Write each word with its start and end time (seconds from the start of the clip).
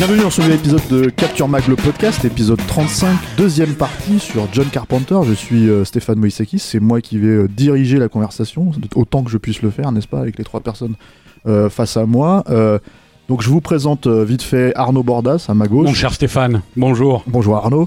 Bienvenue 0.00 0.22
dans 0.22 0.30
ce 0.30 0.40
nouvel 0.40 0.56
épisode 0.56 0.88
de 0.88 1.10
Capture 1.10 1.46
Mag 1.46 1.68
le 1.68 1.76
podcast, 1.76 2.24
épisode 2.24 2.58
35, 2.66 3.14
deuxième 3.36 3.74
partie 3.74 4.18
sur 4.18 4.48
John 4.50 4.64
Carpenter. 4.68 5.18
Je 5.26 5.34
suis 5.34 5.68
euh, 5.68 5.84
Stéphane 5.84 6.18
Moïsakis, 6.18 6.58
c'est 6.58 6.80
moi 6.80 7.02
qui 7.02 7.18
vais 7.18 7.26
euh, 7.26 7.48
diriger 7.48 7.98
la 7.98 8.08
conversation, 8.08 8.72
autant 8.94 9.22
que 9.22 9.30
je 9.30 9.36
puisse 9.36 9.60
le 9.60 9.68
faire, 9.68 9.92
n'est-ce 9.92 10.08
pas, 10.08 10.20
avec 10.20 10.38
les 10.38 10.44
trois 10.44 10.60
personnes 10.60 10.94
euh, 11.46 11.68
face 11.68 11.98
à 11.98 12.06
moi. 12.06 12.44
Donc 13.28 13.42
je 13.42 13.50
vous 13.50 13.60
présente 13.60 14.06
vite 14.06 14.40
fait 14.40 14.72
Arnaud 14.74 15.02
Bordas 15.02 15.44
à 15.50 15.52
ma 15.52 15.66
gauche. 15.66 15.88
Mon 15.88 15.92
cher 15.92 16.14
Stéphane, 16.14 16.62
bonjour. 16.78 17.22
Bonjour 17.26 17.56
Arnaud. 17.56 17.86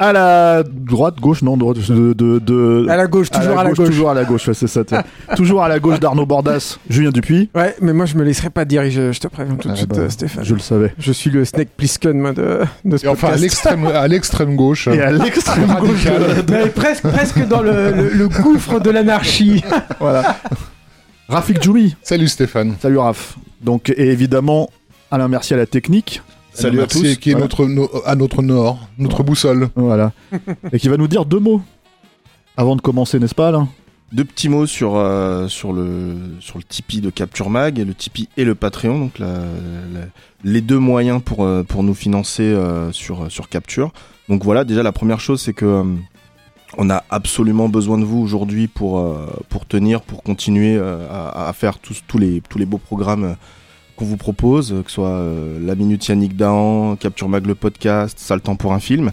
À 0.00 0.12
la 0.12 0.62
droite, 0.62 1.16
gauche, 1.20 1.42
non, 1.42 1.56
droite, 1.56 1.78
de, 1.90 2.12
de, 2.12 2.38
de- 2.38 2.86
À 2.88 2.96
la 2.96 3.08
gauche, 3.08 3.30
toujours 3.30 3.58
à 3.58 3.64
la 3.64 3.70
gauche. 3.72 3.86
Toujours 3.86 4.10
à 4.10 4.14
la 4.14 4.24
gauche, 4.24 4.46
ouais, 4.46 4.54
c'est 4.54 4.68
ça. 4.68 4.82
toujours 5.36 5.64
à 5.64 5.68
la 5.68 5.80
gauche 5.80 5.98
d'Arnaud 5.98 6.24
Bordas, 6.24 6.78
Julien 6.88 7.10
Dupuis. 7.10 7.50
Ouais, 7.54 7.74
mais 7.80 7.92
moi 7.92 8.06
je 8.06 8.14
me 8.16 8.22
laisserai 8.22 8.50
pas 8.50 8.64
diriger, 8.64 9.12
je 9.12 9.18
te 9.18 9.26
préviens 9.26 9.56
tout 9.56 9.66
de 9.66 9.72
Ah 9.72 9.76
suite, 9.76 9.88
bah, 9.90 9.96
euh, 10.02 10.08
Stéphane. 10.08 10.44
Je 10.44 10.54
le 10.54 10.60
savais. 10.60 10.94
Je 10.98 11.10
suis 11.10 11.30
le 11.30 11.44
Snake 11.44 11.70
Plissken 11.76 12.16
moi, 12.16 12.32
de, 12.32 12.60
de 12.84 12.96
ce 12.96 13.06
Et 13.06 13.08
enfin, 13.08 13.26
à 13.26 13.30
podcast. 13.32 13.42
l'extrême, 13.42 13.86
à 13.86 14.06
l'extrême 14.06 14.54
gauche. 14.54 14.86
Et 14.86 15.00
à 15.00 15.10
l'extrême 15.10 15.66
gauche, 15.80 16.04
Radical. 16.06 16.44
de- 16.44 16.52
Mais 16.52 16.66
presque, 16.68 17.02
presque 17.02 17.48
dans 17.48 17.62
le, 17.62 17.90
le- 17.90 18.08
le 18.14 18.28
gouffre 18.28 18.78
de 18.80 18.90
l'anarchie. 18.90 19.64
voilà. 20.00 20.36
Rafik 21.28 21.60
Djoumi. 21.62 21.96
Salut 22.02 22.28
Stéphane. 22.28 22.74
Salut 22.80 22.98
Raph. 22.98 23.36
Donc, 23.60 23.90
et 23.90 24.08
évidemment, 24.10 24.70
Alain 25.10 25.26
Merci 25.28 25.54
à 25.54 25.56
la 25.56 25.66
technique. 25.66 26.22
Salut 26.62 26.80
à 26.80 26.86
tous. 26.86 27.16
Qui 27.16 27.30
est 27.30 27.32
Voilà. 27.32 27.44
notre, 27.44 27.66
no- 27.66 27.90
à 28.04 28.14
notre 28.14 28.42
nord, 28.42 28.78
notre 28.98 29.22
boussole. 29.22 29.68
Voilà. 29.76 30.12
et 30.72 30.78
qui 30.78 30.88
va 30.88 30.96
nous 30.96 31.08
dire 31.08 31.24
deux 31.24 31.38
mots 31.38 31.62
avant 32.56 32.74
de 32.76 32.80
commencer, 32.80 33.18
n'est-ce 33.20 33.34
pas, 33.34 33.48
Alain 33.48 33.68
Deux 34.12 34.24
petits 34.24 34.48
mots 34.48 34.66
sur, 34.66 34.96
euh, 34.96 35.46
sur, 35.48 35.72
le, 35.72 36.16
sur 36.40 36.58
le 36.58 36.64
Tipeee 36.64 37.00
de 37.00 37.10
Capture 37.10 37.50
Mag, 37.50 37.78
et 37.78 37.84
le 37.84 37.94
Tipeee 37.94 38.28
et 38.36 38.44
le 38.44 38.54
Patreon, 38.56 38.98
donc 38.98 39.18
la- 39.18 39.26
la- 39.28 40.06
les 40.44 40.60
deux 40.60 40.78
moyens 40.78 41.22
pour, 41.24 41.44
euh, 41.44 41.62
pour 41.62 41.82
nous 41.84 41.94
financer 41.94 42.42
euh, 42.42 42.90
sur, 42.92 43.30
sur 43.30 43.48
Capture. 43.48 43.92
Donc 44.28 44.42
voilà, 44.44 44.64
déjà 44.64 44.82
la 44.82 44.92
première 44.92 45.20
chose, 45.20 45.40
c'est 45.40 45.52
que 45.54 45.64
euh, 45.64 45.84
on 46.76 46.90
a 46.90 47.04
absolument 47.10 47.68
besoin 47.68 47.96
de 47.98 48.04
vous 48.04 48.18
aujourd'hui 48.18 48.66
pour, 48.66 48.98
euh, 48.98 49.26
pour 49.48 49.64
tenir, 49.66 50.00
pour 50.02 50.22
continuer 50.24 50.76
euh, 50.76 51.06
à, 51.10 51.48
à 51.48 51.52
faire 51.52 51.78
tous, 51.78 52.02
tous, 52.08 52.18
les, 52.18 52.42
tous 52.48 52.58
les 52.58 52.66
beaux 52.66 52.78
programmes 52.78 53.24
euh, 53.24 53.34
qu'on 53.98 54.04
vous 54.04 54.16
propose, 54.16 54.70
que 54.84 54.88
ce 54.90 54.94
soit 54.94 55.08
euh, 55.08 55.58
La 55.64 55.74
Minute 55.74 56.06
Yannick 56.06 56.36
Dahan, 56.36 56.96
Capture 56.96 57.28
Mag 57.28 57.44
le 57.46 57.54
podcast, 57.54 58.18
Sale 58.18 58.40
temps 58.40 58.56
pour 58.56 58.72
un 58.72 58.78
film. 58.80 59.10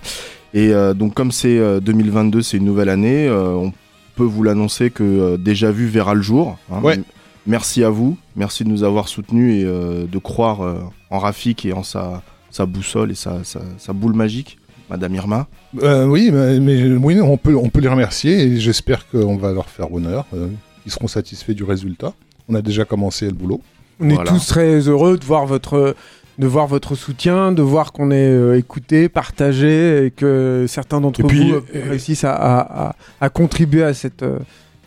Et 0.53 0.69
euh, 0.73 0.94
donc 0.94 1.14
comme 1.16 1.31
c'est 1.31 1.58
euh, 1.58 1.80
2022, 1.80 2.41
c'est 2.41 2.58
une 2.58 2.66
nouvelle 2.66 2.89
année, 2.89 3.28
euh, 3.28 3.53
on 3.56 3.73
peut 4.16 4.23
vous 4.23 4.44
l'annoncer 4.44 4.91
que 4.91 5.03
euh, 5.03 5.38
Déjà 5.38 5.72
Vu 5.72 5.88
verra 5.88 6.13
le 6.13 6.22
jour. 6.22 6.58
hein. 6.72 6.81
Ouais. 6.81 7.00
Merci 7.47 7.84
à 7.84 7.90
vous, 7.90 8.18
merci 8.35 8.63
de 8.63 8.69
nous 8.69 8.84
avoir 8.84 9.07
soutenus 9.07 9.62
et 9.62 9.66
euh, 9.66 10.06
de 10.12 10.18
croire 10.18 10.62
euh, 10.62 10.79
en 11.12 11.19
Rafik 11.19 11.66
et 11.66 11.74
en 11.74 11.84
sa, 11.84 12.22
sa 12.50 12.66
boussole 12.66 13.12
et 13.12 13.16
sa, 13.16 13.44
sa, 13.44 13.62
sa 13.78 13.94
boule 13.94 14.13
magique, 14.13 14.57
Madame 14.90 15.13
Irma. 15.13 15.47
Euh, 15.84 16.06
oui, 16.07 16.31
mais, 16.31 16.59
mais 16.59 16.84
oui, 16.95 17.19
on 17.22 17.38
peut, 17.38 17.56
on 17.56 17.69
peut 17.69 17.81
les 17.81 17.88
remercier 17.88 18.40
et 18.40 18.59
j'espère 18.59 19.07
qu'on 19.09 19.35
va 19.38 19.51
leur 19.51 19.69
faire 19.69 19.91
honneur. 19.94 20.25
euh, 20.34 20.47
ils 20.88 20.91
seront 20.91 21.07
satisfaits 21.07 21.51
du 21.53 21.63
résultat. 21.63 22.13
On 22.50 22.56
a 22.56 22.62
déjà 22.63 22.85
commencé 22.85 23.25
le 23.28 23.34
boulot. 23.34 23.62
On 24.00 24.09
est 24.09 24.16
tous 24.25 24.45
très 24.47 24.79
heureux 24.89 25.17
de 25.17 25.25
voir 25.25 25.45
votre, 25.45 25.95
de 26.39 26.47
voir 26.47 26.67
votre 26.67 26.95
soutien, 26.95 27.51
de 27.51 27.61
voir 27.61 27.91
qu'on 27.94 28.11
est 28.11 28.28
euh, 28.29 28.57
écouté, 28.57 29.07
partagé 29.09 30.06
et 30.06 30.11
que 30.11 30.66
certains 30.67 31.00
d'entre 31.01 31.22
vous 31.22 31.28
euh, 31.53 31.61
euh, 31.75 31.81
réussissent 31.89 32.23
à, 32.25 32.33
à- 32.33 32.88
à- 32.89 32.95
à 33.22 33.29
contribuer 33.29 33.83
à 33.83 33.94
cette, 33.94 34.23
euh, 34.23 34.39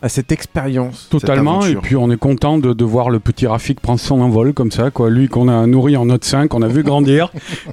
à 0.02 0.08
cette 0.08 0.30
expérience. 0.30 1.08
Totalement, 1.10 1.64
et 1.66 1.74
puis 1.82 1.96
on 1.96 2.10
est 2.10 2.16
content 2.18 2.58
de, 2.58 2.72
de 2.72 2.84
voir 2.84 3.10
le 3.10 3.18
petit 3.18 3.46
Rafik 3.46 3.80
prendre 3.80 3.98
son 3.98 4.20
envol 4.20 4.52
comme 4.52 4.70
ça, 4.70 4.90
quoi. 4.90 5.10
Lui 5.10 5.28
qu'on 5.28 5.48
a 5.48 5.66
nourri 5.66 5.96
en 5.96 6.04
note 6.06 6.24
5, 6.24 6.48
qu'on 6.48 6.62
a 6.62 6.68
vu 6.68 6.82
grandir. 6.82 7.32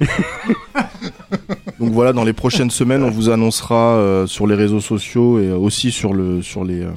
Donc 1.78 1.90
voilà, 1.92 2.12
dans 2.12 2.24
les 2.24 2.32
prochaines 2.32 2.70
semaines, 2.70 3.02
on 3.02 3.10
vous 3.10 3.28
annoncera 3.28 3.96
euh, 3.96 4.26
sur 4.26 4.46
les 4.46 4.54
réseaux 4.54 4.80
sociaux 4.80 5.38
et 5.40 5.50
aussi 5.52 5.90
sur, 5.90 6.14
le, 6.14 6.40
sur 6.40 6.64
les, 6.64 6.80
euh, 6.80 6.90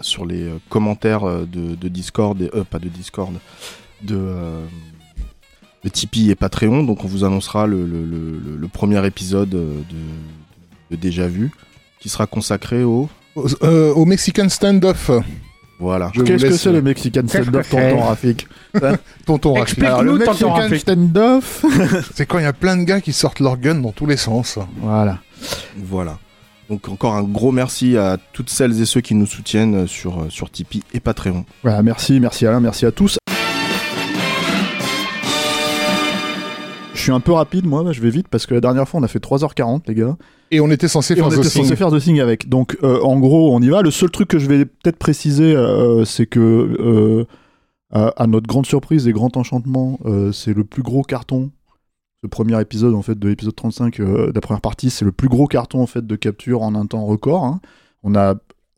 sur 0.00 0.24
les 0.26 0.42
euh, 0.44 0.58
commentaires 0.68 1.24
euh, 1.24 1.46
de, 1.50 1.74
de 1.74 1.88
Discord, 1.88 2.40
et, 2.42 2.50
euh, 2.54 2.64
pas 2.64 2.78
de 2.78 2.88
Discord, 2.88 3.32
de, 4.02 4.16
euh, 4.16 4.64
de 5.84 5.88
Tipeee 5.88 6.30
et 6.30 6.34
Patreon. 6.34 6.82
Donc 6.84 7.04
on 7.04 7.08
vous 7.08 7.24
annoncera 7.24 7.66
le, 7.66 7.84
le- 7.84 8.04
le- 8.04 8.38
le- 8.38 8.56
le 8.56 8.68
premier 8.68 9.04
épisode 9.06 9.50
de, 9.50 9.66
de 10.90 10.96
Déjà 10.96 11.26
Vu 11.28 11.50
qui 12.00 12.08
sera 12.08 12.26
consacré 12.26 12.82
au... 12.82 13.08
Au, 13.36 13.46
euh, 13.62 13.92
au 13.94 14.04
Mexican 14.06 14.48
Standoff, 14.48 15.10
Voilà. 15.78 16.10
Qu'est-ce 16.12 16.44
que 16.46 16.56
c'est 16.56 16.72
le 16.72 16.82
Mexican 16.82 17.22
stand-up, 17.28 17.62
que 17.62 17.68
c'est 17.70 17.90
tonton 17.90 18.00
Rafik 18.02 18.48
tonton 19.24 19.52
Rafik. 19.54 19.62
Explique-nous, 19.68 19.94
Alors, 19.98 20.02
le 20.02 20.18
tonton 20.18 20.30
Mexican 20.30 20.54
Rafik. 20.54 20.80
stand-off 20.80 21.64
C'est 22.14 22.26
quand 22.26 22.38
il 22.38 22.42
y 22.42 22.46
a 22.46 22.52
plein 22.52 22.76
de 22.76 22.82
gars 22.84 23.00
qui 23.00 23.12
sortent 23.12 23.38
leur 23.40 23.56
gun 23.56 23.76
dans 23.76 23.92
tous 23.92 24.06
les 24.06 24.16
sens. 24.16 24.58
Voilà. 24.78 25.18
Voilà. 25.78 26.18
Donc 26.70 26.88
encore 26.88 27.14
un 27.14 27.24
gros 27.24 27.50
merci 27.50 27.96
à 27.96 28.16
toutes 28.32 28.48
celles 28.48 28.80
et 28.80 28.86
ceux 28.86 29.00
qui 29.00 29.16
nous 29.16 29.26
soutiennent 29.26 29.74
euh, 29.74 29.86
sur, 29.88 30.20
euh, 30.22 30.30
sur 30.30 30.50
Tipeee 30.50 30.84
et 30.94 31.00
Patreon. 31.00 31.44
Voilà, 31.64 31.82
merci, 31.82 32.20
merci 32.20 32.46
Alain, 32.46 32.60
merci 32.60 32.86
à 32.86 32.92
tous. 32.92 33.18
Je 36.94 37.04
suis 37.04 37.12
un 37.12 37.20
peu 37.20 37.32
rapide, 37.32 37.66
moi, 37.66 37.90
je 37.92 38.00
vais 38.00 38.10
vite 38.10 38.28
parce 38.28 38.46
que 38.46 38.54
la 38.54 38.60
dernière 38.60 38.86
fois 38.86 39.00
on 39.00 39.02
a 39.02 39.08
fait 39.08 39.18
3h40, 39.18 39.82
les 39.88 39.94
gars. 39.94 40.16
Et 40.52 40.60
on 40.60 40.70
était 40.70 40.86
censé 40.86 41.14
Et 41.14 41.16
faire 41.16 41.26
on 41.26 41.30
était 41.30 41.48
censé 41.48 41.74
faire 41.74 41.90
The 41.90 41.98
Thing 41.98 42.20
avec. 42.20 42.48
Donc, 42.48 42.76
euh, 42.82 43.00
en 43.02 43.18
gros, 43.18 43.54
on 43.54 43.60
y 43.60 43.68
va. 43.68 43.82
Le 43.82 43.90
seul 43.90 44.10
truc 44.10 44.28
que 44.28 44.38
je 44.38 44.46
vais 44.46 44.64
peut-être 44.66 44.98
préciser, 44.98 45.56
euh, 45.56 46.04
c'est 46.04 46.26
que, 46.26 46.38
euh, 46.40 47.24
à, 47.90 48.08
à 48.16 48.26
notre 48.26 48.46
grande 48.46 48.66
surprise 48.66 49.08
et 49.08 49.12
grand 49.12 49.36
enchantement, 49.36 49.98
euh, 50.04 50.30
c'est 50.30 50.52
le 50.52 50.64
plus 50.64 50.82
gros 50.82 51.02
carton. 51.02 51.50
Ce 52.22 52.28
premier 52.28 52.60
épisode, 52.60 52.94
en 52.94 53.00
fait, 53.00 53.18
de 53.18 53.28
l'épisode 53.28 53.56
35 53.56 53.98
euh, 54.00 54.26
de 54.26 54.32
la 54.34 54.40
première 54.42 54.60
partie, 54.60 54.90
c'est 54.90 55.06
le 55.06 55.12
plus 55.12 55.28
gros 55.28 55.46
carton, 55.46 55.80
en 55.80 55.86
fait, 55.86 56.06
de 56.06 56.16
capture 56.16 56.60
en 56.62 56.74
un 56.74 56.84
temps 56.84 57.06
record. 57.06 57.44
hein. 57.44 57.60
On 58.02 58.14
a, 58.14 58.34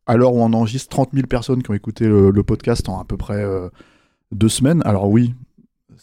à 0.07 0.17
l'heure 0.17 0.35
où 0.35 0.41
on 0.41 0.53
enregistre, 0.53 0.89
30 0.91 1.11
000 1.13 1.27
personnes 1.27 1.63
qui 1.63 1.71
ont 1.71 1.75
écouté 1.75 2.07
le, 2.07 2.43
podcast 2.45 2.89
en 2.89 3.01
à 3.01 3.05
peu 3.05 3.17
près 3.17 3.43
euh, 3.43 3.69
deux 4.31 4.49
semaines. 4.49 4.81
Alors, 4.85 5.09
oui, 5.09 5.35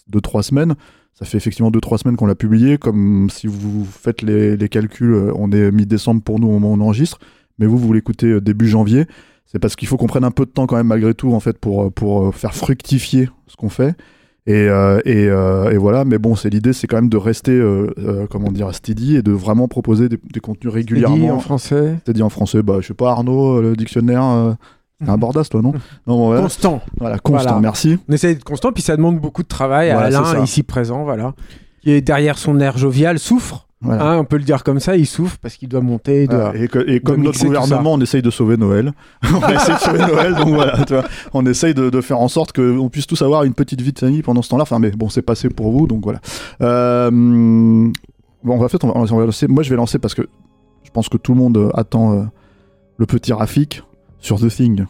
deux, 0.08 0.20
trois 0.20 0.44
semaines. 0.44 0.76
Ça 1.14 1.26
fait 1.26 1.38
effectivement 1.38 1.70
2-3 1.72 2.00
semaines 2.00 2.18
qu'on 2.18 2.28
l'a 2.28 2.36
publié. 2.36 2.78
Comme 2.78 3.30
si 3.30 3.48
vous 3.48 3.86
faites 3.86 4.22
les, 4.22 4.70
calculs, 4.70 5.14
euh, 5.14 5.34
on 5.36 5.52
est 5.52 5.72
mi-décembre 5.72 6.22
pour 6.22 6.40
nous 6.40 6.48
au 6.48 6.52
moment 6.52 6.72
où 6.72 6.76
on 6.76 6.82
enregistre. 6.82 7.20
Mais 7.58 7.68
vous, 7.68 7.78
vous 7.78 7.94
l'écoutez 7.94 8.42
début 8.42 8.68
janvier. 8.68 9.06
C'est 9.46 9.60
parce 9.60 9.76
qu'il 9.78 9.88
faut 9.88 9.98
qu'on 9.98 10.08
prenne 10.08 10.24
un 10.26 10.32
peu 10.32 10.46
de 10.46 10.52
temps 10.52 10.68
quand 10.68 10.76
même 10.76 10.88
malgré 10.88 11.14
tout 11.14 11.34
en 11.34 11.40
fait 11.40 11.58
pour, 11.58 11.92
pour 11.92 12.34
faire 12.36 12.54
fructifier 12.54 13.30
ce 13.48 13.56
qu'on 13.56 13.70
fait. 13.70 13.96
Et, 14.50 14.68
euh, 14.68 15.00
et, 15.06 15.28
euh, 15.30 15.70
et 15.70 15.78
voilà, 15.78 16.06
mais 16.06 16.18
bon, 16.18 16.36
c'est 16.36 16.50
l'idée, 16.50 16.74
c'est 16.74 16.88
quand 16.88 16.98
même 16.98 17.08
de 17.10 17.18
rester, 17.18 17.52
euh, 17.52 18.26
comment 18.32 18.52
dire, 18.52 18.74
steady 18.74 19.16
et 19.18 19.22
de 19.22 19.32
vraiment 19.32 19.68
proposer 19.68 20.10
des, 20.10 20.18
des 20.34 20.40
contenus 20.40 20.72
Dit 20.74 20.80
régulièrement. 20.80 21.36
en 21.36 21.40
français. 21.40 21.98
C'est-à-dire 22.04 22.26
en 22.26 22.30
français, 22.30 22.64
bah, 22.64 22.78
je 22.82 22.88
sais 22.88 22.94
pas, 22.96 23.12
Arnaud, 23.12 23.62
le 23.62 23.76
dictionnaire, 23.76 24.56
c'est 25.00 25.08
un 25.08 25.18
bordas, 25.18 25.44
toi, 25.52 25.62
non 25.62 25.74
Non, 26.08 26.18
bon, 26.18 26.26
voilà, 26.26 26.42
Constant. 26.42 26.82
voilà, 27.00 27.20
constant, 27.20 27.44
Voilà. 27.44 27.60
merci. 27.62 28.00
On 28.10 28.14
essaie 28.14 28.34
d'être 28.34 28.44
constant, 28.44 28.72
puis 28.72 28.82
ça 28.82 28.98
demande 28.98 29.20
beaucoup 29.20 29.44
de 29.44 29.48
travail 29.48 29.92
Voilà, 29.94 30.18
Alain, 30.20 30.44
ici 30.44 30.64
présent, 30.64 31.04
voilà. 31.04 31.36
Qui 31.84 31.92
est 31.92 32.02
derrière 32.02 32.40
son 32.40 32.60
air 32.60 32.76
jovial, 32.78 33.20
souffre. 33.20 33.68
Voilà. 33.82 34.12
hein, 34.12 34.18
on 34.18 34.26
peut 34.26 34.38
le 34.38 34.44
dire 34.44 34.64
comme 34.66 34.80
ça, 34.82 34.98
il 34.98 35.06
souffre 35.08 35.38
parce 35.42 35.56
qu'il 35.56 35.70
doit 35.70 35.80
monter. 35.80 36.28
doit-. 36.28 36.54
Et, 36.56 36.68
que- 36.68 36.80
et 36.90 37.00
comme 37.00 37.22
notre 37.24 37.38
gouvernement, 37.46 37.94
on 37.94 38.02
essaye 38.02 38.22
de 38.22 38.30
sauver 38.30 38.58
Noël. 38.58 38.92
on 39.24 39.50
essaye 39.50 39.76
de 39.76 39.80
sauver 39.80 40.00
Noël, 40.00 40.36
donc 40.36 40.50
voilà, 40.50 40.84
tu 40.86 40.94
vois. 40.94 41.06
On 41.34 41.46
essaye 41.46 41.74
de, 41.74 41.90
de 41.90 42.02
faire 42.02 42.20
en 42.20 42.28
sorte 42.28 42.52
qu'on 42.52 42.90
puisse 42.90 43.08
tous 43.08 43.22
avoir 43.22 43.44
une 43.44 43.54
petite 43.54 43.82
vie 43.82 43.94
de 43.94 44.00
famille 44.00 44.22
pendant 44.22 44.42
ce 44.42 44.50
temps-là. 44.50 44.64
Enfin, 44.64 44.80
mais 44.80 44.92
bon, 44.92 45.08
c'est 45.08 45.22
passé 45.22 45.48
pour 45.50 45.72
vous, 45.72 45.88
donc 45.88 46.04
voilà. 46.04 46.20
Euh, 46.62 47.10
bon, 48.44 48.62
en 48.64 48.68
fait, 48.68 48.84
on 48.84 48.88
va, 48.88 48.94
on 48.96 49.04
va 49.18 49.26
lancer. 49.26 49.48
Moi, 49.48 49.64
je 49.64 49.70
vais 49.70 49.76
lancer 49.78 49.98
parce 50.00 50.14
que 50.14 50.24
je 50.84 50.92
pense 50.92 51.08
que 51.10 51.18
tout 51.18 51.34
le 51.34 51.40
monde 51.40 51.72
attend 51.74 52.14
euh, 52.14 52.24
le 52.98 53.06
petit 53.06 53.32
Rafik 53.34 53.84
sur 54.20 54.40
The 54.40 54.50
Thing. 54.50 54.86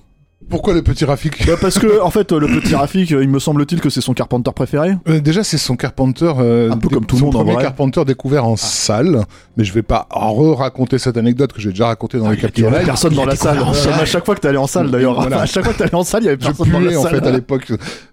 Pourquoi 0.49 0.73
le 0.73 0.81
petit 0.81 1.05
Rafik 1.05 1.45
Bah, 1.45 1.53
parce 1.61 1.77
que 1.77 2.01
en 2.01 2.09
fait, 2.09 2.31
le 2.31 2.47
petit 2.47 2.73
Rafik, 2.75 3.11
il 3.11 3.29
me 3.29 3.39
semble-t-il 3.39 3.79
que 3.81 3.89
c'est 3.89 4.01
son 4.01 4.13
Carpenter 4.13 4.51
préféré. 4.55 4.93
Euh, 5.07 5.19
déjà, 5.19 5.43
c'est 5.43 5.57
son 5.59 5.75
Carpenter. 5.75 6.31
euh, 6.39 6.71
Un 6.71 6.77
peu 6.77 6.89
comme 6.89 7.05
tout 7.05 7.17
le 7.17 7.21
monde, 7.23 7.35
en 7.35 7.39
premier 7.39 7.53
vrai. 7.53 7.63
Carpenter 7.63 8.03
découvert 8.05 8.45
en 8.45 8.55
salle. 8.55 9.25
Mais 9.57 9.63
je 9.63 9.73
vais 9.73 9.81
pas 9.83 10.07
re-raconter 10.09 10.97
cette 10.97 11.17
anecdote 11.17 11.53
que 11.53 11.61
j'ai 11.61 11.69
déjà 11.69 11.87
racontée 11.87 12.17
dans 12.17 12.29
les 12.29 12.35
Il 12.35 12.39
y 12.39 12.41
Capture 12.41 12.67
avait 12.67 12.77
Live. 12.79 12.85
personne 12.87 13.13
dans 13.13 13.25
la 13.25 13.35
salle. 13.35 13.59
À 13.59 14.05
chaque 14.05 14.25
fois 14.25 14.35
que 14.35 14.41
t'allais 14.41 14.57
en 14.57 14.67
salle, 14.67 14.89
d'ailleurs. 14.89 15.15
Voilà. 15.19 15.41
À 15.41 15.45
chaque 15.45 15.63
fois 15.63 15.73
que 15.73 15.79
t'allais 15.79 15.95
en 15.95 16.03
salle, 16.03 16.23
il 16.23 16.25
y 16.25 16.29
avait 16.29 16.37
Je 16.41 16.45
personne 16.47 16.71
dans 16.71 16.79
puais 16.79 16.91
la 16.91 16.99
en 16.99 17.03
salle. 17.03 17.19
fait 17.21 17.27
à 17.27 17.31
l'époque. 17.31 17.65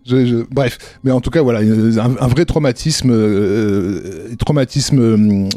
Je- 0.07 0.27
je- 0.27 0.45
Bref, 0.51 0.79
mais 1.05 1.11
en 1.13 1.21
tout 1.21 1.31
cas 1.31 1.43
voilà, 1.43 1.61
un, 1.61 2.15
un 2.21 2.29
vrai 2.29 2.45
traumatisme, 2.45 3.11
euh, 3.11 4.01
euh, 4.31 4.35
traumatisme 4.39 4.99
euh, 5.01 5.49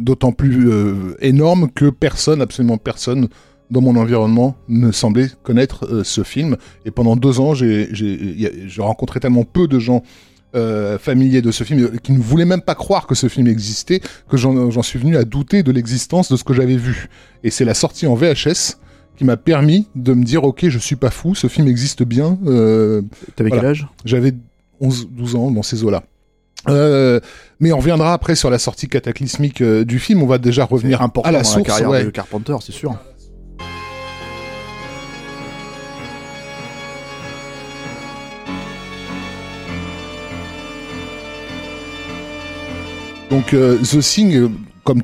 d'autant 0.00 0.32
plus 0.32 0.68
euh, 0.70 1.16
énorme 1.20 1.68
que 1.74 1.90
personne, 1.90 2.42
absolument 2.42 2.76
personne 2.76 3.28
dans 3.74 3.82
mon 3.82 3.96
environnement 3.96 4.56
ne 4.68 4.90
semblait 4.92 5.28
connaître 5.42 5.84
euh, 5.92 6.02
ce 6.04 6.22
film. 6.22 6.56
Et 6.86 6.90
pendant 6.90 7.16
deux 7.16 7.40
ans, 7.40 7.52
j'ai 7.54 7.86
rencontré 8.78 9.20
tellement 9.20 9.44
peu 9.44 9.68
de 9.68 9.78
gens. 9.78 10.02
euh, 10.56 10.98
familiers 11.00 11.42
de 11.42 11.50
ce 11.50 11.64
film 11.64 11.80
euh, 11.82 11.96
qui 12.00 12.12
ne 12.12 12.20
voulaient 12.20 12.44
même 12.44 12.62
pas 12.62 12.76
croire 12.76 13.08
que 13.08 13.16
ce 13.16 13.28
film 13.28 13.48
existait 13.48 14.00
que 14.28 14.36
j'en 14.36 14.82
suis 14.82 15.00
venu 15.00 15.16
à 15.16 15.24
douter 15.24 15.64
de 15.64 15.72
l'existence 15.72 16.30
de 16.30 16.36
ce 16.36 16.44
que 16.44 16.54
j'avais 16.54 16.76
vu 16.76 17.08
et 17.42 17.50
c'est 17.50 17.64
la 17.64 17.74
sortie 17.74 18.06
en 18.06 18.14
VHS 18.14 18.76
qui 19.16 19.24
m'a 19.24 19.36
permis 19.36 19.88
de 19.96 20.14
me 20.14 20.22
dire 20.22 20.44
ok 20.44 20.68
je 20.68 20.78
suis 20.78 20.94
pas 20.94 21.10
fou 21.10 21.34
ce 21.34 21.48
film 21.48 21.66
existe 21.66 22.04
bien 22.04 22.38
euh, 22.46 23.02
T'avais 23.34 23.48
Voilà. 23.50 23.62
quel 23.62 23.70
âge? 23.70 23.88
J'avais 24.04 24.32
11 24.78 25.08
12 25.10 25.34
ans 25.34 25.50
dans 25.50 25.64
ces 25.64 25.82
eaux-là 25.82 26.04
euh, 26.68 27.18
mais 27.58 27.72
on 27.72 27.78
reviendra 27.78 28.12
après 28.12 28.36
sur 28.36 28.48
la 28.48 28.60
sortie 28.60 28.86
cataclysmique 28.88 29.60
euh, 29.60 29.84
du 29.84 29.98
film 29.98 30.22
on 30.22 30.26
va 30.26 30.38
déjà 30.38 30.64
revenir 30.64 31.02
important 31.02 31.28
à 31.28 31.32
la 31.32 31.42
source 31.42 31.66
carrière 31.66 31.90
ouais. 31.90 32.04
de 32.04 32.10
Carpenter, 32.10 32.54
c'est 32.60 32.70
sûr. 32.72 32.96
Donc 43.34 43.52
euh, 43.52 43.78
The 43.78 43.98
Thing, 43.98 44.48
comme 44.84 45.02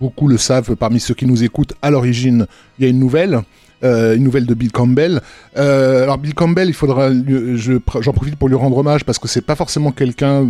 beaucoup 0.00 0.26
le 0.26 0.36
savent 0.36 0.74
parmi 0.74 0.98
ceux 0.98 1.14
qui 1.14 1.26
nous 1.26 1.44
écoutent, 1.44 1.74
à 1.80 1.92
l'origine, 1.92 2.48
il 2.76 2.82
y 2.82 2.86
a 2.88 2.90
une 2.90 2.98
nouvelle. 2.98 3.40
euh, 3.84 4.16
une 4.16 4.24
nouvelle 4.24 4.46
de 4.46 4.54
Bill 4.54 4.72
Campbell. 4.72 5.20
Euh, 5.56 6.02
alors 6.02 6.18
Bill 6.18 6.34
Campbell, 6.34 6.66
il 6.66 6.74
faudra, 6.74 7.10
j'en 7.12 8.12
profite 8.12 8.34
pour 8.34 8.48
lui 8.48 8.56
rendre 8.56 8.78
hommage 8.78 9.04
parce 9.04 9.20
que 9.20 9.28
c'est 9.28 9.46
pas 9.46 9.54
forcément 9.54 9.92
quelqu'un 9.92 10.44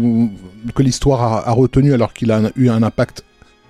que 0.75 0.83
l'histoire 0.83 1.47
a, 1.47 1.53
retenu 1.53 1.93
alors 1.93 2.15
qu'il 2.15 2.33
a 2.33 2.51
eu 2.57 2.71
un 2.71 2.83
impact 2.83 3.25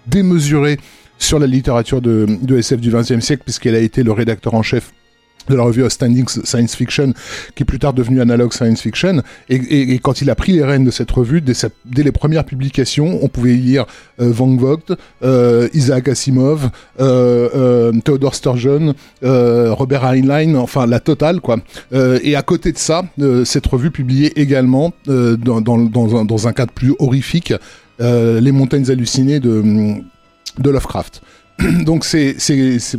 démesuré 0.06 0.78
sur 1.19 1.40
la 1.40 1.49
littérature 1.49 2.00
de, 2.00 2.26
de 2.40 2.58
SF 2.58 2.81
du 2.81 2.93
XXe 2.93 3.19
siècle 3.19 3.43
puisqu'il 3.44 3.75
a 3.75 3.81
été 3.81 4.05
le 4.05 4.12
rédacteur 4.12 4.55
en 4.55 4.62
chef 4.62 4.93
de 5.49 5.56
la 5.56 5.62
revue 5.62 5.85
Outstanding 5.85 6.27
Science 6.29 6.75
Fiction, 6.75 7.12
qui 7.55 7.62
est 7.62 7.67
plus 7.67 7.79
tard 7.79 7.93
devenue 7.93 8.21
Analog 8.21 8.53
Science 8.53 8.81
Fiction. 8.81 9.23
Et, 9.49 9.99
quand 9.99 10.21
il 10.21 10.31
a 10.31 10.35
pris 10.35 10.53
les 10.53 10.65
rênes 10.65 10.85
de 10.85 10.91
cette 10.91 11.11
revue, 11.11 11.41
dès, 11.41 12.03
les 12.03 12.12
premières 12.12 12.45
publications, 12.45 13.19
on 13.23 13.29
pouvait 13.29 13.55
lire 13.55 13.87
euh, 14.21 14.31
Van 14.31 14.55
Vogt, 14.56 14.97
euh, 15.23 15.69
Isaac 15.75 16.09
Asimov, 16.09 16.71
euh, 17.00 17.49
euh, 17.55 17.93
Theodore 18.05 18.35
Sturgeon, 18.35 18.95
Robert 19.23 20.05
Heinlein, 20.05 20.55
enfin 20.56 20.87
la 20.87 21.00
totale 21.00 21.41
quoi. 21.41 21.59
Et 21.93 22.37
à 22.37 22.43
côté 22.43 22.73
de 22.73 22.79
ça, 22.79 23.05
cette 23.44 23.67
revue 23.67 23.91
publiait 23.91 24.33
également, 24.37 24.93
dans, 25.06 26.47
un, 26.47 26.53
cadre 26.53 26.73
plus 26.73 26.94
horrifique, 26.99 27.53
Les 27.99 28.53
montagnes 28.53 28.91
hallucinées 28.91 29.41
de, 29.41 29.62
de 30.59 30.71
Lovecraft. 30.71 31.23
Donc 31.85 32.05
c'est, 32.05 32.37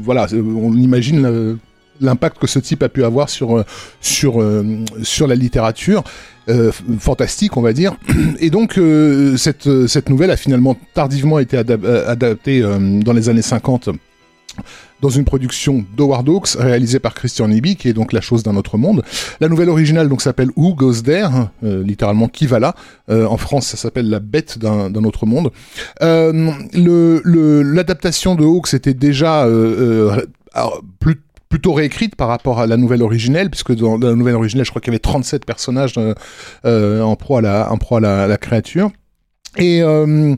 voilà, 0.02 0.28
on 0.34 0.74
imagine 0.76 1.60
l'impact 2.00 2.38
que 2.40 2.48
ce 2.48 2.60
type 2.60 2.84
a 2.84 2.90
pu 2.90 3.04
avoir 3.04 3.30
sur 3.30 3.58
euh, 3.58 3.64
sur 4.02 4.42
euh, 4.42 4.64
sur 5.04 5.28
la 5.28 5.36
littérature 5.36 6.04
euh, 6.50 6.72
fantastique, 7.00 7.58
on 7.58 7.62
va 7.62 7.74
dire. 7.74 7.96
Et 8.40 8.50
donc 8.50 8.78
euh, 8.78 9.38
cette 9.38 9.68
euh, 9.68 9.88
cette 9.88 10.10
nouvelle 10.10 10.32
a 10.32 10.38
finalement 10.38 10.76
tardivement 10.94 11.40
été 11.40 11.58
adap- 11.58 12.06
adaptée 12.08 12.62
euh, 12.62 13.00
dans 13.02 13.14
les 13.14 13.30
années 13.30 13.42
50 13.42 13.90
dans 15.02 15.10
une 15.10 15.24
production 15.24 15.86
d'Howard 15.96 16.28
Hawks 16.28 16.50
réalisée 16.60 17.00
par 17.00 17.14
Christian 17.14 17.48
Nibi, 17.48 17.78
qui 17.78 17.88
est 17.88 17.94
donc 17.94 18.12
La 18.12 18.20
chose 18.20 18.44
d'un 18.44 18.58
autre 18.58 18.78
monde. 18.78 19.04
La 19.40 19.48
nouvelle 19.48 19.70
originale 19.70 20.10
donc 20.10 20.22
s'appelle 20.22 20.50
Who 20.58 20.76
Goes 20.76 21.04
There, 21.04 21.30
euh, 21.64 21.82
littéralement 21.84 22.28
qui 22.28 22.48
va 22.48 22.60
là? 22.60 22.76
Euh, 23.10 23.26
en 23.26 23.38
France, 23.38 23.68
ça 23.68 23.78
s'appelle 23.78 24.10
La 24.10 24.20
bête 24.20 24.58
d'un 24.60 24.94
autre 25.06 25.26
monde. 25.26 25.52
Euh, 26.02 26.52
le 26.74 27.22
le- 27.24 27.62
l'adaptation 27.62 28.36
de 28.36 28.44
Hawks 28.44 28.74
était 28.74 28.94
déjà 28.94 29.48
plus 31.00 31.22
plutôt 31.50 31.74
réécrite 31.74 32.16
par 32.16 32.28
rapport 32.28 32.60
à 32.60 32.68
la 32.68 32.78
nouvelle 32.78 33.02
originelle, 33.02 33.50
puisque 33.50 33.76
dans 33.76 33.98
la 33.98 34.14
nouvelle 34.14 34.36
originelle, 34.36 34.66
je 34.66 34.70
crois 34.70 34.82
qu'il 34.82 34.94
y 34.94 34.96
avait 34.96 35.00
37 35.00 35.46
personnages 35.46 35.96
euh, 35.98 36.14
euh, 36.66 37.02
en 37.02 37.16
proie 37.16 37.40
à 37.40 38.28
la, 38.28 38.38
créature. 38.38 38.92
Et, 39.58 39.82
euh, 39.82 40.36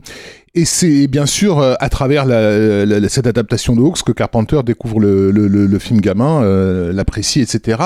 et 0.54 0.66
c'est 0.66 1.06
bien 1.06 1.24
sûr 1.24 1.60
euh, 1.60 1.74
à 1.80 1.88
travers 1.88 2.26
la, 2.26 2.84
la- 2.84 3.00
la- 3.00 3.08
cette 3.08 3.26
adaptation 3.26 3.74
de 3.74 3.80
Hawks 3.80 4.02
que 4.02 4.12
Carpenter 4.12 4.60
découvre 4.66 5.00
le, 5.00 5.30
le, 5.30 5.48
le, 5.48 5.66
le 5.66 5.78
film 5.78 6.00
gamin, 6.00 6.42
euh, 6.42 6.92
l'apprécie, 6.92 7.40
etc. 7.40 7.78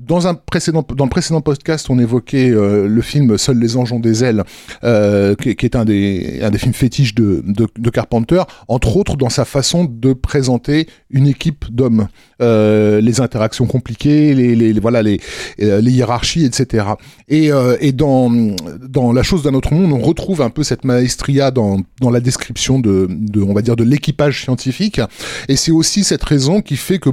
Dans 0.00 0.26
un 0.26 0.34
précédent, 0.34 0.84
dans 0.96 1.04
le 1.04 1.10
précédent 1.10 1.40
podcast, 1.40 1.86
on 1.90 1.98
évoquait 2.00 2.50
euh, 2.50 2.88
le 2.88 3.02
film 3.02 3.38
Seuls 3.38 3.58
les 3.58 3.76
anges 3.76 3.92
ont 3.92 4.00
des 4.00 4.24
ailes, 4.24 4.42
euh, 4.82 5.36
qui, 5.36 5.54
qui 5.54 5.64
est 5.66 5.76
un 5.76 5.84
des, 5.84 6.40
un 6.42 6.50
des 6.50 6.58
films 6.58 6.72
fétiches 6.74 7.14
de, 7.14 7.42
de, 7.46 7.68
de 7.78 7.90
Carpenter, 7.90 8.42
entre 8.66 8.96
autres 8.96 9.16
dans 9.16 9.30
sa 9.30 9.44
façon 9.44 9.84
de 9.84 10.12
présenter 10.12 10.88
une 11.10 11.28
équipe 11.28 11.66
d'hommes, 11.70 12.08
euh, 12.42 13.00
les 13.00 13.20
interactions 13.20 13.66
compliquées, 13.66 14.34
les, 14.34 14.56
les, 14.56 14.72
voilà 14.80 15.02
les, 15.02 15.20
euh, 15.62 15.80
les 15.80 15.92
hiérarchies, 15.92 16.44
etc. 16.44 16.84
Et, 17.28 17.52
euh, 17.52 17.76
et 17.80 17.92
dans, 17.92 18.28
dans 18.88 19.12
La 19.12 19.22
chose 19.22 19.44
d'un 19.44 19.54
autre 19.54 19.72
monde, 19.72 19.92
on 19.92 20.00
retrouve 20.04 20.42
un 20.42 20.50
peu 20.50 20.64
cette 20.64 20.84
maestria 20.84 21.52
dans, 21.52 21.78
dans 22.00 22.07
la 22.10 22.20
description 22.20 22.78
de, 22.78 23.06
de, 23.10 23.40
on 23.42 23.52
va 23.54 23.62
dire, 23.62 23.76
de 23.76 23.84
l'équipage 23.84 24.42
scientifique. 24.42 25.00
Et 25.48 25.56
c'est 25.56 25.72
aussi 25.72 26.04
cette 26.04 26.24
raison 26.24 26.60
qui 26.60 26.76
fait 26.76 26.98
que 26.98 27.10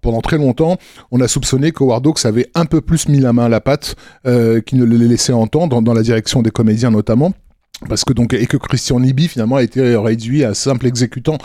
pendant 0.00 0.20
très 0.20 0.38
longtemps, 0.38 0.76
on 1.10 1.20
a 1.20 1.28
soupçonné 1.28 1.72
qu'Howard 1.72 2.06
Hawks 2.06 2.24
avait 2.24 2.50
un 2.54 2.64
peu 2.66 2.80
plus 2.80 3.08
mis 3.08 3.20
la 3.20 3.32
main 3.32 3.44
à 3.46 3.48
la 3.48 3.60
pâte 3.60 3.96
euh, 4.26 4.60
qu'il 4.60 4.78
ne 4.78 4.84
le 4.84 4.96
laissait 4.96 5.32
entendre, 5.32 5.68
dans, 5.68 5.82
dans 5.82 5.94
la 5.94 6.02
direction 6.02 6.42
des 6.42 6.50
comédiens 6.50 6.90
notamment. 6.90 7.32
Parce 7.88 8.04
que 8.04 8.12
donc 8.12 8.32
et 8.32 8.46
que 8.46 8.56
Christian 8.56 9.00
Nibi 9.00 9.26
finalement 9.28 9.56
a 9.56 9.62
été 9.62 9.96
réduit 9.96 10.44
à 10.44 10.54
simple 10.54 10.86
exécutant. 10.86 11.38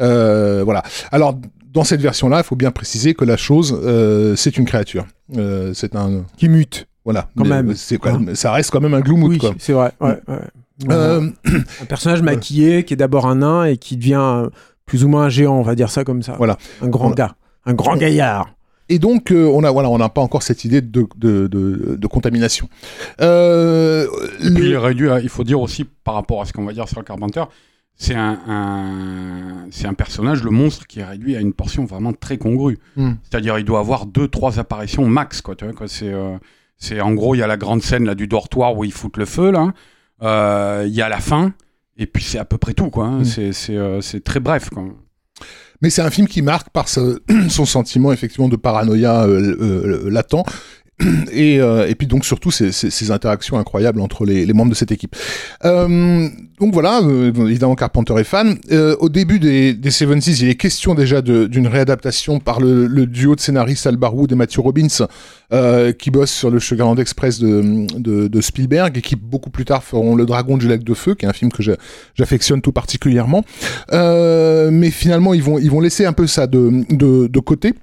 Euh, 0.00 0.62
voilà. 0.64 0.82
Alors 1.12 1.38
dans 1.72 1.84
cette 1.84 2.00
version-là, 2.00 2.38
il 2.38 2.44
faut 2.44 2.56
bien 2.56 2.70
préciser 2.70 3.14
que 3.14 3.24
la 3.24 3.36
chose, 3.36 3.78
euh, 3.84 4.34
c'est 4.34 4.56
une 4.56 4.64
créature. 4.64 5.06
Euh, 5.36 5.72
c'est 5.74 5.94
un 5.94 6.24
Qui 6.38 6.48
mute. 6.48 6.86
voilà. 7.04 7.28
Quand 7.36 7.44
Mais 7.44 7.62
même. 7.62 7.74
C'est 7.76 7.98
quand 7.98 8.18
même- 8.18 8.34
ça 8.34 8.50
reste 8.52 8.70
quand 8.70 8.80
même 8.80 8.94
un 8.94 9.00
gloomout 9.00 9.28
Oui, 9.28 9.38
c'est 9.58 9.72
vrai. 9.74 9.92
Ouais, 10.00 10.18
ouais. 10.28 10.38
Euh, 10.90 11.30
un 11.82 11.84
personnage 11.86 12.22
maquillé 12.22 12.84
qui 12.84 12.92
est 12.94 12.96
d'abord 12.96 13.26
un 13.26 13.36
nain 13.36 13.64
et 13.64 13.76
qui 13.78 13.96
devient 13.96 14.20
euh, 14.20 14.50
plus 14.84 15.04
ou 15.04 15.08
moins 15.08 15.24
un 15.24 15.28
géant, 15.28 15.54
on 15.56 15.62
va 15.62 15.74
dire 15.74 15.90
ça 15.90 16.04
comme 16.04 16.22
ça. 16.22 16.34
Voilà. 16.36 16.58
Un 16.82 16.88
grand 16.88 17.10
gars. 17.10 17.34
Un 17.64 17.74
grand 17.74 17.96
gaillard. 17.96 18.50
Et 18.88 18.98
donc, 19.00 19.32
euh, 19.32 19.50
on 19.52 19.64
a 19.64 19.70
voilà, 19.72 19.88
on 19.90 19.98
n'a 19.98 20.08
pas 20.08 20.20
encore 20.20 20.42
cette 20.44 20.64
idée 20.64 20.80
de, 20.80 21.06
de, 21.16 21.48
de, 21.48 21.96
de 21.96 22.06
contamination. 22.06 22.68
Euh, 23.20 24.06
Et 24.44 24.50
puis 24.54 24.64
il 24.64 24.66
est 24.66 24.70
le- 24.72 24.78
réduit 24.78 25.10
à- 25.10 25.18
il 25.20 25.28
faut 25.28 25.42
dire 25.44 25.60
aussi 25.60 25.84
par 25.84 26.14
rapport 26.14 26.40
à 26.40 26.44
ce 26.44 26.52
qu'on 26.52 26.64
va 26.64 26.72
dire 26.72 26.88
sur 26.88 27.02
Carpenter, 27.04 27.42
c'est 27.96 28.14
un, 28.14 28.38
un- 28.46 29.66
c'est 29.70 29.86
un 29.88 29.94
personnage, 29.94 30.42
le 30.44 30.50
monstre, 30.50 30.86
qui 30.86 31.00
est 31.00 31.04
réduit 31.04 31.34
à 31.36 31.40
une 31.40 31.52
portion 31.52 31.84
vraiment 31.84 32.12
très 32.12 32.38
congrue. 32.38 32.78
Hmm. 32.96 33.14
C'est-à-dire, 33.28 33.58
il 33.58 33.64
doit 33.64 33.80
avoir 33.80 34.06
deux, 34.06 34.28
trois 34.28 34.58
apparitions 34.60 35.06
max, 35.06 35.40
quoi. 35.40 35.56
Tu 35.56 35.64
vois, 35.64 35.74
quoi. 35.74 35.88
C'est, 35.88 36.12
euh, 36.12 36.36
c'est 36.78 37.00
en 37.00 37.12
gros, 37.14 37.34
il 37.34 37.38
y 37.38 37.42
a 37.42 37.46
la 37.48 37.56
grande 37.56 37.82
scène 37.82 38.04
là 38.04 38.14
du 38.14 38.28
dortoir 38.28 38.76
où 38.76 38.84
ils 38.84 38.92
foutent 38.92 39.16
le 39.16 39.24
feu, 39.24 39.50
là. 39.50 39.72
Euh, 40.22 40.84
Il 40.86 40.94
y 40.94 41.02
a 41.02 41.08
la 41.08 41.20
fin, 41.20 41.52
et 41.96 42.06
puis 42.06 42.22
c'est 42.24 42.38
à 42.38 42.44
peu 42.44 42.58
près 42.58 42.72
tout, 42.74 42.90
quoi. 42.90 43.06
hein. 43.06 43.24
C'est, 43.24 43.52
c'est, 43.52 43.76
euh, 43.76 44.00
c'est 44.00 44.22
très 44.24 44.40
bref, 44.40 44.70
quoi. 44.70 44.84
Mais 45.82 45.90
c'est 45.90 46.00
un 46.00 46.10
film 46.10 46.26
qui 46.26 46.40
marque 46.40 46.70
par 46.70 46.88
ce- 46.88 47.20
son 47.50 47.66
sentiment 47.66 48.10
effectivement 48.12 48.48
de 48.48 48.56
paranoïa 48.56 49.24
euh, 49.26 50.08
latent. 50.10 50.34
Et, 51.32 51.60
euh, 51.60 51.86
et 51.86 51.94
puis 51.94 52.06
donc 52.06 52.24
surtout 52.24 52.50
ces, 52.50 52.72
ces, 52.72 52.90
ces 52.90 53.10
interactions 53.10 53.58
incroyables 53.58 54.00
entre 54.00 54.24
les, 54.24 54.46
les 54.46 54.52
membres 54.54 54.70
de 54.70 54.76
cette 54.76 54.92
équipe. 54.92 55.14
Euh, 55.64 56.28
donc 56.58 56.72
voilà, 56.72 57.02
euh, 57.02 57.32
évidemment 57.46 57.74
Carpenter 57.74 58.14
est 58.18 58.24
fan. 58.24 58.58
Euh, 58.72 58.96
au 59.00 59.10
début 59.10 59.38
des, 59.38 59.74
des 59.74 59.90
70s, 59.90 60.42
il 60.42 60.48
est 60.48 60.54
question 60.54 60.94
déjà 60.94 61.20
d'une 61.20 61.66
réadaptation 61.66 62.40
par 62.40 62.60
le, 62.60 62.86
le 62.86 63.06
duo 63.06 63.34
de 63.34 63.40
scénaristes 63.40 63.86
Al 63.86 63.98
et 64.30 64.34
Matthew 64.34 64.60
Robbins 64.60 65.06
euh, 65.52 65.92
qui 65.92 66.10
bossent 66.10 66.32
sur 66.32 66.50
le 66.50 66.60
Sugarland 66.60 66.98
Express 66.98 67.40
de, 67.40 67.86
de, 67.98 68.28
de 68.28 68.40
Spielberg 68.40 68.96
et 68.96 69.02
qui 69.02 69.16
beaucoup 69.16 69.50
plus 69.50 69.66
tard 69.66 69.84
feront 69.84 70.14
Le 70.14 70.24
Dragon 70.24 70.56
du 70.56 70.66
lac 70.66 70.82
de 70.82 70.94
feu, 70.94 71.14
qui 71.14 71.26
est 71.26 71.28
un 71.28 71.34
film 71.34 71.52
que 71.52 71.62
j'affectionne 72.14 72.62
tout 72.62 72.72
particulièrement. 72.72 73.44
Euh, 73.92 74.70
mais 74.72 74.90
finalement, 74.90 75.34
ils 75.34 75.42
vont, 75.42 75.58
ils 75.58 75.70
vont 75.70 75.80
laisser 75.80 76.06
un 76.06 76.14
peu 76.14 76.26
ça 76.26 76.46
de, 76.46 76.84
de, 76.88 77.26
de 77.26 77.40
côté. 77.40 77.74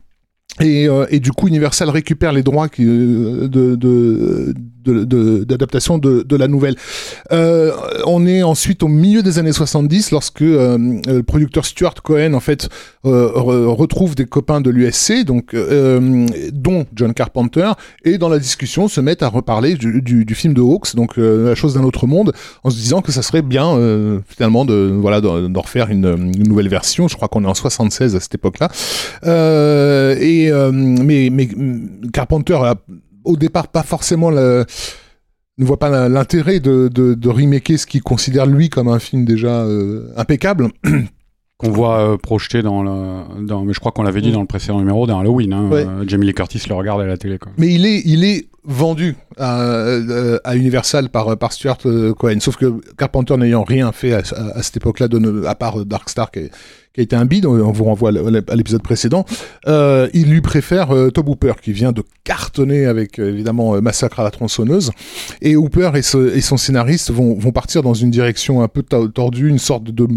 Et, 0.62 0.88
euh, 0.88 1.06
et 1.10 1.20
du 1.20 1.32
coup, 1.32 1.48
Universal 1.48 1.90
récupère 1.90 2.32
les 2.32 2.44
droits 2.44 2.70
qui, 2.70 2.86
euh, 2.86 3.48
de, 3.48 4.54
de, 4.84 4.94
de- 4.94 5.04
de- 5.06 5.44
d'adaptation 5.44 5.98
de, 5.98 6.24
de 6.24 6.36
la 6.36 6.48
nouvelle. 6.48 6.76
Euh, 7.32 7.72
on 8.06 8.26
est 8.26 8.44
ensuite 8.44 8.84
au 8.84 8.88
milieu 8.88 9.24
des 9.24 9.40
années 9.40 9.52
70 9.52 10.12
lorsque 10.12 10.42
euh, 10.42 11.00
le 11.08 11.22
producteur 11.24 11.66
Stuart 11.66 11.96
Cohen 12.04 12.34
en 12.34 12.40
fait 12.40 12.70
euh, 13.06 13.30
re- 13.36 13.66
retrouve 13.66 14.16
des 14.16 14.26
copains 14.26 14.62
de 14.62 14.70
l'USC, 14.70 15.26
donc 15.26 15.54
euh, 15.54 16.28
dont 16.52 16.86
John 16.96 17.14
Carpenter, 17.14 17.72
et 18.06 18.18
dans 18.18 18.30
la 18.30 18.40
discussion 18.40 18.88
se 18.88 19.02
mettent 19.02 19.24
à 19.24 19.28
reparler 19.28 19.76
du, 19.76 20.02
du, 20.02 20.26
du 20.26 20.36
film 20.36 20.54
de 20.54 20.62
Hawks, 20.62 20.96
donc 20.96 21.18
euh, 21.18 21.50
la 21.50 21.56
chose 21.56 21.74
d'un 21.76 21.84
autre 21.84 22.08
monde, 22.08 22.34
en 22.64 22.70
se 22.70 22.76
disant 22.78 23.02
que 23.02 23.12
ça 23.12 23.22
serait 23.22 23.42
bien 23.42 23.76
euh, 23.78 24.20
finalement 24.28 24.66
de 24.66 24.92
voilà 25.00 25.22
d'en 25.22 25.62
refaire 25.62 25.90
une, 25.90 26.06
une 26.36 26.48
nouvelle 26.48 26.70
version. 26.70 27.08
Je 27.08 27.16
crois 27.16 27.28
qu'on 27.28 27.44
est 27.44 27.48
en 27.48 27.54
76 27.54 28.16
à 28.16 28.20
cette 28.20 28.36
époque-là. 28.36 28.70
Euh, 29.26 30.16
et 30.20 30.52
euh, 30.52 30.72
mais, 30.74 31.30
mais 31.32 31.48
Carpenter 32.12 32.56
a 32.56 32.76
au 33.26 33.38
départ 33.38 33.68
pas 33.68 33.84
forcément 33.84 34.32
ne 34.32 35.66
voit 35.66 35.78
pas 35.80 36.10
l'intérêt 36.10 36.60
de, 36.60 36.88
de, 36.88 37.14
de 37.14 37.30
remaker 37.30 37.78
ce 37.80 37.86
qu'il 37.86 38.02
considère 38.02 38.46
lui 38.46 38.70
comme 38.70 38.88
un 38.88 39.00
film 39.00 39.26
déjà 39.26 39.62
euh, 39.62 40.12
impeccable. 40.18 40.70
Qu'on 41.60 41.70
voit 41.70 42.00
euh, 42.00 42.18
projeté 42.18 42.64
dans 42.64 42.82
le. 42.82 43.46
Dans, 43.46 43.64
mais 43.64 43.74
je 43.74 43.80
crois 43.80 43.92
qu'on 43.92 44.02
l'avait 44.04 44.22
dit 44.22 44.32
dans 44.32 44.42
le 44.42 44.48
précédent 44.48 44.80
numéro, 44.80 45.06
dans 45.06 45.20
Halloween. 45.20 45.54
Hein, 45.54 45.70
Ouais. 45.70 45.86
Euh, 45.88 46.04
Jamie 46.08 46.26
Lee 46.26 46.34
Curtis 46.34 46.62
le 46.68 46.74
regarde 46.76 47.00
à 47.02 47.06
la 47.06 47.16
télé. 47.16 47.38
Quoi. 47.38 47.52
Mais 47.58 47.72
il 47.72 47.86
est, 47.86 48.02
il 48.06 48.24
est 48.26 48.48
vendu 48.66 49.16
à, 49.38 49.86
à 50.44 50.56
Universal 50.56 51.10
par, 51.10 51.38
par 51.38 51.54
Stuart 51.54 51.78
Cohen. 52.18 52.40
Sauf 52.40 52.58
que 52.58 52.74
Carpenter 52.98 53.38
n'ayant 53.38 53.64
rien 53.64 53.92
fait 53.92 54.14
à, 54.14 54.24
à- 54.36 54.58
à 54.58 54.64
cette 54.64 54.78
époque-là, 54.78 55.08
à 55.48 55.56
part 55.56 55.86
Dark 55.86 56.10
Star 56.10 56.32
qui, 56.32 56.40
est- 56.40 56.52
qui 56.94 57.02
a 57.02 57.04
été 57.04 57.16
un 57.16 57.26
bide, 57.26 57.48
on 57.48 57.72
vous 57.72 57.84
renvoie 57.86 58.10
à 58.12 58.56
l'épisode 58.56 58.84
précédent, 58.84 59.26
euh, 59.68 60.08
il 60.14 60.30
lui 60.30 60.42
préfère 60.42 60.92
euh, 60.92 61.10
Tob 61.10 61.28
Hooper 61.28 61.54
qui 61.62 61.72
vient 61.72 61.92
de 61.92 62.04
cartonner 62.24 62.86
avec 62.86 63.20
euh, 63.20 63.30
évidemment 63.30 63.74
euh, 63.76 63.82
Massacre 63.82 64.20
à 64.20 64.24
la 64.24 64.30
tronçonneuse. 64.30 64.92
Et 65.42 65.56
Hooper 65.56 65.92
et, 65.96 66.00
et 66.38 66.42
son 66.42 66.58
scénariste 66.58 67.10
vont, 67.12 67.34
vont 67.36 67.52
partir 67.52 67.82
dans 67.82 67.96
une 67.96 68.12
direction 68.12 68.62
un 68.62 68.68
peu 68.68 68.84
to- 68.84 69.08
tordue, 69.08 69.50
une 69.50 69.58
sorte 69.58 69.86
de 69.86 70.08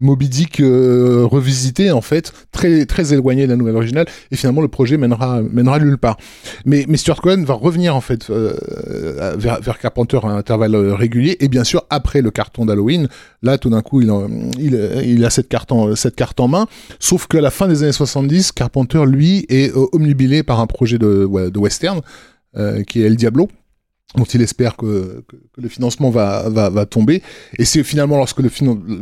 Moby 0.00 0.28
Dick 0.28 0.60
euh, 0.60 1.24
revisité 1.24 1.90
en 1.90 2.00
fait, 2.00 2.32
très 2.52 2.84
très 2.84 3.14
éloigné 3.14 3.46
de 3.46 3.50
la 3.50 3.56
nouvelle 3.56 3.76
originale, 3.76 4.06
et 4.30 4.36
finalement 4.36 4.60
le 4.60 4.68
projet 4.68 4.98
mènera 4.98 5.40
mènera 5.42 5.78
nulle 5.78 5.98
part. 5.98 6.18
Mais, 6.64 6.84
mais 6.88 6.96
Stuart 6.96 7.20
Cohen 7.22 7.44
va 7.44 7.54
revenir 7.54 7.96
en 7.96 8.00
fait 8.00 8.28
euh, 8.28 9.34
vers, 9.38 9.60
vers 9.60 9.78
Carpenter 9.78 10.20
à 10.22 10.28
intervalles 10.28 10.74
euh, 10.74 10.94
réguliers, 10.94 11.36
et 11.40 11.48
bien 11.48 11.64
sûr 11.64 11.84
après 11.88 12.20
le 12.20 12.30
carton 12.30 12.66
d'Halloween, 12.66 13.08
là 13.42 13.56
tout 13.56 13.70
d'un 13.70 13.82
coup 13.82 14.02
il, 14.02 14.12
il, 14.58 14.74
il 15.04 15.24
a 15.24 15.30
cette 15.30 15.48
carte, 15.48 15.72
en, 15.72 15.96
cette 15.96 16.16
carte 16.16 16.40
en 16.40 16.48
main, 16.48 16.66
sauf 16.98 17.26
qu'à 17.26 17.40
la 17.40 17.50
fin 17.50 17.68
des 17.68 17.82
années 17.82 17.92
70, 17.92 18.52
Carpenter 18.52 19.04
lui 19.06 19.46
est 19.48 19.74
euh, 19.74 19.86
omnubilé 19.92 20.42
par 20.42 20.60
un 20.60 20.66
projet 20.66 20.98
de, 20.98 21.26
de 21.50 21.58
western 21.58 22.00
euh, 22.56 22.82
qui 22.84 23.02
est 23.02 23.06
El 23.06 23.16
Diablo 23.16 23.48
dont 24.14 24.24
il 24.24 24.40
espère 24.40 24.76
que, 24.76 25.24
que, 25.28 25.36
que 25.36 25.60
le 25.60 25.68
financement 25.68 26.10
va, 26.10 26.48
va, 26.48 26.70
va 26.70 26.86
tomber. 26.86 27.22
Et 27.58 27.64
c'est 27.64 27.82
finalement 27.82 28.16
lorsque 28.16 28.38
le 28.38 28.50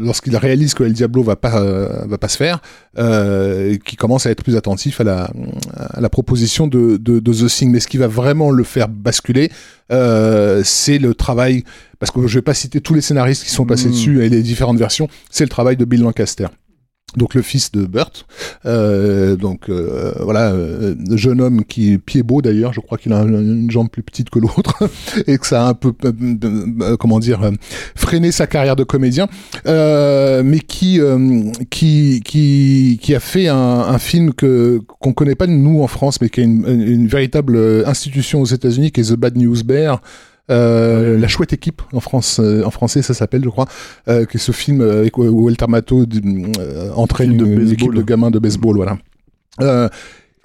lorsqu'il 0.03 0.37
réalise 0.37 0.75
que 0.75 0.83
El 0.83 0.93
Diablo 0.95 1.23
va 1.23 1.37
pas 1.37 1.61
euh, 1.61 2.05
va 2.07 2.19
pas 2.19 2.29
se 2.29 2.37
faire, 2.39 2.61
euh, 2.99 3.77
qu'il 3.85 3.99
commence 3.99 4.27
à 4.27 4.31
être 4.31 4.43
plus 4.43 4.57
attentif 4.57 5.01
à 5.01 5.05
la, 5.05 5.31
à 5.77 6.01
la 6.01 6.09
proposition 6.09 6.67
de, 6.67 6.97
de, 6.97 7.21
de 7.21 7.33
The 7.33 7.47
Thing. 7.49 7.71
Mais 7.71 7.81
ce 7.81 7.87
qui 7.87 7.99
va 7.99 8.09
vraiment 8.09 8.51
le 8.51 8.65
faire 8.65 8.89
basculer, 8.89 9.53
euh, 9.93 10.63
c'est 10.65 10.99
le 10.99 11.15
travail, 11.15 11.65
parce 11.99 12.11
que 12.11 12.27
je 12.27 12.39
vais 12.39 12.43
pas 12.43 12.55
citer 12.55 12.81
tous 12.81 12.95
les 12.95 13.03
scénaristes 13.03 13.45
qui 13.45 13.51
sont 13.51 13.67
passés 13.67 13.89
Mm. 13.89 13.93
dessus 13.93 14.25
et 14.25 14.29
les 14.31 14.43
différentes 14.43 14.79
versions, 14.79 15.09
c'est 15.31 15.45
le 15.45 15.51
travail 15.51 15.77
de 15.77 15.85
Bill 15.85 16.01
Lancaster. 16.01 16.47
Donc 17.17 17.35
le 17.35 17.43
fils 17.43 17.71
de 17.73 17.87
Burt, 17.87 18.27
euh, 18.67 19.37
donc 19.37 19.69
euh, 19.69 20.13
voilà, 20.21 20.53
euh, 20.53 20.95
jeune 21.13 21.41
homme 21.41 21.65
qui 21.65 21.93
est 21.93 21.99
pied 21.99 22.23
beau 22.23 22.43
d'ailleurs, 22.43 22.73
je 22.73 22.81
crois 22.81 22.99
qu'il 22.99 23.13
a 23.13 23.19
un- 23.19 23.29
une 23.29 23.71
jambe 23.71 23.89
plus 23.89 24.03
petite 24.03 24.31
que 24.31 24.39
l'autre. 24.39 24.89
Et 25.27 25.39
que 25.39 25.47
ça 25.47 25.67
a 25.67 25.69
un 25.71 25.75
peu, 25.75 25.93
euh, 26.05 26.13
euh, 26.83 26.97
comment 26.97 27.21
dire, 27.21 27.43
euh, 27.43 27.51
freiné 27.95 28.33
sa 28.33 28.47
carrière 28.47 28.77
de 28.77 28.85
comédien, 28.85 29.29
mais 29.65 30.61
qui, 30.61 31.01
qui 31.71 32.21
qui 32.25 32.99
qui 33.01 33.15
a 33.15 33.21
fait 33.21 33.49
un, 33.49 33.57
un 33.57 33.99
film 33.99 34.33
que 34.35 34.81
qu'on 35.01 35.13
connaît 35.13 35.35
pas 35.35 35.47
nous 35.47 35.83
en 35.83 35.87
France, 35.87 36.21
mais 36.21 36.29
qui 36.29 36.41
a 36.41 36.45
une, 36.45 36.65
une, 36.67 37.07
véritable 37.07 37.57
institution 37.87 38.41
aux 38.41 38.47
États-Unis, 38.47 38.91
qui 38.91 39.01
est 39.01 39.11
The 39.13 39.17
Bad 39.17 39.37
News 39.37 39.63
Bear. 39.65 40.01
Euh, 40.51 41.19
la 41.19 41.27
chouette 41.27 41.55
équipe 41.55 41.81
en 41.95 42.01
France 42.01 42.39
euh, 42.39 42.65
en 42.65 42.71
français 42.71 43.01
ça 43.01 43.15
s'appelle 43.15 43.43
je 43.43 43.49
crois 43.49 43.65
euh, 44.09 44.27
qui 44.27 44.37
est 44.37 44.41
ce 44.41 44.53
film 44.53 44.83
euh, 44.83 45.01
avec- 45.01 45.17
où 45.17 45.23
Walter 45.25 45.65
Matthau 45.69 46.05
euh, 46.05 46.91
entraîne 46.97 47.33
une, 47.33 47.63
une 47.63 47.71
équipe 47.73 47.95
de 47.95 48.03
gamins 48.03 48.31
de 48.31 48.39
baseball 48.39 48.77
voilà 48.77 48.99
euh, 49.63 49.89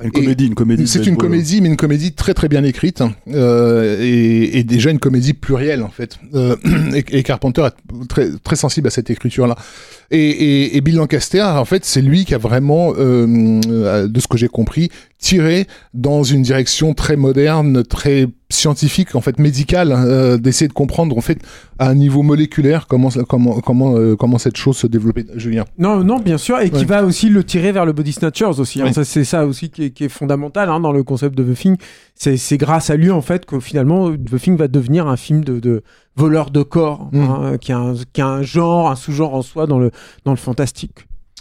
Une 0.02 0.12
comédie, 0.12 0.48
une 0.48 0.56
comédie. 0.56 0.88
c'est 0.88 1.06
une 1.06 1.18
comédie, 1.18 1.60
mais 1.60 1.68
une 1.68 1.76
comédie 1.76 2.14
très 2.14 2.34
très 2.34 2.48
bien 2.48 2.64
écrite 2.64 3.04
euh, 3.28 3.98
et, 4.00 4.58
et 4.60 4.64
déjà 4.64 4.90
une 4.92 5.00
comédie 5.00 5.34
plurielle 5.34 5.84
en 5.84 5.90
fait. 5.90 6.18
Euh, 6.34 6.56
et, 6.96 7.04
et 7.18 7.24
Carpenter 7.24 7.66
est 7.68 8.08
très 8.08 8.30
très 8.42 8.56
sensible 8.56 8.88
à 8.88 8.92
cette 8.92 9.10
écriture-là. 9.10 9.58
Et, 10.12 10.30
et, 10.30 10.78
et 10.78 10.82
Bill 10.82 10.96
Lancaster, 10.96 11.42
en 11.44 11.66
fait, 11.66 11.86
c'est 11.86 12.02
lui 12.02 12.26
qui 12.26 12.34
a 12.34 12.40
vraiment, 12.40 12.94
euh, 12.98 13.60
euh, 13.68 14.08
de 14.08 14.20
ce 14.20 14.28
que 14.28 14.38
j'ai 14.38 14.48
compris, 14.48 14.90
tiré 15.20 15.68
dans 15.94 16.24
une 16.24 16.42
direction 16.42 16.94
très 16.94 17.16
moderne, 17.16 17.84
très 17.84 18.28
scientifique, 18.52 19.14
en 19.16 19.22
fait 19.22 19.38
médicale, 19.38 19.92
euh, 19.96 20.38
d'essayer 20.38 20.68
de 20.68 20.74
comprendre 20.74 21.16
en 21.16 21.22
fait 21.22 21.38
à 21.78 21.90
un 21.90 21.94
niveau 21.94 22.24
moléculaire 22.24 22.88
comment 22.88 23.10
comment 23.28 23.60
comment 23.62 23.96
euh, 23.98 24.16
comment 24.16 24.40
cette 24.40 24.58
chose 24.58 24.78
se 24.78 24.88
développait. 24.88 25.26
Julien. 25.36 25.66
Non, 25.78 26.04
non, 26.04 26.20
bien 26.20 26.40
sûr, 26.40 26.60
et 26.60 26.72
qui 26.72 26.86
va 26.86 27.04
aussi 27.04 27.30
le 27.30 27.44
tirer 27.44 27.72
vers 27.72 27.86
le 27.86 27.94
body 27.94 28.14
snatchers 28.14 28.60
aussi. 28.60 28.82
hein. 28.82 28.92
Oui. 28.96 29.06
C'est 29.06 29.24
ça 29.24 29.46
aussi 29.46 29.70
qui 29.70 29.84
est, 29.86 29.90
qui 29.92 30.06
est 30.06 30.10
fondamental 30.10 30.70
hein, 30.70 30.80
dans 30.80 30.92
le 30.92 31.04
concept 31.04 31.38
de 31.38 31.44
The 31.44 31.56
Thing. 31.56 31.76
C'est 32.16 32.38
c'est 32.38 32.58
grâce 32.58 32.90
à 32.90 32.96
lui 32.96 33.12
en 33.12 33.22
fait 33.22 33.46
que 33.46 33.60
finalement 33.60 34.10
The 34.12 34.40
Thing 34.42 34.58
va 34.58 34.68
devenir 34.68 35.06
un 35.08 35.18
film 35.18 35.44
de, 35.44 35.60
de 35.60 35.84
voleur 36.20 36.52
de 36.52 36.64
corps, 36.64 37.10
Mm. 37.12 37.22
hein, 37.22 37.58
qui, 37.60 37.72
a 37.72 37.78
un, 37.80 37.94
qui 38.14 38.22
a 38.22 38.28
un 38.28 38.42
genre, 38.44 38.90
un 38.92 38.96
sous-genre 38.96 39.34
en 39.34 39.42
soi 39.42 39.66
dans 39.68 39.80
le 39.80 39.90
dans 40.26 40.32
le 40.32 40.38
fantastique. 40.38 40.98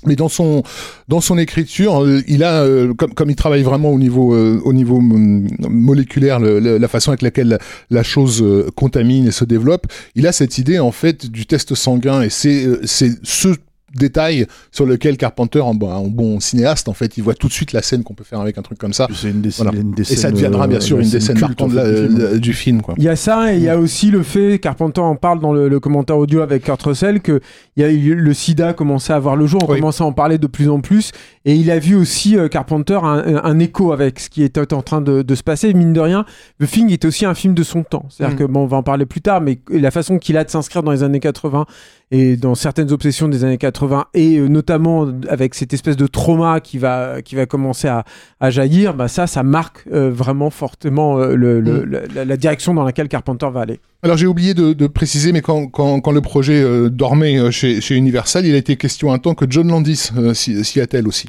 Mais 0.06 0.14
dans 0.14 0.28
son 0.28 0.62
dans 1.08 1.20
son 1.20 1.37
écriture, 1.38 2.04
euh, 2.04 2.20
il 2.28 2.44
a 2.44 2.62
euh, 2.62 2.94
comme 2.94 3.12
comme 3.14 3.30
il 3.30 3.35
travaille 3.37 3.64
vraiment 3.64 3.90
au 3.90 3.99
niveau 3.99 4.32
euh, 4.32 4.61
au 4.64 4.73
niveau 4.73 5.00
mm, 5.00 5.49
moléculaire, 5.68 6.38
le- 6.38 6.61
le- 6.61 6.78
la 6.78 6.87
façon 6.88 7.11
avec 7.11 7.23
laquelle 7.23 7.49
la, 7.49 7.58
la 7.90 8.02
chose 8.04 8.40
euh, 8.40 8.68
contamine 8.76 9.26
et 9.26 9.32
se 9.32 9.44
développe, 9.44 9.87
il 10.14 10.28
a 10.28 10.32
cette 10.32 10.56
idée 10.56 10.78
en 10.78 10.92
fait 10.92 11.26
du 11.28 11.47
test 11.47 11.75
sanguin 11.75 12.23
et 12.23 12.30
c'est 12.30 12.64
euh, 12.64 12.80
c'est 12.85 13.11
ce 13.25 13.49
détail 13.95 14.47
sur 14.73 14.87
lequel 14.87 15.16
Carpenter, 15.16 15.61
en, 15.61 15.75
bon- 15.75 15.90
en 15.90 16.07
bon 16.09 16.40
cinéaste, 16.40 16.88
en 16.88 16.92
fait, 16.92 17.16
il 17.16 17.23
voit 17.25 17.35
tout 17.35 17.49
de 17.49 17.52
suite 17.52 17.73
la 17.73 17.83
scène 17.83 18.02
qu'on 18.04 18.14
peut 18.14 18.25
faire 18.25 18.40
avec 18.40 18.59
un 18.59 18.62
truc 18.62 18.78
comme 18.78 18.92
ça. 18.92 19.09
C'est 19.14 19.30
une 19.30 19.40
des, 19.40 19.50
Voilà. 19.50 19.73
une 19.78 19.92
des 19.92 20.02
Et 20.12 20.16
ça 20.16 20.30
deviendra 20.30 20.66
bien 20.66 20.78
euh, 20.78 20.80
sûr 20.80 20.99
une 21.00 21.09
des 21.09 21.21
scènes 21.21 21.37
culte, 21.37 21.61
marquantes 21.61 21.73
de 21.73 21.78
du 21.78 22.09
film. 22.09 22.18
la- 22.18 22.38
du 22.38 22.52
film, 22.52 22.83
quoi. 22.83 22.95
Il 22.99 23.04
y 23.04 23.09
a 23.09 23.16
ça, 23.16 23.52
et 23.52 23.57
il 23.57 23.62
y 23.62 23.68
a 23.68 23.78
aussi 23.78 24.11
le 24.11 24.23
fait, 24.23 24.59
Carpenter 24.59 25.00
en 25.00 25.16
parle 25.16 25.40
dans 25.40 25.52
le, 25.52 25.68
le 25.68 25.80
commentaire 25.80 26.18
audio 26.18 26.40
avec 26.42 26.64
Kurt 26.64 26.83
Russell, 26.83 27.21
que 27.21 27.40
il 27.76 27.83
y 27.83 27.85
a 27.85 27.90
eu 27.90 28.14
le 28.14 28.35
sida 28.35 28.73
commençait 28.73 29.12
à 29.12 29.18
voir 29.18 29.37
le 29.37 29.47
jour, 29.47 29.61
on 29.66 29.73
Oui. 29.73 29.78
commençait 29.80 30.02
à 30.02 30.07
en 30.07 30.12
parler 30.12 30.38
de 30.38 30.47
plus 30.47 30.68
en 30.68 30.80
plus, 30.80 31.12
et 31.45 31.54
il 31.54 31.71
a 31.71 31.78
vu 31.78 31.95
aussi 31.97 32.37
euh, 32.37 32.49
Carpenter 32.49 32.99
un, 33.02 33.40
un 33.42 33.59
écho 33.59 33.92
avec 33.92 34.21
ce 34.21 34.28
qui 34.28 34.42
était 34.42 34.73
en 34.75 34.83
train 34.83 35.00
de, 35.00 35.23
de 35.23 35.35
se 35.35 35.42
passer. 35.42 35.73
Mine 35.75 35.92
de 35.92 36.00
rien, 36.00 36.25
The 36.61 36.66
Thing 36.66 36.92
est 36.92 37.04
aussi 37.04 37.25
un 37.25 37.35
film 37.35 37.54
de 37.54 37.62
son 37.62 37.83
temps. 37.85 38.07
C'est-à-dire 38.11 38.35
Mm. 38.37 38.38
que 38.38 38.45
bon, 38.45 38.61
on 38.61 38.66
va 38.66 38.76
en 38.76 38.83
parler 38.83 39.07
plus 39.07 39.21
tard, 39.21 39.40
mais 39.40 39.59
la 39.71 39.90
façon 39.90 40.18
qu'il 40.18 40.37
a 40.37 40.45
de 40.45 40.50
s'inscrire 40.50 40.83
dans 40.83 40.92
les 40.92 41.02
années 41.02 41.21
80 41.21 41.64
et 42.11 42.37
dans 42.37 42.54
certaines 42.54 42.90
obsessions 42.90 43.28
des 43.28 43.45
années 43.45 43.59
80 43.59 43.77
et 44.14 44.38
euh, 44.38 44.49
notamment 44.49 45.06
avec 45.28 45.54
cette 45.54 45.73
espèce 45.73 45.97
de 45.97 46.06
trauma 46.06 46.61
qui 46.61 46.78
va 46.78 47.23
qui 47.23 47.35
va 47.37 47.47
commencer 47.47 47.88
à, 47.88 48.04
à 48.40 48.50
jaillir, 48.50 48.94
bah 48.94 49.08
ça, 49.08 49.26
ça 49.26 49.42
marque 49.42 49.85
euh, 49.92 50.11
vraiment 50.11 50.50
fortement 50.50 51.18
euh, 51.18 51.35
le, 51.35 51.61
le- 51.61 51.85
Mm. 51.87 52.25
la- 52.25 52.37
direction 52.37 52.75
dans 52.75 52.85
laquelle 52.85 53.08
Carpenter 53.08 53.49
va 53.52 53.61
aller. 53.61 53.80
Alors 54.02 54.16
j'ai 54.16 54.26
oublié 54.26 54.54
de, 54.54 54.73
de 54.73 54.87
préciser, 54.87 55.32
mais 55.32 55.40
quand, 55.42 55.66
quand, 55.68 56.00
quand 56.00 56.12
le 56.12 56.20
projet 56.20 56.62
euh, 56.62 56.88
dormait 56.90 57.50
chez, 57.50 57.80
chez 57.80 57.97
Universal, 57.97 58.47
il 58.47 58.54
a 58.54 58.58
été 58.58 58.76
question 58.76 59.12
un 59.12 59.18
temps 59.18 59.35
que 59.35 59.44
John 59.49 59.68
Landis 59.68 60.11
s'y 60.35 60.64
s'y 60.64 60.80
attelle 60.80 61.06
aussi. 61.08 61.26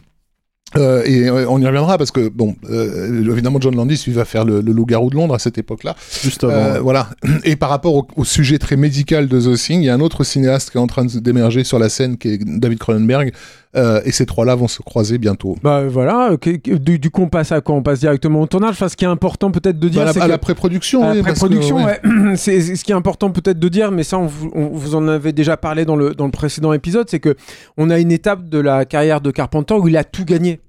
Euh, 0.77 1.01
et 1.05 1.27
euh, 1.27 1.49
on 1.49 1.59
y 1.59 1.65
reviendra 1.65 1.97
parce 1.97 2.11
que 2.11 2.29
bon, 2.29 2.55
euh, 2.69 3.31
évidemment 3.31 3.59
John 3.59 3.75
Landis 3.75 4.03
lui 4.05 4.13
va 4.13 4.23
faire 4.23 4.45
le, 4.45 4.61
le 4.61 4.71
loup-garou 4.71 5.09
de 5.09 5.15
Londres 5.15 5.33
à 5.33 5.39
cette 5.39 5.57
époque-là. 5.57 5.95
Juste 6.21 6.43
avant. 6.43 6.53
Euh, 6.53 6.79
voilà. 6.79 7.09
Et 7.43 7.55
par 7.55 7.69
rapport 7.69 7.95
au, 7.95 8.07
au 8.15 8.23
sujet 8.23 8.59
très 8.59 8.75
médical 8.75 9.27
de 9.27 9.39
The 9.39 9.57
Thing, 9.57 9.81
il 9.81 9.85
y 9.85 9.89
a 9.89 9.95
un 9.95 9.99
autre 9.99 10.23
cinéaste 10.23 10.69
qui 10.69 10.77
est 10.77 10.81
en 10.81 10.87
train 10.87 11.05
d'émerger 11.05 11.63
sur 11.63 11.79
la 11.79 11.89
scène, 11.89 12.17
qui 12.17 12.29
est 12.29 12.37
David 12.45 12.77
Cronenberg. 12.77 13.33
Euh, 13.75 14.01
et 14.03 14.11
ces 14.11 14.25
trois-là 14.25 14.55
vont 14.55 14.67
se 14.67 14.81
croiser 14.81 15.19
bientôt. 15.19 15.55
Bah 15.61 15.87
voilà, 15.87 16.31
ok, 16.33 16.49
du, 16.63 16.97
du 16.97 17.09
coup 17.11 17.21
on 17.21 17.29
passe 17.29 17.51
à 17.51 17.61
quoi? 17.61 17.75
On 17.75 17.83
passe 17.83 17.99
directement 17.99 18.41
au 18.41 18.47
tournage. 18.47 18.71
Enfin, 18.71 18.89
ce 18.89 18.97
qui 18.97 19.05
est 19.05 19.07
important 19.07 19.51
peut-être 19.51 19.77
de 19.77 19.89
dire, 19.89 20.03
Bah, 20.03 20.09
à 20.09 20.13
c'est 20.13 20.19
la, 20.19 20.25
à 20.25 20.27
que- 20.27 20.31
la 20.31 20.37
pré-production. 20.39 21.03
à 21.03 21.07
la 21.09 21.13
oui, 21.13 21.21
parce 21.21 21.33
que, 21.35 21.45
pré-production, 21.45 21.75
ouais. 21.85 21.99
ouais. 22.03 22.35
c'est 22.35 22.61
ce 22.75 22.83
qui 22.83 22.91
est 22.91 22.95
important 22.95 23.29
peut-être 23.29 23.59
de 23.59 23.67
dire, 23.69 23.91
mais 23.91 24.01
ça 24.03 24.17
on 24.17 24.25
vous, 24.25 24.49
on 24.55 24.69
vous 24.69 24.95
en 24.95 25.07
avait 25.07 25.33
déjà 25.33 25.55
parlé 25.55 25.85
dans 25.85 25.95
le, 25.95 26.15
dans 26.15 26.25
le 26.25 26.31
précédent 26.31 26.73
épisode, 26.73 27.07
c'est 27.11 27.19
que 27.19 27.35
on 27.77 27.91
a 27.91 27.99
une 27.99 28.11
étape 28.11 28.49
de 28.49 28.57
la 28.57 28.85
carrière 28.85 29.21
de 29.21 29.29
Carpenter 29.29 29.75
où 29.75 29.87
il 29.87 29.97
a 29.97 30.03
tout 30.03 30.25
gagné. 30.25 30.61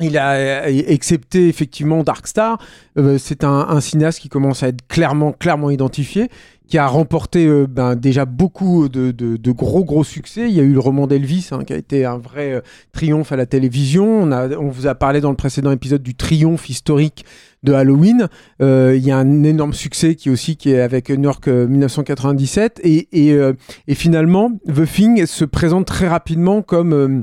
Il 0.00 0.16
a 0.16 0.32
euh, 0.32 0.62
excepté 0.88 1.48
effectivement 1.48 2.02
Dark 2.02 2.26
Star, 2.26 2.58
euh, 2.98 3.16
c'est 3.18 3.44
un, 3.44 3.66
un 3.68 3.80
cinéaste 3.80 4.20
qui 4.20 4.28
commence 4.28 4.62
à 4.62 4.68
être 4.68 4.86
clairement 4.88 5.32
clairement 5.32 5.70
identifié, 5.70 6.30
qui 6.68 6.78
a 6.78 6.86
remporté 6.86 7.46
euh, 7.46 7.66
ben, 7.66 7.96
déjà 7.96 8.24
beaucoup 8.26 8.88
de, 8.88 9.10
de- 9.10 9.36
de 9.36 9.52
gros 9.52 9.84
gros 9.84 10.04
succès. 10.04 10.48
Il 10.48 10.54
y 10.54 10.60
a 10.60 10.62
eu 10.62 10.72
le 10.72 10.78
roman 10.80 11.06
d'Elvis 11.06 11.48
hein, 11.50 11.64
qui 11.64 11.72
a 11.72 11.76
été 11.76 12.04
un 12.04 12.18
vrai 12.18 12.52
euh, 12.52 12.60
triomphe 12.92 13.32
à 13.32 13.36
la 13.36 13.46
télévision. 13.46 14.06
On, 14.06 14.30
a, 14.32 14.48
on 14.56 14.68
vous 14.68 14.86
a 14.86 14.94
parlé 14.94 15.20
dans 15.20 15.30
le 15.30 15.36
précédent 15.36 15.70
épisode 15.72 16.02
du 16.02 16.14
triomphe 16.14 16.68
historique 16.68 17.24
de 17.62 17.72
Halloween. 17.72 18.28
Euh, 18.62 18.94
il 18.96 19.04
y 19.04 19.10
a 19.10 19.16
un 19.16 19.42
énorme 19.44 19.72
succès 19.72 20.14
qui 20.14 20.28
est 20.28 20.32
aussi 20.32 20.56
qui 20.56 20.70
est 20.70 20.80
avec 20.80 21.08
New 21.10 21.22
York 21.24 21.48
euh, 21.48 21.66
1997 21.66 22.80
et, 22.84 23.08
et, 23.12 23.32
euh, 23.32 23.54
et 23.86 23.94
finalement 23.94 24.50
The 24.68 24.84
Thing 24.86 25.24
se 25.26 25.44
présente 25.46 25.86
très 25.86 26.06
rapidement 26.08 26.62
comme 26.62 26.92
euh, 26.92 27.22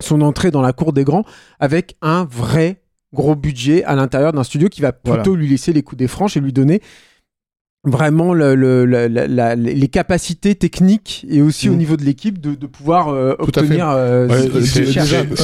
son 0.00 0.20
entrée 0.22 0.50
dans 0.50 0.62
la 0.62 0.72
cour 0.72 0.92
des 0.92 1.04
grands 1.04 1.24
avec 1.60 1.96
un 2.00 2.24
vrai 2.30 2.80
gros 3.12 3.36
budget 3.36 3.84
à 3.84 3.94
l'intérieur 3.94 4.32
d'un 4.32 4.42
studio 4.44 4.68
qui 4.68 4.80
va 4.80 4.92
plutôt 4.92 5.36
lui 5.36 5.48
laisser 5.48 5.72
les 5.72 5.82
coups 5.82 5.98
des 5.98 6.08
franches 6.08 6.36
et 6.36 6.40
lui 6.40 6.52
donner 6.52 6.80
vraiment 7.84 8.32
le- 8.32 8.54
le- 8.54 8.86
la- 8.86 9.08
la- 9.08 9.26
la- 9.26 9.54
les 9.56 9.88
capacités 9.88 10.54
techniques 10.54 11.26
et 11.28 11.42
aussi 11.42 11.68
au 11.68 11.74
Mm. 11.74 11.78
niveau 11.78 11.96
de 11.96 12.04
l'équipe 12.04 12.40
de, 12.40 12.54
de 12.54 12.66
pouvoir 12.66 13.08
euh, 13.08 13.34
obtenir 13.38 13.88
euh, 13.90 14.26
Ouais, 14.28 14.60
c'est- 14.64 14.80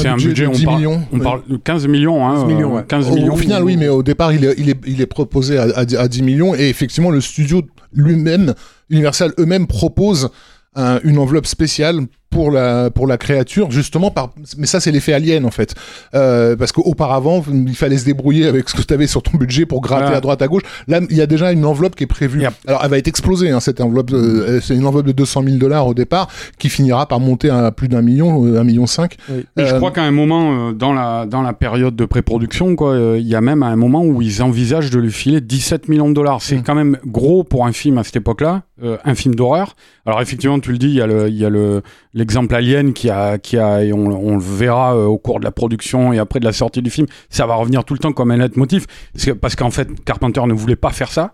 un 0.08 0.14
budget 0.16 0.28
budget, 0.28 0.46
on 0.46 0.52
10 0.52 0.64
parle- 0.64 0.76
millions. 0.78 1.02
On 1.12 1.18
parle 1.18 1.42
de 1.48 1.56
15 1.56 1.86
millions, 1.86 2.26
hein, 2.26 2.34
15 2.36 2.44
millions, 2.46 2.74
ouais. 2.76 2.84
15 2.88 3.10
Au, 3.10 3.14
millions. 3.14 3.34
au 3.34 3.36
final, 3.36 3.62
oui, 3.62 3.76
mais 3.76 3.88
au 3.88 4.02
départ, 4.02 4.32
il 4.32 4.44
est, 4.44 4.54
il 4.58 4.70
est, 4.70 4.80
il 4.86 5.00
est 5.00 5.06
proposé 5.06 5.58
à, 5.58 5.64
à, 5.74 5.84
10 5.84 5.96
à 5.96 6.08
10 6.08 6.22
millions 6.22 6.54
et 6.54 6.68
effectivement, 6.68 7.10
le 7.10 7.20
studio 7.20 7.62
lui-même, 7.92 8.54
Universal 8.88 9.32
eux-mêmes 9.38 9.66
proposent 9.66 10.30
un- 10.74 10.98
une 11.04 11.18
enveloppe 11.18 11.46
spéciale 11.46 12.00
pour 12.30 12.50
la 12.52 12.90
pour 12.90 13.06
la 13.06 13.18
créature 13.18 13.70
justement 13.70 14.10
par 14.10 14.30
mais 14.56 14.66
ça 14.66 14.78
c'est 14.80 14.92
l'effet 14.92 15.12
alien 15.12 15.44
en 15.44 15.50
fait 15.50 15.74
euh, 16.14 16.54
parce 16.56 16.70
qu'auparavant 16.72 17.42
il 17.52 17.74
fallait 17.76 17.98
se 17.98 18.04
débrouiller 18.04 18.46
avec 18.46 18.68
ce 18.68 18.74
que 18.76 18.82
tu 18.82 18.94
avais 18.94 19.06
sur 19.08 19.22
ton 19.22 19.36
budget 19.36 19.66
pour 19.66 19.80
gratter 19.80 20.02
Voilà. 20.04 20.16
à 20.18 20.20
droite 20.20 20.40
à 20.42 20.46
gauche 20.48 20.62
là 20.88 21.00
il 21.10 21.16
y 21.16 21.20
a 21.22 21.26
déjà 21.26 21.50
une 21.52 21.64
enveloppe 21.64 21.96
qui 21.96 22.04
est 22.04 22.06
prévue 22.06 22.44
alors 22.66 22.80
elle 22.84 22.90
va 22.90 22.98
être 22.98 23.08
explosée 23.08 23.50
hein, 23.50 23.58
cette 23.60 23.80
enveloppe 23.80 24.12
euh, 24.12 24.60
c'est 24.62 24.74
une 24.76 24.86
enveloppe 24.86 25.06
de 25.06 25.12
200 25.12 25.42
000 25.44 25.56
dollars 25.56 25.86
au 25.88 25.94
départ 25.94 26.28
qui 26.58 26.68
finira 26.68 27.06
par 27.06 27.18
monter 27.20 27.50
à 27.50 27.72
plus 27.72 27.88
d'un 27.88 28.02
million 28.02 28.44
euh, 28.46 28.60
un 28.60 28.64
million 28.64 28.86
cinq 28.86 29.16
Oui. 29.28 29.44
Je 29.56 29.62
Euh, 29.64 29.76
crois 29.78 29.90
qu'à 29.90 30.02
un 30.02 30.10
moment, 30.12 30.68
euh, 30.68 30.72
dans, 30.72 30.92
la, 30.92 31.26
dans 31.26 31.42
la 31.42 31.52
période 31.52 31.96
de 31.96 32.04
pré-production, 32.04 32.76
quoi, 32.76 32.90
euh, 32.92 33.18
il 33.18 33.26
y 33.26 33.34
a 33.34 33.40
même 33.40 33.62
un 33.62 33.76
moment 33.76 34.02
où 34.04 34.22
ils 34.22 34.42
envisagent 34.42 34.90
de 34.90 34.98
lui 34.98 35.12
filer 35.12 35.40
17 35.40 35.88
millions 35.88 36.08
de 36.08 36.14
dollars. 36.14 36.42
C'est 36.42 36.56
Mm. 36.56 36.62
quand 36.62 36.74
même 36.74 36.96
gros 37.06 37.44
pour 37.44 37.66
un 37.66 37.72
film 37.72 37.98
à 37.98 38.04
cette 38.04 38.16
époque-là, 38.16 38.62
euh, 38.82 38.96
un 39.04 39.14
film 39.14 39.34
d'horreur. 39.34 39.76
Alors 40.06 40.20
effectivement, 40.20 40.58
tu 40.58 40.72
le 40.72 40.78
dis, 40.78 40.88
il 40.88 40.94
y 40.94 41.02
a 41.02 41.06
le, 41.06 41.28
le, 41.28 41.82
l'exemple 42.14 42.54
Alien 42.54 42.92
qui 42.92 43.10
a, 43.10 43.38
qui 43.38 43.58
a, 43.58 43.84
et 43.84 43.92
on, 43.92 44.36
le 44.36 44.40
verra 44.40 44.96
euh, 44.96 45.04
au 45.04 45.18
cours 45.18 45.38
de 45.38 45.44
la 45.44 45.50
production 45.50 46.12
et 46.12 46.18
après 46.18 46.40
de 46.40 46.44
la 46.44 46.52
sortie 46.52 46.80
du 46.82 46.90
film, 46.90 47.06
ça 47.28 47.46
va 47.46 47.54
revenir 47.54 47.84
tout 47.84 47.94
le 47.94 47.98
temps 47.98 48.12
comme 48.12 48.30
un 48.30 48.36
leitmotiv, 48.36 48.86
parce 49.12 49.30
parce 49.40 49.56
qu'en 49.56 49.70
fait, 49.70 49.88
Carpenter 50.04 50.42
ne 50.46 50.52
voulait 50.52 50.76
pas 50.76 50.90
faire 50.90 51.10
ça. 51.10 51.32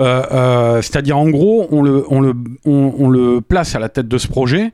Euh, 0.00 0.82
c'est-à-dire 0.82 1.18
en 1.18 1.28
gros, 1.28 1.66
on 1.70 1.82
le, 1.82 2.04
on, 2.08 2.20
le, 2.20 2.34
on, 2.64 3.08
le 3.08 3.40
place 3.40 3.74
à 3.74 3.78
la 3.78 3.88
tête 3.88 4.08
de 4.08 4.18
ce 4.18 4.28
projet 4.28 4.72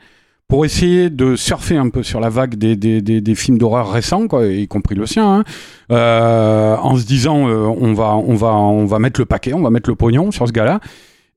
pour 0.48 0.64
essayer 0.64 1.10
de 1.10 1.36
surfer 1.36 1.76
un 1.76 1.88
peu 1.88 2.02
sur 2.02 2.20
la 2.20 2.28
vague 2.28 2.56
des, 2.56 2.76
des, 2.76 3.00
des, 3.00 3.34
films 3.34 3.56
d'horreur 3.56 3.90
récents, 3.90 4.28
quoi, 4.28 4.46
y 4.46 4.68
compris 4.68 4.94
le 4.94 5.06
sien, 5.06 5.44
hein, 5.88 6.76
en 6.82 6.96
se 6.96 7.06
disant 7.06 7.36
on, 7.36 7.94
va, 7.94 8.16
on, 8.16 8.34
va, 8.34 8.52
on 8.54 8.84
va 8.84 8.98
mettre 8.98 9.20
le 9.20 9.26
paquet, 9.26 9.54
on 9.54 9.62
va 9.62 9.70
mettre 9.70 9.88
le 9.88 9.96
pognon 9.96 10.30
sur 10.30 10.46
ce 10.46 10.52
gars-là. 10.52 10.80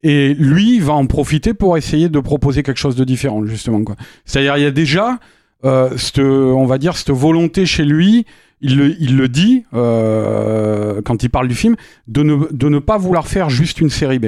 Et 0.08 0.36
lui 0.36 0.80
va 0.80 0.94
en 0.94 1.08
profiter 1.08 1.56
pour 1.56 1.78
essayer 1.78 2.10
de 2.10 2.20
proposer 2.20 2.62
quelque 2.62 2.78
chose 2.78 2.96
de 2.96 3.04
différent, 3.04 3.44
justement. 3.44 3.82
C'est-à-dire, 4.24 4.56
il 4.58 4.62
y 4.62 4.68
a 4.68 4.72
déjà, 4.72 5.18
euh, 5.64 5.98
cette, 5.98 6.20
on 6.20 6.68
va 6.68 6.78
dire, 6.78 6.96
cette 6.96 7.10
volonté 7.10 7.66
chez 7.66 7.86
lui, 7.86 8.28
il 8.62 8.78
le, 8.78 8.96
il 9.00 9.18
le 9.18 9.28
dit 9.28 9.66
euh, 9.74 11.02
quand 11.04 11.24
il 11.24 11.32
parle 11.32 11.48
du 11.48 11.56
film, 11.56 11.76
de 12.08 12.22
ne, 12.22 12.36
de 12.52 12.70
ne 12.70 12.78
pas 12.78 13.00
vouloir 13.00 13.28
faire 13.28 13.50
juste 13.50 13.82
une 13.82 13.90
série 13.90 14.20
B. 14.20 14.28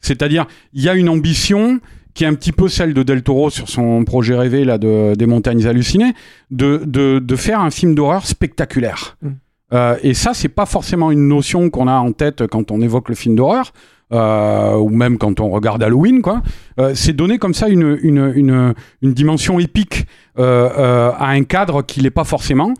C'est-à-dire, 0.00 0.46
il 0.74 0.82
y 0.82 0.88
a 0.88 0.94
une 0.94 1.08
ambition 1.08 1.80
qui 2.14 2.22
est 2.22 2.28
un 2.28 2.34
petit 2.34 2.52
peu 2.52 2.68
celle 2.68 2.94
de 2.94 3.02
Del 3.02 3.24
Toro 3.24 3.50
sur 3.50 3.68
son 3.68 4.04
projet 4.04 4.36
rêvé 4.36 4.64
là, 4.64 4.78
de, 4.78 5.14
des 5.16 5.26
montagnes 5.26 5.66
hallucinées, 5.66 6.14
de, 6.52 6.82
de, 6.86 7.18
de 7.18 7.36
faire 7.36 7.60
un 7.60 7.70
film 7.70 7.96
d'horreur 7.96 8.26
spectaculaire. 8.26 9.16
Mm. 9.22 9.28
Euh, 9.72 9.96
et 10.04 10.14
ça, 10.14 10.34
c'est 10.34 10.48
pas 10.48 10.66
forcément 10.66 11.10
une 11.10 11.26
notion 11.26 11.68
qu'on 11.68 11.88
a 11.88 11.96
en 11.96 12.12
tête 12.12 12.46
quand 12.46 12.70
on 12.70 12.80
évoque 12.80 13.08
le 13.08 13.16
film 13.16 13.34
d'horreur, 13.34 13.72
euh, 14.12 14.76
ou 14.76 14.90
même 14.90 15.18
quand 15.18 15.40
on 15.40 15.50
regarde 15.50 15.82
Halloween, 15.82 16.22
quoi. 16.22 16.40
Euh, 16.78 16.92
c'est 16.94 17.12
donner 17.12 17.38
comme 17.38 17.54
ça 17.54 17.68
une, 17.68 17.98
une, 18.02 18.74
une, 19.02 19.12
dimension 19.12 19.58
épique 19.58 20.06
euh, 20.38 21.10
à 21.18 21.30
un 21.30 21.42
cadre 21.42 21.82
qui 21.82 22.00
l'est 22.00 22.10
pas 22.10 22.24
forcément. 22.24 22.72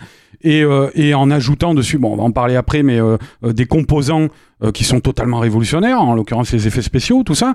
Et, 0.43 0.63
et 0.95 1.15
en 1.15 1.31
ajoutant 1.31 1.75
dessus, 1.75 1.99
bon, 1.99 2.13
on 2.13 2.17
va 2.17 2.23
en 2.23 2.31
parler 2.31 2.55
après, 2.55 2.85
mais 2.85 3.01
des 3.43 3.67
composants 3.67 4.29
qui 4.75 4.85
sont 4.85 5.01
totalement 5.01 5.41
révolutionnaires, 5.41 6.01
en 6.01 6.15
l'occurrence 6.15 6.53
les 6.53 6.69
effets 6.69 6.83
spéciaux, 6.83 7.25
tout 7.25 7.35
ça. 7.35 7.55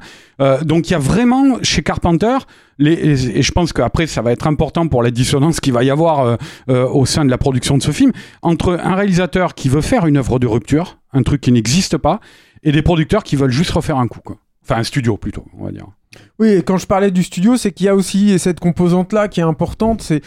Donc 0.64 0.90
il 0.90 0.94
y 0.94 0.96
a 0.96 1.00
vraiment 1.00 1.60
chez 1.62 1.84
Carpenter, 1.84 2.40
les, 2.80 2.94
et, 2.94 3.38
et 3.38 3.42
je 3.44 3.52
pense 3.54 3.72
qu'après 3.72 4.08
ça 4.08 4.22
va 4.22 4.34
être 4.34 4.48
important 4.48 4.88
pour 4.88 5.04
la 5.04 5.12
dissonance 5.12 5.62
qu'il 5.62 5.72
va 5.72 5.84
y 5.86 5.90
avoir 5.90 6.38
au 6.68 7.06
sein 7.06 7.24
de 7.24 7.30
la 7.30 7.38
production 7.38 7.78
de 7.78 7.84
ce 7.84 7.92
film, 7.92 8.12
entre 8.42 8.78
un 8.84 8.96
réalisateur 8.96 9.54
qui 9.54 9.70
veut 9.70 9.82
faire 9.82 10.06
une 10.06 10.18
œuvre 10.18 10.40
de 10.40 10.48
rupture, 10.48 10.98
un 11.14 11.24
truc 11.24 11.40
qui 11.40 11.52
n'existe 11.52 11.98
pas, 11.98 12.20
et 12.64 12.72
des 12.72 12.82
producteurs 12.82 13.24
qui 13.24 13.36
veulent 13.36 13.52
juste 13.52 13.72
refaire 13.72 13.98
un 13.98 14.08
coup. 14.08 14.22
Quoi. 14.22 14.38
Enfin 14.64 14.78
un 14.78 14.84
studio 14.84 15.18
plutôt, 15.18 15.46
on 15.58 15.66
va 15.66 15.72
dire. 15.72 15.88
Oui, 16.42 16.50
et 16.50 16.64
quand 16.64 16.78
je 16.78 16.88
parlais 16.88 17.12
du 17.12 17.22
studio, 17.22 17.56
c'est 17.56 17.72
qu'il 17.72 17.86
y 17.86 17.90
a 17.90 17.94
aussi 17.94 18.40
cette 18.40 18.60
composante-là 18.60 19.28
qui 19.28 19.42
est 19.42 19.44
importante. 19.44 20.02
C'est 20.02 20.24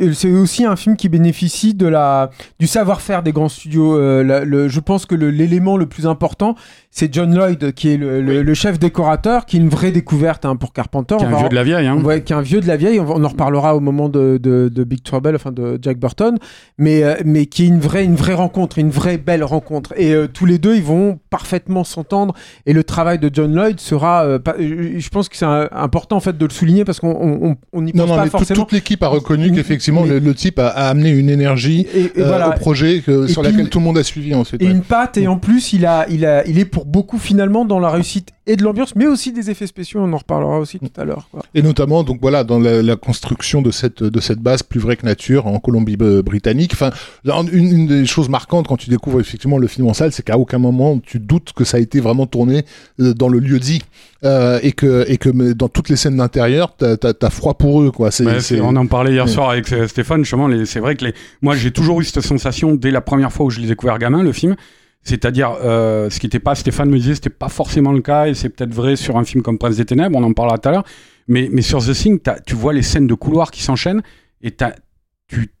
euh, 0.00 0.42
aussi 0.42 0.64
un 0.66 0.76
film 0.76 0.96
qui 0.96 1.08
bénéficie 1.08 1.72
de 1.74 1.86
la 1.86 2.30
du 2.58 2.66
savoir-faire 2.66 3.22
des 3.22 3.32
grands 3.32 3.48
studios. 3.48 3.96
Euh, 3.96 4.22
la- 4.22 4.44
le- 4.44 4.68
je 4.68 4.80
pense 4.80 5.06
que 5.06 5.14
l'élément 5.14 5.78
le, 5.78 5.86
plus 5.86 6.06
important, 6.06 6.56
c'est 6.90 7.12
John 7.12 7.34
Lloyd, 7.34 7.72
qui 7.72 7.88
est 7.90 7.96
le, 7.96 8.54
chef 8.54 8.78
décorateur, 8.78 9.46
qui 9.46 9.56
est 9.56 9.60
une 9.60 9.70
vraie 9.70 9.92
découverte 9.92 10.44
hein, 10.44 10.56
pour 10.56 10.74
Carpenter. 10.74 11.16
Qui 11.16 11.24
est 11.24 11.28
un 11.28 11.36
vieux 11.38 11.48
de 11.48 11.54
la 11.54 11.64
vieille. 11.64 11.86
Hein. 11.86 12.02
Ouais, 12.02 12.22
qui 12.22 12.34
est 12.34 12.36
un 12.36 12.42
vieux 12.42 12.60
de 12.60 12.66
la 12.68 12.76
vieille, 12.76 13.00
on, 13.00 13.24
en 13.24 13.28
reparlera 13.28 13.74
au 13.76 13.80
moment 13.80 14.10
de, 14.10 14.38
de, 14.42 14.68
de 14.68 14.84
Big 14.84 15.02
Trouble, 15.02 15.34
enfin 15.36 15.52
de 15.52 15.78
Jack 15.80 15.98
Burton, 15.98 16.36
mais, 16.76 17.02
euh, 17.02 17.14
mais 17.24 17.46
qui 17.46 17.64
est 17.64 17.68
une 17.68 17.80
vraie, 17.80 18.04
une 18.04 18.16
vraie 18.16 18.34
rencontre, 18.34 18.78
une 18.78 18.90
vraie 18.90 19.16
belle 19.16 19.44
rencontre. 19.44 19.94
Et 19.96 20.14
euh, 20.14 20.26
tous 20.26 20.44
les 20.44 20.58
deux, 20.58 20.76
ils 20.76 20.82
vont 20.82 21.18
parfaitement 21.30 21.84
s'entendre. 21.84 22.34
Et 22.66 22.74
le 22.74 22.84
travail 22.84 23.18
de 23.18 23.30
John 23.32 23.54
Lloyd 23.54 23.80
sera, 23.80 24.26
je 24.58 25.08
pense 25.08 25.30
que 25.30 25.36
c'est 25.36 25.45
important 25.72 26.16
en 26.16 26.20
fait 26.20 26.36
de 26.36 26.44
le 26.46 26.50
souligner 26.52 26.84
parce 26.84 27.00
qu'on 27.00 27.56
on, 27.72 27.82
n'y 27.82 27.92
pense 27.92 28.00
non 28.02 28.06
non 28.06 28.16
pas 28.16 28.24
mais 28.24 28.30
forcément. 28.30 28.62
toute 28.64 28.72
l'équipe 28.72 29.02
a 29.02 29.08
reconnu 29.08 29.52
qu'effectivement 29.52 30.04
le, 30.04 30.18
le 30.18 30.34
type 30.34 30.58
a, 30.58 30.68
a 30.68 30.88
amené 30.88 31.10
une 31.10 31.30
énergie 31.30 31.86
Et, 31.94 32.00
et 32.00 32.12
euh, 32.18 32.26
voilà. 32.28 32.48
au 32.50 32.52
projet 32.52 33.00
que- 33.04 33.26
sur 33.26 33.42
laquelle 33.42 33.60
une- 33.60 33.68
tout 33.68 33.78
le 33.78 33.84
monde 33.84 33.98
a 33.98 34.02
suivi 34.04 34.34
ensuite 34.34 34.62
Et 34.62 34.66
ouais. 34.66 34.70
une 34.70 34.82
patte, 34.82 35.16
et 35.16 35.26
en 35.28 35.38
plus, 35.38 35.72
il, 35.72 35.86
a, 35.86 36.06
il, 36.08 36.24
a, 36.26 36.46
il 36.46 36.58
est 36.58 36.64
pour 36.64 36.84
beaucoup 36.86 37.18
finalement 37.18 37.64
dans 37.64 37.78
la 37.80 37.90
réussite 37.90 38.30
et 38.48 38.54
de 38.56 38.62
l'ambiance, 38.62 38.94
mais 38.94 39.06
aussi 39.06 39.32
des 39.32 39.50
effets 39.50 39.66
spéciaux. 39.66 40.00
On 40.02 40.12
en 40.12 40.18
reparlera 40.18 40.60
aussi 40.60 40.78
tout 40.78 41.00
à 41.00 41.04
l'heure. 41.04 41.28
Et 41.54 41.62
notamment, 41.62 42.04
donc 42.04 42.18
voilà, 42.20 42.44
dans 42.44 42.60
la, 42.60 42.80
la 42.82 42.96
construction 42.96 43.60
de 43.62 43.70
cette 43.72 44.02
de 44.04 44.20
cette 44.20 44.38
base 44.38 44.62
plus 44.62 44.78
vraie 44.78 44.96
que 44.96 45.04
nature 45.04 45.46
en 45.48 45.58
Colombie-Britannique. 45.58 46.72
Enfin, 46.74 46.90
une, 47.24 47.48
une 47.52 47.86
des 47.86 48.06
choses 48.06 48.28
marquantes 48.28 48.68
quand 48.68 48.76
tu 48.76 48.90
découvres 48.90 49.20
effectivement 49.20 49.58
le 49.58 49.66
film 49.66 49.88
en 49.88 49.94
salle, 49.94 50.12
c'est 50.12 50.22
qu'à 50.24 50.38
aucun 50.38 50.58
moment 50.58 50.98
tu 50.98 51.18
doutes 51.18 51.52
que 51.54 51.64
ça 51.64 51.76
a 51.78 51.80
été 51.80 52.00
vraiment 52.00 52.26
tourné 52.26 52.64
euh, 53.00 53.14
dans 53.14 53.28
le 53.28 53.38
lieu 53.40 53.58
dit 53.58 53.82
euh, 54.24 54.58
et 54.62 54.72
que 54.72 55.04
et 55.08 55.18
que 55.18 55.28
mais 55.36 55.54
dans 55.54 55.68
toutes 55.68 55.88
les 55.88 55.96
scènes 55.96 56.16
d'intérieur, 56.16 56.74
t'as 56.76 57.30
froid 57.30 57.54
pour 57.54 57.82
eux, 57.82 57.90
quoi. 57.90 58.10
C'est 58.10 58.24
Ouais, 58.24 58.60
on 58.60 58.74
en 58.76 58.86
parlait 58.86 59.12
hier 59.12 59.24
Ouais. 59.26 59.30
soir 59.30 59.50
avec 59.50 59.72
euh, 59.72 59.86
Stéphane, 59.86 60.24
justement, 60.24 60.48
c'est 60.64 60.80
vrai 60.80 60.96
que 60.96 61.04
les... 61.04 61.14
moi 61.42 61.54
j'ai 61.54 61.70
toujours 61.70 62.00
eu 62.00 62.04
cette 62.04 62.22
sensation 62.24 62.74
dès 62.74 62.90
la 62.90 63.00
première 63.00 63.32
fois 63.32 63.46
où 63.46 63.50
je 63.50 63.60
l'ai 63.60 63.68
découvert 63.68 63.98
gamin, 63.98 64.22
le 64.22 64.32
film. 64.32 64.56
C'est-à-dire, 65.02 65.56
euh, 65.62 66.10
ce 66.10 66.18
qui 66.18 66.26
n'était 66.26 66.40
pas, 66.40 66.56
Stéphane 66.56 66.90
me 66.90 66.98
disait, 66.98 67.14
c'était 67.14 67.30
pas 67.30 67.48
forcément 67.48 67.92
le 67.92 68.00
cas, 68.02 68.26
et 68.26 68.34
c'est 68.34 68.48
peut-être 68.48 68.74
vrai 68.74 68.96
sur 68.96 69.16
un 69.16 69.24
film 69.24 69.40
comme 69.42 69.56
Prince 69.56 69.76
des 69.76 69.84
Ténèbres, 69.84 70.18
on 70.18 70.22
en 70.24 70.32
parlera 70.32 70.58
tout 70.58 70.68
à 70.68 70.72
l'heure. 70.72 70.84
Mais, 71.28 71.48
mais 71.52 71.62
sur 71.62 71.78
The 71.84 71.92
Thing, 71.92 72.18
tu 72.44 72.56
vois 72.56 72.72
les 72.72 72.82
scènes 72.82 73.06
de 73.06 73.14
couloir 73.14 73.52
qui 73.52 73.62
s'enchaînent, 73.62 74.02
et 74.42 74.52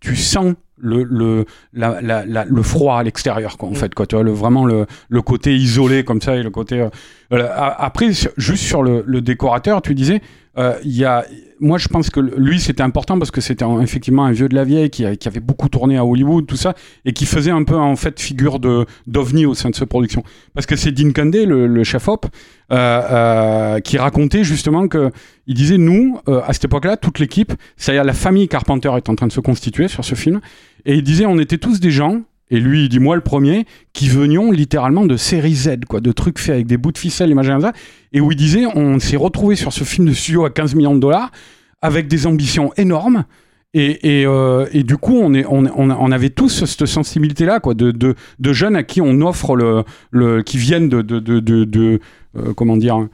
tu 0.00 0.16
sens 0.16 0.54
le, 0.78 1.02
le, 1.04 1.44
la, 1.72 2.00
la, 2.00 2.24
la- 2.26 2.44
le 2.44 2.62
froid 2.62 2.98
à 2.98 3.02
l'extérieur, 3.02 3.56
quoi, 3.56 3.68
en 3.68 3.74
fait, 3.74 3.94
quoi. 3.94 4.06
Tu 4.06 4.14
vois, 4.16 4.24
le, 4.24 4.32
vraiment 4.32 4.64
le, 4.64 4.86
le 5.08 5.22
côté 5.22 5.54
isolé, 5.56 6.04
comme 6.04 6.20
ça, 6.20 6.36
et 6.36 6.42
le 6.42 6.50
côté. 6.50 6.80
euh, 7.32 7.46
a- 7.48 7.84
après, 7.84 8.10
juste 8.36 8.64
sur 8.64 8.82
le, 8.82 9.02
le 9.06 9.20
décorateur, 9.20 9.82
tu 9.82 9.94
disais, 9.94 10.20
euh, 10.58 10.74
il 10.84 10.96
y 10.96 11.04
a, 11.04 11.24
moi, 11.60 11.76
je 11.78 11.88
pense 11.88 12.08
que 12.10 12.20
lui, 12.20 12.60
c'était 12.60 12.82
important 12.82 13.18
parce 13.18 13.30
que 13.30 13.40
c'était 13.42 13.64
effectivement 13.82 14.24
un 14.24 14.32
vieux 14.32 14.48
de 14.48 14.54
la 14.54 14.64
vieille 14.64 14.88
qui, 14.90 15.04
qui 15.18 15.28
avait 15.28 15.40
beaucoup 15.40 15.68
tourné 15.68 15.96
à 15.98 16.04
Hollywood, 16.04 16.46
tout 16.46 16.56
ça, 16.56 16.74
et 17.04 17.12
qui 17.12 17.26
faisait 17.26 17.50
un 17.50 17.62
peu 17.64 17.76
en 17.76 17.96
fait 17.96 18.18
figure 18.20 18.58
de 18.58 18.86
d'ovni 19.06 19.44
au 19.46 19.54
sein 19.54 19.68
de 19.70 19.74
cette 19.74 19.88
production. 19.88 20.22
Parce 20.54 20.66
que 20.66 20.76
c'est 20.76 20.92
Dean 20.92 21.12
Cundey, 21.12 21.44
le, 21.46 21.66
le 21.66 21.84
chef 21.84 22.08
op, 22.08 22.26
euh, 22.72 22.76
euh, 22.76 23.80
qui 23.80 23.96
racontait 23.98 24.44
justement 24.44 24.88
que 24.88 25.10
il 25.46 25.54
disait 25.54 25.78
nous, 25.78 26.18
euh, 26.28 26.40
à 26.44 26.52
cette 26.52 26.64
époque-là, 26.64 26.96
toute 26.96 27.18
l'équipe, 27.18 27.52
c'est-à-dire 27.76 28.04
la 28.04 28.12
famille 28.12 28.48
Carpenter 28.48 28.90
est 28.96 29.08
en 29.08 29.14
train 29.14 29.26
de 29.26 29.32
se 29.32 29.40
constituer 29.40 29.88
sur 29.88 30.04
ce 30.04 30.14
film, 30.14 30.40
et 30.84 30.94
il 30.94 31.02
disait 31.02 31.26
on 31.26 31.38
était 31.38 31.58
tous 31.58 31.80
des 31.80 31.90
gens. 31.90 32.22
Et 32.48 32.60
lui, 32.60 32.84
il 32.84 32.88
dit 32.88 33.00
moi 33.00 33.16
le 33.16 33.22
premier, 33.22 33.66
qui 33.92 34.08
venions 34.08 34.52
littéralement 34.52 35.04
de 35.04 35.16
série 35.16 35.56
Z, 35.56 35.80
quoi, 35.88 36.00
de 36.00 36.12
trucs 36.12 36.38
faits 36.38 36.54
avec 36.54 36.66
des 36.66 36.76
bouts 36.76 36.92
de 36.92 36.98
ficelle 36.98 37.32
et 37.32 37.34
machin 37.34 37.58
et 38.12 38.20
où 38.20 38.30
il 38.30 38.36
disait 38.36 38.66
on 38.72 39.00
s'est 39.00 39.16
retrouvé 39.16 39.56
sur 39.56 39.72
ce 39.72 39.82
film 39.82 40.06
de 40.06 40.12
studio 40.12 40.44
à 40.44 40.50
15 40.50 40.76
millions 40.76 40.94
de 40.94 41.00
dollars 41.00 41.32
avec 41.82 42.06
des 42.06 42.26
ambitions 42.26 42.72
énormes 42.76 43.24
Et, 43.74 44.20
et, 44.20 44.26
euh, 44.26 44.66
et 44.72 44.84
du 44.84 44.96
coup, 44.96 45.18
on, 45.20 45.34
est, 45.34 45.44
on, 45.48 45.66
on, 45.76 46.12
avait 46.12 46.30
tous 46.30 46.64
cette 46.64 46.86
sensibilité-là, 46.86 47.60
quoi, 47.60 47.74
de, 47.74 47.90
de, 47.90 48.14
de 48.38 48.52
jeunes 48.52 48.76
à 48.76 48.84
qui 48.84 49.00
on 49.00 49.20
offre 49.22 49.56
le, 49.56 49.82
le 50.10 50.42
qui 50.42 50.56
viennent 50.56 50.88
de, 50.88 51.02
de, 51.02 52.00
euh, 52.36 52.54
comment 52.54 52.76
dire, 52.76 53.08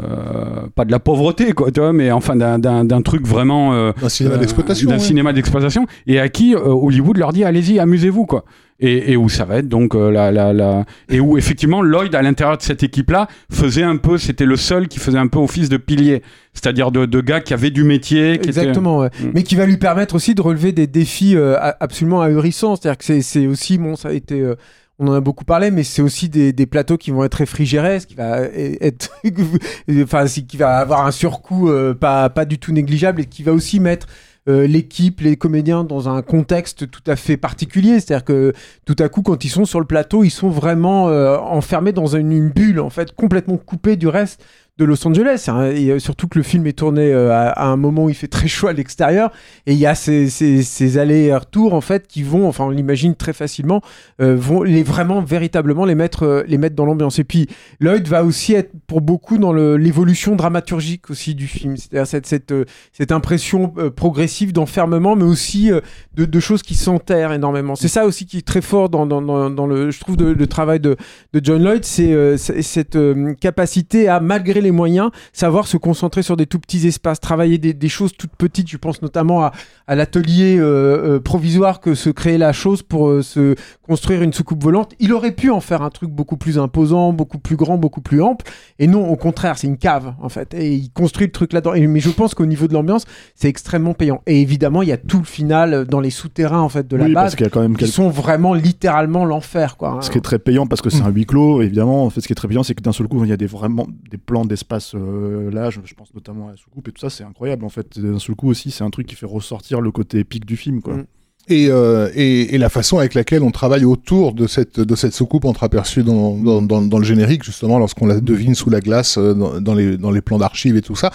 euh, 0.00 0.66
pas 0.74 0.84
de 0.84 0.90
la 0.90 0.98
pauvreté, 0.98 1.52
quoi, 1.52 1.70
tu 1.70 1.80
vois, 1.80 1.92
mais 1.92 2.10
enfin 2.10 2.34
d'un- 2.36 3.02
truc 3.02 3.26
vraiment 3.26 3.74
euh, 3.74 3.92
Un 4.02 4.08
cinéma 4.08 4.36
euh, 4.36 4.38
d'exploitation. 4.38 4.88
d'un 4.88 4.94
ouais. 4.96 5.00
cinéma 5.00 5.32
d'exploitation, 5.32 5.86
et 6.06 6.18
à 6.20 6.28
qui 6.28 6.54
euh, 6.54 6.60
Hollywood 6.60 7.18
leur 7.18 7.32
dit 7.32 7.44
allez-y, 7.44 7.78
amusez-vous, 7.78 8.24
quoi. 8.26 8.44
Et, 8.80 9.12
et 9.12 9.16
où 9.16 9.28
ça 9.28 9.44
va 9.44 9.58
être 9.58 9.68
donc 9.68 9.94
euh, 9.94 10.10
la, 10.10 10.32
la, 10.32 10.52
la... 10.52 10.84
et 11.08 11.20
où 11.20 11.38
effectivement 11.38 11.82
Lloyd 11.82 12.12
à 12.16 12.22
l'intérieur 12.22 12.56
de 12.56 12.62
cette 12.62 12.82
équipe-là 12.82 13.28
faisait 13.48 13.84
un 13.84 13.96
peu, 13.96 14.18
c'était 14.18 14.44
le 14.46 14.56
seul 14.56 14.88
qui 14.88 14.98
faisait 14.98 15.18
un 15.18 15.28
peu 15.28 15.38
office 15.38 15.68
de 15.68 15.76
pilier, 15.76 16.22
c'est-à-dire 16.52 16.90
de, 16.90 17.06
de 17.06 17.20
gars 17.20 17.40
qui 17.40 17.54
avaient 17.54 17.70
du 17.70 17.84
métier, 17.84 18.38
qui 18.40 18.48
Exactement, 18.48 18.98
ouais. 18.98 19.10
Mm. 19.22 19.26
mais 19.34 19.42
qui 19.44 19.54
va 19.54 19.66
lui 19.66 19.76
permettre 19.76 20.16
aussi 20.16 20.34
de 20.34 20.42
relever 20.42 20.72
des 20.72 20.88
défis 20.88 21.36
euh, 21.36 21.54
absolument 21.78 22.22
ahurissants. 22.22 22.74
C'est-à-dire 22.74 22.98
que 22.98 23.04
c'est- 23.04 23.22
c'est 23.22 23.46
aussi, 23.46 23.78
bon, 23.78 23.94
ça 23.94 24.08
a 24.08 24.12
été, 24.14 24.40
euh, 24.40 24.56
on 25.02 25.08
en 25.08 25.14
a 25.14 25.20
beaucoup 25.20 25.44
parlé, 25.44 25.70
mais 25.70 25.82
c'est 25.82 26.00
aussi 26.00 26.28
des, 26.28 26.66
plateaux 26.66 26.96
qui 26.96 27.10
vont 27.10 27.24
être 27.24 27.34
réfrigérés, 27.34 28.00
ce 28.00 28.06
qui 28.06 28.14
va 28.14 28.40
être, 28.42 29.10
enfin, 30.02 30.24
qui 30.26 30.56
va 30.56 30.78
avoir 30.78 31.04
un 31.04 31.10
surcoût 31.10 31.68
euh, 31.68 31.92
pas 31.92 32.30
pas 32.30 32.44
du 32.44 32.58
tout 32.58 32.72
négligeable 32.72 33.22
et 33.22 33.24
qui 33.24 33.42
va 33.42 33.52
aussi 33.52 33.80
mettre 33.80 34.06
euh, 34.48 34.66
l'équipe, 34.66 35.20
les 35.20 35.36
comédiens 35.36 35.82
dans 35.84 36.08
un 36.08 36.22
contexte 36.22 36.90
tout 36.90 37.02
à 37.06 37.16
fait 37.16 37.36
particulier. 37.36 38.00
C'est-à-dire 38.00 38.24
que 38.24 38.52
tout 38.84 38.96
à 39.00 39.08
coup, 39.08 39.22
quand 39.22 39.44
ils 39.44 39.48
sont 39.48 39.64
sur 39.64 39.80
le 39.80 39.86
plateau, 39.86 40.22
ils 40.24 40.30
sont 40.30 40.50
vraiment 40.50 41.08
euh, 41.08 41.36
enfermés 41.36 41.92
dans 41.92 42.16
une, 42.16 42.32
une 42.32 42.50
bulle, 42.50 42.80
en 42.80 42.90
fait, 42.90 43.12
complètement 43.12 43.56
coupés 43.56 43.96
du 43.96 44.06
reste 44.08 44.44
de 44.78 44.86
Los 44.86 45.06
Angeles. 45.06 45.44
hein. 45.48 45.64
Euh, 45.64 45.98
surtout 45.98 46.28
que 46.28 46.38
le 46.38 46.42
film 46.42 46.66
est 46.66 46.78
tourné 46.78 47.12
euh, 47.12 47.30
à, 47.30 47.66
un 47.66 47.76
moment 47.76 48.04
où 48.04 48.08
il 48.08 48.14
fait 48.14 48.28
très 48.28 48.48
chaud 48.48 48.68
à 48.68 48.72
l'extérieur. 48.72 49.30
Et 49.66 49.72
il 49.72 49.78
y 49.78 49.86
a 49.86 49.94
ces, 49.94 50.30
ces, 50.30 50.62
ces 50.62 50.98
allers 50.98 51.26
et 51.26 51.36
retours, 51.36 51.74
en 51.74 51.82
fait, 51.82 52.06
qui 52.06 52.22
vont, 52.22 52.48
enfin, 52.48 52.64
on 52.64 52.70
l'imagine 52.70 53.14
très 53.14 53.34
facilement, 53.34 53.82
euh, 54.22 54.34
vont 54.34 54.62
les 54.62 54.82
vraiment, 54.82 55.20
véritablement 55.20 55.84
les 55.84 55.94
mettre, 55.94 56.44
les 56.48 56.56
mettre 56.56 56.74
dans 56.74 56.86
l'ambiance. 56.86 57.18
Et 57.18 57.24
puis, 57.24 57.48
Lloyd 57.80 58.08
va 58.08 58.24
aussi 58.24 58.54
être 58.54 58.72
pour 58.86 59.02
beaucoup 59.02 59.36
dans 59.36 59.52
l'évolution 59.52 60.36
dramaturgique 60.36 61.10
aussi 61.10 61.34
du 61.34 61.46
film. 61.46 61.76
C'est-à-dire 61.76 62.22
cette, 62.22 63.12
impression 63.12 63.74
progressive 63.94 64.54
d'enfermement, 64.54 65.16
mais 65.16 65.24
aussi 65.24 65.70
de, 66.14 66.40
choses 66.40 66.62
qui 66.62 66.74
s'enterrent 66.74 67.32
énormément. 67.32 67.76
C'est 67.76 67.88
ça 67.88 68.06
aussi 68.06 68.24
qui 68.24 68.38
est 68.38 68.46
très 68.46 68.62
fort 68.62 68.88
dans, 68.88 69.04
le, 69.04 69.90
je 69.90 70.00
trouve, 70.00 70.16
le 70.16 70.46
travail 70.46 70.80
de, 70.80 70.96
de 71.34 71.40
John 71.42 71.62
Lloyd, 71.62 71.84
c'est 71.84 72.38
cette 72.38 72.98
capacité 73.40 74.08
à, 74.08 74.20
malgré 74.20 74.61
les 74.62 74.70
moyens, 74.70 75.10
savoir 75.32 75.66
se 75.66 75.76
concentrer 75.76 76.22
sur 76.22 76.36
des 76.36 76.46
tout 76.46 76.58
petits 76.58 76.86
espaces, 76.86 77.20
travailler 77.20 77.58
des, 77.58 77.74
des 77.74 77.88
choses 77.88 78.12
toutes 78.16 78.34
petites. 78.36 78.70
Je 78.70 78.76
pense 78.76 79.02
notamment 79.02 79.42
à, 79.42 79.52
à 79.86 79.94
l'atelier 79.94 80.56
euh, 80.58 81.16
euh, 81.16 81.20
provisoire 81.20 81.80
que 81.80 81.94
se 81.94 82.10
créait 82.10 82.38
la 82.38 82.52
chose 82.52 82.82
pour 82.82 83.08
euh, 83.08 83.22
se 83.22 83.54
construire 83.82 84.22
une 84.22 84.32
soucoupe 84.32 84.62
volante. 84.62 84.94
Il 85.00 85.12
aurait 85.12 85.32
pu 85.32 85.50
en 85.50 85.60
faire 85.60 85.82
un 85.82 85.90
truc 85.90 86.10
beaucoup 86.10 86.36
plus 86.36 86.58
imposant, 86.58 87.12
beaucoup 87.12 87.38
plus 87.38 87.56
grand, 87.56 87.76
beaucoup 87.76 88.00
plus 88.00 88.22
ample. 88.22 88.46
Et 88.78 88.86
non, 88.86 89.08
au 89.08 89.16
contraire, 89.16 89.58
c'est 89.58 89.66
une 89.66 89.78
cave 89.78 90.14
en 90.20 90.28
fait. 90.28 90.54
Et 90.54 90.74
il 90.74 90.90
construit 90.90 91.26
le 91.26 91.32
truc 91.32 91.52
là-dedans. 91.52 91.74
Mais 91.88 92.00
je 92.00 92.10
pense 92.10 92.34
qu'au 92.34 92.46
niveau 92.46 92.68
de 92.68 92.72
l'ambiance, 92.72 93.04
c'est 93.34 93.48
extrêmement 93.48 93.94
payant. 93.94 94.22
Et 94.26 94.40
évidemment, 94.40 94.82
il 94.82 94.88
y 94.88 94.92
a 94.92 94.96
tout 94.96 95.18
le 95.18 95.24
final 95.24 95.84
dans 95.86 96.00
les 96.00 96.10
souterrains 96.10 96.60
en 96.60 96.68
fait 96.68 96.86
de 96.88 96.96
la 96.96 97.04
oui, 97.04 97.12
base 97.12 97.24
parce 97.24 97.36
qu'il 97.36 97.44
y 97.44 97.48
a 97.48 97.50
quand 97.50 97.60
même 97.60 97.76
qui 97.76 97.88
sont 97.88 98.08
vraiment 98.08 98.54
littéralement 98.54 99.24
l'enfer 99.24 99.76
quoi. 99.76 99.98
Ce 100.00 100.10
qui 100.10 100.18
est 100.18 100.22
très 100.22 100.38
payant 100.38 100.66
parce 100.66 100.80
que 100.80 100.90
c'est 100.90 101.02
un 101.02 101.10
huis 101.10 101.26
clos, 101.26 101.62
évidemment. 101.62 102.04
En 102.04 102.10
fait, 102.10 102.20
ce 102.20 102.26
qui 102.26 102.32
est 102.32 102.36
très 102.36 102.48
payant, 102.48 102.62
c'est 102.62 102.74
que 102.74 102.82
d'un 102.82 102.92
seul 102.92 103.08
coup, 103.08 103.24
il 103.24 103.30
y 103.30 103.32
a 103.32 103.36
des 103.36 103.46
vraiment 103.46 103.86
des 104.10 104.18
plans 104.18 104.44
d'espace 104.52 104.94
euh, 104.94 105.50
là. 105.50 105.70
Je, 105.70 105.80
je 105.84 105.94
pense 105.94 106.12
notamment 106.14 106.48
à 106.48 106.50
la 106.52 106.56
soucoupe 106.56 106.88
et 106.88 106.92
tout 106.92 107.00
ça, 107.00 107.10
c'est 107.10 107.24
incroyable. 107.24 107.64
En 107.64 107.70
fait, 107.70 107.98
d'un 107.98 108.18
seul 108.18 108.36
coup 108.36 108.48
aussi, 108.48 108.70
c'est 108.70 108.84
un 108.84 108.90
truc 108.90 109.06
qui 109.06 109.16
fait 109.16 109.26
ressortir 109.26 109.80
le 109.80 109.90
côté 109.90 110.18
épique 110.18 110.46
du 110.46 110.56
film, 110.56 110.82
quoi. 110.82 110.94
Mm. 110.94 111.06
Et, 111.48 111.66
euh, 111.70 112.08
et, 112.14 112.54
et 112.54 112.58
la 112.58 112.68
façon 112.68 112.98
avec 112.98 113.14
laquelle 113.14 113.42
on 113.42 113.50
travaille 113.50 113.84
autour 113.84 114.32
de 114.32 114.46
cette, 114.46 114.78
de 114.78 114.94
cette 114.94 115.12
soucoupe 115.12 115.44
entreaperçue 115.44 116.04
dans, 116.04 116.36
dans, 116.36 116.62
dans, 116.62 116.80
dans 116.82 116.98
le 116.98 117.04
générique, 117.04 117.42
justement, 117.42 117.80
lorsqu'on 117.80 118.06
la 118.06 118.20
devine 118.20 118.54
sous 118.54 118.70
la 118.70 118.78
glace, 118.78 119.18
euh, 119.18 119.34
dans, 119.34 119.60
dans 119.60 119.74
les, 119.74 119.96
dans 119.98 120.12
les 120.12 120.20
plans 120.20 120.38
d'archives 120.38 120.76
et 120.76 120.82
tout 120.82 120.94
ça. 120.94 121.10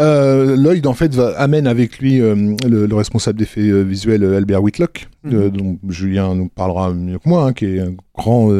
Euh, 0.00 0.56
Lloyd, 0.56 0.84
en 0.84 0.94
fait, 0.94 1.14
va, 1.14 1.28
amène 1.38 1.68
avec 1.68 2.00
lui 2.00 2.20
euh, 2.20 2.56
le, 2.66 2.86
le 2.86 2.94
responsable 2.96 3.38
d'effets 3.38 3.84
visuels, 3.84 4.24
Albert 4.24 4.64
Whitlock, 4.64 5.06
euh, 5.26 5.48
dont 5.48 5.78
Julien 5.88 6.34
nous 6.34 6.48
parlera 6.48 6.92
mieux 6.92 7.20
que 7.20 7.28
moi, 7.28 7.44
hein, 7.44 7.52
qui 7.52 7.66
est 7.66 7.80
un 7.80 7.94
grand 8.16 8.50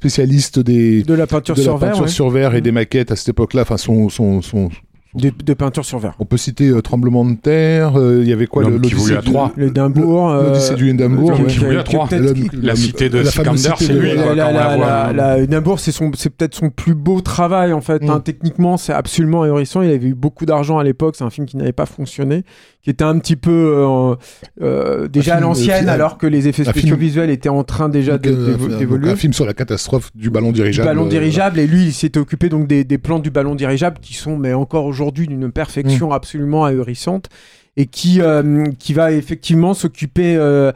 spécialiste 0.00 0.58
des, 0.58 1.02
de 1.02 1.14
la 1.14 1.26
peinture 1.26 1.54
de 1.54 1.60
la 1.60 1.64
sur 1.64 1.76
verre, 1.76 1.90
peinture 1.90 2.04
ouais. 2.04 2.08
sur 2.10 2.30
verre 2.30 2.54
et 2.54 2.60
Mm. 2.60 2.64
des 2.64 2.72
maquettes 2.72 3.12
à 3.12 3.16
cette 3.16 3.28
époque-là. 3.28 3.62
Enfin, 3.62 3.76
son, 3.76 4.08
son, 4.08 4.40
son, 4.40 4.70
de, 5.14 5.30
de 5.44 5.54
peinture 5.54 5.84
sur 5.84 5.98
verre. 5.98 6.14
on 6.20 6.24
peut 6.24 6.36
citer 6.38 6.68
euh, 6.68 6.80
Tremblement 6.80 7.24
de 7.24 7.34
terre. 7.34 7.98
euh, 7.98 8.20
Il 8.22 8.28
y 8.28 8.32
avait 8.32 8.46
quoi 8.46 8.62
L'homme 8.62 8.74
le- 8.74 8.78
qui 8.80 8.94
voulait 8.94 9.16
à 9.16 9.20
l'Odyssée 9.20 9.32
du- 9.56 9.60
Le 9.60 9.70
Dimbourg. 9.72 10.30
euh, 10.30 10.46
l'Odyssée 10.50 10.74
du 10.76 10.88
Hindenburg, 10.90 11.46
qui- 11.48 11.58
voulait 11.58 11.78
à 11.78 11.82
qui- 11.82 12.48
La 12.62 12.76
cité 12.76 13.08
de 13.10 13.18
la 13.18 13.24
Sikander, 13.30 13.70
c'est 13.76 13.92
lui, 13.92 14.14
la, 14.14 14.34
la, 14.34 14.52
la, 14.52 14.52
la 14.52 15.12
la- 15.12 15.46
la- 15.46 15.76
c'est 15.76 15.90
son, 15.92 16.12
c'est 16.14 16.30
peut-être 16.30 16.54
son 16.54 16.70
plus 16.70 16.94
beau 16.94 17.20
travail 17.20 17.72
en 17.74 17.80
fait. 17.82 18.02
Mm. 18.02 18.08
hein. 18.10 18.20
Techniquement, 18.24 18.76
c'est 18.78 18.92
absolument 18.94 19.42
ahurissant. 19.42 19.82
Il 19.82 19.90
avait 19.90 20.06
eu 20.06 20.14
beaucoup 20.14 20.46
d'argent 20.46 20.78
à 20.78 20.84
l'époque. 20.84 21.16
C'est 21.18 21.24
un 21.24 21.30
film 21.30 21.46
qui 21.46 21.56
n'avait 21.58 21.72
pas 21.72 21.86
fonctionné, 21.86 22.44
qui 22.82 22.88
était 22.90 23.04
un 23.04 23.18
petit 23.18 23.36
peu 23.36 23.50
euh, 23.50 24.14
euh, 24.62 25.08
déjà 25.08 25.36
à 25.36 25.40
l'ancienne, 25.40 25.88
euh, 25.88 25.92
alors 25.92 26.16
que 26.18 26.26
les 26.26 26.48
effets 26.48 26.64
spéciaux 26.64 26.88
film- 26.90 26.98
visuels 26.98 27.30
étaient 27.30 27.48
en 27.50 27.62
train 27.64 27.88
déjà 27.88 28.16
d'évoluer. 28.18 29.10
un 29.10 29.16
film 29.16 29.32
sur 29.32 29.44
la 29.46 29.54
catastrophe 29.54 30.10
du 30.14 30.30
ballon 30.30 30.48
Du 30.48 30.60
dirigeable. 30.60 30.88
ballon 30.88 31.06
euh, 31.06 31.08
dirigeable 31.10 31.58
et 31.58 31.66
lui 31.66 31.84
il 31.84 31.92
s'était 31.92 32.18
occupé 32.20 32.48
donc 32.48 32.66
des, 32.66 32.84
des 32.84 32.98
plans 32.98 33.18
du 33.18 33.30
ballon 33.30 33.54
dirigeable 33.54 33.98
qui 34.00 34.14
sont 34.14 34.36
mais 34.38 34.52
encore 34.54 34.86
aujourd'hui 34.86 35.26
d'une 35.26 35.52
perfection 35.52 36.12
absolument 36.12 36.64
ahurissante 36.64 37.28
et 37.76 37.86
qui 37.86 38.20
euh, 38.20 38.64
qui 38.78 38.94
va 38.94 39.12
effectivement 39.12 39.74
s'occuper 39.74 40.34
euh, 40.36 40.72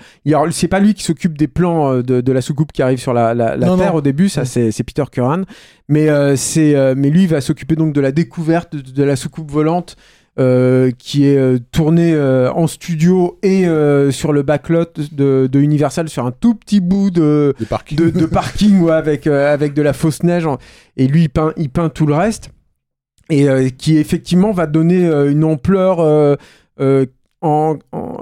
c'est 0.53 0.69
pas 0.69 0.81
lui 0.81 0.95
qui 0.95 1.03
s'occupe 1.03 1.37
des 1.37 1.49
plans 1.49 1.97
de, 2.03 2.21
de 2.21 2.33
la 2.33 2.41
soucoupe 2.41 2.71
qui 2.73 2.83
arrive 2.83 2.99
sur 3.01 3.13
la, 3.13 3.35
la, 3.35 3.57
la 3.57 3.67
Non, 3.67 3.77
terre 3.77 3.93
non. 3.93 3.99
au 3.99 4.01
début 4.03 4.29
ça 4.29 4.43
Mm. 4.43 4.71
c'est 4.71 4.85
Peter 4.85 5.05
Curran 5.11 5.43
mais 5.89 6.09
euh, 6.09 6.37
c'est 6.37 6.95
mais 6.97 7.11
lui 7.11 7.23
il 7.23 7.29
va 7.29 7.41
s'occuper 7.41 7.75
donc 7.77 7.93
de 7.95 8.01
la 8.01 8.13
découverte 8.13 8.77
de, 8.77 8.83
de 8.93 9.03
la 9.03 9.17
soucoupe 9.17 9.51
volante 9.51 9.97
euh, 10.39 10.91
qui 10.99 11.27
est 11.27 11.37
euh, 11.37 11.59
tournée 11.71 12.13
euh, 12.13 12.51
en 12.53 12.67
studio 12.67 13.39
et 13.43 13.65
sur 14.11 14.33
le 14.33 14.43
backlot 14.43 14.87
de, 15.13 15.47
de 15.51 15.61
Universal 15.61 16.09
sur 16.09 16.27
un 16.27 16.33
tout 16.33 16.55
petit 16.55 16.81
bout 16.81 17.11
de, 17.11 17.55
de, 17.99 18.11
de 18.11 18.27
parking 18.27 18.81
ouais, 18.81 18.93
avec, 18.93 19.27
avec 19.27 19.75
de 19.75 19.83
la 19.83 19.93
fausse 19.93 20.23
neige. 20.23 20.47
en- 20.47 20.59
Et 20.97 21.07
lui, 21.07 21.23
il 21.23 21.29
peint, 21.29 21.53
il 21.57 21.71
peint 21.71 21.89
tout 21.89 22.07
le 22.07 22.15
reste. 22.15 22.51
Et 23.31 23.71
qui 23.79 23.97
effectivement 23.97 24.53
va 24.53 24.67
donner 24.67 25.07
une 25.07 25.45
ampleur 25.45 25.99
en, 27.41 27.77
en- 27.93 28.17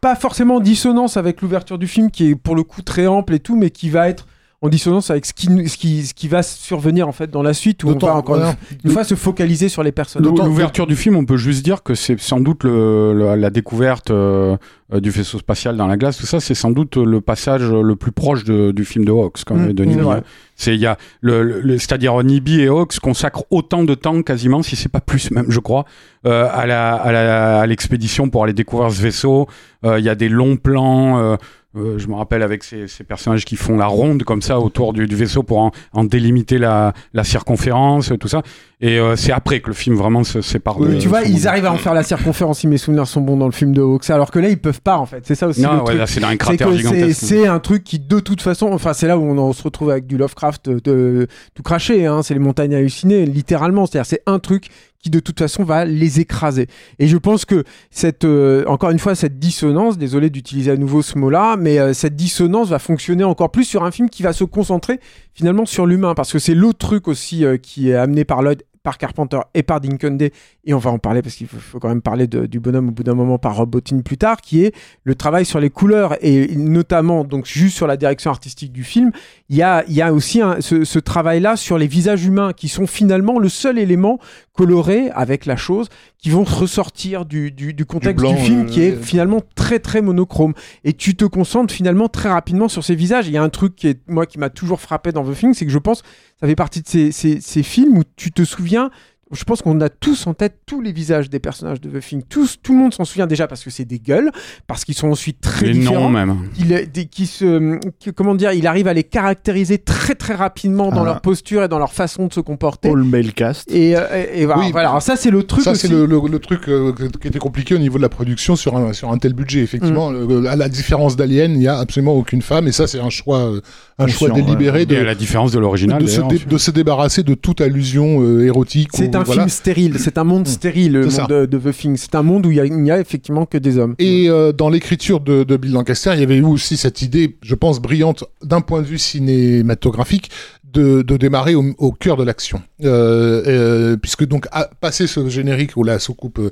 pas 0.00 0.14
forcément 0.16 0.56
en 0.56 0.60
dissonance 0.60 1.16
avec 1.16 1.42
l'ouverture 1.42 1.78
du 1.78 1.86
film, 1.86 2.10
qui 2.10 2.30
est 2.30 2.34
pour 2.34 2.54
le 2.56 2.62
coup 2.62 2.82
très 2.82 3.06
ample 3.06 3.34
et 3.34 3.38
tout, 3.40 3.56
mais 3.56 3.70
qui 3.70 3.90
va 3.90 4.08
être 4.08 4.26
en 4.64 4.68
dissonance 4.70 5.10
avec 5.10 5.26
ce 5.26 5.34
qui, 5.34 5.46
ce 5.68 5.76
qui, 5.76 6.06
ce 6.06 6.14
qui 6.14 6.26
va 6.26 6.42
survenir 6.42 7.06
en 7.06 7.12
fait 7.12 7.30
dans 7.30 7.42
la 7.42 7.52
suite 7.52 7.84
où 7.84 7.88
on 7.90 7.98
va 7.98 8.14
encore 8.16 8.36
une 8.36 8.42
ouais, 8.44 8.48
fois- 8.48 8.78
une 8.84 8.90
fois 8.92 9.04
se 9.04 9.14
focaliser 9.14 9.68
sur 9.68 9.82
les 9.82 9.92
personnages. 9.92 10.32
L'ouverture 10.32 10.86
du 10.86 10.96
film, 10.96 11.16
on 11.16 11.26
peut 11.26 11.36
juste 11.36 11.62
dire 11.62 11.82
que 11.82 11.94
c'est 11.94 12.18
sans 12.18 12.40
doute 12.40 12.64
le, 12.64 13.12
le- 13.12 13.34
la 13.36 13.50
découverte 13.50 14.10
euh, 14.10 14.56
du 14.94 15.10
vaisseau 15.10 15.38
spatial 15.38 15.76
dans 15.76 15.86
la 15.86 15.96
glace, 15.98 16.16
tout 16.16 16.24
ça, 16.26 16.40
c'est 16.40 16.54
sans 16.54 16.70
doute 16.70 16.96
le 16.96 17.20
passage 17.20 17.62
le 17.62 17.94
plus 17.96 18.12
proche 18.12 18.44
de- 18.44 18.70
du 18.70 18.84
film 18.86 19.04
de 19.04 19.10
Hawks, 19.12 19.42
quand 19.44 19.54
même, 19.54 19.70
Mm, 19.70 19.72
de 19.74 19.82
c'est 19.84 19.90
Nibi. 19.90 20.00
vrai. 20.02 20.22
C'est 20.56 20.74
il 20.74 20.80
y 20.80 20.86
a 20.86 20.96
le, 21.20 21.42
le- 21.42 21.60
le- 21.60 21.78
c'est-à-dire 21.78 22.22
Nibi 22.22 22.60
et 22.60 22.68
Hawks 22.68 22.98
consacrent 23.00 23.44
autant 23.50 23.82
de 23.84 23.94
temps 23.94 24.22
quasiment, 24.22 24.62
si 24.62 24.76
c'est 24.76 24.88
pas 24.88 25.00
plus 25.00 25.30
même, 25.30 25.50
je 25.50 25.60
crois, 25.60 25.84
euh, 26.26 26.48
à 26.50 26.64
la 26.66 26.94
à 26.94 27.12
la- 27.12 27.60
à 27.60 27.66
l'expédition 27.66 28.30
pour 28.30 28.44
aller 28.44 28.52
découvrir 28.54 28.90
ce 28.92 29.02
vaisseau. 29.02 29.46
Euh, 29.84 29.98
Il 29.98 30.04
y 30.04 30.08
a 30.08 30.14
des 30.14 30.28
longs 30.30 30.56
plans. 30.56 31.36
Euh, 31.76 31.80
euh, 31.94 31.98
je 31.98 32.08
me 32.08 32.14
rappelle 32.14 32.42
avec 32.42 32.62
ces, 32.64 32.88
ces 32.88 33.04
personnages 33.04 33.44
qui 33.44 33.56
font 33.56 33.76
la 33.76 33.86
ronde 33.86 34.22
comme 34.22 34.42
ça 34.42 34.58
autour 34.60 34.92
du, 34.92 35.06
du 35.06 35.16
vaisseau 35.16 35.42
pour 35.42 35.58
en, 35.58 35.70
en 35.92 36.04
délimiter 36.04 36.58
la, 36.58 36.92
la 37.12 37.24
circonférence, 37.24 38.12
tout 38.18 38.28
ça. 38.28 38.42
Et 38.80 38.98
euh, 38.98 39.16
c'est 39.16 39.32
après 39.32 39.60
que 39.60 39.68
le 39.68 39.72
film 39.74 39.96
vraiment 39.96 40.24
se 40.24 40.40
sépare. 40.40 40.78
Oui, 40.80 40.94
de- 40.94 40.98
tu 41.00 41.08
vois, 41.08 41.22
ils 41.22 41.48
arrivent 41.48 41.66
à 41.66 41.72
en 41.72 41.76
faire 41.76 41.94
la 41.94 42.02
circonférence 42.02 42.60
si 42.60 42.66
mes 42.66 42.76
souvenirs 42.78 43.06
sont 43.06 43.20
bons 43.20 43.36
dans 43.36 43.46
le 43.46 43.52
film 43.52 43.72
de 43.72 43.80
Hawks, 43.82 44.10
alors 44.10 44.30
que 44.30 44.38
là 44.38 44.48
ils 44.50 44.58
peuvent 44.60 44.80
pas 44.82 44.96
en 44.98 45.06
fait. 45.06 45.24
C'est 45.26 45.34
ça 45.34 45.46
aussi 45.46 45.62
le 45.62 45.66
Non, 45.68 45.78
ouais, 45.78 45.84
truc. 45.84 45.98
là 45.98 46.06
c'est 46.06 46.20
dans 46.20 46.28
un 46.28 46.36
cratère 46.36 46.72
gigantesque. 46.72 47.18
c'est 47.24 47.46
un 47.46 47.58
truc 47.60 47.82
qui, 47.84 47.98
de 47.98 48.20
toute 48.20 48.42
façon, 48.42 48.70
enfin, 48.72 48.92
c'est 48.92 49.06
là 49.06 49.16
où 49.18 49.22
on 49.22 49.52
se 49.52 49.62
retrouve 49.62 49.90
avec 49.90 50.06
du 50.06 50.16
Lovecraft 50.16 50.68
de, 50.68 50.78
de- 50.80 51.26
tout 51.54 51.62
craché, 51.62 52.06
hein, 52.06 52.22
c'est 52.22 52.34
les 52.34 52.40
montagnes 52.40 52.74
hallucinées, 52.74 53.24
littéralement. 53.26 53.86
C'est-à-dire, 53.86 54.06
c'est 54.06 54.22
un 54.26 54.38
truc 54.38 54.68
qui, 55.04 55.10
de 55.10 55.20
toute 55.20 55.38
façon, 55.38 55.64
va 55.64 55.84
les 55.84 56.20
écraser. 56.20 56.66
Et 56.98 57.06
je 57.08 57.18
pense 57.18 57.44
que 57.44 57.64
cette, 57.90 58.24
euh, 58.24 58.64
encore 58.66 58.88
une 58.88 58.98
fois, 58.98 59.14
cette 59.14 59.38
dissonance, 59.38 59.98
désolé 59.98 60.30
d'utiliser 60.30 60.70
à 60.70 60.78
nouveau 60.78 61.02
ce 61.02 61.18
mot-là, 61.18 61.56
mais 61.58 61.78
euh, 61.78 61.92
cette 61.92 62.16
dissonance 62.16 62.70
va 62.70 62.78
fonctionner 62.78 63.22
encore 63.22 63.50
plus 63.50 63.64
sur 63.64 63.84
un 63.84 63.90
film 63.90 64.08
qui 64.08 64.22
va 64.22 64.32
se 64.32 64.44
concentrer 64.44 65.00
finalement 65.34 65.66
sur 65.66 65.84
l'humain, 65.84 66.14
parce 66.14 66.32
que 66.32 66.38
c'est 66.38 66.54
l'autre 66.54 66.78
truc 66.78 67.06
aussi 67.06 67.44
euh, 67.44 67.58
qui 67.58 67.90
est 67.90 67.96
amené 67.96 68.24
par 68.24 68.40
Lloyd 68.40 68.62
par 68.84 68.98
Carpenter 68.98 69.40
et 69.54 69.62
par 69.62 69.80
Dinkende, 69.80 70.28
et 70.66 70.74
on 70.74 70.78
va 70.78 70.90
en 70.90 70.98
parler 70.98 71.22
parce 71.22 71.34
qu'il 71.34 71.46
faut, 71.46 71.80
quand 71.80 71.88
même 71.88 72.02
parler 72.02 72.26
du 72.26 72.60
bonhomme 72.60 72.90
au 72.90 72.92
bout 72.92 73.02
d'un 73.02 73.14
moment 73.14 73.38
par 73.38 73.56
Rob 73.56 73.70
Bottin 73.70 74.00
plus 74.00 74.18
tard, 74.18 74.42
qui 74.42 74.62
est 74.62 74.74
le 75.04 75.14
travail 75.14 75.46
sur 75.46 75.58
les 75.58 75.70
couleurs 75.70 76.16
et 76.20 76.54
notamment 76.54 77.24
donc 77.24 77.46
juste 77.46 77.76
sur 77.76 77.86
la 77.86 77.96
direction 77.96 78.30
artistique 78.30 78.72
du 78.72 78.84
film. 78.84 79.10
Il 79.48 79.56
y 79.56 79.62
a, 79.62 80.12
aussi 80.12 80.42
ce 80.60 80.98
travail-là 80.98 81.56
sur 81.56 81.78
les 81.78 81.86
visages 81.86 82.26
humains 82.26 82.52
qui 82.52 82.68
sont 82.68 82.86
finalement 82.86 83.38
le 83.38 83.48
seul 83.48 83.78
élément 83.78 84.18
colorés 84.54 85.10
avec 85.10 85.46
la 85.46 85.56
chose 85.56 85.88
qui 86.16 86.30
vont 86.30 86.44
ressortir 86.44 87.26
du, 87.26 87.50
du, 87.50 87.74
du 87.74 87.84
contexte 87.84 88.24
du, 88.24 88.32
blanc, 88.32 88.36
film 88.36 88.62
euh, 88.62 88.64
qui 88.64 88.82
est 88.82 88.96
finalement 88.96 89.42
très 89.56 89.80
très 89.80 90.00
monochrome 90.00 90.54
et 90.84 90.92
tu 90.92 91.16
te 91.16 91.24
concentres 91.24 91.74
finalement 91.74 92.08
très 92.08 92.28
rapidement 92.28 92.68
sur 92.68 92.84
ces 92.84 92.94
visages. 92.94 93.26
Il 93.26 93.32
y 93.32 93.36
a 93.36 93.42
un 93.42 93.48
truc 93.48 93.74
qui 93.74 93.88
est 93.88 94.00
moi 94.08 94.26
qui 94.26 94.38
m'a 94.38 94.50
toujours 94.50 94.80
frappé 94.80 95.10
dans 95.10 95.24
The 95.24 95.36
Thing, 95.36 95.54
c'est 95.54 95.66
que 95.66 95.72
je 95.72 95.78
pense 95.78 96.02
ça 96.40 96.46
fait 96.46 96.54
partie 96.54 96.82
de 96.82 96.88
ces, 96.88 97.10
ces, 97.12 97.40
ces 97.40 97.62
films 97.62 97.98
où 97.98 98.02
tu 98.16 98.30
te 98.30 98.44
souviens 98.44 98.90
je 99.34 99.44
pense 99.44 99.62
qu'on 99.62 99.80
a 99.80 99.88
tous 99.88 100.26
en 100.26 100.34
tête 100.34 100.54
tous 100.66 100.80
les 100.80 100.92
visages 100.92 101.28
des 101.30 101.38
personnages 101.38 101.80
de 101.80 101.90
The 101.90 102.02
Thing. 102.02 102.22
Tous, 102.28 102.56
tout 102.62 102.72
le 102.72 102.78
monde 102.78 102.94
s'en 102.94 103.04
souvient 103.04 103.26
déjà 103.26 103.46
parce 103.46 103.62
que 103.64 103.70
c'est 103.70 103.84
des 103.84 103.98
gueules, 103.98 104.30
parce 104.66 104.84
qu'ils 104.84 104.94
sont 104.94 105.08
ensuite 105.10 105.40
très 105.40 105.66
Les 105.66 105.72
différents. 105.74 106.02
noms 106.02 106.08
même. 106.10 106.36
Il, 106.58 106.68
des- 106.92 107.06
qui 107.06 107.26
se, 107.26 107.78
qui- 107.98 108.12
comment 108.12 108.34
dire, 108.34 108.52
il 108.52 108.66
arrive 108.66 108.88
à 108.88 108.94
les 108.94 109.04
caractériser 109.04 109.78
très 109.78 110.14
très 110.14 110.34
rapidement 110.34 110.90
dans 110.90 111.02
Ah. 111.02 111.06
leur 111.06 111.20
posture 111.20 111.62
et 111.64 111.68
dans 111.68 111.78
leur 111.78 111.92
façon 111.92 112.26
de 112.26 112.32
se 112.32 112.40
comporter. 112.40 112.88
All 112.88 113.02
male 113.04 113.32
cast. 113.32 113.70
Et, 113.70 113.96
euh, 113.96 114.02
et- 114.34 114.42
et 114.42 114.46
voilà, 114.46 114.62
Oui. 114.62 114.72
voilà. 114.72 114.88
Alors 114.90 115.02
ça 115.02 115.16
c'est 115.16 115.30
le 115.30 115.42
truc 115.42 115.62
ça, 115.64 115.74
c'est 115.74 115.88
le, 115.88 116.06
le- 116.06 116.20
le 116.28 116.38
truc 116.38 116.68
euh, 116.68 116.92
qui 117.20 117.28
était 117.28 117.38
compliqué 117.38 117.74
au 117.74 117.78
niveau 117.78 117.96
de 117.98 118.02
la 118.02 118.08
production 118.08 118.56
sur 118.56 118.76
un, 118.76 118.92
sur 118.92 119.10
un 119.10 119.18
tel 119.18 119.32
budget. 119.34 119.60
Effectivement, 119.60 120.10
Mm. 120.10 120.28
Le- 120.42 120.48
à 120.48 120.56
la 120.56 120.68
différence 120.68 121.16
d'Alien, 121.16 121.52
il 121.52 121.58
n'y 121.58 121.68
a 121.68 121.78
absolument 121.78 122.14
aucune 122.14 122.42
femme, 122.42 122.68
et 122.68 122.72
ça, 122.72 122.86
c'est 122.86 123.00
un 123.00 123.10
choix, 123.10 123.38
euh, 123.38 123.60
un 123.98 124.06
choix 124.08 124.30
délibéré 124.30 124.86
de, 124.86 124.96
à 124.96 125.04
la 125.04 125.14
différence 125.14 125.52
de 125.52 125.58
l'original. 125.60 126.02
de, 126.02 126.28
dé- 126.28 126.44
de 126.44 126.58
se 126.58 126.70
débarrasser 126.72 127.22
de 127.22 127.34
toute 127.34 127.60
allusion 127.60 128.20
euh, 128.22 128.44
érotique. 128.44 128.88
C'est 128.92 129.14
ou- 129.14 129.18
un 129.18 129.22
voilà. 129.22 129.42
film 129.42 129.48
stérile, 129.48 129.96
c'est 129.98 130.18
un 130.18 130.24
monde 130.24 130.48
stérile, 130.48 130.92
le 130.94 131.10
C'est 131.10 131.20
monde 131.20 131.28
ça. 131.30 131.34
de, 131.42 131.46
de 131.46 131.58
The 131.70 131.76
Thing. 131.76 131.96
C'est 131.96 132.14
un 132.16 132.22
monde 132.22 132.46
où 132.46 132.50
il 132.50 132.58
a- 132.60 132.68
n'y 132.68 132.90
a, 132.90 132.98
effectivement 132.98 133.46
que 133.46 133.56
des 133.58 133.78
hommes. 133.78 133.94
Et 134.00 134.28
euh, 134.28 134.52
dans 134.52 134.68
l'écriture 134.68 135.20
de, 135.20 135.44
de 135.44 135.56
Bill 135.56 135.72
Lancaster, 135.72 136.10
il 136.14 136.20
y 136.20 136.22
avait 136.24 136.36
eu 136.38 136.44
aussi 136.44 136.76
cette 136.76 137.02
idée, 137.02 137.36
je 137.42 137.54
pense, 137.54 137.80
brillante 137.80 138.24
d'un 138.42 138.60
point 138.60 138.82
de 138.82 138.86
vue 138.86 138.98
cinématographique, 138.98 140.30
de, 140.72 141.02
de 141.02 141.16
démarrer 141.16 141.54
au, 141.54 141.64
au 141.78 141.92
cœur 141.92 142.16
de 142.16 142.24
l'action. 142.24 142.60
Euh, 142.84 143.42
euh, 143.46 143.96
puisque 143.96 144.26
donc, 144.26 144.46
à, 144.50 144.68
passer 144.80 145.06
ce 145.06 145.28
générique 145.28 145.76
où 145.76 145.84
la 145.84 146.00
soucoupe 146.00 146.40
euh, 146.40 146.50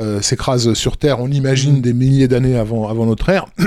euh, 0.00 0.20
s'écrase 0.20 0.74
sur 0.74 0.96
Terre, 0.98 1.20
on 1.20 1.30
imagine 1.30 1.80
des 1.80 1.94
milliers 1.94 2.28
d'années 2.28 2.56
avant, 2.58 2.88
avant 2.88 3.06
notre 3.06 3.28
ère. 3.30 3.46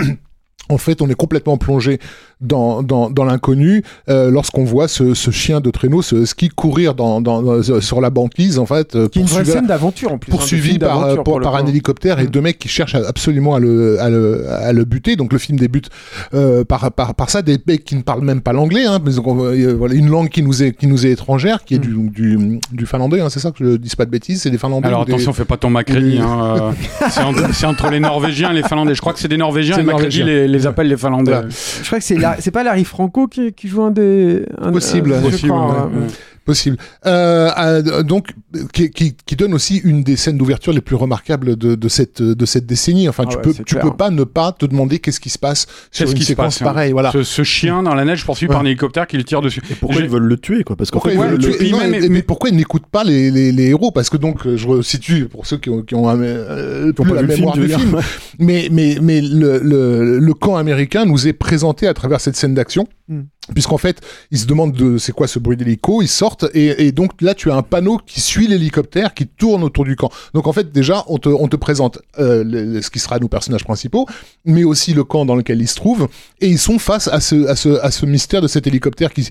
En 0.69 0.77
fait, 0.77 1.01
on 1.01 1.10
est 1.10 1.15
complètement 1.15 1.58
plongé 1.58 1.97
dans, 2.41 2.84
dans, 2.84 3.10
dans 3.10 3.23
l'inconnu 3.26 3.84
euh, 4.10 4.30
lorsqu'on 4.30 4.63
voit 4.63 4.88
ce, 4.88 5.13
ce 5.13 5.32
chien 5.32 5.60
de 5.60 5.71
traîneau, 5.71 6.02
ce 6.02 6.26
ski 6.26 6.50
courir 6.50 6.93
dans, 6.93 7.19
dans, 7.21 7.41
dans- 7.41 7.82
sur 7.82 8.00
la 8.02 8.10
banquise, 8.10 8.60
en 8.60 8.65
fait, 8.65 8.95
euh, 8.95 9.08
Qui 9.10 9.19
est 9.19 9.21
une 9.23 9.28
vraie 9.28 9.43
scène 9.45 9.65
d'aventure 9.67 10.12
en 10.13 10.17
plus. 10.17 10.32
hein, 10.32 10.36
poursuivi 10.36 10.67
film 10.69 10.80
par, 10.80 11.00
d'aventure, 11.00 11.15
pour- 11.15 11.23
pour 11.34 11.39
le 11.39 11.43
par 11.43 11.56
un 11.56 11.65
hélicoptère 11.65 12.19
et 12.19 12.26
Mm. 12.26 12.30
deux 12.30 12.41
mecs 12.41 12.60
qui 12.60 12.67
cherchent 12.67 12.95
absolument 12.95 13.56
à 13.56 13.60
le, 13.60 14.00
à 14.00 14.10
le, 14.10 14.47
à 14.50 14.71
le 14.73 14.86
buter. 14.86 15.15
Donc 15.15 15.34
le 15.34 15.39
film 15.39 15.58
débute 15.58 15.89
euh, 16.34 16.63
par, 16.63 16.91
par, 16.91 17.15
par 17.15 17.30
ça, 17.30 17.41
des 17.41 17.58
mecs 17.67 17.84
qui 17.84 17.95
ne 17.95 18.02
parlent 18.02 18.21
même 18.23 18.41
pas 18.41 18.54
l'anglais, 18.54 18.86
hein, 18.86 19.00
mais 19.04 19.13
donc, 19.13 19.26
euh, 19.28 19.76
voilà, 19.78 19.95
une 19.95 20.10
langue 20.10 20.30
qui 20.30 20.43
nous 20.43 20.62
est, 20.63 20.73
qui 20.73 20.88
nous 20.88 21.06
est 21.08 21.12
étrangère, 21.12 21.63
qui 21.65 21.76
est 21.76 21.80
du, 21.80 21.95
du, 22.10 22.60
du 22.71 22.86
finlandais, 22.86 23.19
hein, 23.21 23.30
c'est 23.30 23.39
ça 23.39 23.52
que 23.52 23.63
je 23.63 23.78
dis 23.78 23.95
pas 23.95 24.06
de 24.06 24.12
bêtises, 24.12 24.41
c'est 24.43 24.50
des 24.52 24.58
finlandais. 24.58 24.88
Alors 24.88 25.02
ou 25.02 25.06
des- 25.06 25.13
attention, 25.13 25.34
fais 25.34 25.45
pas 25.45 25.58
ton 25.58 25.71
des- 25.71 26.19
hein, 26.19 26.73
euh, 27.02 27.08
c'est 27.54 27.65
entre, 27.65 27.89
les 27.89 28.00
Norvégiens 28.00 28.52
et 28.52 28.56
les 28.56 28.63
Finlandais. 28.63 28.93
Je 28.95 29.02
crois 29.02 29.13
que 29.13 29.19
c'est 29.19 29.28
des 29.28 29.38
Norvégiens 29.38 29.78
et 29.78 29.84
Norvégiens. 29.84 30.26
les, 30.26 30.47
les 30.47 30.67
appelle 30.67 30.88
les 30.88 30.97
Finlandais. 30.97 31.32
Voilà. 31.32 31.47
Je 31.50 31.86
crois 31.88 32.00
que 32.00 32.04
c'est 32.06 32.15
c'est 32.39 32.51
pas 32.51 32.63
Larry 32.63 32.83
Franco 32.83 33.27
qui, 33.27 33.53
qui 33.53 33.67
joue 33.67 33.81
un 33.83 33.91
des. 33.91 34.43
un- 34.59 34.71
Possible, 34.71 35.13
un- 35.13 35.21
je 35.21 35.25
Possible, 35.29 35.49
crois, 35.51 35.87
ouais, 35.87 35.99
ouais. 36.01 36.07
Possible. 36.47 36.77
Euh, 37.05 37.51
euh, 37.60 38.01
donc, 38.03 38.29
qui, 38.73 38.89
qui, 38.89 39.15
qui 39.25 39.36
donne 39.36 39.53
aussi 39.53 39.77
une 39.83 40.01
des 40.01 40.15
scènes 40.15 40.38
d'ouverture 40.38 40.73
les 40.73 40.81
plus 40.81 40.95
remarquables 40.95 41.55
de, 41.57 41.75
de 41.75 41.88
cette 41.89 42.21
de 42.23 42.45
cette 42.45 42.65
décennie. 42.65 43.07
Enfin, 43.10 43.25
Ah 43.27 43.29
tu 43.29 43.36
ouais, 43.38 43.43
peux 43.43 43.53
tu 43.53 43.63
clair. 43.63 43.83
peux 43.83 43.95
pas 43.95 44.10
ne 44.10 44.23
pas 44.23 44.53
te 44.53 44.65
demander 44.65 44.97
qu'est-ce 44.99 45.19
qui 45.19 45.29
se 45.29 45.38
passe 45.38 45.67
sur 45.91 46.05
Qu'est-ce 46.05 46.12
une 46.13 46.17
qui 46.17 46.23
se 46.23 46.27
séquence 46.29 46.55
passe 46.57 46.62
hein 46.62 46.65
pareille. 46.65 46.91
Voilà. 46.93 47.12
ce, 47.12 47.21
ce 47.23 47.43
chien 47.43 47.83
dans 47.83 47.93
la 47.93 48.05
neige 48.05 48.25
poursuivi 48.25 48.49
par 48.51 48.62
un 48.62 48.65
hélicoptère 48.65 49.05
qui 49.07 49.17
le 49.17 49.23
tire 49.25 49.41
dessus. 49.41 49.62
Et 49.69 49.75
pourquoi 49.75 50.01
ils 50.01 50.07
veulent 50.10 50.23
le 50.23 50.38
tuer, 50.38 50.63
quoi? 50.63 50.75
Parce 50.77 50.89
qu'en 50.89 50.99
Pourquoi 50.99 51.12
fait, 51.12 51.17
ils 51.17 51.31
veulent 51.31 51.41
le- 51.41 51.57
tuer? 51.57 51.69
Non, 51.71 51.79
mais- 51.89 52.07
mais 52.10 52.21
pourquoi 52.23 52.49
ils 52.49 52.55
n'écoutent 52.55 52.88
pas 52.88 53.03
les, 53.03 53.29
les, 53.29 53.51
les 53.51 53.65
héros? 53.67 53.91
Parce 53.91 54.10
que 54.10 54.15
donc, 54.17 54.47
je 54.55 54.67
resitue 54.67 55.25
pour 55.27 55.45
ceux 55.45 55.57
qui 55.57 55.69
ont, 55.69 55.81
qui 55.81 55.95
ont, 55.95 56.10
euh, 56.10 56.93
Qui 56.93 57.01
ont 57.01 57.13
la 57.13 57.19
film, 57.19 57.27
mémoire 57.27 57.57
du 57.57 57.67
film, 57.67 57.99
mais, 58.39 58.69
mais, 58.71 58.97
mais 59.01 59.19
le, 59.21 59.60
le, 59.60 60.19
le 60.19 60.33
camp 60.33 60.55
américain 60.55 61.03
nous 61.05 61.27
est 61.27 61.33
présenté 61.33 61.88
à 61.88 61.93
travers 61.93 62.21
cette 62.21 62.38
scène 62.38 62.53
d'action. 62.53 62.88
Hmm. 63.10 63.23
Puisqu'en 63.53 63.77
fait, 63.77 64.01
ils 64.31 64.39
se 64.39 64.45
demandent 64.45 64.73
de 64.73 64.97
c'est 64.97 65.13
quoi 65.13 65.27
ce 65.27 65.39
bruit 65.39 65.55
d'hélico, 65.55 66.01
ils 66.01 66.07
sortent 66.07 66.45
et, 66.53 66.91
donc 66.91 67.21
là 67.21 67.33
tu 67.33 67.49
as 67.51 67.55
un 67.55 67.62
panneau 67.62 67.99
qui 68.05 68.19
suit 68.19 68.47
l'hélicoptère 68.47 69.13
qui 69.13 69.27
tourne 69.27 69.63
autour 69.63 69.86
du 69.86 69.95
camp. 69.95 70.12
Donc 70.33 70.47
en 70.47 70.53
fait 70.53 70.71
déjà 70.71 71.03
on 71.07 71.17
te, 71.17 71.55
présente 71.55 71.99
euh, 72.19 72.81
ce 72.81 72.89
qui 72.89 72.99
sera 72.99 73.19
nos 73.19 73.27
personnages 73.27 73.63
principaux, 73.63 74.05
mais 74.45 74.63
aussi 74.63 74.93
le 74.93 75.03
camp 75.03 75.25
dans 75.25 75.36
lequel 75.36 75.62
ils 75.62 75.67
se 75.67 75.75
trouvent 75.75 76.07
et 76.41 76.47
ils 76.47 76.60
sont 76.60 76.79
face 76.79 77.07
à 77.07 77.19
ce, 77.19 77.47
à 77.47 77.55
ce, 77.55 77.79
à 77.81 77.91
ce 77.91 78.05
mystère 78.05 78.41
de 78.41 78.47
cet 78.47 78.67
hélicoptère 78.67 79.13
qui 79.13 79.29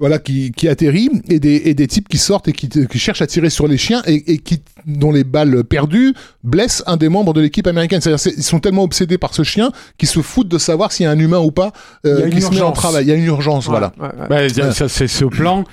voilà 0.00 0.18
qui, 0.20 0.52
qui 0.52 0.68
atterrit 0.68 1.10
et 1.28 1.40
des, 1.40 1.62
et 1.64 1.74
des 1.74 1.86
types 1.88 2.08
qui 2.08 2.18
sortent 2.18 2.46
et 2.46 2.52
qui, 2.52 2.68
qui 2.68 2.98
cherchent 3.00 3.20
à 3.22 3.26
tirer 3.26 3.50
sur 3.50 3.66
les 3.66 3.76
chiens 3.78 4.00
et, 4.06 4.32
et 4.34 4.38
qui 4.38 4.62
dont 4.86 5.10
les 5.10 5.24
balles 5.24 5.64
perdues 5.64 6.14
blessent 6.44 6.84
un 6.86 6.96
des 6.96 7.08
membres 7.08 7.32
de 7.34 7.40
l'équipe 7.40 7.66
américaine. 7.66 8.00
C'est-à-dire 8.00 8.20
c'est- 8.20 8.34
ils 8.36 8.44
sont 8.44 8.60
tellement 8.60 8.84
obsédés 8.84 9.18
par 9.18 9.34
ce 9.34 9.42
chien 9.42 9.72
qu'ils 9.98 10.08
se 10.08 10.20
foutent 10.20 10.46
de 10.48 10.58
savoir 10.58 10.92
s'il 10.92 11.02
y 11.04 11.06
a 11.06 11.10
un 11.10 11.18
humain 11.18 11.40
ou 11.40 11.50
pas 11.50 11.72
euh, 12.06 12.30
qui 12.30 12.40
se 12.40 12.50
met 12.50 12.60
en 12.60 12.70
travail. 12.72 13.04
Il 13.06 13.08
y 13.08 13.12
a 13.12 13.16
une 13.16 13.24
urgence, 13.24 13.66
voilà. 13.66 13.92
Ouais. 13.98 14.48
Bah, 14.48 14.72
ça, 14.72 14.88
c'est 14.88 15.08
ce 15.08 15.24
plan 15.24 15.64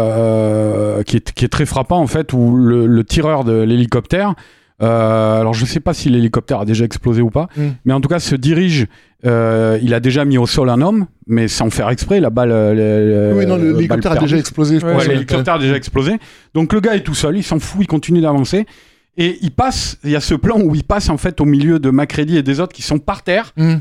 euh, 0.00 1.02
qui, 1.02 1.16
est, 1.16 1.32
qui 1.32 1.44
est 1.44 1.48
très 1.48 1.66
frappant 1.66 1.98
en 2.00 2.06
fait 2.06 2.32
où 2.32 2.56
le, 2.56 2.86
le 2.86 3.04
tireur 3.04 3.44
de 3.44 3.52
l'hélicoptère 3.62 4.34
euh, 4.82 5.40
alors 5.40 5.54
je 5.54 5.64
sais 5.64 5.80
pas 5.80 5.94
si 5.94 6.10
l'hélicoptère 6.10 6.60
a 6.60 6.64
déjà 6.66 6.84
explosé 6.84 7.22
ou 7.22 7.30
pas 7.30 7.48
Mm. 7.56 7.68
mais 7.86 7.92
en 7.94 8.00
tout 8.02 8.08
cas 8.08 8.18
se 8.18 8.34
dirige 8.34 8.86
euh, 9.24 9.78
il 9.82 9.94
a 9.94 10.00
déjà 10.00 10.24
mis 10.24 10.36
au 10.38 10.46
sol 10.46 10.68
un 10.68 10.80
homme 10.82 11.06
mais 11.26 11.48
sans 11.48 11.70
faire 11.70 11.88
exprès 11.90 12.20
la 12.20 12.30
balle 12.30 12.50
euh, 12.52 13.32
oui, 13.34 13.46
non, 13.46 13.56
le- 13.56 13.72
l'hélicoptère 13.72 14.12
a 14.12 14.16
déjà 14.16 14.36
explosé, 14.36 14.78
je 14.78 14.86
Ouais, 14.86 14.92
pense. 14.92 15.06
L'hélicoptère 15.08 15.54
a 15.54 15.58
déjà 15.58 15.74
explosé. 15.76 16.12
Donc 16.54 16.72
le 16.72 16.80
gars 16.80 16.94
est 16.94 17.00
tout 17.00 17.14
seul, 17.14 17.36
il 17.36 17.42
s'en 17.42 17.58
fout, 17.58 17.80
il 17.82 17.86
continue 17.86 18.20
d'avancer. 18.20 18.66
Et 19.16 19.38
il 19.40 19.50
passe, 19.50 19.98
il 20.04 20.10
y 20.10 20.16
a 20.16 20.20
ce 20.20 20.34
plan 20.34 20.60
où 20.60 20.74
il 20.74 20.84
passe 20.84 21.08
en 21.08 21.16
fait 21.16 21.40
au 21.40 21.46
milieu 21.46 21.78
de 21.78 21.88
Macready 21.90 22.36
et 22.36 22.42
des 22.42 22.60
autres 22.60 22.74
qui 22.74 22.82
sont 22.82 22.98
par 22.98 23.22
terre. 23.22 23.52
Mm. 23.56 23.76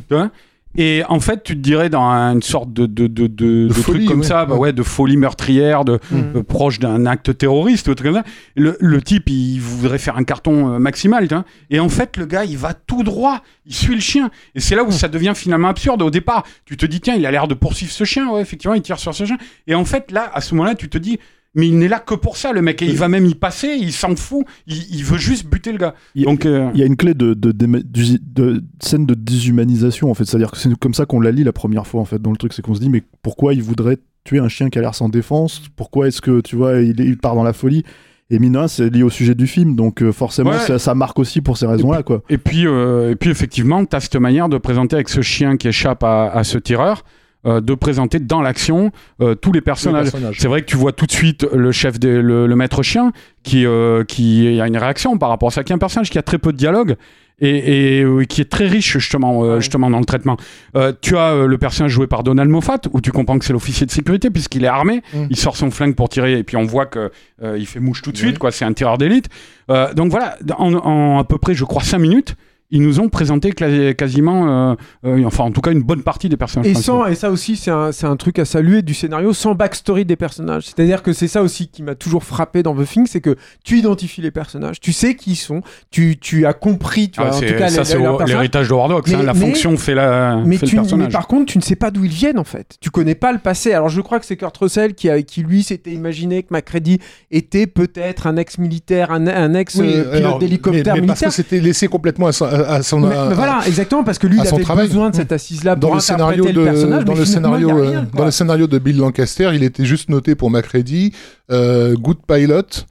Et 0.77 1.03
en 1.07 1.19
fait, 1.19 1.43
tu 1.43 1.55
te 1.55 1.61
dirais 1.61 1.89
dans 1.89 2.03
une 2.09 2.41
sorte 2.41 2.73
de, 2.73 2.85
de, 2.85 3.07
de, 3.07 3.27
de, 3.27 3.67
de 3.67 3.73
folie, 3.73 3.99
truc 4.05 4.09
comme 4.09 4.19
ouais. 4.21 4.25
ça, 4.25 4.45
bah 4.45 4.55
Ouais. 4.55 4.73
de 4.73 4.83
folie 4.83 5.17
meurtrière, 5.17 5.85
de, 5.85 5.99
Mm. 6.11 6.37
euh, 6.37 6.43
proche 6.43 6.79
d'un 6.79 7.05
acte 7.05 7.37
terroriste, 7.37 7.87
ou 7.87 7.95
truc 7.95 8.07
comme 8.11 8.21
ça. 8.21 8.29
Le, 8.55 8.77
le 8.79 9.01
type, 9.01 9.29
il 9.29 9.59
voudrait 9.59 9.97
faire 9.97 10.17
un 10.17 10.23
carton 10.23 10.73
euh, 10.73 10.79
maximal, 10.79 11.27
tu 11.27 11.33
vois. 11.35 11.45
Et 11.69 11.79
en 11.79 11.89
fait, 11.89 12.17
le 12.17 12.25
gars, 12.25 12.45
il 12.45 12.57
va 12.57 12.73
tout 12.73 13.03
droit, 13.03 13.41
il 13.65 13.73
suit 13.73 13.95
le 13.95 14.01
chien. 14.01 14.29
Et 14.53 14.59
c'est 14.59 14.75
là 14.75 14.83
où 14.83 14.91
ça 14.91 15.07
devient 15.07 15.33
finalement 15.35 15.69
absurde. 15.69 16.01
Au 16.01 16.09
départ, 16.11 16.43
tu 16.65 16.77
te 16.77 16.85
dis, 16.85 16.99
tiens, 17.01 17.15
il 17.15 17.25
a 17.25 17.31
l'air 17.31 17.47
de 17.47 17.53
poursuivre 17.53 17.91
ce 17.91 18.03
chien, 18.03 18.29
ouais, 18.29 18.41
effectivement, 18.41 18.75
il 18.75 18.81
tire 18.81 18.99
sur 18.99 19.13
ce 19.15 19.25
chien. 19.25 19.37
Et 19.67 19.75
en 19.75 19.85
fait, 19.85 20.11
là, 20.11 20.29
à 20.33 20.41
ce 20.41 20.53
moment-là, 20.55 20.75
tu 20.75 20.89
te 20.89 20.97
dis, 20.97 21.19
mais 21.55 21.67
il 21.67 21.77
n'est 21.79 21.87
là 21.87 21.99
que 21.99 22.13
pour 22.15 22.37
ça, 22.37 22.51
le 22.53 22.61
mec. 22.61 22.81
Et 22.81 22.85
il 22.85 22.95
va 22.97 23.07
même 23.07 23.25
y 23.25 23.33
passer, 23.35 23.75
il 23.79 23.91
s'en 23.91 24.15
fout, 24.15 24.45
il, 24.67 24.83
il 24.95 25.03
veut 25.03 25.17
juste 25.17 25.47
buter 25.47 25.71
le 25.71 25.77
gars. 25.77 25.95
Il- 26.13 26.25
Donc, 26.25 26.45
euh, 26.45 26.69
Il 26.73 26.79
y 26.79 26.83
a 26.83 26.85
une 26.85 26.95
clé 26.97 27.13
de, 27.13 27.33
de, 27.33 27.51
de, 27.51 27.65
de- 27.65 28.19
de 28.21 28.63
scène 28.81 29.05
de 29.05 29.13
déshumanisation, 29.13 30.09
en 30.09 30.13
fait. 30.13 30.25
C'est-à-dire 30.25 30.51
que 30.51 30.57
c'est 30.57 30.73
comme 30.77 30.93
ça 30.93 31.05
qu'on 31.05 31.19
la 31.19 31.31
lit 31.31 31.43
la 31.43 31.53
première 31.53 31.87
fois, 31.87 32.01
en 32.01 32.05
fait, 32.05 32.21
dans 32.21 32.31
le 32.31 32.37
truc. 32.37 32.53
C'est 32.53 32.61
qu'on 32.61 32.75
se 32.75 32.79
dit, 32.81 32.89
mais 32.89 33.03
pourquoi 33.21 33.53
il 33.53 33.63
voudrait 33.63 33.97
tuer 34.23 34.39
un 34.39 34.47
chien 34.49 34.69
qui 34.69 34.77
a 34.79 34.81
l'air 34.81 34.95
sans 34.95 35.09
défense? 35.09 35.61
Pourquoi 35.75 36.07
est-ce 36.07 36.21
que, 36.21 36.41
tu 36.41 36.55
vois, 36.55 36.81
il, 36.81 36.99
il 36.99 37.17
part 37.17 37.35
dans 37.35 37.43
la 37.43 37.53
folie? 37.53 37.83
Et 38.31 38.39
Mina, 38.39 38.67
c'est 38.67 38.89
lié 38.89 39.03
au 39.03 39.11
sujet 39.11 39.35
du 39.35 39.45
film, 39.45 39.75
donc 39.75 40.01
euh, 40.01 40.11
forcément, 40.11 40.49
Ouais. 40.49 40.57
ça, 40.57 40.79
ça 40.79 40.95
marque 40.95 41.19
aussi 41.19 41.41
pour 41.41 41.59
ces 41.59 41.67
raisons-là, 41.67 42.01
quoi. 42.01 42.23
Et 42.27 42.39
puis, 42.39 42.65
euh, 42.65 43.11
et 43.11 43.15
puis 43.15 43.29
effectivement, 43.29 43.85
tu 43.85 43.95
as 43.95 43.99
cette 43.99 44.15
manière 44.15 44.49
de 44.49 44.57
présenter 44.57 44.95
avec 44.95 45.09
ce 45.09 45.21
chien 45.21 45.57
qui 45.57 45.67
échappe 45.67 46.03
à, 46.03 46.31
à 46.31 46.43
ce 46.43 46.57
tireur, 46.57 47.03
euh, 47.45 47.61
de 47.61 47.73
présenter 47.73 48.19
dans 48.19 48.41
l'action 48.41 48.91
euh, 49.21 49.35
tous 49.35 49.51
les 49.51 49.61
personnages. 49.61 50.11
personnages. 50.11 50.37
C'est 50.39 50.47
vrai 50.47 50.61
que 50.61 50.65
tu 50.67 50.77
vois 50.77 50.91
tout 50.91 51.05
de 51.05 51.11
suite 51.11 51.45
le 51.53 51.71
chef, 51.71 51.99
des- 51.99 52.21
le, 52.21 52.47
le 52.47 52.55
maître 52.55 52.81
chien, 52.83 53.11
qui, 53.43 53.65
euh, 53.65 54.03
qui 54.03 54.59
a 54.59 54.67
une 54.67 54.77
réaction 54.77 55.17
par 55.17 55.29
rapport 55.29 55.47
à 55.49 55.51
ça, 55.51 55.63
qui 55.63 55.71
est 55.71 55.75
un 55.75 55.79
personnage 55.79 56.09
qui 56.09 56.17
a 56.17 56.23
très 56.23 56.37
peu 56.37 56.51
de 56.51 56.57
dialogue. 56.57 56.95
Et, 57.41 57.99
et, 57.99 58.25
qui 58.27 58.39
est 58.39 58.49
très 58.49 58.65
riche 58.65 58.93
justement, 58.93 59.39
Ouais. 59.41 59.59
justement 59.59 59.89
dans 59.89 59.99
le 59.99 60.05
traitement. 60.05 60.37
Euh, 60.77 60.93
tu 61.01 61.17
as 61.17 61.33
euh, 61.33 61.47
le 61.47 61.57
personnage 61.57 61.91
joué 61.91 62.07
par 62.07 62.23
Donald 62.23 62.49
Moffat 62.49 62.79
où 62.93 63.01
tu 63.01 63.11
comprends 63.11 63.37
que 63.37 63.43
c'est 63.43 63.51
l'officier 63.51 63.85
de 63.85 63.91
sécurité 63.91 64.29
puisqu'il 64.29 64.63
est 64.63 64.69
armé, 64.69 65.01
Mm. 65.13 65.25
il 65.29 65.35
sort 65.35 65.57
son 65.57 65.69
flingue 65.69 65.95
pour 65.95 66.07
tirer 66.07 66.39
et 66.39 66.43
puis 66.43 66.55
on 66.55 66.63
voit 66.63 66.85
que 66.85 67.11
euh, 67.43 67.57
il 67.59 67.65
fait 67.67 67.81
mouche 67.81 68.01
tout 68.01 68.13
de 68.13 68.15
Ouais. 68.17 68.23
suite 68.23 68.39
quoi. 68.39 68.51
C'est 68.53 68.63
un 68.63 68.71
tireur 68.71 68.97
d'élite. 68.97 69.27
Donc 69.67 70.11
voilà, 70.11 70.37
en, 70.57 70.73
en 70.75 71.19
à 71.19 71.25
peu 71.25 71.37
près 71.37 71.53
je 71.55 71.65
crois 71.65 71.83
5 71.83 71.97
minutes, 71.99 72.35
ils 72.71 72.81
nous 72.81 72.99
ont 72.99 73.09
présenté 73.09 73.51
quasiment, 73.93 74.71
euh, 74.71 74.75
euh, 75.05 75.23
enfin 75.25 75.43
en 75.43 75.51
tout 75.51 75.61
cas 75.61 75.71
une 75.71 75.83
bonne 75.83 76.01
partie 76.03 76.29
des 76.29 76.37
personnages. 76.37 76.69
Et, 76.69 76.73
sans, 76.73 77.05
et 77.05 77.15
ça 77.15 77.29
aussi, 77.29 77.55
c'est 77.55 77.69
un, 77.71 78.15
truc 78.15 78.39
à 78.39 78.45
saluer 78.45 78.81
du 78.81 78.93
scénario, 78.93 79.33
sans 79.33 79.53
backstory 79.55 80.03
des 80.05 80.15
personnages. 80.15 80.63
C'est-à-dire 80.65 81.03
que 81.03 81.13
c'est 81.13 81.27
ça 81.27 81.41
aussi 81.43 81.67
qui 81.67 81.83
m'a 81.83 81.95
toujours 81.95 82.23
frappé 82.23 82.63
dans 82.63 82.75
The 82.75 82.85
Thing, 82.85 83.07
c'est 83.07 83.21
que 83.21 83.35
tu 83.63 83.77
identifies 83.77 84.21
les 84.21 84.31
personnages, 84.31 84.79
tu 84.79 84.93
sais 84.93 85.15
qui 85.15 85.31
ils 85.31 85.35
sont, 85.35 85.61
tu, 85.91 86.17
tu 86.19 86.45
as 86.45 86.53
compris, 86.53 87.09
tu 87.11 87.19
Ah, 87.21 87.25
vois, 87.27 87.37
en 87.37 87.39
tout 87.39 87.45
cas, 87.57 87.67
ça 87.69 87.83
c'est 87.85 87.97
l'héritage 88.25 88.67
de 88.69 88.73
Wardox, 88.73 89.11
hein, 89.11 89.17
Mais- 89.19 89.25
la 89.25 89.33
mais- 89.33 89.39
fonction 89.39 89.77
fait, 89.77 89.93
la, 89.95 90.41
Mais, 90.45 90.57
fait 90.57 90.65
tu, 90.65 90.75
le 90.75 90.81
mais 90.81 90.87
personnage. 90.87 91.13
par 91.13 91.27
contre, 91.27 91.51
tu 91.51 91.57
ne 91.57 91.63
sais 91.63 91.75
pas 91.75 91.91
d'où 91.91 92.03
ils 92.05 92.11
viennent 92.11 92.39
en 92.39 92.43
fait. 92.43 92.77
Tu 92.81 92.89
connais 92.89 93.15
pas 93.15 93.31
le 93.31 93.39
passé. 93.39 93.73
Alors 93.73 93.89
je 93.89 94.01
crois 94.01 94.19
que 94.19 94.25
c'est 94.25 94.37
Kurt 94.37 94.55
Russell 94.57 94.95
qui, 94.95 95.09
a, 95.09 95.21
qui 95.21 95.43
lui 95.43 95.61
s'était 95.63 95.91
imaginé 95.91 96.43
que 96.43 96.47
Macready 96.51 96.99
était 97.31 97.67
peut-être 97.67 98.27
un 98.27 98.37
ex-militaire, 98.37 99.11
un, 99.11 99.53
ex-pilote 99.53 100.07
alors, 100.13 100.39
d'hélicoptère 100.39 100.95
mais- 100.95 101.01
mais 101.01 101.07
parce 101.07 101.21
militaire. 101.21 101.29
que 101.29 101.35
c'était 101.35 101.59
laissé 101.59 101.87
complètement 101.87 102.27
à 102.27 102.31
son, 102.31 102.45
à- 102.63 102.73
à 102.75 102.83
son- 102.83 102.99
Mais- 103.01 103.15
à- 103.15 103.25
mais 103.29 103.35
voilà, 103.35 103.61
exactement, 103.67 104.03
parce 104.03 104.17
que 104.17 104.27
lui, 104.27 104.37
il 104.41 104.47
avait 104.47 104.63
travail. 104.63 104.87
besoin 104.87 105.09
de 105.09 105.15
cette 105.15 105.31
assise-là 105.31 105.75
dans 105.75 105.87
pour 105.87 105.95
le 105.95 106.01
scénario 106.01 106.43
interpréter 106.43 106.53
de 106.53 106.59
le 106.59 106.65
personnage. 106.65 107.05
dans 107.05 107.13
le 107.15 107.25
scénario 107.25 107.69
euh, 107.69 107.89
rien, 107.89 108.01
dans 108.03 108.09
quoi. 108.17 108.25
le 108.25 108.31
scénario 108.31 108.67
de 108.67 108.77
Bill 108.79 108.97
Lancaster, 108.97 109.51
il 109.53 109.63
était 109.63 109.85
juste 109.85 110.09
noté 110.09 110.35
pour 110.35 110.49
Macready 110.49 111.11
euh, 111.51 111.95
good 111.95 112.17
pilot 112.27 112.85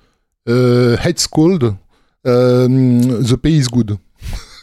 euh, 0.48 0.96
Head's 1.04 1.26
Cold, 1.26 1.72
euh, 2.26 2.68
The 3.22 3.36
Pay 3.36 3.52
is 3.52 3.66
Good. 3.72 3.96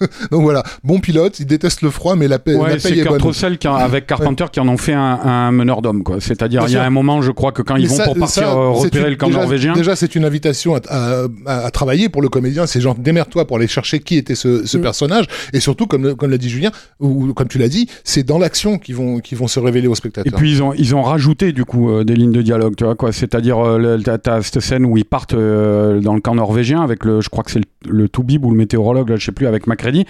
Donc 0.31 0.41
voilà, 0.41 0.63
bon 0.83 0.99
pilote, 0.99 1.39
il 1.39 1.45
déteste 1.45 1.81
le 1.81 1.89
froid, 1.89 2.15
mais 2.15 2.27
la, 2.27 2.39
paix, 2.39 2.53
la 2.53 2.59
Ouais, 2.59 2.69
paye 2.71 2.79
c'est 2.79 2.97
est 2.97 3.01
Kurt 3.03 3.09
bonne. 3.13 3.21
Russell 3.21 3.57
qui, 3.57 3.67
en- 3.67 3.75
avec 3.75 4.07
Carpenter 4.07 4.45
qui 4.51 4.59
en 4.59 4.67
ont 4.67 4.77
fait 4.77 4.93
un, 4.93 5.19
un 5.23 5.51
meneur 5.51 5.81
d'homme, 5.81 6.03
quoi. 6.03 6.17
C'est-à-dire, 6.19 6.63
il 6.67 6.73
y 6.73 6.77
a 6.77 6.83
un 6.83 6.89
moment, 6.89 7.21
je 7.21 7.31
crois 7.31 7.51
que 7.51 7.61
quand 7.61 7.75
ils 7.75 7.87
vont 7.87 7.95
ça- 7.95 8.05
pour 8.05 8.17
partir 8.17 8.43
ça, 8.43 8.51
euh, 8.53 8.69
repérer 8.69 9.05
une- 9.05 9.09
le 9.11 9.15
camp 9.15 9.27
déjà, 9.27 9.39
norvégien. 9.39 9.73
Déjà, 9.73 9.95
c'est 9.95 10.15
une 10.15 10.25
invitation 10.25 10.75
à, 10.75 10.79
à- 10.89 11.25
à- 11.45 11.65
à 11.65 11.71
travailler 11.71 12.09
pour 12.09 12.21
le 12.21 12.29
comédien. 12.29 12.65
C'est 12.65 12.81
genre, 12.81 12.95
démerde-toi 12.95 13.45
pour 13.45 13.57
aller 13.57 13.67
chercher 13.67 13.99
qui 13.99 14.17
était 14.17 14.35
ce, 14.35 14.65
ce 14.65 14.77
Mm. 14.77 14.81
personnage. 14.81 15.25
Et 15.53 15.59
surtout, 15.59 15.85
comme, 15.87 16.15
comme 16.15 16.31
l'a 16.31 16.37
dit 16.37 16.49
Julien, 16.49 16.71
ou 16.99 17.33
comme 17.33 17.47
tu 17.47 17.57
l'as 17.57 17.69
dit, 17.69 17.87
c'est 18.03 18.23
dans 18.23 18.37
l'action 18.39 18.77
qu'ils 18.77 18.95
vont, 18.95 19.19
qu'ils 19.19 19.37
vont 19.37 19.47
se 19.47 19.59
révéler 19.59 19.87
aux 19.87 19.93
Et 19.93 19.95
spectateurs. 19.95 20.33
puis 20.37 20.51
ils 20.51 20.63
ont 20.63 20.73
ils 20.73 20.95
ont 20.95 21.01
rajouté 21.01 21.51
du 21.53 21.65
coup 21.65 21.89
euh, 21.91 22.03
des 22.03 22.15
lignes 22.15 22.31
de 22.31 22.41
dialogue, 22.41 22.75
tu 22.75 22.83
vois 22.83 22.95
quoi. 22.95 23.11
C'est-à-dire 23.11 23.59
euh, 23.59 23.97
t'as 24.23 24.41
cette 24.41 24.59
scène 24.61 24.85
où 24.85 24.97
ils 24.97 25.05
partent 25.05 25.33
euh, 25.33 25.99
dans 25.99 26.13
le 26.15 26.21
camp 26.21 26.35
norvégien 26.35 26.81
avec 26.81 27.03
le, 27.05 27.21
je 27.21 27.29
crois 27.29 27.43
que 27.43 27.51
c'est 27.51 27.59
le, 27.59 27.91
le 27.91 28.09
Toubib 28.09 28.45
ou 28.45 28.51
le 28.51 28.57
météorologue, 28.57 29.09
là, 29.09 29.15
je 29.17 29.25
sais 29.25 29.31
plus, 29.31 29.47
avec 29.47 29.67
Macready. 29.91 30.05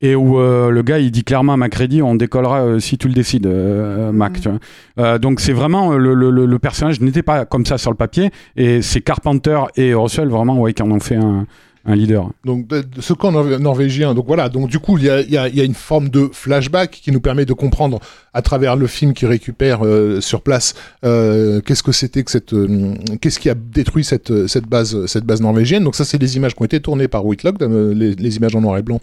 Et 0.00 0.14
où 0.16 0.38
euh, 0.38 0.70
le 0.70 0.82
gars 0.82 0.98
il 0.98 1.10
dit 1.10 1.24
clairement 1.24 1.54
à 1.54 1.56
Macready 1.56 2.02
on 2.02 2.14
décollera 2.14 2.60
euh, 2.62 2.78
si 2.78 2.98
tu 2.98 3.08
le 3.08 3.14
décides 3.14 3.46
euh, 3.46 4.12
Mac 4.12 4.38
tu 4.40 4.48
vois. 4.50 4.58
Euh, 4.98 5.18
donc 5.18 5.40
c'est 5.40 5.52
vraiment 5.54 5.92
le- 5.92 6.14
le 6.14 6.58
personnage 6.58 7.00
n'était 7.00 7.22
pas 7.22 7.46
comme 7.46 7.64
ça 7.64 7.78
sur 7.78 7.90
le 7.90 7.96
papier 7.96 8.30
et 8.56 8.82
c'est 8.82 9.00
Carpenter 9.00 9.58
et 9.76 9.94
Russell 9.94 10.28
vraiment 10.28 10.58
ouais, 10.58 10.74
qui 10.74 10.82
en 10.82 10.90
ont 10.90 11.00
fait 11.00 11.16
un, 11.16 11.46
un 11.86 11.94
leader. 11.96 12.30
Donc, 12.44 12.66
de, 12.66 12.80
de 12.80 13.00
ce 13.00 13.12
camp 13.12 13.30
norvé- 13.32 13.58
norvégien. 13.58 14.14
Donc 14.14 14.26
voilà. 14.26 14.48
Donc 14.48 14.68
du 14.70 14.78
coup, 14.78 14.96
il 14.98 15.04
y 15.04 15.10
a, 15.10 15.20
il 15.20 15.30
y, 15.30 15.36
a, 15.36 15.48
il 15.48 15.54
y 15.56 15.60
a 15.60 15.64
une 15.64 15.74
forme 15.74 16.08
de 16.08 16.28
flashback 16.32 16.90
qui 16.90 17.12
nous 17.12 17.20
permet 17.20 17.44
de 17.44 17.52
comprendre 17.52 18.00
à 18.32 18.42
travers 18.42 18.76
le 18.76 18.86
film 18.86 19.12
qui 19.12 19.26
récupère 19.26 19.84
euh, 19.84 20.20
sur 20.20 20.40
place 20.42 20.74
euh, 21.04 21.60
qu'est-ce 21.60 21.82
que 21.82 21.92
c'était 21.92 22.22
que 22.24 22.30
cette, 22.30 22.52
euh, 22.54 22.94
qu'est-ce 23.20 23.38
qui 23.38 23.50
a 23.50 23.54
détruit 23.54 24.02
cette 24.04 24.46
cette 24.46 24.66
base 24.66 25.06
cette 25.06 25.24
base 25.24 25.40
norvégienne. 25.40 25.84
Donc 25.84 25.94
ça, 25.94 26.04
c'est 26.04 26.18
des 26.18 26.36
images 26.36 26.54
qui 26.54 26.62
ont 26.62 26.66
été 26.66 26.80
tournées 26.80 27.08
par 27.08 27.24
Whitlock, 27.26 27.56
les, 27.60 28.14
les 28.14 28.36
images 28.36 28.56
en 28.56 28.60
noir 28.62 28.78
et 28.78 28.82
blanc, 28.82 29.00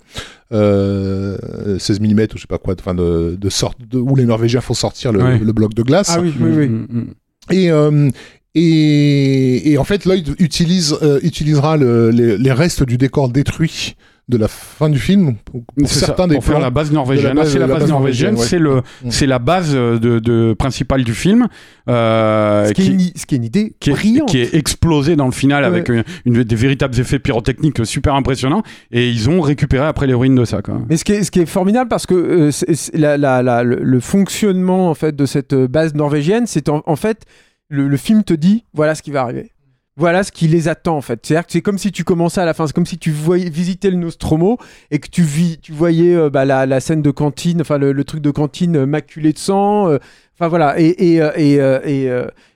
euh, 0.51 1.37
16 1.79 1.99
mm 2.01 2.19
ou 2.21 2.35
je 2.35 2.41
sais 2.41 2.47
pas 2.47 2.57
quoi, 2.57 2.75
enfin 2.79 2.93
de, 2.93 3.37
de 3.39 3.49
sorte 3.49 3.77
de, 3.89 3.97
où 3.97 4.15
les 4.15 4.25
Norvégiens 4.25 4.61
font 4.61 4.73
sortir 4.73 5.11
le, 5.11 5.21
Ouais. 5.23 5.37
le 5.39 5.51
bloc 5.53 5.73
de 5.73 5.83
glace. 5.83 6.11
Ah 6.15 6.19
oui, 6.21 6.33
oui, 6.39 6.49
oui. 6.55 6.67
Mm, 6.67 6.87
mm. 6.89 7.05
Et, 7.51 7.71
euh, 7.71 8.09
et, 8.55 9.71
et 9.71 9.77
en 9.77 9.83
fait, 9.83 10.05
Lloyd 10.05 10.35
utilise, 10.39 10.95
euh, 11.01 11.19
utilisera 11.23 11.77
le- 11.77 12.09
les, 12.09 12.37
les 12.37 12.51
restes 12.51 12.83
du 12.83 12.97
décor 12.97 13.29
détruit 13.29 13.95
de 14.29 14.37
la 14.37 14.47
fin 14.47 14.87
du 14.87 14.99
film 14.99 15.35
pour, 15.43 15.61
pour 15.65 15.87
C'est 15.89 15.99
ça, 15.99 16.05
certains 16.05 16.27
des 16.27 16.35
pour 16.35 16.45
faire 16.45 16.59
la 16.59 16.69
base 16.69 16.89
norvégienne. 16.91 17.37
Ah, 17.37 17.43
c'est 17.45 17.59
la 17.59 17.67
base- 17.67 17.73
base 17.73 17.79
la 17.79 17.79
base 17.79 17.89
norvégienne, 17.89 18.33
norvégienne, 18.35 18.49
c'est 18.49 18.59
le, 18.59 18.75
Mm. 19.03 19.11
c'est 19.11 19.25
la 19.25 19.39
base 19.39 19.73
de, 19.73 19.97
de 20.19 20.53
principale 20.57 21.03
du 21.03 21.13
film, 21.13 21.47
euh, 21.89 22.65
Ce 22.67 22.71
qui, 22.73 22.81
est 22.81 22.85
qui, 22.85 22.91
une, 22.91 23.01
i- 23.01 23.13
ce 23.15 23.25
qui 23.25 23.35
est 23.35 23.37
une 23.39 23.43
idée 23.43 23.73
qui 23.79 23.89
est, 23.89 23.93
brillante. 23.93 24.29
qui 24.29 24.37
est 24.39 24.53
explosé 24.53 25.17
dans 25.17 25.25
le 25.25 25.31
final 25.33 25.63
Ouais. 25.63 25.67
avec 25.67 25.89
une, 25.89 26.03
une- 26.25 26.43
des 26.43 26.55
véritables 26.55 26.97
effets 26.97 27.19
pyrotechniques 27.19 27.85
super 27.85 28.15
impressionnants. 28.15 28.63
Et 28.91 29.09
ils 29.09 29.29
ont 29.29 29.41
récupéré 29.41 29.85
après 29.85 30.07
les 30.07 30.13
ruines 30.13 30.35
de 30.35 30.45
ça. 30.45 30.61
Quoi. 30.61 30.79
Mais 30.89 30.95
ce 30.95 31.03
qui 31.03 31.11
est, 31.13 31.23
ce 31.23 31.31
qui 31.31 31.39
est 31.41 31.45
formidable 31.45 31.89
parce 31.89 32.05
que 32.05 32.13
euh, 32.15 32.51
c'est- 32.51 32.73
c'est 32.73 32.97
la- 32.97 33.17
la- 33.17 33.41
la- 33.43 33.63
le, 33.63 33.79
le 33.81 33.99
fonctionnement 33.99 34.89
en 34.89 34.93
fait 34.93 35.13
de 35.13 35.25
cette 35.25 35.51
euh, 35.53 35.67
base 35.67 35.93
norvégienne, 35.93 36.45
c'est 36.47 36.69
en, 36.69 36.83
en 36.85 36.95
fait 36.95 37.23
le, 37.71 37.87
le 37.87 37.97
film 37.97 38.23
te 38.23 38.33
dit 38.33 38.65
voilà 38.73 38.93
ce 38.95 39.01
qui 39.01 39.11
va 39.11 39.21
arriver. 39.21 39.51
Voilà 39.97 40.23
ce 40.23 40.31
qui 40.31 40.47
les 40.47 40.67
attend 40.69 40.95
en 40.97 41.01
fait. 41.01 41.19
C'est-à-dire 41.25 41.45
que 41.45 41.51
c'est 41.51 41.61
comme 41.61 41.77
si 41.77 41.91
tu 41.91 42.03
commençais 42.03 42.39
à 42.39 42.45
la 42.45 42.53
fin, 42.53 42.65
c'est 42.65 42.73
comme 42.73 42.85
si 42.85 42.97
tu 42.97 43.11
voyais 43.11 43.49
visitais 43.49 43.89
le 43.89 43.97
Nostromo 43.97 44.57
et 44.89 44.99
que 44.99 45.09
tu 45.09 45.21
vis, 45.21 45.59
tu 45.59 45.73
voyais 45.73 46.15
euh, 46.15 46.29
bah, 46.29 46.45
la, 46.45 46.65
la 46.65 46.79
scène 46.79 47.01
de 47.01 47.11
cantine, 47.11 47.59
enfin 47.61 47.77
le, 47.77 47.91
le 47.91 48.03
truc 48.03 48.21
de 48.21 48.31
cantine 48.31 48.77
euh, 48.77 48.85
maculé 48.85 49.33
de 49.33 49.37
sang. 49.39 49.89
euh, 49.89 49.97
Enfin 50.39 50.47
voilà. 50.47 50.79
Et, 50.79 50.87
et, 50.87 51.15
et, 51.35 51.53
et, 51.85 52.05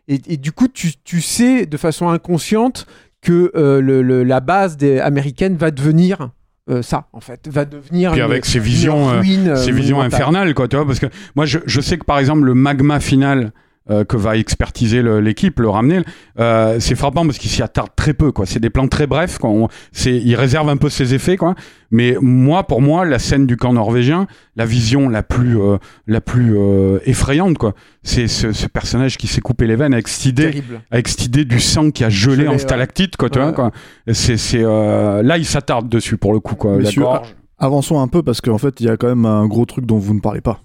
et- 0.08 0.22
et 0.34 0.38
du 0.38 0.52
coup, 0.54 0.68
tu, 0.68 0.94
tu 1.04 1.20
sais 1.22 1.66
de 1.66 1.78
façon 1.78 2.10
inconsciente 2.10 2.88
que 3.22 3.52
euh, 3.56 3.82
le- 3.82 4.02
le- 4.02 4.24
la 4.24 4.40
base 4.40 4.78
des 4.78 5.00
américaine 5.00 5.56
va 5.56 5.72
devenir 5.72 6.30
euh, 6.70 6.82
ça 6.82 7.08
en 7.14 7.20
fait, 7.20 7.48
va 7.48 7.66
devenir 7.66 8.12
Puis 8.12 8.22
une- 8.22 8.26
avec 8.26 8.46
ses 8.46 8.60
visions, 8.60 9.08
ruine, 9.20 9.50
euh, 9.50 9.56
Ces 9.56 9.72
visions 9.72 10.02
infernales, 10.02 10.54
quoi, 10.56 10.68
tu 10.68 10.78
vois, 10.78 10.86
parce 10.88 11.00
que 11.00 11.06
moi, 11.36 11.46
je, 11.46 11.60
je 11.68 11.80
sais 11.82 11.98
que 12.00 12.06
par 12.06 12.18
exemple, 12.18 12.44
le 12.44 12.56
magma 12.56 13.00
final 13.00 13.52
euh, 13.92 14.04
que 14.04 14.18
va 14.18 14.36
expertiser 14.38 15.04
l'équipe, 15.22 15.60
le 15.60 15.70
ramener, 15.70 16.00
euh, 16.40 16.78
c'est 16.80 16.96
frappant 16.96 17.26
parce 17.26 17.38
qu'il 17.38 17.50
s'y 17.52 17.62
attarde 17.62 17.90
très 17.96 18.14
peu, 18.14 18.32
quoi. 18.32 18.46
C'est 18.46 18.60
des 18.60 18.70
plans 18.72 18.88
très 18.88 19.06
brefs, 19.08 19.38
quoi. 19.38 19.50
On- 19.52 19.68
c'est, 19.92 20.16
il 20.16 20.36
réserve 20.36 20.70
un 20.70 20.78
peu 20.78 20.90
ses 20.90 21.14
effets, 21.14 21.38
quoi. 21.38 21.54
Mais 21.92 22.18
moi, 22.20 22.66
pour 22.66 22.82
moi, 22.82 23.06
la 23.06 23.20
scène 23.20 23.46
du 23.46 23.58
camp 23.58 23.74
norvégien, 23.74 24.26
la 24.56 24.66
vision 24.66 25.08
la 25.08 25.22
plus, 25.24 25.60
euh, 25.62 25.78
la 26.08 26.20
plus 26.20 26.56
euh, 26.58 26.98
effrayante, 27.06 27.58
quoi, 27.58 27.74
c'est 28.04 28.28
ce, 28.28 28.52
ce 28.54 28.68
personnage 28.68 29.18
qui 29.18 29.28
s'est 29.28 29.42
coupé 29.42 29.68
les 29.68 29.76
veines 29.76 29.94
avec 29.94 30.08
cette 30.08 30.26
idée, 30.26 30.44
Terrible. 30.52 30.82
avec 30.92 31.08
cette 31.08 31.26
idée 31.26 31.46
du 31.46 31.60
sang 31.60 31.92
qui 31.92 32.04
a 32.04 32.10
gelé, 32.10 32.38
Gelé, 32.38 32.48
en 32.48 32.58
stalactite, 32.58 33.18
quoi, 33.18 33.30
tu 33.30 33.38
Ouais. 33.40 33.46
vois, 33.46 33.54
quoi. 33.54 33.72
Et 34.08 34.14
C'est, 34.16 34.38
c'est, 34.38 34.64
euh, 34.64 35.22
là, 35.22 35.38
il 35.38 35.46
s'attarde 35.46 35.88
dessus 35.90 36.18
pour 36.18 36.34
le 36.34 36.40
coup, 36.40 36.56
quoi. 36.56 36.72
La 36.72 36.78
Messieurs, 36.80 37.04
gorge. 37.04 37.36
Avançons 37.60 38.02
un 38.02 38.08
peu 38.10 38.22
parce 38.24 38.42
qu'en 38.42 38.58
fait, 38.58 38.82
il 38.82 38.88
y 38.88 38.90
a 38.90 38.98
quand 38.98 39.08
même 39.08 39.26
un 39.26 39.46
gros 39.48 39.66
truc 39.66 39.86
dont 39.86 39.98
vous 39.98 40.14
ne 40.14 40.20
parlez 40.20 40.42
pas. 40.42 40.60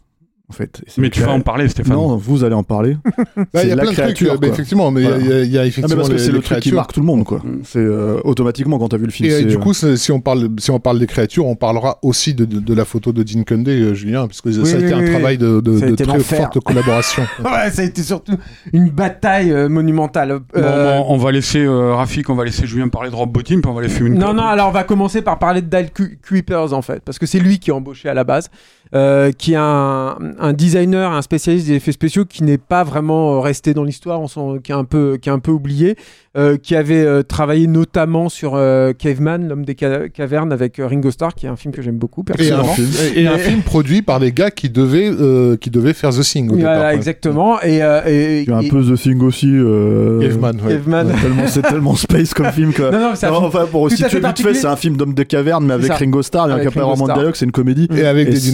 En 0.50 0.52
fait. 0.52 0.82
Mais 0.98 1.10
tu 1.10 1.20
vas 1.22 1.30
en 1.30 1.40
parler, 1.40 1.68
Stéphane. 1.68 1.94
Non, 1.94 2.16
vous 2.16 2.42
allez 2.44 2.56
en 2.56 2.64
parler. 2.64 2.96
Bah, 3.36 3.44
C'est 3.54 3.62
il 3.62 3.68
y 3.68 3.72
a 3.72 3.76
la 3.76 3.82
plein 3.84 3.92
de 3.92 3.96
trucs, 4.12 4.22
euh, 4.22 4.36
bah, 4.36 4.48
effectivement, 4.48 4.90
mais 4.90 5.00
il 5.02 5.04
y 5.04 5.06
a- 5.06 5.10
Voilà. 5.18 5.44
y, 5.44 5.56
a 5.56 5.60
Ah, 5.60 5.62
mais 5.62 5.68
effectivement 5.68 5.96
parce 5.96 6.08
que 6.08 6.14
les- 6.14 6.18
c'est 6.20 6.32
le 6.32 6.40
truc 6.40 6.60
qui 6.60 6.72
marque 6.72 6.92
tout 6.92 7.00
le 7.00 7.06
monde, 7.06 7.24
quoi. 7.24 7.38
Mm. 7.38 7.60
C'est 7.64 7.78
euh, 7.78 8.20
automatiquement 8.24 8.78
quand 8.78 8.88
t'as 8.88 8.96
vu 8.96 9.04
le 9.06 9.10
film. 9.12 9.28
Et 9.30 9.32
euh, 9.32 9.44
du 9.44 9.58
coup, 9.58 9.72
si 9.72 10.12
on 10.12 10.20
parle, 10.20 10.48
si 10.58 10.70
on 10.70 10.80
parle 10.80 10.98
des 10.98 11.06
créatures, 11.06 11.46
on 11.46 11.54
parlera 11.54 11.98
aussi 12.02 12.34
de, 12.34 12.44
de, 12.44 12.58
de 12.60 12.74
la 12.74 12.84
photo 12.84 13.12
de 13.12 13.22
Dean 13.22 13.44
Cundey, 13.44 13.80
euh, 13.80 13.94
Julien, 13.94 14.26
parce 14.26 14.40
que 14.40 14.50
ça 14.52 14.58
a 14.60 14.62
Oui, 14.64 14.70
été 14.84 14.86
oui, 14.86 14.92
un 15.00 15.04
oui, 15.04 15.10
travail 15.10 15.38
de, 15.38 15.60
de, 15.60 15.94
très 15.94 16.18
forte 16.20 16.60
collaboration. 16.60 17.22
Ouais, 17.40 17.70
ça 17.70 17.82
a 17.82 17.84
été 17.84 18.02
surtout 18.02 18.34
une 18.72 18.90
bataille 18.90 19.52
euh, 19.52 19.68
monumentale. 19.68 20.40
Euh, 20.56 20.98
bon, 20.98 21.06
on 21.08 21.16
va 21.16 21.30
laisser 21.32 21.66
Rafik, 21.66 22.28
on 22.28 22.34
va 22.34 22.44
laisser 22.44 22.66
Julien 22.66 22.88
parler 22.88 23.10
de 23.10 23.14
Rob 23.14 23.30
Bottin, 23.32 23.60
puis 23.60 23.70
on 23.70 23.74
va 23.74 23.82
les 23.82 23.88
fumer 23.88 24.10
une 24.10 24.18
Non, 24.18 24.34
non, 24.34 24.42
alors 24.44 24.68
on 24.68 24.72
va 24.72 24.84
commencer 24.84 25.22
par 25.22 25.38
parler 25.38 25.62
de 25.62 25.68
Dale 25.68 25.90
Ku- 25.90 26.18
Kuipers 26.22 26.72
en 26.72 26.82
fait, 26.82 27.00
parce 27.04 27.18
que 27.18 27.26
c'est 27.26 27.38
lui 27.38 27.58
qui 27.58 27.70
est 27.70 27.72
embauché 27.72 28.08
à 28.08 28.14
la 28.14 28.24
base, 28.24 28.50
euh, 28.94 29.30
qui 29.32 29.52
est 29.52 29.56
un, 29.58 30.16
un 30.38 30.52
designer, 30.52 31.12
un 31.12 31.22
spécialiste 31.22 31.66
des 31.68 31.74
effets 31.74 31.92
spéciaux 31.92 32.24
qui 32.24 32.42
n'est 32.42 32.58
pas 32.58 32.82
vraiment 32.84 33.36
euh, 33.36 33.40
resté 33.40 33.72
dans 33.74 33.84
l'histoire, 33.84 34.20
qui 34.62 34.72
est 34.72 34.74
un 34.74 34.84
peu, 34.84 35.18
qui 35.20 35.28
est 35.28 35.32
un 35.32 35.38
peu 35.38 35.52
oublié, 35.52 35.96
euh, 36.36 36.56
qui 36.56 36.74
avait 36.76 37.04
euh, 37.04 37.22
travaillé 37.22 37.66
notamment 37.66 38.28
sur 38.28 38.52
euh, 38.54 38.92
Caveman, 38.92 39.48
l'homme 39.48 39.64
des 39.64 39.76
ca- 39.78 40.08
cavernes 40.08 40.52
avec 40.52 40.78
euh, 40.78 40.86
Ringo 40.86 41.10
Starr, 41.10 41.34
qui 41.34 41.46
est 41.46 41.48
un 41.48 41.56
film 41.56 41.72
que 41.74 41.82
j'aime 41.82 41.98
beaucoup 41.98 42.24
Et 42.28 42.32
un, 42.32 42.34
personnellement. 42.36 42.74
film, 42.74 42.88
et 43.16 43.26
un 43.26 43.38
film 43.38 43.62
produit 43.62 44.02
par 44.02 44.18
des 44.20 44.32
gars 44.32 44.50
qui 44.50 44.70
devaient, 44.70 45.10
euh, 45.10 45.56
qui 45.56 45.70
devaient 45.70 45.92
faire 45.92 46.10
The 46.10 46.22
Thing 46.22 46.50
au 46.50 46.54
Voilà, 46.54 46.74
départ. 46.74 46.88
ouais. 46.90 46.94
exactement. 46.96 47.60
Et, 47.62 47.82
euh, 47.82 48.00
et, 48.06 48.44
un 48.50 48.60
et- 48.60 48.68
peu 48.68 48.82
The 48.82 48.94
Thing 49.00 49.20
aussi. 49.22 49.48
euh, 49.52 50.20
Caveman, 50.20 50.56
ouais. 50.62 50.72
Caveman. 50.72 51.06
ouais, 51.08 51.12
tellement- 51.20 51.42
c'est 51.46 51.62
tellement 51.62 51.94
space 51.96 52.34
comme 52.34 52.50
film 52.52 52.72
que. 52.72 52.82
Non, 52.90 52.98
non, 53.00 53.10
c'est 53.14 53.26
enfin, 53.28 53.66
pour 53.70 53.88
situer 53.90 54.18
vite 54.20 54.40
fait, 54.42 54.54
c'est 54.54 54.66
un 54.66 54.76
film 54.76 54.96
d'homme 54.96 55.14
de 55.14 55.22
caverne, 55.22 55.64
mais 55.64 55.74
avec. 55.74 55.92
Ringo 55.92 56.22
Starr, 56.22 56.48
il 56.50 56.60
n'y 56.60 56.66
a 56.66 56.70
pas 56.70 56.84
vraiment 56.86 57.06
de 57.08 57.12
dialogue, 57.12 57.34
c'est 57.36 57.44
une 57.44 57.52
comédie. 57.52 57.88
Et 57.96 58.04
avec 58.06 58.28
Et 58.28 58.30
des 58.32 58.36
c'est- 58.36 58.50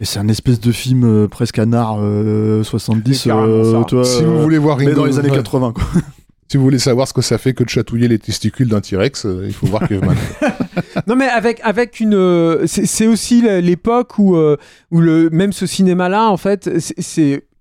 Et 0.00 0.04
c'est 0.04 0.18
un 0.18 0.28
espèce 0.28 0.60
de 0.60 0.72
film 0.72 1.04
euh, 1.04 1.28
presque 1.28 1.58
anard 1.58 1.98
euh, 2.00 2.62
70, 2.62 3.14
C'est 3.14 3.28
carrément 3.28 3.46
euh, 3.46 3.84
vois, 3.90 4.04
si 4.04 4.22
vous 4.22 4.30
euh, 4.32 4.42
voulez 4.42 4.58
voir 4.58 4.78
mais 4.78 4.86
Ringo, 4.86 4.96
dans 5.00 5.04
les 5.06 5.18
années 5.18 5.30
ouais. 5.30 5.36
80, 5.36 5.72
quoi. 5.72 5.84
si 6.48 6.56
vous 6.56 6.62
voulez 6.62 6.78
savoir 6.78 7.06
ce 7.06 7.12
que 7.12 7.20
ça 7.22 7.36
fait 7.38 7.52
que 7.54 7.62
de 7.64 7.68
chatouiller 7.68 8.08
les 8.08 8.18
testicules 8.18 8.68
d'un 8.68 8.80
T-Rex, 8.80 9.26
euh, 9.26 9.44
il 9.46 9.52
faut 9.52 9.66
voir 9.66 9.86
Caveman. 9.88 10.16
Non 11.06 11.16
mais 11.16 11.26
avec 11.28 11.60
avec 11.62 12.00
une 12.00 12.14
euh, 12.14 12.66
c'est 12.66 13.06
aussi 13.06 13.42
l'époque 13.42 14.18
où 14.18 14.36
euh, 14.36 14.56
où 14.90 15.00
le 15.00 15.28
même 15.30 15.52
ce 15.52 15.66
cinéma 15.66 16.08
là 16.08 16.28
en 16.28 16.36
fait 16.36 16.78
c'est- 16.78 17.00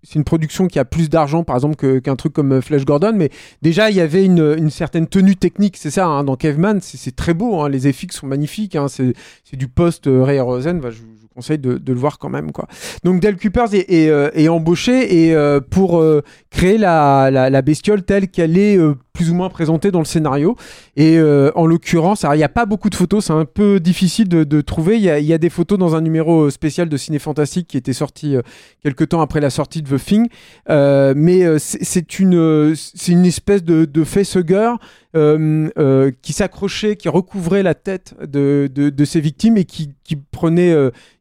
c'est 0.03 0.15
une 0.15 0.23
production 0.23 0.67
qui 0.67 0.79
a 0.79 0.85
plus 0.85 1.09
d'argent 1.09 1.43
par 1.43 1.55
exemple 1.55 1.75
que- 1.75 1.99
qu'un 1.99 2.15
truc 2.15 2.33
comme 2.33 2.53
euh, 2.53 2.61
Flash 2.61 2.85
Gordon 2.85 3.13
mais 3.15 3.29
déjà 3.61 3.89
il 3.89 3.97
y 3.97 4.01
avait 4.01 4.23
une, 4.25 4.55
une 4.57 4.69
certaine 4.69 5.07
tenue 5.07 5.35
technique 5.35 5.77
c'est 5.77 5.91
ça 5.91 6.05
hein, 6.07 6.23
dans 6.23 6.35
Caveman 6.35 6.79
c'est 6.81 7.15
très 7.15 7.33
beau 7.33 7.61
hein, 7.61 7.69
les 7.69 7.87
effets 7.87 8.07
sont 8.11 8.27
magnifiques 8.27 8.75
hein, 8.75 8.87
c'est 8.87 9.13
c'est 9.43 9.57
du 9.57 9.67
post 9.67 10.07
euh, 10.07 10.23
Ray 10.23 10.39
Rosen 10.39 10.79
bah, 10.79 10.89
je, 10.91 10.97
conseille 11.39 11.57
de, 11.57 11.77
de 11.77 11.93
le 11.93 11.99
voir 11.99 12.17
quand 12.19 12.29
même 12.29 12.51
quoi 12.51 12.67
donc 13.03 13.21
Dale 13.21 13.37
Cooper 13.37 13.65
est, 13.73 13.91
est, 13.91 14.09
euh, 14.09 14.29
est 14.33 14.49
embauché 14.49 15.25
et 15.25 15.33
euh, 15.33 15.61
pour 15.61 15.99
euh, 15.99 16.21
créer 16.49 16.77
la, 16.77 17.29
la, 17.31 17.61
bestiole 17.61 18.03
telle 18.03 18.27
qu'elle 18.27 18.57
est 18.57 18.77
plus 19.13 19.29
ou 19.29 19.33
moins 19.33 19.49
présentée 19.49 19.91
dans 19.91 19.99
le 19.99 20.05
scénario 20.05 20.55
et 20.95 21.19
en 21.55 21.65
l'occurrence, 21.65 22.25
il 22.33 22.37
n'y 22.37 22.43
a 22.43 22.49
pas 22.49 22.65
beaucoup 22.65 22.89
de 22.89 22.95
photos, 22.95 23.25
c'est 23.25 23.33
un 23.33 23.45
peu 23.45 23.79
difficile 23.79 24.27
de, 24.27 24.43
de 24.43 24.61
trouver. 24.61 24.97
Il 24.97 25.03
y, 25.03 25.33
a, 25.33 25.37
des 25.37 25.49
photos 25.49 25.77
dans 25.77 25.95
un 25.95 26.01
numéro 26.01 26.49
spécial 26.49 26.89
de 26.89 26.97
Ciné 26.97 27.19
Fantastique 27.19 27.67
qui 27.67 27.77
était 27.77 27.93
sorti 27.93 28.35
euh, 28.35 28.41
quelques 28.81 29.09
temps 29.09 29.21
après 29.21 29.39
la 29.39 29.49
sortie 29.49 29.81
de 29.81 29.97
The 29.97 30.03
Thing. 30.03 30.27
Mais 30.67 31.59
c'est 31.59 32.19
une, 32.19 32.73
une 33.07 33.25
espèce 33.25 33.63
de, 33.63 33.85
de 33.85 34.03
facehugger 34.03 34.73
qui 35.13 36.33
s'accrochait, 36.33 36.95
qui 36.95 37.09
recouvrait 37.09 37.63
la 37.63 37.75
tête 37.75 38.15
de, 38.21 38.69
de, 38.73 38.89
de 38.89 39.05
ses 39.05 39.21
victimes 39.21 39.57
et 39.57 39.65
qui, 39.65 39.93
qui 40.03 40.15
prenait. 40.15 40.75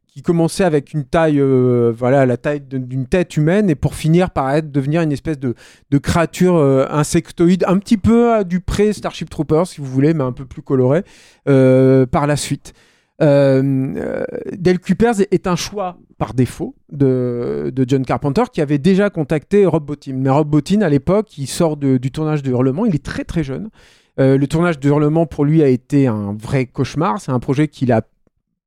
Euh, 0.09 0.13
qui 0.13 0.21
commençait 0.21 0.63
avec 0.63 0.93
une 0.93 1.05
taille, 1.05 1.39
euh, 1.39 1.93
voilà, 1.95 2.25
la 2.25 2.37
taille 2.37 2.61
d'une 2.61 3.05
tête 3.05 3.37
humaine, 3.37 3.69
et 3.69 3.75
pour 3.75 3.95
finir 3.95 4.31
par 4.31 4.51
être 4.51 4.71
devenir 4.71 5.01
une 5.01 5.11
espèce 5.11 5.39
de, 5.39 5.55
créature 5.99 6.55
euh, 6.55 6.85
insectoïde, 6.89 7.63
un 7.67 7.77
petit 7.77 7.97
peu 7.97 8.33
à 8.33 8.43
du 8.43 8.59
pré 8.59 8.93
Starship 8.93 9.29
Troopers, 9.29 9.67
si 9.67 9.81
vous 9.81 9.87
voulez, 9.87 10.13
mais 10.13 10.23
un 10.23 10.31
peu 10.31 10.45
plus 10.45 10.61
coloré 10.61 11.03
euh, 11.47 12.05
par 12.05 12.27
la 12.27 12.35
suite. 12.35 12.73
Euh, 13.21 13.93
euh, 13.97 14.23
Dale 14.53 14.79
Cupers 14.79 15.19
est, 15.19 15.47
un 15.47 15.55
choix 15.55 15.97
par 16.17 16.33
défaut 16.33 16.75
de, 16.91 17.73
John 17.87 18.05
Carpenter 18.05 18.43
qui 18.51 18.61
avait 18.61 18.77
déjà 18.77 19.09
contacté 19.09 19.65
Rob 19.65 19.85
Bottin. 19.85 20.13
Mais 20.15 20.29
Rob 20.29 20.49
Bottin, 20.49 20.81
à 20.81 20.89
l'époque, 20.89 21.37
il 21.37 21.47
sort 21.47 21.77
du 21.77 22.11
tournage 22.11 22.43
de 22.43 22.51
Hurlement, 22.51 22.85
il 22.85 22.95
est 22.95 23.03
très 23.03 23.23
très 23.23 23.43
jeune. 23.43 23.69
Euh, 24.19 24.37
le 24.37 24.47
tournage 24.47 24.79
de 24.79 24.89
Hurlement 24.89 25.25
pour 25.25 25.45
lui 25.45 25.63
a 25.63 25.67
été 25.67 26.07
un 26.07 26.35
vrai 26.37 26.65
cauchemar. 26.65 27.21
C'est 27.21 27.31
un 27.31 27.39
projet 27.39 27.67
qu'il 27.67 27.91
a 27.91 28.01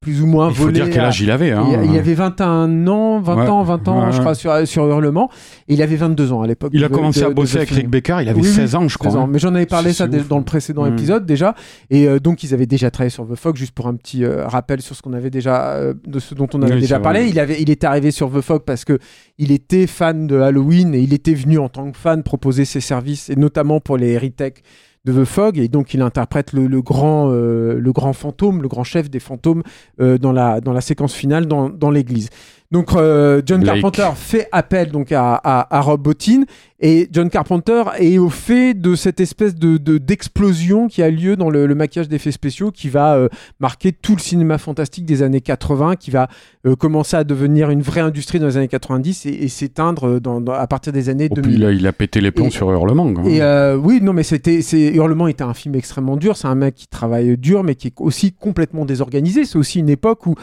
plus 0.03 0.21
ou 0.21 0.27
moins 0.27 0.51
Il 0.51 0.55
faut 0.55 0.65
volé. 0.65 0.75
dire 0.75 0.91
quel 0.91 1.05
âge 1.05 1.21
il 1.21 1.31
avait. 1.31 1.53
Hein. 1.53 1.65
il, 1.85 1.93
il 1.93 1.97
avait 1.99 2.13
21 2.15 2.87
ans, 2.89 3.21
20 3.21 3.37
Ouais. 3.37 3.49
ans, 3.49 3.63
20 3.63 3.89
ans, 3.89 4.05
Ouais. 4.07 4.13
je 4.13 4.19
crois, 4.21 4.35
sur, 4.35 4.67
sur 4.69 4.85
Hurlement. 4.87 5.31
Et 5.69 5.75
il 5.75 5.81
avait 5.83 5.97
22 5.97 6.33
ans 6.33 6.43
à 6.43 6.47
l'époque. 6.47 6.73
Il 6.75 6.85
a 6.85 6.89
de- 6.89 6.95
commencé 6.95 7.21
de- 7.21 7.27
à 7.27 7.31
bosser 7.31 7.59
avec. 7.59 7.71
Rick 7.71 7.89
Baker, 7.89 8.19
il 8.21 8.29
avait 8.29 8.41
Oui, 8.41 8.47
oui, 8.47 8.53
16 8.53 8.75
ans, 8.75 8.87
je 8.89 8.99
crois. 8.99 9.11
16 9.13 9.19
ans. 9.21 9.25
hein. 9.25 9.29
Mais 9.33 9.39
j'en 9.39 9.55
avais 9.55 9.65
parlé 9.67 9.93
ça 9.93 10.07
ouf. 10.07 10.29
dans 10.29 10.39
le 10.39 10.45
précédent 10.45 10.85
Mm. 10.85 10.93
épisode 10.93 11.25
déjà. 11.25 11.55
Et 11.91 12.09
euh, 12.09 12.19
donc 12.19 12.43
ils 12.43 12.53
avaient 12.53 12.67
déjà 12.67 12.91
travaillé 12.91 13.11
sur 13.11 13.27
The 13.27 13.37
Fog, 13.37 13.57
juste 13.57 13.73
pour 13.73 13.87
un 13.87 13.95
petit 13.95 14.25
euh, 14.25 14.45
rappel 14.47 14.83
sur 14.83 14.97
ce 14.97 15.03
qu'on 15.03 15.13
avait 15.13 15.31
déjà, 15.31 15.71
euh, 15.75 15.95
de 16.07 16.19
ce 16.19 16.35
dont 16.35 16.49
on 16.53 16.61
avait 16.63 16.75
Oui, 16.75 16.81
déjà 16.81 16.99
parlé. 17.01 17.21
vrai. 17.21 17.31
Il 17.31 17.39
avait, 17.39 17.63
il 17.63 17.71
était 17.71 17.87
arrivé 17.87 18.11
sur 18.11 18.31
The 18.31 18.41
Fog 18.41 18.63
parce 18.67 18.85
que 18.85 18.99
il 19.39 19.53
était 19.53 19.87
fan 19.87 20.27
de 20.27 20.37
Halloween 20.41 20.95
et 20.95 21.01
il 21.01 21.15
était 21.15 21.35
venu 21.35 21.59
en 21.59 21.69
tant 21.69 21.91
que 21.91 21.97
fan 21.97 22.23
proposer 22.23 22.65
ses 22.65 22.81
services 22.81 23.31
et 23.31 23.37
notamment 23.37 23.81
pour 23.81 23.97
les 23.97 24.19
retakes 24.19 24.63
de 25.05 25.13
The 25.13 25.25
Fog 25.25 25.59
et 25.59 25.69
donc 25.69 25.95
il 25.95 26.03
interprète 26.03 26.53
le, 26.53 26.65
euh, 26.65 27.93
grand 27.93 28.13
fantôme 28.13 28.63
le 28.63 28.69
grand 28.69 28.85
chef 28.85 29.11
des 29.11 29.21
fantômes 29.21 29.63
euh, 30.01 30.19
dans 30.19 30.33
la 30.33 30.81
séquence 30.81 31.15
finale 31.15 31.47
dans 31.47 31.91
l'église 31.91 32.31
donc 32.73 32.93
euh, 32.95 33.41
John 33.47 33.61
Blake. 33.61 33.75
Carpenter 33.83 34.09
fait 34.17 34.49
appel 34.51 34.91
donc 34.91 35.13
à, 35.13 35.35
à, 35.35 35.77
à 35.77 35.81
Rob 35.81 36.03
Bottin 36.03 36.43
et 36.81 37.09
John 37.13 37.31
Carpenter 37.31 37.85
est 38.01 38.19
au 38.19 38.29
fait 38.29 38.75
de 38.75 38.97
cette 38.97 39.21
espèce 39.21 39.55
de 39.55 39.77
de- 39.77 39.99
d'explosion 39.99 40.89
qui 40.89 41.01
a 41.03 41.11
lieu 41.11 41.37
dans 41.37 41.51
le, 41.51 41.67
le 41.67 41.75
maquillage 41.77 42.09
d'effets 42.09 42.33
spéciaux 42.33 42.71
qui 42.73 42.89
va 42.89 43.15
euh, 43.15 43.29
marquer 43.61 43.93
tout 43.93 44.15
le 44.17 44.21
cinéma 44.21 44.59
fantastique 44.59 45.05
des 45.05 45.23
années 45.23 45.41
80 45.41 45.95
qui 45.97 46.11
va 46.11 46.29
euh, 46.67 46.75
commencer 46.75 47.17
à 47.17 47.23
devenir 47.25 47.71
une 47.71 47.83
vraie 47.83 48.01
industrie 48.01 48.41
dans 48.41 48.47
les 48.47 48.57
années 48.57 48.67
90 48.69 49.27
et, 49.27 49.29
et 49.45 49.49
s'éteindre 49.49 50.19
dans, 50.21 50.41
dans- 50.41 50.53
à 50.53 50.67
partir 50.67 50.93
des 50.93 51.09
années 51.09 51.29
Oh, 51.31 51.35
puis 51.35 51.43
2000 51.43 51.59
il, 51.59 51.65
a, 51.67 51.71
il 51.73 51.87
a 51.87 51.93
pété 51.93 52.21
les 52.21 52.31
plombs 52.33 52.47
Et- 52.47 52.51
sur 52.51 52.71
Hurlement. 52.73 53.13
quand 53.13 53.23
même. 53.23 53.33
et 53.33 53.77
oui, 53.77 54.01
non, 54.03 54.13
mais 54.13 54.23
c'était, 54.23 54.63
c'est 54.63 54.89
Hurlement 54.95 55.29
était 55.29 55.45
un 55.45 55.55
film 55.55 55.75
extrêmement 55.75 56.17
dur. 56.17 56.37
C'est 56.37 56.49
un 56.49 56.55
mec 56.55 56.75
qui 56.75 56.87
travaille 56.89 57.37
dur, 57.37 57.63
mais 57.65 57.75
qui 57.75 57.89
est 57.89 57.95
aussi 57.99 58.33
complètement 58.33 58.85
désorganisé. 58.87 59.45
C'est 59.45 59.59
aussi 59.59 59.79
une 59.81 59.89
époque 59.91 60.27
où 60.27 60.35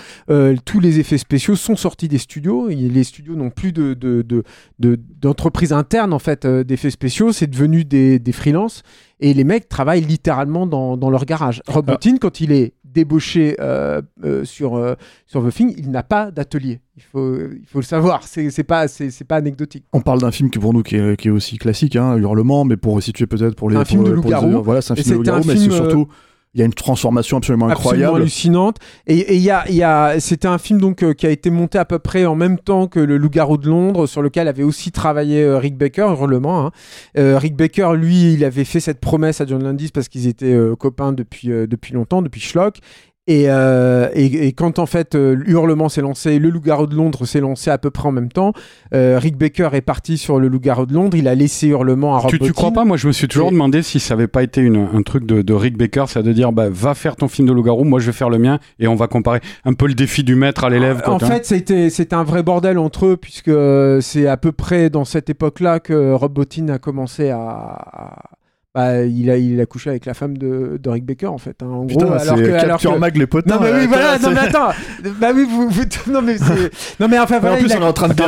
tous 0.65 0.79
les 0.79 0.99
effets 0.99 1.17
spéciaux 1.17 1.55
sont 1.55 1.75
sortis 1.75 2.07
des 2.07 2.18
studios. 2.19 2.67
Les 2.67 3.03
studios 3.03 3.35
n'ont 3.35 3.49
plus 3.49 3.71
de, 3.71 3.93
de, 3.93 4.21
de, 4.21 4.43
de- 4.79 4.99
d'entreprise 5.21 5.73
interne 5.73 6.13
en 6.13 6.19
fait 6.19 6.45
euh, 6.45 6.63
d'effets 6.63 6.91
spéciaux. 6.91 7.31
C'est 7.31 7.47
devenu 7.47 7.83
des, 7.85 8.19
des 8.19 8.31
freelances. 8.31 8.83
Et 9.19 9.33
les 9.33 9.43
mecs 9.43 9.67
travaillent 9.67 10.05
littéralement 10.05 10.65
dans, 10.67 10.95
dans 10.95 11.09
leur 11.09 11.25
garage. 11.25 11.61
Rob 11.67 11.85
Ah. 11.87 11.91
Bottin, 11.93 12.17
quand 12.17 12.39
il 12.39 12.51
est 12.51 12.73
débauché 12.85 13.55
euh, 13.59 14.01
euh, 14.23 14.43
sur, 14.45 14.75
euh, 14.75 14.95
sur 15.27 15.47
The 15.47 15.53
Thing, 15.53 15.73
il 15.77 15.91
n'a 15.91 16.01
pas 16.03 16.31
d'atelier. 16.31 16.79
Il 16.97 17.03
faut, 17.03 17.35
il 17.37 17.65
faut 17.67 17.79
le 17.79 17.83
savoir. 17.85 18.23
C'est, 18.23 18.49
c'est 18.49 18.63
pas, 18.63 18.87
c'est, 18.87 19.11
c'est 19.11 19.25
pas 19.25 19.35
anecdotique. 19.35 19.85
On 19.93 20.01
parle 20.01 20.21
d'un 20.21 20.31
film 20.31 20.49
qui 20.49 20.57
pour 20.57 20.73
nous 20.73 20.81
qui 20.83 20.95
est, 20.95 21.15
qui 21.19 21.27
est 21.27 21.31
aussi 21.31 21.57
classique, 21.57 21.95
hein, 21.95 22.15
Hurlement, 22.17 22.65
mais 22.65 22.77
pour 22.77 23.01
situer 23.03 23.27
peut-être 23.27 23.55
pour 23.55 23.69
les. 23.69 23.75
Un 23.75 23.85
film 23.85 24.03
de 24.03 24.11
loup-garou. 24.11 24.63
Voilà, 24.63 24.81
c'est 24.81 24.93
un 24.93 24.95
film 24.95 25.09
de 25.09 25.13
loup-garou, 25.15 25.43
mais 25.45 25.55
c'est 25.55 25.69
surtout. 25.69 26.07
Il 26.55 26.59
y 26.59 26.63
a 26.63 26.65
une 26.65 26.73
transformation 26.73 27.37
absolument 27.37 27.67
absolument 27.67 27.91
incroyable. 27.91 28.21
hallucinante. 28.21 28.77
Et 29.05 29.35
il 29.35 29.41
y 29.41 29.51
a, 29.51 29.69
y 29.69 29.83
a, 29.83 30.19
c'était 30.19 30.47
un 30.47 30.57
film 30.57 30.81
donc 30.81 31.03
euh, 31.03 31.13
qui 31.13 31.27
a 31.27 31.29
été 31.29 31.51
monté 31.51 31.77
à 31.77 31.85
peu 31.85 31.99
près 31.99 32.25
en 32.25 32.35
même 32.35 32.57
temps 32.57 32.87
que 32.87 32.99
le 32.99 33.17
Loup-garou 33.17 33.57
de 33.57 33.67
Londres, 33.67 34.07
sur 34.07 34.23
lequel 34.23 34.47
avait 34.47 34.63
aussi 34.63 34.91
travaillé 34.91 35.43
euh, 35.43 35.59
Rick 35.59 35.77
Baker, 35.77 36.07
hurlement. 36.19 36.65
hein. 36.65 36.71
Euh, 37.19 37.37
Rick 37.37 37.55
Baker, 37.55 37.91
lui, 37.95 38.33
il 38.33 38.43
avait 38.43 38.63
fait 38.65 38.79
cette 38.79 38.99
promesse 38.99 39.41
à 39.41 39.45
John 39.45 39.63
Landis 39.63 39.89
parce 39.93 40.09
qu'ils 40.09 40.25
étaient 40.25 40.57
copains 40.79 41.13
depuis 41.13 41.49
depuis 41.49 41.93
longtemps, 41.93 42.23
depuis 42.23 42.41
Schlock. 42.41 42.79
Et, 43.31 43.43
euh, 43.47 44.09
et, 44.15 44.47
et 44.47 44.53
quand 44.53 44.79
en 44.79 44.87
fait 44.87 45.13
euh, 45.13 45.37
Hurlement 45.45 45.87
s'est 45.87 46.01
lancé, 46.01 46.39
le 46.39 46.49
Loup-garou 46.49 46.87
de 46.87 46.95
Londres 46.95 47.25
s'est 47.27 47.39
lancé 47.41 47.69
à 47.69 47.77
peu 47.77 47.91
près 47.91 48.07
en 48.07 48.11
même 48.11 48.31
temps. 48.31 48.53
euh, 48.95 49.19
Rick 49.21 49.37
Baker 49.37 49.69
est 49.73 49.81
parti 49.81 50.17
sur 50.17 50.39
le 50.39 50.47
Loup-garou 50.47 50.87
de 50.87 50.93
Londres. 50.95 51.15
Il 51.15 51.27
a 51.27 51.35
laissé 51.35 51.67
Hurlement 51.67 52.15
à 52.15 52.19
Rob 52.19 52.31
Tu, 52.31 52.39
tu 52.39 52.53
crois 52.53 52.71
pas 52.71 52.85
Moi, 52.85 52.97
je 52.97 53.05
me 53.05 53.11
suis 53.11 53.27
toujours 53.27 53.49
Et- 53.49 53.51
demandé 53.51 53.83
si 53.83 53.99
ça 53.99 54.15
avait 54.15 54.27
pas 54.27 54.41
été 54.41 54.61
une- 54.61 54.87
un 54.91 55.01
truc 55.03 55.27
de, 55.27 55.43
de 55.43 55.53
Rick 55.53 55.77
Baker, 55.77 56.05
c'est 56.07 56.23
de 56.23 56.33
dire 56.33 56.51
bah, 56.51 56.69
va 56.71 56.95
faire 56.95 57.15
ton 57.15 57.27
film 57.27 57.47
de 57.47 57.53
loup-garou, 57.53 57.83
moi 57.83 57.99
je 57.99 58.07
vais 58.07 58.13
faire 58.13 58.31
le 58.31 58.39
mien, 58.39 58.57
et 58.79 58.87
on 58.87 58.95
va 58.95 59.05
comparer 59.07 59.41
un 59.63 59.73
peu 59.73 59.85
le 59.87 59.93
défi 59.93 60.23
du 60.23 60.33
maître 60.33 60.63
à 60.63 60.69
l'élève. 60.71 61.03
En 61.05 61.19
tu 61.19 61.25
vois. 61.25 61.35
fait, 61.35 61.45
c'était 61.45 61.91
c'était 61.91 62.15
un 62.15 62.23
vrai 62.23 62.41
bordel 62.41 62.79
entre 62.79 63.05
eux, 63.05 63.15
puisque 63.17 63.49
euh, 63.49 64.01
c'est 64.01 64.25
à 64.25 64.37
peu 64.37 64.51
près 64.51 64.89
dans 64.89 65.05
cette 65.05 65.29
époque-là 65.29 65.79
que 65.79 66.13
Rob 66.13 66.33
Bottin 66.33 66.67
a 66.69 66.79
commencé 66.79 67.29
à. 67.29 68.15
Bah, 68.75 69.01
il, 69.03 69.29
a, 69.31 69.37
il 69.37 69.59
a 69.59 69.65
couché 69.65 69.89
avec 69.89 70.05
la 70.05 70.13
femme 70.13 70.37
de, 70.37 70.79
de 70.81 70.89
Rick 70.89 71.03
Baker, 71.03 71.25
en 71.27 71.39
fait. 71.39 71.55
hein. 71.63 71.67
En 71.67 71.87
Putain, 71.87 72.05
gros, 72.05 72.13
alors 72.13 72.35
que, 72.35 72.51
alors 72.53 72.79
que- 72.79 72.97
Mag 72.99 73.17
les 73.17 73.25
potins. 73.25 73.55
Non, 73.55 73.61
mais 73.61 73.71
oui, 73.71 73.79
euh, 73.83 73.87
voilà, 73.87 74.19
non, 74.19 74.29
mais 74.31 74.39
attends. 74.39 74.69
bah 75.19 75.29
oui, 75.33 75.45
vous. 75.49 75.69
vous- 75.69 75.83
non, 76.11 76.21
mais 76.21 76.37
c'est. 76.37 76.71
Non, 76.99 77.07
mais 77.07 77.17
enfin, 77.17 77.39
voilà. 77.39 77.55
en 77.55 77.59
plus, 77.59 77.65
il 77.67 77.73
a- 77.73 77.77
on 77.79 77.81
est 77.81 77.85
en 77.85 77.93
train 77.93 78.09
de 78.09 78.13
là. 78.21 78.27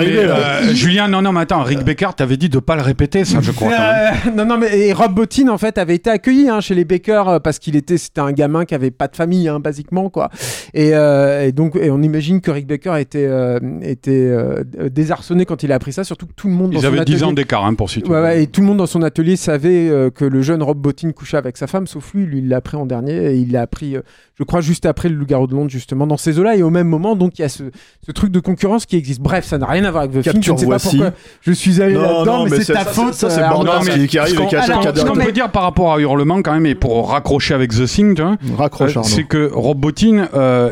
euh, 0.64 0.74
Julien, 0.74 1.08
non, 1.08 1.22
non, 1.22 1.32
mais 1.32 1.42
attends, 1.42 1.62
Rick 1.62 1.84
Baker, 1.84 2.10
t'avais 2.18 2.38
dit 2.38 2.50
de 2.50 2.58
pas 2.60 2.76
le 2.76 2.82
répéter, 2.82 3.24
ça, 3.24 3.40
je 3.40 3.52
crois. 3.52 3.72
Euh, 3.72 4.32
non, 4.36 4.46
non, 4.46 4.58
mais 4.58 4.80
et 4.88 4.94
Rob 4.94 5.14
Bottin, 5.14 5.48
en 5.50 5.58
fait, 5.60 5.78
avait 5.78 5.96
été 5.96 6.10
accueilli 6.10 6.50
hein, 6.50 6.60
chez 6.60 6.74
les 6.74 6.86
Baker 6.86 7.24
euh, 7.28 7.40
parce 7.40 7.60
qu'il 7.60 7.76
était, 7.76 7.98
c'était 8.00 8.22
un 8.22 8.32
gamin 8.32 8.66
qui 8.66 8.74
avait 8.74 8.90
pas 8.92 9.08
de 9.08 9.16
famille, 9.16 9.48
hein, 9.48 9.60
basiquement, 9.60 10.10
quoi. 10.10 10.30
Et, 10.74 10.92
euh, 10.96 11.46
et 11.46 11.52
donc, 11.52 11.76
et 11.76 11.92
on 11.92 12.02
imagine 12.02 12.42
que 12.42 12.50
Rick 12.50 12.66
Baker 12.66 12.96
était, 13.00 13.28
euh, 13.28 13.60
était 13.84 14.12
euh, 14.12 14.64
désarçonné 14.90 15.46
quand 15.46 15.62
il 15.64 15.72
a 15.72 15.76
appris 15.76 15.94
ça, 15.94 16.04
surtout 16.04 16.26
que 16.26 16.34
tout 16.36 16.48
le 16.48 16.54
monde 16.54 16.72
dans 16.72 16.80
Ils 16.80 16.82
son 16.82 16.88
avaient 16.88 17.06
10 17.06 17.14
atelier- 17.16 17.24
ans 17.26 17.34
d'écart 17.34 17.66
hein, 17.66 17.74
pour 17.76 17.90
situer. 17.92 18.12
Ouais, 18.12 18.22
ouais, 18.22 18.44
et 18.44 18.48
tout 18.48 18.62
le 18.62 18.68
monde 18.68 18.78
dans 18.78 18.88
son 18.88 19.04
atelier 19.04 19.36
savait 19.36 19.90
euh, 19.90 20.10
que 20.10 20.26
le 20.32 20.42
jeune 20.42 20.64
Rob 20.64 20.78
Bottin 20.80 21.12
couchait 21.12 21.38
avec 21.38 21.58
sa 21.58 21.68
femme, 21.68 21.86
sauf 21.88 22.14
lui, 22.14 22.26
lui 22.26 22.40
il 22.40 22.48
l'a 22.48 22.58
appris 22.58 22.78
en 22.78 22.86
dernier, 22.86 23.32
et 23.32 23.36
il 23.36 23.52
l'a 23.52 23.62
appris, 23.62 23.96
euh, 23.96 24.02
je 24.40 24.44
crois, 24.44 24.62
juste 24.62 24.86
après 24.86 25.10
le 25.10 25.16
Loup-garou 25.16 25.46
de 25.48 25.54
Londres, 25.54 25.70
justement, 25.70 26.08
dans 26.08 26.18
ces 26.18 26.40
eaux-là, 26.40 26.56
et 26.56 26.64
au 26.64 26.70
même 26.70 26.88
moment, 26.88 27.16
donc 27.16 27.38
il 27.38 27.42
y 27.42 27.46
a 27.46 27.50
ce, 27.50 27.64
ce 28.06 28.12
truc 28.12 28.32
de 28.32 28.40
concurrence 28.40 28.86
qui 28.86 28.96
existe. 28.96 29.20
Bref, 29.22 29.46
ça 29.46 29.58
n'a 29.58 29.66
rien 29.68 29.84
à 29.84 29.92
voir 29.92 30.04
avec 30.04 30.16
The 30.20 30.24
Film, 30.24 30.42
je 30.42 30.52
Capture 30.52 30.54
ne 30.54 30.60
sais 30.60 30.66
pas 30.68 30.80
pourquoi 30.80 31.12
je 31.42 31.52
suis 31.52 31.82
allé 31.82 31.94
là-dedans, 31.94 32.46
mais, 32.46 32.52
mais 32.52 32.64
c'est 32.64 32.74
ta 32.74 32.86
ça, 32.86 32.92
faute. 32.92 33.14
ça, 33.14 33.30
c'est 33.30 33.42
euh, 33.42 33.80
mais 33.86 34.00
qui, 34.02 34.08
qui 34.08 34.18
arrive 34.18 34.40
et 34.42 34.48
qui 34.48 34.56
Ce 34.56 35.06
qu'on 35.06 35.14
peut 35.14 35.32
dire 35.32 35.52
par 35.52 35.64
rapport 35.64 35.94
à 35.94 36.00
Hurlement, 36.00 36.42
quand 36.42 36.54
même, 36.54 36.66
et 36.66 36.76
pour 36.76 37.10
raccrocher 37.10 37.54
avec 37.54 37.72
The 37.72 37.86
Thing, 37.86 38.16
Euh, 38.22 39.04
c'est 39.04 39.24
que 39.24 39.50
Rob 39.54 39.80
Bottin, 39.80 40.28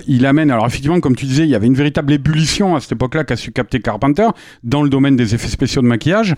il 0.07 0.25
amène, 0.25 0.51
alors 0.51 0.65
effectivement, 0.65 0.99
comme 0.99 1.15
tu 1.15 1.25
disais, 1.25 1.43
il 1.43 1.49
y 1.49 1.55
avait 1.55 1.67
une 1.67 1.75
véritable 1.75 2.13
ébullition 2.13 2.75
à 2.75 2.79
cette 2.79 2.93
époque-là 2.93 3.23
qu'a 3.23 3.35
su 3.35 3.51
capter 3.51 3.79
Carpenter 3.79 4.27
dans 4.63 4.83
le 4.83 4.89
domaine 4.89 5.15
des 5.15 5.35
effets 5.35 5.47
spéciaux 5.47 5.81
de 5.81 5.87
maquillage. 5.87 6.35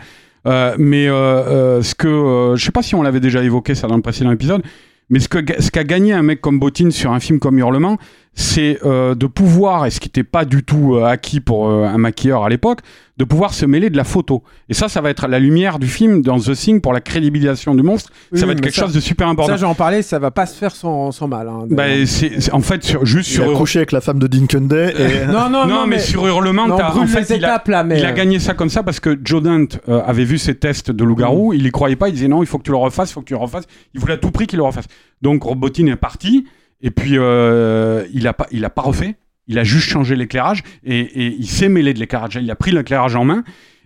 Euh, 0.48 0.76
mais 0.80 1.08
euh, 1.08 1.14
euh, 1.14 1.82
ce 1.82 1.94
que, 1.94 2.54
je 2.56 2.64
sais 2.64 2.72
pas 2.72 2.82
si 2.82 2.96
on 2.96 3.02
l'avait 3.02 3.20
déjà 3.20 3.44
évoqué 3.44 3.76
ça 3.76 3.88
dans 3.88 3.96
le 3.96 4.02
précédent 4.02 4.32
épisode, 4.32 4.64
mais 5.10 5.20
ce 5.20 5.30
que 5.30 5.40
ce 5.62 5.70
qu'a 5.72 5.84
gagné 5.84 6.14
un 6.14 6.24
mec 6.24 6.42
comme 6.42 6.60
Bottin 6.60 6.90
sur 6.90 7.12
un 7.12 7.20
film 7.20 7.40
comme 7.40 7.60
Hurlement, 7.60 7.98
c'est 8.34 8.80
euh, 8.86 9.14
de 9.14 9.28
pouvoir, 9.28 9.86
et 9.86 9.92
ce 9.92 10.00
qui 10.00 10.08
n'était 10.08 10.24
pas 10.24 10.46
du 10.46 10.64
tout 10.64 10.96
euh, 10.96 11.04
acquis 11.04 11.42
pour 11.42 11.70
euh, 11.70 11.84
un 11.84 11.98
maquilleur 11.98 12.44
à 12.46 12.50
l'époque, 12.50 12.80
de 13.18 13.26
pouvoir 13.26 13.54
se 13.54 13.66
mêler 13.66 13.90
de 13.90 13.98
la 13.98 14.06
photo. 14.06 14.42
Et 14.70 14.74
ça, 14.74 14.88
ça 14.88 15.02
va 15.02 15.10
être 15.10 15.28
la 15.28 15.38
lumière 15.38 15.78
du 15.80 15.88
film 15.88 16.22
dans 16.24 16.40
The 16.40 16.54
Thing 16.56 16.82
pour 16.82 16.94
la 16.94 17.02
crédibilisation 17.02 17.76
du 17.76 17.84
monstre. 17.84 18.10
Oui, 18.32 18.40
ça 18.40 18.46
va 18.46 18.54
être 18.54 18.60
mais 18.60 18.64
quelque 18.68 18.76
ça- 18.76 18.84
chose 18.86 18.94
de 18.94 19.00
super 19.02 19.28
important. 19.28 19.52
Ça, 19.52 19.58
j'en 19.58 19.76
parlais, 19.76 20.02
ça 20.02 20.18
va 20.18 20.32
pas 20.32 20.46
se 20.46 20.56
faire 20.58 20.74
sans, 20.74 21.12
sans 21.12 21.28
mal. 21.28 21.48
hein, 21.50 21.66
Bah, 21.70 21.88
d'ailleurs. 21.88 22.08
c'est 22.08 22.42
c'est- 22.42 22.54
en 22.54 22.62
fait 22.62 22.84
sur, 22.84 23.06
juste 23.06 23.30
Il 23.30 23.34
sur 23.34 23.52
a 23.52 23.54
couché 23.54 23.80
avec 23.80 23.92
la 23.92 24.02
femme 24.02 24.18
de 24.18 24.28
Dean 24.28 24.62
Day 24.62 24.94
et 24.98 25.26
non, 25.32 25.50
non, 25.50 25.68
non, 25.68 25.86
mais, 25.86 26.00
sur 26.00 26.26
Hurlement, 26.26 26.68
non, 26.68 26.76
on 26.76 26.78
t'as- 26.78 26.90
brûle 26.90 27.04
en 27.04 27.08
fait, 27.08 27.28
il 27.36 27.46
a, 27.46 27.50
étapes 27.50 27.68
là, 27.68 27.84
mais 27.84 28.00
il 28.00 28.06
a 28.06 28.10
euh, 28.10 28.14
gagné 28.14 28.40
ça 28.40 28.54
comme 28.54 28.70
ça 28.70 28.82
parce 28.82 29.00
que 29.02 29.20
Joe 29.24 29.44
Dante 29.44 29.80
euh, 29.90 30.02
avait 30.06 30.26
vu 30.26 30.38
ses 30.38 30.56
tests 30.56 30.90
de 30.90 31.04
Mm. 31.04 31.08
loup-garou, 31.08 31.54
il 31.54 31.66
y 31.68 31.72
croyait 31.72 31.98
pas, 31.98 32.08
il 32.08 32.14
disait 32.14 32.30
non, 32.30 32.42
il 32.42 32.48
faut 32.48 32.58
que 32.58 32.64
tu 32.64 32.72
le 32.72 32.78
refasses, 32.78 33.12
il 33.12 33.14
faut 33.14 33.22
que 33.22 33.26
tu 33.28 33.34
le 33.34 33.40
refasses. 33.40 33.66
Il 33.94 34.00
voulait 34.00 34.14
à 34.14 34.18
tout 34.18 34.32
prix 34.32 34.48
qu'il 34.48 34.58
le 34.58 34.64
refasse. 34.64 34.86
Donc 35.22 35.44
Robotine 35.44 35.90
est 35.90 35.96
parti 35.98 36.46
et 36.82 36.92
puis 36.92 37.18
euh, 37.18 38.06
il 38.14 38.28
a 38.28 38.34
pas, 38.34 38.48
il 38.52 38.66
a 38.66 38.70
pas 38.70 38.82
refait. 38.82 39.16
Il 39.48 39.60
a 39.60 39.64
juste 39.64 39.90
changé 39.90 40.16
l'éclairage 40.16 40.64
et, 40.84 41.00
et 41.00 41.36
il 41.38 41.48
s'est 41.48 41.68
mêlé 41.68 41.94
de 41.94 42.00
l'éclairage. 42.00 42.38
Il 42.42 42.50
a 42.52 42.56
pris 42.56 42.72
l'éclairage 42.72 43.16
en 43.16 43.26
main. 43.26 43.44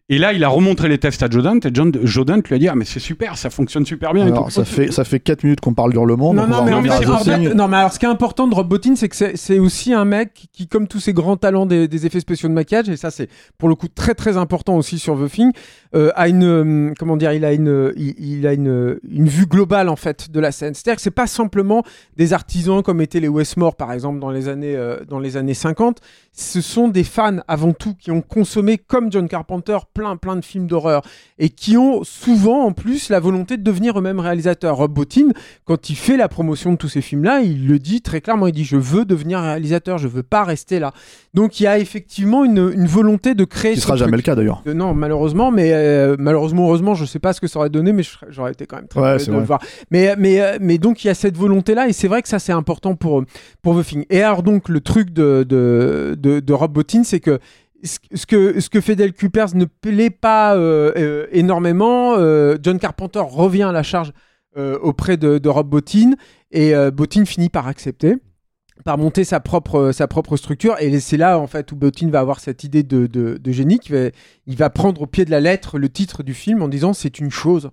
Et 0.08 0.20
là, 0.20 0.34
il 0.34 0.44
a 0.44 0.50
remontré 0.50 0.88
les 0.88 1.00
tests 1.00 1.24
à 1.24 1.30
Joe 1.32 1.44
Dante 1.44 1.66
et 1.66 1.72
John, 1.74 1.92
lui 1.92 2.56
a 2.56 2.60
dit 2.60 2.68
ah 2.68 2.76
mais 2.76 2.86
c'est 2.86 3.00
super, 3.00 3.38
ça 3.40 3.50
fonctionne 3.50 3.88
super 3.88 4.14
bien. 4.14 4.28
et 4.28 4.32
Alors, 4.32 4.46
tout. 4.46 4.52
ça 4.52 4.64
fait 4.64 4.92
ça 4.92 5.04
fait 5.04 5.20
4 5.20 5.44
minutes 5.44 5.62
qu'on 5.62 5.74
parle 5.74 5.94
d'hurlement. 5.94 6.32
Non, 6.32 6.46
non, 6.46 6.64
mais 6.64 6.72
Thing. 7.24 7.54
non, 7.56 7.68
mais 7.68 7.78
alors 7.78 7.92
ce 7.92 7.98
qui 7.98 8.06
est 8.06 8.10
important 8.10 8.48
de 8.48 8.54
Rob 8.54 8.68
Bottin, 8.68 8.96
c'est 8.96 9.10
que 9.10 9.16
c'est- 9.16 9.36
c'est 9.36 9.58
aussi 9.58 9.94
un 9.94 10.06
mec 10.06 10.48
qui, 10.54 10.68
comme 10.68 10.88
tous 10.88 11.00
ces 11.00 11.12
grands 11.14 11.38
talents 11.38 11.66
des, 11.66 11.88
des 11.88 12.06
effets 12.06 12.20
spéciaux 12.20 12.50
de 12.50 12.54
maquillage, 12.54 12.88
et 12.88 12.98
ça 12.98 13.10
c'est 13.10 13.30
pour 13.58 13.68
le 13.68 13.74
coup 13.74 13.88
très 13.88 14.14
très 14.14 14.38
important 14.38 14.76
aussi 14.78 15.00
sur 15.00 15.18
The 15.20 15.28
Thing, 15.28 15.52
euh, 15.96 16.12
a 16.16 16.28
une 16.28 16.44
euh, 16.44 16.94
comment 17.00 17.18
dire, 17.18 17.34
il 17.34 17.44
a 17.44 17.54
une 17.54 17.92
il, 17.98 18.14
il 18.20 18.46
a 18.46 18.54
une, 18.54 19.00
une 19.10 19.28
vue 19.28 19.48
globale 19.48 19.90
en 19.90 19.96
fait 19.96 20.30
de 20.30 20.40
la 20.40 20.52
scène. 20.52 20.76
C'est-à-dire 20.76 20.98
que 20.98 21.02
c'est 21.02 21.10
pas 21.10 21.26
simplement 21.26 21.82
des 22.16 22.32
artisans 22.34 22.84
comme 22.84 23.02
étaient 23.02 23.20
les 23.20 23.28
Westmore 23.28 23.76
par 23.76 23.92
exemple 23.92 24.20
dans 24.20 24.30
les 24.30 24.50
années 24.50 24.76
euh, 24.76 25.00
dans 25.10 25.18
les 25.20 25.36
années 25.36 25.56
50. 25.56 25.98
Ce 26.32 26.62
sont 26.62 26.90
des 26.90 27.04
fans 27.06 27.38
avant 27.48 27.74
tout 27.74 27.96
qui 27.96 28.12
ont 28.12 28.22
consommé 28.22 28.78
comme 28.78 29.12
John 29.12 29.28
Carpenter 29.28 29.78
plein 29.96 30.18
plein 30.18 30.36
de 30.36 30.44
films 30.44 30.68
d'horreur 30.68 31.02
et 31.40 31.50
qui 31.50 31.78
ont 31.78 32.04
souvent 32.04 32.66
en 32.66 32.72
plus 32.74 33.10
la 33.10 33.20
volonté 33.20 33.58
de 33.58 33.64
devenir 33.64 33.98
eux-mêmes 33.98 34.20
réalisateurs. 34.20 34.76
Rob 34.76 34.94
Bottin 34.94 35.30
quand 35.64 35.90
il 35.90 35.96
fait 35.96 36.18
la 36.18 36.28
promotion 36.28 36.74
de 36.74 36.78
tous 36.78 36.90
ces 36.90 37.02
films-là, 37.02 37.40
il 37.42 37.68
le 37.68 37.80
dit 37.80 38.02
très 38.02 38.20
clairement, 38.22 38.48
il 38.48 38.54
dit 38.54 38.66
je 38.66 38.78
veux 38.78 39.06
devenir 39.06 39.40
réalisateur, 39.40 39.98
je 39.98 40.08
veux 40.08 40.24
pas 40.24 40.44
rester 40.44 40.80
là. 40.80 40.92
Donc 41.34 41.60
il 41.60 41.64
y 41.64 41.68
a 41.68 41.80
effectivement 41.80 42.44
une, 42.46 42.72
une 42.76 42.88
volonté 42.88 43.34
de 43.34 43.46
créer 43.46 43.76
ce 43.76 43.82
sera 43.82 43.96
jamais 43.96 44.18
le 44.18 44.24
cas 44.24 44.36
d'ailleurs. 44.36 44.62
Euh, 44.68 44.74
Non, 44.74 44.94
malheureusement, 44.94 45.50
mais 45.52 45.72
euh, 45.74 46.16
malheureusement, 46.20 46.66
heureusement, 46.68 46.94
je 46.94 47.06
sais 47.06 47.20
pas 47.20 47.32
ce 47.34 47.40
que 47.42 47.48
ça 47.48 47.60
aurait 47.60 47.70
donné, 47.70 47.94
mais 47.94 48.04
j'aurais 48.30 48.52
été 48.52 48.66
quand 48.66 48.76
même 48.76 48.88
très 48.88 49.00
Ouais, 49.00 49.18
de 49.18 49.32
le 49.32 49.40
voir. 49.44 49.62
Mais, 49.92 50.16
mais, 50.18 50.42
euh, 50.42 50.58
mais 50.60 50.78
donc 50.78 51.04
il 51.04 51.08
y 51.08 51.10
a 51.10 51.14
cette 51.14 51.38
volonté-là, 51.38 51.88
et 51.88 51.94
c'est 51.94 52.08
vrai 52.10 52.22
que 52.22 52.28
ça 52.28 52.40
c'est 52.40 52.52
important 52.52 52.96
pour, 52.96 53.24
pour 53.62 53.80
The 53.80 53.86
Thing. 53.86 54.06
Et 54.10 54.22
alors 54.22 54.44
donc 54.44 54.68
le 54.70 54.82
truc 54.82 55.12
de, 55.12 55.46
de, 55.48 56.16
de, 56.20 56.40
de 56.40 56.54
Rob 56.54 56.74
Bottin, 56.74 57.04
c'est 57.04 57.20
que 57.20 57.40
ce 57.84 58.26
que, 58.26 58.60
ce 58.60 58.70
que 58.70 58.82
fait 58.82 58.96
Del 58.96 59.14
Cupers 59.14 59.56
ne 59.56 59.66
plaît 59.66 60.10
pas 60.10 60.56
euh, 60.56 60.92
euh, 60.98 61.28
énormément. 61.32 62.16
Euh, 62.18 62.58
John 62.62 62.80
Carpenter 62.80 63.22
revient 63.22 63.64
à 63.64 63.72
la 63.72 63.84
charge 63.84 64.12
auprès 64.82 65.18
de, 65.18 65.50
Rob 65.50 65.68
Bottin 65.68 66.12
et 66.50 66.74
Bottin 66.94 67.26
finit 67.26 67.50
par 67.50 67.68
accepter 67.68 68.16
par 68.86 68.98
monter 68.98 69.26
sa 69.26 69.42
propre, 69.42 69.92
structure 70.38 70.78
et 70.80 70.98
c'est 71.02 71.18
là 71.18 71.40
en 71.40 71.48
fait 71.48 71.74
où 71.74 71.76
Bottin 71.76 72.10
va 72.10 72.22
avoir 72.22 72.40
cette 72.40 72.64
idée 72.64 72.82
de, 72.82 73.52
génie 73.52 73.80
qui 73.80 73.92
il 74.48 74.56
va 74.56 74.70
prendre 74.70 75.02
au 75.02 75.08
pied 75.08 75.26
de 75.26 75.32
la 75.32 75.42
lettre 75.42 75.78
le 75.78 75.90
titre 75.90 76.24
du 76.24 76.34
film 76.34 76.62
en 76.62 76.70
disant 76.70 76.94
c'est 76.94 77.20
une 77.20 77.32
chose 77.32 77.70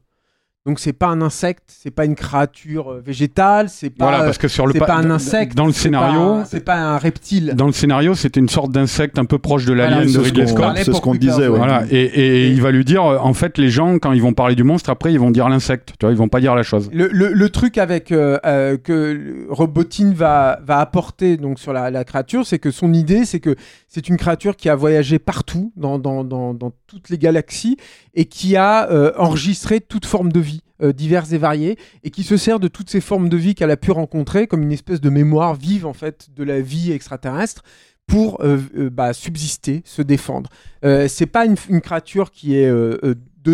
donc 0.65 0.79
c'est 0.79 0.93
pas 0.93 1.09
un 1.09 1.21
insecte 1.23 1.65
c'est 1.67 1.91
pas 1.91 2.05
une 2.05 2.15
créature 2.15 2.93
euh, 2.93 3.03
végétale 3.05 3.69
c'est 3.69 3.91
pas 3.91 4.07
Voilà, 4.09 4.25
parce 4.25 4.39
que 4.39 4.47
sur 4.47 4.67
le 4.67 4.75
pas 4.75 4.95
un 4.95 5.03
dans- 5.03 5.11
insecte 5.17 5.57
dans 5.57 5.67
le 5.67 5.73
scénario, 5.73 6.43
c'est 6.47 6.65
pas 6.65 6.77
un 6.77 6.99
reptile 6.99 7.55
dans 7.57 7.67
le 7.67 7.73
scénario, 7.73 8.15
c'était 8.15 8.39
une 8.41 8.49
sorte 8.49 8.71
d'insecte 8.71 9.19
un 9.19 9.25
peu 9.25 9.39
proche 9.39 9.65
de 9.65 9.73
l'alien 9.73 10.05
Voilà, 10.05 10.13
de 10.13 10.19
Ridley 10.25 10.47
Scott. 10.47 10.73
c'est 10.77 10.93
ce 10.93 11.01
qu'on 11.01 11.15
disait. 11.17 11.49
ouais. 11.49 11.59
Voilà, 11.59 11.83
et, 11.91 12.01
et 12.03 12.49
il 12.49 12.61
va 12.63 12.71
lui 12.71 12.85
dire, 12.85 13.05
euh, 13.05 13.19
en 13.19 13.35
fait, 13.35 13.59
les 13.59 13.69
gens, 13.71 13.99
quand 13.99 14.13
ils 14.13 14.23
vont 14.23 14.33
parler 14.35 14.55
du 14.55 14.63
monstre, 14.65 14.91
après, 14.91 15.13
ils 15.13 15.19
vont 15.19 15.31
dire 15.31 15.49
l'insecte. 15.49 15.95
Tu 15.99 16.07
vois, 16.07 16.13
ils 16.13 16.17
vont 16.19 16.29
pas 16.29 16.41
dire 16.41 16.55
la 16.55 16.63
chose. 16.63 16.89
Le, 16.93 17.09
le- 17.09 17.33
le 17.33 17.49
truc 17.51 17.79
avec 17.79 18.13
euh, 18.13 18.39
euh, 18.47 18.77
que 18.77 19.47
Robotine 19.51 20.15
va, 20.15 20.61
va 20.65 20.79
apporter 20.79 21.37
donc 21.37 21.59
sur 21.59 21.73
la, 21.73 21.91
la 21.91 22.05
créature, 22.05 22.47
c'est 22.47 22.59
que 22.59 22.71
son 22.71 22.93
idée, 22.93 23.25
c'est 23.25 23.41
que 23.41 23.57
c'est 23.89 24.09
une 24.09 24.17
créature 24.17 24.57
qui 24.57 24.69
a 24.69 24.75
voyagé 24.77 25.19
partout 25.19 25.73
dans, 25.77 25.99
dans, 25.99 26.23
dans, 26.25 26.55
dans 26.55 26.73
toutes 26.87 27.09
les 27.11 27.19
galaxies 27.19 27.77
et 28.15 28.27
qui 28.27 28.57
a 28.57 28.91
euh, 28.91 29.13
enregistré 29.17 29.81
toute 29.81 30.07
forme 30.07 30.31
de 30.31 30.41
vie 30.41 30.52
euh, 30.83 30.93
diverses 30.93 31.33
et 31.33 31.39
variées 31.39 31.79
et 32.05 32.11
qui 32.11 32.23
se 32.23 32.37
sert 32.37 32.61
de 32.61 32.69
toutes 32.69 32.91
ces 32.91 33.01
formes 33.01 33.29
de 33.29 33.37
vie 33.37 33.55
qu'elle 33.55 33.71
a 33.71 33.77
pu 33.77 33.91
rencontrer 33.91 34.47
comme 34.47 34.63
une 34.63 34.73
espèce 34.73 35.01
de 35.01 35.11
mémoire 35.11 35.55
vive 35.55 35.87
en 35.87 35.93
fait 35.93 36.29
de 36.35 36.45
la 36.45 36.61
vie 36.61 36.93
extraterrestre 36.93 37.63
pour 38.07 38.43
euh, 38.43 38.59
euh, 38.77 38.91
bah, 38.91 39.13
subsister, 39.13 39.83
se 39.85 40.03
défendre. 40.03 40.51
C'est 40.83 41.27
pas 41.27 41.47
une, 41.47 41.81
créature 41.81 42.31
qui 42.31 42.57
est 42.57 42.71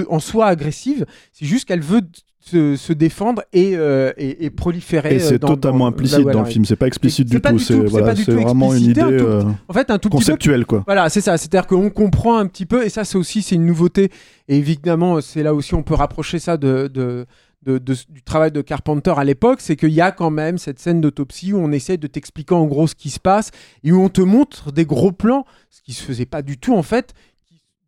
en 0.09 0.21
soi 0.21 0.47
agressive, 0.47 1.05
c'est 1.33 1.45
juste 1.45 1.67
qu'elle 1.67 1.83
veut 1.83 2.03
se, 2.51 2.77
se 2.77 2.93
défendre 2.93 3.43
et, 3.53 3.73
euh, 3.77 4.13
et, 4.17 4.45
et 4.47 4.51
proliférer. 4.51 5.15
Et 5.15 5.17
euh, 5.17 5.29
c'est 5.29 5.39
dans- 5.39 5.49
totalement 5.49 5.79
dans- 5.81 5.87
implicite 5.87 6.25
dans 6.27 6.43
le 6.43 6.47
film, 6.47 6.65
c'est 6.65 6.77
pas 6.77 6.87
explicite 6.87 7.29
du 7.29 7.41
tout, 7.41 7.59
c'est 7.59 7.75
voilà, 7.75 8.15
vraiment 8.15 8.75
une 8.75 8.85
idée 8.85 9.01
tout- 9.01 9.07
euh, 9.09 9.43
En 9.69 9.73
fait, 9.73 9.91
un 9.91 9.99
tout 9.99 10.09
petit 10.09 10.17
peu 10.17 10.17
conceptuelle 10.19 10.67
quoi. 10.67 10.83
voilà, 10.87 11.09
c'est 11.09 11.21
ça. 11.21 11.37
C'est-à-dire 11.37 11.67
qu'on 11.67 11.91
comprend 11.91 12.39
un 12.39 12.47
petit 12.47 12.67
peu, 12.67 12.85
et 12.85 12.89
ça, 12.89 13.05
c'est 13.05 13.19
aussi 13.19 13.43
c'est 13.43 13.55
une 13.57 13.67
nouveauté. 13.67 14.11
Et 14.49 14.57
évidemment, 14.57 15.21
c'est 15.21 15.43
là 15.43 15.55
aussi 15.55 15.75
on 15.75 15.83
peut 15.83 15.95
rapprocher 15.95 16.39
ça 16.39 16.57
de, 16.57 16.89
de- 16.93 17.27
de- 17.67 17.79
de- 17.79 17.97
du 18.09 18.23
travail 18.23 18.51
de 18.53 18.61
Carpenter 18.63 19.13
à 19.17 19.25
l'époque, 19.25 19.61
c'est 19.61 19.77
qu'il 19.77 19.91
y 19.91 20.01
a 20.01 20.11
quand 20.13 20.31
même 20.31 20.59
cette 20.59 20.79
scène 20.79 21.01
d'autopsie 21.01 21.53
où 21.53 21.59
on 21.59 21.73
essaye 21.73 21.99
de 21.99 22.07
t'expliquer 22.07 22.55
en 22.55 22.65
gros 22.67 22.87
ce 22.87 22.95
qui 22.95 23.11
se 23.11 23.21
passe 23.21 23.51
et 23.85 23.93
où 23.93 24.01
on 24.01 24.09
te 24.09 24.21
montre 24.23 24.73
des 24.73 24.87
gros 24.87 25.13
plans, 25.13 25.45
ce 25.71 25.83
qui 25.83 25.93
se 25.93 26.03
faisait 26.03 26.25
pas 26.27 26.41
du 26.43 26.57
tout 26.57 26.75
en 26.75 26.83
fait, 26.85 27.13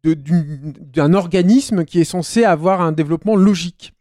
d'un 0.04 1.14
organisme 1.14 1.84
qui 1.84 2.00
est 2.00 2.04
censé 2.04 2.44
avoir 2.44 2.80
un 2.80 2.92
développement 2.92 3.36
logique. 3.36 3.92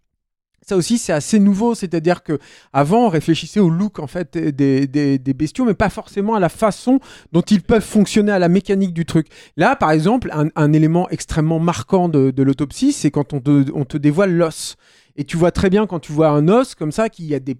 Ça 0.70 0.78
aussi, 0.78 1.00
c'est 1.00 1.14
assez 1.14 1.40
nouveau, 1.40 1.74
c'est-à-dire 1.74 2.22
que 2.22 2.38
avant, 2.74 3.08
on 3.08 3.10
réfléchissait 3.10 3.60
au 3.60 3.72
look 3.72 3.98
en 3.98 4.06
fait 4.06 4.38
des, 4.38 5.34
bestiaux, 5.34 5.66
mais 5.66 5.74
pas 5.74 5.90
forcément 5.90 6.36
à 6.36 6.40
la 6.40 6.48
façon 6.48 7.00
dont 7.32 7.42
ils 7.42 7.64
peuvent 7.64 7.82
fonctionner, 7.82 8.32
à 8.32 8.38
la 8.38 8.50
mécanique 8.50 8.94
du 8.94 9.04
truc. 9.04 9.30
Là, 9.58 9.76
par 9.76 9.90
exemple, 9.90 10.32
un, 10.32 10.74
élément 10.74 11.10
extrêmement 11.10 11.58
marquant 11.58 12.08
de, 12.08 12.44
l'autopsie, 12.44 12.94
c'est 12.94 13.10
quand 13.10 13.34
on 13.34 13.40
te, 13.40 13.98
dévoile 13.98 14.32
l'os. 14.32 14.76
Et 15.16 15.24
tu 15.24 15.38
vois 15.38 15.50
très 15.50 15.72
bien 15.72 15.88
quand 15.88 15.98
tu 15.98 16.12
vois 16.12 16.30
un 16.30 16.48
os 16.48 16.76
comme 16.76 16.92
ça 16.92 17.10
qu'il 17.10 17.26
y 17.26 17.34
a 17.34 17.40
des, 17.40 17.58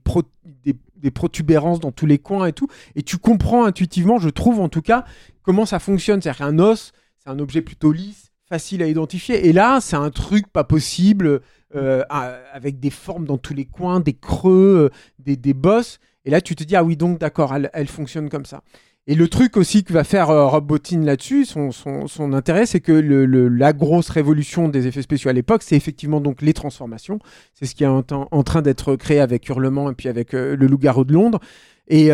des 0.98 1.12
protubérances 1.12 1.80
dans 1.80 1.92
tous 1.92 2.06
les 2.06 2.20
coins 2.20 2.46
et 2.46 2.54
tout. 2.54 2.68
Et 2.94 3.02
tu 3.02 3.18
comprends 3.18 3.66
intuitivement, 3.66 4.20
je 4.20 4.30
trouve 4.30 4.60
en 4.60 4.70
tout 4.70 4.84
cas, 4.84 5.04
comment 5.42 5.66
ça 5.66 5.80
fonctionne. 5.80 6.22
C'est-à-dire 6.22 6.46
qu'un 6.46 6.60
os, 6.60 6.92
c'est 7.18 7.32
un 7.32 7.40
objet 7.40 7.64
plutôt 7.64 7.92
lisse, 7.92 8.32
facile 8.48 8.84
à 8.84 8.88
identifier. 8.88 9.48
Et 9.48 9.52
là, 9.52 9.80
c'est 9.82 9.96
un 9.96 10.12
truc 10.12 10.48
pas 10.48 10.64
possible, 10.64 11.42
euh, 11.76 12.04
avec 12.52 12.80
des 12.80 12.90
formes 12.90 13.26
dans 13.26 13.38
tous 13.38 13.54
les 13.54 13.66
coins, 13.66 14.00
des 14.00 14.14
creux, 14.14 14.90
euh, 14.92 15.36
des, 15.36 15.54
bosses. 15.54 16.00
Et 16.26 16.32
là, 16.32 16.42
tu 16.42 16.56
te 16.56 16.64
dis, 16.64 16.76
ah 16.76 16.84
oui, 16.84 16.98
donc 16.98 17.20
d'accord, 17.20 17.54
elle, 17.54 17.70
elle 17.74 17.88
fonctionne 17.88 18.28
comme 18.28 18.46
ça. 18.46 18.64
Et 19.06 19.14
le 19.14 19.28
truc 19.28 19.56
aussi 19.56 19.84
que 19.84 19.94
va 19.94 20.04
faire 20.04 20.32
euh, 20.32 20.48
Rob 20.48 20.66
Bottin 20.66 21.02
là-dessus, 21.02 21.46
son, 21.46 22.34
intérêt, 22.34 22.66
c'est 22.66 22.80
que 22.80 22.92
la 22.92 23.74
grosse 23.74 24.10
révolution 24.10 24.68
des 24.68 24.88
effets 24.88 25.04
spéciaux 25.04 25.30
à 25.30 25.34
l'époque, 25.34 25.62
c'est 25.62 25.76
effectivement 25.76 26.22
donc 26.22 26.42
les 26.42 26.54
transformations. 26.54 27.20
C'est 27.54 27.68
ce 27.68 27.76
qui 27.76 27.84
est 27.84 27.88
en, 27.88 28.44
train 28.44 28.64
d'être 28.64 28.96
créé 28.96 29.20
avec 29.20 29.48
Hurlement 29.48 29.92
et 29.92 29.94
puis 29.94 30.10
avec 30.10 30.34
le 30.34 30.56
Loup-garou 30.56 31.06
de 31.06 31.14
Londres. 31.14 31.40
Et, 31.88 32.10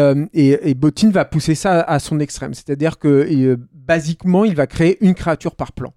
Bottin 0.75 1.11
va 1.11 1.23
pousser 1.23 1.55
ça 1.55 1.79
à 1.79 1.99
son 1.99 2.19
extrême. 2.19 2.53
C'est-à-dire 2.53 2.99
que, 2.99 3.25
et, 3.29 3.55
basiquement, 3.73 4.43
il 4.43 4.55
va 4.55 4.67
créer 4.67 4.97
une 4.99 5.15
créature 5.15 5.55
par 5.55 5.71
plan. 5.71 5.93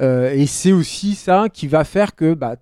Euh, 0.00 0.32
et 0.32 0.46
c'est 0.46 0.72
aussi 0.72 1.14
ça 1.14 1.48
qui 1.52 1.66
va 1.68 1.84
faire 1.84 2.16
que 2.16 2.32
bah, 2.32 2.56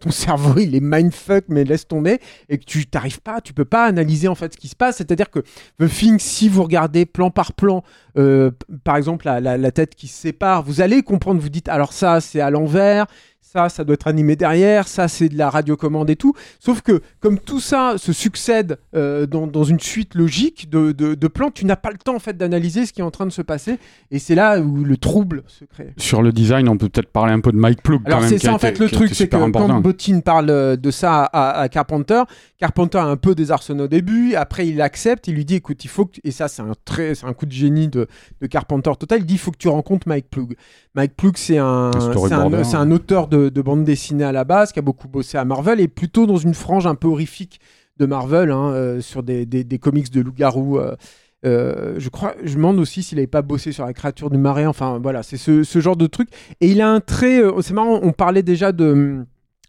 ton 0.00 0.10
cerveau 0.10 0.58
il 0.58 0.74
est 0.74 0.80
mindfuck 0.80 1.44
mais 1.48 1.62
laisse 1.62 1.86
tomber 1.86 2.18
et 2.48 2.58
que 2.58 2.64
tu 2.64 2.84
t'arrives 2.86 3.20
pas, 3.20 3.40
tu 3.40 3.52
peux 3.54 3.64
pas 3.64 3.84
analyser 3.84 4.26
en 4.26 4.34
fait 4.34 4.52
ce 4.54 4.58
qui 4.58 4.66
se 4.66 4.74
passe. 4.74 4.96
C'est-à-dire 4.96 5.30
que 5.30 5.38
The 5.80 5.88
Thing, 5.88 6.18
si 6.18 6.48
vous 6.48 6.64
regardez 6.64 7.06
plan 7.06 7.30
par 7.30 7.52
plan, 7.52 7.84
euh, 8.18 8.50
par 8.82 8.96
exemple 8.96 9.24
la- 9.26 9.40
la 9.56 9.70
tête 9.70 9.94
qui 9.94 10.08
se 10.08 10.20
sépare, 10.20 10.64
vous 10.64 10.80
allez 10.80 11.02
comprendre, 11.02 11.40
vous 11.40 11.48
dites 11.48 11.68
alors 11.68 11.92
ça 11.92 12.20
c'est 12.20 12.40
à 12.40 12.50
l'envers, 12.50 13.06
ça 13.52 13.68
ça 13.68 13.84
doit 13.84 13.94
être 13.94 14.06
animé 14.08 14.36
derrière, 14.36 14.86
ça 14.88 15.08
c'est 15.08 15.28
de 15.28 15.38
la 15.38 15.48
radiocommande 15.48 16.10
et 16.10 16.16
tout. 16.16 16.34
Sauf 16.60 16.82
que 16.82 17.00
comme 17.20 17.38
tout 17.38 17.60
ça 17.60 17.94
se 17.96 18.12
succède 18.12 18.78
euh, 18.94 19.26
dans, 19.26 19.46
dans 19.46 19.64
une 19.64 19.80
suite 19.80 20.14
logique 20.14 20.68
de, 20.68 20.92
de- 20.92 21.14
de 21.14 21.28
plans, 21.28 21.50
tu 21.50 21.64
n'as 21.64 21.76
pas 21.76 21.90
le 21.90 21.96
temps 21.98 22.14
en 22.16 22.18
fait 22.18 22.36
d'analyser 22.36 22.84
ce 22.84 22.92
qui 22.92 23.00
est 23.00 23.04
en 23.04 23.10
train 23.10 23.24
de 23.26 23.32
se 23.32 23.40
passer 23.42 23.78
et 24.10 24.18
c'est 24.18 24.34
là 24.34 24.60
où 24.60 24.84
le 24.84 24.96
trouble 24.98 25.44
se 25.46 25.64
crée. 25.64 25.94
Sur 25.96 26.20
le 26.22 26.30
design, 26.32 26.68
on 26.68 26.76
peut 26.76 26.88
peut-être 26.90 27.10
parler 27.10 27.32
un 27.32 27.40
peu 27.40 27.52
de 27.52 27.56
Mike 27.56 27.82
Plug 27.82 28.00
quand 28.02 28.06
Alors 28.08 28.20
même. 28.20 28.28
c'est 28.28 28.38
ça 28.38 28.52
en 28.52 28.56
été- 28.58 28.66
fait 28.68 28.78
le 28.78 28.88
truc, 28.90 29.14
c'est 29.14 29.28
que 29.28 29.36
important. 29.36 29.66
quand 29.68 29.80
Bottin 29.80 30.20
parle 30.20 30.50
euh, 30.50 30.76
de 30.76 30.90
ça 30.90 31.24
à, 31.24 31.60
à 31.60 31.68
Carpenter, 31.68 32.22
Carpenter 32.58 32.98
a 32.98 33.04
un 33.06 33.16
peu 33.16 33.34
désarçonné 33.34 33.82
au 33.84 33.88
début, 33.88 34.34
après 34.34 34.66
il 34.68 34.80
accepte, 34.82 35.26
il 35.28 35.34
lui 35.34 35.44
dit 35.44 35.54
écoute 35.54 35.82
il 35.84 35.88
faut 35.88 36.04
que 36.06 36.18
et 36.24 36.30
ça 36.32 36.48
c'est 36.48 36.62
un 36.62 36.72
très 36.84 37.24
un 37.24 37.32
coup 37.32 37.46
de 37.46 37.52
génie 37.52 37.88
de, 37.88 38.06
de 38.40 38.46
Carpenter 38.46 38.90
total, 38.98 39.20
il 39.20 39.26
dit 39.26 39.34
il 39.34 39.38
faut 39.38 39.50
que 39.52 39.56
tu 39.58 39.68
rencontres 39.68 40.06
Mike 40.08 40.28
Plug. 40.28 40.54
Mike 40.94 41.16
Plug 41.16 41.36
c'est 41.36 41.58
un 41.58 41.90
Un 41.92 42.74
un 42.78 42.90
auteur 42.90 43.28
de, 43.28 43.37
de 43.38 43.62
bande 43.62 43.84
dessinée 43.84 44.24
à 44.24 44.32
la 44.32 44.44
base 44.44 44.72
qui 44.72 44.78
a 44.78 44.82
beaucoup 44.82 45.08
bossé 45.08 45.38
à 45.38 45.44
Marvel 45.44 45.80
et 45.80 45.88
plutôt 45.88 46.26
dans 46.26 46.36
une 46.36 46.54
frange 46.54 46.86
un 46.86 46.94
peu 46.94 47.08
horrifique 47.08 47.60
de 47.98 48.06
Marvel 48.06 48.50
hein, 48.50 48.70
euh, 48.72 49.00
sur 49.00 49.22
des, 49.22 49.44
des, 49.46 49.78
comics 49.78 50.10
de 50.10 50.20
loup-garou. 50.20 50.78
euh, 50.78 50.96
euh, 51.44 51.94
je 51.98 52.08
crois, 52.08 52.34
je 52.42 52.50
me 52.50 52.56
demande 52.56 52.78
aussi 52.78 53.02
s'il 53.02 53.18
avait 53.18 53.26
pas 53.26 53.42
bossé 53.42 53.72
sur 53.72 53.84
la 53.84 53.92
créature 53.92 54.30
du 54.30 54.38
marais. 54.38 54.66
Enfin, 54.66 54.98
voilà, 55.00 55.22
c'est 55.22 55.36
ce, 55.36 55.62
ce 55.62 55.80
genre 55.80 55.96
de 55.96 56.06
truc. 56.06 56.28
Et 56.60 56.68
il 56.68 56.80
a 56.80 56.88
un 56.88 57.00
trait. 57.00 57.40
c'est 57.60 57.74
marrant, 57.74 58.00
on 58.02 58.12
parlait 58.12 58.42
déjà 58.42 58.72
de. 58.72 59.24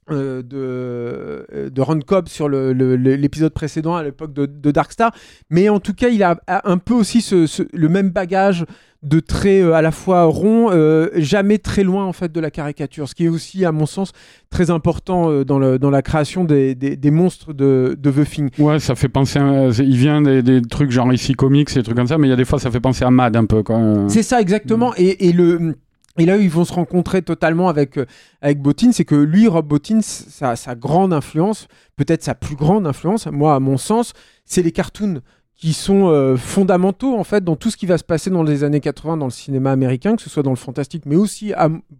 de, 0.10 1.70
de 1.70 1.82
Ron 1.82 2.00
Cobb 2.00 2.28
sur 2.28 2.50
l'épisode 2.50 3.54
précédent 3.54 3.96
à 3.96 4.02
l'époque 4.02 4.34
de, 4.34 4.48
de 4.48 4.72
Dark 4.72 4.92
Star 4.92 5.12
mais 5.52 5.70
en 5.70 5.80
tout 5.80 5.94
cas 5.94 6.10
il 6.10 6.24
a, 6.24 6.36
un 6.48 6.80
peu 6.80 6.96
aussi 6.96 7.24
le 7.74 7.90
même 7.90 8.10
bagage 8.10 8.66
de 9.02 9.22
traits 9.22 9.64
euh, 9.64 9.74
à 9.74 9.82
la 9.82 9.92
fois 9.92 10.24
ronds 10.26 10.70
euh, 10.72 11.08
jamais 11.16 11.58
très 11.58 11.84
loin 11.84 12.04
en 12.06 12.12
fait 12.12 12.32
de 12.34 12.40
la 12.42 12.52
caricature 12.52 13.08
ce 13.08 13.16
qui 13.16 13.24
est 13.26 13.30
aussi 13.30 13.64
à 13.64 13.72
mon 13.72 13.86
sens 13.86 14.12
très 14.50 14.72
important 14.72 15.30
euh, 15.32 15.46
dans, 15.46 15.58
le, 15.58 15.80
dans 15.80 15.90
la 15.90 16.02
création 16.02 16.44
des, 16.44 16.76
des, 16.76 16.98
des 16.98 17.12
monstres 17.12 17.54
de, 17.54 17.96
de 17.98 18.12
The 18.12 18.30
Thing 18.30 18.50
Ouais, 18.60 18.80
ça 18.80 18.96
fait 18.96 19.08
penser. 19.08 19.40
à- 19.40 19.70
Il 19.80 19.96
vient 19.96 20.22
des, 20.22 20.44
des 20.44 20.62
trucs 20.62 20.92
genre 20.92 21.14
ici 21.14 21.34
comics 21.34 21.70
et 21.72 21.76
des 21.76 21.84
trucs 21.84 21.96
comme 21.96 22.08
ça, 22.08 22.18
mais 22.18 22.28
il 22.28 22.30
y 22.30 22.34
a 22.34 22.36
des 22.36 22.44
fois 22.44 22.60
ça 22.60 22.72
fait 22.72 22.82
penser 22.82 23.06
à 23.06 23.10
Mad 23.12 23.38
un 23.38 23.46
peu. 23.46 23.64
Quoi. 23.64 23.80
C'est 24.10 24.24
ça 24.24 24.42
exactement. 24.42 24.94
Et, 24.98 25.30
et 25.30 25.32
le 25.32 25.76
et 26.18 26.26
là 26.26 26.36
où 26.36 26.42
ils 26.42 26.50
vont 26.50 26.66
se 26.66 26.74
rencontrer 26.74 27.22
totalement 27.22 27.70
avec 27.70 27.98
euh, 27.98 28.06
avec 28.42 28.62
Bottin, 28.62 28.92
c'est 28.92 29.06
que 29.06 29.16
lui, 29.16 29.48
Rob 29.48 29.66
Bottin, 29.66 30.02
sa, 30.02 30.58
sa 30.58 30.76
grande 30.76 31.14
influence, 31.14 31.70
peut-être 31.96 32.24
sa 32.24 32.36
plus 32.36 32.58
grande 32.58 32.86
influence, 32.86 33.28
moi 33.28 33.56
à 33.56 33.62
mon 33.62 33.78
sens, 33.78 34.12
c'est 34.44 34.62
les 34.62 34.74
cartoons 34.74 35.22
qui 35.60 35.74
sont 35.74 36.08
euh, 36.08 36.38
fondamentaux 36.38 37.18
en 37.18 37.26
fait 37.26 37.44
dans 37.44 37.58
tout 37.58 37.70
ce 37.70 37.76
qui 37.76 37.86
va 37.86 37.98
se 37.98 38.04
passer 38.06 38.30
dans 38.30 38.44
les 38.44 38.64
années 38.64 38.80
80 38.80 39.18
dans 39.18 39.26
le 39.26 39.32
cinéma 39.32 39.72
américain, 39.74 40.16
que 40.16 40.22
ce 40.22 40.30
soit 40.30 40.42
dans 40.44 40.52
le 40.52 40.56
fantastique, 40.56 41.04
mais 41.06 41.18
aussi 41.18 41.52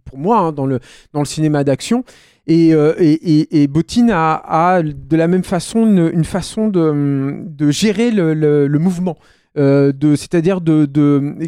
pour 0.06 0.16
moi 0.18 0.38
hein, 0.38 0.52
dans 0.52 0.64
le 0.64 0.80
dans 1.12 1.20
le 1.20 1.26
cinéma 1.26 1.62
d'action. 1.62 2.02
Et, 2.46 2.74
euh, 2.74 2.94
et, 2.98 3.12
et, 3.40 3.62
et 3.62 3.66
Bottin 3.68 4.08
a, 4.10 4.82
de 4.82 5.16
la 5.16 5.28
même 5.28 5.44
façon 5.44 5.86
une, 5.86 6.24
façon 6.24 6.68
de, 6.68 7.42
de 7.46 7.70
gérer 7.70 8.10
le- 8.10 8.32
le 8.66 8.78
mouvement. 8.78 9.18
Euh, 9.58 9.90
de, 9.92 10.14
c'est-à-dire 10.14 10.60
de, 10.60 10.88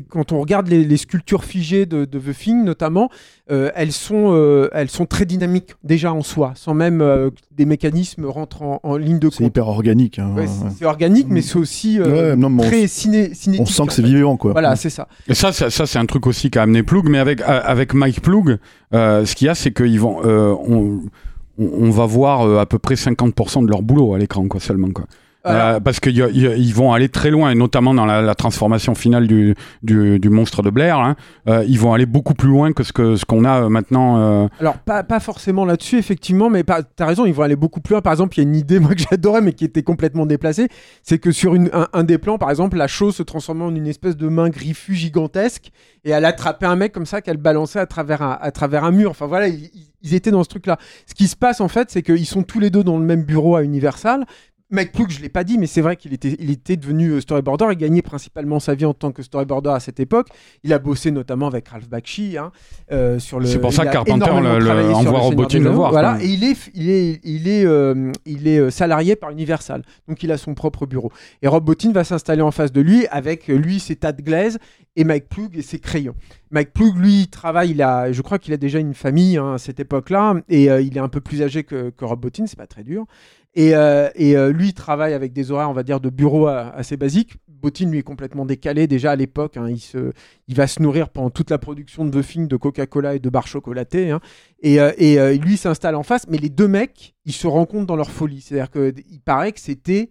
quand 0.08 0.32
on 0.32 0.40
regarde 0.40 0.66
les, 0.66 0.84
les 0.84 0.96
sculptures 0.96 1.44
figées 1.44 1.86
de, 1.86 2.04
de 2.04 2.18
The 2.18 2.36
Thing 2.36 2.64
notamment, 2.64 3.08
euh, 3.52 3.70
elles, 3.76 3.92
sont, 3.92 4.32
euh, 4.34 4.68
elles 4.72 4.90
sont 4.90 5.06
très 5.06 5.24
dynamiques 5.24 5.74
déjà 5.84 6.12
en 6.12 6.22
soi, 6.22 6.50
sans 6.56 6.74
même 6.74 7.00
euh, 7.00 7.30
que 7.30 7.36
des 7.56 7.64
mécanismes 7.64 8.24
rentrent 8.24 8.62
en, 8.62 8.80
en 8.82 8.96
ligne 8.96 9.20
de 9.20 9.30
C'est 9.30 9.38
compte. 9.38 9.46
hyper 9.46 9.68
organique. 9.68 10.18
hein, 10.18 10.32
Ouais, 10.34 10.40
ouais. 10.42 10.46
c'est, 10.48 10.78
c'est 10.78 10.84
organique, 10.84 11.28
mais 11.30 11.42
c'est 11.42 11.58
aussi 11.60 12.00
euh, 12.00 12.30
Ouais, 12.32 12.36
non, 12.36 12.48
mais 12.50 12.64
on- 12.64 12.66
très 12.66 12.88
ciné, 12.88 13.34
cinétique. 13.34 13.62
On 13.62 13.66
sent 13.70 13.82
en 13.82 13.86
que 13.86 13.92
c'est 13.92 14.02
fait. 14.02 14.08
vivant 14.08 14.36
quoi. 14.36 14.50
Voilà, 14.50 14.74
c'est 14.74 14.90
ça. 14.90 15.06
Et 15.28 15.34
ça, 15.34 15.52
ça, 15.52 15.70
ça, 15.70 15.86
c'est 15.86 16.00
un 16.00 16.06
truc 16.06 16.26
aussi 16.26 16.50
qu'a 16.50 16.62
amené 16.64 16.82
Plug, 16.82 17.08
mais 17.08 17.18
avec, 17.20 17.40
a- 17.42 17.58
avec 17.58 17.94
Mike 17.94 18.20
Plug, 18.20 18.58
euh, 18.94 19.24
ce 19.24 19.36
qu'il 19.36 19.46
y 19.46 19.48
a, 19.48 19.54
c'est 19.54 19.70
qu'ils 19.72 20.00
vont. 20.00 20.22
euh, 20.24 20.52
on, 21.56 21.90
va 21.90 22.06
voir 22.06 22.58
à 22.58 22.66
peu 22.66 22.80
près 22.80 22.96
50% 22.96 23.64
de 23.64 23.70
leur 23.70 23.82
boulot 23.82 24.14
à 24.14 24.18
l'écran, 24.18 24.48
quoi, 24.48 24.58
seulement. 24.58 24.88
Quoi. 24.90 25.04
Euh, 25.44 25.80
parce 25.80 25.98
qu'ils 25.98 26.74
vont 26.74 26.92
aller 26.92 27.08
très 27.08 27.30
loin, 27.30 27.50
et 27.50 27.54
notamment 27.54 27.94
dans 27.94 28.06
la, 28.06 28.22
la 28.22 28.34
transformation 28.34 28.94
finale 28.94 29.26
du, 29.26 29.56
du, 29.82 30.20
du, 30.20 30.30
monstre 30.30 30.62
de 30.62 30.70
Blair. 30.70 30.98
Hein, 30.98 31.16
euh, 31.48 31.64
ils 31.66 31.80
vont 31.80 31.92
aller 31.92 32.06
beaucoup 32.06 32.34
plus 32.34 32.48
loin 32.48 32.72
que 32.72 32.84
ce 32.84 32.92
qu'on 32.92 33.16
ce 33.16 33.24
qu'on 33.24 33.44
a 33.44 33.64
euh, 33.64 33.68
maintenant. 33.68 34.18
Euh. 34.18 34.48
Alors, 34.60 34.78
pas, 34.78 35.02
pas 35.02 35.18
forcément 35.18 35.64
là-dessus, 35.64 35.98
effectivement, 35.98 36.48
mais 36.48 36.62
tu 36.62 36.72
as 36.72 37.06
raison, 37.06 37.26
ils 37.26 37.34
vont 37.34 37.42
aller 37.42 37.56
beaucoup 37.56 37.80
plus 37.80 37.94
loin. 37.94 38.02
Par 38.02 38.12
exemple, 38.12 38.38
il 38.38 38.42
y 38.42 38.46
a 38.46 38.48
une 38.48 38.56
idée, 38.56 38.78
moi, 38.80 38.94
que 38.94 39.02
j'adorais, 39.10 39.40
mais 39.40 39.52
qui 39.52 39.64
était 39.64 39.82
complètement 39.82 40.26
déplacée. 40.26 40.68
C'est 41.02 41.18
que 41.18 41.32
sur 41.32 41.54
une, 41.54 41.70
un, 41.72 41.88
un, 41.92 42.04
des 42.04 42.18
plans, 42.18 42.38
par 42.38 42.50
exemple, 42.50 42.76
la 42.76 42.86
chose 42.86 43.16
se 43.16 43.24
transformait 43.24 43.64
en 43.64 43.74
une 43.74 43.88
espèce 43.88 44.16
de 44.16 44.28
main 44.28 44.48
griffue 44.48 44.94
gigantesque, 44.94 45.72
et 46.04 46.10
elle 46.10 46.24
attrapait 46.24 46.66
un 46.66 46.76
mec 46.76 46.92
comme 46.92 47.06
ça 47.06 47.20
qu'elle 47.20 47.36
balançait 47.36 47.80
à 47.80 47.86
travers 47.86 48.22
un, 48.22 48.38
à 48.40 48.50
travers 48.52 48.84
un 48.84 48.92
mur. 48.92 49.10
Enfin, 49.10 49.26
voilà, 49.26 49.48
ils 49.48 50.14
étaient 50.14 50.30
dans 50.30 50.44
ce 50.44 50.48
truc-là. 50.48 50.78
Ce 51.06 51.14
qui 51.14 51.28
se 51.28 51.36
passe, 51.36 51.60
en 51.60 51.68
fait, 51.68 51.90
c'est 51.90 52.02
qu'ils 52.02 52.26
sont 52.26 52.42
tous 52.42 52.60
les 52.60 52.70
deux 52.70 52.84
dans 52.84 52.98
le 52.98 53.04
même 53.04 53.24
bureau 53.24 53.56
à 53.56 53.62
Universal, 53.62 54.24
Mike 54.72 54.92
Ploug, 54.92 55.10
je 55.10 55.20
l'ai 55.20 55.28
pas 55.28 55.44
dit, 55.44 55.58
mais 55.58 55.66
c'est 55.66 55.82
vrai 55.82 55.96
qu'il 55.96 56.14
était, 56.14 56.34
il 56.40 56.50
était 56.50 56.76
devenu 56.76 57.10
euh, 57.10 57.20
storyboarder. 57.20 57.66
Il 57.72 57.76
gagnait 57.76 58.00
principalement 58.00 58.58
sa 58.58 58.74
vie 58.74 58.86
en 58.86 58.94
tant 58.94 59.12
que 59.12 59.22
storyboarder 59.22 59.68
à 59.70 59.80
cette 59.80 60.00
époque. 60.00 60.28
Il 60.64 60.72
a 60.72 60.78
bossé 60.78 61.10
notamment 61.10 61.46
avec 61.46 61.68
Ralph 61.68 61.88
Bakshi 61.88 62.38
hein, 62.38 62.52
euh, 62.90 63.18
sur 63.18 63.38
le. 63.38 63.46
C'est 63.46 63.60
pour 63.60 63.72
ça 63.72 63.84
que 63.84 63.92
Carpenter 63.92 64.30
le, 64.40 64.58
le 64.58 64.94
envoie 64.94 65.20
Robotine 65.20 65.62
le 65.62 65.70
voir. 65.70 65.90
Voilà, 65.90 66.16
et 66.22 66.26
il 66.26 66.42
est, 66.42 66.56
il 66.74 66.88
est, 66.88 67.20
il 67.22 67.48
est, 67.48 67.66
euh, 67.66 68.10
il 68.24 68.48
est 68.48 68.70
salarié 68.70 69.14
par 69.14 69.30
Universal, 69.30 69.82
donc 70.08 70.22
il 70.22 70.32
a 70.32 70.38
son 70.38 70.54
propre 70.54 70.86
bureau. 70.86 71.12
Et 71.42 71.48
Rob 71.48 71.64
Bottin 71.64 71.92
va 71.92 72.02
s'installer 72.02 72.42
en 72.42 72.50
face 72.50 72.72
de 72.72 72.80
lui 72.80 73.06
avec 73.08 73.48
lui 73.48 73.78
ses 73.78 73.96
tas 73.96 74.12
de 74.12 74.22
glaise 74.22 74.58
et 74.96 75.04
Mike 75.04 75.28
Ploug 75.28 75.56
et 75.56 75.62
ses 75.62 75.78
crayons. 75.78 76.14
Mike 76.50 76.72
Ploug, 76.72 76.96
lui, 76.96 77.28
travaille, 77.28 77.70
il 77.70 78.12
je 78.12 78.22
crois 78.22 78.38
qu'il 78.38 78.52
a 78.52 78.58
déjà 78.58 78.78
une 78.78 78.94
famille 78.94 79.38
hein, 79.38 79.54
à 79.54 79.58
cette 79.58 79.80
époque-là, 79.80 80.42
et 80.48 80.64
il 80.66 80.96
est 80.96 81.00
un 81.00 81.08
peu 81.08 81.20
plus 81.20 81.42
âgé 81.42 81.64
que, 81.64 81.90
que 81.90 82.04
Rob 82.04 82.20
Bottin, 82.20 82.46
c'est 82.46 82.58
pas 82.58 82.66
très 82.66 82.84
dur. 82.84 83.06
Et, 83.54 83.74
euh, 83.74 84.08
et 84.14 84.36
euh, 84.36 84.50
lui, 84.50 84.68
il 84.68 84.74
travaille 84.74 85.12
avec 85.12 85.32
des 85.32 85.50
horaires, 85.50 85.68
on 85.68 85.74
va 85.74 85.82
dire, 85.82 86.00
de 86.00 86.10
bureau 86.10 86.46
assez 86.46 86.96
basiques. 86.96 87.36
Bottine, 87.48 87.90
lui, 87.90 87.98
est 87.98 88.02
complètement 88.02 88.46
décalé. 88.46 88.86
Déjà 88.86 89.12
à 89.12 89.16
l'époque, 89.16 89.56
hein, 89.56 89.68
il, 89.68 90.12
il 90.48 90.54
va 90.54 90.66
se 90.66 90.82
nourrir 90.82 91.10
pendant 91.10 91.30
toute 91.30 91.50
la 91.50 91.58
production 91.58 92.04
de 92.04 92.10
Buffing 92.10 92.48
de 92.48 92.56
Coca-Cola 92.56 93.14
et 93.14 93.18
de 93.18 93.30
barres 93.30 93.46
chocolatées. 93.46 94.10
Hein. 94.10 94.20
Et, 94.62 94.80
euh, 94.80 94.92
et 94.96 95.20
euh, 95.20 95.34
lui, 95.34 95.56
s'installe 95.56 95.94
en 95.94 96.02
face. 96.02 96.26
Mais 96.28 96.38
les 96.38 96.48
deux 96.48 96.68
mecs, 96.68 97.14
ils 97.24 97.32
se 97.32 97.46
rencontrent 97.46 97.86
dans 97.86 97.96
leur 97.96 98.10
folie. 98.10 98.40
C'est-à-dire 98.40 98.70
qu'il 98.70 99.20
paraît 99.20 99.52
que 99.52 99.60
c'était 99.60 100.10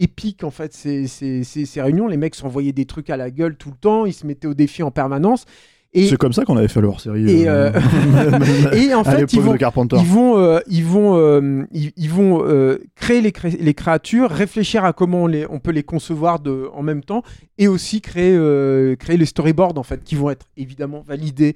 épique, 0.00 0.42
en 0.42 0.50
fait, 0.50 0.74
ces, 0.74 1.06
ces, 1.06 1.44
ces, 1.44 1.66
ces 1.66 1.82
réunions. 1.82 2.08
Les 2.08 2.16
mecs 2.16 2.34
s'envoyaient 2.34 2.72
des 2.72 2.86
trucs 2.86 3.10
à 3.10 3.16
la 3.16 3.30
gueule 3.30 3.56
tout 3.56 3.70
le 3.70 3.76
temps. 3.76 4.06
Ils 4.06 4.12
se 4.12 4.26
mettaient 4.26 4.48
au 4.48 4.54
défi 4.54 4.82
en 4.82 4.90
permanence. 4.90 5.46
C'est 5.92 6.16
comme 6.16 6.32
ça 6.32 6.44
qu'on 6.44 6.56
avait 6.56 6.68
fait 6.68 6.80
leur 6.80 7.00
série. 7.00 7.28
Et, 7.28 7.48
euh... 7.48 7.72
et 8.72 8.94
en 8.94 9.02
fait, 9.02 9.32
ils 9.32 9.40
vont, 9.40 9.56
ils 9.56 10.06
vont, 10.06 10.38
euh, 10.38 10.60
ils 10.68 10.84
vont, 10.84 11.16
euh, 11.16 11.64
ils, 11.72 11.90
ils, 11.96 12.10
vont 12.10 12.44
euh, 12.44 12.78
créer 12.94 13.20
les, 13.20 13.32
cré 13.32 13.50
les, 13.50 13.74
créatures, 13.74 14.30
réfléchir 14.30 14.84
à 14.84 14.92
comment 14.92 15.24
on, 15.24 15.26
les, 15.26 15.46
on 15.50 15.58
peut 15.58 15.72
les 15.72 15.82
concevoir 15.82 16.38
de, 16.38 16.68
en 16.74 16.82
même 16.82 17.02
temps, 17.02 17.22
et 17.58 17.66
aussi 17.66 18.00
créer, 18.00 18.36
euh, 18.36 18.94
créer 18.94 19.16
les 19.16 19.26
storyboards 19.26 19.76
en 19.78 19.82
fait, 19.82 20.04
qui 20.04 20.14
vont 20.14 20.30
être 20.30 20.46
évidemment 20.56 21.00
validés 21.00 21.54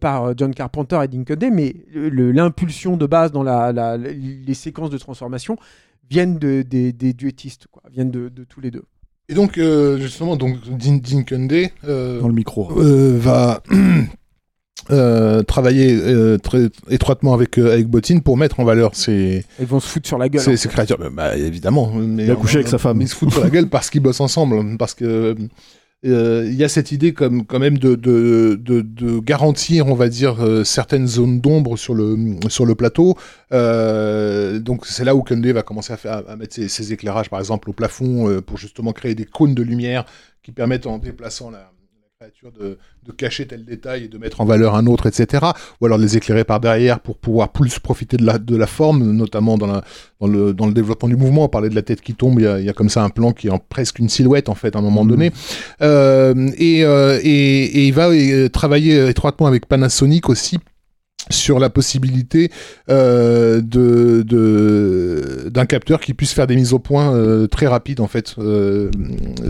par 0.00 0.36
John 0.36 0.52
Carpenter 0.52 0.98
et 1.04 1.06
Dinkin 1.06 1.50
mais 1.52 1.76
l'impulsion 1.94 2.96
de 2.96 3.06
base 3.06 3.30
dans 3.30 3.44
la, 3.44 3.72
la, 3.72 3.96
les 3.96 4.54
séquences 4.54 4.90
de 4.90 4.98
transformation 4.98 5.56
viennent 6.10 6.38
de, 6.38 6.62
des, 6.62 6.92
des 6.92 7.12
duettistes, 7.12 7.66
quoi, 7.70 7.82
viennent 7.90 8.10
de, 8.10 8.28
de 8.28 8.44
tous 8.44 8.60
les 8.60 8.70
deux. 8.70 8.84
Et 9.28 9.34
donc, 9.34 9.56
euh, 9.56 9.98
justement, 9.98 10.36
donc 10.36 10.58
Din, 10.76 10.96
Din 10.96 11.22
Kunde, 11.22 11.52
euh, 11.84 12.20
dans 12.20 12.28
le 12.28 12.34
micro, 12.34 12.70
euh, 12.78 13.16
va 13.18 13.62
euh, 14.90 15.42
travailler 15.42 15.96
euh, 16.02 16.38
très 16.38 16.68
étroitement 16.90 17.32
avec 17.32 17.56
avec 17.56 17.86
Bottine 17.86 18.20
pour 18.20 18.36
mettre 18.36 18.60
en 18.60 18.64
valeur 18.64 18.94
ces. 18.94 19.44
Ils 19.60 19.66
vont 19.66 19.80
se 19.80 19.88
foutre 19.88 20.08
sur 20.08 20.18
la 20.18 20.28
gueule. 20.28 20.42
Ces, 20.42 20.56
ces 20.56 20.68
créatures, 20.68 20.98
bah, 21.12 21.36
évidemment. 21.36 21.92
Mais 21.94 22.24
il 22.24 22.30
a 22.30 22.34
couché 22.34 22.56
avec 22.56 22.68
sa 22.68 22.78
femme. 22.78 23.00
Ils 23.00 23.08
se 23.08 23.14
foutent 23.14 23.32
sur 23.32 23.44
la 23.44 23.50
gueule 23.50 23.68
parce 23.68 23.90
qu'ils 23.90 24.02
bossent 24.02 24.20
ensemble, 24.20 24.76
parce 24.76 24.94
que 24.94 25.04
euh, 25.04 25.34
il 26.04 26.54
y 26.54 26.64
a 26.64 26.68
cette 26.68 26.90
idée 26.90 27.12
comme 27.12 27.46
quand 27.46 27.58
même 27.58 27.78
de, 27.78 27.94
de, 27.94 28.58
de, 28.60 28.80
de 28.80 29.20
garantir, 29.20 29.86
on 29.86 29.94
va 29.94 30.08
dire, 30.08 30.44
euh, 30.44 30.64
certaines 30.64 31.06
zones 31.06 31.40
d'ombre 31.40 31.76
sur 31.76 31.94
le 31.94 32.16
sur 32.48 32.66
le 32.66 32.74
plateau. 32.74 33.16
Euh, 33.52 34.58
donc 34.58 34.86
c'est 34.86 35.04
là 35.04 35.14
où 35.14 35.22
Kunde 35.22 35.46
va 35.46 35.62
commencer 35.62 35.92
à, 35.92 35.96
faire, 35.96 36.22
à 36.28 36.36
mettre 36.36 36.54
ses, 36.54 36.68
ses, 36.68 36.92
éclairages, 36.92 37.30
par 37.30 37.38
exemple, 37.38 37.70
au 37.70 37.72
plafond 37.72 38.28
euh, 38.28 38.40
pour 38.40 38.58
justement 38.58 38.92
créer 38.92 39.14
des 39.14 39.26
cônes 39.26 39.54
de 39.54 39.62
lumière 39.62 40.04
qui 40.42 40.50
permettent 40.50 40.86
en 40.86 40.98
déplaçant 40.98 41.50
la, 41.50 41.71
de, 42.58 42.78
de, 43.06 43.12
cacher 43.12 43.46
tel 43.46 43.64
détail 43.64 44.04
et 44.04 44.08
de 44.08 44.18
mettre 44.18 44.40
en 44.40 44.44
valeur 44.44 44.74
un 44.74 44.86
autre, 44.86 45.06
etc. 45.06 45.44
Ou 45.80 45.86
alors 45.86 45.98
de 45.98 46.02
les 46.02 46.16
éclairer 46.16 46.44
par 46.44 46.60
derrière 46.60 47.00
pour 47.00 47.16
pouvoir 47.16 47.50
plus 47.50 47.78
profiter 47.78 48.16
de 48.16 48.24
la, 48.24 48.38
de 48.38 48.56
la 48.56 48.66
forme, 48.66 49.12
notamment 49.12 49.58
dans, 49.58 49.66
la, 49.66 49.84
dans, 50.20 50.26
le, 50.26 50.54
dans 50.54 50.66
le 50.66 50.72
développement 50.72 51.08
du 51.08 51.16
mouvement. 51.16 51.44
On 51.44 51.48
parlait 51.48 51.68
de 51.68 51.74
la 51.74 51.82
tête 51.82 52.00
qui 52.00 52.14
tombe, 52.14 52.38
il 52.38 52.44
y 52.44 52.46
a, 52.46 52.60
il 52.60 52.66
y 52.66 52.70
a 52.70 52.72
comme 52.72 52.88
ça 52.88 53.02
un 53.02 53.10
plan 53.10 53.32
qui 53.32 53.48
est 53.48 53.50
en 53.50 53.58
presque 53.58 53.98
une 53.98 54.08
silhouette 54.08 54.48
en 54.48 54.54
fait 54.54 54.74
à 54.76 54.78
un 54.78 54.82
moment 54.82 55.04
mmh. 55.04 55.08
donné. 55.08 55.32
Euh, 55.80 56.50
et, 56.58 56.84
euh, 56.84 57.18
et, 57.22 57.64
et, 57.64 57.86
il 57.86 57.92
va 57.92 58.08
euh, 58.08 58.48
travailler 58.48 59.08
étroitement 59.08 59.46
avec 59.46 59.66
Panasonic 59.66 60.28
aussi 60.28 60.58
sur 61.30 61.58
la 61.58 61.70
possibilité 61.70 62.50
euh, 62.90 63.60
de, 63.60 64.22
d'un 65.50 65.66
capteur 65.66 66.00
qui 66.00 66.14
puisse 66.14 66.32
faire 66.32 66.46
des 66.46 66.56
mises 66.56 66.72
au 66.72 66.78
point 66.78 67.14
euh, 67.14 67.46
très 67.46 67.66
rapides 67.66 68.00
en 68.00 68.06
fait 68.06 68.34
euh, 68.38 68.90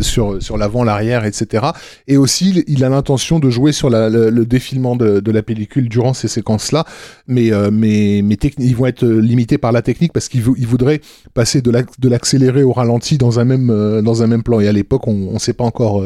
sur, 0.00 0.42
sur 0.42 0.58
l'avant, 0.58 0.84
l'arrière, 0.84 1.24
etc. 1.24 1.66
Et 2.08 2.16
aussi, 2.16 2.64
il 2.66 2.84
a 2.84 2.88
l'intention 2.88 3.38
de 3.38 3.50
jouer 3.50 3.72
sur 3.72 3.88
le, 3.90 4.30
le, 4.30 4.46
défilement 4.46 4.96
de, 4.96 5.30
la 5.30 5.42
pellicule 5.42 5.88
durant 5.88 6.12
ces 6.12 6.28
séquences-là, 6.28 6.84
mais, 7.26 7.52
euh, 7.52 7.70
mais, 7.72 8.20
mais 8.22 8.36
ils 8.58 8.76
vont 8.76 8.86
être 8.86 9.06
limités 9.06 9.58
par 9.58 9.72
la 9.72 9.82
technique 9.82 10.12
parce 10.12 10.28
qu'il 10.28 10.42
il 10.58 10.66
voudrait 10.66 11.00
passer 11.34 11.62
de 11.62 12.08
l'accéléré 12.08 12.62
au 12.62 12.72
ralenti 12.72 13.16
dans 13.16 13.40
un 13.40 13.44
même, 13.44 14.02
dans 14.02 14.22
un 14.22 14.26
même 14.26 14.42
plan. 14.42 14.60
Et 14.60 14.68
à 14.68 14.72
l'époque, 14.72 15.08
on 15.08 15.32
ne 15.32 15.38
sait 15.38 15.54
pas 15.54 15.64
encore 15.64 16.02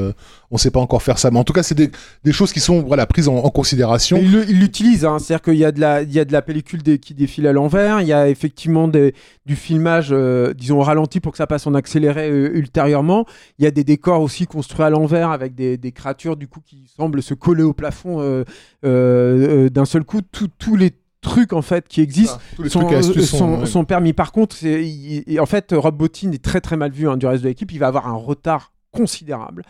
on 0.50 0.58
sait 0.58 0.70
pas 0.70 0.80
encore 0.80 1.02
faire 1.02 1.18
ça. 1.18 1.30
Mais 1.30 1.38
en 1.38 1.44
tout 1.44 1.52
cas, 1.52 1.62
c'est 1.62 1.74
des, 1.74 1.90
des, 2.24 2.32
choses 2.32 2.52
qui 2.52 2.60
sont 2.60 2.82
voilà, 2.82 3.06
prises 3.06 3.28
en, 3.28 3.36
en 3.36 3.50
considération. 3.50 4.18
il 4.18 4.58
l'utilise, 4.58 5.04
hein, 5.04 5.18
c'est-à-dire 5.18 5.42
qu'il 5.42 5.56
y, 5.56 5.64
a 5.64 5.72
de 5.72 5.80
la, 5.80 6.02
il 6.02 6.12
y 6.12 6.20
a 6.20 6.24
de 6.24 6.32
la 6.32 6.42
pellicule 6.42 6.82
des, 6.82 6.98
qui 6.98 7.14
défile 7.14 7.46
à 7.46 7.52
l'envers, 7.52 8.00
il 8.00 8.06
y 8.06 8.12
a 8.12 8.28
effectivement 8.28 8.88
des, 8.88 9.14
du 9.44 9.56
filmage, 9.56 10.08
euh, 10.10 10.54
disons, 10.54 10.80
ralenti 10.80 11.20
pour 11.20 11.32
que 11.32 11.38
ça 11.38 11.46
passe 11.46 11.66
en 11.66 11.74
accéléré 11.74 12.30
euh, 12.30 12.50
ultérieurement. 12.54 13.26
Il 13.58 13.64
y 13.64 13.68
a 13.68 13.70
des 13.70 13.84
décors 13.84 14.20
aussi 14.20 14.46
construits 14.46 14.84
à 14.84 14.90
l'envers 14.90 15.30
avec 15.30 15.54
des, 15.54 15.76
des, 15.76 15.92
créatures 15.92 16.36
du 16.36 16.48
coup 16.48 16.60
qui 16.60 16.90
semblent 16.96 17.22
se 17.22 17.34
coller 17.34 17.62
au 17.62 17.72
plafond 17.72 18.20
euh, 18.20 18.44
euh, 18.84 19.68
d'un 19.68 19.84
seul 19.84 20.04
coup. 20.04 20.20
Tous 20.22 20.76
les 20.76 20.92
trucs 21.20 21.52
en 21.52 21.62
fait 21.62 21.88
qui 21.88 22.00
existent 22.00 22.38
ah, 22.58 22.68
sont, 22.68 22.88
sont, 22.88 23.22
sont, 23.22 23.60
ouais. 23.60 23.66
sont, 23.66 23.84
permis. 23.84 24.12
Par 24.12 24.32
contre, 24.32 24.62
il, 24.64 25.40
en 25.40 25.46
fait, 25.46 25.72
Rob 25.76 25.96
Bottin 25.96 26.32
est 26.32 26.42
très 26.42 26.60
très 26.60 26.76
mal 26.76 26.92
vu 26.92 27.08
hein, 27.08 27.16
du 27.16 27.26
reste 27.26 27.42
de 27.42 27.48
l'équipe. 27.48 27.72
Il 27.72 27.78
va 27.78 27.88
avoir 27.88 28.08
un 28.08 28.14
retard 28.14 28.72
considérable. 28.92 29.62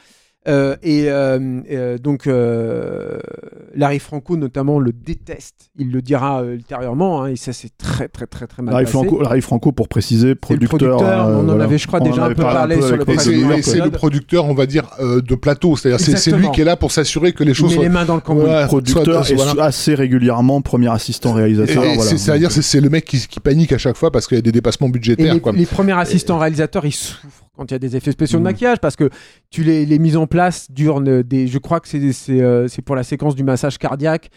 Euh, 0.48 0.76
et 0.82 1.06
euh, 1.08 1.60
euh, 1.70 1.98
donc 1.98 2.28
Larry 3.74 3.98
Franco 3.98 4.36
notamment 4.36 4.78
le 4.78 4.92
déteste. 4.92 5.70
Il 5.78 5.90
le 5.90 6.02
dira 6.02 6.44
ultérieurement 6.44 7.22
hein, 7.22 7.28
et 7.28 7.36
ça 7.36 7.52
c'est 7.52 7.76
très 7.76 8.08
très 8.08 8.26
très 8.26 8.46
très 8.46 8.62
mal 8.62 8.72
Larry 8.72 8.84
passé. 8.84 8.92
Franco, 8.92 9.22
Larry 9.22 9.40
Franco 9.40 9.72
pour 9.72 9.88
préciser 9.88 10.34
producteur. 10.34 10.98
producteur 10.98 11.28
on 11.28 11.40
en 11.40 11.42
voilà. 11.44 11.64
avait 11.64 11.78
je 11.78 11.86
crois 11.86 12.00
déjà 12.00 12.24
un 12.24 12.28
peu 12.28 12.42
parlé, 12.42 12.80
sur 12.80 12.96
le 12.96 13.04
C'est 13.18 13.62
c'est 13.62 13.80
le 13.80 13.90
producteur 13.90 14.44
on 14.46 14.54
va 14.54 14.66
dire 14.66 14.90
de 15.00 15.34
plateau, 15.34 15.76
c'est-à-dire 15.76 16.00
c'est 16.00 16.30
lui 16.32 16.50
qui 16.52 16.60
est 16.60 16.64
là 16.64 16.76
pour 16.76 16.92
s'assurer 16.92 17.32
que 17.32 17.44
les 17.44 17.54
choses. 17.54 17.72
Il 17.72 17.74
soient... 17.74 17.82
met 17.82 17.88
les 17.88 17.94
mains 17.94 18.04
dans 18.04 18.14
le 18.14 18.20
cambouis. 18.20 18.44
Ouais, 18.44 18.66
producteur 18.66 19.24
soit, 19.24 19.34
et 19.34 19.36
voilà. 19.36 19.64
assez 19.64 19.94
régulièrement 19.94 20.60
premier 20.60 20.90
assistant 20.90 21.32
réalisateur. 21.32 21.82
Voilà. 21.82 22.02
C'est-à-dire 22.02 22.50
c'est 22.50 22.80
le 22.80 22.88
mec 22.88 23.04
qui, 23.04 23.26
qui, 23.26 23.40
panique 23.40 23.72
à 23.72 23.78
chaque 23.78 23.96
fois 23.96 24.10
parce 24.10 24.26
qu'il 24.26 24.36
y 24.36 24.38
a 24.38 24.42
des 24.42 24.52
dépassements 24.52 24.88
budgétaires. 24.88 25.34
Les, 25.34 25.40
quoi. 25.40 25.52
les 25.52 25.66
premiers 25.66 25.98
assistants 25.98 26.38
réalisateurs 26.38 26.84
ils 26.86 26.92
souffrent 26.92 27.45
quand 27.56 27.70
il 27.70 27.74
y 27.74 27.76
a 27.76 27.78
des 27.78 27.96
effets 27.96 28.12
spéciaux 28.12 28.38
mmh. 28.38 28.42
de 28.42 28.44
maquillage 28.44 28.78
parce 28.80 28.96
que 28.96 29.10
tu 29.50 29.62
les, 29.62 29.86
les 29.86 29.98
mises 29.98 30.16
en 30.16 30.26
place 30.26 30.70
durent 30.70 31.00
des 31.00 31.46
je 31.46 31.58
crois 31.58 31.80
que 31.80 31.88
c'est 31.88 32.12
c'est 32.12 32.40
euh, 32.40 32.68
pour 32.84 32.96
la 32.96 33.02
séquence 33.02 33.34
du 33.34 33.44
massage 33.44 33.78
cardiaque 33.78 34.30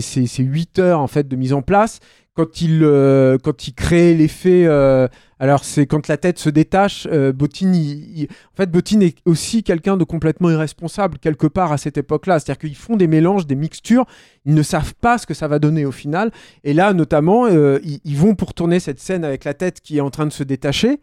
c'est 0.00 0.42
8 0.42 0.78
heures 0.78 1.00
en 1.00 1.06
fait 1.06 1.28
de 1.28 1.36
mise 1.36 1.52
en 1.52 1.62
place. 1.62 2.00
Quand 2.34 2.60
il 2.60 2.84
euh, 2.84 3.36
quand 3.42 3.66
il 3.66 3.74
crée 3.74 4.14
l'effet 4.14 4.64
euh, 4.66 5.08
alors 5.40 5.64
c'est 5.64 5.86
quand 5.86 6.06
la 6.06 6.16
tête 6.16 6.38
se 6.38 6.48
détache 6.48 7.08
euh, 7.10 7.32
Bottine 7.32 7.74
il, 7.74 8.16
il, 8.16 8.24
en 8.26 8.56
fait 8.56 8.70
Bottine 8.70 9.02
est 9.02 9.16
aussi 9.24 9.64
quelqu'un 9.64 9.96
de 9.96 10.04
complètement 10.04 10.48
irresponsable 10.48 11.18
quelque 11.18 11.48
part 11.48 11.72
à 11.72 11.78
cette 11.78 11.98
époque-là. 11.98 12.38
C'est-à-dire 12.38 12.60
qu'ils 12.60 12.76
font 12.76 12.94
des 12.94 13.08
mélanges 13.08 13.48
des 13.48 13.56
mixtures 13.56 14.06
ils 14.44 14.54
ne 14.54 14.62
savent 14.62 14.94
pas 14.94 15.18
ce 15.18 15.26
que 15.26 15.34
ça 15.34 15.48
va 15.48 15.58
donner 15.58 15.84
au 15.84 15.90
final. 15.90 16.30
Et 16.62 16.74
là 16.74 16.92
notamment 16.92 17.46
euh, 17.46 17.80
ils, 17.82 17.98
ils 18.04 18.16
vont 18.16 18.36
pour 18.36 18.54
tourner 18.54 18.78
cette 18.78 19.00
scène 19.00 19.24
avec 19.24 19.42
la 19.42 19.54
tête 19.54 19.80
qui 19.80 19.96
est 19.96 20.02
en 20.02 20.10
train 20.10 20.26
de 20.26 20.32
se 20.32 20.44
détacher 20.44 21.00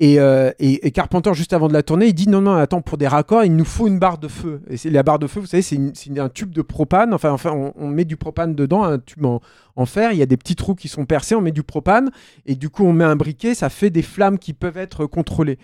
et, 0.00 0.18
euh, 0.18 0.50
et, 0.58 0.86
et, 0.86 0.90
Carpenter, 0.90 1.32
juste 1.34 1.52
avant 1.52 1.68
de 1.68 1.72
la 1.72 1.84
tourner, 1.84 2.06
il 2.06 2.14
dit 2.14 2.28
non, 2.28 2.40
non, 2.40 2.54
attends, 2.54 2.82
pour 2.82 2.98
des 2.98 3.06
raccords, 3.06 3.44
il 3.44 3.54
nous 3.54 3.64
faut 3.64 3.86
une 3.86 4.00
barre 4.00 4.18
de 4.18 4.26
feu. 4.26 4.60
Et 4.68 4.76
c'est 4.76 4.90
la 4.90 5.04
barre 5.04 5.20
de 5.20 5.28
feu, 5.28 5.38
vous 5.38 5.46
savez, 5.46 5.62
c'est 5.62 5.78
un 6.18 6.28
tube 6.28 6.50
de 6.50 6.62
propane. 6.62 7.14
Enfin, 7.14 7.30
enfin 7.30 7.52
on, 7.52 7.72
on, 7.76 7.86
met 7.86 8.04
du 8.04 8.16
propane 8.16 8.56
dedans, 8.56 8.82
un 8.82 8.98
tube 8.98 9.24
en, 9.24 9.40
en, 9.76 9.86
fer. 9.86 10.10
Il 10.10 10.18
y 10.18 10.22
a 10.22 10.26
des 10.26 10.36
petits 10.36 10.56
trous 10.56 10.74
qui 10.74 10.88
sont 10.88 11.06
percés, 11.06 11.36
on 11.36 11.40
met 11.40 11.52
du 11.52 11.62
propane. 11.62 12.10
Et 12.44 12.56
du 12.56 12.70
coup, 12.70 12.84
on 12.84 12.92
met 12.92 13.04
un 13.04 13.14
briquet, 13.14 13.54
ça 13.54 13.68
fait 13.68 13.90
des 13.90 14.02
flammes 14.02 14.38
qui 14.38 14.52
peuvent 14.52 14.78
être 14.78 15.06
contrôlées. 15.06 15.58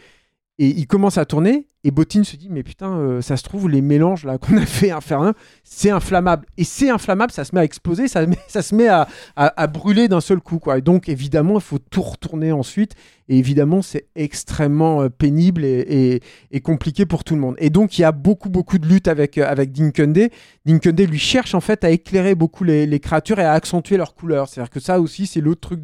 Et 0.61 0.69
il 0.69 0.87
commence 0.87 1.17
à 1.17 1.25
tourner, 1.25 1.69
et 1.85 1.91
Bottine 1.91 2.25
se 2.25 2.37
dit, 2.37 2.49
mais 2.51 2.63
putain, 2.63 2.99
euh, 2.99 3.23
ça 3.23 3.39
se 3.39 3.43
trouve, 3.43 3.67
les 3.71 3.81
mélanges 3.81 4.27
là 4.27 4.37
qu'on 4.39 4.59
a 4.59 4.67
fait 4.67 4.91
infernal, 4.91 5.33
c'est 5.65 5.89
inflammable. 5.89 6.45
Et 6.59 6.65
c'est 6.65 6.91
inflammable, 6.91 7.33
ça 7.33 7.45
se 7.45 7.55
met 7.55 7.63
à 7.63 7.65
exploser, 7.65 8.09
ça, 8.09 8.27
met, 8.27 8.39
ça 8.47 8.61
se 8.61 8.75
met 8.75 8.87
à, 8.87 9.09
à, 9.37 9.63
à 9.63 9.67
brûler 9.67 10.07
d'un 10.07 10.21
seul 10.21 10.41
coup. 10.41 10.59
Quoi. 10.59 10.79
Et 10.79 10.83
donc, 10.83 11.09
évidemment, 11.09 11.55
il 11.55 11.63
faut 11.63 11.79
tout 11.79 12.03
retourner 12.03 12.53
ensuite. 12.53 12.95
Et 13.31 13.39
évidemment, 13.39 13.81
c'est 13.81 14.07
extrêmement 14.17 15.03
euh, 15.03 15.09
pénible 15.09 15.65
et, 15.65 16.21
compliqué 16.65 17.07
pour 17.07 17.23
tout 17.23 17.37
le 17.37 17.41
monde. 17.41 17.55
Et 17.59 17.71
donc, 17.71 17.97
il 17.97 18.03
y 18.03 18.05
a 18.05 18.11
beaucoup, 18.11 18.51
beaucoup 18.51 18.79
de 18.79 18.87
luttes 18.89 19.07
avec, 19.07 19.39
euh, 19.39 19.47
avec 19.47 19.71
Dinkunde. 19.71 20.29
Dinkunde 20.67 21.01
lui 21.01 21.19
cherche 21.21 21.55
en 21.55 21.61
fait 21.61 21.85
à 21.85 21.91
éclairer 21.91 22.35
beaucoup 22.35 22.65
les, 22.65 22.99
créatures 22.99 23.39
et 23.39 23.45
à 23.45 23.53
accentuer 23.53 23.97
leurs 23.97 24.17
couleurs. 24.17 24.49
C'est-à-dire 24.49 24.71
que 24.71 24.81
ça 24.81 25.01
aussi, 25.01 25.27
c'est 25.27 25.41
l'autre 25.41 25.61
truc 25.61 25.81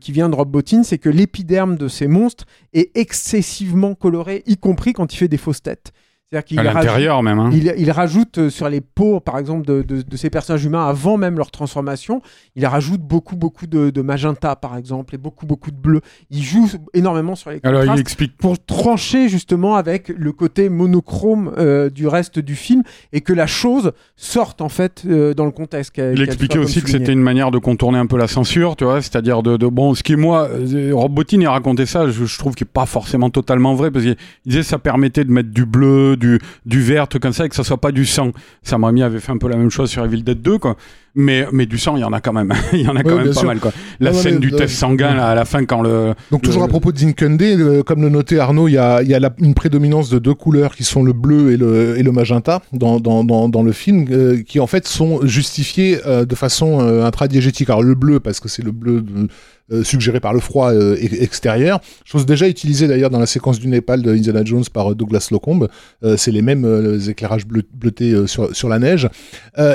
qui 0.00 0.12
vient 0.12 0.28
de 0.28 0.34
Rob 0.34 0.50
Bottin, 0.50 0.82
c'est 0.82 0.98
que 0.98 1.08
l'épiderme 1.08 1.76
de 1.76 1.86
ces 1.86 2.08
monstres 2.08 2.46
est 2.72 2.90
excessivement 2.96 3.94
coloré, 3.94 4.42
y 4.46 4.56
compris 4.56 4.92
quand 4.92 5.14
il 5.14 5.16
fait 5.16 5.28
des 5.28 5.36
fausses 5.36 5.62
têtes. 5.62 5.92
C'est-à-dire 6.32 6.44
qu'il 6.44 6.58
À 6.58 6.64
l'intérieur 6.64 7.22
même. 7.22 7.38
hein. 7.38 7.50
il, 7.52 7.72
il 7.78 7.88
rajoute 7.92 8.38
euh, 8.38 8.50
sur 8.50 8.68
les 8.68 8.80
peaux, 8.80 9.20
par 9.20 9.38
exemple, 9.38 9.64
de, 9.64 9.82
de- 9.82 10.02
de 10.02 10.16
ces 10.16 10.28
personnages 10.28 10.64
humains 10.64 10.84
avant 10.84 11.16
même 11.16 11.38
leur 11.38 11.52
transformation, 11.52 12.20
il 12.56 12.66
rajoute 12.66 13.00
beaucoup, 13.00 13.36
beaucoup 13.36 13.68
de, 13.68 13.90
de 13.90 14.02
magenta, 14.02 14.56
par 14.56 14.76
exemple, 14.76 15.14
et 15.14 15.18
beaucoup, 15.18 15.46
beaucoup 15.46 15.70
de 15.70 15.76
bleu. 15.76 16.00
Il 16.32 16.42
joue 16.42 16.68
énormément 16.94 17.36
sur 17.36 17.50
les 17.50 17.60
Alors 17.62 17.84
il 17.84 18.00
explique. 18.00 18.36
pour 18.38 18.58
trancher 18.58 19.28
justement 19.28 19.76
avec 19.76 20.08
le 20.08 20.32
côté 20.32 20.68
monochrome 20.68 21.52
euh, 21.58 21.90
du 21.90 22.08
reste 22.08 22.40
du 22.40 22.56
film 22.56 22.82
et 23.12 23.20
que 23.20 23.32
la 23.32 23.46
chose 23.46 23.92
sorte 24.16 24.60
en 24.62 24.68
fait 24.68 25.04
euh, 25.06 25.32
dans 25.32 25.44
le 25.44 25.52
contexte. 25.52 25.92
Il 25.96 26.20
expliquait 26.22 26.58
aussi 26.58 26.82
que 26.82 26.90
c'était 26.90 27.12
une 27.12 27.22
manière 27.22 27.52
de 27.52 27.58
contourner 27.58 27.98
un 27.98 28.06
peu 28.06 28.16
la 28.18 28.26
censure, 28.26 28.74
tu 28.74 28.82
vois, 28.82 29.00
c'est-à-dire 29.00 29.44
de, 29.44 29.56
bon, 29.68 29.94
ce 29.94 30.02
qui 30.02 30.14
est 30.14 30.16
moi, 30.16 30.48
Rob 30.92 31.12
Bottin 31.14 31.40
il 31.40 31.46
racontait 31.46 31.86
ça, 31.86 32.08
je, 32.08 32.24
je 32.24 32.38
trouve 32.38 32.56
qu'il 32.56 32.66
est 32.66 32.70
pas 32.72 32.86
forcément 32.86 33.30
totalement 33.30 33.74
vrai 33.74 33.92
parce 33.92 34.04
qu'il 34.04 34.16
disait 34.44 34.60
que 34.62 34.66
ça 34.66 34.78
permettait 34.80 35.24
de 35.24 35.30
mettre 35.30 35.50
du 35.50 35.64
bleu, 35.66 36.15
du 36.16 36.38
du 36.64 36.82
vert, 36.82 37.06
truc 37.08 37.22
comme 37.22 37.32
ça, 37.32 37.46
et 37.46 37.48
que 37.48 37.54
ça 37.54 37.64
soit 37.64 37.80
pas 37.80 37.92
du 37.92 38.04
sang. 38.06 38.32
Sam 38.62 38.84
Raimi 38.84 39.02
avait 39.02 39.20
fait 39.20 39.32
un 39.32 39.38
peu 39.38 39.48
la 39.48 39.56
même 39.56 39.70
chose 39.70 39.90
sur 39.90 40.04
Evil 40.04 40.22
Dead 40.22 40.40
2, 40.42 40.58
quoi. 40.58 40.76
Mais 41.18 41.46
mais 41.50 41.64
du 41.64 41.78
sang, 41.78 41.96
il 41.96 42.00
y 42.00 42.04
en 42.04 42.12
a 42.12 42.20
quand 42.20 42.34
même, 42.34 42.52
il 42.74 42.82
y 42.82 42.88
en 42.88 42.94
a 42.96 43.02
quand 43.02 43.16
même 43.16 43.28
pas 43.28 43.32
sûr. 43.32 43.44
mal, 43.44 43.58
quoi. 43.58 43.72
La 44.00 44.12
Non, 44.12 44.18
scène 44.18 44.34
mais, 44.34 44.40
du 44.40 44.52
euh, 44.52 44.56
test 44.58 44.74
sanguin 44.74 45.14
là, 45.14 45.28
à 45.28 45.34
la 45.34 45.46
fin 45.46 45.64
quand 45.64 45.80
le 45.80 46.12
Donc 46.30 46.42
toujours 46.42 46.62
à 46.62 46.68
propos 46.68 46.92
de 46.92 46.98
Zinkunde, 46.98 47.40
euh, 47.42 47.82
comme 47.82 48.02
le 48.02 48.10
notait 48.10 48.38
Arnaud, 48.38 48.68
il 48.68 48.72
y 48.72 48.78
a, 48.78 49.02
y 49.02 49.14
a 49.14 49.18
la- 49.18 49.34
une 49.40 49.54
prédominance 49.54 50.10
de 50.10 50.18
deux 50.18 50.34
couleurs 50.34 50.74
qui 50.74 50.84
sont 50.84 51.02
le 51.02 51.14
bleu 51.14 51.52
et 51.52 51.56
le, 51.56 51.98
et 51.98 52.02
le 52.02 52.12
magenta 52.12 52.60
dans, 52.74 53.00
dans, 53.00 53.24
dans, 53.24 53.48
dans 53.48 53.62
le 53.62 53.72
film, 53.72 54.04
euh, 54.10 54.42
qui 54.42 54.60
en 54.60 54.66
fait 54.66 54.86
sont 54.86 55.24
justifiés 55.26 56.00
euh, 56.06 56.26
de 56.26 56.34
façon 56.34 56.80
intradiégétique. 57.02 57.70
Alors 57.70 57.82
le 57.82 57.94
bleu 57.94 58.20
parce 58.20 58.38
que 58.40 58.48
c'est 58.50 58.62
le 58.62 58.72
bleu 58.72 59.00
de- 59.00 59.28
euh, 59.72 59.82
suggéré 59.82 60.20
par 60.20 60.32
le 60.32 60.40
froid 60.40 60.72
euh, 60.72 60.94
e- 60.94 61.22
extérieur, 61.22 61.80
chose 62.04 62.24
déjà 62.24 62.48
utilisée 62.48 62.86
d'ailleurs 62.88 63.10
dans 63.10 63.18
la 63.18 63.26
séquence 63.26 63.58
du 63.58 63.66
Népal 63.68 64.02
de 64.02 64.12
Indiana 64.12 64.44
Jones 64.44 64.64
par 64.72 64.92
euh, 64.92 64.94
Douglas 64.94 65.20
Slocombe. 65.20 65.68
Euh, 66.04 66.16
c'est 66.16 66.30
les 66.30 66.42
mêmes 66.42 67.00
éclairages 67.08 67.46
bleu- 67.46 67.64
bleutés 67.74 68.26
sur, 68.26 68.54
sur 68.54 68.68
la 68.68 68.78
neige. 68.78 69.08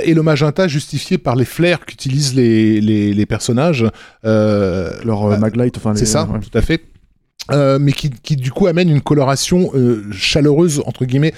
Et 0.04 0.14
le 0.14 0.24
magenta 0.24 0.68
justifié 0.68 1.18
par 1.18 1.36
les 1.36 1.46
flares 1.46 1.86
qu'utilisent 1.86 2.36
les, 2.36 2.80
les, 2.82 3.14
les 3.14 3.26
personnages. 3.26 3.86
Leur 4.24 5.30
bah, 5.30 5.38
maglite, 5.38 5.78
enfin. 5.78 5.96
c'est 5.96 6.06
ça, 6.06 6.26
ouais. 6.26 6.40
tout 6.40 6.58
à 6.58 6.62
fait. 6.62 6.82
Mais 7.80 7.92
qui, 7.92 8.10
qui 8.10 8.36
du 8.36 8.52
coup 8.52 8.68
amène 8.68 8.90
une 8.90 9.02
coloration 9.02 9.72
chaleureuse 10.12 10.82
entre 10.86 11.06
guillemets 11.06 11.34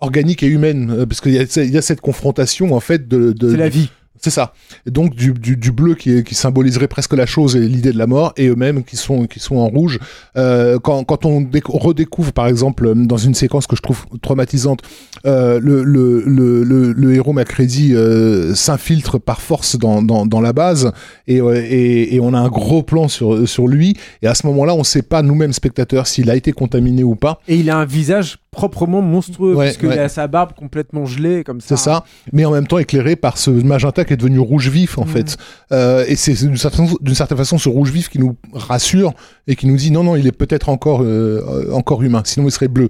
organique 0.00 0.42
et 0.42 0.46
humaine 0.48 1.06
parce 1.06 1.20
qu'il 1.20 1.32
y, 1.32 1.36
y 1.70 1.76
a 1.78 1.82
cette 1.82 2.00
confrontation 2.00 2.74
en 2.74 2.80
fait 2.80 3.06
de, 3.06 3.32
de- 3.32 3.50
C'est 3.50 3.56
la 3.56 3.68
vie. 3.68 3.90
C'est 4.22 4.30
ça 4.30 4.54
donc 4.86 5.14
du, 5.14 5.32
du, 5.32 5.56
du 5.56 5.72
bleu 5.72 5.94
qui, 5.94 6.10
est- 6.16 6.22
qui 6.26 6.34
symboliserait 6.34 6.88
presque 6.88 7.12
la 7.14 7.26
chose 7.26 7.56
et 7.56 7.60
l'idée 7.60 7.92
de 7.92 7.98
la 7.98 8.06
mort 8.06 8.32
et 8.36 8.46
eux-mêmes 8.48 8.84
qui 8.84 8.96
sont 8.96 9.26
qui 9.26 9.40
sont 9.40 9.56
en 9.56 9.66
rouge 9.68 9.98
Euh, 10.36 10.78
quand, 10.78 11.04
quand 11.04 11.26
on 11.26 11.40
déc- 11.42 11.64
redécouvre 11.68 12.32
par 12.32 12.46
exemple 12.46 12.86
euh, 12.86 12.94
dans 12.94 13.16
une 13.18 13.34
séquence 13.34 13.66
que 13.66 13.76
je 13.76 13.82
trouve 13.82 14.06
traumatisante 14.22 14.80
euh, 15.26 15.60
le, 15.60 15.82
le, 15.82 16.22
le, 16.26 16.62
le, 16.64 16.92
le 16.92 17.14
héros 17.14 17.32
Macready 17.34 17.94
euh, 17.94 18.54
s'infiltre 18.54 19.18
par 19.20 19.40
force 19.42 19.76
dans, 19.78 20.00
dans, 20.02 20.24
dans 20.24 20.40
la 20.40 20.52
base 20.52 20.92
et, 21.26 21.36
et, 21.38 22.14
et 22.14 22.20
on 22.20 22.32
a 22.34 22.38
un 22.38 22.48
gros 22.48 22.82
plan 22.82 23.08
sur, 23.08 23.46
sur 23.48 23.66
lui 23.68 23.94
et 24.22 24.26
à 24.26 24.34
ce 24.34 24.46
moment-là 24.46 24.74
on 24.74 24.84
sait 24.84 25.02
pas 25.02 25.22
nous-mêmes 25.22 25.52
spectateurs 25.52 26.06
s'il 26.06 26.30
a 26.30 26.36
été 26.36 26.52
contaminé 26.52 27.02
ou 27.04 27.14
pas 27.16 27.40
Et 27.48 27.56
il 27.56 27.68
a 27.70 27.76
un 27.76 27.84
visage 27.84 28.38
proprement 28.50 29.00
monstrueux, 29.00 29.54
Ouais, 29.54 29.64
puisqu'il 29.68 29.88
ouais. 29.88 29.98
a 29.98 30.10
sa 30.10 30.26
barbe 30.26 30.52
complètement 30.54 31.06
gelée, 31.06 31.42
comme 31.42 31.62
ça. 31.62 31.68
C'est 31.74 31.82
ça, 31.84 32.04
mais 32.34 32.44
en 32.44 32.50
même 32.50 32.66
temps 32.66 32.76
éclairé 32.76 33.16
par 33.16 33.38
ce 33.38 33.50
magenta 33.50 34.04
qui 34.04 34.11
est 34.12 34.16
devenu 34.16 34.38
rouge 34.38 34.68
vif 34.68 34.98
en 34.98 35.04
Mhm. 35.04 35.08
fait. 35.08 35.36
Euh, 35.72 36.04
et 36.08 36.16
c'est 36.16 36.34
d'une 36.34 36.56
certaine, 36.56 36.86
façon- 36.86 36.98
d'une 37.00 37.14
certaine 37.14 37.38
façon 37.38 37.58
ce 37.58 37.68
rouge 37.68 37.90
vif 37.90 38.08
qui 38.08 38.18
nous 38.18 38.36
rassure 38.52 39.12
et 39.46 39.56
qui 39.56 39.66
nous 39.66 39.76
dit 39.76 39.90
non 39.90 40.04
non 40.04 40.16
il 40.16 40.26
est 40.26 40.32
peut-être 40.32 40.68
encore 40.68 41.02
euh, 41.02 41.70
encore 41.72 42.02
humain, 42.02 42.22
sinon 42.24 42.46
il 42.48 42.50
serait 42.52 42.68
bleu. 42.68 42.88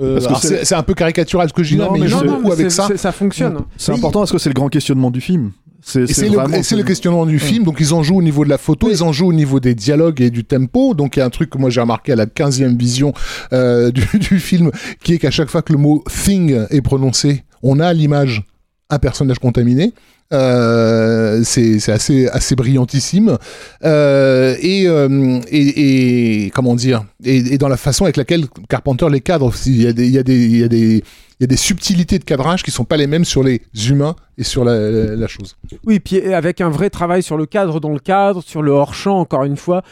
Euh, 0.00 0.20
c'est- 0.20 0.48
c'est 0.48 0.64
c'est 0.66 0.74
un 0.74 0.82
peu 0.82 0.92
caricatural 0.94 1.48
ce 1.48 1.54
que 1.54 1.62
je 1.62 1.70
dis 1.70 1.76
là, 1.76 1.86
Non, 1.86 1.92
mais 1.92 2.00
mais 2.00 2.08
Non, 2.10 2.22
non, 2.24 2.50
avec 2.52 2.70
c'est- 2.70 2.76
ça. 2.76 2.86
c'est- 2.88 2.96
Ça 2.98 3.12
fonctionne. 3.12 3.58
C'est 3.78 3.92
Mais 3.92 3.98
important 3.98 4.20
parce 4.20 4.32
que 4.32 4.38
c'est 4.38 4.50
le 4.50 4.54
grand 4.54 4.68
questionnement 4.68 5.10
du 5.10 5.20
film. 5.22 5.52
C'est 5.82 6.06
c'est 6.08 6.14
c'est 6.14 6.28
le, 6.28 6.38
c'est 6.62 6.74
le 6.74 6.82
questionnement 6.82 7.26
du 7.26 7.38
film, 7.38 7.62
donc 7.62 7.76
ils 7.78 7.94
en 7.94 8.02
jouent 8.02 8.16
au 8.18 8.22
niveau 8.22 8.44
de 8.44 8.50
la 8.50 8.58
photo, 8.58 8.88
ils 8.90 9.04
en 9.04 9.12
jouent 9.12 9.28
au 9.28 9.32
niveau 9.32 9.60
des 9.60 9.74
dialogues 9.76 10.20
et 10.20 10.30
du 10.30 10.42
tempo, 10.44 10.94
donc 10.94 11.16
il 11.16 11.20
y 11.20 11.22
a 11.22 11.26
un 11.26 11.30
truc 11.30 11.48
que 11.48 11.58
moi 11.58 11.70
j'ai 11.70 11.80
remarqué 11.80 12.10
à 12.12 12.16
la 12.16 12.26
15e 12.26 12.76
vision 12.76 13.12
euh, 13.52 13.90
du, 13.92 14.04
du 14.18 14.40
film, 14.40 14.70
qui 15.04 15.14
est 15.14 15.18
qu'à 15.18 15.30
chaque 15.30 15.48
fois 15.48 15.62
que 15.62 15.72
le 15.72 15.78
mot 15.78 16.02
thing 16.24 16.58
est 16.70 16.80
prononcé, 16.82 17.44
on 17.62 17.78
a 17.78 17.86
à 17.86 17.92
l'image 17.92 18.42
un 18.90 18.98
personnage 18.98 19.38
contaminé. 19.38 19.92
Euh, 20.32 21.42
c'est 21.44 21.88
assez 21.90 22.26
assez 22.28 22.56
brillantissime 22.56 23.38
Euh, 23.84 24.56
et, 24.60 24.88
euh, 24.88 25.40
et, 25.50 26.44
et 26.46 26.50
comment 26.50 26.74
dire 26.74 27.04
et, 27.24 27.36
et 27.54 27.58
dans 27.58 27.68
la 27.68 27.76
façon 27.76 28.04
avec 28.04 28.16
laquelle 28.16 28.46
Carpenter 28.68 29.06
les 29.10 29.20
cadre 29.20 29.52
il 29.66 29.82
y 29.82 29.86
a 29.86 29.92
des 29.92 30.06
il 30.06 30.12
y 30.12 30.18
a 30.18 30.22
des 30.24 30.34
il 30.46 30.56
y 30.58 30.64
a 30.64 30.68
des 30.68 30.96
il 31.38 31.42
y 31.42 31.44
a 31.44 31.46
des 31.46 31.56
subtilités 31.56 32.18
de 32.18 32.24
cadrage 32.24 32.62
qui 32.62 32.70
sont 32.70 32.84
pas 32.84 32.96
les 32.96 33.06
mêmes 33.06 33.24
sur 33.26 33.42
les 33.44 33.60
humains 33.88 34.16
et 34.38 34.42
sur 34.42 34.64
la, 34.64 34.90
la- 34.90 35.14
la 35.16 35.26
chose. 35.28 35.56
Oui, 35.84 36.00
puis 36.00 36.20
avec 36.32 36.60
un 36.62 36.70
vrai 36.70 36.88
travail 36.90 37.22
sur 37.22 37.36
le 37.36 37.44
cadre 37.46 37.78
dans 37.78 37.92
le 37.92 37.98
cadre, 37.98 38.42
sur 38.42 38.62
le 38.62 38.70
hors-champ, 38.72 39.18
encore 39.20 39.44
une 39.44 39.58
fois, 39.58 39.82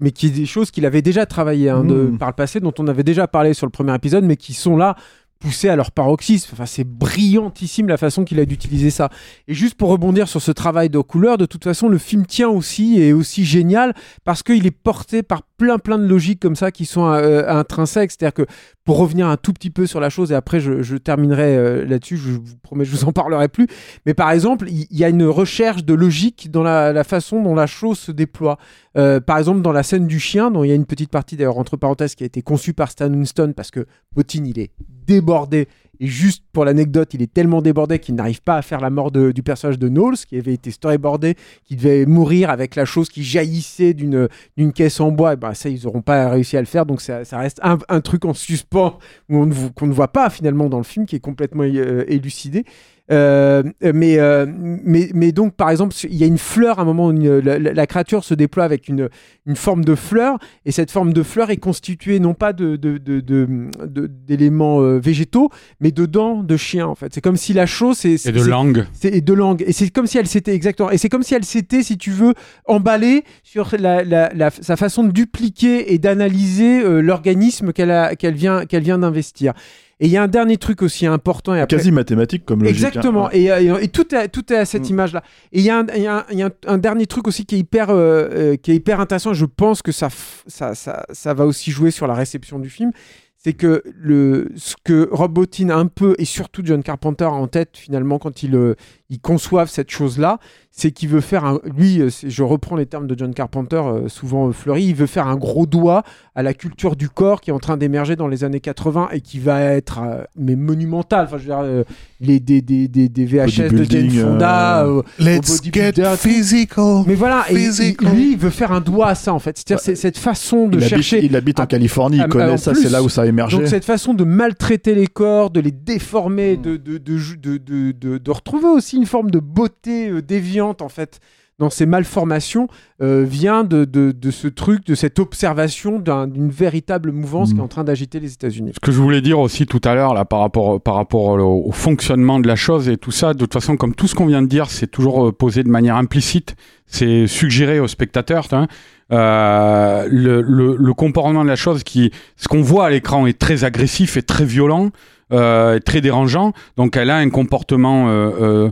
mais 0.00 0.10
qui 0.10 0.28
est 0.28 0.30
des 0.30 0.46
choses 0.46 0.70
qu'il 0.70 0.86
avait 0.86 1.02
déjà 1.02 1.26
travaillé 1.26 1.68
hein, 1.68 1.84
de- 1.84 1.94
Mm. 2.12 2.18
par 2.18 2.28
le 2.28 2.34
passé, 2.34 2.60
dont 2.60 2.72
on 2.78 2.88
avait 2.88 3.02
déjà 3.02 3.26
parlé 3.28 3.52
sur 3.52 3.66
le 3.66 3.70
premier 3.70 3.94
épisode, 3.94 4.24
mais 4.24 4.36
qui 4.38 4.54
sont 4.54 4.74
là 4.78 4.96
poussés 5.38 5.68
à 5.68 5.76
leur 5.76 5.90
paroxysme. 5.90 6.50
Enfin, 6.52 6.66
c'est 6.66 6.84
brillantissime 6.84 7.88
la 7.88 7.96
façon 7.96 8.24
qu'il 8.24 8.40
a 8.40 8.44
d'utiliser 8.44 8.90
ça. 8.90 9.10
Et 9.48 9.54
juste 9.54 9.74
pour 9.74 9.90
rebondir 9.90 10.28
sur 10.28 10.42
ce 10.42 10.52
travail 10.52 10.90
de 10.90 10.98
couleur, 11.00 11.38
de 11.38 11.46
toute 11.46 11.64
façon, 11.64 11.88
le 11.88 11.98
film 11.98 12.26
tient 12.26 12.48
aussi 12.48 12.98
et 12.98 13.08
est 13.08 13.12
aussi 13.12 13.44
génial 13.44 13.94
parce 14.24 14.42
qu'il 14.42 14.66
est 14.66 14.70
porté 14.70 15.22
par 15.22 15.42
plein 15.56 15.78
plein 15.78 15.98
de 15.98 16.06
logiques 16.06 16.40
comme 16.40 16.56
ça 16.56 16.70
qui 16.70 16.84
sont 16.84 17.06
euh, 17.06 17.48
intrinsèques. 17.48 18.10
C'est-à-dire 18.10 18.34
que 18.34 18.46
pour 18.84 18.98
revenir 18.98 19.26
un 19.26 19.36
tout 19.36 19.52
petit 19.52 19.70
peu 19.70 19.86
sur 19.86 20.00
la 20.00 20.10
chose, 20.10 20.30
et 20.32 20.34
après 20.34 20.60
je, 20.60 20.96
terminerai 20.96 21.56
euh, 21.56 21.84
là-dessus, 21.84 22.16
je 22.16 22.30
vous 22.30 22.56
promets, 22.62 22.84
je 22.84 22.92
vous 22.92 23.04
en 23.04 23.12
parlerai 23.12 23.48
plus. 23.48 23.66
Mais 24.06 24.14
par 24.14 24.30
exemple, 24.30 24.68
il 24.68 24.86
y, 24.90 25.04
a 25.04 25.08
une 25.08 25.24
recherche 25.24 25.84
de 25.84 25.94
logique 25.94 26.50
dans 26.50 26.62
la, 26.62 27.04
façon 27.04 27.42
dont 27.42 27.54
la 27.54 27.66
chose 27.66 27.98
se 27.98 28.12
déploie. 28.12 28.58
Euh, 28.96 29.20
par 29.20 29.38
exemple, 29.38 29.60
dans 29.62 29.72
la 29.72 29.82
scène 29.82 30.06
du 30.06 30.20
chien, 30.20 30.50
dont 30.50 30.62
il 30.62 30.68
y 30.68 30.72
a 30.72 30.76
une 30.76 30.86
petite 30.86 31.10
partie 31.10 31.36
d'ailleurs 31.36 31.58
entre 31.58 31.76
parenthèses 31.76 32.14
qui 32.14 32.22
a 32.22 32.26
été 32.26 32.42
conçue 32.42 32.72
par 32.72 32.90
Stan 32.90 33.10
Winston 33.10 33.52
parce 33.56 33.70
que 33.70 33.86
Botin 34.14 34.44
il 34.44 34.58
est 34.58 34.70
débordé. 35.06 35.68
Et 36.00 36.06
juste 36.06 36.44
pour 36.52 36.64
l'anecdote, 36.64 37.14
il 37.14 37.22
est 37.22 37.32
tellement 37.32 37.62
débordé 37.62 37.98
qu'il 37.98 38.14
n'arrive 38.14 38.42
pas 38.42 38.56
à 38.56 38.62
faire 38.62 38.80
la 38.80 38.90
mort 38.90 39.10
de- 39.10 39.32
du 39.32 39.42
personnage 39.42 39.78
de 39.78 39.88
Knowles, 39.88 40.16
qui 40.28 40.36
avait 40.38 40.54
été 40.54 40.70
storyboardé, 40.70 41.34
qui 41.64 41.76
devait 41.76 42.06
mourir 42.06 42.50
avec 42.50 42.74
la 42.76 42.84
chose 42.84 43.08
qui 43.08 43.22
jaillissait 43.22 43.94
d'une 43.94 44.28
caisse 44.74 45.00
en 45.00 45.10
bois. 45.12 45.34
Et 45.34 45.36
ben 45.36 45.54
ça, 45.54 45.68
ils 45.68 45.84
n'auront 45.84 46.02
pas 46.02 46.28
réussi 46.28 46.56
à 46.56 46.60
le 46.60 46.66
faire, 46.66 46.86
donc 46.86 47.00
ça, 47.00 47.24
ça 47.24 47.38
reste 47.38 47.60
un, 47.62 47.78
un 47.88 48.00
truc 48.00 48.24
en 48.24 48.34
suspens 48.34 48.98
où 49.28 49.38
on 49.38 49.46
ne 49.46 49.54
qu'on 49.74 49.86
ne 49.86 49.92
voit 49.92 50.12
pas 50.12 50.30
finalement 50.30 50.68
dans 50.68 50.78
le 50.78 50.84
film, 50.84 51.06
qui 51.06 51.16
est 51.16 51.20
complètement 51.20 51.64
euh, 51.64 52.04
élucidé. 52.08 52.64
Euh, 53.12 53.62
mais, 53.82 54.18
euh, 54.18 54.46
mais, 54.48 55.10
mais 55.14 55.30
donc, 55.30 55.54
par 55.54 55.70
exemple, 55.70 55.94
il 56.08 56.16
y 56.16 56.24
a 56.24 56.26
une 56.26 56.38
fleur 56.38 56.80
à 56.80 56.82
un 56.82 56.84
moment 56.84 57.06
où 57.06 57.10
une- 57.12 57.38
la, 57.38 57.86
créature 57.86 58.24
se 58.24 58.34
déploie 58.34 58.64
avec 58.64 58.88
une, 58.88 59.08
une 59.46 59.54
forme 59.56 59.84
de 59.84 59.94
fleur, 59.94 60.38
et 60.64 60.72
cette 60.72 60.90
forme 60.90 61.12
de 61.12 61.22
fleur 61.22 61.50
est 61.50 61.56
constituée 61.56 62.18
non 62.18 62.34
pas 62.34 62.52
de, 62.52 62.74
de, 62.74 62.98
de- 62.98 63.20
de- 63.20 63.68
de- 63.86 64.06
d'éléments 64.08 64.80
euh, 64.82 64.98
végétaux, 64.98 65.50
mais 65.80 65.92
de 65.92 66.04
dents 66.04 66.42
de 66.42 66.56
chien, 66.56 66.86
en 66.86 66.96
fait. 66.96 67.14
C'est 67.14 67.20
comme 67.20 67.36
si 67.36 67.52
la 67.52 67.66
chose. 67.66 67.96
C'est, 67.98 68.14
et 68.26 68.32
de 68.32 68.38
c'est- 68.40 68.48
langue. 68.50 68.86
c'est 68.92 69.14
et 69.14 69.20
de 69.20 69.32
langue. 69.32 69.62
Et 69.66 69.72
c'est 69.72 69.88
comme 69.90 70.06
si 70.08 70.18
elle 70.18 70.26
s'était 70.26 70.54
exactement. 70.54 70.90
Et 70.90 70.98
c'est 70.98 71.08
comme 71.08 71.22
si 71.22 71.34
elle 71.34 71.44
s'était, 71.44 71.84
si 71.84 71.96
tu 71.98 72.10
veux, 72.10 72.34
emballée 72.64 73.22
sur 73.44 73.70
la, 73.78 74.02
la- 74.02 74.30
la- 74.34 74.50
sa 74.50 74.76
façon 74.76 75.04
de 75.04 75.12
dupliquer 75.12 75.92
et 75.94 75.98
d'analyser 75.98 76.82
l'organisme 77.02 77.72
qu'elle 77.72 77.90
a, 77.92 78.16
qu'elle 78.16 78.34
vient, 78.34 78.66
qu'elle 78.66 78.82
vient 78.82 78.98
d'investir. 78.98 79.52
Et 79.98 80.06
il 80.06 80.12
y 80.12 80.16
a 80.18 80.22
un 80.22 80.28
dernier 80.28 80.58
truc 80.58 80.82
aussi 80.82 81.06
important. 81.06 81.54
Et 81.54 81.60
après, 81.60 81.76
quasi 81.78 81.90
mathématique 81.90 82.44
comme 82.44 82.62
logique. 82.62 82.84
hein. 82.84 82.88
Exactement. 82.88 83.30
Et, 83.30 83.50
euh, 83.50 83.78
et 83.78 83.88
tout, 83.88 84.14
est, 84.14 84.28
tout 84.28 84.52
est 84.52 84.56
à 84.56 84.64
cette 84.66 84.82
Mm. 84.88 84.92
image-là. 84.92 85.22
Et 85.52 85.60
il 85.60 85.64
y 85.64 85.70
a, 85.70 85.78
un, 85.78 85.86
il 85.96 86.02
y 86.02 86.06
a 86.06 86.16
un- 86.18 86.24
il 86.30 86.38
y 86.38 86.42
a 86.42 86.46
un- 86.46 86.50
un 86.74 86.78
dernier 86.78 87.06
truc 87.06 87.26
aussi 87.28 87.46
qui 87.46 87.54
est 87.54 87.58
hyper, 87.60 87.88
euh, 87.88 88.28
euh, 88.30 88.56
qui 88.56 88.72
est 88.72 88.76
hyper 88.76 89.00
intéressant. 89.00 89.32
Je 89.32 89.46
pense 89.46 89.80
que 89.80 89.92
ça, 89.92 90.08
ça, 90.46 90.74
ça, 90.74 91.06
ça 91.10 91.32
va 91.32 91.46
aussi 91.46 91.70
jouer 91.70 91.90
sur 91.90 92.06
la 92.06 92.14
réception 92.14 92.58
du 92.58 92.68
film. 92.68 92.90
c'est 93.38 93.52
que 93.52 93.84
le, 93.96 94.48
ce 94.56 94.74
que 94.82 95.08
Rob 95.12 95.32
Bottin 95.34 95.68
a 95.70 95.76
un 95.76 95.86
peu, 95.86 96.16
et 96.18 96.24
surtout 96.24 96.62
John 96.64 96.82
Carpenter 96.82 97.26
a 97.26 97.30
en 97.30 97.46
tête 97.46 97.76
finalement 97.76 98.18
quand 98.18 98.42
euh, 98.42 98.74
ils 99.10 99.20
conçoivent 99.20 99.70
cette 99.70 99.90
chose-là, 99.90 100.38
c'est 100.72 100.90
qu'il 100.90 101.08
veut 101.08 101.20
faire 101.22 101.44
un. 101.44 101.60
Lui, 101.76 102.00
euh, 102.02 102.10
je 102.26 102.42
reprends 102.42 102.76
les 102.76 102.84
termes 102.86 103.06
de 103.06 103.16
John 103.16 103.32
Carpenter, 103.32 103.76
euh, 103.82 104.08
souvent 104.08 104.48
euh, 104.48 104.52
fleuris, 104.52 104.84
il 104.84 104.94
veut 104.94 105.06
faire 105.06 105.26
un 105.26 105.36
gros 105.36 105.64
doigt 105.64 106.02
à 106.34 106.42
la 106.42 106.52
culture 106.52 106.96
du 106.96 107.08
corps 107.08 107.40
qui 107.40 107.48
est 107.48 107.52
en 107.54 107.58
train 107.58 107.76
d'émerger 107.78 108.14
dans 108.16 108.28
les 108.28 108.44
années 108.44 108.60
80 108.60 109.08
et 109.12 109.20
qui 109.22 109.38
va 109.38 109.60
être 109.62 110.00
euh, 110.02 110.24
mais 110.36 110.54
monumental. 110.56 111.24
Enfin, 111.26 111.36
je 111.38 111.42
veux 111.44 111.48
dire, 111.48 111.60
euh, 111.62 111.84
les, 112.20 112.40
des, 112.40 112.60
des, 112.60 112.88
des, 112.88 113.08
des 113.08 113.24
VHS 113.24 113.70
de 113.72 113.84
Jane 113.84 114.10
Fonda. 114.10 114.84
euh, 114.84 115.02
Let's 115.18 115.62
get 115.72 115.92
physical. 116.16 117.04
mais 117.06 117.14
voilà, 117.14 117.44
et, 117.48 117.54
Physical. 117.54 118.12
lui, 118.14 118.32
il 118.32 118.38
veut 118.38 118.50
faire 118.50 118.72
un 118.72 118.80
doigt 118.80 119.08
à 119.08 119.14
ça 119.14 119.32
en 119.32 119.38
fait. 119.38 119.56
C'est-à-dire 119.56 119.82
c'est 119.82 119.94
cette 119.94 120.18
façon 120.18 120.68
de 120.68 120.76
il, 120.78 120.84
habite, 120.84 120.88
chercher. 120.88 121.24
il 121.24 121.36
habite 121.36 121.60
en 121.60 121.66
Californie, 121.66 122.18
il 122.18 122.26
connaît 122.28 122.56
ça, 122.58 122.74
c'est 122.74 122.90
là 122.90 123.02
où 123.02 123.08
ça 123.08 123.22
a 123.22 123.26
émergé. 123.26 123.56
Donc 123.56 123.66
cette 123.68 123.84
façon 123.84 124.12
de 124.14 124.24
maltraiter 124.24 124.94
les 124.94 125.06
corps, 125.06 125.50
de 125.50 125.60
les 125.60 125.70
déformer, 125.70 126.56
Mm. 126.56 126.62
de, 126.62 126.76
de, 126.76 126.98
de, 126.98 127.18
de, 127.36 127.56
de, 127.58 127.92
de- 127.92 128.18
de 128.18 128.30
retrouver 128.30 128.68
aussi 128.68 128.95
une 128.96 129.06
forme 129.06 129.30
de 129.30 129.38
beauté 129.38 130.08
euh, 130.10 130.22
déviante 130.22 130.82
en 130.82 130.88
fait 130.88 131.20
dans 131.58 131.70
ces 131.70 131.86
malformations 131.86 132.68
euh, 133.00 133.24
vient 133.26 133.64
de, 133.64 133.86
de, 133.86 134.12
de 134.12 134.30
ce 134.30 134.46
truc, 134.46 134.84
de 134.86 134.94
cette 134.94 135.18
observation 135.18 135.98
d'un- 135.98 136.26
d'une 136.26 136.50
véritable 136.50 137.12
mouvance 137.12 137.48
Mm. 137.50 137.54
qui 137.54 137.58
est 137.60 137.62
en 137.62 137.68
train 137.68 137.82
d'agiter 137.84 138.20
les 138.20 138.34
États-Unis. 138.34 138.72
Ce 138.74 138.80
que 138.80 138.92
je 138.92 139.00
voulais 139.00 139.22
dire 139.22 139.38
aussi 139.38 139.64
tout 139.64 139.80
à 139.84 139.94
l'heure 139.94 140.12
là 140.12 140.26
par 140.26 140.40
rapport 140.40 140.78
par 140.82 140.96
rapport 140.96 141.28
au, 141.28 141.68
au 141.68 141.72
fonctionnement 141.72 142.40
de 142.40 142.46
la 142.46 142.56
chose 142.56 142.90
et 142.90 142.98
tout 142.98 143.10
ça, 143.10 143.32
de 143.32 143.38
toute 143.38 143.54
façon 143.54 143.78
comme 143.78 143.94
tout 143.94 144.06
ce 144.06 144.14
qu'on 144.14 144.26
vient 144.26 144.42
de 144.42 144.48
dire, 144.48 144.68
c'est 144.68 144.86
toujours 144.86 145.28
euh, 145.28 145.32
posé 145.32 145.62
de 145.62 145.70
manière 145.70 145.96
implicite, 145.96 146.56
c'est 146.84 147.26
suggéré 147.26 147.80
au 147.80 147.88
spectateur. 147.88 148.46
hein. 148.52 148.66
Euh, 149.12 150.06
le, 150.10 150.42
le, 150.42 150.76
le 150.76 150.92
comportement 150.94 151.42
de 151.44 151.48
la 151.48 151.56
chose 151.56 151.84
qui, 151.84 152.10
ce 152.36 152.48
qu'on 152.48 152.60
voit 152.62 152.86
à 152.86 152.90
l'écran 152.90 153.26
est 153.26 153.38
très 153.38 153.64
agressif 153.64 154.16
et 154.16 154.22
très 154.22 154.44
violent, 154.44 154.86
euh, 154.86 154.90
très 155.30 156.00
dérangeant. 156.00 156.52
Donc 156.76 156.96
elle 156.96 157.10
a 157.10 157.16
un 157.16 157.30
comportement 157.30 158.08
euh, 158.08 158.30
euh, 158.40 158.70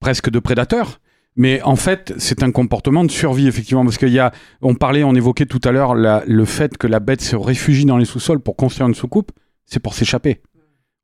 presque 0.00 0.30
de 0.30 0.38
prédateur. 0.38 1.00
Mais 1.36 1.62
en 1.62 1.76
fait, 1.76 2.12
c'est 2.18 2.42
un 2.42 2.50
comportement 2.50 3.04
de 3.04 3.10
survie, 3.10 3.46
effectivement, 3.46 3.84
parce 3.84 3.98
qu'il 3.98 4.08
y 4.10 4.18
a, 4.18 4.32
on 4.62 4.74
parlait, 4.74 5.04
on 5.04 5.14
évoquait 5.14 5.46
tout 5.46 5.60
à 5.64 5.70
l'heure 5.70 5.94
le 5.94 6.44
fait 6.44 6.76
que 6.76 6.88
la 6.88 7.00
bête 7.00 7.22
se 7.22 7.36
réfugie 7.36 7.84
dans 7.84 7.96
les 7.96 8.04
sous-sols 8.04 8.40
pour 8.40 8.56
construire 8.56 8.88
une 8.88 8.94
soucoupe, 8.94 9.30
c'est 9.64 9.80
pour 9.80 9.94
s'échapper. 9.94 10.42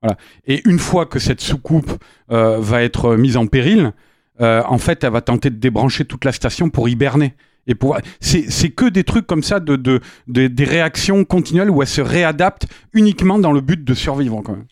Voilà. 0.02 0.18
Et 0.44 0.68
une 0.68 0.80
fois 0.80 1.06
que 1.06 1.20
cette 1.20 1.40
soucoupe 1.40 1.92
euh, 2.32 2.58
va 2.58 2.82
être 2.82 3.16
mise 3.16 3.36
en 3.36 3.46
péril, 3.46 3.92
euh, 4.40 4.62
en 4.66 4.78
fait, 4.78 5.04
elle 5.04 5.12
va 5.12 5.20
tenter 5.20 5.48
de 5.48 5.56
débrancher 5.56 6.04
toute 6.04 6.24
la 6.24 6.32
station 6.32 6.70
pour 6.70 6.88
hiberner. 6.88 7.34
Et 7.68 7.74
pour... 7.74 7.96
c'est, 8.20 8.70
que 8.70 8.88
des 8.88 9.04
trucs 9.04 9.26
comme 9.26 9.42
ça, 9.42 9.58
de- 9.58 10.00
des 10.26 10.64
réactions 10.64 11.24
continuelles 11.24 11.70
où 11.70 11.82
elle 11.82 11.88
se 11.88 12.02
réadapte 12.02 12.66
uniquement 12.92 13.38
dans 13.38 13.52
le 13.52 13.60
but 13.60 13.82
de 13.82 13.94
survivre. 13.94 14.42
Quand 14.44 14.52
même. 14.52 14.66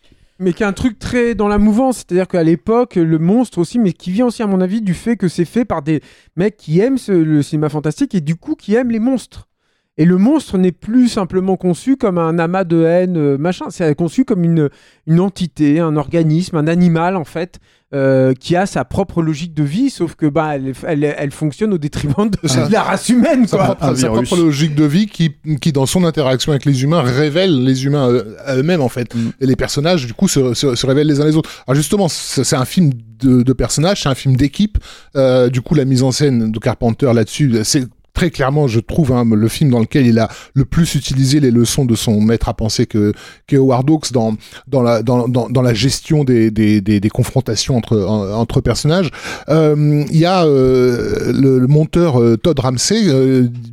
Mais 0.45 0.53
qui 0.53 0.63
est 0.63 0.67
un 0.67 0.75
truc 0.75 0.99
très 0.99 1.35
dans 1.35 1.49
la 1.49 1.57
mouvance, 1.57 1.97
c'est-à-dire 1.97 2.29
qu'à 2.29 2.43
l'époque, 2.43 2.97
le 2.97 3.19
monstre 3.19 3.57
aussi, 3.57 3.79
mais 3.79 3.95
qui 3.95 4.11
vient 4.11 4.27
aussi 4.27 4.43
à 4.43 4.47
mon 4.47 4.61
avis 4.61 4.83
du 4.83 4.93
fait 4.93 5.17
que 5.17 5.27
c'est 5.27 5.47
fait 5.47 5.65
par 5.65 5.81
des 5.81 6.03
mecs 6.37 6.59
qui 6.59 6.81
aiment 6.81 6.99
le 7.09 7.41
cinéma 7.41 7.71
fantastique 7.71 8.15
et 8.15 8.21
du 8.21 8.37
coup 8.37 8.55
qui 8.55 8.75
aiment 8.75 8.91
les 8.91 8.99
monstres. 8.99 9.49
Et 9.97 10.05
le 10.05 10.19
monstre 10.19 10.59
n'est 10.59 10.73
plus 10.73 11.09
simplement 11.09 11.57
conçu 11.57 11.97
comme 11.97 12.19
un 12.19 12.39
amas 12.41 12.65
de 12.65 12.83
haine, 12.83 13.17
euh, 13.17 13.39
machin, 13.39 13.67
c'est 13.71 13.95
conçu 13.95 14.25
comme 14.25 14.43
une, 14.43 14.69
une 15.07 15.21
entité, 15.21 15.79
un 15.79 15.97
organisme, 15.97 16.57
un 16.57 16.67
animal 16.67 17.17
en 17.17 17.25
fait, 17.25 17.61
euh, 17.95 18.35
qui 18.35 18.57
a 18.57 18.67
sa 18.67 18.85
propre 18.85 19.23
logique 19.23 19.55
de 19.55 19.63
vie, 19.63 19.91
sauf 19.91 20.17
que 20.17 20.27
bah, 20.27 20.57
elle, 20.57 20.73
elle, 20.85 21.15
elle 21.17 21.31
fonctionne 21.31 21.73
au 21.73 21.79
détriment 21.79 22.29
de, 22.29 22.67
de 22.67 22.73
la 22.73 22.83
race 22.83 23.09
humaine. 23.09 23.47
Sa, 23.47 23.57
Quoi. 23.57 23.67
propre, 23.67 23.85
un 23.85 23.95
sa 23.95 24.09
virus. 24.09 24.29
propre 24.29 24.43
logique 24.43 24.75
de 24.75 24.85
vie 24.85 25.07
qui, 25.07 25.31
qui, 25.61 25.71
dans 25.71 25.87
son 25.87 26.05
interaction 26.05 26.51
avec 26.51 26.65
les 26.65 26.83
humains, 26.83 27.03
révèle 27.03 27.63
les 27.63 27.85
humains 27.85 28.11
euh, 28.11 28.35
à 28.45 28.57
eux-mêmes, 28.57 28.81
en 28.81 28.89
fait. 28.89 29.15
Mm. 29.15 29.31
Et 29.41 29.47
les 29.47 29.55
personnages, 29.55 30.07
du 30.07 30.13
coup, 30.13 30.27
se, 30.27 30.55
se, 30.55 30.75
se 30.75 30.87
révèlent 30.87 31.07
les 31.07 31.21
uns 31.21 31.25
les 31.25 31.37
autres. 31.37 31.51
Alors, 31.69 31.77
justement, 31.77 32.09
c'est 32.09 32.43
c'est 32.43 32.57
un 32.57 32.65
film 32.65 32.91
de, 33.21 33.45
de 33.45 33.53
personnages, 33.53 34.03
c'est 34.03 34.09
un 34.09 34.17
film 34.17 34.35
d'équipe. 34.35 34.77
Euh, 35.15 35.49
du 35.49 35.61
coup, 35.61 35.77
la 35.77 35.85
mise 35.85 36.03
en 36.03 36.11
scène 36.11 36.51
de 36.51 36.59
Carpenter 36.59 37.13
là-dessus, 37.15 37.61
c'est 37.63 37.85
très 38.15 38.31
clairement, 38.31 38.69
je 38.69 38.79
trouve, 38.81 39.13
hein, 39.13 39.25
le 39.31 39.49
film 39.49 39.71
dans 39.71 39.81
lequel 39.81 40.07
il 40.07 40.19
a 40.21 40.29
le 40.55 40.65
plus 40.65 40.95
utilisé 40.95 41.41
les 41.41 41.51
leçons 41.51 41.85
de 41.85 41.95
son 41.97 42.21
maître 42.21 42.49
à 42.49 42.55
penser 42.55 42.87
que, 42.87 43.13
que 43.49 43.57
Howard 43.57 43.91
Hawks 43.91 44.13
dans, 44.13 44.37
dans, 44.69 44.83
la, 44.83 45.03
dans, 45.03 45.29
dans, 45.29 45.49
dans 45.51 45.63
la 45.63 45.75
gestion 45.75 46.23
des, 46.25 46.51
des, 46.53 46.81
des, 46.81 47.01
des 47.01 47.09
confrontations 47.11 47.77
entre, 47.77 47.99
en- 48.01 48.31
entre 48.33 48.61
personnages. 48.61 49.11
Euh, 49.49 50.05
Il 50.11 50.17
y 50.17 50.25
a 50.27 50.45
euh, 50.45 51.33
le, 51.33 51.67
monteur 51.67 52.21
euh, 52.21 52.37
Todd 52.37 52.59
Ramsey 52.61 53.03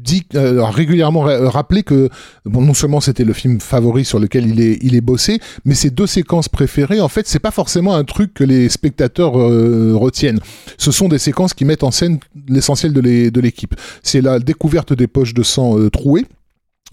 dit 0.04 0.24
régulièrement 0.34 1.22
ra- 1.22 1.50
rappelé 1.50 1.84
que 1.84 2.10
non 2.46 2.74
seulement 2.74 3.00
c'était 3.00 3.24
le 3.26 3.34
film 3.34 3.60
favori 3.60 4.06
sur 4.06 4.20
lequel 4.20 4.48
il 4.48 4.60
est, 4.60 4.80
il 4.82 4.96
est 4.96 5.02
bossé, 5.02 5.40
mais 5.66 5.76
ses 5.76 5.92
deux 5.92 6.08
séquences 6.08 6.50
préférées, 6.50 7.00
en 7.00 7.10
fait, 7.10 7.28
c'est 7.28 7.40
pas 7.40 7.52
forcément 7.52 7.94
un 7.96 8.04
truc 8.04 8.34
que 8.34 8.44
les 8.44 8.70
spectateurs 8.70 9.34
retiennent. 9.34 10.40
Ce 10.80 10.92
sont 10.92 11.10
des 11.10 11.20
séquences 11.20 11.54
qui 11.54 11.64
mettent 11.66 11.84
en 11.84 11.92
scène 11.92 12.18
l'essentiel 12.48 12.92
de 12.94 13.40
l'équipe. 13.42 13.76
C'est 14.02 14.22
découverte 14.40 14.94
des 14.94 15.08
poches 15.08 15.34
de 15.34 15.44
sang 15.44 15.78
euh, 15.78 15.90
trouées. 15.90 16.26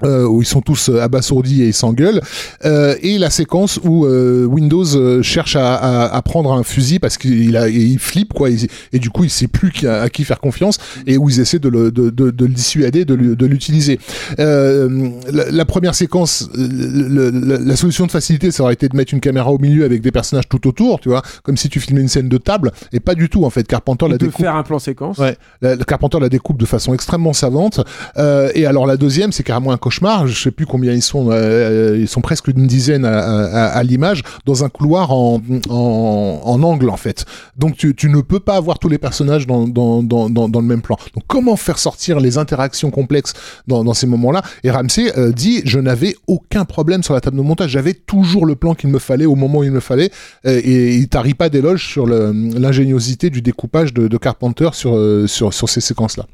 Euh, 0.04 0.26
où 0.26 0.42
ils 0.42 0.46
sont 0.46 0.60
tous 0.60 0.88
euh, 0.88 1.00
abasourdis 1.00 1.62
et 1.62 1.66
ils 1.68 1.74
s'engueulent, 1.74 2.20
euh, 2.64 2.94
et 3.02 3.18
la 3.18 3.30
séquence 3.30 3.78
où 3.84 4.06
euh, 4.06 4.44
Windows 4.44 4.84
euh, 4.96 5.22
cherche 5.22 5.56
à, 5.56 5.74
à, 5.74 6.14
à 6.16 6.22
prendre 6.22 6.52
un 6.52 6.62
fusil 6.62 6.98
parce 6.98 7.16
qu'il 7.18 7.56
a, 7.56 7.68
il 7.68 7.98
flippe 7.98 8.32
quoi, 8.32 8.48
et 8.50 8.98
du 8.98 9.10
coup 9.10 9.24
il 9.24 9.30
sait 9.30 9.48
plus 9.48 9.70
qui- 9.72 9.86
à, 9.86 10.08
qui 10.08 10.24
faire 10.24 10.40
confiance, 10.40 10.78
et 11.06 11.16
où 11.18 11.28
ils 11.28 11.40
essaient 11.40 11.58
de 11.58 11.68
le, 11.68 11.90
de, 11.90 12.10
de, 12.10 12.30
de 12.30 12.44
le 12.46 12.52
dissuader, 12.52 13.04
de, 13.04 13.14
de 13.16 13.46
l'utiliser. 13.46 13.98
Euh, 14.38 15.10
la, 15.32 15.50
la 15.50 15.64
première 15.64 15.94
séquence, 15.94 16.48
le- 16.54 17.30
le- 17.30 17.56
la 17.64 17.76
solution 17.76 18.06
de 18.06 18.10
facilité, 18.10 18.50
ça 18.50 18.62
aurait 18.62 18.74
été 18.74 18.88
de 18.88 18.96
mettre 18.96 19.12
une 19.14 19.20
caméra 19.20 19.50
au 19.50 19.58
milieu 19.58 19.84
avec 19.84 20.00
des 20.02 20.12
personnages 20.12 20.48
tout 20.48 20.66
autour, 20.68 21.00
tu 21.00 21.08
vois, 21.08 21.22
comme 21.42 21.56
si 21.56 21.68
tu 21.68 21.80
filmais 21.80 22.00
une 22.00 22.08
scène 22.08 22.28
de 22.28 22.38
table, 22.38 22.72
et 22.92 23.00
pas 23.00 23.14
du 23.14 23.28
tout 23.28 23.44
en 23.44 23.50
fait. 23.50 23.66
Carpenter 23.66 24.06
Et 24.06 24.10
la 24.10 24.18
de 24.18 24.26
découpe. 24.26 24.40
faire 24.44 24.56
un 24.56 24.62
plan 24.62 24.78
séquence. 24.78 25.18
Ouais, 25.18 25.36
la, 25.60 25.76
Carpenter 25.76 26.18
la 26.20 26.28
découpe 26.28 26.58
de 26.58 26.66
façon 26.66 26.94
extrêmement 26.94 27.32
savante. 27.32 27.80
Euh, 28.16 28.50
et 28.54 28.66
alors 28.66 28.86
la 28.86 28.96
deuxième, 28.96 29.32
c'est 29.32 29.42
carrément 29.42 29.72
un 29.72 29.76
cauchemar. 29.88 30.26
Je 30.26 30.40
sais 30.40 30.50
plus 30.50 30.66
combien 30.66 30.92
ils 30.92 31.02
sont. 31.02 31.28
euh, 31.30 31.96
ils 31.98 32.08
sont 32.08 32.20
presque 32.20 32.48
une 32.48 32.66
dizaine 32.66 33.04
à, 33.04 33.82
l'image 33.82 34.22
dans 34.44 34.64
un 34.64 34.68
couloir 34.68 35.12
en, 35.12 35.40
angle 35.70 36.90
en 36.90 36.96
fait. 36.96 37.24
Donc 37.56 37.76
tu, 37.76 38.08
ne 38.08 38.20
peux 38.20 38.40
pas 38.40 38.56
avoir 38.56 38.78
tous 38.78 38.88
les 38.88 38.98
personnages 38.98 39.46
dans, 39.46 39.64
le 39.66 40.60
même 40.60 40.82
plan. 40.82 40.96
Donc 41.14 41.24
comment 41.26 41.56
faire 41.56 41.78
sortir 41.78 42.20
les 42.20 42.38
interactions 42.38 42.90
complexes 42.90 43.32
dans, 43.66 43.94
ces 43.94 44.06
moments-là? 44.06 44.42
Et 44.64 44.70
Ramsey 44.70 45.16
euh, 45.16 45.32
dit 45.32 45.62
je 45.64 45.78
n'avais 45.78 46.14
aucun 46.26 46.64
problème 46.64 47.02
sur 47.02 47.14
la 47.14 47.20
table 47.20 47.36
de 47.36 47.42
montage. 47.42 47.70
J'avais 47.70 47.94
toujours 47.94 48.44
le 48.44 48.54
plan 48.54 48.74
qu'il 48.74 48.90
me 48.90 48.98
fallait 48.98 49.26
au 49.26 49.34
moment 49.34 49.60
où 49.60 49.64
il 49.64 49.72
me 49.72 49.80
fallait. 49.80 50.10
Et 50.44 50.94
il 50.96 51.08
tarit 51.08 51.34
pas 51.34 51.48
d'éloge 51.48 51.86
sur 51.86 52.06
l'ingéniosité 52.06 53.30
du 53.30 53.42
découpage 53.42 53.94
de, 53.94 54.18
Carpenter 54.18 54.68
euh, 54.84 55.26
sur 55.28 55.52
ces 55.52 55.80
séquences-là. 55.80 56.26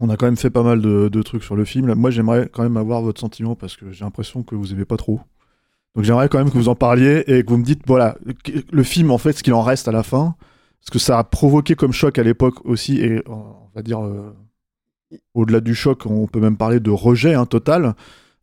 On 0.00 0.08
a 0.08 0.16
quand 0.16 0.26
même 0.26 0.36
fait 0.36 0.50
pas 0.50 0.62
mal 0.62 0.80
de, 0.80 1.22
trucs 1.22 1.44
sur 1.44 1.56
le 1.56 1.64
film. 1.64 1.94
Moi, 1.94 2.10
j'aimerais 2.10 2.48
quand 2.50 2.62
même 2.62 2.78
avoir 2.78 3.02
votre 3.02 3.20
sentiment 3.20 3.54
parce 3.54 3.76
que 3.76 3.92
j'ai 3.92 4.04
l'impression 4.04 4.42
que 4.42 4.54
vous 4.54 4.72
aimez 4.72 4.86
pas 4.86 4.96
trop. 4.96 5.20
Donc, 5.94 6.04
j'aimerais 6.04 6.28
quand 6.28 6.38
même 6.38 6.50
que 6.50 6.56
vous 6.56 6.70
en 6.70 6.74
parliez 6.74 7.22
et 7.26 7.42
que 7.42 7.50
vous 7.50 7.58
me 7.58 7.64
dites, 7.64 7.82
voilà, 7.86 8.16
le 8.72 8.82
film, 8.82 9.10
en 9.10 9.18
fait, 9.18 9.32
ce 9.32 9.42
qu'il 9.42 9.52
en 9.52 9.62
reste 9.62 9.88
à 9.88 9.92
la 9.92 10.02
fin, 10.02 10.36
ce 10.80 10.90
que 10.90 10.98
ça 10.98 11.18
a 11.18 11.24
provoqué 11.24 11.74
comme 11.74 11.92
choc 11.92 12.18
à 12.18 12.22
l'époque 12.22 12.64
aussi, 12.64 12.98
et 12.98 13.22
on 13.28 13.68
va 13.74 13.82
dire, 13.82 14.02
euh, 14.02 14.34
au-delà 15.34 15.60
du 15.60 15.74
choc, 15.74 16.06
on 16.06 16.26
peut 16.26 16.40
même 16.40 16.56
parler 16.56 16.80
de 16.80 16.90
rejet 16.90 17.34
hein, 17.34 17.44
total. 17.44 17.94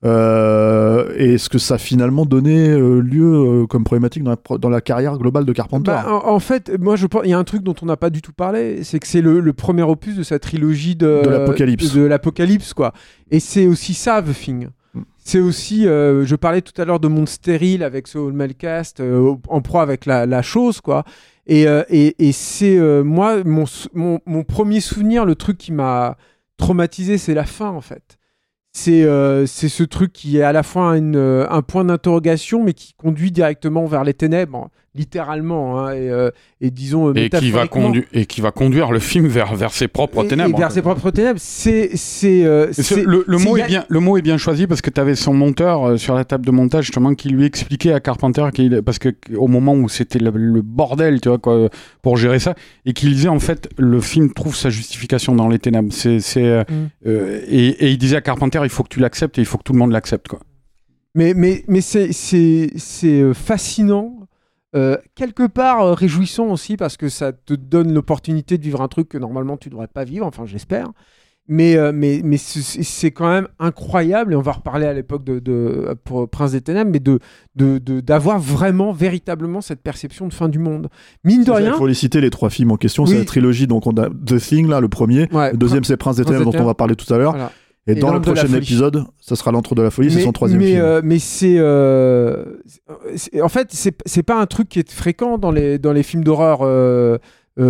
Euh, 0.06 1.12
et 1.18 1.38
ce 1.38 1.50
que 1.50 1.58
ça 1.58 1.76
a 1.76 1.78
finalement 1.78 2.26
donné 2.26 2.70
euh, 2.70 3.00
lieu 3.02 3.24
euh, 3.64 3.66
comme 3.68 3.84
problématique 3.84 4.24
dans 4.24 4.30
la, 4.32 4.38
pro- 4.38 4.58
dans 4.60 4.70
la 4.70 4.80
carrière 4.82 5.18
globale 5.18 5.43
de 5.45 5.54
Carpenter. 5.54 5.91
Bah, 5.91 6.06
en, 6.08 6.30
en 6.36 6.39
fait, 6.39 6.72
moi 6.80 6.95
je 6.95 7.08
pense, 7.08 7.22
il 7.26 7.32
y 7.32 7.34
a 7.34 7.38
un 7.39 7.43
truc 7.43 7.64
dont 7.64 7.74
on 7.82 7.86
n'a 7.88 7.98
pas 7.98 8.10
du 8.12 8.22
tout 8.22 8.32
parlé, 8.34 8.84
c'est 8.84 9.00
que 9.00 9.08
c'est 9.08 9.22
le, 9.22 9.39
le 9.39 9.54
premier 9.54 9.82
opus 9.82 10.16
de 10.16 10.24
sa 10.24 10.38
trilogie 10.39 10.95
de, 10.95 11.22
De 11.24 11.30
l'Apocalypse. 11.30 11.93
de 11.95 12.02
l'Apocalypse, 12.02 12.74
quoi. 12.74 12.93
Et 13.32 13.39
c'est 13.39 13.66
aussi 13.66 13.93
ça, 13.95 14.22
The 14.22 14.34
Thing. 14.34 14.68
Mm. 14.93 15.02
C'est 15.18 15.39
aussi, 15.39 15.88
euh, 15.88 16.26
je 16.26 16.36
parlais 16.36 16.62
tout 16.62 16.80
à 16.80 16.86
l'heure 16.86 17.00
de 17.00 17.08
Monde 17.08 17.28
Stérile 17.28 17.84
avec 17.84 18.08
ce 18.08 18.18
Melcast 18.20 19.02
en 19.50 19.62
proie 19.62 19.82
avec 19.82 20.06
la, 20.06 20.26
la 20.28 20.41
chose, 20.43 20.80
quoi. 20.80 21.04
Et, 21.48 21.64
et, 21.89 22.28
et 22.28 22.32
c'est 22.34 22.78
moi 23.04 23.41
mon, 23.45 23.66
sou- 23.66 23.88
mon, 23.93 24.20
mon 24.26 24.43
premier 24.43 24.80
souvenir, 24.82 25.26
le 25.26 25.36
truc 25.36 25.58
qui 25.58 25.72
m'a 25.72 26.18
traumatisé, 26.58 27.18
c'est 27.18 27.34
la 27.34 27.45
fin 27.45 27.70
en 27.70 27.80
fait. 27.82 28.16
C'est 28.80 29.06
euh, 29.06 29.48
c'est 29.48 29.70
ce 29.70 29.82
truc 29.82 30.14
qui 30.14 30.38
est 30.38 30.44
à 30.44 30.52
la 30.52 30.62
fois 30.62 30.96
euh, 30.96 31.48
un 31.50 31.62
point 31.64 31.84
d'interrogation, 31.84 32.64
mais 32.64 32.74
qui 32.74 32.94
conduit 32.94 33.32
directement 33.32 33.88
vers 33.88 34.04
les 34.04 34.14
ténèbres, 34.14 34.70
littéralement, 34.98 35.80
hein, 35.80 35.93
et, 35.93 36.10
euh, 36.10 36.32
et 36.62 36.72
disons 36.72 37.10
euh, 37.10 37.14
Et 37.16 37.30
qui, 37.30 37.52
va 37.52 37.62
métaphoriquement. 37.64 37.82
condu- 37.91 38.08
et 38.14 38.26
qui 38.26 38.41
va 38.41 38.52
conduire 38.52 38.91
le 38.91 39.00
film 39.00 39.28
vers, 39.28 39.56
vers 39.56 39.72
ses 39.72 39.88
propres 39.88 40.24
Et- 40.26 40.28
ténèbres. 40.28 40.56
Et 40.58 40.60
vers 40.60 40.72
ses 40.72 40.82
propres 40.82 41.12
ténèbres. 41.12 41.39
C'est 41.41 41.91
c'est 41.95 42.43
euh, 42.45 42.72
le, 43.06 43.38
mot 43.38 43.58
est 43.58 43.62
a- 43.62 43.68
bien, 43.68 43.86
le 43.88 44.00
mot 44.00 44.18
est 44.18 44.22
bien 44.22 44.38
choisi 44.38 44.68
parce 44.68 44.82
que 44.82 44.89
tu 44.89 45.00
avais 45.00 45.16
son 45.16 45.34
monteur 45.34 45.84
euh, 45.88 45.98
sur 45.98 46.16
la 46.16 46.26
table 46.26 46.45
de 46.45 46.52
montage 46.52 46.86
justement 46.86 47.14
qui 47.14 47.30
lui 47.30 47.45
expliquait 47.45 47.93
à 47.93 48.00
Carpenter 48.00 48.45
qu'il 48.54 48.82
parce 48.82 49.00
que 49.00 49.10
au 49.38 49.48
moment 49.48 49.74
où 49.74 49.88
c'était 49.89 50.20
le, 50.20 50.32
le 50.32 50.62
bordel 50.62 51.22
tu 51.22 51.30
vois 51.30 51.38
quoi 51.38 51.70
pour 52.02 52.18
gérer 52.18 52.39
ça 52.39 52.56
et 52.86 52.93
qu'il 52.93 53.14
disait 53.14 53.28
en 53.30 53.39
fait 53.39 53.70
le 53.78 54.02
film 54.02 54.34
trouve 54.34 54.56
sa 54.56 54.70
justification 54.70 55.36
dans 55.36 55.48
les 55.50 55.60
ténèbres 55.60 55.93
c'est 55.93 56.20
c'est 56.20 56.45
euh, 56.45 56.64
Mm. 56.70 56.74
euh, 57.08 57.41
et, 57.48 57.68
et 57.86 57.89
il 57.91 57.98
disait 57.98 58.16
à 58.18 58.22
Carpenter 58.22 58.60
il 58.64 58.70
faut 58.70 58.84
que 58.84 58.89
tu 58.89 59.00
l'acceptes 59.00 59.38
et 59.38 59.41
il 59.41 59.45
faut 59.45 59.58
que 59.58 59.64
tout 59.64 59.74
le 59.74 59.80
monde 59.80 59.91
l'accepte 59.91 60.28
quoi 60.28 60.39
Mais, 61.16 61.34
mais, 61.36 61.64
mais 61.68 61.82
c'est, 61.82 62.12
c'est, 62.14 62.70
c'est 62.78 63.34
fascinant, 63.34 64.16
euh, 64.76 64.97
quelque 65.15 65.47
part 65.47 65.82
euh, 65.82 65.93
réjouissant 65.93 66.47
aussi, 66.47 66.78
parce 66.78 66.97
que 66.97 67.09
ça 67.09 67.32
te 67.32 67.53
donne 67.53 67.93
l'opportunité 67.93 68.57
de 68.57 68.63
vivre 68.63 68.82
un 68.82 68.88
truc 68.88 69.09
que 69.09 69.18
normalement 69.18 69.57
tu 69.57 69.70
ne 69.70 69.72
devrais 69.72 69.88
pas 69.88 70.03
vivre, 70.03 70.26
enfin 70.26 70.45
j'espère. 70.45 70.88
Mais, 71.49 71.78
euh, 71.78 71.93
mais, 71.95 72.20
mais 72.26 72.36
c'est, 72.36 73.11
quand 73.11 73.30
même 73.30 73.47
incroyable, 73.57 74.34
et 74.34 74.36
on 74.36 74.41
va 74.41 74.51
reparler 74.51 74.86
à 74.86 74.91
l'époque 74.91 75.24
de, 75.24 75.39
de- 75.39 75.95
pour 76.03 76.28
Prince 76.30 76.51
des 76.51 76.59
Ténèbres, 76.59 76.91
mais 76.91 76.99
de, 76.99 77.20
de, 77.55 77.78
de- 77.78 78.01
d'avoir 78.01 78.38
vraiment, 78.38 78.91
véritablement 78.91 79.61
cette 79.61 79.82
perception 79.82 80.28
de 80.28 80.34
fin 80.34 80.49
du 80.49 80.59
monde. 80.59 80.89
Mine 81.24 81.45
de 81.45 81.51
Il 81.51 81.53
rien, 81.53 81.74
faut 81.76 81.88
les 81.88 81.93
citer 81.93 82.20
les 82.20 82.32
trois 82.32 82.49
films 82.49 82.72
en 82.72 82.76
question. 82.76 83.03
Oui. 83.03 83.11
C'est 83.11 83.20
la 83.20 83.24
trilogie. 83.24 83.65
Donc 83.65 83.88
on 83.88 83.91
a 83.95 84.09
The 84.09 84.38
Thing 84.41 84.68
là, 84.68 84.82
le 84.82 84.89
premier. 84.89 85.30
Ouais, 85.32 85.51
le 85.53 85.57
deuxième 85.57 85.86
c'est 85.86 85.95
Prince 85.95 86.18
des 86.18 86.26
Ténèbres 86.26 86.51
dont 86.51 86.59
on 86.59 86.65
va 86.65 86.74
parler 86.74 86.97
tout 86.97 87.11
à 87.13 87.18
l'heure. 87.18 87.32
voilà. 87.32 87.51
Et, 87.88 87.94
Et 87.94 87.96
dans 87.96 88.10
le 88.10 88.16
L'Antre 88.16 88.34
prochain 88.34 88.54
épisode, 88.54 89.06
ça 89.20 89.36
sera 89.38 89.52
l'entre 89.52 89.74
de 89.74 89.82
la 89.82 89.90
folie. 89.90 90.12
C'est 90.12 90.22
son 90.22 90.34
troisième 90.34 90.60
mais, 90.60 90.68
film. 90.72 90.82
euh, 90.82 91.02
mais 91.04 91.20
c'est, 91.20 91.56
euh, 91.58 92.44
c'est- 93.16 93.42
en 93.42 93.48
fait, 93.50 93.70
c'est 93.72 94.24
pas 94.24 94.40
un 94.40 94.46
truc 94.46 94.68
qui 94.68 94.80
est 94.80 94.92
fréquent 94.92 95.38
dans 95.38 95.52
les, 95.52 95.80
dans 95.80 95.94
les 95.94 96.04
films 96.04 96.24
d'horreur 96.24 96.60
euh, 96.64 97.18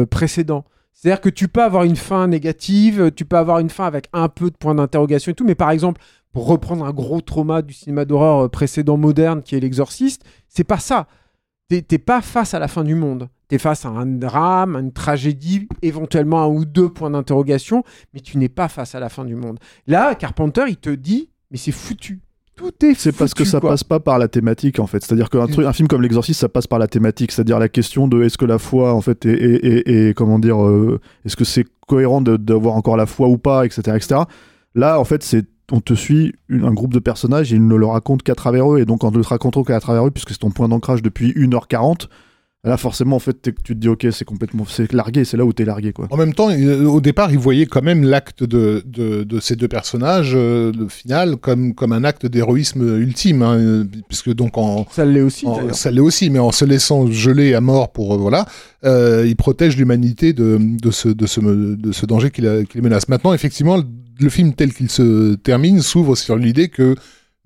précédents. 0.10 0.66
C'est-à-dire 0.94 1.22
que 1.22 1.30
tu 1.30 1.48
peux 1.48 1.62
avoir 1.62 1.84
une 1.84 1.96
fin 1.96 2.28
négative, 2.28 3.12
tu 3.16 3.26
peux 3.26 3.38
avoir 3.38 3.60
une 3.60 3.70
fin 3.70 3.86
avec 3.86 4.08
un 4.14 4.28
peu 4.30 4.50
de 4.50 4.56
points 4.58 4.74
d'interrogation 4.74 5.32
et 5.32 5.36
tout, 5.36 5.46
mais 5.46 5.54
par 5.54 5.70
exemple, 5.70 6.02
pour 6.34 6.48
reprendre 6.48 6.84
un 6.84 6.92
gros 6.92 7.22
trauma 7.22 7.62
du 7.62 7.74
cinéma 7.74 8.04
d'horreur 8.06 8.50
précédent 8.50 8.98
moderne 8.98 9.44
qui 9.44 9.56
est 9.56 9.60
l'exorciste, 9.60 10.24
c'est 10.50 10.64
pas 10.64 10.80
ça. 10.80 11.06
T'es 11.70 11.98
pas 11.98 12.22
face 12.22 12.54
à 12.54 12.60
la 12.60 12.68
fin 12.70 12.84
du 12.84 12.96
monde. 12.96 13.28
T'es 13.50 13.58
face 13.58 13.86
à 13.86 13.90
un 13.90 14.06
drame, 14.06 14.76
à 14.76 14.80
une 14.80 14.92
tragédie, 14.94 15.68
éventuellement 15.82 16.44
un 16.44 16.48
ou 16.48 16.64
deux 16.66 16.90
points 16.90 17.10
d'interrogation, 17.10 17.84
mais 18.14 18.20
tu 18.22 18.38
n'es 18.38 18.50
pas 18.50 18.68
face 18.70 18.96
à 18.96 19.00
la 19.00 19.10
fin 19.10 19.26
du 19.26 19.36
monde. 19.36 19.58
Là, 19.86 20.16
Carpenter, 20.16 20.64
il 20.68 20.78
te 20.78 20.90
dit, 20.90 21.30
mais 21.52 21.58
c'est 21.58 21.72
foutu. 21.72 22.22
Tout 22.56 22.72
est 22.84 22.96
C'est 22.96 23.12
parce 23.12 23.34
que 23.34 23.46
ça 23.46 23.60
quoi. 23.60 23.70
passe 23.72 23.84
pas 23.84 24.00
par 24.00 24.18
la 24.18 24.28
thématique 24.28 24.80
en 24.80 24.88
fait. 24.88 25.04
C'est-à-dire 25.04 25.30
qu'un 25.30 25.46
truc, 25.46 25.66
un 25.68 25.74
film 25.74 25.88
comme 25.88 26.02
L'Exorciste, 26.02 26.40
ça 26.40 26.50
passe 26.50 26.66
par 26.68 26.80
la 26.80 26.88
thématique. 26.88 27.32
C'est-à-dire 27.32 27.60
la 27.60 27.70
question 27.70 28.08
de 28.08 28.24
est-ce 28.24 28.38
que 28.38 28.46
la 28.46 28.58
foi 28.58 28.94
en 28.94 29.02
fait 29.02 29.26
est, 29.28 29.34
est- 29.34 29.66
est- 29.66 29.90
est- 30.10 30.14
comment 30.16 30.40
dire, 30.40 30.66
euh, 30.66 31.00
est-ce 31.24 31.36
que 31.36 31.44
c'est 31.46 31.66
cohérent 31.88 32.22
d'avoir 32.22 32.76
encore 32.76 32.98
la 32.98 33.06
foi 33.06 33.28
ou 33.28 33.38
pas, 33.38 33.66
etc., 33.66 33.82
etc. 33.96 34.22
Là, 34.74 35.00
en 35.00 35.04
fait, 35.04 35.22
c'est 35.22 35.46
on 35.72 35.82
te 35.82 35.94
suit 35.94 36.34
une- 36.50 36.64
un 36.64 36.74
groupe 36.74 36.94
de 36.94 37.00
personnages 37.00 37.52
et 37.52 37.56
ils 37.58 37.68
ne 37.68 37.76
le 37.76 37.86
racontent 37.86 38.24
qu'à 38.24 38.36
travers 38.36 38.72
eux. 38.74 38.80
Et 38.80 38.86
donc, 38.86 39.04
en 39.04 39.12
ne 39.12 39.18
le 39.18 39.22
racontant 39.24 39.64
qu'à 39.64 39.80
travers 39.80 40.06
eux, 40.08 40.12
puisque 40.12 40.30
c'est 40.32 40.40
ton 40.40 40.52
point 40.52 40.70
d'ancrage 40.70 41.02
depuis 41.02 41.34
1h40, 41.36 42.08
là, 42.64 42.76
forcément, 42.78 43.16
en 43.16 43.20
fait, 43.20 43.42
tu 43.42 43.54
te 43.54 43.74
dis, 43.74 43.88
ok, 43.88 44.08
c'est 44.12 44.26
complètement. 44.26 44.66
C'est 44.68 44.92
largué, 44.92 45.24
c'est 45.26 45.38
là 45.38 45.46
où 45.46 45.54
t'es 45.54 45.64
largué, 45.66 45.94
quoi. 45.94 46.08
En 46.10 46.18
même 46.18 46.34
temps, 46.34 46.50
il- 46.50 46.70
au 46.86 47.00
départ, 47.02 47.32
il 47.32 47.38
voyait 47.38 47.66
quand 47.66 47.82
même 47.82 48.04
l'acte 48.04 48.44
de, 48.44 48.82
de, 48.86 49.24
de 49.24 49.40
ces 49.40 49.56
deux 49.56 49.68
personnages, 49.68 50.34
euh, 50.36 50.72
le 50.78 50.88
final, 50.90 51.38
comme, 51.38 51.74
comme 51.76 51.92
un 51.94 52.04
acte 52.04 52.26
d'héroïsme 52.26 53.00
ultime, 53.02 53.42
hein, 53.42 53.58
euh, 53.58 53.84
puisque 54.10 54.34
donc 54.34 54.58
en, 54.58 54.86
Ça 54.92 55.06
l'est 55.06 55.22
aussi. 55.22 55.46
en- 55.48 55.72
ça 55.74 55.92
l'est 55.92 56.00
aussi, 56.02 56.30
mais 56.30 56.40
en 56.40 56.52
se 56.52 56.66
laissant 56.66 57.08
geler 57.12 57.54
à 57.54 57.62
mort 57.62 57.92
pour 57.92 58.14
euh, 58.16 58.18
voilà, 58.18 58.46
euh, 58.86 59.26
il 59.28 59.36
protège 59.36 59.78
l'humanité 59.78 60.34
de, 60.34 60.58
de 60.60 60.92
ce 60.92 61.10
de 61.10 61.26
ce 61.26 61.40
de 61.42 61.92
ce 61.92 62.06
danger 62.06 62.32
qui 62.32 62.42
la, 62.42 62.64
qui 62.64 62.76
les 62.78 62.82
menace. 62.82 63.08
Maintenant, 63.08 63.34
effectivement, 63.34 63.80
le 64.20 64.30
film 64.30 64.54
tel 64.54 64.74
qu'il 64.74 64.90
se 64.90 65.36
termine 65.36 65.82
s'ouvre 65.82 66.16
sur 66.16 66.36
l'idée 66.36 66.70
que 66.70 66.96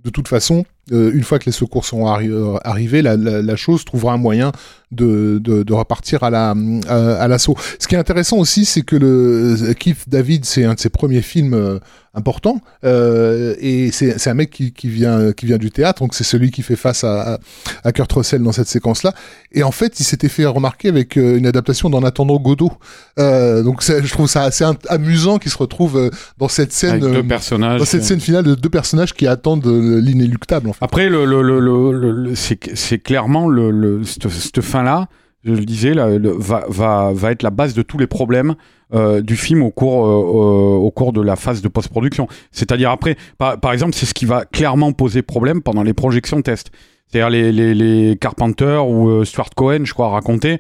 de 0.04 0.10
toute 0.10 0.28
façon, 0.28 0.66
euh, 0.92 1.12
une 1.14 1.24
fois 1.24 1.38
que 1.38 1.46
les 1.46 1.52
secours 1.52 1.86
sont 1.86 2.08
euh, 2.08 2.58
arrivés, 2.64 3.02
la 3.02 3.56
chose 3.56 3.86
trouvera 3.86 4.14
un 4.14 4.18
moyen 4.18 4.52
de, 4.92 5.40
de, 5.40 5.64
de 5.64 5.74
repartir 5.74 6.24
à 6.24 6.30
la 6.30 6.54
à, 6.88 7.14
à 7.24 7.28
l'assaut. 7.28 7.56
Ce 7.80 7.88
qui 7.88 7.96
est 7.96 8.00
intéressant 8.00 8.38
aussi, 8.38 8.66
c'est 8.66 8.82
que 8.82 8.96
le 8.96 9.74
Keith 9.74 10.08
David, 10.08 10.46
c'est 10.46 10.66
un 10.66 10.74
de 10.74 10.80
ses 10.80 10.90
premiers 10.90 11.22
films 11.22 11.54
euh, 11.54 11.80
importants, 12.14 12.60
euh, 12.84 13.56
et 13.60 13.90
c'est 13.92 14.20
c'est 14.20 14.30
un 14.30 14.34
mec 14.34 14.50
qui, 14.50 14.74
qui 14.74 14.90
vient 14.90 15.32
qui 15.32 15.46
vient 15.46 15.58
du 15.58 15.72
théâtre, 15.72 16.02
donc 16.02 16.14
c'est 16.14 16.26
celui 16.26 16.52
qui 16.52 16.62
fait 16.62 16.76
face 16.76 17.06
à, 17.06 17.36
à, 17.36 17.40
à 17.86 17.92
Kurt 17.94 18.12
Russell 18.12 18.44
dans 18.44 18.52
cette 18.52 18.68
séquence-là. 18.68 19.14
Et 19.54 19.64
en 19.64 19.72
fait, 19.72 20.00
il 20.00 20.04
s'était 20.04 20.28
fait 20.28 20.46
remarquer 20.46 20.90
avec 20.90 21.18
euh, 21.18 21.38
une 21.38 21.46
adaptation 21.48 21.90
d'En 21.90 22.04
attendant 22.04 22.38
Godot. 22.38 22.72
Euh, 23.20 23.64
donc 23.64 23.82
je 23.84 24.10
trouve 24.12 24.28
ça 24.28 24.44
assez 24.44 24.66
amusant 24.90 25.38
qu'il 25.38 25.52
se 25.52 25.58
retrouve 25.58 25.98
euh, 25.98 26.10
dans 26.38 26.50
cette 26.50 26.74
scène 26.74 26.92
Avec 26.92 27.04
euh, 27.06 27.14
deux 27.22 27.28
personnages. 27.28 27.80
dans 27.80 27.86
cette 27.86 28.04
scène 28.04 28.20
finale 28.20 28.44
de 28.44 28.56
deux 28.56 28.70
personnages 28.70 29.14
qui 29.14 29.26
attendent 29.28 29.66
euh, 29.68 30.00
l'inéluctable. 30.02 30.68
En 30.70 30.74
fait. 30.74 30.84
Après, 30.84 31.08
le, 31.10 31.24
le, 31.26 31.42
le, 31.42 31.92
le- 31.92 32.36
c'est 32.36 32.60
c'est 32.76 33.00
clairement 33.00 33.48
le, 33.48 33.72
le, 33.72 34.04
cette, 34.04 34.30
cette 34.30 34.62
fin-là, 34.82 35.08
je 35.44 35.54
le 35.54 35.66
disais, 35.66 35.94
là, 35.94 36.08
va, 36.40 37.32
être 37.32 37.44
la 37.44 37.50
base 37.50 37.74
de 37.74 37.82
tous 37.82 37.98
les 37.98 38.08
problèmes 38.08 38.56
euh, 38.94 39.22
du 39.22 39.36
film 39.36 39.64
au 39.64 39.72
cours, 39.72 40.06
euh, 40.06 40.78
au 40.78 40.92
cours 40.92 41.14
de 41.14 41.22
la 41.22 41.36
phase 41.36 41.62
de 41.62 41.68
post-production. 41.68 42.28
C'est-à-dire 42.52 42.92
après, 42.92 43.18
par, 43.38 43.74
exemple, 43.74 43.94
c'est 43.94 44.06
ce 44.06 44.14
qui 44.14 44.26
va 44.26 44.46
clairement 44.46 44.92
poser 44.92 45.22
problème 45.22 45.62
pendant 45.62 45.84
les 45.84 45.94
projections 45.94 46.42
test. 46.42 46.72
C'est-à-dire 47.08 47.30
les, 47.30 47.52
les, 47.52 47.74
les 47.74 48.18
Carpenter 48.18 48.80
ou 48.88 49.10
euh, 49.10 49.26
Stuart 49.26 49.50
Cohen, 49.56 49.82
je 49.84 49.94
crois, 49.94 50.10
racontaient 50.10 50.60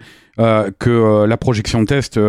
que 0.79 1.25
la 1.25 1.37
projection 1.37 1.85
test, 1.85 2.19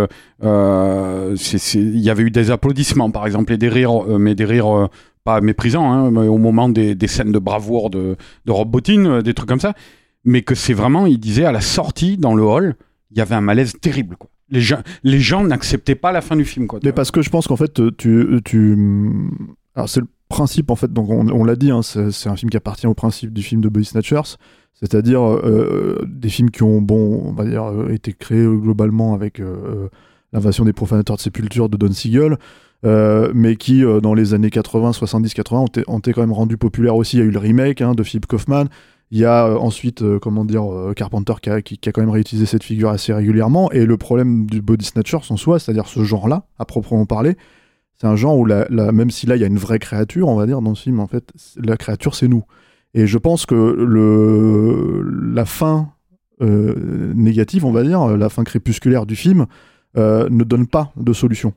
il 0.43 0.45
y 0.45 2.11
avait 2.11 2.23
eu 2.23 2.31
des 2.31 2.51
applaudissements, 2.51 3.11
par 3.11 3.25
exemple, 3.25 3.55
et 3.55 3.57
des 3.57 3.71
rires, 3.71 4.05
mais 4.19 4.35
des 4.35 4.45
rires 4.45 4.91
pas 5.25 5.41
méprisants, 5.41 5.91
hein, 5.91 6.15
au 6.15 6.37
moment 6.37 6.69
des, 6.69 6.95
des 6.95 7.07
scènes 7.07 7.33
de 7.33 7.39
bravoure 7.39 7.89
de, 7.89 8.17
de 8.45 8.53
Rob 8.53 8.69
Bottin, 8.69 9.23
des 9.23 9.33
trucs 9.33 9.49
comme 9.49 9.61
ça, 9.61 9.73
mais 10.25 10.43
que 10.43 10.55
c'est 10.55 10.75
vraiment, 10.75 11.07
il 11.07 11.19
disait, 11.19 11.45
à 11.45 11.53
la 11.53 11.61
sortie 11.61 12.17
dans 12.17 12.35
le 12.35 12.43
hall, 12.45 12.75
il 13.11 13.19
y 13.19 13.21
avait 13.21 13.35
un 13.35 13.41
malaise 13.41 13.75
terrible. 13.81 14.17
Quoi. 14.17 14.31
Les 14.51 14.61
gens, 14.61 14.81
les 15.03 15.21
gens 15.21 15.45
n'acceptaient 15.45 15.95
pas 15.95 16.13
la 16.13 16.21
fin 16.21 16.37
du 16.37 16.45
film. 16.45 16.67
Quoi, 16.67 16.81
Mais 16.85 16.93
parce 16.93 17.11
que 17.11 17.23
je 17.23 17.31
pense 17.31 17.47
qu'en 17.47 17.57
fait, 17.57 17.81
tu. 17.97 18.41
tu... 18.45 18.77
Alors, 19.75 19.89
c'est 19.89 20.01
le 20.01 20.07
principe, 20.29 20.71
en 20.71 20.77
fait, 20.77 20.93
donc 20.93 21.09
on, 21.11 21.29
on 21.29 21.45
l'a 21.45 21.57
dit, 21.57 21.71
hein, 21.71 21.83
c'est 21.83 22.29
un 22.29 22.37
film 22.37 22.51
qui 22.51 22.57
appartient 22.57 22.87
au 22.87 22.95
principe 22.95 23.33
du 23.33 23.43
film 23.43 23.61
de 23.61 23.69
Body 23.69 23.85
Snatchers, 23.87 24.37
c'est-à-dire 24.75 25.23
euh, 25.23 26.05
des 26.09 26.29
films 26.29 26.51
qui 26.51 26.63
ont, 26.63 26.81
bon, 26.83 27.23
on 27.25 27.33
va 27.33 27.45
dire, 27.45 27.65
euh, 27.65 27.89
été 27.91 28.13
créés 28.13 28.41
euh, 28.45 28.57
globalement 28.57 29.15
avec 29.15 29.41
euh, 29.41 29.89
l'invasion 30.33 30.65
des 30.65 30.73
profanateurs 30.73 31.17
de 31.17 31.21
sépulture 31.23 31.69
de 31.69 31.77
Don 31.77 31.93
Siegel. 31.93 32.37
euh, 32.85 33.31
mais 33.35 33.57
qui, 33.57 33.85
euh, 33.85 34.01
dans 34.01 34.13
les 34.15 34.35
années 34.35 34.51
80, 34.51 34.93
70, 34.93 35.35
80, 35.35 35.65
ont 35.87 35.99
été, 35.99 36.13
quand 36.13 36.21
même 36.21 36.33
rendus 36.33 36.57
populaires 36.57 36.97
aussi. 36.97 37.17
Il 37.17 37.21
y 37.21 37.23
a 37.23 37.27
eu 37.27 37.31
le 37.31 37.39
remake 37.39 37.81
hein, 37.81 37.95
de 37.95 38.03
Philip 38.03 38.27
Kaufman. 38.27 38.65
Il 39.13 39.19
y 39.19 39.27
a 39.27 39.47
euh, 39.47 39.57
ensuite, 39.57 40.01
euh, 40.01 40.19
comment 40.19 40.47
dire, 40.47 40.65
euh, 40.73 40.95
Carpenter 40.95 41.35
qui 41.43 41.51
a, 41.51 41.93
quand 41.93 42.01
même 42.01 42.09
réutilisé 42.09 42.47
cette 42.47 42.65
figure 42.65 42.89
assez 42.89 43.13
régulièrement. 43.13 43.71
Et 43.71 43.85
le 43.85 43.99
problème 43.99 44.47
du 44.47 44.63
body 44.63 44.87
snatcher 44.87 45.19
en 45.29 45.37
soi, 45.37 45.59
c'est-à-dire 45.59 45.87
ce 45.87 46.03
genre-là, 46.03 46.47
à 46.59 46.65
proprement 46.65 47.05
parler, 47.05 47.37
c'est 48.01 48.07
un 48.07 48.17
genre 48.17 48.39
où, 48.39 48.47
la, 48.47 48.67
même 48.71 49.11
si 49.11 49.27
là 49.27 49.37
il 49.37 49.43
y 49.43 49.45
a 49.45 49.49
une 49.49 49.59
vraie 49.59 49.79
créature, 49.79 50.29
on 50.29 50.35
va 50.35 50.47
dire, 50.47 50.63
dans 50.63 50.75
ce 50.75 50.85
film, 50.85 50.99
en 50.99 51.07
fait, 51.07 51.31
la 51.57 51.77
créature 51.77 52.15
c'est 52.15 52.27
nous. 52.27 52.45
Et 52.95 53.07
je 53.07 53.19
pense 53.19 53.45
que 53.45 53.55
la 55.35 55.45
fin 55.45 55.93
négative, 56.41 57.65
on 57.65 57.71
va 57.71 57.85
dire, 57.85 58.17
la 58.17 58.29
fin 58.29 58.45
crépusculaire 58.45 59.07
du 59.07 59.15
film, 59.15 59.47
ne 59.97 60.45
donne 60.45 60.67
pas 60.67 60.93
de 60.97 61.13
solution 61.13 61.55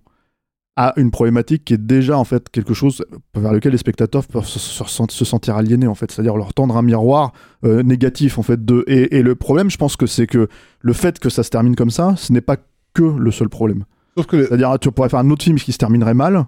à 0.77 0.93
une 0.97 1.09
problématique 1.09 1.63
qui 1.63 1.73
est 1.73 1.77
déjà 1.85 2.17
en 2.17 2.25
fait 2.25 2.49
quelque 2.49 2.73
chose 2.73 3.03
vers 3.33 3.53
lequel 3.53 3.71
les 3.71 3.77
spectateurs 3.77 4.25
peuvent 4.25 4.45
se, 4.45 4.59
se- 4.59 4.83
se 5.09 5.25
sentir 5.25 5.55
aliénés 5.55 5.87
en 5.87 5.95
fait, 5.95 6.11
c'est-à-dire 6.11 6.35
leur 6.35 6.53
tendre 6.53 6.75
un 6.75 6.81
miroir 6.81 7.31
euh, 7.63 7.81
négatif 7.81 8.37
en 8.37 8.43
fait 8.43 8.65
de 8.65 8.83
et, 8.87 9.17
et 9.17 9.21
le 9.21 9.35
problème 9.35 9.69
je 9.69 9.77
pense 9.77 9.95
que 9.95 10.05
c'est 10.05 10.27
que 10.27 10.49
le 10.81 10.93
fait 10.93 11.19
que 11.19 11.29
ça 11.29 11.43
se 11.43 11.49
termine 11.49 11.75
comme 11.75 11.91
ça, 11.91 12.15
ce 12.17 12.33
n'est 12.33 12.41
pas 12.41 12.57
que 12.93 13.03
le 13.03 13.31
seul 13.31 13.47
problème. 13.49 13.85
Sauf 14.17 14.25
que 14.25 14.43
C'est-à-dire 14.45 14.77
tu 14.79 14.91
pourrais 14.91 15.09
faire 15.09 15.19
un 15.19 15.29
autre 15.29 15.43
film 15.43 15.57
qui 15.57 15.71
se 15.71 15.77
terminerait 15.77 16.13
mal 16.13 16.45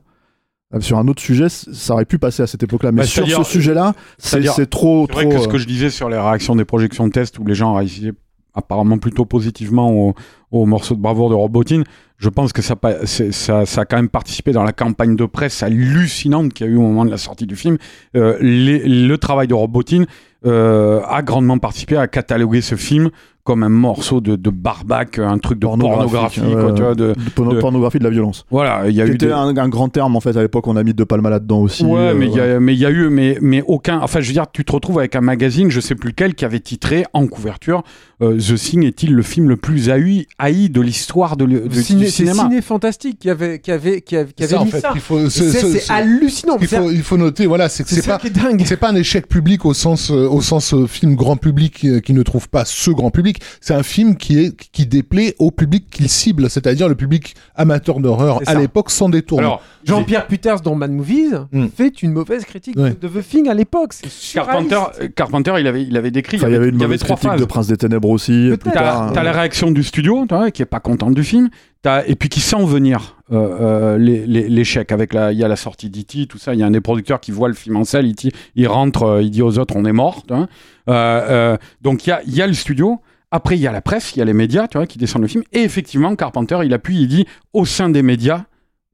euh, 0.73 0.81
sur 0.81 0.97
un 0.97 1.07
autre 1.07 1.21
sujet, 1.21 1.47
ça 1.47 1.93
aurait 1.93 2.03
pu 2.03 2.19
passer 2.19 2.43
à 2.43 2.47
cette 2.47 2.63
époque-là, 2.63 2.91
mais 2.91 3.03
Bah, 3.03 3.07
sur 3.07 3.25
ce 3.25 3.43
sujet-là, 3.43 3.93
c'est 4.17 4.41
trop 4.69 5.05
C'est 5.07 5.13
vrai 5.13 5.23
trop. 5.23 5.31
que 5.31 5.39
ce 5.39 5.47
euh, 5.47 5.51
que 5.53 5.57
je 5.57 5.65
disais 5.67 5.89
sur 5.89 6.09
les 6.09 6.17
réactions 6.19 6.55
des 6.57 6.65
projections 6.65 7.07
de 7.07 7.13
test 7.13 7.39
où 7.39 7.45
les 7.45 7.55
gens 7.55 7.73
réagissaient 7.75 8.11
apparemment 8.57 8.97
plutôt 8.97 9.25
positivement 9.25 9.91
au, 9.91 10.15
au 10.51 10.65
morceau 10.65 10.95
de 10.95 10.99
bravoure 10.99 11.29
de 11.29 11.35
Robotine, 11.35 11.83
je 12.17 12.29
pense 12.29 12.51
que 12.51 12.61
ça, 12.61 12.75
ça, 13.05 13.81
a 13.81 13.85
quand 13.85 13.97
même 13.97 14.09
participé 14.09 14.51
dans 14.51 14.63
la 14.63 14.73
campagne 14.73 15.15
de 15.15 15.25
presse 15.25 15.61
hallucinante 15.61 16.53
qu'il 16.53 16.65
y 16.65 16.69
a 16.69 16.71
eu 16.71 16.77
au 16.77 16.81
moment 16.81 17.05
de 17.05 17.11
la 17.11 17.17
sortie 17.17 17.45
du 17.45 17.55
film. 17.55 17.77
Euh, 18.15 18.37
le 18.41 19.15
travail 19.17 19.47
de 19.47 19.53
Robotine 19.53 20.07
euh, 20.45 21.01
a 21.07 21.21
grandement 21.21 21.59
participé 21.59 21.97
à 21.97 22.07
cataloguer 22.07 22.61
ce 22.61 22.75
film 22.75 23.11
comme 23.47 23.63
un 23.63 23.69
morceau 23.69 24.19
de, 24.19 24.35
de 24.35 24.49
barbac, 24.49 25.19
un 25.19 25.37
truc 25.37 25.57
de 25.59 25.65
pornographie, 25.65 26.41
ouais, 26.41 26.51
quoi, 26.51 26.73
tu 26.73 26.81
vois, 26.81 26.95
de, 26.95 27.13
de 27.13 27.29
porno- 27.33 27.53
de- 27.55 27.59
pornographie 27.61 27.97
de 27.97 28.03
la 28.03 28.09
violence. 28.09 28.45
voilà, 28.51 28.89
il 28.89 28.93
y 28.95 29.01
a 29.01 29.07
eu 29.07 29.17
des... 29.17 29.31
un, 29.31 29.55
un 29.55 29.69
grand 29.69 29.87
terme 29.87 30.17
en 30.17 30.19
fait 30.19 30.35
à 30.35 30.41
l'époque, 30.41 30.67
on 30.67 30.75
a 30.75 30.83
mis 30.83 30.93
De 30.93 31.05
Palma 31.05 31.29
là-dedans 31.29 31.59
aussi. 31.61 31.85
Ouais, 31.85 31.97
euh, 31.97 32.13
mais 32.13 32.27
il 32.27 32.79
y 32.79 32.85
a, 32.85 32.89
y 32.89 32.93
eu, 32.93 33.07
mais, 33.09 33.37
mais 33.41 33.63
aucun. 33.65 33.99
Enfin, 34.01 34.19
je 34.19 34.27
veux 34.27 34.33
dire, 34.33 34.45
tu 34.51 34.65
te 34.65 34.71
retrouves 34.73 34.99
avec 34.99 35.15
un 35.15 35.21
magazine, 35.21 35.71
je 35.71 35.79
sais 35.79 35.95
plus 35.95 36.09
lequel, 36.09 36.35
qui 36.35 36.43
avait 36.43 36.59
titré 36.59 37.05
en 37.13 37.25
couverture 37.27 37.83
euh, 38.21 38.37
The 38.37 38.55
Thing 38.55 38.83
est-il 38.83 39.13
le 39.13 39.21
film 39.21 39.47
le 39.47 39.55
plus 39.55 39.89
haï, 39.89 40.25
haï 40.39 40.69
de 40.69 40.81
l'histoire 40.81 41.37
de, 41.37 41.45
Ciné- 41.45 41.69
du 41.69 42.05
c'est 42.05 42.09
cinéma 42.11 42.43
Ciné 42.43 42.61
Fantastique 42.61 43.19
qui 43.19 43.29
avait, 43.29 43.59
qui 43.59 43.71
avait, 43.71 44.01
qui 44.01 44.15
avait, 44.17 44.33
qui 44.33 44.43
c'est 44.45 44.55
avait 44.55 44.55
ça, 44.55 44.61
en 44.61 44.65
fait, 44.65 44.79
ça. 44.81 44.93
c'est 45.29 45.29
ce- 45.29 45.49
c'est 45.51 45.79
ce- 45.79 45.91
hallucinant. 45.93 46.57
il 46.59 46.67
faut, 46.67 46.91
il 46.91 47.03
faut 47.03 47.17
noter, 47.17 47.45
voilà, 47.45 47.69
c'est 47.69 47.83
que 47.83 47.89
C'est 47.89 48.05
pas, 48.05 48.19
c'est 48.65 48.77
pas 48.77 48.89
un 48.89 48.95
échec 48.95 49.27
public 49.29 49.65
au 49.65 49.73
sens, 49.73 50.11
euh, 50.11 50.27
au 50.27 50.41
sens 50.41 50.73
film 50.87 51.15
grand 51.15 51.37
public 51.37 51.85
qui 52.03 52.13
ne 52.13 52.23
trouve 52.23 52.49
pas 52.49 52.65
ce 52.65 52.89
grand 52.91 53.11
public. 53.11 53.36
Critique. 53.37 53.57
C'est 53.61 53.73
un 53.73 53.83
film 53.83 54.15
qui 54.17 54.39
est 54.39 54.55
qui 54.71 54.85
déplaît 54.85 55.35
au 55.39 55.51
public 55.51 55.85
qu'il 55.89 56.09
cible, 56.09 56.49
c'est-à-dire 56.49 56.87
le 56.89 56.95
public 56.95 57.35
amateur 57.55 57.99
d'horreur 57.99 58.41
à 58.45 58.55
l'époque 58.55 58.89
sans 58.91 59.09
détour. 59.09 59.39
Alors, 59.39 59.61
Jean-Pierre 59.83 60.27
Peters 60.27 60.61
dans 60.61 60.75
Mad 60.75 60.91
Movies 60.91 61.33
Mm. 61.51 61.67
fait 61.75 62.01
une 62.03 62.11
mauvaise 62.11 62.43
critique 62.45 62.77
Ouais. 62.77 62.95
de 62.99 63.07
The 63.07 63.27
Thing 63.27 63.47
à 63.49 63.53
l'époque. 63.53 63.93
Carpenter, 64.33 64.79
euh, 65.01 65.07
Carpenter, 65.15 65.53
il 65.59 65.67
avait, 65.67 65.83
il 65.83 65.95
avait 65.97 66.11
décrit. 66.11 66.37
Enfin, 66.37 66.47
il 66.47 66.53
y 66.53 66.55
avait 66.55 66.69
une 66.69 66.77
mauvaise 66.77 66.99
trois 66.99 67.15
critique 67.15 67.31
phases. 67.31 67.39
de 67.39 67.45
Prince 67.45 67.67
des 67.67 67.77
Ténèbres 67.77 68.09
aussi. 68.09 68.51
T'as 68.63 68.71
tard, 68.71 69.11
t'as 69.13 69.19
hein. 69.21 69.23
la 69.23 69.31
réaction 69.31 69.71
du 69.71 69.83
studio, 69.83 70.25
tu 70.27 70.35
vois, 70.35 70.51
qui 70.51 70.61
est 70.61 70.65
pas 70.65 70.79
contente 70.79 71.13
du 71.15 71.23
film. 71.23 71.49
T'as- 71.81 72.05
et 72.07 72.15
puis 72.15 72.27
qui 72.29 72.39
sent 72.41 72.63
venir 72.65 73.15
euh, 73.31 73.35
euh, 73.61 73.97
les- 73.97 74.25
les- 74.25 74.47
l'échec 74.49 74.91
avec 74.91 75.13
la. 75.13 75.31
Il 75.31 75.37
y 75.37 75.43
a 75.43 75.47
la 75.47 75.55
sortie 75.57 75.89
d'E.T., 75.89 76.27
tout 76.27 76.37
ça. 76.37 76.53
Il 76.53 76.59
y 76.59 76.63
a 76.63 76.65
un 76.65 76.71
des 76.71 76.81
producteurs 76.81 77.19
qui 77.19 77.31
voit 77.31 77.47
le 77.49 77.53
film 77.53 77.75
en 77.77 77.83
salle. 77.83 78.05
E.T., 78.09 78.31
il 78.55 78.67
rentre, 78.67 79.03
euh, 79.03 79.21
il 79.21 79.31
dit 79.31 79.41
aux 79.41 79.57
autres, 79.59 79.75
on 79.75 79.85
est 79.85 79.91
mort. 79.93 80.23
Euh, 80.31 80.45
euh, 80.87 81.57
donc 81.81 82.05
il 82.07 82.09
y 82.09 82.13
a, 82.13 82.21
il 82.25 82.35
y 82.35 82.41
a 82.41 82.47
le 82.47 82.53
studio. 82.53 82.99
Après, 83.31 83.55
il 83.57 83.61
y 83.61 83.67
a 83.67 83.71
la 83.71 83.81
presse, 83.81 84.15
il 84.15 84.19
y 84.19 84.21
a 84.21 84.25
les 84.25 84.33
médias, 84.33 84.67
tu 84.67 84.77
vois, 84.77 84.87
qui 84.87 84.97
descendent 84.97 85.23
le 85.23 85.27
film. 85.27 85.43
Et 85.51 85.59
effectivement, 85.61 86.15
Carpenter, 86.15 86.59
il 86.63 86.73
appuie, 86.73 87.01
il 87.01 87.07
dit, 87.07 87.25
au 87.53 87.65
sein 87.65 87.89
des 87.89 88.01
médias, 88.01 88.45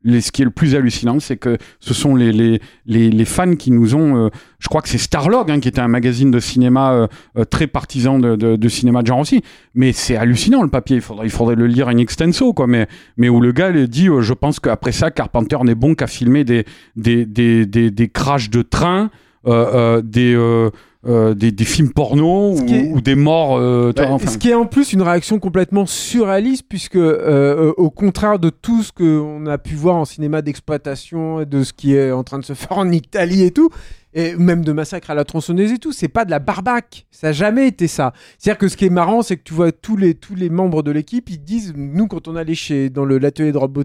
les- 0.03 0.21
ce 0.21 0.31
qui 0.33 0.41
est 0.41 0.45
le 0.45 0.51
plus 0.51 0.75
hallucinant, 0.75 1.19
c'est 1.19 1.37
que 1.37 1.57
ce 1.79 1.93
sont 1.93 2.15
les, 2.15 2.33
les, 2.33 2.59
les, 2.85 3.25
fans 3.25 3.55
qui 3.55 3.71
nous 3.71 3.95
ont. 3.95 4.25
euh, 4.25 4.29
je 4.59 4.67
crois 4.67 4.81
que 4.81 4.89
c'est 4.89 4.97
Starlog, 4.97 5.49
hein, 5.49 5.59
qui 5.61 5.69
était 5.69 5.79
un 5.79 5.87
magazine 5.87 6.29
de 6.29 6.39
cinéma 6.39 6.91
euh, 6.93 7.07
euh, 7.37 7.45
très 7.45 7.67
partisan 7.67 8.19
de, 8.19 8.35
de, 8.35 8.69
cinéma 8.69 9.01
de 9.01 9.07
genre 9.07 9.19
aussi. 9.19 9.43
Mais 9.75 9.93
c'est 9.93 10.17
hallucinant 10.17 10.61
le 10.63 10.67
papier. 10.69 10.97
Il 11.23 11.29
faudrait, 11.29 11.55
le 11.55 11.67
lire 11.67 11.87
in 11.87 11.97
extenso, 11.97 12.53
quoi. 12.53 12.67
Mais, 12.67 12.87
mais 13.17 13.29
où 13.29 13.39
le 13.39 13.51
gars 13.53 13.71
dit 13.71 14.09
Je 14.19 14.33
pense 14.33 14.59
qu'après 14.59 14.91
ça, 14.91 15.09
Carpenter 15.09 15.57
n'est 15.63 15.75
bon 15.75 15.95
qu'à 15.95 16.07
filmer 16.07 16.43
des, 16.43 16.65
des, 16.97 17.25
des, 17.25 17.65
des, 17.65 17.89
des 17.91 18.09
crashs 18.09 18.49
de 18.49 18.61
train, 18.61 19.09
des. 19.45 20.69
Euh, 21.05 21.33
des, 21.33 21.51
des 21.51 21.65
films 21.65 21.91
porno 21.91 22.53
ou, 22.53 22.65
qui 22.65 22.75
est- 22.75 22.91
ou 22.93 23.01
des 23.01 23.15
morts. 23.15 23.57
euh, 23.57 23.91
Ouais, 23.97 24.05
enfin. 24.05 24.29
Ce 24.31 24.37
qui 24.37 24.49
est 24.49 24.53
en 24.53 24.65
plus 24.65 24.93
une 24.93 25.01
réaction 25.01 25.37
complètement 25.39 25.85
surréaliste, 25.85 26.63
puisque 26.69 26.95
euh, 26.95 27.17
euh, 27.69 27.73
au 27.77 27.89
contraire 27.89 28.39
de 28.39 28.49
tout 28.49 28.83
ce 28.83 28.91
qu'on 28.93 29.45
a 29.47 29.57
pu 29.57 29.75
voir 29.75 29.95
en 29.97 30.05
cinéma 30.05 30.41
d'exploitation, 30.41 31.41
et 31.41 31.45
de 31.45 31.63
ce 31.63 31.73
qui 31.73 31.93
est 31.95 32.11
en 32.11 32.23
train 32.23 32.39
de 32.39 32.45
se 32.45 32.53
faire 32.53 32.77
en 32.77 32.89
Italie 32.91 33.43
et 33.43 33.51
tout, 33.51 33.69
et 34.13 34.35
même 34.35 34.63
de 34.63 34.71
massacre 34.71 35.09
à 35.11 35.15
la 35.15 35.23
tronçonneuse 35.25 35.71
et 35.71 35.77
tout, 35.77 35.91
c'est 35.91 36.07
pas 36.07 36.25
de 36.25 36.31
la 36.31 36.39
barbaque. 36.39 37.05
Ça 37.11 37.27
n'a 37.27 37.33
jamais 37.33 37.67
été 37.67 37.87
ça. 37.87 38.13
C'est-à-dire 38.37 38.57
que 38.59 38.67
ce 38.67 38.77
qui 38.77 38.85
est 38.85 38.89
marrant, 38.89 39.21
c'est 39.21 39.37
que 39.37 39.43
tu 39.43 39.53
vois 39.53 39.71
tous 39.71 39.97
les, 39.97 40.13
tous 40.15 40.35
les 40.35 40.49
membres 40.49 40.83
de 40.83 40.91
l'équipe, 40.91 41.29
ils 41.29 41.43
disent, 41.43 41.73
nous 41.75 42.07
quand 42.07 42.27
on 42.27 42.35
allait 42.35 42.55
chez, 42.55 42.89
dans 42.89 43.05
l'atelier 43.05 43.51
de 43.51 43.57
Rob 43.57 43.77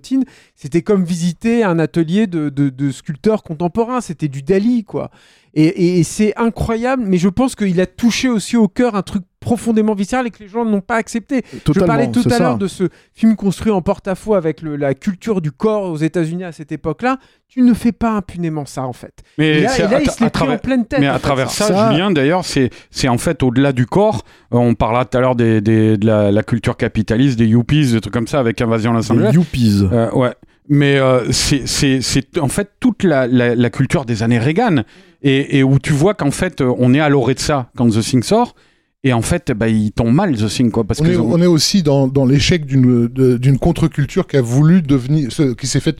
c'était 0.54 0.82
comme 0.82 1.04
visiter 1.04 1.64
un 1.64 1.78
atelier 1.78 2.26
de, 2.26 2.48
de, 2.50 2.68
de 2.68 2.90
sculpteurs 2.90 3.42
contemporains. 3.42 4.00
C'était 4.00 4.28
du 4.28 4.42
Dali, 4.42 4.84
quoi. 4.84 5.10
Et- 5.54 5.98
et 5.98 6.02
c'est 6.04 6.36
incroyable, 6.36 7.04
mais 7.06 7.16
je 7.18 7.28
pense 7.28 7.54
qu'il 7.54 7.80
a 7.80 7.86
touché 7.86 8.28
aussi 8.28 8.56
au 8.56 8.68
cœur 8.68 8.94
un 8.94 9.02
truc 9.02 9.24
profondément 9.40 9.94
viscéral 9.94 10.26
et 10.26 10.30
que 10.30 10.42
les 10.42 10.48
gens 10.48 10.64
n'ont 10.64 10.80
pas 10.80 10.96
accepté. 10.96 11.42
je 11.66 11.80
parlais 11.86 12.10
tout 12.10 12.22
à 12.30 12.38
l'heure 12.38 12.58
de 12.58 12.66
ce 12.66 12.84
film 13.14 13.36
construit 13.36 13.70
en 13.72 13.80
porte-à-faux 13.82 14.34
avec 14.34 14.62
le- 14.62 14.76
la 14.76 14.94
culture 14.94 15.40
du 15.40 15.52
corps 15.52 15.84
aux 15.90 15.96
États-Unis 15.96 16.44
à 16.44 16.52
cette 16.52 16.72
époque-là. 16.72 17.18
Tu 17.48 17.62
ne 17.62 17.72
fais 17.72 17.92
pas 17.92 18.10
impunément 18.10 18.66
ça, 18.66 18.82
en 18.82 18.92
fait. 18.92 19.14
Mais 19.38 19.48
et 19.48 19.60
là, 19.62 19.70
et 19.70 20.02
il 20.02 20.10
se 20.10 20.20
l'est 20.22 20.30
pris 20.30 20.30
travers- 20.30 20.54
en 20.56 20.58
pleine 20.58 20.84
tête. 20.86 21.00
Mais 21.00 21.06
à 21.06 21.14
fait, 21.14 21.20
travers 21.20 21.50
ça, 21.50 21.66
Ça- 21.68 21.90
Julien, 21.92 22.10
d'ailleurs, 22.10 22.44
c'est 22.44 22.70
c'est 22.90 23.08
en 23.08 23.16
fait 23.18 23.42
au-delà 23.42 23.72
du 23.72 23.86
corps. 23.86 24.24
On 24.50 24.74
parlait 24.74 25.04
tout 25.04 25.16
à 25.16 25.20
l'heure 25.20 25.36
des, 25.36 25.60
des- 25.60 25.96
de 25.96 26.06
la, 26.06 26.30
la 26.32 26.42
culture 26.42 26.76
capitaliste, 26.76 27.38
des 27.38 27.46
yuppies, 27.46 27.92
des 27.92 28.00
trucs 28.00 28.12
comme 28.12 28.26
ça 28.26 28.40
avec 28.40 28.60
Invasion 28.60 28.92
Los 28.92 29.02
Les 29.02 29.10
Angeles. 29.12 29.30
Youpies. 29.34 29.82
Euh, 29.92 30.10
ouais. 30.12 30.32
Mais 30.68 30.98
euh, 30.98 31.30
c'est- 31.32 32.38
en 32.38 32.48
fait 32.48 32.68
toute 32.80 33.02
la, 33.02 33.26
la, 33.26 33.54
la 33.54 33.70
culture 33.70 34.04
des 34.04 34.22
années 34.22 34.38
Reagan 34.38 34.82
et, 35.22 35.58
et 35.58 35.62
où 35.62 35.78
tu 35.78 35.94
vois 35.94 36.12
qu'en 36.12 36.30
fait 36.30 36.60
euh, 36.60 36.70
on 36.78 36.92
est 36.92 37.00
à 37.00 37.08
l'orée 37.08 37.32
de 37.32 37.38
ça 37.40 37.70
quand 37.76 37.88
The 37.88 38.00
Thing 38.02 38.22
sort 38.22 38.54
et 39.04 39.12
en 39.12 39.22
fait 39.22 39.52
bah, 39.52 39.68
il 39.68 39.92
tombe 39.92 40.12
mal 40.14 40.36
The 40.36 40.48
Thing 40.48 40.70
quoi 40.70 40.84
parce 40.84 41.00
on, 41.00 41.04
que 41.04 41.10
est, 41.10 41.16
on 41.16 41.40
est 41.40 41.46
aussi 41.46 41.82
dans, 41.82 42.08
dans 42.08 42.26
l'échec 42.26 42.66
d'une 42.66 43.58
contre-culture 43.60 44.26
qui 44.26 44.36
a 44.36 44.42
voulu 44.42 44.82
devenir, 44.82 45.30
ce- 45.32 45.54
qui 45.54 45.66
s'est 45.66 45.80
faite 45.80 45.98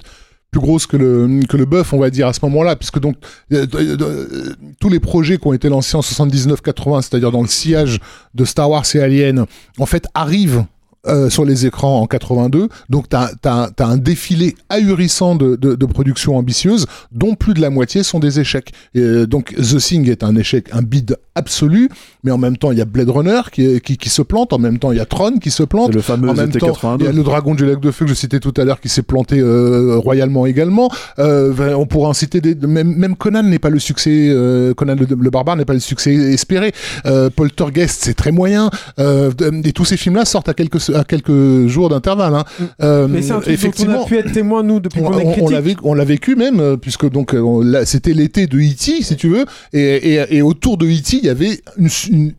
plus 0.50 0.60
grosse 0.60 0.86
que 0.86 0.96
le 0.96 1.42
que 1.46 1.58
le 1.58 1.66
bœuf, 1.66 1.92
on 1.92 1.98
va 1.98 2.08
dire 2.08 2.26
à 2.26 2.32
ce 2.32 2.40
moment-là, 2.44 2.74
puisque 2.74 2.98
donc 2.98 3.16
euh, 3.52 3.66
euh, 3.74 3.96
euh, 4.00 4.54
tous 4.80 4.88
les 4.88 4.98
projets 4.98 5.36
qui 5.36 5.46
ont 5.46 5.52
été 5.52 5.68
lancés 5.68 5.94
en 5.96 6.00
79-80, 6.00 7.02
c'est-à-dire 7.02 7.30
dans 7.30 7.42
le 7.42 7.46
sillage 7.48 8.00
de 8.34 8.44
Star 8.46 8.70
Wars 8.70 8.84
et 8.94 9.00
Alien, 9.00 9.44
en 9.78 9.84
fait 9.86 10.06
arrivent 10.14 10.64
euh, 11.06 11.30
sur 11.30 11.44
les 11.44 11.66
écrans 11.66 12.00
en 12.00 12.06
82. 12.06 12.68
Donc, 12.90 13.08
tu 13.08 13.16
as, 13.16 13.70
un 13.78 13.96
défilé 13.96 14.56
ahurissant 14.68 15.36
de, 15.36 15.56
de, 15.56 15.74
de 15.74 15.86
productions 15.86 16.36
ambitieuses, 16.36 16.86
dont 17.12 17.34
plus 17.34 17.54
de 17.54 17.60
la 17.60 17.70
moitié 17.70 18.02
sont 18.02 18.18
des 18.18 18.40
échecs. 18.40 18.72
Et, 18.94 19.00
euh, 19.00 19.26
donc, 19.26 19.54
The 19.54 19.78
Thing 19.78 20.08
est 20.08 20.22
un 20.22 20.36
échec, 20.36 20.68
un 20.72 20.82
bide 20.82 21.16
absolu, 21.34 21.88
mais 22.24 22.30
en 22.32 22.38
même 22.38 22.56
temps, 22.56 22.72
il 22.72 22.78
y 22.78 22.80
a 22.80 22.84
Blade 22.84 23.10
Runner 23.10 23.40
qui, 23.52 23.80
qui, 23.80 23.96
qui 23.96 24.08
se 24.08 24.22
plante, 24.22 24.52
en 24.52 24.58
même 24.58 24.78
temps, 24.78 24.92
il 24.92 24.98
y 24.98 25.00
a 25.00 25.06
Tron 25.06 25.38
qui 25.38 25.50
se 25.50 25.62
plante. 25.62 25.94
Le 25.94 26.00
fameux 26.00 26.28
En 26.28 26.34
même 26.34 26.50
temps, 26.50 26.58
il 26.98 27.04
y 27.04 27.06
a 27.06 27.10
ZT82. 27.10 27.16
le 27.16 27.22
dragon 27.22 27.54
du 27.54 27.64
lac 27.64 27.80
de 27.80 27.90
feu 27.90 28.04
que 28.04 28.10
je 28.10 28.14
citais 28.14 28.40
tout 28.40 28.54
à 28.56 28.64
l'heure 28.64 28.80
qui 28.80 28.88
s'est 28.88 29.02
planté 29.02 29.38
euh, 29.38 29.96
royalement 29.98 30.46
également. 30.46 30.90
Euh, 31.18 31.74
on 31.74 31.86
pourrait 31.86 32.08
en 32.08 32.12
citer 32.12 32.40
des, 32.40 32.54
même, 32.54 32.94
même 32.94 33.16
Conan 33.16 33.42
n'est 33.42 33.58
pas 33.58 33.70
le 33.70 33.78
succès, 33.78 34.28
euh, 34.30 34.74
Conan 34.74 34.96
le, 34.96 35.06
le 35.08 35.30
barbare 35.30 35.56
n'est 35.56 35.64
pas 35.64 35.74
le 35.74 35.80
succès 35.80 36.12
espéré. 36.12 36.72
Euh, 37.06 37.30
Poltergeist 37.30 38.02
c'est 38.02 38.14
très 38.14 38.32
moyen. 38.32 38.70
Euh, 38.98 39.30
et 39.64 39.72
tous 39.72 39.84
ces 39.84 39.96
films-là 39.96 40.24
sortent 40.24 40.48
à 40.48 40.54
quelques 40.54 40.87
à 40.94 41.04
quelques 41.04 41.66
jours 41.66 41.88
d'intervalle. 41.88 42.34
Hein. 42.34 42.44
Euh, 42.82 43.08
Mais 43.08 43.22
c'est 43.22 43.32
un 43.32 43.40
truc 43.40 43.46
dont 43.46 43.50
on 43.50 43.54
effectivement. 43.54 44.02
a 44.04 44.06
pu 44.06 44.16
être 44.18 44.32
témoin, 44.32 44.62
nous, 44.62 44.80
depuis 44.80 45.00
On, 45.00 45.04
qu'on 45.10 45.18
est 45.18 45.42
on- 45.82 45.94
l'a 45.94 46.04
vécu, 46.04 46.36
même 46.36 46.60
euh, 46.60 46.76
puisque 46.76 47.08
donc 47.10 47.34
euh, 47.34 47.84
c'était 47.84 48.12
l'été 48.14 48.46
de 48.46 48.58
E.T. 48.58 49.02
si 49.02 49.16
tu 49.16 49.28
veux 49.28 49.44
et, 49.72 50.14
et, 50.14 50.36
et 50.36 50.42
autour 50.42 50.76
de 50.78 50.86
E.T. 50.86 51.18
il 51.18 51.24
y 51.24 51.28
avait 51.28 51.60
une, 51.76 51.88
une- 52.10 52.32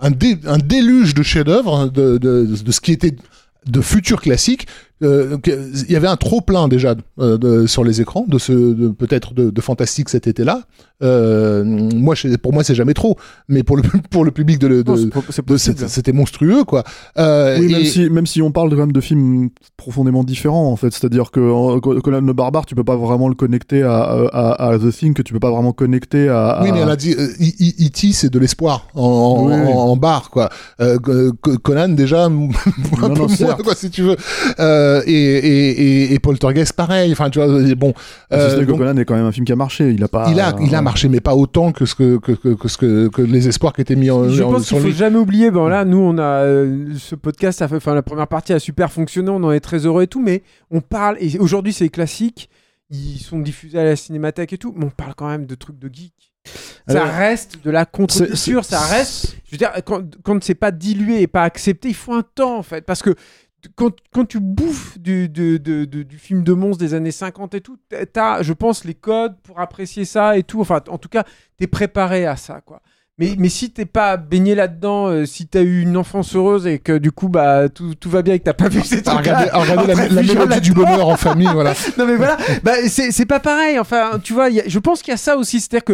un, 0.00 0.10
dé- 0.10 0.38
un 0.46 0.58
déluge 0.58 1.14
de 1.14 1.22
chefs-d'œuvre 1.22 1.88
de, 1.88 2.18
de, 2.18 2.46
de 2.46 2.72
ce 2.72 2.80
qui 2.80 2.92
était 2.92 3.14
de 3.66 3.80
futurs 3.80 4.20
classiques. 4.20 4.66
Euh, 5.02 5.36
il 5.46 5.92
y 5.92 5.96
avait 5.96 6.08
un 6.08 6.16
trop 6.16 6.40
plein 6.40 6.68
déjà 6.68 6.94
euh, 7.18 7.36
de- 7.38 7.66
sur 7.66 7.84
les 7.84 8.00
écrans 8.00 8.24
de 8.28 8.38
ce 8.38 8.52
de- 8.52 8.88
peut-être 8.88 9.34
de, 9.34 9.50
de 9.50 9.60
fantastique 9.60 10.08
cet 10.08 10.26
été-là. 10.26 10.62
Euh, 11.02 11.64
moi, 11.64 12.14
je- 12.14 12.28
pour 12.36 12.52
moi, 12.52 12.62
c'est 12.62 12.74
jamais 12.76 12.94
trop, 12.94 13.16
mais 13.48 13.62
pour 13.64 13.76
le 13.76 13.82
pour 14.10 14.24
le 14.24 14.30
public 14.30 14.58
de, 14.60 14.84
c'était 15.88 16.12
monstrueux 16.12 16.64
quoi. 16.64 16.84
Euh, 17.18 17.58
Oui, 17.58 17.72
même 17.72 17.82
et- 17.82 17.84
si, 17.86 18.08
même 18.10 18.26
si 18.26 18.42
on 18.42 18.52
parle 18.52 18.70
quand 18.70 18.76
même 18.76 18.92
de 18.92 19.00
films 19.00 19.48
profondément 19.76 20.22
différents, 20.24 20.70
en 20.70 20.76
fait. 20.76 20.90
C'est-à-dire 20.92 21.30
que 21.30 21.78
Conan 22.00 22.20
le 22.20 22.32
Barbare, 22.32 22.66
tu 22.66 22.74
peux 22.74 22.84
pas 22.84 22.96
vraiment 22.96 23.28
le 23.28 23.34
connecter 23.34 23.82
à, 23.82 24.02
à, 24.32 24.68
à 24.70 24.78
The 24.78 24.90
Thing, 24.92 25.14
que 25.14 25.22
tu 25.22 25.32
peux 25.32 25.40
pas 25.40 25.50
vraiment 25.50 25.72
connecter 25.72 26.28
à. 26.28 26.50
à- 26.50 26.62
Oui, 26.62 26.70
mais 26.72 26.82
on 26.84 26.88
a 26.88 26.96
dit 26.96 27.14
euh, 27.18 27.28
I- 27.40 27.54
I- 27.78 27.86
E.T. 27.86 28.12
c'est 28.12 28.30
de 28.30 28.38
l'espoir 28.38 28.86
en, 28.94 29.02
en, 29.02 29.44
Oui, 29.46 29.52
oui. 29.54 29.72
en- 29.72 29.78
en 29.78 29.96
barre 29.96 30.30
quoi. 30.30 30.50
Euh, 30.80 30.98
Co- 31.00 31.58
Conan 31.58 31.88
déjà 31.88 32.24
un 32.26 32.30
Non, 32.30 32.48
peu 33.00 33.08
non, 33.08 33.26
moins 33.40 33.54
quoi 33.56 33.74
si 33.74 33.90
tu 33.90 34.02
veux. 34.02 34.16
Euh, 34.60 34.91
et, 35.06 35.12
et, 35.12 35.70
et, 35.70 36.12
et 36.14 36.18
Poltergeist 36.18 36.74
pareil. 36.74 37.12
Enfin 37.12 37.30
tu 37.30 37.38
vois 37.40 37.74
bon. 37.74 37.94
Euh, 38.32 38.60
que 38.60 38.64
donc, 38.64 38.78
Conan 38.78 38.96
est 38.96 39.04
quand 39.04 39.14
même 39.16 39.24
un 39.26 39.32
film 39.32 39.46
qui 39.46 39.52
a 39.52 39.56
marché. 39.56 39.90
Il 39.90 40.02
a 40.04 40.08
pas. 40.08 40.28
il 40.30 40.38
a 40.40 40.54
il 40.60 40.74
a 40.74 40.82
marché 40.82 41.08
mais 41.08 41.20
pas 41.20 41.34
autant 41.34 41.72
que 41.72 41.86
ce 41.86 41.94
que 41.94 42.18
que, 42.18 42.32
que, 42.32 42.48
que 42.54 42.68
ce 42.68 42.76
que, 42.76 43.08
que 43.08 43.22
les 43.22 43.48
espoirs 43.48 43.72
qui 43.72 43.80
étaient 43.80 43.96
mis 43.96 44.10
en, 44.10 44.28
Je 44.28 44.42
en- 44.42 44.52
pense 44.52 44.68
qu'il 44.68 44.78
faut 44.78 44.86
lui. 44.86 44.92
jamais 44.92 45.18
oublier. 45.18 45.50
Bon 45.50 45.66
là, 45.68 45.84
nous, 45.84 45.98
on 45.98 46.18
a 46.18 46.22
euh, 46.44 46.88
ce 46.98 47.14
podcast, 47.14 47.62
enfin 47.62 47.94
la 47.94 48.02
première 48.02 48.28
partie 48.28 48.52
a 48.52 48.58
super 48.58 48.92
fonctionné, 48.92 49.30
on 49.30 49.42
en 49.42 49.52
est 49.52 49.60
très 49.60 49.86
heureux 49.86 50.02
et 50.02 50.06
tout, 50.06 50.20
mais 50.20 50.42
on 50.70 50.80
parle 50.80 51.16
et 51.20 51.38
aujourd'hui 51.38 51.72
c'est 51.72 51.88
classique, 51.88 52.48
ils 52.90 53.18
sont 53.18 53.38
diffusés 53.38 53.78
à 53.78 53.84
la 53.84 53.96
cinémathèque 53.96 54.52
et 54.52 54.58
tout, 54.58 54.74
mais 54.76 54.84
on 54.84 54.90
parle 54.90 55.14
quand 55.16 55.28
même 55.28 55.46
de 55.46 55.54
trucs 55.54 55.78
de 55.78 55.88
geek. 55.92 56.12
Ça 56.88 57.00
Alors, 57.02 57.14
reste 57.14 57.64
de 57.64 57.70
la 57.70 57.84
contre-culture, 57.84 58.64
c'est- 58.64 58.74
ça 58.74 58.80
reste. 58.80 59.36
Je 59.46 59.52
veux 59.52 59.58
dire, 59.58 59.70
quand, 59.86 60.02
quand 60.24 60.42
c'est 60.42 60.56
pas 60.56 60.72
dilué 60.72 61.22
et 61.22 61.26
pas 61.28 61.44
accepté, 61.44 61.88
il 61.88 61.94
faut 61.94 62.12
un 62.14 62.24
temps 62.34 62.58
en 62.58 62.62
fait, 62.64 62.84
parce 62.84 63.00
que 63.00 63.14
quand, 63.76 64.24
tu 64.26 64.40
bouffes 64.40 64.98
du 64.98 65.28
film 66.18 66.42
de 66.42 66.52
monstre 66.52 66.78
des 66.78 66.94
années 66.94 67.12
50 67.12 67.54
et 67.54 67.60
tout, 67.60 67.78
t'as, 68.12 68.42
je 68.42 68.52
pense, 68.52 68.84
les 68.84 68.94
codes 68.94 69.40
pour 69.42 69.60
apprécier 69.60 70.04
ça 70.04 70.36
et 70.36 70.42
tout. 70.42 70.60
Enfin, 70.60 70.80
en 70.88 70.98
tout 70.98 71.08
cas, 71.08 71.24
t'es 71.56 71.66
préparé 71.66 72.26
à 72.26 72.36
ça, 72.36 72.60
quoi. 72.60 72.82
Mais, 73.18 73.34
mais 73.38 73.50
si 73.50 73.70
t'es 73.70 73.84
pas 73.84 74.16
baigné 74.16 74.54
là-dedans, 74.54 75.06
euh, 75.08 75.26
si 75.26 75.46
t'as 75.46 75.60
eu 75.60 75.82
une 75.82 75.98
enfance 75.98 76.34
heureuse 76.34 76.66
et 76.66 76.78
que 76.78 76.96
du 76.96 77.12
coup, 77.12 77.28
bah, 77.28 77.68
tout, 77.68 77.94
tout 77.94 78.08
va 78.08 78.22
bien 78.22 78.34
et 78.34 78.38
que 78.38 78.44
t'as 78.44 78.54
pas 78.54 78.68
vu 78.70 78.80
ces 78.80 79.02
trucs 79.02 79.18
regarder 79.18 79.50
la, 79.52 80.08
la 80.08 80.22
mélodie 80.22 80.60
du 80.62 80.72
bonheur 80.72 81.06
en 81.06 81.16
famille, 81.16 81.48
voilà. 81.52 81.74
non 81.98 82.06
mais 82.06 82.16
voilà, 82.16 82.38
bah, 82.64 82.72
c'est 82.88 83.12
c'est 83.12 83.26
pas 83.26 83.38
pareil. 83.38 83.78
Enfin, 83.78 84.12
tu 84.24 84.32
vois, 84.32 84.48
il 84.48 84.56
y 84.56 84.60
a- 84.60 84.64
je 84.66 84.78
pense 84.78 85.02
qu'il 85.02 85.10
y 85.12 85.14
a 85.14 85.18
ça 85.18 85.36
aussi, 85.36 85.60
c'est-à-dire 85.60 85.84
que 85.84 85.92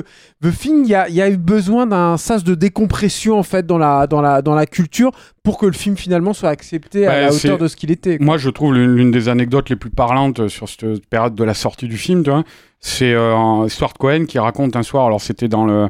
The 0.49 0.57
Thing, 0.57 0.85
il 0.85 0.91
y 0.91 0.95
a, 0.95 1.09
il 1.09 1.15
y 1.17 1.21
a 1.21 1.29
eu 1.29 1.37
besoin 1.37 1.87
d'un 1.87 2.17
sas 2.19 2.45
de 2.45 2.55
décompression 2.55 3.37
en 3.37 3.43
fait 3.43 3.67
dans 3.67 3.79
la 3.79 4.07
dans 4.07 4.21
la 4.21 4.41
dans 4.41 4.55
la 4.55 4.67
culture 4.67 5.11
pour 5.43 5.59
que 5.59 5.67
le 5.67 5.73
film 5.73 5.97
finalement 5.97 6.33
soit 6.33 6.51
accepté 6.51 7.05
à 7.07 7.11
Bah, 7.11 7.21
la 7.23 7.33
hauteur 7.35 7.59
de 7.59 7.67
ce 7.67 7.75
qu'il 7.75 7.91
était. 7.91 8.19
quoi. 8.19 8.27
Moi, 8.27 8.39
je 8.39 8.49
trouve 8.49 8.75
l'une 8.75 8.95
l'une 8.95 9.11
des 9.11 9.29
anecdotes 9.29 9.71
les 9.71 9.77
plus 9.77 9.91
parlantes 9.91 10.47
sur 10.47 10.69
cette 10.69 11.05
période 11.11 11.35
de 11.35 11.45
la 11.45 11.55
sortie 11.55 11.89
du 11.89 11.97
film, 11.99 12.23
tu 12.23 12.31
vois, 12.31 12.45
c'est 12.79 13.13
euh, 13.13 13.67
Stuart 13.69 13.95
Cohen 13.95 14.25
qui 14.27 14.39
raconte 14.39 14.77
un 14.77 14.85
soir, 14.85 15.05
alors 15.07 15.21
c'était 15.21 15.49
dans 15.49 15.65
le, 15.67 15.89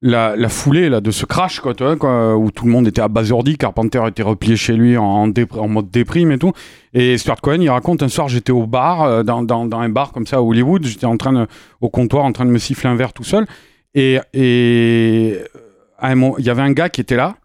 la, 0.00 0.36
la 0.36 0.48
foulée 0.48 0.88
là, 0.88 1.00
de 1.00 1.10
ce 1.10 1.26
crash, 1.26 1.60
quoi, 1.60 1.72
vois, 1.78 1.96
quoi, 1.96 2.36
où 2.36 2.50
tout 2.50 2.64
le 2.66 2.70
monde 2.70 2.86
était 2.86 3.00
abasourdi, 3.00 3.56
Carpenter 3.56 4.00
était 4.06 4.22
replié 4.22 4.56
chez 4.56 4.74
lui 4.74 4.96
en, 4.96 5.32
en, 5.32 5.68
mode 5.68 5.90
déprime 5.90 6.30
et 6.30 6.38
tout. 6.38 6.52
Et 6.94 7.18
Stuart 7.18 7.40
Cohen, 7.40 7.60
il 7.60 7.70
raconte 7.70 8.02
un 8.02 8.08
soir, 8.08 8.28
j'étais 8.28 8.52
au 8.52 8.66
bar, 8.66 9.02
euh, 9.02 9.22
dans, 9.22 9.42
dans, 9.42 9.66
dans 9.66 9.80
un 9.80 9.88
bar 9.88 10.12
comme 10.12 10.26
ça 10.26 10.36
à 10.36 10.40
Hollywood, 10.40 10.84
j'étais 10.86 11.06
en 11.06 11.16
train 11.16 11.46
au 11.80 11.88
comptoir 11.88 12.24
en 12.24 12.32
train 12.32 12.46
de 12.46 12.50
me 12.50 12.58
siffler 12.58 12.88
un 12.88 12.94
verre 12.94 13.12
tout 13.12 13.24
seul. 13.24 13.46
Et, 13.94 14.18
et 14.32 15.38
à 15.98 16.14
il 16.14 16.44
y 16.44 16.50
avait 16.50 16.62
un 16.62 16.72
gars 16.72 16.88
qui 16.88 17.00
était 17.00 17.16
là. 17.16 17.36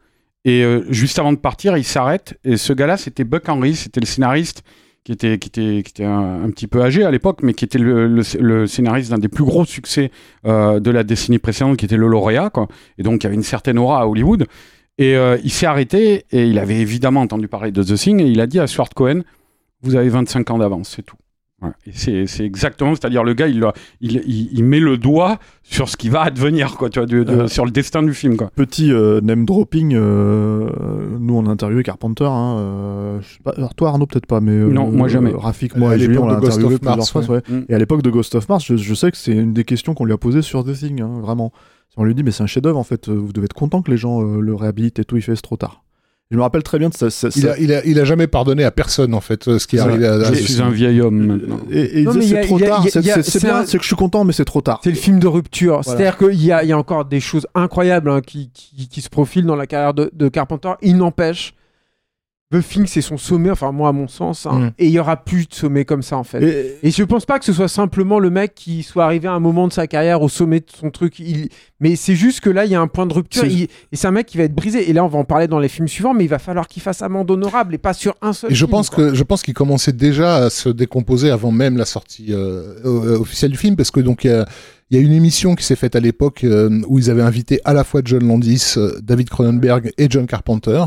Et 0.45 0.63
euh, 0.63 0.85
juste 0.89 1.17
avant 1.19 1.31
de 1.31 1.37
partir, 1.37 1.77
il 1.77 1.85
s'arrête. 1.85 2.37
Et 2.43 2.57
ce 2.57 2.73
gars-là, 2.73 2.97
c'était 2.97 3.23
Buck 3.23 3.47
Henry, 3.47 3.75
c'était 3.75 4.01
le 4.01 4.05
scénariste 4.05 4.63
qui 5.03 5.11
était, 5.11 5.37
qui 5.37 5.49
était, 5.49 5.83
qui 5.83 5.91
était 5.91 6.05
un, 6.05 6.49
petit 6.49 6.67
peu 6.67 6.81
âgé 6.81 7.03
à 7.03 7.11
l'époque, 7.11 7.39
mais 7.43 7.53
qui 7.53 7.65
était 7.65 7.79
le 7.79 8.67
scénariste 8.67 9.11
d'un 9.11 9.17
des 9.17 9.27
plus 9.27 9.43
gros 9.43 9.65
succès 9.65 10.11
euh, 10.45 10.79
de 10.79 10.91
la 10.91 11.03
décennie 11.03 11.39
précédente, 11.39 11.77
qui 11.77 11.85
était 11.85 11.97
le 11.97 12.07
lauréat. 12.07 12.49
Quoi. 12.49 12.67
Et 12.97 13.03
donc, 13.03 13.23
il 13.23 13.25
y 13.25 13.27
avait 13.27 13.35
une 13.35 13.43
certaine 13.43 13.77
aura 13.77 14.01
à 14.01 14.07
Hollywood. 14.07 14.45
Et 14.97 15.15
euh, 15.15 15.37
il 15.43 15.51
s'est 15.51 15.65
arrêté 15.65 16.25
et 16.31 16.45
il 16.45 16.59
avait 16.59 16.79
évidemment 16.79 17.21
entendu 17.21 17.47
parler 17.47 17.71
de 17.71 17.83
The 17.83 17.95
Thing 17.95 18.21
et 18.21 18.27
il 18.27 18.39
a 18.39 18.47
dit 18.47 18.59
à 18.59 18.67
Stuart 18.67 18.89
Cohen 18.95 19.21
Vous 19.81 19.95
avez 19.95 20.09
25 20.09 20.51
ans 20.51 20.59
d'avance, 20.59 20.93
c'est 20.95 21.01
tout. 21.01 21.17
Et 21.87 21.91
c'est, 21.93 22.27
c'est 22.27 22.45
exactement, 22.45 22.91
c'est-à-dire 22.95 23.23
le 23.23 23.33
gars, 23.33 23.47
il, 23.47 23.63
il, 24.01 24.11
il, 24.25 24.49
il 24.51 24.63
met 24.63 24.79
le 24.79 24.97
doigt 24.97 25.37
sur 25.63 25.87
ce 25.89 25.97
qui 25.97 26.09
va 26.09 26.21
advenir, 26.21 26.75
quoi, 26.77 26.89
tu 26.89 26.99
vois, 26.99 27.05
de, 27.05 27.23
de, 27.23 27.31
Euh, 27.33 27.47
sur 27.47 27.65
le 27.65 27.71
destin 27.71 28.03
du 28.03 28.13
film. 28.13 28.35
Quoi. 28.37 28.51
Petit 28.55 28.91
euh, 28.91 29.21
name 29.21 29.45
dropping, 29.45 29.93
euh, 29.95 30.69
nous 31.19 31.35
on 31.35 31.45
a 31.45 31.49
interviewé 31.49 31.83
Carpenter. 31.83 32.25
Hein, 32.25 32.57
euh, 32.57 33.21
je 33.21 33.27
sais 33.27 33.39
pas, 33.43 33.51
alors 33.51 33.73
toi 33.75 33.89
Arnaud 33.89 34.05
peut-être 34.07 34.25
pas, 34.25 34.41
mais 34.41 34.51
euh, 34.51 34.69
Non, 34.69 34.91
moi, 34.91 35.07
jamais. 35.07 35.31
euh, 35.33 35.37
Rafik, 35.37 35.75
À 35.75 35.79
moi 35.79 35.95
et 35.95 35.99
Julien 35.99 36.21
on 36.21 36.27
l'époque 36.27 36.29
l'a 36.29 36.35
de 36.35 36.41
Ghost 36.41 36.51
interviewé 36.57 36.75
of 36.75 36.79
plusieurs 36.81 36.97
Mars, 36.97 37.11
fois. 37.11 37.21
ouais. 37.21 37.29
ouais. 37.29 37.41
Mm. 37.59 37.65
Et 37.69 37.73
à 37.73 37.77
l'époque 37.79 38.01
de 38.01 38.09
Ghost 38.09 38.35
of 38.35 38.49
Mars, 38.49 38.65
je, 38.65 38.75
je 38.75 38.93
sais 38.93 39.11
que 39.11 39.17
c'est 39.17 39.31
une 39.33 39.53
des 39.53 39.63
questions 39.63 39.93
qu'on 39.93 40.05
lui 40.05 40.13
a 40.13 40.17
posées 40.17 40.41
sur 40.41 40.63
The 40.63 40.73
Thing, 40.73 41.01
hein, 41.01 41.19
vraiment. 41.21 41.51
On 41.95 42.03
lui 42.03 42.15
dit 42.15 42.23
mais 42.23 42.31
c'est 42.31 42.43
un 42.43 42.47
chef-d'œuvre 42.47 42.79
en 42.79 42.83
fait. 42.83 43.07
Vous 43.09 43.31
devez 43.33 43.45
être 43.45 43.53
content 43.53 43.81
que 43.83 43.91
les 43.91 43.97
gens 43.97 44.21
euh, 44.23 44.39
le 44.41 44.55
réhabilitent 44.55 44.97
et 44.99 45.05
tout. 45.05 45.15
Il 45.15 45.21
fait 45.21 45.35
c'est 45.35 45.41
trop 45.43 45.57
tard. 45.57 45.83
Je 46.33 46.37
me 46.37 46.41
rappelle 46.41 46.63
très 46.63 46.79
bien 46.79 46.89
de 46.89 46.95
ça. 46.95 47.11
ça- 47.11 47.29
Il 47.35 47.47
a, 47.47 47.57
il, 47.59 47.71
a, 47.71 47.85
il 47.85 47.99
a 47.99 48.05
jamais 48.05 48.25
pardonné 48.25 48.63
à 48.63 48.71
personne, 48.71 49.13
en 49.13 49.21
fait, 49.21 49.47
euh, 49.47 49.59
ce 49.59 49.67
qui 49.67 49.75
est 49.75 49.79
arrivé 49.79 50.07
à, 50.07 50.13
à 50.15 50.23
Je 50.33 50.39
suis 50.39 50.53
film. 50.55 50.65
un 50.67 50.71
vieil 50.71 50.99
homme 50.99 51.25
maintenant. 51.27 51.59
Et, 51.69 52.01
et 52.01 52.03
Non, 52.05 52.13
mais 52.15 52.25
c'est 52.25 52.41
trop 52.41 52.57
a- 52.57 52.59
tard. 52.65 52.85
C'est 52.89 53.01
bien, 53.01 53.17
un- 53.17 53.63
que 53.63 53.77
je 53.79 53.85
suis 53.85 53.95
content, 53.95 54.23
mais 54.23 54.33
c'est 54.33 54.43
trop 54.43 54.61
tard. 54.61 54.81
C'est 54.83 54.89
le 54.89 54.95
film 54.95 55.19
de 55.19 55.27
rupture. 55.27 55.81
Voilà. 55.81 55.99
C'est-à-dire 55.99 56.17
qu'il 56.17 56.43
y 56.43 56.51
a, 56.51 56.63
il 56.63 56.69
y 56.69 56.71
a 56.71 56.77
encore 56.77 57.05
des 57.05 57.19
choses 57.19 57.45
incroyables 57.53 58.09
hein, 58.09 58.21
qui, 58.25 58.49
qui, 58.51 58.87
qui 58.87 59.01
se 59.01 59.09
profilent 59.09 59.45
dans 59.45 59.55
la 59.55 59.67
carrière 59.67 59.93
de, 59.93 60.09
de 60.11 60.27
Carpenter. 60.27 60.71
Il 60.81 60.97
n'empêche, 60.97 61.53
The 62.59 62.67
Thing, 62.67 62.85
c'est 62.85 63.01
son 63.01 63.17
sommet, 63.17 63.49
enfin 63.49 63.71
moi 63.71 63.89
à 63.89 63.91
mon 63.91 64.07
sens, 64.07 64.45
hein, 64.45 64.59
Mm. 64.59 64.71
et 64.79 64.85
il 64.85 64.91
y 64.91 64.99
aura 64.99 65.17
plus 65.17 65.47
de 65.47 65.53
sommet 65.53 65.85
comme 65.85 66.03
ça 66.03 66.17
en 66.17 66.23
fait. 66.23 66.41
Et- 66.43 66.87
Et 66.87 66.91
je 66.91 67.03
pense 67.03 67.25
pas 67.25 67.39
que 67.39 67.45
ce 67.45 67.53
soit 67.53 67.67
simplement 67.67 68.19
le 68.19 68.29
mec 68.29 68.53
qui 68.55 68.83
soit 68.83 69.05
arrivé 69.05 69.27
à 69.27 69.33
un 69.33 69.39
moment 69.39 69.67
de 69.67 69.73
sa 69.73 69.87
carrière 69.87 70.21
au 70.21 70.29
sommet 70.29 70.59
de 70.59 70.65
son 70.79 70.89
truc. 70.91 71.19
Il... 71.19 71.49
Mais 71.79 71.95
c'est 71.95 72.15
juste 72.15 72.39
que 72.41 72.49
là, 72.49 72.65
il 72.65 72.71
y 72.71 72.75
a 72.75 72.81
un 72.81 72.87
point 72.87 73.05
de 73.05 73.13
rupture. 73.13 73.45
Il- 73.45 73.63
Et 73.91 73.95
c'est 73.95 74.07
un 74.07 74.11
mec 74.11 74.25
qui 74.27 74.37
va 74.37 74.43
être 74.43 74.53
brisé. 74.55 74.89
Et 74.89 74.93
là, 74.93 75.03
on 75.03 75.07
va 75.07 75.17
en 75.19 75.23
parler 75.25 75.47
dans 75.47 75.59
les 75.59 75.67
films 75.67 75.87
suivants, 75.87 76.13
mais 76.13 76.23
il 76.23 76.29
va 76.29 76.39
falloir 76.39 76.67
qu'il 76.67 76.81
fasse 76.81 77.01
amende 77.01 77.29
honorable 77.31 77.73
et 77.75 77.77
pas 77.77 77.93
sur 77.93 78.15
un 78.21 78.33
seul 78.33 78.51
Et 78.51 78.55
je 78.55 78.59
film, 78.65 78.71
pense 78.71 78.89
quoi. 78.89 79.09
que 79.09 79.15
je 79.15 79.23
pense 79.23 79.41
qu'il 79.43 79.53
commençait 79.53 79.91
déjà 79.91 80.35
à 80.37 80.49
se 80.49 80.69
décomposer 80.69 81.29
avant 81.31 81.51
même 81.51 81.77
la 81.77 81.85
sortie 81.85 82.27
euh, 82.29 82.75
euh, 82.85 83.17
officielle 83.19 83.51
du 83.51 83.57
film, 83.57 83.75
parce 83.75 83.91
que 83.91 83.99
donc 83.99 84.23
il 84.23 84.31
y 84.31 84.33
a, 84.33 84.45
il 84.91 84.97
y 84.97 84.99
a 84.99 85.03
une 85.03 85.13
émission 85.13 85.55
qui 85.55 85.63
s'est 85.63 85.75
faite 85.75 85.95
à 85.95 85.99
l'époque 85.99 86.43
euh, 86.43 86.81
où 86.87 86.99
ils 86.99 87.09
avaient 87.09 87.21
invité 87.23 87.59
à 87.65 87.73
la 87.73 87.83
fois 87.83 88.01
John 88.03 88.27
Landis, 88.27 88.73
euh, 88.77 88.99
David 89.01 89.29
Cronenberg 89.29 89.91
et 89.97 90.07
John 90.09 90.27
Carpenter 90.27 90.83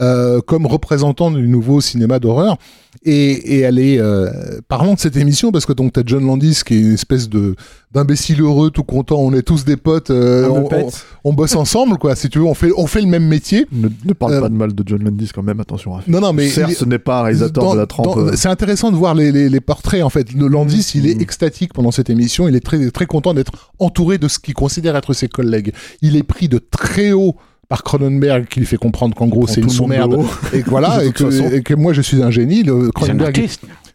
euh, 0.00 0.40
comme 0.40 0.64
représentants 0.66 1.30
du 1.32 1.48
nouveau 1.48 1.80
cinéma 1.80 2.20
d'horreur. 2.20 2.56
Et, 3.04 3.32
et 3.56 3.60
elle 3.60 3.78
est 3.78 3.98
euh, 3.98 4.28
parlant 4.66 4.94
de 4.94 4.98
cette 4.98 5.16
émission 5.16 5.52
parce 5.52 5.66
que 5.66 5.72
donc 5.72 5.92
t'as 5.92 6.02
John 6.06 6.24
Landis 6.26 6.60
qui 6.64 6.74
est 6.74 6.80
une 6.80 6.94
espèce 6.94 7.28
de 7.28 7.54
d'imbécile 7.92 8.40
heureux, 8.42 8.70
tout 8.70 8.82
content, 8.82 9.16
on 9.18 9.32
est 9.32 9.42
tous 9.42 9.64
des 9.64 9.76
potes, 9.76 10.10
euh, 10.10 10.46
on, 10.48 10.62
Muppet. 10.62 10.84
on- 11.24 11.30
on 11.30 11.32
bosse 11.32 11.54
ensemble 11.56 11.96
quoi. 11.98 12.14
Si 12.16 12.28
tu 12.28 12.38
veux, 12.38 12.44
on 12.44 12.54
fait 12.54 12.70
on 12.76 12.86
fait 12.86 13.00
le 13.00 13.06
même 13.06 13.26
métier. 13.26 13.66
Ne, 13.72 13.88
ne 14.04 14.12
parle 14.12 14.34
Euh, 14.34 14.40
pas 14.40 14.48
de 14.48 14.54
mal 14.54 14.74
de 14.74 14.82
John 14.86 15.02
Landis 15.02 15.30
quand 15.34 15.42
même, 15.42 15.58
attention. 15.60 15.92
Rafik. 15.92 16.08
Non 16.08 16.20
non 16.20 16.32
mais 16.32 16.48
Certes, 16.48 16.70
il 16.72 16.76
ce 16.76 16.84
n'est 16.84 16.98
pas 16.98 17.20
un 17.20 17.22
réalisateur 17.24 17.64
dans- 17.64 17.74
de 17.74 17.78
la 17.78 17.86
trempe. 17.86 18.16
euh, 18.16 18.32
C'est 18.36 18.48
intéressant 18.48 18.90
de 18.90 18.96
voir 18.96 19.14
les, 19.14 19.32
les, 19.32 19.48
les 19.48 19.60
portraits 19.60 20.02
en 20.02 20.10
fait. 20.10 20.32
Le 20.32 20.48
Landis, 20.48 20.92
il 20.94 21.06
est 21.08 21.14
Mhm. 21.14 21.20
extatique 21.22 21.72
pendant 21.72 21.90
cette 21.90 22.10
émission. 22.10 22.46
Il 22.48 22.56
est 22.56 22.60
très 22.64 22.90
très 22.90 23.06
content 23.06 23.32
d'être 23.38 23.72
entouré 23.78 24.18
de 24.18 24.28
ce 24.28 24.38
qu'il 24.38 24.54
considère 24.54 24.96
être 24.96 25.12
ses 25.14 25.28
collègues. 25.28 25.72
Il 26.02 26.16
est 26.16 26.22
pris 26.34 26.48
de 26.48 26.58
très 26.58 27.12
haut 27.12 27.36
par 27.68 27.82
Cronenberg 27.82 28.46
qui 28.48 28.60
lui 28.60 28.66
fait 28.66 28.78
comprendre 28.78 29.14
qu'en 29.14 29.26
gros 29.28 29.46
c'est 29.46 29.60
une 29.60 29.66
tout 29.66 29.82
le 29.84 29.88
monde 29.88 29.90
de 29.90 29.94
sous-merde. 29.94 30.14
haut. 30.14 30.26
et 30.56 30.62
que 30.62 30.70
voilà 30.70 31.04
et 31.06 31.12
que, 31.12 31.54
et 31.56 31.62
que 31.62 31.74
moi 31.74 31.92
je 31.92 32.00
suis 32.02 32.22
un 32.22 32.30
génie. 32.30 32.62
Le 32.62 32.90
Cronenberg 32.90 33.48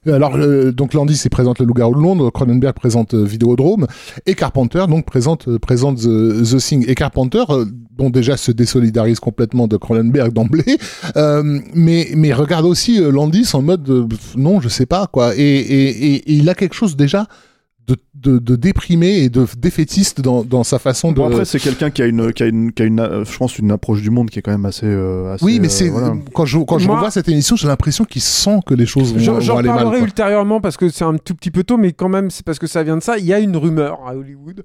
alors 0.05 0.35
euh, 0.35 0.71
donc 0.73 0.93
Landis 0.93 1.21
il 1.25 1.29
présente 1.29 1.59
le 1.59 1.65
Loup-garou 1.65 1.95
de 1.95 2.01
Londres, 2.01 2.29
Cronenberg 2.29 2.75
présente 2.75 3.13
euh, 3.13 3.23
Vidéodrome. 3.23 3.87
Et 4.25 4.35
Carpenter 4.35 4.83
donc 4.89 5.05
présente 5.05 5.47
euh, 5.47 5.57
présente 5.59 5.97
The, 6.01 6.43
The 6.43 6.57
Thing. 6.57 6.85
Et 6.89 6.93
Carpenter 6.93 7.43
euh, 7.49 7.65
bon 7.97 8.09
déjà 8.09 8.35
se 8.37 8.51
désolidarise 8.51 9.19
complètement 9.21 9.65
de 9.67 9.77
Cronenberg 9.77 10.33
d'emblée. 10.33 10.77
Mais 11.73 12.09
mais 12.15 12.33
regarde 12.33 12.65
aussi 12.65 12.99
Landis 12.99 13.49
en 13.53 13.61
mode 13.61 14.07
non 14.35 14.59
je 14.61 14.69
sais 14.69 14.85
pas 14.85 15.07
quoi. 15.07 15.35
Et, 15.35 15.41
et, 15.41 15.89
et- 15.89 16.15
et 16.15 16.33
il 16.33 16.47
a 16.49 16.53
quelque 16.53 16.75
chose 16.75 16.95
déjà 16.95 17.25
de, 18.23 18.39
de, 18.39 18.55
déprimé 18.55 19.17
et 19.19 19.29
de 19.29 19.45
défaitiste 19.57 20.21
dans, 20.21 20.43
dans 20.43 20.63
sa 20.63 20.79
façon 20.79 21.11
de 21.11 21.17
Bon, 21.17 21.27
après, 21.27 21.45
c'est 21.45 21.59
quelqu'un 21.59 21.89
qui 21.91 22.01
a 22.01 22.05
une, 22.05 22.33
qui 22.33 22.43
a 22.43 22.45
une, 22.47 22.71
qui 22.71 22.81
a 22.81 22.85
une, 22.85 22.99
euh, 22.99 23.25
je 23.25 23.37
pense, 23.37 23.59
une 23.59 23.71
approche 23.71 24.01
du 24.01 24.09
monde 24.09 24.29
qui 24.29 24.39
est 24.39 24.41
quand 24.41 24.51
même 24.51 24.65
assez. 24.65 24.85
euh, 24.87 25.33
assez, 25.33 25.43
oui, 25.45 25.59
mais 25.59 25.67
euh, 25.67 25.69
c'est 25.69 25.89
voilà. 25.89 26.15
quand 26.33 26.45
je 26.45 26.57
quand 26.59 26.79
je 26.79 26.87
Moi- 26.87 26.95
revois 26.95 27.11
cette 27.11 27.27
émission, 27.29 27.55
j'ai 27.55 27.67
l'impression 27.67 28.05
qu'il 28.05 28.21
sent 28.21 28.59
que 28.65 28.73
les 28.73 28.85
choses 28.85 29.13
vont, 29.13 29.19
J'en 29.19 29.33
vont 29.33 29.39
j'en 29.41 29.57
aller 29.57 29.67
mal. 29.69 29.83
parlerai 29.83 29.99
ultérieurement 30.01 30.61
parce 30.61 30.77
que 30.77 30.89
c'est 30.89 31.03
un 31.05 31.17
tout 31.17 31.35
petit 31.35 31.51
peu 31.51 31.63
tôt, 31.63 31.77
mais 31.77 31.91
quand 31.91 32.09
même, 32.09 32.31
c'est 32.31 32.45
parce 32.45 32.59
que 32.59 32.67
ça 32.67 32.81
vient 32.83 32.97
de 32.97 33.03
ça. 33.03 33.17
Il 33.17 33.25
y 33.25 33.33
a 33.33 33.39
une 33.39 33.55
rumeur 33.57 33.99
à 34.07 34.15
Hollywood. 34.15 34.63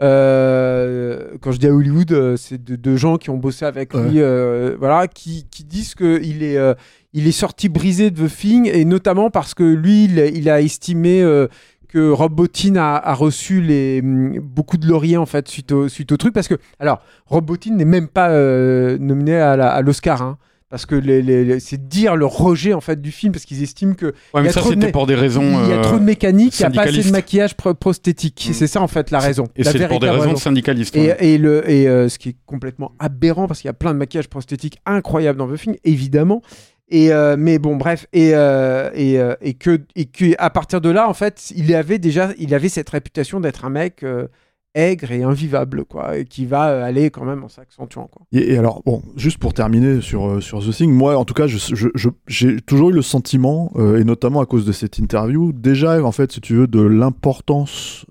Euh, 0.00 1.36
quand 1.40 1.52
je 1.52 1.58
dis 1.58 1.66
à 1.66 1.72
Hollywood, 1.74 2.36
c'est 2.36 2.62
de, 2.62 2.76
de 2.76 2.96
gens 2.96 3.16
qui 3.16 3.30
ont 3.30 3.36
bossé 3.36 3.64
avec 3.64 3.94
Ouais. 3.94 4.08
lui, 4.08 4.20
euh, 4.20 4.76
voilà, 4.78 5.08
qui, 5.08 5.46
qui 5.50 5.64
disent 5.64 5.94
qu'il 5.94 6.42
est, 6.42 6.56
euh, 6.56 6.74
il 7.12 7.26
est 7.26 7.32
sorti 7.32 7.68
brisé 7.68 8.10
de 8.10 8.26
The 8.26 8.30
Thing, 8.36 8.70
et 8.72 8.84
notamment 8.84 9.30
parce 9.30 9.54
que 9.54 9.64
lui, 9.64 10.04
il, 10.04 10.18
il 10.34 10.48
a 10.50 10.60
estimé 10.60 11.20
euh, 11.22 11.48
que 11.88 12.10
Rob 12.10 12.32
Bottin 12.34 12.76
a, 12.76 12.96
a 12.96 13.14
reçu 13.14 13.60
les, 13.60 14.00
hum, 14.02 14.38
beaucoup 14.40 14.76
de 14.76 14.86
lauriers 14.86 15.16
en 15.16 15.26
fait 15.26 15.48
suite 15.48 15.72
au, 15.72 15.88
suite 15.88 16.12
au 16.12 16.16
truc. 16.16 16.32
Parce 16.34 16.48
que, 16.48 16.54
alors, 16.78 17.00
Rob 17.26 17.44
Bottin 17.46 17.74
n'est 17.74 17.84
même 17.84 18.08
pas 18.08 18.28
euh, 18.30 18.96
nominé 19.00 19.36
à 19.36 19.80
l'Oscar. 19.82 20.22
hein, 20.22 20.38
parce 20.70 20.84
que 20.84 20.94
les, 20.94 21.22
les- 21.22 21.46
les- 21.46 21.60
c'est 21.60 21.88
dire 21.88 22.14
le 22.14 22.26
rejet 22.26 22.74
en 22.74 22.82
fait 22.82 23.00
du 23.00 23.10
film 23.10 23.32
parce 23.32 23.46
qu'ils 23.46 23.62
estiment 23.62 23.94
que 23.94 24.04
Ouais, 24.06 24.12
Il 24.34 24.40
y 24.40 24.42
mais 24.42 24.48
a 24.50 24.52
ça, 24.52 24.60
trop 24.60 24.68
de 24.68 24.74
c'était 24.74 24.88
mé- 24.88 24.92
pour 24.92 25.06
des 25.06 25.14
raisons. 25.14 25.40
il 25.64 25.70
y 25.70 25.72
a 25.72 25.80
trop 25.80 25.98
de 25.98 26.04
mécanique, 26.04 26.60
il 26.60 26.62
n'y 26.62 26.66
a 26.66 26.70
pas 26.70 26.82
assez 26.90 27.04
de 27.04 27.10
maquillage 27.10 27.54
pro- 27.56 27.72
prosthétique. 27.72 28.48
Mm. 28.50 28.52
C'est 28.52 28.66
ça 28.66 28.82
en 28.82 28.86
fait 28.86 29.10
la 29.10 29.18
raison. 29.18 29.44
Et 29.56 29.64
c'est 29.64 29.88
pour 29.88 29.98
des 29.98 30.10
raisons 30.10 30.24
raison. 30.24 30.36
syndicalistes. 30.36 30.94
Et, 30.94 31.06
ouais. 31.06 31.16
et 31.20 31.38
le, 31.38 31.68
et 31.70 31.88
euh, 31.88 32.10
ce 32.10 32.18
qui 32.18 32.28
est 32.28 32.36
complètement 32.44 32.92
aberrant 32.98 33.46
parce 33.48 33.60
qu'il 33.62 33.68
y 33.68 33.70
a 33.70 33.72
plein 33.72 33.94
de 33.94 33.98
maquillage 33.98 34.28
prosthétique 34.28 34.76
incroyable 34.84 35.38
dans 35.38 35.48
The 35.48 35.56
Thing, 35.58 35.76
évidemment. 35.84 36.42
Et 36.90 37.12
euh, 37.12 37.36
mais 37.38 37.58
bon, 37.58 37.76
bref, 37.76 38.06
et, 38.12 38.30
euh, 38.34 38.90
et, 38.94 39.20
euh, 39.20 39.34
et 39.42 39.54
que 39.54 39.78
et 39.94 40.06
que 40.06 40.34
à 40.38 40.48
partir 40.48 40.80
de 40.80 40.88
là, 40.88 41.08
en 41.08 41.12
fait, 41.14 41.52
il 41.54 41.74
avait 41.74 41.98
déjà, 41.98 42.30
il 42.38 42.54
avait 42.54 42.70
cette 42.70 42.88
réputation 42.88 43.40
d'être 43.40 43.66
un 43.66 43.70
mec 43.70 44.02
euh, 44.02 44.26
aigre 44.74 45.10
et 45.12 45.22
invivable, 45.22 45.84
quoi, 45.84 46.16
et 46.16 46.24
qui 46.24 46.46
va 46.46 46.84
aller 46.84 47.10
quand 47.10 47.24
même 47.24 47.42
en 47.44 47.48
s'accentuant, 47.48 48.06
quoi. 48.06 48.22
Et, 48.32 48.56
alors, 48.56 48.82
bon, 48.86 49.02
juste 49.16 49.38
pour 49.38 49.52
terminer 49.52 50.00
sur, 50.00 50.42
sur 50.42 50.60
The 50.64 50.70
Thing, 50.70 50.92
moi, 50.92 51.16
en 51.18 51.24
tout 51.24 51.34
cas, 51.34 51.46
je- 51.46 51.74
je- 51.74 51.88
je- 51.94 52.08
j'ai 52.26 52.60
toujours 52.60 52.90
eu 52.90 52.92
le 52.92 53.02
sentiment, 53.02 53.72
et 53.96 54.04
notamment 54.04 54.40
à 54.40 54.46
cause 54.46 54.64
de 54.64 54.72
cette 54.72 54.98
interview, 54.98 55.52
déjà, 55.52 56.02
en 56.04 56.12
fait, 56.12 56.32
si 56.32 56.40
tu 56.40 56.54
veux, 56.54 56.66
de 56.68 56.80
l'importance 56.80 58.06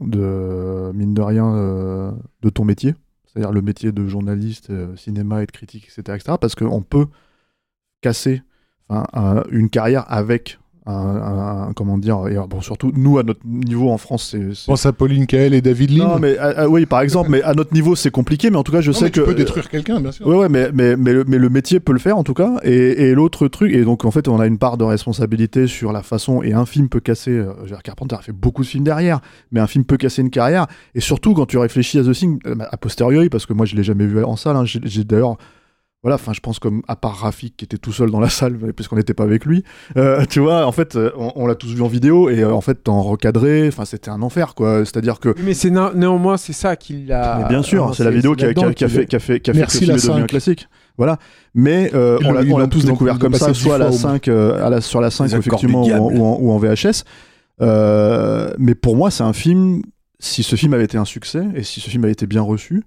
de, 0.00 0.92
mine 0.92 1.14
de 1.14 1.22
rien, 1.22 2.14
de 2.42 2.50
ton 2.50 2.64
métier, 2.64 2.94
c'est-à-dire 3.26 3.52
le 3.52 3.62
métier 3.62 3.90
de 3.92 4.06
journaliste, 4.06 4.70
cinéma 4.96 5.42
et 5.42 5.46
de 5.46 5.50
critique, 5.52 5.84
etc., 5.88 6.16
etc., 6.16 6.36
parce 6.40 6.54
qu'on 6.54 6.82
peut 6.82 7.06
casser 8.00 8.42
enfin, 8.88 9.06
un- 9.12 9.42
une 9.50 9.68
carrière 9.70 10.04
avec 10.08 10.58
un, 10.86 11.72
comment 11.76 11.98
dire, 11.98 12.26
et, 12.26 12.34
bon, 12.48 12.60
surtout, 12.60 12.90
nous, 12.96 13.18
à 13.18 13.22
notre 13.22 13.46
niveau 13.46 13.90
en 13.90 13.98
France, 13.98 14.30
c'est... 14.32 14.66
pense 14.66 14.86
à 14.86 14.92
Pauline 14.92 15.26
Kael 15.26 15.54
et 15.54 15.60
David 15.60 15.96
Lean. 15.96 16.14
Non, 16.14 16.18
mais 16.18 16.36
ah, 16.40 16.52
ah, 16.56 16.68
oui, 16.68 16.84
par 16.84 17.00
exemple, 17.02 17.30
mais 17.30 17.42
à 17.42 17.54
notre 17.54 17.72
niveau, 17.74 17.94
c'est 17.94 18.10
compliqué, 18.10 18.50
mais 18.50 18.56
en 18.56 18.64
tout 18.64 18.72
cas, 18.72 18.80
je 18.80 18.90
Non, 18.90 18.96
sais 18.96 19.04
mais 19.04 19.10
que 19.12 19.20
tu 19.20 19.26
peux 19.26 19.34
détruire 19.34 19.68
quelqu'un, 19.68 20.00
bien 20.00 20.10
sûr. 20.10 20.26
Ouais, 20.26 20.36
ouais, 20.36 20.48
mais, 20.48 20.70
mais, 20.72 20.96
mais, 20.96 21.12
le, 21.12 21.24
mais 21.28 21.38
le 21.38 21.48
métier 21.48 21.78
peut 21.78 21.92
le 21.92 22.00
faire 22.00 22.16
en 22.18 22.24
tout 22.24 22.34
cas. 22.34 22.56
Et, 22.64 23.08
et 23.08 23.14
l'autre 23.14 23.46
truc, 23.46 23.72
et 23.72 23.84
donc 23.84 24.04
en 24.04 24.10
fait, 24.10 24.26
on 24.26 24.40
a 24.40 24.46
une 24.46 24.58
part 24.58 24.78
de 24.78 24.84
responsabilité 24.84 25.68
sur 25.68 25.92
la 25.92 26.02
façon, 26.02 26.42
et 26.42 26.54
un 26.54 26.66
film 26.66 26.88
peut 26.88 27.00
casser. 27.00 27.30
euh, 27.32 27.52
dire, 27.66 27.82
Carpenter 27.84 28.16
a 28.16 28.22
fait 28.22 28.32
beaucoup 28.32 28.62
de 28.62 28.66
films 28.66 28.84
derrière, 28.84 29.20
mais 29.52 29.60
un 29.60 29.68
film 29.68 29.84
peut 29.84 29.98
casser 29.98 30.22
une 30.22 30.30
carrière. 30.30 30.66
Et 30.96 31.00
surtout, 31.00 31.34
quand 31.34 31.46
tu 31.46 31.58
réfléchis 31.58 31.98
à 32.00 32.02
The 32.02 32.12
Thing, 32.12 32.40
euh, 32.46 32.56
a 32.68 32.76
posteriori, 32.78 33.28
parce 33.28 33.46
que 33.46 33.52
moi 33.52 33.64
je 33.64 33.76
l'ai 33.76 33.84
jamais 33.84 34.06
vu 34.06 34.24
en 34.24 34.34
salle, 34.36 34.56
hein, 34.56 34.64
j'ai 34.64 35.04
d'ailleurs. 35.04 35.36
Voilà, 36.02 36.14
enfin, 36.14 36.32
je 36.32 36.40
pense 36.40 36.58
comme 36.58 36.80
à 36.88 36.96
part 36.96 37.14
Rafik 37.16 37.58
qui 37.58 37.66
était 37.66 37.76
tout 37.76 37.92
seul 37.92 38.10
dans 38.10 38.20
la 38.20 38.30
salle, 38.30 38.56
puisqu'on 38.74 38.96
n'était 38.96 39.12
pas 39.12 39.24
avec 39.24 39.44
lui. 39.44 39.64
euh, 39.98 40.24
tu 40.24 40.40
vois, 40.40 40.64
en 40.66 40.72
fait, 40.72 40.96
euh, 40.96 41.10
on, 41.18 41.32
on 41.36 41.46
l'a 41.46 41.54
tous 41.54 41.74
vu 41.74 41.82
en 41.82 41.88
vidéo 41.88 42.30
et 42.30 42.40
euh, 42.40 42.54
en 42.54 42.62
fait, 42.62 42.88
en 42.88 43.02
recadré, 43.02 43.68
enfin, 43.68 43.84
c'était 43.84 44.10
un 44.10 44.22
enfer, 44.22 44.54
quoi. 44.54 44.78
C'est-à-dire 44.86 45.20
que 45.20 45.28
Oui, 45.28 45.42
Mais 45.44 45.52
c'est 45.54 45.68
na- 45.68 45.92
néanmoins 45.94 46.38
c'est 46.38 46.54
ça 46.54 46.74
qui 46.76 47.04
l'a. 47.04 47.40
mais 47.42 47.48
bien 47.50 47.62
sûr, 47.62 47.94
c'est 47.94 48.04
la 48.04 48.10
vidéo 48.10 48.34
qui 48.34 48.44
a, 48.46 48.54
qui 48.54 48.60
a- 48.60 48.62
là-dedans 48.62 48.72
qui 48.74 48.84
a 48.84 48.88
qu'il 48.88 48.96
fait, 48.96 49.02
est- 49.02 49.06
qui 49.06 49.16
a 49.16 49.18
fait, 49.20 49.40
qui 49.40 49.50
a 49.50 49.52
fait 49.54 49.60
que 49.60 49.66
le 49.66 49.78
film 49.78 49.90
est 49.90 49.94
un 50.10 50.20
5. 50.20 50.26
classique. 50.26 50.68
Voilà. 50.96 51.18
Mais 51.54 51.90
euh, 51.94 52.18
on 52.24 52.56
l'a 52.58 52.66
tous 52.66 52.84
découvert 52.86 53.18
comme 53.18 53.34
ça, 53.34 53.52
soit 53.52 53.74
à 53.74 53.78
la 53.78 53.86
fois 53.88 53.94
au 53.94 53.98
5, 53.98 54.28
euh, 54.28 54.64
à 54.64 54.70
la, 54.70 54.80
sur 54.80 55.02
la 55.02 55.10
5 55.10 55.24
Les 55.26 55.34
accords 55.34 55.58
effectivement, 55.58 55.84
ou 55.84 55.92
en, 55.92 55.98
ou 56.10 56.24
en- 56.24 56.38
ou 56.40 56.50
en 56.52 56.58
VHS. 56.58 57.04
Euh, 57.60 58.52
mais 58.58 58.74
pour 58.74 58.96
moi, 58.96 59.10
c'est 59.10 59.22
un 59.22 59.32
film. 59.34 59.82
Si 60.18 60.42
ce 60.42 60.56
film 60.56 60.74
avait 60.74 60.84
été 60.84 60.98
un 60.98 61.04
succès 61.04 61.42
et 61.54 61.62
si 61.62 61.80
ce 61.80 61.88
film 61.88 62.04
avait 62.04 62.12
été 62.12 62.26
bien 62.26 62.42
reçu, 62.42 62.84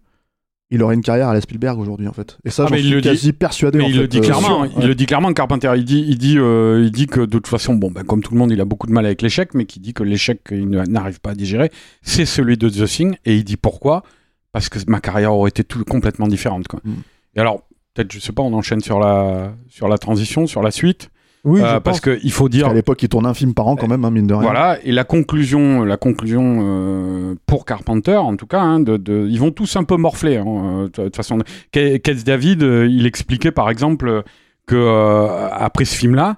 il 0.74 0.84
aurait 0.84 0.96
une 0.96 1.02
carrière 1.02 1.30
à 1.30 1.34
la 1.34 1.40
Spielberg 1.42 1.80
aujourd'hui 1.80 2.08
en 2.08 2.14
fait. 2.14 2.38
Et 2.44 2.50
ça, 2.50 2.64
Ah, 2.66 2.70
j'en 2.70 2.76
il 2.76 2.82
suis 2.84 2.92
le 2.92 3.02
dit- 3.02 3.08
quasi 3.10 3.32
persuadé. 3.32 3.78
Mais 3.78 3.84
en 3.86 3.88
il 3.88 3.94
fait, 3.94 4.00
le 4.02 4.08
dit 4.08 4.18
euh, 4.18 4.22
clairement, 4.22 4.66
sur- 4.66 4.82
il 4.82 4.88
le 4.88 4.96
dit 4.96 5.06
clairement, 5.06 5.32
Carpenter. 5.34 5.72
Il 5.78 5.86
dit, 5.86 6.04
il 6.08 6.18
dit, 6.18 6.38
euh, 6.38 6.82
il 6.84 6.92
dit 6.92 7.08
que 7.08 7.20
de 7.22 7.26
toute 7.26 7.48
façon, 7.48 7.76
bon, 7.76 7.92
ben, 7.92 8.04
comme 8.04 8.22
tout 8.22 8.34
le 8.34 8.40
monde, 8.40 8.52
il 8.52 8.60
a 8.60 8.66
beaucoup 8.66 8.88
de 8.88 8.92
mal 8.92 9.06
avec 9.06 9.22
l'échec, 9.22 9.54
mais 9.54 9.66
qui 9.66 9.80
dit 9.80 9.94
que 9.94 10.04
l'échec 10.04 10.44
qu'il 10.44 10.68
n'arrive 10.70 11.20
pas 11.22 11.32
à 11.32 11.36
digérer, 11.36 11.72
c'est 12.02 12.26
celui 12.26 12.58
de 12.58 12.68
The 12.70 12.86
Thing. 12.86 13.16
Et 13.26 13.36
il 13.38 13.44
dit 13.44 13.58
pourquoi? 13.58 14.04
Parce 14.52 14.68
que 14.70 14.80
ma 14.88 15.00
carrière 15.00 15.34
aurait 15.34 15.50
été 15.50 15.64
tout 15.64 15.84
complètement 15.86 16.28
différente. 16.28 16.68
Quoi. 16.68 16.80
Mm. 16.84 16.92
Et 17.36 17.40
alors, 17.40 17.64
peut-être, 17.94 18.12
je 18.12 18.20
sais 18.20 18.34
pas, 18.34 18.42
on 18.44 18.54
enchaîne 18.54 18.82
sur 18.82 19.00
la, 19.00 19.54
sur 19.70 19.88
la 19.88 19.98
transition, 19.98 20.48
sur 20.48 20.62
la 20.62 20.72
suite. 20.72 21.10
Oui, 21.46 21.60
Euh, 21.62 21.74
je 21.74 21.78
parce 21.80 22.00
qu'il 22.00 22.32
faut 22.32 22.48
dire. 22.48 22.68
À 22.70 22.74
l'époque, 22.74 23.04
il 23.04 23.10
tournait 23.10 23.28
un 23.28 23.34
film 23.34 23.54
par 23.54 23.68
an 23.68 23.76
quand 23.76 23.88
même, 23.90 24.06
hein, 24.06 24.12
mine 24.12 24.28
de 24.28 24.34
rien. 24.34 24.44
Voilà, 24.44 24.78
et 24.84 24.92
la 24.94 25.04
conclusion, 25.04 25.84
la 25.84 25.98
conclusion 25.98 26.60
euh, 26.62 27.36
pour 27.46 27.66
Carpenter, 27.66 28.16
en 28.16 28.36
tout 28.38 28.48
cas, 28.48 28.62
hein, 28.62 28.80
de, 28.80 28.96
de- 28.98 29.28
ils 29.30 29.40
vont 29.40 29.52
tous 29.52 29.76
un 29.76 29.84
peu 29.84 29.98
morfler. 29.98 30.38
hein, 30.38 30.46
euh, 30.48 30.84
de 30.88 31.04
toute 31.06 31.16
façon, 31.18 31.40
Ke- 31.74 32.00
Keith 32.00 32.26
David, 32.26 32.64
euh, 32.64 32.88
il 32.90 33.06
expliquait 33.06 33.52
par 33.52 33.70
exemple 33.70 34.24
que 34.68 34.76
euh, 34.76 35.50
après 35.52 35.84
ce 35.86 35.96
film-là, 35.96 36.38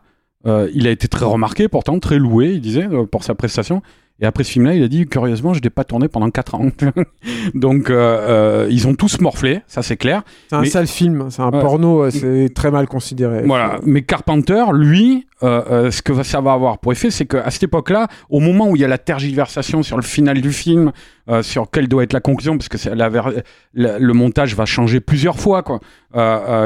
il 0.73 0.85
a 0.87 0.91
été 0.91 1.07
très 1.07 1.25
remarqué, 1.25 1.67
pourtant 1.67 1.97
très 1.99 2.19
loué, 2.19 2.51
il 2.53 2.61
disait, 2.61 2.87
pour 3.11 3.23
sa 3.23 3.33
prestation. 3.33 3.81
Et 4.21 4.25
après 4.25 4.45
ce 4.45 4.51
film-là, 4.51 4.73
il 4.75 4.81
a 4.83 4.87
dit 4.87 5.05
curieusement, 5.07 5.53
je 5.53 5.59
n'ai 5.61 5.69
pas 5.69 5.83
tourné 5.83 6.07
pendant 6.07 6.29
4 6.29 6.55
ans. 6.55 6.69
Donc, 7.53 7.89
euh, 7.89 7.95
euh, 7.95 8.67
ils 8.71 8.87
ont 8.87 8.95
tous 8.95 9.19
morflé, 9.19 9.59
ça 9.67 9.81
c'est 9.83 9.97
clair. 9.97 10.23
C'est 10.49 10.55
un 10.55 10.61
mais- 10.61 10.69
sale 10.69 10.87
film, 10.87 11.25
c'est 11.29 11.41
un 11.41 11.51
Ouais. 11.51 11.59
porno, 11.59 12.09
c'est 12.09 12.49
très 12.55 12.71
mal 12.71 12.87
considéré. 12.87 13.43
Voilà, 13.45 13.79
mais 13.85 14.03
Carpenter, 14.03 14.63
lui, 14.73 15.27
euh, 15.43 15.91
ce 15.91 16.01
que 16.01 16.23
ça 16.23 16.39
va 16.39 16.53
avoir 16.53 16.77
pour 16.77 16.93
effet, 16.93 17.11
c'est 17.11 17.25
qu'à 17.25 17.49
cette 17.51 17.63
époque-là, 17.63 18.07
au 18.29 18.39
moment 18.39 18.69
où 18.69 18.77
il 18.77 18.81
y 18.81 18.85
a 18.85 18.87
la 18.87 18.97
tergiversation 18.97 19.83
sur 19.83 19.97
le 19.97 20.03
final 20.03 20.39
du 20.39 20.53
film, 20.53 20.93
sur 21.41 21.69
quelle 21.69 21.87
doit 21.89 22.03
être 22.03 22.13
la 22.13 22.21
conclusion, 22.21 22.57
parce 22.57 22.69
que 22.69 22.77
c'est 22.77 22.95
la 22.95 23.09
ver- 23.09 23.33
la- 23.73 23.99
le 23.99 24.13
montage 24.13 24.55
va 24.55 24.65
changer 24.65 25.01
plusieurs 25.01 25.37
fois, 25.39 25.61
quoi, 25.61 25.79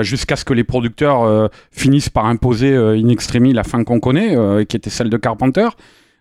jusqu'à 0.04 0.36
ce 0.36 0.46
que 0.46 0.54
les 0.54 0.64
producteurs 0.64 1.50
finissent 1.72 2.10
par 2.10 2.26
imposer 2.28 2.76
in 2.76 3.08
extremis 3.10 3.54
la 3.54 3.64
fin 3.64 3.84
qu'on 3.84 4.00
connaît, 4.00 4.38
qui 4.68 4.78
était 4.78 4.92
celle 4.92 5.10
de 5.10 5.18
Carpenter. 5.18 5.68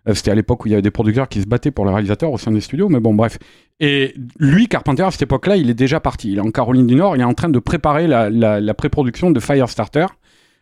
Euh, 0.07 0.13
C'était 0.13 0.31
à 0.31 0.35
l'époque 0.35 0.63
où 0.63 0.67
il 0.67 0.71
y 0.71 0.73
avait 0.73 0.81
des 0.81 0.91
producteurs 0.91 1.27
qui 1.27 1.41
se 1.41 1.47
battaient 1.47 1.71
pour 1.71 1.85
le 1.85 1.91
réalisateur 1.91 2.31
au 2.31 2.37
sein 2.37 2.51
des 2.51 2.61
studios, 2.61 2.87
mais 2.89 2.99
bon, 2.99 3.13
bref. 3.13 3.37
Et 3.79 4.13
lui, 4.39 4.67
Carpenter, 4.67 5.03
à 5.03 5.11
cette 5.11 5.21
époque-là, 5.23 5.55
il 5.57 5.69
est 5.69 5.73
déjà 5.73 5.99
parti. 5.99 6.31
Il 6.31 6.37
est 6.37 6.41
en 6.41 6.51
Caroline 6.51 6.87
du 6.87 6.95
Nord, 6.95 7.15
il 7.15 7.21
est 7.21 7.25
en 7.25 7.33
train 7.33 7.49
de 7.49 7.59
préparer 7.59 8.07
la, 8.07 8.29
la, 8.29 8.59
la 8.61 8.73
pré-production 8.73 9.31
de 9.31 9.39
Firestarter, 9.39 10.05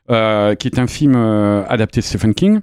euh, 0.09 0.55
qui 0.55 0.67
est 0.67 0.79
un 0.79 0.87
film 0.87 1.13
euh, 1.15 1.63
adapté 1.67 1.99
de 2.01 2.05
Stephen 2.05 2.33
King. 2.33 2.61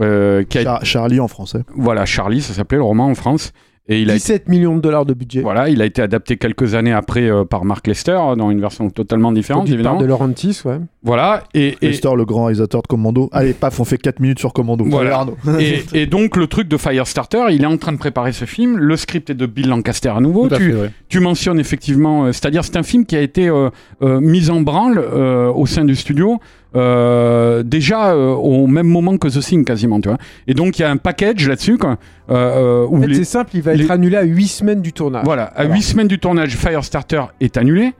euh, 0.00 0.42
qui 0.44 0.58
a, 0.58 0.62
Char- 0.64 0.84
Charlie 0.84 1.20
en 1.20 1.28
français. 1.28 1.60
voilà, 1.76 2.04
Charlie, 2.04 2.40
ça 2.42 2.52
s'appelait 2.54 2.78
le 2.78 2.84
roman 2.84 3.06
en 3.06 3.14
France. 3.14 3.52
Et 3.86 4.00
il 4.00 4.10
a, 4.10 4.14
été, 4.14 4.32
17 4.32 4.48
millions 4.48 4.76
de 4.76 4.80
dollars 4.80 5.04
de 5.04 5.12
budget. 5.12 5.42
voilà, 5.42 5.68
il 5.68 5.82
a 5.82 5.84
été 5.84 6.00
adapté 6.00 6.38
quelques 6.38 6.74
années 6.74 6.92
après 6.94 7.28
euh, 7.28 7.44
par 7.44 7.66
Mark 7.66 7.86
Lester, 7.86 8.18
dans 8.38 8.50
une 8.50 8.60
version 8.60 8.88
totalement 8.88 9.30
différente, 9.30 9.66
par 9.66 9.74
évidemment. 9.74 10.00
de 10.00 10.06
Laurentis, 10.06 10.62
ouais. 10.64 10.78
Voilà, 11.02 11.44
et, 11.52 11.76
et, 11.82 11.88
Lester, 11.88 12.08
le 12.16 12.24
grand 12.24 12.44
réalisateur 12.44 12.80
de 12.80 12.86
Commando. 12.86 13.28
Allez, 13.30 13.52
paf, 13.52 13.78
on 13.78 13.84
fait 13.84 13.98
4 13.98 14.20
minutes 14.20 14.38
sur 14.38 14.54
Commando. 14.54 14.86
Voilà. 14.86 15.26
Et, 15.60 15.84
et 15.92 16.06
donc 16.06 16.36
le 16.38 16.46
truc 16.46 16.66
de 16.66 16.78
Firestarter, 16.78 17.44
il 17.50 17.62
est 17.62 17.66
en 17.66 17.76
train 17.76 17.92
de 17.92 17.98
préparer 17.98 18.32
ce 18.32 18.46
film. 18.46 18.78
Le 18.78 18.96
script 18.96 19.28
est 19.28 19.34
de 19.34 19.44
Bill 19.44 19.68
Lancaster 19.68 20.08
à 20.08 20.20
nouveau. 20.20 20.48
Tout 20.48 20.54
à 20.54 20.58
Tu, 20.58 20.72
fait, 20.72 20.78
ouais. 20.80 20.90
tu 21.10 21.20
mentionnes 21.20 21.60
effectivement, 21.60 22.24
euh, 22.24 22.32
c'est-à-dire 22.32 22.64
c'est 22.64 22.78
un 22.78 22.82
film 22.82 23.04
qui 23.04 23.16
a 23.16 23.20
été 23.20 23.48
euh, 23.48 23.68
euh, 24.00 24.18
mis 24.18 24.48
en 24.48 24.62
branle 24.62 24.98
euh, 24.98 25.52
au 25.52 25.66
sein 25.66 25.84
du 25.84 25.94
studio 25.94 26.40
euh, 26.76 27.62
déjà 27.62 28.12
euh, 28.14 28.32
au 28.32 28.66
même 28.66 28.86
moment 28.88 29.16
que 29.16 29.28
The 29.28 29.40
Thing 29.40 29.64
quasiment, 29.64 30.00
tu 30.00 30.08
vois. 30.08 30.18
Et 30.46 30.54
donc 30.54 30.78
il 30.78 30.82
y 30.82 30.84
a 30.84 30.90
un 30.90 30.96
package 30.96 31.48
là-dessus 31.48 31.78
quoi, 31.78 31.98
euh, 32.30 32.34
euh, 32.34 32.86
où 32.88 32.98
En 32.98 33.00
fait, 33.02 33.06
les- 33.08 33.14
c'est 33.16 33.24
simple, 33.24 33.50
il 33.54 33.62
va 33.62 33.74
les- 33.74 33.84
être 33.84 33.90
annulé 33.90 34.16
à 34.16 34.22
8 34.22 34.48
semaines 34.48 34.82
du 34.82 34.92
tournage. 34.92 35.24
voilà, 35.24 35.44
à 35.44 35.60
Alors. 35.60 35.72
huit 35.74 35.82
semaines 35.82 36.08
du 36.08 36.18
tournage, 36.18 36.56
Firestarter 36.56 37.22
est 37.40 37.56
annulé. 37.56 37.92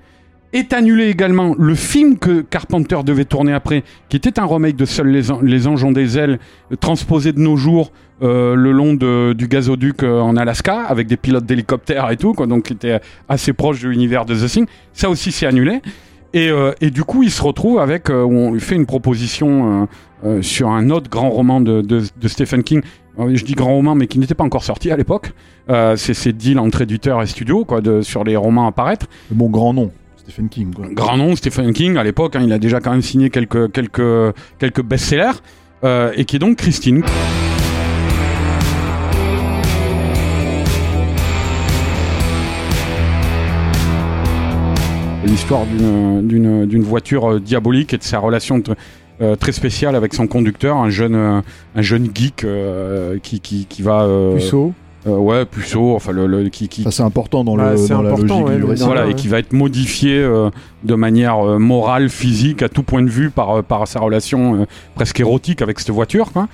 Est 0.52 0.72
annulé 0.72 1.08
également 1.08 1.52
le 1.58 1.74
film 1.74 2.16
que 2.16 2.40
Carpenter 2.42 2.98
devait 3.04 3.24
tourner 3.24 3.52
après, 3.52 3.82
qui 4.08 4.16
était 4.16 4.38
un 4.38 4.46
remake 4.46 4.76
de 4.76 4.84
Seuls 4.84 5.08
les, 5.08 5.32
An- 5.32 5.40
les 5.42 5.66
anges 5.66 5.82
ont 5.82 5.90
des 5.90 6.16
ailes, 6.16 6.38
euh, 6.70 6.76
transposé 6.76 7.32
de 7.32 7.40
nos 7.40 7.56
jours 7.56 7.90
euh, 8.22 8.54
le 8.54 8.70
long 8.70 8.94
de- 8.94 9.32
du 9.32 9.48
gazoduc 9.48 10.04
euh, 10.04 10.20
en 10.20 10.36
Alaska, 10.36 10.82
avec 10.82 11.08
des 11.08 11.16
pilotes 11.16 11.44
d'hélicoptères 11.44 12.08
et 12.12 12.16
tout, 12.16 12.34
quoi, 12.34 12.46
donc 12.46 12.62
qui 12.66 12.72
était 12.72 13.00
assez 13.28 13.52
proche 13.52 13.82
de 13.82 13.88
l'univers 13.88 14.24
de 14.24 14.36
The 14.36 14.46
Thing. 14.48 14.66
Ça 14.92 15.10
aussi, 15.10 15.32
c'est 15.32 15.46
annulé. 15.46 15.82
Et, 16.34 16.50
euh, 16.50 16.72
et 16.80 16.90
du 16.90 17.04
coup, 17.04 17.22
il 17.22 17.30
se 17.30 17.40
retrouve 17.42 17.78
avec, 17.78 18.10
euh, 18.10 18.22
où 18.24 18.32
on 18.34 18.52
lui 18.52 18.60
fait 18.60 18.74
une 18.74 18.84
proposition 18.86 19.88
euh, 20.24 20.42
sur 20.42 20.68
un 20.68 20.90
autre 20.90 21.08
grand 21.08 21.30
roman 21.30 21.60
de, 21.60 21.80
de- 21.80 22.02
de 22.20 22.28
Stephen 22.28 22.62
King. 22.62 22.82
Je 23.18 23.44
dis 23.44 23.54
grand 23.54 23.72
roman, 23.74 23.94
mais 23.94 24.08
qui 24.08 24.18
n'était 24.18 24.34
pas 24.34 24.42
encore 24.44 24.64
sorti 24.64 24.90
à 24.90 24.96
l'époque. 24.96 25.32
C'est 25.68 26.14
ces 26.14 26.32
deals 26.32 26.58
entre 26.58 26.82
éditeurs 26.82 27.22
et 27.22 27.26
studios, 27.26 27.64
quoi, 27.64 27.80
de, 27.80 28.02
sur 28.02 28.24
les 28.24 28.34
romans 28.36 28.66
à 28.66 28.72
paraître. 28.72 29.06
Bon, 29.30 29.48
grand 29.48 29.72
nom. 29.72 29.92
Stephen 30.16 30.48
King, 30.48 30.74
quoi. 30.74 30.86
Grand 30.90 31.16
nom, 31.16 31.36
Stephen 31.36 31.72
King, 31.72 31.96
à 31.96 32.02
l'époque, 32.02 32.34
hein, 32.34 32.40
il 32.42 32.52
a 32.52 32.58
déjà 32.58 32.80
quand 32.80 32.90
même 32.90 33.02
signé 33.02 33.30
quelques, 33.30 33.70
quelques, 33.70 34.34
quelques 34.58 34.82
best-sellers. 34.82 35.38
et 36.16 36.24
qui 36.24 36.36
est 36.36 36.40
donc 36.40 36.56
Christine. 36.56 37.02
L'histoire 45.26 45.64
d'une- 45.66 46.26
d'une 46.26 46.66
d'une 46.66 46.82
voiture 46.82 47.32
euh, 47.34 47.40
diabolique 47.40 47.94
et 47.94 47.98
de 47.98 48.02
sa 48.02 48.18
relation 48.18 48.62
euh, 49.20 49.36
très 49.36 49.52
spéciale 49.52 49.96
avec 49.96 50.12
son 50.14 50.26
conducteur, 50.26 50.76
un 50.76 50.90
jeune, 50.90 51.14
euh, 51.14 51.40
un 51.74 51.82
jeune 51.82 52.08
geek 52.14 52.44
euh, 52.44 53.18
qui, 53.22 53.40
qui, 53.40 53.66
qui 53.66 53.82
va. 53.82 54.02
euh, 54.02 54.34
Puceau. 54.34 54.72
euh, 55.06 55.16
ouais, 55.16 55.44
puceau, 55.46 55.94
enfin, 55.94 56.12
le, 56.12 56.26
le- 56.26 56.48
qui, 56.48 56.68
qui, 56.68 56.82
Ça, 56.82 56.90
c'est 56.90 57.02
important 57.02 57.42
dans, 57.44 57.56
Bah, 57.56 57.72
le, 57.72 57.76
c'est 57.76 57.94
dans 57.94 58.02
la 58.02 58.10
important, 58.10 58.40
logique 58.40 58.48
ouais, 58.48 58.56
du 58.56 58.62
mais 58.64 58.70
récit. 58.70 58.80
dans- 58.80 58.86
voilà, 58.86 59.04
ouais. 59.06 59.12
et 59.12 59.14
qui 59.14 59.28
va 59.28 59.38
être 59.38 59.52
modifié 59.52 60.18
euh, 60.18 60.50
de 60.82 60.94
manière 60.94 61.38
euh, 61.46 61.58
morale, 61.58 62.08
physique, 62.10 62.62
à 62.62 62.68
tout 62.68 62.82
point 62.82 63.02
de 63.02 63.10
vue 63.10 63.30
par, 63.30 63.62
par 63.64 63.86
sa 63.88 64.00
relation 64.00 64.62
euh, 64.62 64.64
presque 64.94 65.20
érotique 65.20 65.62
avec 65.62 65.78
cette 65.80 65.90
voiture. 65.90 66.32
Quoi. 66.32 66.48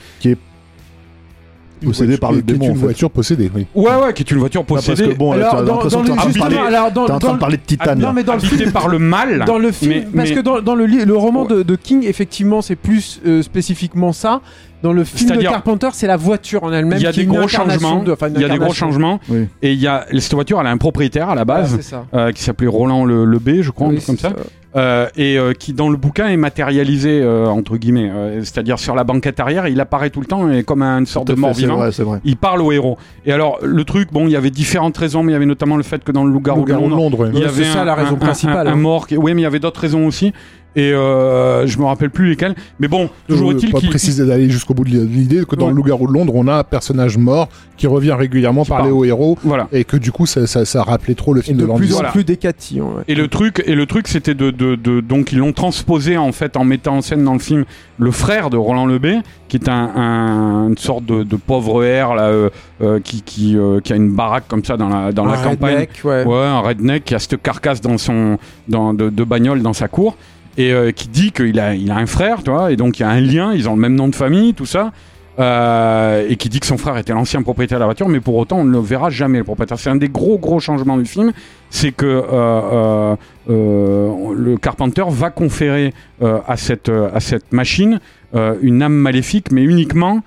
Possédé 1.84 2.18
par 2.18 2.32
le 2.32 2.38
Qui 2.42 2.50
est 2.50 2.54
démon, 2.54 2.64
une 2.66 2.70
en 2.72 2.74
fait. 2.74 2.80
voiture 2.80 3.10
possédée, 3.10 3.50
oui. 3.54 3.66
Ouais, 3.74 3.90
ouais, 3.94 4.12
qui 4.12 4.22
est 4.22 4.30
une 4.30 4.38
voiture 4.38 4.62
Ah, 4.64 4.72
parce 4.74 4.86
possédée, 4.86 5.12
que 5.14 5.18
bon, 5.18 5.32
Alors, 5.32 5.64
dans- 5.64 5.78
en 5.78 5.82
le- 5.84 5.88
train 5.88 6.28
de 6.28 6.38
parler- 6.38 6.56
alors, 6.58 6.92
dans- 6.92 7.06
t'es 7.06 7.12
en 7.12 7.18
train 7.18 7.18
dans 7.18 7.28
de 7.28 7.32
le- 7.34 7.38
parler 7.40 7.56
de 7.56 7.62
Titan. 7.62 7.84
Ah, 7.88 7.94
non, 7.94 8.12
mais 8.12 8.22
dans 8.22 8.34
le 8.34 8.40
film, 8.40 8.72
par 8.72 8.88
le 8.88 8.98
mal. 8.98 9.44
dans 9.46 9.58
le 9.58 9.72
film, 9.72 9.90
mais- 9.92 10.00
parce 10.16 10.28
mais- 10.30 10.34
que 10.36 10.40
dans, 10.40 10.60
dans 10.60 10.74
le, 10.74 10.84
roman 11.16 11.42
Ouais. 11.42 11.48
de, 11.56 11.62
de 11.62 11.76
King, 11.76 12.04
effectivement, 12.06 12.62
c'est 12.62 12.76
plus 12.76 13.20
euh, 13.26 13.42
spécifiquement 13.42 14.12
ça. 14.12 14.40
Dans 14.82 14.92
le 14.92 15.04
film 15.04 15.36
de 15.36 15.42
Carpenter, 15.42 15.88
c'est 15.92 16.06
la 16.06 16.16
voiture 16.16 16.64
en 16.64 16.72
elle-même 16.72 16.98
il 16.98 17.02
y 17.02 17.06
a 17.06 17.12
qui 17.12 17.20
est 17.20 17.24
des 17.24 17.28
gros 17.28 17.48
changements. 17.48 18.02
de- 18.02 18.16
il 18.34 18.40
y 18.40 18.44
a 18.44 18.48
des 18.48 18.58
gros 18.58 18.72
changements. 18.72 19.20
Oui. 19.28 19.46
Et 19.62 19.72
il 19.72 19.80
y 19.80 19.86
a 19.86 20.06
cette 20.18 20.34
voiture, 20.34 20.60
elle 20.60 20.66
a 20.66 20.70
un 20.70 20.76
propriétaire 20.78 21.28
à 21.30 21.34
la 21.34 21.44
base. 21.44 21.76
c'est 21.76 21.82
ça. 21.82 22.06
euh, 22.14 22.32
qui 22.32 22.42
s'appelait 22.42 22.66
Roland 22.68 23.04
le, 23.04 23.24
le 23.24 23.38
B, 23.38 23.60
je 23.62 23.70
crois, 23.70 23.88
un 23.88 23.90
Oui, 23.90 24.02
comme 24.04 24.16
ça, 24.18 24.30
euh, 24.76 25.08
et 25.16 25.36
euh, 25.36 25.52
qui 25.52 25.72
dans 25.72 25.88
le 25.88 25.96
bouquin 25.96 26.28
est 26.28 26.36
matérialisé 26.36 27.20
euh, 27.22 27.46
entre 27.48 27.76
guillemets, 27.76 28.08
euh, 28.08 28.40
c'est-à-dire 28.42 28.78
sur 28.78 28.94
la 28.94 29.02
banquette 29.04 29.40
arrière, 29.40 29.66
il 29.66 29.80
apparaît 29.80 30.10
tout 30.10 30.20
le 30.20 30.26
temps 30.26 30.48
et 30.50 30.62
comme 30.62 30.82
une 30.82 31.06
sorte 31.06 31.26
de 31.28 31.34
mort 31.34 31.50
c'est 31.54 31.62
vivant. 31.62 31.76
vrai, 31.76 31.90
c'est 31.92 32.04
vrai. 32.04 32.20
Il 32.24 32.36
parle 32.36 32.62
au 32.62 32.70
héros. 32.70 32.96
Et 33.26 33.32
alors 33.32 33.58
le 33.62 33.84
truc, 33.84 34.12
bon, 34.12 34.26
il 34.26 34.30
y 34.30 34.36
avait 34.36 34.50
différentes 34.50 34.96
raisons, 34.96 35.22
mais 35.24 35.32
il 35.32 35.34
y 35.34 35.36
avait 35.36 35.46
notamment 35.46 35.76
le 35.76 35.82
fait 35.82 36.02
que 36.04 36.12
dans 36.12 36.24
le 36.24 36.30
Loup-garou 36.32 36.60
de 36.64 36.70
Loup-garou 36.72 36.88
de 36.88 36.94
Londres, 36.94 37.30
il 37.34 37.40
y 37.40 37.44
avait 37.44 37.64
c'est 37.64 37.72
ça, 37.72 37.82
un, 37.82 37.84
la 37.84 37.94
raison 37.96 38.14
un- 38.14 38.18
principale, 38.18 38.68
un- 38.68 38.70
un 38.70 38.74
hein. 38.74 38.76
mort. 38.76 39.06
Qui... 39.08 39.16
Oui, 39.16 39.34
mais 39.34 39.40
il 39.40 39.44
y 39.44 39.46
avait 39.46 39.58
d'autres 39.58 39.80
raisons 39.80 40.06
aussi. 40.06 40.32
Et 40.76 40.92
euh, 40.92 41.66
je 41.66 41.78
me 41.78 41.84
rappelle 41.84 42.10
plus 42.10 42.28
lesquelles. 42.30 42.54
Mais 42.78 42.86
bon, 42.86 43.10
toujours 43.28 43.50
Euh, 43.50 43.54
est-il 43.54 43.70
pas 43.72 43.80
qu'il 43.80 43.88
préciser 43.90 44.24
d'aller 44.24 44.48
jusqu'au 44.48 44.72
bout 44.72 44.84
de 44.84 44.90
l'idée 44.90 45.44
que 45.48 45.56
dans 45.56 45.64
Ouais. 45.66 45.70
le 45.72 45.76
Loup-garou 45.78 46.06
de 46.06 46.12
Londres, 46.12 46.32
on 46.36 46.46
a 46.46 46.54
un 46.58 46.62
personnage 46.62 47.18
mort 47.18 47.48
qui 47.76 47.88
revient 47.88 48.12
régulièrement 48.12 48.62
Qui 48.62 48.68
parler 48.68 48.90
parle. 48.90 48.98
au 49.00 49.04
héros 49.04 49.36
voilà. 49.42 49.66
et 49.72 49.82
que 49.84 49.96
du 49.96 50.12
coup 50.12 50.26
ça, 50.26 50.46
ça, 50.46 50.64
ça 50.64 50.82
rappelait 50.84 51.14
trop 51.16 51.32
le 51.34 51.40
Et 51.40 51.44
film 51.44 51.56
de 51.58 51.66
de, 51.66 51.72
plus 51.72 51.90
en 51.92 51.94
Voilà. 51.96 52.10
plus 52.10 52.22
décatillant. 52.24 52.86
ouais. 52.96 53.02
Et 53.08 53.14
le 53.16 53.26
truc, 53.26 53.62
et 53.66 53.74
le 53.74 53.86
truc, 53.86 54.06
c'était 54.06 54.34
de, 54.34 54.50
de, 54.52 54.76
de- 54.76 55.00
donc 55.00 55.32
ils 55.32 55.38
l'ont 55.38 55.52
transposé 55.52 56.16
en 56.16 56.30
fait 56.30 56.56
en 56.56 56.62
mettant 56.64 56.98
en 56.98 57.02
scène 57.02 57.24
dans 57.24 57.32
le 57.32 57.38
film 57.40 57.64
le 57.98 58.10
frère 58.12 58.48
de 58.50 58.56
Roland 58.56 58.86
Lebé, 58.86 59.18
qui 59.48 59.56
est 59.56 59.68
un, 59.68 59.90
un- 59.96 60.68
une 60.68 60.78
sorte 60.78 61.04
de, 61.04 61.22
de 61.24 61.36
pauvre 61.36 61.82
R 61.82 62.14
là, 62.14 62.24
euh, 62.28 62.48
euh, 62.80 63.00
qui 63.00 63.22
qui, 63.22 63.56
euh, 63.56 63.80
qui 63.80 63.92
a 63.92 63.96
une 63.96 64.10
baraque 64.14 64.44
comme 64.46 64.64
ça 64.64 64.76
dans 64.76 64.88
la 64.88 65.10
dans 65.12 65.24
la 65.24 65.38
Un 65.40 65.42
campagne. 65.42 65.72
redneck, 65.74 65.90
ouais. 66.04 66.24
Ouais, 66.24 66.36
un 66.46 66.60
redneck 66.60 67.04
qui 67.04 67.14
a 67.14 67.18
cette 67.18 67.42
carcasse 67.42 67.80
dans 67.80 67.98
son, 67.98 68.38
dans, 68.68 68.94
de, 68.94 69.08
de 69.10 69.24
bagnole 69.24 69.62
dans 69.62 69.72
sa 69.72 69.88
cour 69.88 70.16
et 70.56 70.72
euh, 70.72 70.92
qui 70.92 71.08
dit 71.08 71.32
qu'il 71.32 71.58
a, 71.60 71.74
il 71.74 71.90
a 71.90 71.96
un 71.96 72.06
frère, 72.06 72.42
tu 72.42 72.50
et 72.70 72.76
donc 72.76 72.98
il 72.98 73.02
y 73.02 73.04
a 73.04 73.10
un 73.10 73.20
lien, 73.20 73.52
ils 73.52 73.68
ont 73.68 73.74
le 73.74 73.80
même 73.80 73.94
nom 73.94 74.08
de 74.08 74.14
famille, 74.14 74.54
tout 74.54 74.66
ça. 74.66 74.92
euh, 75.38 76.26
et 76.28 76.36
qui 76.36 76.48
dit 76.48 76.60
que 76.60 76.66
son 76.66 76.76
frère 76.76 76.96
était 76.98 77.12
l'ancien 77.12 77.42
propriétaire 77.42 77.78
de 77.78 77.80
la 77.80 77.86
voiture, 77.86 78.08
mais 78.08 78.20
pour 78.20 78.36
autant 78.36 78.58
on 78.58 78.64
ne 78.64 78.72
le 78.72 78.80
verra 78.80 79.10
jamais 79.10 79.38
le 79.38 79.44
propriétaire. 79.44 79.78
C'est 79.78 79.90
un 79.90 79.96
des 79.96 80.08
gros 80.08 80.38
gros 80.38 80.60
changements 80.60 80.98
du 80.98 81.06
film, 81.06 81.32
c'est 81.70 81.92
que 81.92 82.24
euh, 82.32 83.16
le 83.46 84.56
Carpenter 84.58 85.04
va 85.08 85.30
conférer 85.30 85.94
à 86.22 86.56
cette 86.56 86.88
à 86.90 87.20
cette 87.20 87.52
machine 87.52 88.00
une 88.34 88.82
âme 88.82 88.92
maléfique, 88.92 89.50
mais 89.50 89.62
uniquement 89.62 90.20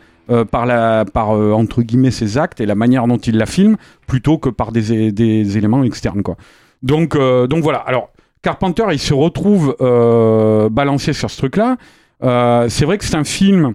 par 0.52 0.66
la 0.66 1.06
par 1.06 1.30
entre 1.30 1.82
guillemets 1.84 2.12
ses 2.12 2.38
actes 2.38 2.60
et 2.62 2.66
la 2.66 2.76
manière 2.76 3.08
dont 3.08 3.18
il 3.18 3.38
la 3.38 3.46
filme, 3.46 3.78
plutôt 4.08 4.38
que 4.38 4.50
par 4.50 4.72
des, 4.72 5.12
des 5.12 5.58
éléments 5.58 5.84
externes 5.84 6.24
quoi. 6.24 6.38
Donc 6.82 7.16
donc 7.18 7.62
voilà. 7.62 7.80
Alors 7.80 8.10
Carpenter 8.44 8.84
il 8.92 9.00
se 9.00 9.14
retrouve 9.14 9.76
euh, 9.82 10.70
balancé 10.70 11.14
sur 11.14 11.32
ce 11.32 11.38
truc 11.38 11.56
là. 11.58 11.78
c'est 12.70 12.86
vrai 12.86 12.98
que 13.00 13.06
c'est 13.06 13.16
un 13.16 13.24
film. 13.24 13.74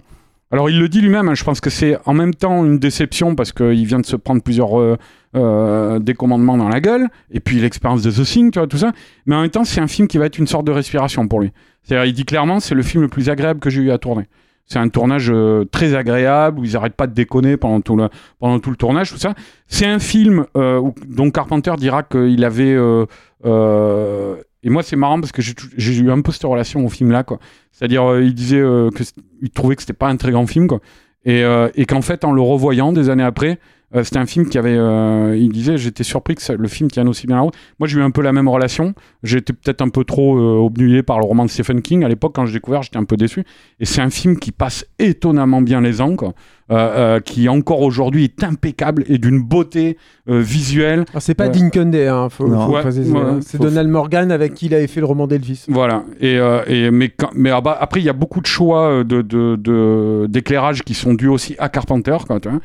Alors 0.51 0.69
il 0.69 0.79
le 0.79 0.89
dit 0.89 1.01
lui-même, 1.01 1.29
hein, 1.29 1.35
je 1.35 1.43
pense 1.43 1.61
que 1.61 1.69
c'est 1.69 1.97
en 2.05 2.13
même 2.13 2.33
temps 2.33 2.65
une 2.65 2.79
déception 2.79 3.35
parce 3.35 3.51
qu'il 3.51 3.85
vient 3.85 3.99
de 3.99 4.05
se 4.05 4.15
prendre 4.15 4.41
plusieurs 4.41 4.79
euh, 4.79 4.97
euh, 5.35 5.99
décommandements 5.99 6.57
dans 6.57 6.69
la 6.69 6.81
gueule, 6.81 7.07
et 7.29 7.39
puis 7.39 7.59
l'expérience 7.59 8.01
de 8.01 8.09
The 8.09 8.25
Thing, 8.25 8.49
tu 8.49 8.57
vois, 8.57 8.67
tout 8.67 8.79
ça. 8.79 8.91
Mais 9.27 9.35
en 9.35 9.41
même 9.41 9.51
temps, 9.51 9.63
c'est 9.63 9.79
un 9.79 9.87
film 9.87 10.07
qui 10.07 10.17
va 10.17 10.25
être 10.25 10.39
une 10.39 10.47
sorte 10.47 10.65
de 10.65 10.71
respiration 10.71 11.27
pour 11.27 11.39
lui. 11.39 11.51
C'est-à-dire, 11.83 12.05
il 12.05 12.13
dit 12.13 12.25
clairement, 12.25 12.59
c'est 12.59 12.73
le 12.73 12.81
film 12.81 13.03
le 13.03 13.09
plus 13.09 13.29
agréable 13.29 13.59
que 13.59 13.69
j'ai 13.69 13.81
eu 13.81 13.91
à 13.91 13.99
tourner. 13.99 14.25
C'est 14.65 14.79
un 14.79 14.89
tournage 14.89 15.29
euh, 15.31 15.65
très 15.65 15.93
agréable 15.95 16.59
où 16.59 16.63
ils 16.63 16.73
n'arrêtent 16.73 16.95
pas 16.95 17.07
de 17.07 17.13
déconner 17.13 17.57
pendant 17.57 17.81
tout 17.81 17.95
le, 17.95 18.09
pendant 18.39 18.59
tout 18.59 18.71
le 18.71 18.75
tournage, 18.75 19.11
tout 19.11 19.17
ça. 19.17 19.35
C'est 19.67 19.87
un 19.87 19.99
film 19.99 20.45
euh, 20.57 20.81
dont 21.07 21.29
Carpenter 21.29 21.73
dira 21.77 22.01
qu'il 22.01 22.43
avait 22.43 22.73
euh, 22.73 23.05
euh, 23.45 24.37
Et 24.63 24.69
moi, 24.69 24.83
c'est 24.83 24.95
marrant 24.95 25.19
parce 25.21 25.31
que 25.31 25.41
j'ai 25.41 25.97
eu 25.99 26.11
un 26.11 26.21
peu 26.21 26.31
cette 26.31 26.43
relation 26.43 26.85
au 26.85 26.89
film 26.89 27.11
là, 27.11 27.23
quoi. 27.23 27.39
C'est-à-dire, 27.71 28.03
euh, 28.03 28.23
il 28.23 28.33
disait 28.33 28.59
euh, 28.59 28.89
que 28.89 29.03
c- 29.03 29.13
il 29.41 29.49
trouvait 29.49 29.75
que 29.75 29.81
c'était 29.81 29.93
pas 29.93 30.07
un 30.09 30.17
très 30.17 30.31
grand 30.31 30.45
film, 30.47 30.67
quoi. 30.67 30.81
Et, 31.25 31.43
euh, 31.43 31.69
et 31.75 31.85
qu'en 31.85 32.01
fait, 32.01 32.25
en 32.25 32.31
le 32.31 32.41
revoyant 32.41 32.91
des 32.91 33.09
années 33.09 33.23
après, 33.23 33.59
euh, 33.95 34.03
c'était 34.03 34.17
un 34.19 34.25
film 34.25 34.47
qui 34.49 34.57
avait. 34.57 34.75
euh, 34.77 35.35
il 35.37 35.51
disait, 35.51 35.77
j'étais 35.77 36.03
surpris 36.03 36.35
que 36.35 36.41
ça- 36.41 36.55
le 36.55 36.67
film 36.67 36.89
tienne 36.91 37.07
aussi 37.07 37.25
bien 37.27 37.37
la 37.37 37.41
route. 37.41 37.55
Moi, 37.79 37.87
j'ai 37.87 37.97
eu 37.99 38.01
un 38.03 38.11
peu 38.11 38.21
la 38.21 38.31
même 38.33 38.47
relation. 38.47 38.93
J'étais 39.23 39.53
peut-être 39.53 39.81
un 39.81 39.89
peu 39.89 40.03
trop 40.03 40.37
euh, 40.37 40.57
obnué 40.57 41.01
par 41.03 41.19
le 41.19 41.25
roman 41.25 41.45
de 41.45 41.49
Stephen 41.49 41.81
King. 41.81 42.03
À 42.03 42.07
l'époque, 42.07 42.33
quand 42.35 42.45
j'ai 42.45 42.53
découvert, 42.53 42.83
j'étais 42.83 42.97
un 42.97 43.03
peu 43.05 43.17
déçu. 43.17 43.43
Et 43.79 43.85
c'est 43.85 44.01
un 44.01 44.09
film 44.09 44.37
qui 44.37 44.51
passe 44.51 44.85
étonnamment 44.99 45.61
bien 45.61 45.81
les 45.81 46.01
ans, 46.01 46.15
quoi. 46.15 46.33
Euh, 46.71 46.75
euh, 46.75 47.19
qui 47.19 47.49
encore 47.49 47.81
aujourd'hui 47.81 48.25
est 48.25 48.43
impeccable 48.43 49.03
et 49.07 49.17
d'une 49.17 49.41
beauté 49.41 49.97
euh, 50.29 50.39
visuelle. 50.39 51.05
Alors, 51.09 51.21
c'est 51.23 51.33
pas. 51.33 51.47
Dinkin 51.49 51.87
Day, 51.87 52.07
hein, 52.07 52.29
faut, 52.29 52.47
Non. 52.47 52.67
faut 52.67 52.73
Ouais, 52.73 52.81
hein. 52.85 53.39
C'est 53.41 53.57
faut- 53.57 53.63
Donald 53.63 53.89
Morgan 53.89 54.31
avec 54.31 54.53
qui 54.53 54.67
il 54.67 54.75
avait 54.75 54.85
fait 54.85 54.99
le 54.99 55.07
roman 55.07 55.25
d'Elvis. 55.25 55.65
Voilà. 55.67 56.03
Et, 56.19 56.37
euh, 56.37 56.61
et 56.67 56.91
mais 56.91 57.09
quand- 57.09 57.31
mais 57.33 57.49
ah 57.49 57.59
bah, 57.61 57.75
après 57.81 58.01
il 58.01 58.05
y 58.05 58.09
a 58.09 58.13
beaucoup 58.13 58.39
de 58.39 58.45
choix 58.45 59.03
de 59.03 59.23
de- 59.23 59.55
de- 59.55 60.27
d'éclairage 60.29 60.83
qui 60.83 60.93
sont 60.93 61.15
dus 61.15 61.27
aussi 61.27 61.55
à 61.57 61.69
Carpenter 61.69 62.17
quoi. 62.27 62.39
tu 62.39 62.49
vois. 62.49 62.59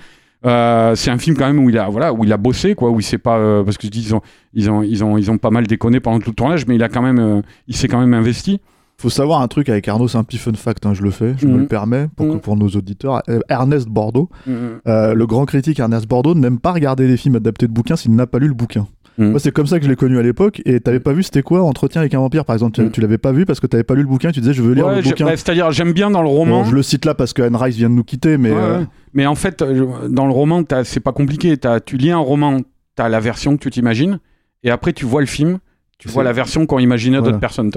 Euh, 0.47 0.95
c'est 0.95 1.11
un 1.11 1.19
film 1.19 1.37
quand 1.37 1.47
même 1.47 1.59
où 1.65 1.71
il 1.71 1.79
a 1.79 1.89
voilà 1.89 2.13
où 2.13 2.23
il 2.25 2.33
a 2.33 2.37
bossé 2.37 2.75
quoi 2.75 2.91
où 2.91 3.01
il 3.01 3.03
s'est 3.03 3.17
pas 3.19 3.39
euh, 3.39 3.63
parce 3.65 3.79
que 3.79 3.87
je 3.87 3.91
dis 3.91 4.03
ils 4.03 4.15
ont 4.15 4.21
ils 4.53 4.71
ont 4.71 4.83
ils 4.83 5.03
ont 5.03 5.17
ils 5.17 5.31
ont 5.31 5.39
pas 5.39 5.49
mal 5.51 5.67
déconné 5.67 6.01
pendant 6.01 6.19
tout 6.19 6.31
le 6.31 6.35
tournage 6.35 6.67
mais 6.67 6.75
il 6.75 6.83
a 6.83 6.89
quand 6.91 7.01
même 7.03 7.19
euh, 7.19 7.41
il 7.67 7.75
s'est 7.75 7.89
quand 7.89 7.99
même 8.01 8.13
investi. 8.15 8.61
Faut 8.99 9.11
savoir 9.11 9.41
un 9.43 9.49
truc 9.49 9.69
avec 9.71 9.89
Arnaud, 9.89 10.07
c'est 10.07 10.19
un 10.19 10.23
petit 10.23 10.39
fun 10.39 10.53
fact, 10.55 10.87
hein, 10.87 10.95
je 10.95 11.03
le 11.03 11.11
fais, 11.11 11.35
je 11.37 11.47
me 11.49 11.55
Mhm. 11.55 11.61
le 11.63 11.67
permets 11.67 12.07
pour, 12.15 12.27
que- 12.29 12.33
Mhm. 12.35 12.41
pour 12.41 12.57
nos 12.57 12.69
auditeurs. 12.69 13.23
Euh, 13.29 13.41
Ernest 13.49 13.89
Bordeaux, 13.89 14.29
Mhm. 14.47 14.81
le 14.87 15.25
grand 15.27 15.47
critique 15.47 15.81
Ernest 15.81 16.07
Bordeaux, 16.07 16.35
n'aime 16.37 16.61
pas 16.61 16.73
regarder 16.73 17.09
les 17.09 17.17
films 17.17 17.35
adaptés 17.37 17.67
de 17.67 17.73
bouquins 17.73 17.97
s'il 17.97 18.15
n'a 18.15 18.27
pas 18.29 18.39
lu 18.39 18.47
le 18.47 18.55
bouquin. 18.55 18.87
Mhm. 19.19 19.31
Moi, 19.31 19.39
c'est 19.41 19.53
comme 19.53 19.67
ça 19.67 19.79
que 19.79 19.85
je 19.85 19.91
l'ai 19.91 19.97
connu 19.97 20.19
à 20.19 20.23
l'époque. 20.23 20.61
Et 20.65 20.81
t'avais 20.81 20.99
pas 21.01 21.13
vu, 21.13 21.23
c'était 21.23 21.43
quoi 21.43 21.63
Entretien 21.63 22.01
avec 22.01 22.15
un 22.15 22.19
vampire, 22.19 22.45
par 22.45 22.55
exemple? 22.55 22.73
Tu, 22.75 22.91
tu 22.91 23.01
l'avais 23.01 23.19
pas 23.19 23.33
vu 23.33 23.45
parce 23.47 23.61
que 23.61 23.67
t'avais 23.67 23.85
pas 23.85 23.95
lu 23.95 24.03
le 24.03 24.09
bouquin. 24.09 24.33
Tu 24.33 24.41
disais, 24.41 24.53
je 24.55 24.63
veux 24.63 24.75
lire 24.75 24.87
Ouais, 24.87 24.97
le 24.97 25.03
bouquin. 25.03 25.25
bah, 25.27 25.37
C'est-à-dire 25.37 25.71
j'aime 25.71 25.93
bien 25.93 26.11
dans 26.11 26.23
le 26.23 26.29
roman. 26.29 26.63
Bon, 26.63 26.69
je 26.69 26.75
le 26.75 26.83
cite 26.83 27.05
là 27.05 27.15
parce 27.15 27.33
que 27.33 27.43
Anne 27.43 27.55
Rice 27.57 27.77
vient 27.77 27.91
de 27.91 27.95
nous 27.95 28.05
quitter, 28.05 28.37
mais 28.39 28.51
Ouais, 28.51 28.57
euh, 28.59 28.79
ouais. 28.81 28.87
Mais 29.13 29.27
en 29.27 29.35
fait, 29.37 29.63
dans 30.09 30.27
le 30.27 30.33
roman, 30.33 30.65
t'as- 30.65 30.83
c'est 30.85 31.01
pas 31.01 31.13
compliqué. 31.13 31.57
T'as- 31.57 31.79
tu 31.81 31.97
lis 31.97 32.11
un 32.11 32.19
roman, 32.19 32.59
tu 32.97 33.03
as 33.03 33.09
la 33.09 33.21
version 33.21 33.57
que 33.57 33.63
tu 33.63 33.71
t'imagines, 33.71 34.19
et 34.65 34.71
après 34.71 34.93
tu 34.93 35.05
vois 35.05 35.21
le 35.21 35.27
film, 35.29 35.59
tu 35.99 36.09
vois 36.09 36.25
la 36.25 36.33
version 36.33 36.67
qu'ont 36.67 36.81
imaginé 36.81 37.19
Voilà. 37.19 37.31
d'autres 37.31 37.41
personnes. 37.41 37.71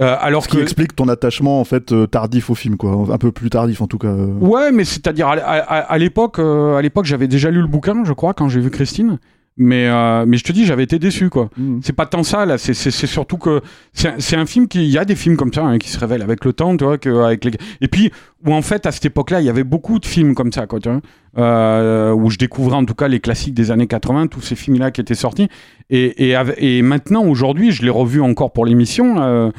Euh, 0.00 0.16
alors 0.20 0.42
ce 0.42 0.48
qui 0.48 0.56
que 0.56 0.62
explique 0.62 0.96
ton 0.96 1.06
attachement 1.08 1.60
en 1.60 1.64
fait 1.64 1.92
euh, 1.92 2.06
tardif 2.06 2.50
au 2.50 2.54
film, 2.56 2.76
quoi, 2.76 3.06
un 3.12 3.18
peu 3.18 3.30
plus 3.30 3.50
tardif 3.50 3.80
en 3.82 3.86
tout 3.86 3.98
cas. 3.98 4.08
euh. 4.08 4.32
Ouais, 4.40 4.72
mais 4.72 4.84
c'est-à-dire 4.84 5.28
à, 5.28 5.34
à- 5.34 5.58
à- 5.58 5.78
à 5.92 5.98
l'époque, 5.98 6.38
à 6.40 6.80
l'époque, 6.82 7.04
j'avais 7.04 7.28
déjà 7.28 7.50
lu 7.50 7.60
le 7.60 7.68
bouquin, 7.68 8.02
je 8.04 8.12
crois, 8.12 8.34
quand 8.34 8.48
j'ai 8.48 8.60
vu 8.60 8.70
Christine. 8.70 9.18
Mais 9.58 9.86
euh, 9.86 10.24
mais 10.26 10.38
je 10.38 10.44
te 10.44 10.52
dis, 10.52 10.64
j'avais 10.64 10.84
été 10.84 10.98
déçu, 10.98 11.28
quoi. 11.28 11.50
Mhm. 11.58 11.80
C'est 11.82 11.92
pas 11.92 12.06
tant 12.06 12.22
ça 12.22 12.46
là, 12.46 12.56
c'est 12.56 12.72
surtout 12.90 13.36
que 13.36 13.60
c'est 13.92 14.08
un- 14.08 14.14
c'est 14.18 14.36
un 14.36 14.46
film 14.46 14.66
qui, 14.66 14.82
il 14.84 14.90
y 14.90 14.96
a 14.96 15.04
des 15.04 15.14
films 15.14 15.36
comme 15.36 15.52
ça 15.52 15.62
hein, 15.62 15.76
qui 15.76 15.90
se 15.90 15.98
révèlent 15.98 16.22
avec 16.22 16.44
le 16.46 16.54
temps, 16.54 16.74
tu 16.74 16.84
vois, 16.84 16.96
que 16.96 17.10
avec 17.22 17.44
les 17.44 17.50
et 17.82 17.88
puis 17.88 18.10
où 18.46 18.54
en 18.54 18.62
fait 18.62 18.86
à 18.86 18.92
cette 18.92 19.04
époque-là, 19.04 19.40
il 19.42 19.46
y 19.46 19.50
avait 19.50 19.62
beaucoup 19.64 19.98
de 19.98 20.06
films 20.06 20.34
comme 20.34 20.52
ça, 20.52 20.66
quoi, 20.66 20.80
tu 20.80 20.88
vois, 20.88 21.02
euh, 21.36 22.12
où 22.14 22.30
je 22.30 22.38
découvrais 22.38 22.76
en 22.76 22.86
tout 22.86 22.94
cas 22.94 23.08
les 23.08 23.20
classiques 23.20 23.52
des 23.54 23.70
années 23.70 23.86
80, 23.86 24.28
tous 24.28 24.40
ces 24.40 24.54
films-là 24.56 24.90
qui 24.90 25.02
étaient 25.02 25.14
sortis. 25.14 25.48
Et 25.90 26.30
et, 26.30 26.36
et 26.56 26.80
maintenant 26.80 27.24
aujourd'hui, 27.26 27.72
je 27.72 27.82
l'ai 27.82 27.90
revu 27.90 28.22
encore 28.22 28.52
pour 28.54 28.64
l'émission, 28.64 29.16
euh, 29.20 29.50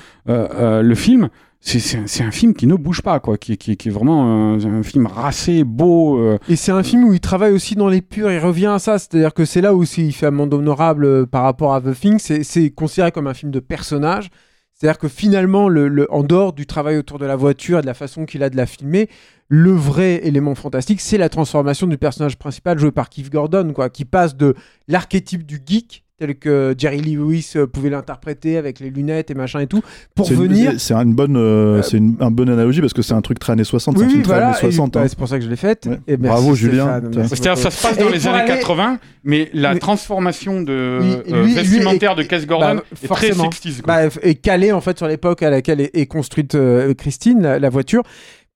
le 0.82 0.95
film. 0.95 1.30
C'est 1.65 2.22
un, 2.22 2.31
film 2.31 2.53
qui 2.53 2.68
ne 2.68 2.76
bouge 2.76 3.02
pas, 3.02 3.22
quoi, 3.22 3.38
qui, 3.38 3.53
est 3.53 3.90
vraiment 3.90 4.56
euh, 4.56 4.65
un 4.65 4.84
film 4.84 5.07
racé, 5.07 5.64
beau. 5.64 6.18
euh, 6.19 6.38
Et 6.49 6.57
c'est 6.57 6.73
un 6.73 6.84
film 6.84 7.06
où 7.06 7.14
il 7.14 7.22
travaille 7.22 7.53
aussi 7.53 7.76
dans 7.76 7.88
les 7.88 8.02
purs, 8.02 8.30
il 8.31 8.40
revient 8.40 8.65
à 8.68 8.80
ça, 8.80 8.99
c'est-à-dire 8.99 9.34
que 9.34 9.45
c'est 9.45 9.61
là 9.61 9.73
où 9.73 9.84
il 9.84 10.14
fait 10.14 10.26
amende 10.26 10.53
honorable 10.53 11.06
euh, 11.06 11.26
par 11.26 11.44
rapport 11.44 11.73
à 11.73 11.80
The 11.80 11.98
Thing, 11.98 12.19
c'est- 12.19 12.69
considéré 12.72 13.11
comme 13.14 13.27
un 13.27 13.34
film 13.34 13.49
de 13.49 13.61
personnage, 13.61 14.30
c'est-à-dire 14.73 14.98
que 14.99 15.07
finalement, 15.07 15.69
le, 15.69 15.88
le- 15.88 16.11
en 16.14 16.23
dehors 16.23 16.52
du 16.52 16.65
travail 16.65 16.98
autour 16.98 17.18
de 17.18 17.26
la 17.26 17.38
voiture 17.38 17.80
et 17.80 17.81
de 17.81 17.88
la 17.88 17.94
façon 17.94 18.26
qu'il 18.26 18.44
a 18.44 18.49
de 18.49 18.57
la 18.57 18.65
filmer, 18.65 19.07
le 19.48 19.72
vrai 19.72 20.19
élément 20.27 20.56
fantastique, 20.56 20.99
c'est 20.99 21.18
la 21.18 21.30
transformation 21.30 21.88
du 21.88 21.98
personnage 21.98 22.38
principal 22.38 22.77
joué 22.77 22.91
par 22.91 23.10
Keith 23.10 23.31
Gordon, 23.31 23.72
quoi, 23.73 23.90
qui 23.90 24.03
passe 24.03 24.35
de 24.35 24.53
l'archétype 24.90 25.45
du 25.45 25.61
geek, 25.65 26.03
tel 26.19 26.35
que 26.35 26.76
Jerry 26.77 26.99
Lee 27.02 27.15
Lewis 27.15 27.53
euh, 27.56 27.65
pouvait 27.65 27.90
l'interpréter 27.90 28.57
avec 28.57 28.80
les 28.80 28.91
lunettes 28.91 29.31
et 29.31 29.34
machin 29.34 29.60
et 29.61 29.68
tout, 29.68 29.81
pour 30.15 30.27
C'est 30.27 30.35
une- 30.35 30.41
venir... 30.41 30.72
c'est- 30.73 30.80
C'est 30.80 30.94
une 30.94 31.14
bonne, 31.15 31.35
euh, 31.38 31.81
c'est 31.81 31.98
une, 31.98 32.15
un 32.19 32.30
bonne 32.30 32.49
analogie 32.49 32.81
parce 32.81 32.94
que 32.94 33.02
c'est 33.02 33.15
un 33.15 33.22
truc 33.22 33.40
très 33.40 33.53
années 33.53 33.64
60. 33.64 33.98
c'est 33.98 34.03
un 34.06 34.10
film 34.10 34.22
très 34.22 34.34
années 34.35 34.53
60. 34.60 34.95
et- 34.95 34.99
hein. 34.99 35.02
bah, 35.02 35.10
c'est 35.10 35.18
pour 35.18 35.27
ça 35.27 35.40
que 35.40 35.44
je 35.45 35.49
l'ai 35.49 35.56
faite. 35.56 35.88
Ouais. 35.90 35.99
Et 36.07 36.18
merci, 36.18 36.41
Bravo, 36.41 36.56
Julien. 36.56 36.85
Ça 36.85 36.99
beaucoup. 37.02 37.35
se 37.35 37.81
passe 37.81 37.98
dans 37.98 38.10
Et 38.10 38.11
les 38.11 38.27
années 38.27 38.40
aller- 38.41 38.60
80, 38.60 38.99
mais 39.23 39.49
la 39.53 39.73
Mais- 39.73 39.80
transformation 39.80 40.61
de 40.61 40.72
euh, 40.72 41.23
lui- 41.26 41.44
lui 41.45 41.53
vestimentaire 41.56 42.11
est- 42.11 42.15
de 42.15 42.23
Cass 42.23 42.45
Gordon 42.45 42.76
bah, 42.76 42.84
est 43.02 43.07
forcément. 43.07 43.49
très 43.49 43.69
60s. 43.69 43.81
quoi. 43.81 44.07
bah, 44.07 44.10
et 44.22 44.35
calé 44.35 44.72
en 44.72 44.81
fait 44.81 44.98
sur 44.98 45.07
l'époque 45.07 45.41
à 45.41 45.49
laquelle 45.49 45.81
est, 45.81 45.91
est 45.95 46.06
construite 46.06 46.53
euh, 46.56 46.94
Christine, 46.94 47.41
la, 47.41 47.57
la 47.60 47.69
voiture, 47.69 48.03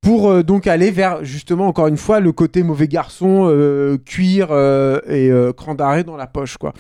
pour 0.02 0.30
euh, 0.30 0.44
donc 0.44 0.68
aller 0.68 0.92
vers 0.92 1.24
justement 1.26 1.68
encore 1.68 1.88
une 1.88 1.98
fois 1.98 2.20
le 2.20 2.32
côté 2.32 2.62
mauvais 2.62 2.88
garçon, 2.88 3.48
euh, 3.50 3.98
cuir 3.98 4.50
euh, 4.52 5.00
et 5.10 5.32
euh, 5.32 5.54
cran 5.54 5.74
d'arrêt 5.74 6.04
dans 6.04 6.18
la 6.18 6.28
poche 6.28 6.58
quoi. 6.58 6.74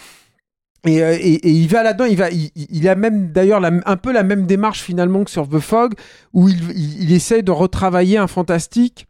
Et, 0.87 1.03
euh, 1.03 1.13
et- 1.19 1.47
et 1.47 1.51
il 1.51 1.67
va 1.67 1.83
là-dedans, 1.83 2.05
il 2.05 2.17
va, 2.17 2.29
il, 2.31 2.87
a 2.89 2.95
même 2.95 3.31
d'ailleurs 3.31 3.61
un 3.63 3.97
peu 3.97 4.11
la 4.13 4.23
même 4.23 4.45
démarche 4.45 4.81
finalement 4.81 5.23
que 5.23 5.29
sur 5.31 5.47
The 5.47 5.59
Fog, 5.59 5.93
où 6.33 6.49
il, 6.49 6.57
il, 6.75 7.03
il 7.03 7.11
essaie 7.13 7.41
de 7.43 7.51
retravailler 7.51 8.17
un 8.17 8.27
fantastique 8.27 9.05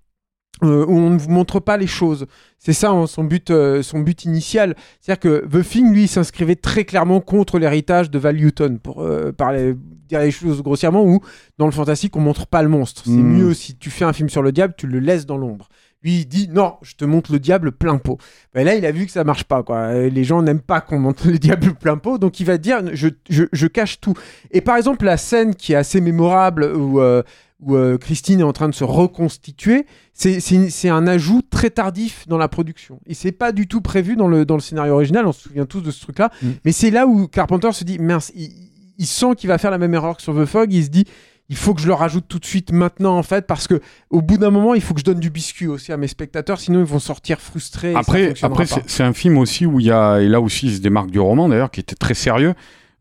euh, 0.63 0.85
où 0.87 0.97
on 0.97 1.11
ne 1.11 1.19
vous 1.19 1.29
montre 1.29 1.59
pas 1.59 1.77
les 1.77 1.85
choses. 1.85 2.25
C'est 2.57 2.73
ça 2.73 2.89
hein, 2.89 3.05
son 3.05 3.23
but, 3.23 3.51
euh, 3.51 3.83
son 3.83 3.99
but 3.99 4.25
initial. 4.25 4.75
C'est-à-dire 4.99 5.19
que 5.19 5.45
The 5.45 5.63
Thing, 5.63 5.93
lui, 5.93 6.07
s'inscrivait 6.07 6.55
très 6.55 6.83
clairement 6.83 7.21
contre 7.21 7.59
l'héritage 7.59 8.09
de 8.09 8.17
Val 8.17 8.37
Newton, 8.37 8.79
pour 8.79 9.03
euh, 9.03 9.31
parler, 9.31 9.75
dire 10.09 10.19
les 10.21 10.31
choses 10.31 10.63
grossièrement, 10.63 11.03
où 11.05 11.19
dans 11.59 11.67
le 11.67 11.71
fantastique, 11.71 12.15
on 12.15 12.21
montre 12.21 12.47
pas 12.47 12.63
le 12.63 12.69
monstre. 12.69 13.03
C'est 13.05 13.11
Mm. 13.11 13.37
mieux 13.37 13.53
si 13.53 13.75
tu 13.75 13.91
fais 13.91 14.03
un 14.05 14.13
film 14.13 14.29
sur 14.29 14.41
le 14.41 14.51
diable, 14.51 14.73
tu 14.75 14.87
le 14.87 14.99
laisses 14.99 15.27
dans 15.27 15.37
l'ombre. 15.37 15.69
Lui, 16.03 16.19
il 16.19 16.25
dit 16.25 16.47
non, 16.47 16.75
je 16.83 16.95
te 16.95 17.05
montre 17.05 17.31
le 17.31 17.39
diable 17.39 17.71
plein 17.71 17.97
pot. 17.97 18.17
Ben 18.53 18.63
là, 18.65 18.75
il 18.75 18.85
a 18.85 18.91
vu 18.91 19.05
que 19.05 19.11
ça 19.11 19.23
marche 19.23 19.43
pas. 19.45 19.63
Quoi. 19.63 19.77
Euh, 19.77 20.09
Les 20.09 20.23
gens 20.23 20.41
n'aiment 20.41 20.61
pas 20.61 20.79
qu'on 20.81 20.99
montre 20.99 21.27
le 21.31 21.39
diable 21.39 21.73
plein 21.73 21.97
pot, 21.97 22.17
donc 22.17 22.39
il 22.39 22.45
va 22.45 22.57
dire 22.57 22.81
je, 22.93 23.09
je, 23.29 23.45
je 23.51 23.67
cache 23.67 23.99
tout. 23.99 24.13
Et 24.51 24.61
par 24.61 24.77
exemple, 24.77 25.05
la 25.05 25.17
scène 25.17 25.55
qui 25.55 25.73
est 25.73 25.75
assez 25.75 25.99
mémorable 25.99 26.65
où, 26.75 27.01
euh, 27.01 27.23
où 27.59 27.75
euh, 27.75 27.97
Christine 27.97 28.41
est 28.41 28.43
en 28.43 28.53
train 28.53 28.69
de 28.69 28.75
se 28.75 28.83
reconstituer, 28.83 29.85
c'est- 30.13 30.89
un 30.89 31.07
ajout 31.07 31.41
très 31.49 31.71
tardif 31.71 32.27
dans 32.27 32.37
la 32.37 32.47
production. 32.47 32.99
Et 33.07 33.13
c'est 33.15 33.31
pas 33.31 33.51
du 33.51 33.67
tout 33.67 33.81
prévu 33.81 34.15
dans 34.15 34.27
le, 34.27 34.45
dans 34.45 34.55
le 34.55 34.61
scénario 34.61 34.93
original, 34.93 35.25
on 35.25 35.31
se 35.31 35.41
souvient 35.41 35.65
tous 35.65 35.81
de 35.81 35.89
ce 35.91 36.01
truc-là. 36.01 36.29
Mm. 36.43 36.47
Mais 36.63 36.71
c'est 36.71 36.91
là 36.91 37.07
où 37.07 37.27
Carpenter 37.27 37.71
se 37.71 37.83
dit 37.83 37.97
mince, 37.97 38.31
il, 38.35 38.51
il 38.99 39.05
sent 39.07 39.35
qu'il 39.35 39.47
va 39.47 39.57
faire 39.57 39.71
la 39.71 39.77
même 39.79 39.93
erreur 39.95 40.15
que 40.17 40.21
sur 40.23 40.35
The 40.39 40.45
Fog, 40.45 40.71
il 40.71 40.83
se 40.83 40.89
dit 40.89 41.05
il 41.49 41.55
faut 41.55 41.73
que 41.73 41.81
je 41.81 41.87
le 41.87 41.93
rajoute 41.93 42.25
tout 42.27 42.39
de 42.39 42.45
suite 42.45 42.71
maintenant 42.71 43.17
en 43.17 43.23
fait 43.23 43.47
parce 43.47 43.67
que 43.67 43.79
au 44.09 44.21
bout 44.21 44.37
d'un 44.37 44.49
moment 44.51 44.73
il 44.73 44.81
faut 44.81 44.93
que 44.93 44.99
je 44.99 45.05
donne 45.05 45.19
du 45.19 45.29
biscuit 45.29 45.67
aussi 45.67 45.91
à 45.93 45.97
mes 45.97 46.07
spectateurs 46.07 46.59
sinon 46.59 46.79
ils 46.79 46.85
vont 46.85 46.99
sortir 46.99 47.39
frustrés 47.39 47.93
Après, 47.95 48.33
après 48.47 48.65
c'est 48.87 49.03
un 49.03 49.13
film 49.13 49.37
aussi 49.37 49.65
où 49.65 49.79
il 49.79 49.85
y 49.85 49.91
a, 49.91 50.17
et 50.19 50.27
là 50.27 50.41
aussi 50.41 50.67
il 50.67 50.75
se 50.75 50.81
démarque 50.81 51.09
du 51.11 51.19
roman 51.19 51.47
d'ailleurs, 51.49 51.71
qui 51.71 51.79
était 51.79 51.95
très 51.95 52.13
sérieux. 52.15 52.53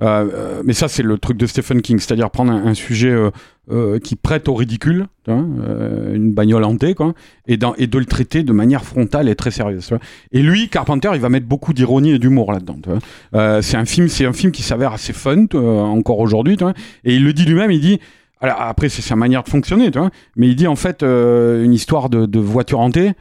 Euh, 0.02 0.28
euh, 0.34 0.62
mais 0.62 0.74
ça, 0.74 0.88
c'est 0.88 1.02
le 1.02 1.16
truc 1.16 1.38
de 1.38 1.46
Stephen 1.46 1.80
King, 1.80 1.98
c'est-à-dire 1.98 2.30
prendre 2.30 2.52
un, 2.52 2.66
un 2.66 2.74
sujet 2.74 3.08
euh, 3.08 3.30
euh, 3.72 3.98
qui 3.98 4.14
prête 4.14 4.46
au 4.46 4.52
ridicule, 4.54 5.06
euh, 5.30 6.14
une 6.14 6.34
bagnole 6.34 6.64
hantée, 6.64 6.94
quoi, 6.94 7.14
et, 7.46 7.56
dans- 7.56 7.74
et 7.76 7.86
de 7.86 7.98
le 7.98 8.04
traiter 8.04 8.42
de 8.42 8.52
manière 8.52 8.84
frontale 8.84 9.26
et 9.30 9.34
très 9.34 9.50
sérieuse. 9.50 9.88
Et 10.32 10.42
lui, 10.42 10.68
Carpenter, 10.68 11.12
il 11.14 11.20
va 11.22 11.30
mettre 11.30 11.46
beaucoup 11.46 11.72
d'ironie 11.72 12.10
et 12.10 12.18
d'humour 12.18 12.52
là-dedans. 12.52 12.76
Euh, 13.34 13.62
c'est 13.62 13.78
un 13.78 13.86
film, 13.86 14.08
c'est 14.08 14.26
un 14.26 14.34
film 14.34 14.52
qui 14.52 14.62
s'avère 14.62 14.92
assez 14.92 15.14
fun 15.14 15.46
encore 15.54 16.18
aujourd'hui, 16.18 16.58
et 17.04 17.14
il 17.16 17.24
le 17.24 17.32
dit 17.32 17.46
lui-même, 17.46 17.70
il 17.70 17.80
dit. 17.80 17.98
Alors, 18.40 18.60
après, 18.60 18.88
c'est 18.88 19.02
sa 19.02 19.16
manière 19.16 19.42
de 19.42 19.48
fonctionner, 19.48 19.90
tu 19.90 19.98
vois, 19.98 20.10
mais 20.36 20.48
il 20.48 20.56
dit 20.56 20.66
en 20.66 20.76
fait 20.76 21.02
euh, 21.02 21.64
une 21.64 21.72
histoire 21.72 22.10
de, 22.10 22.26
de 22.26 22.38
voiture 22.38 22.80
hantée. 22.80 23.12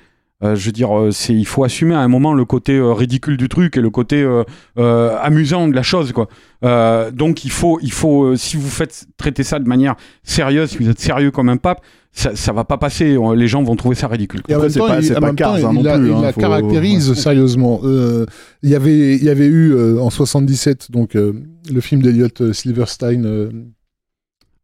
Euh, 0.43 0.53
je 0.55 0.65
veux 0.65 0.73
dire, 0.73 0.95
euh, 0.99 1.11
c'est, 1.11 1.33
il 1.33 1.45
faut 1.45 1.63
assumer 1.63 1.95
à 1.95 1.99
un 1.99 2.09
moment 2.09 2.33
le 2.33 2.43
côté 2.43 2.73
euh, 2.75 2.91
ridicule 2.91 3.37
du 3.37 3.47
truc 3.47 3.77
et 3.77 3.81
le 3.81 3.89
côté 3.89 4.21
euh, 4.21 4.43
euh, 4.77 5.15
amusant 5.21 5.69
de 5.69 5.73
la 5.73 5.81
chose, 5.81 6.11
quoi. 6.11 6.27
Euh, 6.65 7.09
donc 7.09 7.45
il 7.45 7.51
faut, 7.51 7.79
il 7.81 7.91
faut, 7.93 8.25
euh, 8.25 8.35
si 8.35 8.57
vous 8.57 8.67
faites 8.69 9.05
traiter 9.15 9.43
ça 9.43 9.59
de 9.59 9.67
manière 9.67 9.95
sérieuse, 10.23 10.71
si 10.71 10.77
vous 10.79 10.89
êtes 10.89 10.99
sérieux 10.99 11.31
comme 11.31 11.47
un 11.47 11.55
pape, 11.55 11.79
ça, 12.11 12.35
ça 12.35 12.51
va 12.51 12.65
pas 12.65 12.77
passer. 12.77 13.17
Les 13.35 13.47
gens 13.47 13.63
vont 13.63 13.77
trouver 13.77 13.95
ça 13.95 14.07
ridicule. 14.09 14.41
Et 14.49 14.55
en 14.55 14.59
même 14.61 14.71
temps, 14.71 14.87
pas- 14.87 14.99
il, 14.99 15.11
en 15.11 15.15
pas 15.15 15.27
même 15.27 15.35
temps, 15.37 15.43
Cars, 15.45 15.55
hein, 15.55 15.69
il 15.71 15.75
non 15.77 15.83
la, 15.83 15.97
plus, 15.97 16.07
il 16.09 16.13
hein, 16.13 16.21
la 16.21 16.33
faut- 16.33 16.41
caractérise 16.41 17.09
ouais. 17.09 17.15
sérieusement. 17.15 17.79
Euh, 17.85 18.25
il 18.61 18.69
y 18.69 18.75
avait, 18.75 19.15
il 19.15 19.23
y 19.23 19.29
avait 19.29 19.47
eu 19.47 19.71
euh, 19.73 19.99
en 20.01 20.09
77 20.09 20.91
donc 20.91 21.15
euh, 21.15 21.31
le 21.73 21.79
film 21.79 22.01
d'Eliot 22.01 22.27
Silverstein, 22.51 23.23
euh, 23.25 23.49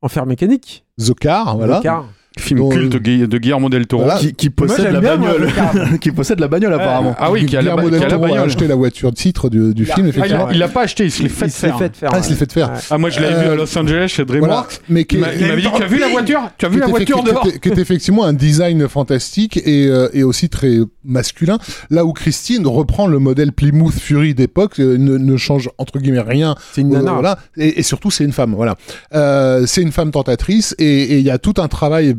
Enfer 0.02 0.26
mécanique. 0.26 0.84
The 0.98 1.14
Car, 1.14 1.58
voilà. 1.58 1.80
Car. 1.82 2.06
Film 2.40 2.60
Dont, 2.60 2.70
culte 2.70 2.96
euh, 2.96 3.00
de, 3.00 3.04
Gui- 3.04 3.28
de 3.28 3.38
Guillermo 3.38 3.68
del 3.68 3.88
Toro. 3.88 4.04
Voilà. 4.04 4.20
Qui, 4.38 4.50
possède 4.50 4.94
la 4.94 5.02
bagnole. 5.02 5.50
qui 6.00 6.12
possède 6.12 6.40
la 6.40 6.48
bagnole 6.48 6.74
apparemment. 6.74 7.14
Ah 7.20 7.30
oui, 7.30 7.46
qui 7.46 7.58
a 7.58 7.62
la, 7.62 7.72
Guillermo 7.72 7.82
qui 7.90 7.96
a 7.96 8.00
del 8.00 8.08
la 8.08 8.16
Toro 8.16 8.36
a 8.36 8.40
acheté 8.40 8.68
la 8.68 8.76
voiture 8.76 9.14
titre 9.14 9.50
du, 9.50 9.74
film, 9.86 9.96
Ah, 9.98 10.00
il, 10.00 10.08
effectivement. 10.08 10.46
a, 10.48 10.54
il 10.54 10.64
a 10.64 10.68
pas 10.70 10.84
acheté, 10.84 11.04
il 11.04 11.12
se 11.12 11.24
l'est 11.24 11.28
fait 11.30 11.48
Il 11.48 11.52
s'est 11.52 11.68
faire. 11.68 11.78
fait 11.78 11.94
faire. 11.96 12.10
Ah, 12.14 12.20
il 12.20 12.24
se 12.24 12.30
l'est 12.30 12.36
ouais. 12.36 12.40
fait 12.40 12.54
faire. 12.54 12.72
Ah, 12.90 12.98
moi 12.98 13.10
je 13.10 13.20
l'avais 13.20 13.36
Euh, 13.36 13.42
vu 13.44 13.50
à 13.50 13.56
Los 13.56 13.78
Angeles 13.78 14.08
chez 14.08 14.24
Voilà. 14.24 14.40
DreamWorks. 14.48 14.80
Mais 14.88 15.04
qui 15.04 15.16
Il 15.18 15.22
m'a 15.22 15.34
il 15.34 15.46
m'avait 15.46 15.62
dit 15.62 15.68
Tu 15.76 15.84
as 15.84 15.88
vu 15.88 16.00
la 16.00 16.08
voiture 16.08 16.50
Tu 16.58 16.66
as 16.66 16.70
vu 16.70 16.80
la 16.80 16.88
voiture 16.88 17.22
dehors 17.24 17.44
qui 17.62 17.68
était 17.70 17.82
effectivement 17.82 18.24
un 18.24 18.34
design 18.34 18.88
fantastique 18.88 19.58
et, 19.66 19.88
euh, 19.88 20.08
et 20.14 20.24
aussi 20.24 20.48
très 20.48 20.78
masculin, 21.04 21.58
là 21.90 22.06
où 22.06 22.14
Christine 22.14 22.66
reprend 22.66 23.08
le 23.08 23.20
modèle 23.20 23.52
Plymouth 23.52 23.94
Fury 23.94 24.34
d'époque, 24.36 24.80
euh, 24.80 24.98
ne, 24.98 25.18
ne 25.18 25.36
change 25.38 25.70
entre 25.78 26.00
guillemets 26.00 26.22
rien. 26.22 26.56
C'est 26.72 26.80
une 26.82 26.94
Euh, 26.96 27.00
nana. 27.00 27.12
voilà, 27.12 27.40
et, 27.58 27.80
et 27.80 27.84
surtout 27.84 28.10
c'est 28.10 28.24
une 28.24 28.32
femme, 28.32 28.54
voilà. 28.56 28.76
Euh, 29.14 29.66
c'est 29.68 29.82
une 29.82 29.92
femme 29.92 30.12
tentatrice 30.12 30.76
et 30.80 31.02
et 31.02 31.18
il 31.18 31.26
y 31.26 31.30
a 31.32 31.38
tout 31.38 31.56
un 31.58 31.68
travail 31.68 32.16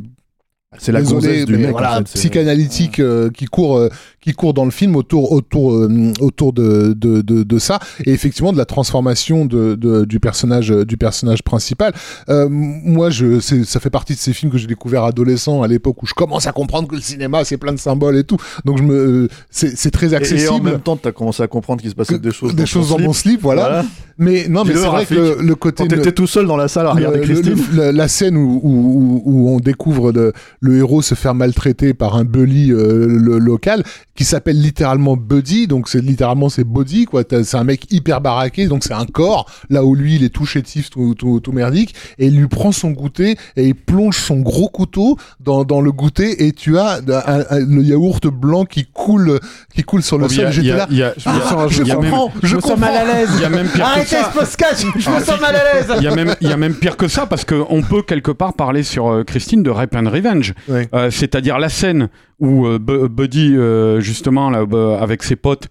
C'est 0.78 0.90
la 0.92 1.02
gonzesse 1.02 1.44
du 1.44 1.56
mec. 1.58 1.68
en 1.68 1.72
voilà, 1.72 1.98
fait, 1.98 2.08
c'est- 2.08 2.18
psychanalytique 2.18 2.98
euh, 2.98 3.30
qui 3.30 3.44
court 3.44 3.76
euh, 3.76 3.88
qui 4.20 4.32
court 4.32 4.54
dans 4.54 4.64
le 4.64 4.70
film 4.70 4.96
autour 4.96 5.32
autour 5.32 5.74
euh, 5.74 6.12
autour 6.20 6.52
de, 6.52 6.94
de, 6.96 7.20
de 7.20 7.42
de 7.42 7.58
ça 7.58 7.78
et 8.04 8.12
effectivement 8.12 8.52
de 8.52 8.58
la 8.58 8.64
transformation 8.64 9.44
de, 9.44 9.74
de 9.74 10.04
du 10.04 10.18
personnage 10.18 10.70
euh, 10.72 10.84
du 10.84 10.96
personnage 10.96 11.42
principal. 11.42 11.92
Euh, 12.28 12.48
moi 12.50 13.10
je 13.10 13.38
ça 13.40 13.80
fait 13.80 13.90
partie 13.90 14.14
de 14.14 14.18
ces 14.18 14.32
films 14.32 14.50
que 14.50 14.58
j'ai 14.58 14.66
découvert 14.66 15.04
adolescent 15.04 15.62
à 15.62 15.68
l'époque 15.68 16.02
où 16.02 16.06
je 16.06 16.14
commence 16.14 16.46
à 16.46 16.52
comprendre 16.52 16.88
que 16.88 16.94
le 16.94 17.00
cinéma 17.02 17.44
c'est 17.44 17.58
plein 17.58 17.72
de 17.72 17.78
symboles 17.78 18.16
et 18.16 18.24
tout. 18.24 18.38
Donc 18.64 18.78
je 18.78 18.82
me 18.82 18.94
euh, 18.94 19.28
c'est 19.50 19.76
c'est 19.76 19.90
très 19.90 20.06
Et- 20.06 20.10
Et, 20.12 20.14
en 20.14 20.18
accessible. 20.18 20.70
même 20.70 20.80
temps, 20.80 20.96
t'as 20.96 21.12
commencé 21.12 21.42
à 21.42 21.46
comprendre 21.48 21.80
qu'il 21.82 21.90
se 21.90 21.94
passait 21.94 22.14
que- 22.14 22.18
des 22.18 22.30
choses. 22.32 22.54
des 22.54 22.62
dans 22.62 22.66
choses 22.66 22.88
dans 22.90 22.98
mon 22.98 23.12
slip. 23.12 23.32
slip, 23.32 23.42
voilà. 23.42 23.84
Mais 24.18 24.46
non, 24.48 24.64
mais 24.64 24.74
c'est 24.74 24.86
vrai 24.86 25.06
que 25.06 25.14
le, 25.14 25.36
le 25.40 25.54
côté 25.54 25.84
Quand 25.84 25.94
t'étais 25.96 26.12
tout 26.12 26.26
seul 26.26 26.46
dans 26.46 26.56
la 26.56 26.68
salle 26.68 26.86
à 26.86 26.92
regarder 26.92 27.18
le- 27.18 27.24
Christine. 27.24 27.54
le- 27.72 27.84
le- 27.86 27.90
la 27.90 28.08
scène 28.08 28.36
où, 28.36 28.60
où, 28.62 28.70
où- 28.70 29.22
où 29.24 29.48
on 29.54 29.58
découvre 29.58 30.12
le, 30.12 30.32
le 30.62 30.76
héros 30.78 31.02
se 31.02 31.14
faire 31.14 31.34
maltraiter 31.34 31.92
par 31.92 32.16
un 32.16 32.24
bully 32.24 32.72
euh, 32.72 33.06
le- 33.08 33.38
local 33.38 33.82
qui 34.14 34.24
s'appelle 34.24 34.60
littéralement 34.60 35.16
Buddy, 35.16 35.66
donc 35.66 35.88
c'est 35.88 36.00
littéralement 36.00 36.48
c'est 36.48 36.64
body 36.64 37.06
quoi. 37.06 37.22
C'est 37.28 37.56
un 37.56 37.64
mec 37.64 37.86
hyper 37.90 38.20
baraqué, 38.20 38.66
donc 38.68 38.84
c'est 38.84 38.92
un 38.92 39.04
corps 39.06 39.46
là 39.70 39.84
où 39.84 39.94
lui 39.94 40.16
il 40.16 40.24
est 40.24 40.28
tout 40.28 40.46
chétif, 40.46 40.88
tout, 40.90 41.14
tout, 41.14 41.40
tout 41.40 41.52
merdique, 41.52 41.94
et 42.18 42.26
il 42.28 42.36
lui 42.38 42.46
prend 42.46 42.70
son 42.72 42.90
goûter 42.90 43.36
et 43.56 43.66
il 43.68 43.74
plonge 43.74 44.16
son 44.18 44.36
gros 44.40 44.68
couteau 44.68 45.16
dans, 45.40 45.64
dans 45.64 45.80
le 45.80 45.90
goûter 45.92 46.46
et 46.46 46.52
tu 46.52 46.78
as 46.78 47.00
un- 47.26 47.44
un- 47.50 47.60
le 47.66 47.82
yaourt 47.82 48.26
blanc 48.28 48.64
qui 48.64 48.86
coule 48.86 49.40
qui 49.74 49.82
coule 49.82 50.02
sur 50.02 50.18
le 50.18 50.26
Oh, 50.26 50.28
sol. 50.28 50.48
y 50.48 50.52
J'étais 50.52 50.70
a- 50.70 50.76
là. 50.76 50.86
il 50.90 50.96
y 50.98 51.02
a- 51.02 51.14
Ah, 51.26 51.66
je 51.68 51.82
même- 51.82 51.96
comprends, 51.96 52.32
Je, 52.42 52.46
je 52.48 52.56
me 52.56 52.60
sens 52.60 52.78
mal 52.78 52.94
à 52.94 53.04
l'aise. 53.04 53.30
Il 53.34 53.40
y 53.40 53.44
a 53.44 53.48
même 53.48 53.66
pire 53.66 53.84
que 53.84 53.90
Arrêtez 53.90 54.16
ça. 54.16 54.30
ce 54.32 54.38
podcast, 54.38 54.86
je 54.96 55.10
me 55.10 55.20
sens 55.20 55.40
mal 55.40 55.56
à 55.56 55.74
l'aise. 55.74 55.86
Il 55.98 56.04
y 56.04 56.06
a 56.06 56.14
même, 56.14 56.34
il 56.40 56.48
y 56.48 56.52
a 56.52 56.56
même 56.56 56.74
pire 56.74 56.96
que 56.96 57.08
ça 57.08 57.26
parce 57.26 57.44
qu'on 57.44 57.82
peut 57.82 58.02
quelque 58.02 58.30
part 58.30 58.52
parler 58.52 58.82
sur 58.82 59.08
euh, 59.10 59.24
Christine 59.24 59.62
de 59.62 59.70
Rape 59.70 59.96
and 59.96 60.08
Revenge. 60.10 60.51
Ouais. 60.68 60.88
Euh, 60.94 61.10
C'est-à-dire 61.10 61.58
la 61.58 61.68
scène 61.68 62.08
où 62.40 62.66
euh, 62.66 62.78
Bu- 62.78 63.08
Buddy, 63.08 63.54
euh, 63.56 64.00
justement, 64.00 64.50
là, 64.50 64.64
avec 65.00 65.22
ses 65.22 65.36
potes, 65.36 65.68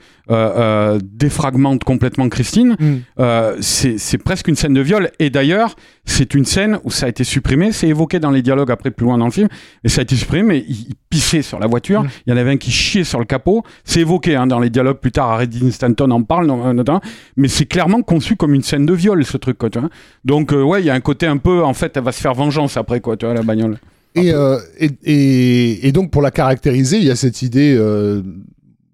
défragmente 1.02 1.84
complètement 1.84 2.30
Christine. 2.30 2.76
Mm. 2.80 3.62
C'est 3.62 4.18
presque 4.18 4.48
une 4.48 4.56
scène 4.56 4.74
de 4.74 4.82
viol. 4.82 5.10
Et 5.20 5.30
d'ailleurs, 5.30 5.76
c'est 6.06 6.34
une 6.34 6.46
scène 6.46 6.80
où 6.84 6.92
ça 6.92 7.06
a 7.06 7.10
été 7.10 7.24
supprimé. 7.24 7.72
C'est 7.72 7.88
évoqué 7.88 8.20
dans 8.20 8.32
les 8.32 8.42
dialogues 8.42 8.72
après 8.72 8.92
plus 8.92 9.06
loin 9.06 9.18
dans 9.18 9.26
le 9.26 9.32
film. 9.32 9.50
Et 9.84 9.90
ça 9.90 10.00
a 10.02 10.04
été 10.04 10.16
supprimé. 10.16 10.44
Mais 10.44 10.66
il, 10.68 10.88
il 10.90 10.96
pissait 11.10 11.42
sur 11.42 11.60
la 11.60 11.68
voiture. 11.68 12.04
Mm. 12.04 12.10
Il 12.28 12.30
y 12.32 12.34
en 12.34 12.38
avait 12.38 12.52
un 12.52 12.58
qui 12.58 12.72
chiait 12.72 13.04
sur 13.04 13.20
le 13.20 13.26
capot. 13.26 13.64
C'est 13.84 14.00
évoqué 14.00 14.36
hein, 14.36 14.48
dans 14.48 14.60
les 14.60 14.70
dialogues 14.70 15.00
plus 15.00 15.12
tard. 15.12 15.38
Red 15.40 15.72
Stanton 15.72 16.10
en 16.12 16.24
parle 16.24 16.48
no- 16.48 16.74
notamment. 16.74 17.02
Mais 17.38 17.48
c'est 17.50 17.66
clairement 17.66 18.02
conçu 18.02 18.36
comme 18.36 18.54
une 18.54 18.64
scène 18.64 18.86
de 18.86 18.94
viol, 18.94 19.24
ce 19.26 19.38
truc. 19.38 19.58
Quoi, 19.58 19.70
tu 19.70 19.80
vois. 19.80 19.90
Donc, 20.26 20.52
ouais, 20.54 20.82
il 20.82 20.86
y 20.86 20.90
a 20.90 20.94
un 20.94 21.00
côté 21.02 21.28
un 21.28 21.38
peu. 21.38 21.64
En 21.64 21.74
fait, 21.74 21.96
elle 21.98 22.04
va 22.04 22.12
se 22.12 22.22
faire 22.22 22.34
vengeance 22.34 22.78
après, 22.78 23.02
quoi, 23.02 23.18
tu 23.18 23.26
vois, 23.26 23.36
la 23.36 23.44
bagnole. 23.44 23.78
Et, 24.16 24.34
euh, 24.34 24.60
et, 24.78 24.90
et, 25.04 25.88
et 25.88 25.92
donc 25.92 26.12
pour 26.12 26.22
la 26.22 26.32
caractériser, 26.32 26.98
il 26.98 27.06
y 27.06 27.12
a 27.12 27.16
cette 27.16 27.42
idée, 27.42 27.74
euh, 27.78 28.22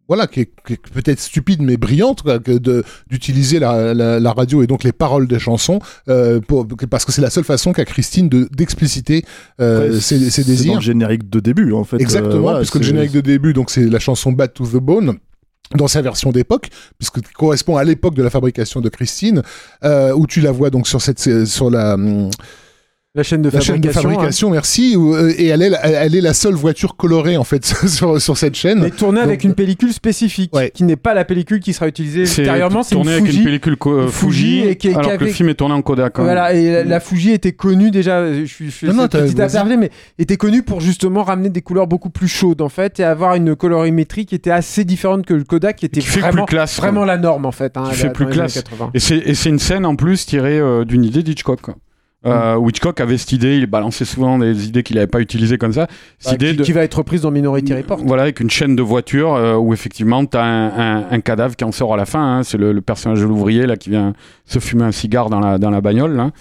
voilà, 0.07 0.27
qui 0.27 0.41
est, 0.41 0.51
peut-être 0.93 1.19
stupide 1.19 1.61
mais 1.61 1.75
brillante, 1.75 2.21
quoi, 2.21 2.37
de 2.39 2.83
d'utiliser 3.09 3.57
la, 3.59 3.93
la, 3.93 4.19
la 4.19 4.31
radio 4.31 4.61
et 4.63 4.67
donc 4.67 4.83
les 4.83 4.91
paroles 4.91 5.27
des 5.27 5.39
chansons, 5.39 5.79
euh, 6.07 6.39
pour, 6.39 6.67
parce 6.89 7.03
que 7.03 7.11
c'est 7.11 7.21
la 7.21 7.29
seule 7.31 7.43
façon 7.43 7.73
qu'a 7.73 7.83
Christine 7.85 8.29
de 8.29 8.47
d'expliciter 8.55 9.25
euh, 9.59 9.93
Ouais, 9.93 9.99
ses, 9.99 10.19
ses 10.19 10.29
c'est 10.29 10.41
dans 10.43 10.47
désirs. 10.49 10.75
le 10.75 10.81
générique 10.81 11.29
de 11.29 11.39
début, 11.39 11.73
en 11.73 11.83
fait. 11.83 11.99
Exactement, 11.99 12.41
voilà, 12.41 12.59
puisque 12.59 12.75
le 12.75 12.83
générique 12.83 13.11
de 13.11 13.21
début, 13.21 13.53
donc 13.53 13.71
c'est 13.71 13.85
la 13.89 13.99
chanson 13.99 14.31
Bad 14.31 14.53
to 14.53 14.65
the 14.67 14.75
Bone 14.81 15.17
dans 15.75 15.87
sa 15.87 16.01
version 16.01 16.31
d'époque, 16.31 16.69
puisque 16.97 17.19
correspond 17.33 17.75
à 17.75 17.83
l'époque 17.83 18.13
de 18.15 18.23
la 18.23 18.29
fabrication 18.29 18.79
de 18.81 18.87
Christine, 18.89 19.41
où 19.83 20.27
tu 20.27 20.41
la 20.41 20.51
vois 20.51 20.69
donc 20.69 20.87
sur 20.87 21.01
cette 21.01 21.45
sur 21.45 21.69
la 21.69 21.95
hum, 21.95 22.29
La 23.17 23.23
chaîne 23.23 23.41
de 23.41 23.49
la 23.49 23.59
chaîne 23.59 23.81
de 23.81 23.89
fabrication. 23.89 24.09
hein. 24.09 24.13
fabrication, 24.13 24.49
merci. 24.51 24.95
euh, 24.95 25.33
et 25.37 25.47
elle 25.47 25.63
est, 25.63 25.69
la- 25.69 25.85
elle 25.85 26.15
est 26.15 26.21
la 26.21 26.33
seule 26.33 26.53
voiture 26.53 26.95
colorée 26.95 27.35
en 27.35 27.43
fait 27.43 27.65
sur, 27.87 28.21
sur 28.21 28.37
cette 28.37 28.55
chaîne. 28.55 28.79
Mais 28.81 28.91
tournée 28.91 29.21
avec 29.21 29.43
une 29.43 29.55
pellicule 29.55 29.91
spécifique, 29.91 30.55
Ouais. 30.55 30.71
qui 30.73 30.83
n'est 30.83 30.95
pas 30.95 31.13
la 31.15 31.25
pellicule 31.25 31.59
qui 31.59 31.73
sera 31.73 31.87
utilisée 31.87 32.25
C'est 32.27 32.43
ultérieurement. 32.43 32.83
C'est 32.83 32.93
une 32.95 33.01
tourné 33.01 33.13
avec 33.13 33.25
Fuji. 33.25 33.37
une 33.39 33.43
pellicule 33.45 33.75
euh, 33.87 34.07
Fuji 34.07 34.61
Fuji, 34.61 34.67
et 34.69 34.75
qui 34.75 34.89
alors 34.93 35.17
que 35.17 35.23
le 35.25 35.31
film 35.31 35.49
est 35.49 35.55
tourné 35.55 35.73
en 35.73 35.81
Kodak. 35.81 36.19
hein. 36.19 36.23
Voilà, 36.23 36.53
et 36.53 36.71
la, 36.71 36.83
la 36.83 36.99
Fuji 36.99 37.31
était 37.31 37.53
connue 37.53 37.89
déjà, 37.91 38.31
je 38.31 38.45
suis 38.45 38.87
aparté, 38.87 39.77
mais 39.77 39.89
était 40.19 40.37
connue 40.37 40.61
pour 40.61 40.79
justement 40.79 41.23
ramener 41.23 41.49
des 41.49 41.61
couleurs 41.61 41.87
beaucoup 41.87 42.11
plus 42.11 42.27
chaudes 42.27 42.61
en 42.61 42.69
fait 42.69 42.99
et 42.99 43.03
avoir 43.03 43.33
une 43.35 43.55
colorimétrie 43.55 44.25
qui 44.27 44.35
était 44.35 44.51
assez 44.51 44.83
différente 44.85 45.25
que 45.25 45.33
le 45.33 45.43
Kodak 45.43 45.77
qui 45.77 45.85
était 45.87 46.01
Qui 46.01 46.07
fait 46.07 46.19
vraiment, 46.19 46.45
plus 46.45 46.51
classe. 46.55 46.75
quoi. 46.75 46.89
vraiment 46.89 47.03
la 47.05 47.17
norme 47.17 47.45
en 47.47 47.51
fait. 47.51 47.75
Hein, 47.77 47.85
Qui 47.89 47.95
fait 47.95 48.09
plus 48.13 48.27
classe. 48.27 48.53
80. 48.53 48.91
Et 48.93 48.99
c'est 48.99 49.17
et 49.17 49.33
c'est 49.33 49.49
une 49.49 49.57
scène 49.59 49.85
en 49.87 49.95
plus 49.95 50.25
tirée 50.25 50.59
euh, 50.59 50.85
d'une 50.85 51.03
idée 51.03 51.23
d'Hitchcock. 51.23 51.61
Euh, 52.25 52.59
Hitchcock 52.67 52.99
avait 52.99 53.17
cette 53.17 53.31
idée, 53.31 53.57
il 53.57 53.67
balançait 53.67 54.03
souvent 54.03 54.37
des 54.39 54.67
idées 54.67 54.83
qu'il 54.83 54.95
n'avait 54.95 55.07
pas 55.07 55.21
utilisées 55.21 55.57
comme 55.57 55.71
ça. 55.71 55.87
Cette 56.19 56.31
Bah, 56.39 56.45
idée 56.47 56.51
qui, 56.51 56.57
de, 56.57 56.63
qui 56.63 56.71
va 56.73 56.83
être 56.83 56.95
reprise 56.95 57.21
dans 57.21 57.31
Minority 57.31 57.73
Report. 57.75 57.99
Voilà, 58.03 58.23
avec 58.23 58.39
une 58.39 58.49
chaîne 58.49 58.75
de 58.75 58.81
voitures 58.81 59.33
euh, 59.35 59.55
où 59.55 59.71
effectivement 59.73 60.25
tu 60.25 60.35
as 60.35 60.43
un, 60.43 60.67
un- 60.99 61.05
un 61.11 61.19
cadavre 61.21 61.55
qui 61.55 61.63
en 61.63 61.71
sort 61.71 61.93
à 61.93 61.97
la 61.97 62.05
fin. 62.05 62.39
hein. 62.39 62.43
C'est 62.43 62.57
le, 62.57 62.73
le 62.73 62.81
personnage 62.81 63.19
de 63.21 63.25
l'ouvrier 63.25 63.65
là 63.67 63.77
qui 63.77 63.91
vient 63.91 64.13
se 64.45 64.59
fumer 64.59 64.83
un 64.83 64.91
cigare 64.91 65.29
dans 65.29 65.39
la, 65.39 65.57
dans 65.57 65.69
la 65.69 65.79
bagnole. 65.79 66.15
Là. 66.15 66.31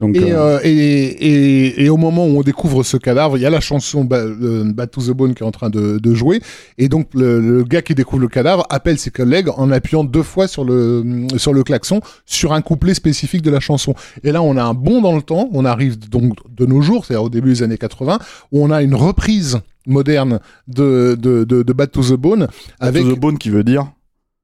Donc, 0.00 0.16
Et, 0.16 0.32
euh, 0.32 0.56
euh, 0.56 0.60
et, 0.64 0.70
et, 0.70 1.84
et 1.84 1.88
au 1.90 1.98
moment 1.98 2.26
où 2.26 2.38
on 2.38 2.42
découvre 2.42 2.82
ce 2.82 2.96
cadavre, 2.96 3.36
il 3.36 3.42
y 3.42 3.46
a 3.46 3.50
la 3.50 3.60
chanson 3.60 4.04
Ba- 4.04 4.16
euh, 4.18 4.64
Bad 4.72 4.90
to 4.90 5.02
the 5.02 5.10
Bone 5.10 5.34
qui 5.34 5.42
est 5.42 5.46
en 5.46 5.50
train 5.50 5.68
de, 5.68 5.98
de 5.98 6.14
jouer. 6.14 6.40
Et 6.78 6.88
donc, 6.88 7.08
le, 7.12 7.40
le 7.40 7.64
gars 7.64 7.82
qui 7.82 7.94
découvre 7.94 8.22
le 8.22 8.28
cadavre 8.28 8.66
appelle 8.70 8.98
ses 8.98 9.10
collègues 9.10 9.48
en 9.56 9.70
appuyant 9.70 10.02
deux 10.02 10.22
fois 10.22 10.48
sur 10.48 10.64
le, 10.64 11.26
sur 11.36 11.52
le 11.52 11.62
klaxon 11.62 12.00
sur 12.24 12.52
un 12.54 12.62
couplet 12.62 12.94
spécifique 12.94 13.42
de 13.42 13.50
la 13.50 13.60
chanson. 13.60 13.94
Et 14.24 14.32
là, 14.32 14.40
on 14.42 14.56
a 14.56 14.62
un 14.62 14.72
bond 14.74 15.02
dans 15.02 15.14
le 15.14 15.22
temps. 15.22 15.50
On 15.52 15.64
arrive 15.66 15.98
donc 16.08 16.34
de 16.56 16.64
nos 16.64 16.80
jours, 16.80 17.04
c'est-à-dire 17.04 17.24
au 17.24 17.30
début 17.30 17.50
des 17.50 17.62
années 17.62 17.78
80, 17.78 18.18
où 18.52 18.64
on 18.64 18.70
a 18.70 18.82
une 18.82 18.94
reprise 18.94 19.58
moderne 19.86 20.40
de, 20.68 21.14
de, 21.20 21.44
de, 21.44 21.62
de 21.62 21.72
Bad 21.72 21.90
to 21.90 22.02
the 22.02 22.12
Bone 22.14 22.48
avec 22.80 23.02
To 23.02 23.14
the 23.14 23.18
Bone 23.18 23.38
qui 23.38 23.50
veut 23.50 23.64
dire 23.64 23.90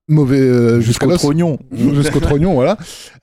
mauvais 0.08 0.38
euh, 0.40 0.80
jusqu'au 0.80 1.14
trognon. 1.16 1.58
jusqu'au 1.72 2.20
trognon, 2.20 2.54
voilà. 2.54 2.76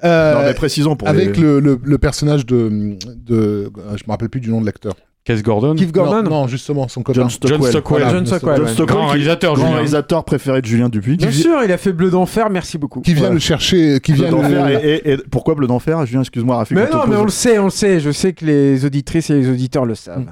Euh, 0.04 0.34
non, 0.34 0.42
mais 0.46 0.54
précisons 0.54 0.96
pour 0.96 1.08
avec 1.08 1.38
les... 1.38 1.42
le, 1.44 1.60
le, 1.60 1.80
le 1.84 1.98
personnage 1.98 2.46
de, 2.46 2.96
de 3.16 3.36
euh, 3.36 3.70
je 3.96 4.04
me 4.06 4.12
rappelle 4.12 4.30
plus 4.30 4.42
du 4.42 4.50
nom 4.50 4.60
de 4.62 4.66
l'acteur. 4.66 4.94
Keith 5.26 5.42
Gordon, 5.42 5.74
Keith 5.76 5.94
Gordon. 5.94 6.22
Non, 6.24 6.30
non, 6.30 6.48
justement, 6.48 6.90
son 6.90 7.02
copain. 7.02 7.22
John 7.22 7.30
Stockwell. 7.30 7.62
John 7.62 7.70
Stockwell. 7.72 8.02
Voilà. 8.02 8.14
John 8.14 8.26
Stockwell. 8.26 8.56
John 8.58 8.66
ouais. 8.66 8.72
Stockwell, 8.74 8.98
Grand 8.98 9.06
qui- 9.06 9.12
réalisateur, 9.14 9.54
grand 9.56 9.72
réalisateur 9.72 10.26
préféré 10.26 10.62
de 10.62 10.66
Julien 10.66 10.90
Dupuis. 10.90 11.16
Bien 11.16 11.32
sûr, 11.32 11.64
il 11.64 11.72
a 11.72 11.78
fait 11.78 11.94
Bleu 11.94 12.10
d'enfer, 12.10 12.50
merci 12.50 12.78
beaucoup. 12.78 13.00
Qui 13.00 13.12
vient 13.14 13.22
Voilà. 13.22 13.36
le 13.36 13.40
chercher, 13.40 14.02
qui 14.04 14.12
Bleu 14.12 14.24
vient 14.24 14.32
d'enfer. 14.32 14.68
le... 14.68 14.74
Et, 14.86 14.96
et- 14.96 15.14
et 15.14 15.18
pourquoi 15.32 15.56
bleu 15.56 15.68
d'enfer 15.68 16.06
Julien, 16.06 16.20
excuse-moi. 16.22 16.66
Mais 16.72 16.90
non, 16.92 17.08
mais 17.08 17.16
on 17.16 17.24
le 17.24 17.30
sait, 17.30 17.58
on 17.58 17.66
le 17.66 17.70
sait. 17.70 18.02
Je 18.02 18.12
sais 18.12 18.34
que 18.34 18.44
les 18.44 18.84
auditrices 18.84 19.30
et 19.30 19.36
les 19.36 19.50
auditeurs 19.50 19.86
le 19.86 19.96
savent. 19.96 20.26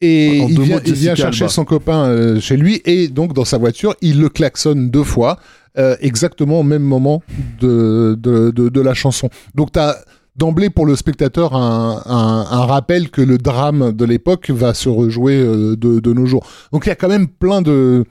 Et 0.00 0.36
il 0.36 0.60
vient, 0.60 0.80
il 0.84 0.94
chercher 0.96 1.24
Alba. 1.44 1.48
son 1.48 1.64
copain 1.64 2.04
euh, 2.06 2.40
chez 2.40 2.56
lui 2.56 2.80
et 2.84 3.08
donc 3.08 3.32
dans 3.32 3.44
sa 3.44 3.58
voiture, 3.58 3.96
il 4.00 4.20
le 4.20 4.28
klaxonne 4.28 4.90
deux 4.90 5.02
fois, 5.02 5.38
euh, 5.76 5.96
exactement 6.00 6.60
au 6.60 6.62
même 6.62 6.84
moment 6.84 7.20
de, 7.60 8.16
de, 8.16 8.52
de, 8.52 8.68
de 8.68 8.80
la 8.80 8.94
chanson. 8.94 9.28
Donc 9.56 9.72
t'as 9.72 9.96
d'emblée 10.36 10.70
pour 10.70 10.86
le 10.86 10.94
spectateur 10.94 11.56
un, 11.56 12.00
un, 12.06 12.46
un 12.48 12.64
rappel 12.66 13.10
que 13.10 13.20
le 13.22 13.38
drame 13.38 13.90
de 13.90 14.04
l'époque 14.04 14.50
va 14.50 14.72
se 14.72 14.88
rejouer 14.88 15.34
euh, 15.36 15.74
de, 15.74 15.98
de 15.98 16.12
nos 16.12 16.26
jours. 16.26 16.46
Donc 16.72 16.86
il 16.86 16.90
y 16.90 16.92
a 16.92 16.96
quand 16.96 17.08
même 17.08 17.26
plein 17.26 17.60
de 17.60 18.04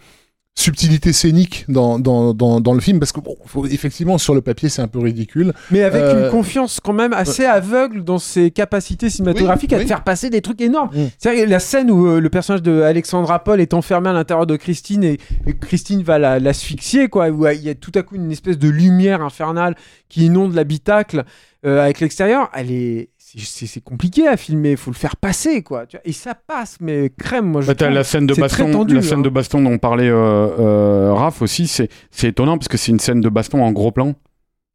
subtilités 0.59 1.13
scéniques 1.13 1.65
dans, 1.69 1.99
dans, 1.99 2.33
dans, 2.33 2.59
dans 2.59 2.73
le 2.73 2.79
film 2.81 2.97
parce 2.99 3.11
que 3.11 3.19
bon, 3.21 3.35
faut- 3.45 3.67
effectivement 3.67 4.17
sur 4.17 4.33
le 4.33 4.41
papier 4.41 4.69
c'est 4.69 4.81
un 4.81 4.87
peu 4.87 4.97
ridicule. 4.99 5.53
Mais 5.69 5.83
avec 5.83 6.01
Euh, 6.01 6.25
une 6.25 6.31
confiance 6.31 6.79
quand 6.83 6.93
même 6.93 7.13
assez 7.13 7.45
aveugle 7.45 8.03
dans 8.03 8.17
ses 8.17 8.49
capacités 8.49 9.11
cinématographiques 9.11 9.69
Oui, 9.69 9.75
à 9.75 9.77
oui. 9.77 9.83
te 9.83 9.87
faire 9.87 10.03
passer 10.03 10.31
des 10.31 10.41
trucs 10.41 10.59
énormes. 10.61 10.89
Mm. 10.93 11.07
C'est 11.19 11.45
la 11.45 11.59
scène 11.59 11.91
où 11.91 12.07
euh, 12.07 12.19
le 12.19 12.29
personnage 12.29 12.63
de 12.63 12.81
Alexandra 12.81 13.43
Paul 13.43 13.61
est 13.61 13.75
enfermé 13.75 14.09
à 14.09 14.13
l'intérieur 14.13 14.47
de 14.47 14.55
Christine 14.55 15.03
et, 15.03 15.19
et 15.45 15.53
Christine 15.53 16.01
va 16.01 16.17
la- 16.17 16.39
l'asphyxier, 16.39 17.07
quoi. 17.07 17.29
Où 17.29 17.45
euh, 17.45 17.53
il 17.53 17.61
y 17.61 17.69
a 17.69 17.75
tout 17.75 17.91
à 17.93 18.01
coup 18.01 18.15
une 18.15 18.31
espèce 18.31 18.57
de 18.57 18.67
lumière 18.69 19.21
infernale 19.21 19.75
qui 20.09 20.25
inonde 20.25 20.55
l'habitacle 20.55 21.23
euh, 21.65 21.83
avec 21.83 21.99
l'extérieur. 21.99 22.49
Elle 22.55 22.71
est. 22.71 23.09
c'est- 23.67 23.83
compliqué 23.83 24.27
à 24.27 24.37
filmer, 24.37 24.71
il 24.71 24.77
faut 24.77 24.91
le 24.91 24.95
faire 24.95 25.15
passer, 25.17 25.61
quoi. 25.63 25.85
Et 26.05 26.13
ça 26.13 26.33
passe, 26.35 26.77
mais 26.79 27.09
crème, 27.17 27.45
moi 27.47 27.61
je 27.61 27.67
Bah, 27.67 27.75
trouve. 27.75 27.89
la 27.89 28.03
scène 28.03 28.25
de 28.27 28.33
baston, 28.33 28.71
tendu, 28.71 28.95
la 28.95 29.01
scène 29.01 29.19
hein. 29.19 29.21
de 29.23 29.29
baston 29.29 29.61
dont 29.61 29.77
parlait 29.77 30.09
euh, 30.09 30.15
euh, 30.59 31.13
Raph 31.13 31.41
aussi, 31.41 31.67
c'est 31.67 31.89
c'est 32.11 32.29
étonnant 32.29 32.57
parce 32.57 32.67
que 32.69 32.77
c'est 32.77 32.91
une 32.91 32.99
scène 32.99 33.21
de 33.21 33.29
baston 33.29 33.61
en 33.63 33.71
gros 33.71 33.91
plan 33.91 34.13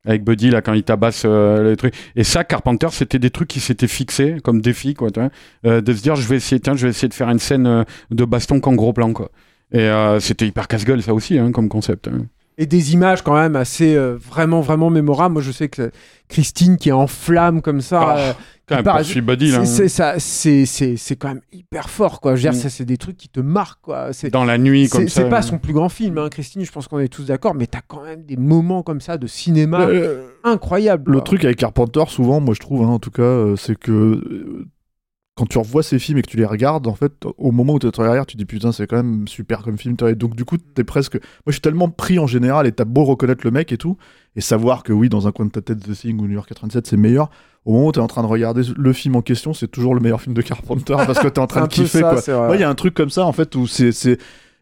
avec 0.05 0.25
Buddy 0.25 0.51
là 0.51 0.63
quand 0.63 0.73
il 0.75 0.83
tabasse 0.83 1.23
euh, 1.25 1.63
le 1.63 1.77
truc. 1.77 1.95
Et 2.17 2.25
ça, 2.25 2.43
Carpenter, 2.45 2.89
c'était 2.91 3.19
des 3.21 3.31
trucs 3.31 3.49
qui 3.49 3.61
s'étaient 3.61 3.87
fixés 3.89 4.37
comme 4.43 4.61
défi 4.61 4.95
quoi, 4.95 5.11
tu 5.11 5.21
vois, 5.21 5.31
euh, 5.65 5.81
de 5.81 5.93
se 5.95 6.03
dire 6.03 6.17
je 6.17 6.27
vais 6.29 6.37
essayer, 6.37 6.61
tiens, 6.61 6.75
je 6.77 6.83
vais 6.87 6.91
essayer 6.91 7.09
de 7.09 7.15
faire 7.15 7.31
une 7.31 7.39
scène 7.39 7.85
de 8.11 8.25
baston 8.25 8.61
qu'en 8.61 8.75
gros 8.75 8.93
plan 8.93 9.13
quoi. 9.13 9.31
Et 9.73 9.89
c'était 10.21 10.47
hyper 10.47 10.69
casse-gueule 10.69 11.03
ça 11.03 11.15
aussi 11.15 11.39
hein, 11.39 11.51
comme 11.53 11.69
concept. 11.71 12.09
hein. 12.09 12.27
Et 12.59 12.67
des 12.67 12.93
images 12.93 13.23
quand 13.23 13.35
même 13.35 13.57
assez 13.57 13.95
euh, 13.97 14.17
vraiment 14.17 14.61
vraiment 14.61 14.91
mémorables. 14.91 15.33
Moi, 15.35 15.43
je 15.43 15.53
sais 15.53 15.69
que 15.69 15.91
Christine 16.29 16.77
qui 16.77 16.91
est 16.91 16.93
en 16.93 17.07
flamme 17.07 17.63
comme 17.63 17.81
ça, 17.81 18.01
Ah. 18.03 18.19
euh, 18.19 18.33
Putain, 18.65 18.83
Par- 18.85 18.97
poursuit 18.99 19.21
Buddy, 19.21 19.51
là. 19.51 19.65
c'est- 19.65 19.75
c'est 19.83 19.89
ça, 19.89 20.15
c'est 20.19 20.67
c'est 20.67 20.97
c'est 20.97 21.17
quand 21.17 21.29
même 21.29 21.41
hyper 21.53 21.91
fort 21.91 22.21
quoi. 22.21 22.37
Je 22.37 22.43
veux 22.47 22.51
dire, 22.53 22.59
Mm. 22.59 22.63
ça 22.63 22.71
c'est 22.71 22.85
des 22.85 22.97
trucs 22.97 23.17
qui 23.17 23.29
te 23.29 23.41
marquent 23.41 23.81
quoi. 23.83 24.13
C'est 24.13 24.31
Dans 24.31 24.45
la 24.45 24.57
nuit, 24.57 24.89
comme 24.89 25.03
c'est 25.03 25.09
ça. 25.09 25.23
c'est 25.23 25.29
pas 25.29 25.43
son 25.43 25.59
plus 25.59 25.73
grand 25.73 25.89
film, 25.89 26.17
hein, 26.19 26.29
Christine. 26.31 26.65
Je 26.65 26.71
pense 26.71 26.87
qu'on 26.87 27.01
est 27.01 27.09
tous 27.09 27.25
d'accord, 27.27 27.55
mais 27.55 27.67
t'as 27.67 27.81
quand 27.87 28.03
même 28.05 28.23
des 28.23 28.37
moments 28.37 28.83
comme 28.85 29.01
ça 29.01 29.19
de 29.19 29.27
cinéma 29.27 29.87
Euh, 29.89 30.29
incroyables. 30.45 31.11
Le 31.11 31.19
quoi. 31.19 31.25
truc 31.25 31.45
avec 31.45 31.57
Carpenter, 31.59 32.05
souvent, 32.09 32.41
moi 32.41 32.55
je 32.55 32.61
trouve, 32.61 32.83
hein, 32.85 32.89
en 32.89 32.99
tout 33.01 33.11
cas, 33.11 33.23
euh, 33.23 33.57
c'est 33.57 33.77
que 33.77 33.91
euh, 33.91 34.67
quand 35.35 35.47
tu 35.47 35.57
revois 35.59 35.83
ces 35.83 35.99
films 35.99 36.19
et 36.19 36.23
que 36.23 36.29
tu 36.31 36.37
les 36.37 36.45
regardes, 36.45 36.87
en 36.87 36.95
fait, 36.95 37.13
au 37.39 37.53
moment 37.53 37.73
où 37.75 37.79
tu 37.79 37.91
te 37.91 38.01
regardes, 38.01 38.27
tu 38.27 38.35
te 38.37 38.39
dis 38.39 38.45
putain, 38.45 38.71
c'est 38.71 38.87
quand 38.87 38.97
même 38.97 39.27
super 39.27 39.63
comme 39.63 39.79
film. 39.79 39.97
Et 40.07 40.15
donc, 40.15 40.37
du 40.37 40.45
coup, 40.45 40.59
t'es 40.59 40.85
presque. 40.85 41.15
Moi, 41.15 41.23
je 41.47 41.53
suis 41.53 41.61
tellement 41.63 41.89
pris 41.89 42.19
en 42.19 42.27
général, 42.27 42.67
et 42.67 42.73
t'as 42.73 42.85
beau 42.85 43.05
reconnaître 43.05 43.41
le 43.45 43.51
mec 43.51 43.73
et 43.73 43.79
tout, 43.79 43.97
et 44.37 44.41
savoir 44.43 44.83
que 44.83 44.93
oui, 44.93 45.09
dans 45.09 45.27
un 45.27 45.33
coin 45.33 45.47
de 45.47 45.51
ta 45.51 45.63
tête, 45.63 45.81
The 45.81 45.93
Thing 45.95 46.21
ou 46.21 46.27
New 46.27 46.35
York 46.35 46.49
87, 46.49 46.87
c'est 46.87 46.97
meilleur. 46.99 47.31
Au 47.65 47.73
moment 47.73 47.87
où 47.87 47.93
t'es 47.93 48.01
en 48.01 48.09
train 48.09 48.23
de 48.23 48.27
regarder 48.27 48.63
le 48.77 48.93
film 48.93 49.17
en 49.17 49.23
question, 49.23 49.55
c'est 49.55 49.69
toujours 49.69 49.95
le 49.95 50.01
meilleur 50.01 50.21
film 50.21 50.35
de 50.35 50.43
Carpenter 50.43 50.95
parce 51.07 51.19
que 51.21 51.29
t'es 51.29 51.39
en 51.39 51.47
train 51.47 51.63
de 51.67 51.73
kiffer, 51.73 52.01
ça, 52.01 52.21
quoi. 52.33 52.49
Ouais, 52.51 52.57
il 52.57 52.61
y 52.61 52.65
a 52.65 52.69
un 52.69 52.75
truc 52.75 52.93
comme 52.93 53.09
ça 53.11 53.25
en 53.25 53.33
fait 53.33 53.55
où 53.55 53.67
c'est 53.69 54.19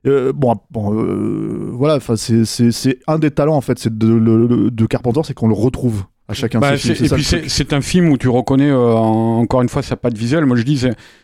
euh, 0.06 0.32
bon, 0.34 0.54
bon 0.70 0.94
euh, 0.94 1.70
voilà 1.72 1.98
c'est 2.16 2.98
un 3.06 3.18
des 3.18 3.30
talents 3.30 3.56
en 3.56 3.60
fait 3.62 3.88
de, 3.88 4.06
le- 4.12 4.70
de 4.70 4.86
Carpenter 4.86 5.20
c'est 5.24 5.34
qu'on 5.34 5.48
le 5.48 5.54
retrouve 5.54 6.04
à 6.30 6.32
chacun 6.34 6.60
Bah, 6.60 6.72
de 6.72 6.76
ses 6.76 6.88
c'est- 6.88 6.94
films 6.94 7.06
et 7.06 7.22
ça, 7.22 7.36
puis 7.38 7.50
c'est 7.50 7.72
un 7.72 7.80
film 7.80 8.08
où 8.10 8.16
tu 8.16 8.28
reconnais 8.28 8.70
euh, 8.70 8.94
en- 8.94 9.40
encore 9.40 9.62
une 9.62 9.68
fois 9.68 9.82
sa 9.82 9.96
patte 9.96 10.16
visuelle. 10.16 10.46
Moi 10.46 10.56
je 10.56 10.62
dis 10.62 10.78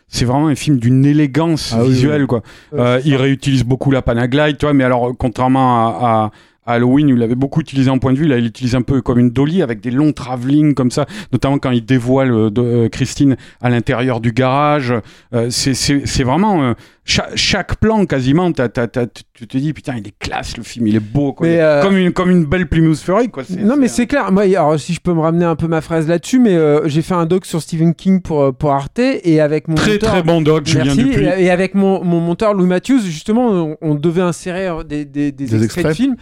c'est- 0.07 0.25
vraiment 0.25 0.47
un 0.47 0.55
film 0.55 0.77
d'une 0.77 1.05
élégance 1.05 1.73
Ah 1.77 1.83
visuelle 1.83 2.21
oui. 2.21 2.27
quoi. 2.27 2.41
Euh, 2.73 2.99
c'est 3.01 3.09
il 3.09 3.13
ça. 3.15 3.21
réutilise 3.21 3.63
beaucoup 3.63 3.91
la 3.91 4.01
Panaglide, 4.01 4.57
tu 4.57 4.65
vois, 4.65 4.73
mais 4.73 4.83
alors 4.83 5.11
contrairement 5.17 5.87
à, 5.87 6.07
à- 6.25 6.31
Halloween, 6.69 7.07
il 7.07 7.15
l'avait 7.15 7.35
beaucoup 7.35 7.61
utilisé 7.61 7.89
en 7.89 7.97
point 7.97 8.11
de 8.11 8.17
vue, 8.17 8.27
là 8.27 8.37
il 8.37 8.43
l'utilise 8.43 8.75
un 8.75 8.81
peu 8.81 9.01
comme 9.01 9.19
une 9.19 9.29
dolly 9.29 9.61
avec 9.61 9.79
des 9.79 9.89
longs 9.89 10.11
travelling 10.11 10.73
comme 10.73 10.91
ça, 10.91 11.05
notamment 11.31 11.59
quand 11.59 11.71
il 11.71 11.85
dévoile 11.85 12.29
euh, 12.33 12.49
de- 12.49 12.61
euh, 12.61 12.89
Christine 12.89 13.37
à 13.61 13.69
l'intérieur 13.69 14.19
du 14.19 14.33
garage. 14.33 14.93
Euh, 15.33 15.49
c'est- 15.49 15.73
c'est 15.73 16.05
c'est 16.05 16.23
vraiment 16.25 16.61
euh, 16.63 16.73
cha- 17.07 17.29
chaque, 17.35 17.77
plan 17.77 18.05
quasiment, 18.05 18.51
tu 18.51 19.47
te 19.47 19.57
dis 19.57 19.73
putain 19.73 19.95
il 19.97 20.07
est 20.07 20.13
classe 20.19 20.57
le 20.57 20.63
film, 20.63 20.85
il 20.87 20.95
est 20.95 20.99
beau 20.99 21.33
quoi. 21.33 21.47
Euh, 21.47 21.81
comme 21.81 21.97
une 21.97 22.11
comme 22.13 22.29
une 22.29 22.45
belle 22.45 22.67
Plymouth 22.67 22.97
Fury 22.99 23.29
quoi. 23.29 23.43
Non 23.57 23.75
mais 23.77 23.87
c'est- 23.87 24.05
clair. 24.05 24.31
Moi, 24.31 24.43
alors 24.43 24.79
si 24.79 24.93
je 24.93 24.99
peux 24.99 25.13
me 25.13 25.21
ramener 25.21 25.45
un 25.45 25.55
peu 25.55 25.67
ma 25.67 25.81
phrase 25.81 26.07
là-dessus, 26.07 26.37
mais 26.39 26.53
euh, 26.55 26.87
j'ai 26.87 27.01
fait 27.01 27.13
un 27.15 27.25
doc 27.25 27.45
sur 27.45 27.61
Stephen 27.61 27.95
King 27.95 28.21
pour 28.21 28.41
euh, 28.41 28.51
pour 28.51 28.71
Arte 28.71 28.99
et 28.99 29.39
avec 29.41 29.67
mon 29.67 29.75
très 29.75 29.93
monteur- 29.93 30.09
très 30.11 30.23
bon 30.23 30.41
doc 30.41 30.65
Julien 30.67 30.83
Merci. 30.85 31.03
Dupuis. 31.05 31.25
Et, 31.25 31.45
et 31.45 31.49
avec 31.49 31.73
mon, 31.73 32.03
mon 32.03 32.19
monteur 32.19 32.53
Louis 32.53 32.67
Matthews, 32.67 32.99
justement, 33.01 33.47
on, 33.49 33.77
on 33.81 33.95
devait 33.95 34.21
insérer 34.21 34.67
des, 34.87 35.05
des, 35.05 35.31
des 35.31 35.45
Des 35.45 35.63
extraits 35.63 35.87
de 35.87 35.93
films. 35.93 36.15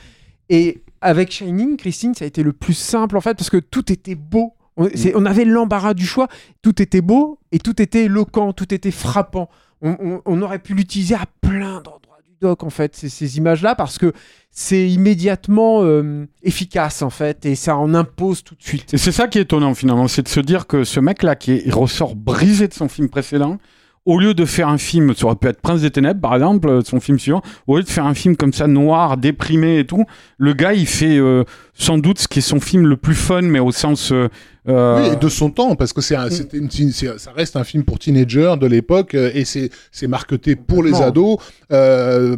Et 0.49 0.83
avec 1.01 1.31
Shining, 1.31 1.77
Christine, 1.77 2.13
ça 2.13 2.25
a 2.25 2.27
été 2.27 2.43
le 2.43 2.53
plus 2.53 2.73
simple 2.73 3.17
en 3.17 3.21
fait, 3.21 3.33
parce 3.35 3.49
que 3.49 3.57
tout 3.57 3.91
était 3.91 4.15
beau. 4.15 4.53
On, 4.77 4.87
c'est- 4.93 5.13
on 5.15 5.25
avait 5.25 5.45
l'embarras 5.45 5.93
du 5.93 6.05
choix. 6.05 6.27
Tout 6.61 6.81
était 6.81 7.01
beau 7.01 7.39
et 7.51 7.59
tout 7.59 7.81
était 7.81 8.03
éloquent, 8.05 8.51
tout 8.53 8.73
était 8.73 8.91
frappant. 8.91 9.49
On, 9.81 10.41
aurait 10.41 10.59
pu 10.59 10.73
l'utiliser 10.73 11.15
à 11.15 11.25
plein 11.41 11.75
d'endroits 11.81 12.19
du 12.25 12.33
doc 12.41 12.63
en 12.63 12.69
fait, 12.69 12.95
ces, 12.95 13.37
images-là, 13.37 13.75
parce 13.75 13.97
que 13.97 14.13
c'est 14.51 14.89
immédiatement 14.89 15.83
euh, 15.83 16.27
efficace 16.43 17.01
en 17.01 17.09
fait, 17.09 17.45
et 17.45 17.55
ça 17.55 17.77
en 17.77 17.93
impose 17.93 18.43
tout 18.43 18.55
de 18.55 18.63
suite. 18.63 18.93
Et 18.93 18.97
c'est 18.97 19.11
ça 19.11 19.27
qui 19.27 19.37
est 19.37 19.43
étonnant 19.43 19.73
finalement, 19.75 20.07
c'est 20.07 20.23
de 20.23 20.27
se 20.29 20.39
dire 20.39 20.65
que 20.65 20.83
ce 20.83 20.99
mec-là 20.99 21.35
qui 21.35 21.51
est- 21.51 21.73
ressort 21.73 22.15
brisé 22.15 22.67
de 22.67 22.73
son 22.73 22.87
film 22.87 23.09
précédent, 23.09 23.57
au 24.05 24.19
lieu 24.19 24.33
de 24.33 24.45
faire 24.45 24.67
un 24.69 24.77
film, 24.77 25.13
ça 25.15 25.25
aurait 25.25 25.35
pu 25.35 25.47
être 25.47 25.59
Prince 25.61 25.81
des 25.81 25.89
Ténèbres 25.91 26.21
par 26.21 26.35
exemple, 26.35 26.67
euh, 26.69 26.81
son 26.83 26.99
film 26.99 27.17
suivant, 27.19 27.41
au 27.67 27.77
lieu 27.77 27.83
de 27.83 27.89
faire 27.89 28.05
un 28.05 28.13
film 28.13 28.35
comme 28.35 28.53
ça 28.53 28.67
noir, 28.67 29.17
déprimé 29.17 29.79
et 29.79 29.85
tout, 29.85 30.05
le 30.37 30.53
gars 30.53 30.73
il 30.73 30.85
fait 30.87 31.17
euh, 31.17 31.43
sans 31.73 31.97
doute 31.97 32.19
ce 32.19 32.27
qui 32.27 32.39
est 32.39 32.41
son 32.43 32.59
film 32.59 32.85
le 32.87 32.97
plus 32.97 33.15
fun, 33.15 33.41
mais 33.41 33.59
au 33.59 33.71
sens 33.71 34.11
euh, 34.11 34.27
euh, 34.67 35.01
Oui, 35.09 35.13
et 35.13 35.15
de 35.15 35.27
son 35.29 35.49
temps, 35.49 35.75
parce 35.75 35.91
que 35.93 36.01
c'est 36.01 36.15
un- 36.15 36.29
c'était 36.29 36.57
une, 36.57 36.69
ça 36.71 37.31
reste 37.35 37.55
un 37.55 37.63
film 37.63 37.83
pour 37.83 37.99
teenagers 37.99 38.55
de 38.59 38.67
l'époque, 38.67 39.15
euh, 39.15 39.31
et 39.33 39.43
c'est 39.45 39.69
c'est 39.91 40.07
marketé 40.07 40.55
pour 40.55 40.83
les 40.83 41.01
ados. 41.01 41.37
Euh, 41.71 42.37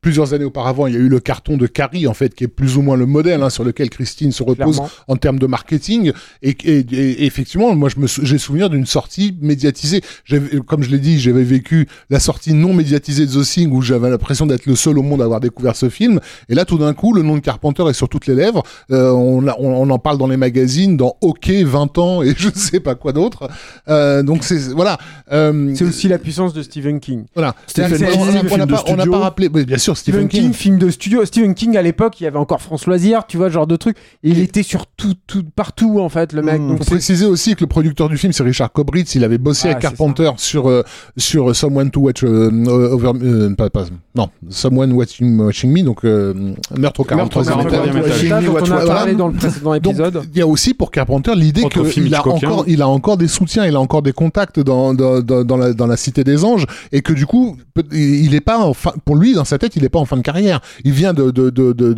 plusieurs 0.00 0.32
années 0.34 0.44
auparavant, 0.44 0.86
il 0.86 0.94
y 0.94 0.96
a 0.96 1.00
eu 1.00 1.08
le 1.08 1.20
carton 1.20 1.56
de 1.56 1.66
Carrie, 1.66 2.06
en 2.06 2.14
fait, 2.14 2.34
qui 2.34 2.44
est 2.44 2.48
plus 2.48 2.76
ou 2.76 2.82
moins 2.82 2.96
le 2.96 3.06
modèle 3.06 3.42
hein, 3.42 3.50
sur 3.50 3.64
lequel 3.64 3.90
Christine 3.90 4.32
se 4.32 4.42
repose 4.42 4.76
Clairement. 4.76 4.90
en 5.08 5.16
termes 5.16 5.38
de 5.38 5.46
marketing. 5.46 6.12
Et, 6.42 6.56
et- 6.64 6.78
et 6.90 7.26
effectivement, 7.26 7.74
moi, 7.74 7.88
je 7.88 8.00
me 8.00 8.06
sou- 8.06 8.22
j'ai 8.24 8.38
souvenir 8.38 8.70
d'une 8.70 8.86
sortie 8.86 9.36
médiatisée. 9.42 10.00
J'avais- 10.24 10.58
Comme 10.60 10.82
je 10.82 10.90
l'ai 10.90 10.98
dit, 10.98 11.18
j'avais 11.20 11.44
vécu 11.44 11.86
la 12.08 12.18
sortie 12.20 12.54
non 12.54 12.72
médiatisée 12.72 13.26
de 13.26 13.32
The 13.32 13.44
Thing, 13.44 13.72
où 13.72 13.82
j'avais 13.82 14.08
l'impression 14.10 14.46
d'être 14.46 14.66
le 14.66 14.74
seul 14.76 14.98
au 14.98 15.02
monde 15.02 15.20
à 15.20 15.24
avoir 15.24 15.40
découvert 15.40 15.76
ce 15.76 15.88
film. 15.90 16.20
Et 16.48 16.54
là, 16.54 16.64
tout 16.64 16.78
d'un 16.78 16.94
coup, 16.94 17.12
le 17.12 17.22
nom 17.22 17.34
de 17.34 17.40
Carpenter 17.40 17.84
est 17.88 17.92
sur 17.92 18.08
toutes 18.08 18.26
les 18.26 18.34
lèvres. 18.34 18.62
Euh, 18.90 19.10
on, 19.10 19.46
on, 19.46 19.54
on 19.58 19.90
en 19.90 19.98
parle 19.98 20.16
dans 20.18 20.26
les 20.28 20.36
magazines, 20.36 20.96
dans 20.96 21.16
OK 21.20 21.50
20 21.50 21.98
ans 21.98 22.22
et 22.22 22.34
je 22.36 22.48
ne 22.48 22.54
sais 22.54 22.80
pas 22.80 22.94
quoi 22.94 23.12
d'autre. 23.12 23.48
Euh, 23.88 24.22
donc 24.22 24.44
c'est 24.44 24.58
voilà. 24.72 24.98
Euh, 25.32 25.72
C'est 25.74 25.84
aussi 25.84 26.08
la 26.08 26.18
puissance 26.18 26.52
de 26.54 26.62
Stephen 26.62 27.00
King. 27.00 27.24
voilà. 27.34 27.54
Stephen 27.66 27.92
on- 27.94 28.26
n'a 28.26 28.42
de 28.42 28.48
pas, 28.72 28.84
on 28.86 28.96
n'a 28.96 29.02
studio. 29.02 29.12
pas 29.12 29.18
rappelé. 29.18 29.48
oui, 29.52 29.64
bien 29.64 29.78
sûr, 29.78 29.89
Stephen 29.96 30.28
Stephen, 30.28 30.44
King, 30.46 30.52
film 30.52 30.78
de 30.78 30.90
studio. 30.90 31.24
Stephen 31.24 31.54
King 31.54 31.76
à 31.76 31.82
l'époque, 31.82 32.20
il 32.20 32.24
y 32.24 32.26
avait 32.26 32.38
encore 32.38 32.60
France 32.60 32.86
Loisirs, 32.86 33.26
tu 33.26 33.36
vois, 33.36 33.48
ce 33.48 33.54
genre 33.54 33.66
de 33.66 33.76
truc. 33.76 33.96
Et 34.22 34.30
il 34.30 34.38
était 34.40 34.62
sur 34.62 34.86
tout, 34.86 35.14
tout, 35.26 35.44
partout 35.54 36.00
en 36.00 36.08
fait, 36.08 36.32
le 36.32 36.42
mec. 36.42 36.60
Mm. 36.60 36.68
Donc 36.68 36.84
préciser 36.86 37.26
aussi 37.26 37.54
que 37.54 37.60
le 37.60 37.66
producteur 37.66 38.08
du 38.08 38.16
film, 38.16 38.32
c'est 38.32 38.42
Richard 38.42 38.72
Cobritz. 38.72 39.14
Il 39.14 39.24
avait 39.24 39.38
bossé 39.38 39.68
Ah, 39.68 39.70
avec 39.72 39.82
Carpenter 39.82 40.30
sur 40.36 40.68
euh, 40.68 40.82
sur 41.16 41.54
Someone 41.54 41.90
to 41.90 42.00
Watch 42.00 42.24
euh, 42.24 42.50
euh, 42.50 42.90
over, 42.92 43.12
euh, 43.22 43.54
pas, 43.54 43.70
pas- 43.70 43.86
non, 44.14 44.28
Someone 44.48 44.92
Watching, 44.92 45.38
watching 45.40 45.70
Me, 45.72 45.82
donc 45.82 46.04
euh, 46.04 46.34
Meurtre 46.76 47.00
au 47.00 47.04
43 47.04 47.44
Meurtre 47.44 47.66
au 47.66 47.70
43e 47.70 47.98
étage. 47.98 48.24
étage. 48.24 48.28
Ça, 48.28 48.40
dont 48.40 48.52
on 48.54 48.56
a 48.56 48.66
Voilà. 48.66 48.84
parlé 48.94 49.14
dans 49.14 49.28
le 49.28 49.34
précédent 49.34 49.70
Donc, 49.74 49.86
épisode. 49.86 50.22
il 50.32 50.38
y 50.38 50.42
a 50.42 50.46
aussi 50.46 50.74
pour 50.74 50.90
Carpenter 50.90 51.32
l'idée 51.36 51.62
qu'il 51.92 52.14
a 52.14 52.26
encore, 52.26 52.64
il 52.66 52.82
a 52.82 52.88
encore 52.88 53.16
des 53.16 53.28
soutiens, 53.28 53.66
il 53.66 53.76
a 53.76 53.80
encore 53.80 54.02
des 54.02 54.12
contacts 54.12 54.58
dans, 54.60 54.94
dans, 54.94 55.20
dans, 55.20 55.44
dans 55.44 55.56
la, 55.56 55.72
dans 55.72 55.86
la 55.86 55.96
Cité 55.96 56.24
des 56.24 56.44
Anges, 56.44 56.66
et 56.92 57.02
que 57.02 57.12
du 57.12 57.26
coup, 57.26 57.56
il 57.92 58.34
est 58.34 58.40
pas 58.40 58.70
pour 59.04 59.16
lui, 59.16 59.34
dans 59.34 59.44
sa 59.44 59.58
tête, 59.58 59.76
il 59.80 59.84
est 59.84 59.88
pas 59.90 59.98
en 59.98 60.04
fin 60.04 60.16
de 60.16 60.22
carrière. 60.22 60.60
Il 60.84 60.92
vient 60.92 61.12
de- 61.12 61.30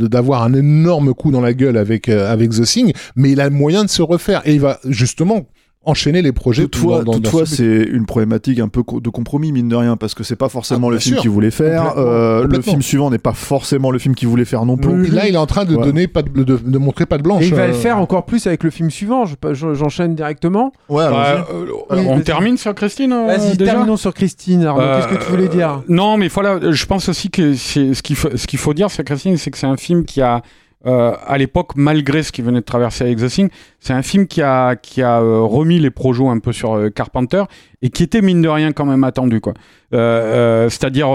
d'avoir 0.07 0.43
un 0.43 0.55
énorme 0.55 1.13
coup 1.15 1.31
dans 1.31 1.41
la 1.41 1.53
gueule 1.53 1.77
avec, 1.77 2.09
euh, 2.09 2.33
avec 2.33 2.51
The 2.53 2.63
Thing, 2.65 2.93
mais 3.17 3.33
il 3.33 3.41
a 3.41 3.49
le 3.49 3.55
moyen 3.55 3.85
de 3.85 3.91
se 3.91 4.03
refaire, 4.03 4.41
et 4.45 4.55
il 4.55 4.61
va 4.61 4.79
justement 4.89 5.47
enchaîner 5.85 6.23
les 6.23 6.33
projets. 6.33 6.63
Toutefois, 6.63 6.99
dans- 7.03 7.13
dans- 7.13 7.19
toutefois 7.19 7.45
c'est 7.47 7.83
une 7.83 8.07
problématique 8.07 8.61
un 8.61 8.69
peu 8.69 8.83
co- 8.83 9.01
de 9.01 9.09
compromis, 9.11 9.51
mine 9.53 9.69
de 9.69 9.75
rien, 9.77 9.97
parce 9.97 10.15
que 10.15 10.23
c'est 10.23 10.37
pas 10.37 10.49
forcément 10.49 10.89
Ah, 10.89 10.93
le 10.93 10.99
film 10.99 11.17
qu'il 11.17 11.31
voulait 11.31 11.51
faire. 11.51 11.83
Complètement, 11.89 12.03
euh, 12.13 12.47
le 12.47 12.61
film 12.63 12.83
suivant 12.83 13.11
n'est 13.11 13.19
pas 13.19 13.33
forcément 13.33 13.91
le 13.91 13.99
film 13.99 14.15
qu'il 14.15 14.29
voulait 14.29 14.45
faire 14.45 14.65
non 14.65 14.77
plus. 14.77 15.09
là, 15.09 15.27
il 15.27 15.35
est 15.35 15.39
en 15.39 15.47
train 15.47 15.65
de 15.65 15.75
Ouais. 15.75 15.85
donner 15.85 16.07
pas 16.07 16.23
de, 16.23 16.43
de, 16.45 16.57
de 16.57 16.79
montrer 16.79 17.07
pas 17.07 17.19
de 17.19 17.23
blanche. 17.23 17.43
Et 17.43 17.49
il 17.49 17.55
va 17.55 17.67
le 17.67 17.73
euh, 17.73 17.77
faire 17.77 17.99
encore 17.99 18.25
plus 18.27 18.47
avec 18.47 18.63
le 18.63 18.71
film 18.71 18.91
suivant. 18.91 19.25
Je- 19.25 19.35
je- 19.55 19.75
J'enchaîne 19.75 20.15
directement. 20.15 20.73
Ouais, 20.89 21.05
bah, 21.11 21.47
euh, 21.53 21.65
Oui, 21.91 22.05
on 22.07 22.15
vas-y. 22.15 22.23
termine 22.25 22.57
sur 22.57 22.75
Christine 22.75 23.11
Vas-y, 23.11 23.57
terminons 23.57 23.97
sur 23.97 24.15
Christine. 24.15 24.65
Euh, 24.65 24.97
qu'est-ce 24.97 25.09
que 25.19 25.25
tu 25.25 25.31
voulais 25.31 25.49
dire? 25.49 25.83
Non, 25.89 26.17
mais 26.17 26.29
voilà, 26.29 26.61
je 26.71 26.87
pense 26.87 27.09
aussi 27.09 27.31
que 27.31 27.55
c'est 27.55 27.95
ce 27.95 28.03
qu'il 28.03 28.17
faut, 28.17 28.29
ce 28.37 28.47
qu'il 28.47 28.59
faut 28.59 28.75
dire 28.75 28.91
sur 28.91 29.03
Christine, 29.05 29.37
c'est 29.37 29.51
que 29.51 29.59
c'est 29.59 29.67
un 29.67 29.77
film 29.77 30.05
qui 30.05 30.21
a, 30.23 30.43
euh, 30.87 31.13
à 31.27 31.39
l'époque, 31.39 31.73
malgré 31.77 32.23
ce 32.23 32.33
qui 32.33 32.43
venait 32.43 32.61
de 32.61 32.65
traverser 32.65 33.05
avec 33.05 33.19
The 33.19 33.29
Thing, 33.29 33.49
c'est 33.81 33.93
un 33.93 34.03
film 34.03 34.27
qui 34.27 34.43
a, 34.43 34.75
qui 34.77 35.01
a 35.03 35.21
euh, 35.21 35.41
remis 35.43 35.79
les 35.79 35.91
projets 35.91 36.27
un 36.27 36.39
peu 36.39 36.53
sur 36.53 36.75
euh, 36.75 36.91
Carpenter 36.91 37.45
et 37.83 37.91
qui 37.91 38.03
était 38.03 38.21
mine 38.23 38.43
de 38.43 38.49
rien 38.49 38.73
quand 38.73 38.85
même 38.87 39.05
attendu, 39.05 39.41
quoi. 39.41 39.55
Euh, 39.95 40.67
euh, 40.67 40.69
C'est-à-dire, 40.71 41.09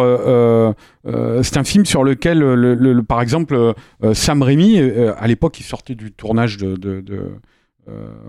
c'est 1.44 1.58
un 1.58 1.64
film 1.64 1.86
sur 1.86 2.04
lequel, 2.04 2.40
le, 2.40 2.56
le- 2.56 2.94
le- 2.94 3.04
par 3.04 3.22
exemple, 3.22 3.74
Sam 4.14 4.42
Raimi, 4.42 4.80
à 5.18 5.28
l'époque, 5.28 5.60
il 5.60 5.64
sortait 5.64 5.96
du 5.96 6.12
tournage 6.12 6.58
de, 6.58 6.76
de, 6.76 7.02
de 7.02 7.32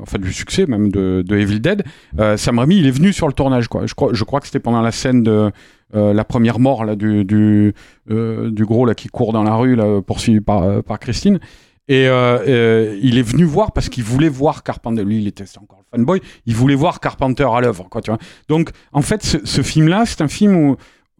enfin 0.00 0.18
du 0.18 0.32
succès 0.32 0.66
même 0.66 0.90
de, 0.90 1.24
Evil 1.30 1.60
Dead. 1.60 1.84
Euh, 2.18 2.36
Sam 2.36 2.58
Raimi, 2.58 2.78
il 2.78 2.86
est 2.86 2.92
venu 2.92 3.12
sur 3.12 3.26
le 3.26 3.32
tournage, 3.32 3.68
quoi. 3.68 3.86
Je 3.86 3.94
crois, 3.94 4.10
je 4.12 4.24
crois 4.24 4.40
que 4.40 4.46
c'était 4.46 4.60
pendant 4.60 4.82
la 4.82 4.92
scène 4.92 5.22
de 5.22 5.50
euh, 5.94 6.12
la 6.12 6.24
première 6.24 6.58
mort 6.58 6.84
là 6.84 6.96
du 6.96 7.24
du, 7.24 7.74
euh, 8.10 8.50
gros 8.52 8.86
là 8.86 8.94
qui 8.94 9.08
court 9.08 9.32
dans 9.32 9.42
la 9.42 9.54
rue 9.54 9.74
là 9.74 10.02
poursuivi 10.02 10.40
par 10.40 10.62
euh, 10.62 10.82
Christine. 11.00 11.40
Et 11.88 12.06
euh, 12.06 12.38
euh, 12.46 12.98
il 13.02 13.18
est 13.18 13.22
venu 13.22 13.44
voir 13.44 13.72
parce 13.72 13.88
qu'il 13.88 14.04
voulait 14.04 14.28
voir 14.28 14.62
Carpenter. 14.62 15.02
Lui, 15.02 15.20
il 15.22 15.26
était 15.26 15.44
encore 15.58 15.82
fanboy. 15.90 16.20
Il 16.44 16.54
voulait 16.54 16.74
voir 16.74 17.00
Carpenter 17.00 17.48
à 17.50 17.60
l'œuvre, 17.60 17.88
quoi. 17.88 18.02
Tu 18.02 18.10
vois. 18.10 18.18
Donc, 18.48 18.70
en 18.92 19.00
fait, 19.00 19.22
ce, 19.22 19.62
film-là, 19.62 20.04
c'est 20.04 20.20
un 20.20 20.28
film 20.28 20.76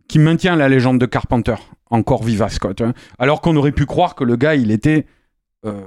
qui 0.08 0.18
maintient 0.18 0.56
la 0.56 0.68
légende 0.68 1.00
de 1.00 1.06
Carpenter 1.06 1.56
encore 1.90 2.22
vivace, 2.22 2.58
quoi. 2.58 2.72
Alors 3.18 3.40
qu'on 3.40 3.56
aurait 3.56 3.72
pu 3.72 3.86
croire 3.86 4.14
que 4.14 4.24
le 4.24 4.36
gars, 4.36 4.54
il 4.54 4.70
était 4.70 5.06
euh, 5.64 5.86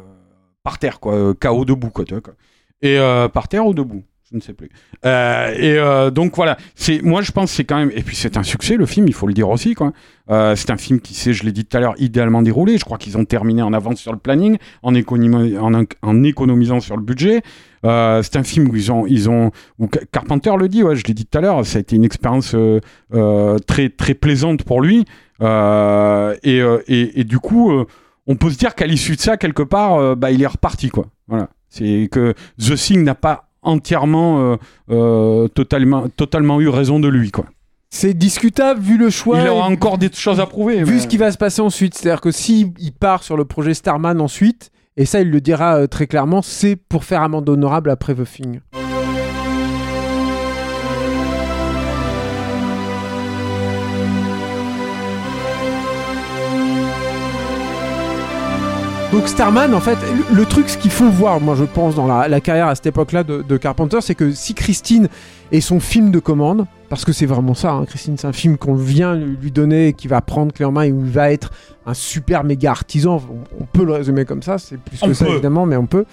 par 0.64 0.80
terre, 0.80 1.00
quoi, 1.00 1.14
euh, 1.16 1.34
KO 1.34 1.66
debout, 1.66 1.90
quoi. 1.90 2.06
Tu 2.06 2.14
vois, 2.14 2.22
quoi. 2.22 2.34
Et 2.82 2.98
euh, 2.98 3.28
par 3.28 3.48
terre 3.48 3.66
ou 3.66 3.74
debout 3.74 4.04
je 4.32 4.38
ne 4.38 4.42
sais 4.42 4.54
plus. 4.54 4.70
Euh, 5.06 6.08
et 6.08 6.12
donc 6.12 6.38
voilà, 6.38 6.56
c'est 6.74 7.02
moi 7.02 7.22
je 7.22 7.34
pense 7.34 7.52
c'est 7.52 7.66
quand 7.66 7.76
même 7.76 7.92
et 7.94 8.02
puis 8.02 8.16
c'est 8.16 8.38
un 8.38 8.44
succès 8.44 8.78
le 8.78 8.86
film, 8.86 9.06
il 9.10 9.14
faut 9.14 9.28
le 9.28 9.34
dire 9.34 9.50
aussi 9.50 9.74
quoi. 9.76 9.92
C'est 10.30 10.70
un 10.70 10.78
film 10.78 11.02
qui 11.02 11.14
s'est, 11.16 11.34
je 11.34 11.44
l'ai 11.44 11.52
dit 11.52 11.66
tout 11.66 11.76
à 11.76 11.82
l'heure, 11.82 11.96
idéalement 11.98 12.42
déroulé. 12.42 12.78
Je 12.78 12.86
crois 12.86 12.98
qu'ils 12.98 13.18
ont 13.18 13.26
terminé 13.26 13.62
en 13.62 13.74
avance 13.74 14.00
sur 14.00 14.14
le 14.14 14.18
planning, 14.20 14.58
en, 14.84 14.94
économi- 14.96 15.58
en, 15.60 15.84
en 16.02 16.24
économisant 16.24 16.80
sur 16.80 16.96
le 16.96 17.04
budget. 17.04 17.42
C'est 17.84 18.38
un 18.38 18.44
film 18.44 18.70
où 18.70 18.76
ils 18.78 18.90
ont, 18.90 19.06
ils 19.06 19.30
ont, 19.30 19.52
Carpenter 20.14 20.54
le 20.58 20.70
dit, 20.70 20.80
je 20.94 21.04
l'ai 21.06 21.14
dit 21.14 21.26
tout 21.26 21.38
à 21.38 21.42
l'heure, 21.42 21.66
ça 21.66 21.80
a 21.80 21.82
été 21.82 21.98
une 21.98 22.06
expérience 22.06 22.56
très 23.68 23.90
très 23.90 24.14
plaisante 24.14 24.64
pour 24.64 24.80
lui. 24.80 25.04
Et, 25.42 26.62
et, 26.88 27.24
du 27.26 27.40
coup, 27.40 27.86
on 28.28 28.36
peut 28.36 28.50
se 28.50 28.58
dire 28.58 28.76
qu'à 28.76 28.86
l'issue 28.88 29.16
de 29.16 29.22
ça, 29.22 29.38
quelque 29.38 29.64
part, 29.64 29.96
euh, 29.96 30.16
bah, 30.16 30.32
il 30.32 30.42
est 30.42 30.48
reparti 30.48 30.90
quoi. 30.90 31.08
Voilà, 31.28 31.50
c'est 31.70 32.08
que 32.12 32.34
The 32.60 32.76
Thing 32.76 33.04
n'a 33.04 33.16
pas 33.16 33.50
entièrement, 33.62 34.40
euh, 34.42 34.56
euh, 34.92 35.48
totalement, 35.48 36.08
totalement 36.10 36.60
eu 36.62 36.68
raison 36.70 37.00
de 37.00 37.08
lui, 37.08 37.32
quoi. 37.32 37.46
C'est 37.90 38.14
discutable 38.14 38.80
vu 38.80 38.98
le 38.98 39.10
choix. 39.10 39.42
il 39.42 39.48
aura 39.50 39.68
encore 39.68 39.98
des 39.98 40.10
choses 40.14 40.40
à 40.40 40.46
prouver. 40.46 40.84
vu 40.84 40.94
mais- 40.94 41.00
ce 41.00 41.08
qui 41.08 41.18
va 41.18 41.32
se 41.32 41.38
passer 41.38 41.62
ensuite. 41.62 41.94
C'est-à-dire 41.96 42.22
que 42.22 42.32
si 42.32 42.74
il 42.80 42.94
part 42.94 43.24
sur 43.24 43.36
le 43.36 43.44
projet 43.46 43.74
Starman 43.74 44.22
ensuite, 44.22 44.72
et 44.98 45.06
ça 45.06 45.20
il 45.22 45.30
le 45.30 45.42
dira 45.42 45.88
très 45.88 46.08
clairement, 46.08 46.42
c'est 46.42 46.76
pour 46.76 47.04
faire 47.04 47.22
amende 47.22 47.50
honorable 47.50 47.90
après 47.90 48.16
The 48.16 48.24
Thing. 48.24 48.60
Donc 59.12 59.28
Starman, 59.28 59.74
en 59.74 59.82
fait, 59.82 59.98
le, 60.34 60.46
truc, 60.46 60.70
ce 60.70 60.78
qu'il 60.78 60.90
faut 60.90 61.10
voir, 61.10 61.42
moi 61.42 61.56
je 61.56 61.66
pense, 61.66 61.96
dans 61.96 62.08
la, 62.08 62.30
la 62.30 62.40
carrière 62.40 62.68
à 62.68 62.76
cette 62.76 62.86
époque-là 62.86 63.24
de, 63.24 63.42
de 63.42 63.58
Carpenter, 63.58 63.98
c'est 64.00 64.16
que 64.16 64.32
si 64.32 64.54
Christine 64.54 65.10
est 65.52 65.60
son 65.60 65.82
film 65.82 66.12
de 66.12 66.20
commande, 66.20 66.66
parce 66.92 67.06
que 67.06 67.14
c'est 67.14 67.26
vraiment 67.26 67.54
ça, 67.54 67.72
hein, 67.72 67.86
Christine, 67.86 68.18
c'est 68.18 68.28
un 68.28 68.34
film 68.34 68.58
qu'on 68.58 68.76
vient 68.76 69.16
lui 69.16 69.50
donner, 69.50 69.94
qui 69.94 70.10
va 70.10 70.20
prendre 70.20 70.52
clé 70.52 70.66
en 70.66 70.74
main 70.74 70.84
et 70.84 70.92
où 70.92 71.06
il 71.06 71.10
va 71.10 71.32
être 71.32 71.50
un 71.86 71.94
super 71.94 72.44
méga 72.44 72.72
artisan. 72.72 73.22
On, 73.32 73.62
on 73.62 73.66
peut 73.66 73.86
le 73.86 73.94
résumer 73.94 74.26
comme 74.26 74.44
ça, 74.44 74.58
c'est 74.58 74.78
plus 74.78 75.00
que 75.00 75.06
On 75.06 75.14
ça 75.14 75.24
peut. 75.26 75.32
évidemment, 75.32 75.66
mais 75.66 75.78
on 75.78 75.86
peut. 75.86 76.04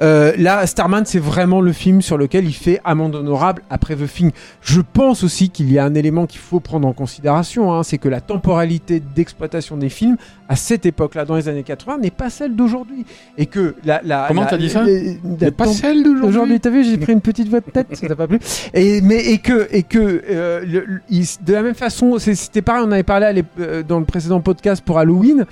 Euh, 0.00 0.32
là, 0.38 0.66
Starman, 0.66 1.04
c'est 1.04 1.18
vraiment 1.18 1.60
le 1.60 1.72
film 1.72 2.00
sur 2.00 2.16
lequel 2.16 2.46
il 2.46 2.54
fait 2.54 2.80
amende 2.82 3.14
honorable 3.14 3.62
après 3.68 3.94
The 3.94 4.06
Thing. 4.10 4.30
Je 4.62 4.80
pense 4.80 5.22
aussi 5.22 5.50
qu'il 5.50 5.70
y 5.70 5.78
a 5.78 5.84
un 5.84 5.94
élément 5.94 6.26
qu'il 6.26 6.40
faut 6.40 6.60
prendre 6.60 6.88
en 6.88 6.94
considération, 6.94 7.72
hein, 7.72 7.82
c'est 7.82 7.98
que 7.98 8.08
la 8.08 8.22
temporalité 8.22 9.00
d'exploitation 9.14 9.76
des 9.76 9.90
films 9.90 10.16
à 10.48 10.56
cette 10.56 10.86
époque-là, 10.86 11.24
dans 11.24 11.36
les 11.36 11.48
années 11.48 11.62
80, 11.62 11.98
n'est 11.98 12.10
pas 12.10 12.30
celle 12.30 12.56
d'aujourd'hui. 12.56 13.04
Et 13.38 13.46
que 13.46 13.74
la, 13.84 14.00
la, 14.04 14.24
Comment 14.28 14.46
t'as 14.46 14.58
dit 14.58 14.70
ça 14.70 14.84
C'est 14.86 15.50
pas 15.50 15.66
celle 15.66 16.02
d'aujourd'hui. 16.02 16.28
Aujourd'hui, 16.28 16.60
t'as 16.60 16.70
vu, 16.70 16.84
j'ai 16.84 16.96
pris 16.96 17.12
une 17.12 17.20
petite 17.20 17.48
voix 17.48 17.60
de 17.60 17.70
tête, 17.70 17.86
ça 17.92 18.08
t'a 18.08 18.16
pas 18.16 18.26
plu. 18.26 18.38
Et 18.74 19.00
mais 19.02 19.24
et 19.24 19.38
que 19.38 19.68
et 19.70 19.82
que 19.82 20.21
euh, 20.28 20.60
le- 20.64 20.84
le- 20.86 21.00
il- 21.10 21.26
de 21.44 21.52
la 21.52 21.62
même 21.62 21.74
façon, 21.74 22.18
c'était 22.18 22.62
pareil, 22.62 22.84
on 22.86 22.92
avait 22.92 23.02
parlé 23.02 23.26
à 23.26 23.60
euh, 23.60 23.82
dans 23.82 23.98
le 23.98 24.04
précédent 24.04 24.40
podcast 24.40 24.82
pour 24.84 24.98
Halloween. 24.98 25.44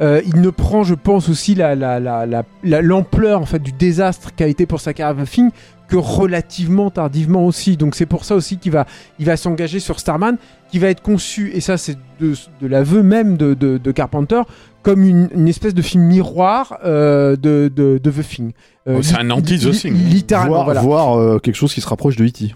euh, 0.00 0.20
il 0.26 0.40
ne 0.40 0.50
prend, 0.50 0.82
je 0.84 0.94
pense 0.94 1.28
aussi 1.28 1.54
la 1.54 1.74
la 1.74 1.98
la 2.00 2.26
la- 2.26 2.44
la- 2.64 2.82
l'ampleur 2.82 3.40
en 3.40 3.46
fait 3.46 3.58
du 3.62 3.72
désastre 3.72 4.34
qu'a 4.34 4.46
été 4.46 4.66
pour 4.66 4.80
sa 4.80 4.92
carrière 4.94 5.24
The 5.24 5.28
Thing 5.28 5.50
que 5.88 5.96
relativement 5.96 6.90
tardivement 6.90 7.46
aussi. 7.46 7.76
Donc 7.76 7.94
c'est 7.94 8.06
pour 8.06 8.24
ça 8.24 8.34
aussi 8.34 8.58
qu'il 8.58 8.72
va 8.72 8.86
il 9.18 9.24
va 9.26 9.36
s'engager 9.36 9.80
sur 9.80 9.98
Starman, 10.00 10.36
qui 10.70 10.78
va 10.78 10.88
être 10.88 11.00
conçu 11.02 11.50
et 11.54 11.60
ça 11.60 11.76
c'est 11.78 11.96
de, 12.20 12.34
de 12.60 12.66
l'aveu 12.66 13.02
même 13.02 13.36
de, 13.36 13.54
de, 13.54 13.78
de 13.78 13.90
Carpenter 13.92 14.42
comme 14.82 15.02
une, 15.02 15.28
une 15.34 15.48
espèce 15.48 15.74
de 15.74 15.82
film 15.82 16.04
miroir 16.04 16.78
euh, 16.84 17.36
de, 17.36 17.70
de, 17.74 17.98
de 18.02 18.10
The 18.10 18.26
Thing. 18.28 18.52
Euh, 18.86 18.96
Oh, 18.98 19.02
c'est 19.02 19.16
un 19.18 19.30
anti-The 19.30 19.70
Thing. 19.72 19.92
Littéralement, 20.08 20.54
voir, 20.54 20.64
voilà. 20.64 20.80
voir, 20.80 21.18
euh, 21.18 21.38
quelque 21.38 21.56
chose 21.56 21.74
qui 21.74 21.80
se 21.82 21.88
rapproche 21.88 22.16
de 22.16 22.24
E.T. 22.24 22.54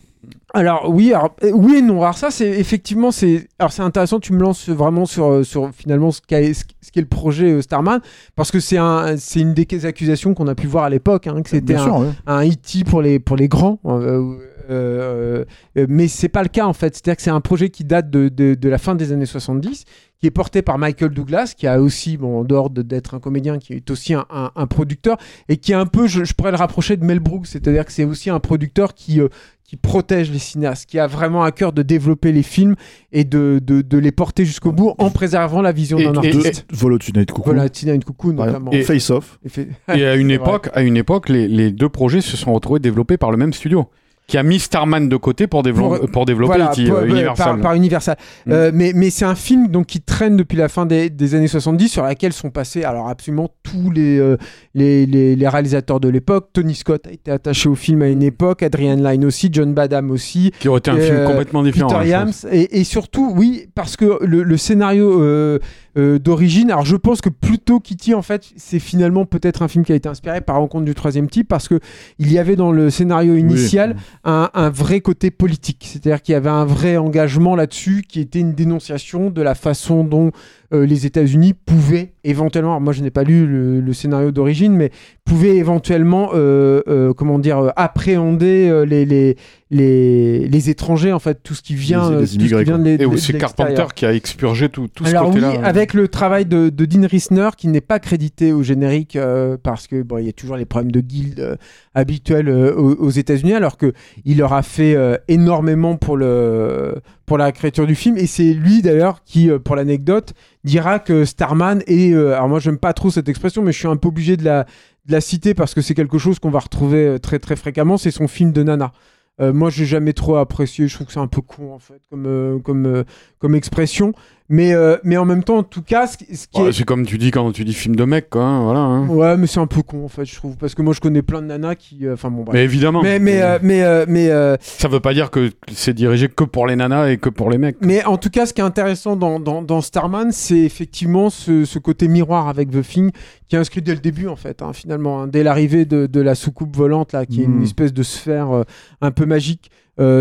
Alors 0.55 0.91
oui, 0.91 1.15
alors, 1.15 1.35
euh, 1.45 1.51
oui 1.55 1.77
et 1.77 1.83
non. 1.83 2.03
Alors 2.03 2.17
ça, 2.19 2.31
c'est 2.31 2.49
effectivement, 2.49 3.11
c'est 3.11 3.49
alors 3.59 3.73
c'est 3.73 3.83
intéressant. 3.83 4.21
Tu 4.21 4.33
me 4.33 4.41
lances 4.41 4.69
vraiment 4.69 5.07
sur 5.07 5.27
euh, 5.31 5.45
sur 5.45 5.71
finalement 5.75 6.11
ce 6.11 6.21
qu'est 6.21 6.53
ce 6.53 6.65
qu'est 6.93 7.01
le 7.01 7.07
projet 7.07 7.53
euh, 7.53 7.63
Starman 7.63 8.01
parce 8.37 8.51
que 8.51 8.61
c'est 8.61 8.77
un 8.77 9.17
c'est 9.17 9.41
une 9.41 9.55
des 9.55 9.87
accusations 9.87 10.35
qu'on 10.35 10.49
a 10.49 10.55
pu 10.55 10.67
voir 10.67 10.85
à 10.85 10.91
l'époque, 10.91 11.27
hein, 11.27 11.41
que 11.43 11.49
c'était 11.49 11.75
un, 11.77 11.85
sûr, 11.85 11.97
ouais. 11.97 12.09
un 12.27 12.47
E.T. 12.47 12.85
pour 12.85 13.01
les 13.01 13.19
pour 13.19 13.37
les 13.37 13.49
grands. 13.49 13.79
euh, 13.87 14.37
euh, 14.73 15.45
euh, 15.79 15.87
mais 15.89 16.09
c'est 16.09 16.29
pas 16.29 16.43
le 16.43 16.49
cas 16.49 16.67
en 16.67 16.73
fait. 16.73 16.95
C'est-à-dire 16.95 17.17
que 17.17 17.23
c'est 17.23 17.31
un 17.31 17.41
projet 17.41 17.71
qui 17.71 17.85
date 17.85 18.11
de, 18.11 18.29
de, 18.29 18.55
de 18.55 18.69
la 18.69 18.79
fin 18.79 18.95
des 18.95 19.13
années 19.13 19.27
70, 19.27 19.85
qui 20.19 20.27
est 20.27 20.31
porté 20.31 20.63
par 20.63 20.79
Michael 20.79 21.11
Douglas, 21.11 21.55
qui 21.57 21.67
a 21.67 21.81
aussi, 21.81 22.17
bon, 22.17 22.41
en 22.41 22.45
dehors 22.45 22.71
de- 22.71 22.83
d'être 22.83 23.15
un 23.15 23.21
comédien, 23.21 23.59
qui 23.59 23.75
est 23.75 23.91
aussi 23.91 24.15
un, 24.15 24.25
un- 24.31 24.51
un 24.55 24.67
producteur, 24.67 25.17
et 25.49 25.57
qui 25.57 25.73
est 25.73 25.77
un 25.77 25.87
peu, 25.87 26.07
je, 26.07 26.25
je 26.25 26.35
pourrais 26.35 26.53
le 26.53 26.57
rapprocher 26.57 26.97
de 26.97 27.05
Mel 27.05 27.19
Brooks, 27.21 27.47
c'est-à-dire 27.47 27.85
que 27.85 27.93
c'est 27.93 28.05
aussi 28.05 28.31
un 28.31 28.39
producteur 28.39 28.95
qui, 28.95 29.21
euh, 29.21 29.29
qui 29.65 29.77
protège 29.77 30.31
les 30.31 30.39
cinéastes, 30.39 30.89
qui 30.89 30.99
a 31.01 31.07
vraiment 31.09 31.43
à 31.43 31.51
cœur 31.51 31.73
de 31.73 31.83
développer 31.83 32.31
les 32.31 32.43
films 32.45 32.77
et 33.11 33.25
de, 33.25 33.59
de, 33.65 33.81
de 33.83 33.99
les 33.99 34.13
porter 34.13 34.45
jusqu'au 34.45 34.71
bout 34.71 34.95
en 34.99 35.11
préservant 35.11 35.61
la 35.63 35.73
vision 35.73 35.99
Et- 35.99 36.05
d'un 36.05 36.13
et- 36.23 36.29
artiste. 36.29 36.67
Au-dessus 36.85 37.11
d'un 37.13 37.25
coucou. 37.25 37.43
Voilà, 37.47 37.69
Tina 37.69 37.97
Coucou 37.99 38.33
notamment. 38.33 38.71
Face 38.85 39.11
Off. 39.11 39.39
Et 39.45 39.49
fait- 39.49 39.69
Et 39.95 40.05
à 40.07 40.15
une 40.17 40.31
époque, 40.31 40.69
à 40.75 40.83
une 40.83 40.97
époque, 40.97 41.31
les, 41.31 41.49
les 41.49 41.73
deux 41.73 41.89
projets 41.89 42.21
se 42.21 42.37
sont 42.37 42.53
retrouvés 42.53 42.81
développés 42.81 43.17
par 43.17 43.31
le 43.33 43.39
même 43.39 43.53
studio, 43.53 43.87
qui 44.33 44.39
a 44.39 44.43
mis 44.43 44.59
Starman 44.59 45.11
de 45.11 45.17
côté 45.19 45.47
pour, 45.47 45.63
dévelop- 45.63 45.99
Pour- 45.99 46.11
pour 46.11 46.25
développer 46.25 46.57
Voilà, 46.57 46.73
E.T., 46.73 46.87
pour- 46.89 46.97
euh, 47.01 47.05
Universal. 47.07 47.47
Par, 47.47 47.61
par 47.61 47.75
Universal. 47.75 48.17
Mm. 48.47 48.53
Euh, 48.53 48.71
mais 48.73 48.93
mais 48.95 49.11
c'est 49.11 49.27
un 49.27 49.35
film 49.35 49.69
donc, 49.69 49.85
qui 49.89 50.01
traîne 50.01 50.39
depuis 50.39 50.57
la 50.57 50.71
fin 50.71 50.87
des, 50.87 51.11
des 51.11 51.35
années 51.35 51.49
70, 51.49 51.91
sur 51.91 52.03
laquelle 52.03 52.33
sont 52.33 52.49
passés 52.49 52.83
alors 52.83 53.11
absolument 53.11 53.51
tous 53.63 53.91
les, 53.91 54.19
euh, 54.19 54.39
les, 54.73 55.05
les, 55.05 55.37
les 55.37 55.49
réalisateurs 55.49 56.01
de 56.01 56.09
l'époque. 56.09 56.49
Tony 56.55 56.75
Scott 56.75 57.07
a 57.07 57.13
été 57.13 57.31
attaché 57.31 57.69
au 57.69 57.75
film 57.75 58.01
à 58.01 58.09
une 58.09 58.23
époque, 58.23 58.63
Adrian 58.63 58.97
Lyne 58.97 59.27
aussi, 59.27 59.51
John 59.53 59.75
Badham 59.75 60.11
aussi. 60.11 60.51
qui 60.59 60.69
aurait 60.69 60.79
été 60.79 60.91
un 60.91 60.97
film 60.99 61.25
complètement 61.27 61.63
différent. 61.63 61.89
Peter 61.91 62.15
hein, 62.15 62.25
Yams 62.25 62.33
et, 62.51 62.81
et 62.81 62.85
surtout 62.85 63.35
oui 63.37 63.67
parce 63.75 63.99
que 63.99 64.19
le, 64.25 64.45
le 64.45 64.57
scénario 64.57 65.59
euh, 65.97 66.19
d'origine. 66.19 66.71
Alors 66.71 66.85
je 66.85 66.97
pense 66.97 67.21
que 67.21 67.29
plutôt 67.29 67.81
Kitty 67.81 68.15
en 68.15 68.23
fait 68.23 68.51
c'est 68.57 68.79
finalement 68.79 69.27
peut-être 69.27 69.63
un 69.63 69.69
film 69.69 69.85
qui 69.85 69.93
a 69.93 69.95
été 69.95 70.09
inspiré 70.09 70.41
par 70.41 70.57
Rencontre 70.57 70.85
du 70.85 70.95
troisième 70.95 71.29
type 71.29 71.49
parce 71.49 71.69
que 71.69 71.81
il 72.19 72.33
y 72.33 72.39
avait 72.39 72.57
dans 72.57 72.73
le 72.73 72.91
scénario 72.91 73.37
initial 73.37 73.97
un, 74.25 74.51
un 74.55 74.71
vrai 74.71 75.01
côté 75.01 75.31
politique. 75.31 75.87
C'est-à-dire 75.89 76.23
qu'il 76.23 76.33
y 76.33 76.37
avait 76.37 76.51
un 76.51 76.65
vrai 76.65 76.97
engagement 76.97 77.57
là-dessus 77.57 78.05
qui 78.09 78.21
était 78.21 78.41
une 78.41 78.55
dénonciation 78.55 79.31
de 79.31 79.43
la 79.43 79.55
façon 79.55 80.05
dont 80.05 80.33
euh, 80.73 80.87
les 80.87 81.07
États-Unis 81.07 81.55
pouvaient 81.55 82.13
éventuellement 82.25 82.71
alors 82.73 82.81
moi 82.81 82.93
je 82.93 83.03
n'ai 83.03 83.11
pas 83.11 83.25
lu 83.25 83.47
le, 83.47 83.81
le 83.81 83.93
scénario 83.93 84.31
d'origine 84.31 84.75
mais 84.75 84.91
pouvaient 85.25 85.57
éventuellement 85.57 86.31
euh, 86.35 86.81
euh, 86.89 87.13
comment 87.13 87.39
dire 87.39 87.73
appréhender 87.77 88.85
les, 88.87 89.05
les 89.05 89.37
les, 89.71 90.47
les 90.49 90.71
étrangers 90.71 91.13
en 91.13 91.19
fait 91.19 91.39
tout 91.43 91.55
ce 91.55 91.63
qui 91.63 91.75
vient 91.75 92.11
Les- 92.11 92.17
les 92.17 92.21
tout 92.21 92.27
ce 92.27 92.33
qui 92.33 92.39
immigrés, 92.41 92.65
vient 92.65 92.79
de 92.79 92.87
Et 92.89 92.99
de- 92.99 93.07
où 93.07 93.13
de 93.13 93.17
c'est. 93.17 93.39
Carpenter 93.39 93.87
qui 93.95 94.05
a 94.07 94.13
expurgé 94.15 94.69
tout, 94.69 94.87
tout 94.95 95.05
ce 95.05 95.11
Alors 95.11 95.29
oui, 95.31 95.41
côté-là. 95.41 95.65
avec 95.67 95.95
le 95.95 96.09
travail 96.09 96.45
de, 96.45 96.69
de 96.69 96.85
Dean 96.85 97.07
Risner 97.07 97.49
qui 97.57 97.69
n'est 97.69 97.81
pas 97.81 97.99
crédité 97.99 98.53
au 98.53 98.63
générique 98.63 99.19
parce 99.63 99.87
que 99.87 100.03
bon, 100.03 100.19
il 100.19 100.27
y 100.27 100.29
a 100.29 100.33
toujours 100.33 100.57
les 100.57 100.67
problèmes 100.67 100.93
de 100.93 101.01
guild 101.01 101.41
euh, 101.41 101.57
habituels 101.95 102.49
aux, 102.51 102.95
aux 102.97 103.11
États-Unis, 103.11 103.55
alors 103.55 103.77
que 103.79 103.93
il 104.25 104.39
leur 104.39 104.53
a 104.53 104.63
fait 104.63 104.97
énormément 105.29 105.97
pour 105.97 106.17
le 106.17 106.95
pour 107.33 107.39
la 107.39 107.51
créature 107.51 107.87
du 107.87 107.95
film 107.95 108.19
et 108.19 108.27
c'est 108.27 108.53
lui 108.53 108.83
d'ailleurs 108.83 109.25
qui, 109.25 109.51
euh, 109.51 109.59
pour 109.59 109.75
l'anecdote, 109.75 110.35
dira 110.65 110.99
que 110.99 111.25
Starman 111.25 111.83
est 111.87 112.13
euh, 112.13 112.35
alors 112.35 112.47
moi 112.47 112.61
j'aime 112.61 112.77
pas 112.77 112.93
trop 112.93 113.11
cette 113.11 113.27
expression, 113.27 113.63
mais 113.63 113.73
je 113.73 113.79
suis 113.79 113.89
un 113.89 113.97
peu 113.97 114.09
obligé 114.09 114.37
de 114.37 114.45
la 114.45 115.21
citer 115.23 115.55
parce 115.55 115.73
que 115.73 115.81
c'est 115.81 115.95
quelque 115.95 116.19
chose 116.19 116.39
qu'on 116.41 116.51
va 116.51 116.59
retrouver 116.59 117.07
euh, 117.07 117.19
très 117.19 117.39
très 117.39 117.57
fréquemment, 117.57 117.97
c'est 117.97 118.11
son 118.11 118.29
film 118.29 118.53
de 118.53 118.63
Nana. 118.63 118.93
Euh, 119.41 119.53
moi, 119.53 119.71
j'ai 119.71 119.87
jamais 119.87 120.13
trop 120.13 120.37
apprécié. 120.37 120.89
Je 120.89 120.95
trouve 120.95 121.07
que 121.07 121.13
c'est 121.13 121.21
un 121.21 121.27
peu 121.27 121.41
con 121.41 121.73
en 121.73 121.79
fait, 121.79 122.03
comme 122.11 122.27
euh, 122.27 122.59
comme 122.59 123.05
comme 123.39 123.55
expression. 123.55 124.13
Mais 124.49 124.75
euh, 124.75 124.97
mais 125.05 125.17
en 125.17 125.25
même 125.25 125.43
temps, 125.45 125.59
en 125.59 125.63
tout 125.63 125.83
cas, 125.83 126.07
ce, 126.07 126.19
qui- 126.19 126.37
ce 126.37 126.47
qui 126.47 126.61
Ouais, 126.61 126.69
est 126.69 126.73
C'est 126.73 126.85
comme 126.85 127.07
tu 127.07 127.17
dis 127.17 127.31
quand 127.31 127.51
tu 127.53 127.65
dis 127.65 127.73
film 127.73 127.97
de 127.97 128.05
mec, 128.05 128.29
quoi. 128.29 128.43
hein, 128.43 128.63
voilà. 128.65 128.81
hein. 128.81 129.09
ouais, 129.09 129.37
mais 129.37 129.47
c'est 129.47 129.61
un 129.61 129.67
peu 129.67 129.83
con 129.83 130.05
en 130.05 130.09
fait, 130.09 130.25
je 130.25 130.35
trouve, 130.35 130.57
parce 130.57 130.75
que 130.75 130.83
moi, 130.83 130.93
je 130.93 131.01
connais 131.01 131.23
plein 131.23 131.41
de 131.41 131.47
nanas 131.47 131.77
qui, 131.77 132.07
euh, 132.07 132.15
enfin 132.15 132.31
bon, 132.31 132.43
bref. 132.43 132.55
Mais 132.55 132.65
évidemment. 132.65 133.03
Mais 133.03 133.19
mais 133.19 133.41
euh, 133.41 133.59
mais 133.63 133.83
euh, 133.83 134.05
mais 134.09 134.29
Ça 134.61 134.89
veut 134.89 135.01
pas 135.01 135.15
dire 135.15 135.31
que 135.31 135.51
c'est 135.73 135.95
dirigé 135.95 136.29
que 136.29 136.45
pour 136.45 136.67
les 136.67 136.77
nanas 136.77 137.09
et 137.11 137.17
que 137.19 137.29
pour 137.29 137.51
les 137.51 137.57
mecs. 137.59 137.77
Mais 137.81 138.05
en 138.05 138.19
tout 138.19 138.31
cas, 138.31 138.45
ce 138.47 138.53
qui 138.53 138.61
est 138.61 138.65
intéressant 138.65 139.17
dans, 139.17 139.41
dans, 139.41 139.63
dans 139.63 139.81
Starman, 139.81 140.33
c'est 140.33 140.59
effectivement 140.59 141.31
ce, 141.31 141.65
ce 141.65 141.79
côté 141.79 142.09
miroir 142.09 142.49
avec 142.49 142.71
The 142.71 142.83
Thing 142.83 143.11
qui 143.49 143.57
est 143.57 143.59
inscrit 143.59 143.81
dès 143.83 143.95
le 143.95 144.01
début, 144.01 144.29
en 144.29 144.37
fait, 144.37 144.61
hein, 144.63 144.73
finalement, 144.73 145.27
dès 145.27 145.43
l'arrivée 145.43 145.85
de, 145.85 146.07
de 146.07 146.21
la 146.21 146.35
soucoupe 146.35 146.77
volante, 146.77 147.13
là, 147.13 147.27
qui 147.27 147.41
est 147.43 147.45
une 147.45 147.61
Mm. 147.61 147.65
espèce 147.65 147.93
de 147.93 148.03
sphère 148.03 148.65
un 149.01 149.11
peu 149.13 149.25
magique 149.27 149.71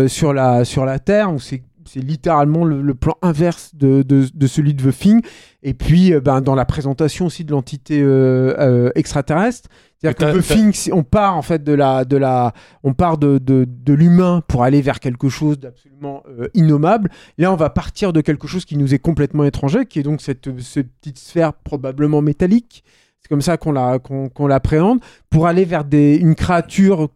sur, 0.06 0.32
la, 0.32 0.64
sur 0.64 0.84
la 0.84 0.98
Terre, 0.98 1.32
où 1.32 1.38
c'est 1.40 1.62
c'est 1.92 2.00
littéralement 2.00 2.64
le, 2.64 2.80
le 2.80 2.94
plan 2.94 3.16
inverse 3.20 3.74
de, 3.74 4.02
de, 4.02 4.24
de 4.32 4.46
celui 4.46 4.72
de 4.72 4.90
The 4.90 4.96
Thing. 4.96 5.20
Et 5.62 5.74
puis, 5.74 6.14
euh, 6.14 6.20
ben, 6.20 6.40
dans 6.40 6.54
la 6.54 6.64
présentation 6.64 7.26
aussi 7.26 7.44
de 7.44 7.50
l'entité 7.50 8.00
euh, 8.00 8.54
euh, 8.58 8.90
extraterrestre. 8.94 9.68
C'est-à-dire 9.98 10.32
que 10.32 10.38
The 10.38 10.42
Thing, 10.42 10.92
on 10.92 11.02
part 11.04 11.36
en 11.36 11.42
fait 11.42 11.62
de 11.62 11.72
la, 11.72 12.04
de 12.04 12.16
la, 12.16 12.54
on 12.82 12.94
part 12.94 13.18
de, 13.18 13.38
de, 13.38 13.66
de 13.68 13.92
l'humain 13.92 14.42
pour 14.48 14.64
aller 14.64 14.80
vers 14.80 15.00
quelque 15.00 15.28
chose 15.28 15.58
d'absolument 15.58 16.22
euh, 16.28 16.48
innommable. 16.54 17.10
Là, 17.36 17.52
on 17.52 17.56
va 17.56 17.68
partir 17.68 18.12
de 18.12 18.20
quelque 18.22 18.48
chose 18.48 18.64
qui 18.64 18.78
nous 18.78 18.94
est 18.94 18.98
complètement 18.98 19.44
étranger, 19.44 19.84
qui 19.84 19.98
est 19.98 20.02
donc 20.02 20.22
cette, 20.22 20.48
cette 20.60 20.90
petite 20.94 21.18
sphère 21.18 21.52
probablement 21.52 22.22
métallique. 22.22 22.84
C'est 23.20 23.28
comme 23.28 23.42
ça 23.42 23.56
qu'on 23.58 23.72
la, 23.72 23.98
qu'on, 23.98 24.28
qu'on 24.30 24.46
l'appréhende, 24.46 24.98
pour 25.30 25.46
aller 25.46 25.64
vers 25.64 25.84
des, 25.84 26.16
une 26.16 26.34
créature 26.34 27.10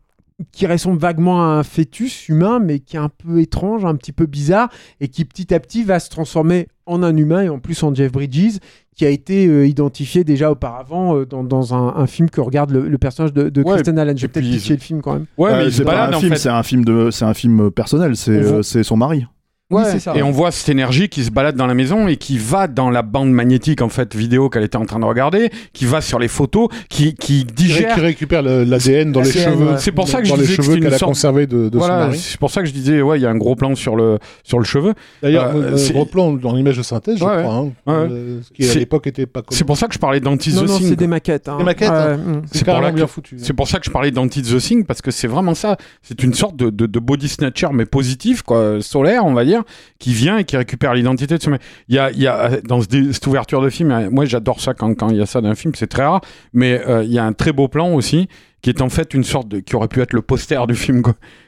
qui 0.53 0.67
ressemble 0.67 0.99
vaguement 0.99 1.43
à 1.43 1.47
un 1.47 1.63
fœtus 1.63 2.29
humain, 2.29 2.59
mais 2.59 2.79
qui 2.81 2.97
est 2.97 3.01
un 3.01 3.09
peu 3.09 3.41
étrange, 3.41 3.85
un 3.85 3.95
petit 3.97 4.13
peu 4.13 4.27
bizarre, 4.27 4.69
et 5.01 5.09
qui 5.09 5.25
petit 5.25 5.55
à 5.55 5.61
petit 5.61 5.83
va 5.83 5.99
se 5.99 6.11
transformer 6.11 6.69
en 6.85 7.03
un 7.03 7.17
humain, 7.17 7.43
et 7.43 7.49
en 7.49 7.59
plus 7.59 7.83
en 7.83 7.95
Jeff 7.95 8.13
Bridges, 8.13 8.59
qui 8.95 9.05
a 9.05 9.11
été 9.11 9.47
euh, 9.47 9.67
identifié 9.67 10.25
déjà 10.25 10.51
auparavant 10.51 11.17
euh, 11.17 11.27
dans, 11.27 11.43
dans 11.45 11.75
un, 11.75 11.95
un 11.97 12.07
film 12.07 12.31
que 12.31 12.41
regarde 12.41 12.71
le, 12.71 12.89
le 12.89 12.99
personnage 12.99 13.33
de, 13.33 13.49
de 13.51 13.63
Ouais, 13.63 13.73
Kristen 13.75 13.99
Allen. 13.99 14.17
Je 14.17 14.23
vais 14.23 14.27
et 14.27 14.29
peut-être 14.29 14.45
pitcher 14.51 14.75
le 14.75 14.81
film 14.81 15.03
quand 15.03 15.13
même. 15.15 15.27
Ouais, 15.37 15.53
Euh, 15.53 15.65
mais 15.65 15.71
c'est 15.71 15.85
pas 15.85 16.07
un 16.09 16.13
en 16.15 16.21
film, 16.21 16.33
fait. 16.33 16.39
c'est 16.39 16.49
un 16.49 16.63
film 16.63 16.85
de, 16.85 17.11
c'est 17.11 17.25
un 17.25 17.35
film 17.35 17.71
personnel. 17.71 18.17
C'est 18.17 18.31
euh, 18.33 18.63
c'est 18.63 18.83
son 18.85 18.97
mari. 18.97 19.27
Ouais, 19.69 19.99
ça. 19.99 20.15
Et 20.15 20.23
on 20.23 20.31
voit 20.31 20.53
cette 20.53 20.69
énergie 20.69 21.09
qui 21.09 21.25
se 21.25 21.31
balade 21.33 21.57
dans 21.57 21.67
la 21.67 21.75
maison 21.75 22.07
et 22.07 22.17
qui 22.17 22.39
va 22.39 22.69
dans 22.69 22.89
la 22.89 23.03
bande 23.03 23.33
magnétique 23.33 23.83
en 23.83 23.89
fait 23.89 24.15
vidéo 24.15 24.49
qu'elle 24.49 24.63
était 24.63 24.77
en 24.77 24.87
train 24.87 25.01
de 25.01 25.05
regarder, 25.05 25.51
qui 25.73 25.87
va 25.87 26.01
sur 26.01 26.21
les 26.21 26.29
photos, 26.29 26.69
qui, 26.89 27.15
qui 27.15 27.45
digère. 27.45 27.95
qui 27.95 28.01
récupère 28.01 28.43
l'ADN 28.43 29.11
dans 29.11 29.23
les 29.23 29.33
cheveux. 29.33 29.77
C'est 29.79 29.91
pour 29.91 30.07
ça 30.07 30.19
que 30.21 30.25
je 30.27 30.31
dans 30.31 30.37
les 30.37 30.47
disais 30.47 30.79
qu'elle 30.79 30.95
a 30.95 30.99
sorte- 30.99 31.11
conservé 31.11 31.49
de, 31.49 31.69
de 31.69 31.73
son 31.73 31.79
Voilà, 31.79 31.99
mari. 32.07 32.19
c'est 32.19 32.39
pour 32.39 32.51
ça 32.53 32.61
que 32.63 32.69
je 32.69 32.73
disais 32.73 33.03
ouais, 33.03 33.19
il 33.19 33.23
y 33.23 33.27
a 33.27 33.31
un 33.31 33.37
gros 33.37 33.57
plan 33.57 33.75
sur 33.75 33.97
le 33.97 34.21
sur 34.45 34.61
le 34.61 34.65
cheveu. 34.65 34.95
D'ailleurs, 35.21 35.57
Euh, 35.57 35.73
euh, 35.77 35.93
gros 35.93 36.05
plan 36.07 36.33
dans 36.33 36.55
l'image 36.55 36.77
de 36.77 36.83
synthèse, 36.85 37.19
je 37.19 37.25
Ouais, 37.25 37.43
crois, 37.43 37.55
hein, 37.55 37.65
ouais. 37.87 37.93
euh, 37.95 38.41
ce 38.43 38.51
qui 38.53 38.71
à 38.71 38.75
l'époque 38.75 39.09
était 39.09 39.27
pas 39.27 39.43
C'est 39.51 39.65
pour 39.65 39.77
ça 39.77 39.89
que 39.89 39.95
je 39.95 39.99
parlais 39.99 40.21
d'Anti 40.21 40.55
Non, 40.55 40.63
the 40.63 40.69
non, 40.69 40.79
Thing. 40.79 40.89
c'est 40.91 40.97
des 40.97 41.07
maquettes. 41.09 41.49
hein. 41.49 41.59
Des 41.59 41.65
maquettes, 41.65 41.91
hein. 41.91 42.17
mm. 42.19 42.43
c'est 42.53 42.65
pour 42.65 42.75
carrément 42.75 42.93
bien 42.93 43.07
foutu. 43.09 43.37
C'est 43.39 43.53
pour 43.53 43.67
ça 43.67 43.81
que 43.81 43.85
je 43.87 43.91
parlais 43.91 44.13
d'Anti 44.13 44.43
the 44.43 44.59
Thing 44.59 44.85
parce 44.85 45.03
que 45.03 45.11
c'est 45.11 45.27
vraiment 45.27 45.55
ça. 45.57 45.77
C'est 46.03 46.23
une 46.23 46.35
sorte 46.35 46.55
de 46.57 46.99
body 47.01 47.29
snatcher 47.29 47.69
mais 47.73 47.85
positif, 47.85 48.43
quoi, 48.43 48.77
solaire, 48.81 49.27
on 49.27 49.33
va 49.35 49.45
dire, 49.45 49.56
qui 49.99 50.13
vient 50.13 50.39
et 50.39 50.45
qui 50.45 50.57
récupère 50.57 50.95
l'identité 50.95 51.37
de 51.37 51.43
ce 51.43 51.51
mec. 51.51 51.61
Il 51.89 51.95
y 51.97 51.99
a, 51.99 52.61
dans 52.63 52.81
cette 52.81 53.27
ouverture 53.27 53.61
de 53.61 53.71
film, 53.71 54.09
moi 54.11 54.25
j'adore 54.25 54.61
ça 54.61 54.75
quand 54.75 55.09
il 55.11 55.17
y 55.17 55.23
a 55.23 55.27
ça 55.27 55.41
dans 55.41 55.49
un 55.49 55.55
film, 55.55 55.75
c'est 55.75 55.87
très 55.87 56.05
rare. 56.05 56.21
Mais 56.53 56.81
euh, 56.87 57.05
il 57.05 57.13
y 57.13 57.19
a 57.19 57.25
un 57.25 57.33
très 57.33 57.53
beau 57.53 57.69
plan 57.69 57.93
aussi 57.93 58.29
qui 58.63 58.71
est 58.71 58.83
en 58.83 58.89
fait 58.89 59.15
une 59.15 59.23
sorte 59.23 59.61
qui 59.63 59.77
aurait 59.77 59.87
pu 59.87 60.01
être 60.01 60.13
le 60.13 60.23
poster 60.23 60.67
du 60.67 60.75
film. 60.75 61.03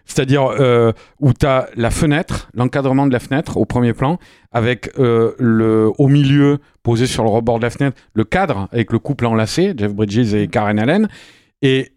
C'est-à-dire 0.05 0.53
euh, 0.61 0.93
où 1.19 1.33
tu 1.33 1.47
as 1.47 1.69
la 1.75 1.91
fenêtre, 1.91 2.49
l'encadrement 2.55 3.07
de 3.09 3.13
la 3.13 3.19
fenêtre 3.19 3.57
au 3.57 3.65
premier 3.65 3.93
plan, 3.93 4.19
avec 4.53 4.91
euh, 4.99 5.35
le 5.39 5.91
au 5.99 6.07
milieu 6.07 6.59
posé 6.85 7.07
sur 7.07 7.25
le 7.25 7.31
rebord 7.31 7.59
de 7.59 7.65
la 7.65 7.71
fenêtre, 7.71 8.01
le 8.15 8.23
cadre 8.25 8.69
avec 8.71 8.93
le 8.93 9.01
couple 9.01 9.27
enlacé, 9.27 9.75
Jeff 9.77 9.93
Bridges 9.93 10.33
et 10.33 10.47
Karen 10.47 10.79
Allen, 10.79 11.09
et 11.61 11.91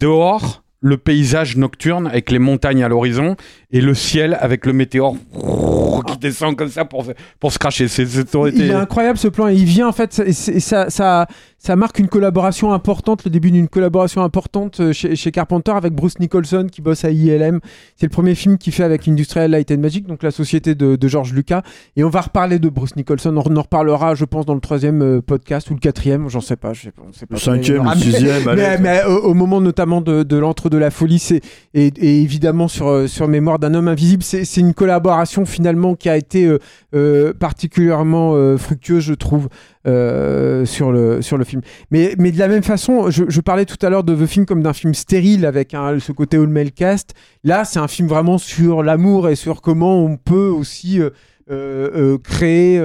dehors 0.00 0.61
le 0.82 0.98
paysage 0.98 1.56
nocturne 1.56 2.08
avec 2.08 2.30
les 2.30 2.38
montagnes 2.38 2.82
à 2.82 2.88
l'horizon 2.88 3.36
et 3.70 3.80
le 3.80 3.94
ciel 3.94 4.36
avec 4.40 4.66
le 4.66 4.72
météore 4.72 5.16
qui 6.06 6.18
descend 6.18 6.56
comme 6.56 6.68
ça 6.68 6.84
pour, 6.84 7.06
pour 7.38 7.52
se 7.52 7.58
cracher. 7.58 7.88
C'est, 7.88 8.04
Il 8.04 8.62
est 8.62 8.72
incroyable 8.72 9.18
ce 9.18 9.28
plan. 9.28 9.46
Il 9.46 9.64
vient 9.64 9.88
en 9.88 9.92
fait, 9.92 10.20
et 10.26 10.32
ça, 10.32 10.90
ça, 10.90 11.26
ça 11.64 11.76
marque 11.76 12.00
une 12.00 12.08
collaboration 12.08 12.72
importante, 12.72 13.24
le 13.24 13.30
début 13.30 13.52
d'une 13.52 13.68
collaboration 13.68 14.22
importante 14.22 14.80
euh, 14.80 14.92
chez, 14.92 15.14
chez 15.14 15.30
Carpenter 15.30 15.70
avec 15.70 15.92
Bruce 15.92 16.18
Nicholson 16.18 16.66
qui 16.70 16.82
bosse 16.82 17.04
à 17.04 17.10
ILM. 17.12 17.60
C'est 17.94 18.06
le 18.06 18.10
premier 18.10 18.34
film 18.34 18.58
qu'il 18.58 18.72
fait 18.72 18.82
avec 18.82 19.06
Industrial 19.06 19.48
Light 19.48 19.70
and 19.70 19.78
Magic, 19.78 20.06
donc 20.08 20.24
la 20.24 20.32
société 20.32 20.74
de, 20.74 20.96
de 20.96 21.08
George 21.08 21.32
Lucas. 21.32 21.62
Et 21.94 22.02
on 22.02 22.08
va 22.10 22.22
reparler 22.22 22.58
de 22.58 22.68
Bruce 22.68 22.96
Nicholson. 22.96 23.32
On 23.46 23.56
en 23.56 23.62
reparlera, 23.62 24.16
je 24.16 24.24
pense, 24.24 24.44
dans 24.44 24.54
le 24.54 24.60
troisième 24.60 25.02
euh, 25.02 25.20
podcast 25.22 25.70
ou 25.70 25.74
le 25.74 25.78
quatrième. 25.78 26.28
J'en 26.28 26.40
sais 26.40 26.56
pas. 26.56 26.72
Je 26.72 26.82
sais 26.82 26.90
pas, 26.90 27.02
on 27.08 27.12
sait 27.12 27.26
pas 27.26 27.36
Le 27.36 27.40
cinquième, 27.40 27.84
le 27.84 27.90
mais- 27.90 27.94
sixième, 27.96 28.48
allez. 28.48 28.60
mais, 28.62 28.78
mais 28.78 29.04
au, 29.04 29.18
au 29.26 29.34
moment 29.34 29.60
notamment 29.60 30.00
de, 30.00 30.24
de 30.24 30.36
l'entre 30.36 30.68
de 30.68 30.78
la 30.78 30.90
folie, 30.90 31.20
c'est 31.20 31.42
et, 31.74 31.92
et 31.96 32.22
évidemment 32.22 32.66
sur 32.66 32.88
euh, 32.88 33.06
sur 33.06 33.28
Mémoire 33.28 33.60
d'un 33.60 33.74
homme 33.74 33.86
invisible, 33.86 34.24
c'est 34.24 34.44
c'est 34.44 34.60
une 34.60 34.74
collaboration 34.74 35.44
finalement 35.46 35.94
qui 35.94 36.08
a 36.08 36.16
été 36.16 36.44
euh, 36.44 36.58
euh, 36.96 37.32
particulièrement 37.32 38.32
euh, 38.34 38.56
fructueuse, 38.58 39.04
je 39.04 39.14
trouve, 39.14 39.48
euh, 39.84 40.64
sur 40.64 40.92
le 40.92 41.22
sur 41.22 41.36
le 41.36 41.44
film. 41.44 41.60
Mais 41.90 42.14
mais 42.16 42.30
de 42.30 42.38
la 42.38 42.46
même 42.46 42.62
façon, 42.62 43.10
je, 43.10 43.40
parlais 43.40 43.64
tout 43.64 43.84
à 43.84 43.90
l'heure 43.90 44.04
de 44.04 44.14
The 44.14 44.26
Film 44.26 44.46
comme 44.46 44.62
d'un 44.62 44.72
film 44.72 44.94
stérile 44.94 45.44
avec 45.44 45.74
un, 45.74 45.98
ce 45.98 46.12
côté 46.12 46.36
all 46.36 46.46
male 46.46 46.70
cast. 46.70 47.14
Là, 47.42 47.64
c'est 47.64 47.80
un 47.80 47.88
film 47.88 48.06
vraiment 48.06 48.38
sur 48.38 48.84
l'amour 48.84 49.28
et 49.28 49.34
sur 49.34 49.60
comment 49.60 50.04
on 50.04 50.16
peut 50.16 50.48
aussi 50.48 51.00
euh, 51.00 51.10
euh, 51.50 52.18
créer 52.18 52.78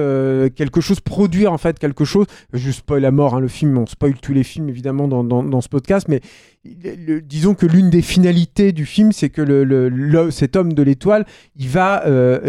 quelque 0.56 0.80
chose, 0.80 0.98
produire 0.98 1.52
en 1.52 1.58
fait 1.58 1.78
quelque 1.78 2.04
chose. 2.04 2.26
Je 2.52 2.72
spoil 2.72 3.04
à 3.04 3.12
mort 3.12 3.36
hein, 3.36 3.40
le 3.40 3.48
film, 3.48 3.78
on 3.78 3.86
spoil 3.86 4.14
tous 4.14 4.32
les 4.32 4.42
films 4.42 4.68
évidemment 4.68 5.06
dans, 5.06 5.22
dans, 5.22 5.60
ce 5.60 5.68
podcast, 5.68 6.08
mais 6.08 6.20
disons 6.64 7.54
que 7.54 7.66
l'une 7.66 7.90
des 7.90 8.02
finalités 8.02 8.72
du 8.72 8.86
film, 8.86 9.12
c'est 9.12 9.30
que 9.30 9.42
le, 9.42 10.30
cet 10.32 10.56
homme 10.56 10.72
de 10.72 10.82
l'étoile, 10.82 11.26
il 11.54 11.68
va 11.68 12.02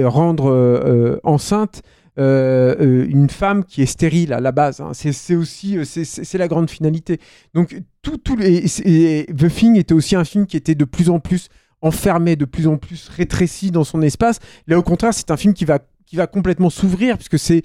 rendre 0.06 1.20
enceinte. 1.24 1.84
Euh, 2.20 2.76
euh, 2.80 3.06
une 3.10 3.30
femme 3.30 3.64
qui 3.64 3.82
est 3.82 3.86
stérile 3.86 4.34
à 4.34 4.40
la 4.40 4.52
base. 4.52 4.82
hein. 4.82 4.92
C'est 4.94 5.36
aussi 5.36 5.78
euh, 5.78 5.86
c'est- 5.86 6.38
la 6.38 6.48
grande 6.48 6.70
finalité. 6.70 7.20
Donc 7.54 7.76
tout, 8.02 8.18
tout 8.18 8.36
The 8.36 9.48
Thing 9.54 9.78
était 9.78 9.94
aussi 9.94 10.16
un 10.16 10.26
film 10.26 10.46
qui 10.46 10.58
était 10.58 10.76
de 10.76 10.86
plus 10.86 11.10
en 11.10 11.20
plus 11.20 11.48
enfermé, 11.82 12.36
de 12.36 12.46
plus 12.46 12.68
en 12.68 12.78
plus 12.78 13.08
rétréci 13.10 13.72
dans 13.72 13.84
son 13.86 14.02
espace. 14.02 14.40
Là, 14.68 14.78
au 14.78 14.84
contraire, 14.84 15.14
c'est 15.14 15.32
un 15.32 15.38
film 15.38 15.54
qui 15.54 15.66
va 15.66 15.80
qui 16.06 16.16
va 16.16 16.26
complètement 16.26 16.72
s'ouvrir 16.72 17.18
puisque 17.18 17.38
c'est 17.38 17.62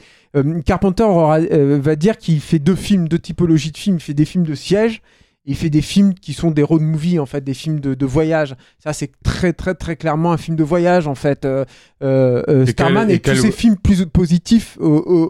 Carpenter 0.67 1.07
va 1.09 1.97
dire 1.97 2.19
qu'il 2.19 2.41
fait 2.41 2.59
deux 2.59 2.75
films, 2.75 3.09
deux 3.09 3.19
typologies 3.19 3.73
de 3.73 3.79
films. 3.79 3.97
Il 3.97 4.03
fait 4.03 4.13
des 4.15 4.27
films 4.27 4.45
de 4.45 4.55
siège. 4.55 5.01
Il 5.47 5.57
fait 5.57 5.69
des 5.69 5.83
films 5.83 6.15
qui 6.15 6.33
sont 6.33 6.51
des 6.51 6.63
road 6.63 6.81
movies 6.81 7.21
en 7.21 7.27
fait, 7.27 7.43
des 7.45 7.53
films 7.53 7.79
de, 7.81 7.93
de 7.93 8.07
voyage. 8.07 8.55
Ça 8.83 8.93
c'est 8.95 9.11
très 9.23 9.53
très 9.53 9.75
très 9.75 9.95
clairement 9.97 10.33
un 10.33 10.39
film 10.39 10.57
de 10.57 10.65
voyage 10.65 11.07
en 11.07 11.15
fait. 11.15 11.45
Euh, 11.45 11.65
euh, 12.03 12.43
euh, 12.49 12.65
Et 12.65 12.71
Starman 12.71 13.03
quel- 13.07 13.11
et, 13.11 13.15
et 13.17 13.21
quel- 13.21 13.37
tous 13.37 13.43
ces 13.43 13.53
films 13.53 13.77
plus 13.77 14.07
positifs 14.07 14.79
euh, 14.81 14.85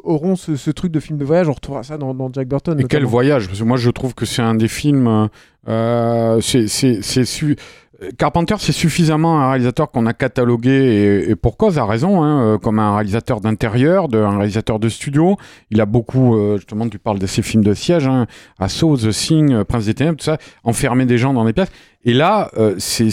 auront 0.04 0.36
ce, 0.36 0.54
ce 0.54 0.70
truc 0.70 0.92
de 0.92 1.00
film 1.00 1.18
de 1.18 1.24
voyage. 1.24 1.48
On 1.48 1.52
retrouvera 1.52 1.82
ça 1.82 1.98
dans, 1.98 2.14
dans 2.14 2.32
Jack 2.32 2.46
Burton. 2.46 2.78
Et 2.78 2.84
quel 2.84 3.04
voyage? 3.04 3.48
Parce 3.48 3.58
que 3.58 3.64
moi, 3.64 3.76
je 3.76 3.90
trouve 3.90 4.14
que 4.14 4.24
c'est 4.24 4.42
un 4.42 4.54
des 4.54 4.68
films. 4.68 5.28
c'est, 5.66 6.68
c'est, 6.68 7.02
c'est 7.02 7.24
su- 7.24 7.56
Carpenter, 8.18 8.56
c'est 8.58 8.72
suffisamment 8.72 9.40
un 9.40 9.50
réalisateur 9.50 9.90
qu'on 9.90 10.06
a 10.06 10.12
catalogué 10.12 11.26
et, 11.28 11.36
pour 11.36 11.56
cause, 11.56 11.78
a 11.78 11.84
raison, 11.84 12.22
hein, 12.22 12.42
euh, 12.42 12.58
comme 12.58 12.78
un 12.78 12.94
réalisateur 12.94 13.40
d'intérieur, 13.40 14.08
un 14.12 14.38
réalisateur 14.38 14.78
de 14.78 14.88
studio. 14.88 15.36
Il 15.70 15.80
a 15.80 15.86
beaucoup, 15.86 16.36
euh, 16.36 16.56
justement, 16.56 16.88
tu 16.88 16.98
parles 16.98 17.18
de 17.18 17.26
ces 17.26 17.42
films 17.42 17.62
de 17.62 17.72
siège, 17.72 18.06
hein, 18.06 18.26
Assaut, 18.58 18.96
The 18.96 19.10
Thing, 19.10 19.52
euh, 19.52 19.64
Prince 19.64 19.86
des 19.86 19.94
Ténèbres, 19.94 20.18
tout 20.18 20.24
ça, 20.24 20.38
enfermer 20.64 21.06
des 21.06 21.18
gens 21.18 21.32
dans 21.32 21.44
des 21.44 21.52
pièces. 21.52 21.70
Et 22.04 22.14
là, 22.14 22.50
euh, 22.56 22.74
c'est 22.78 23.08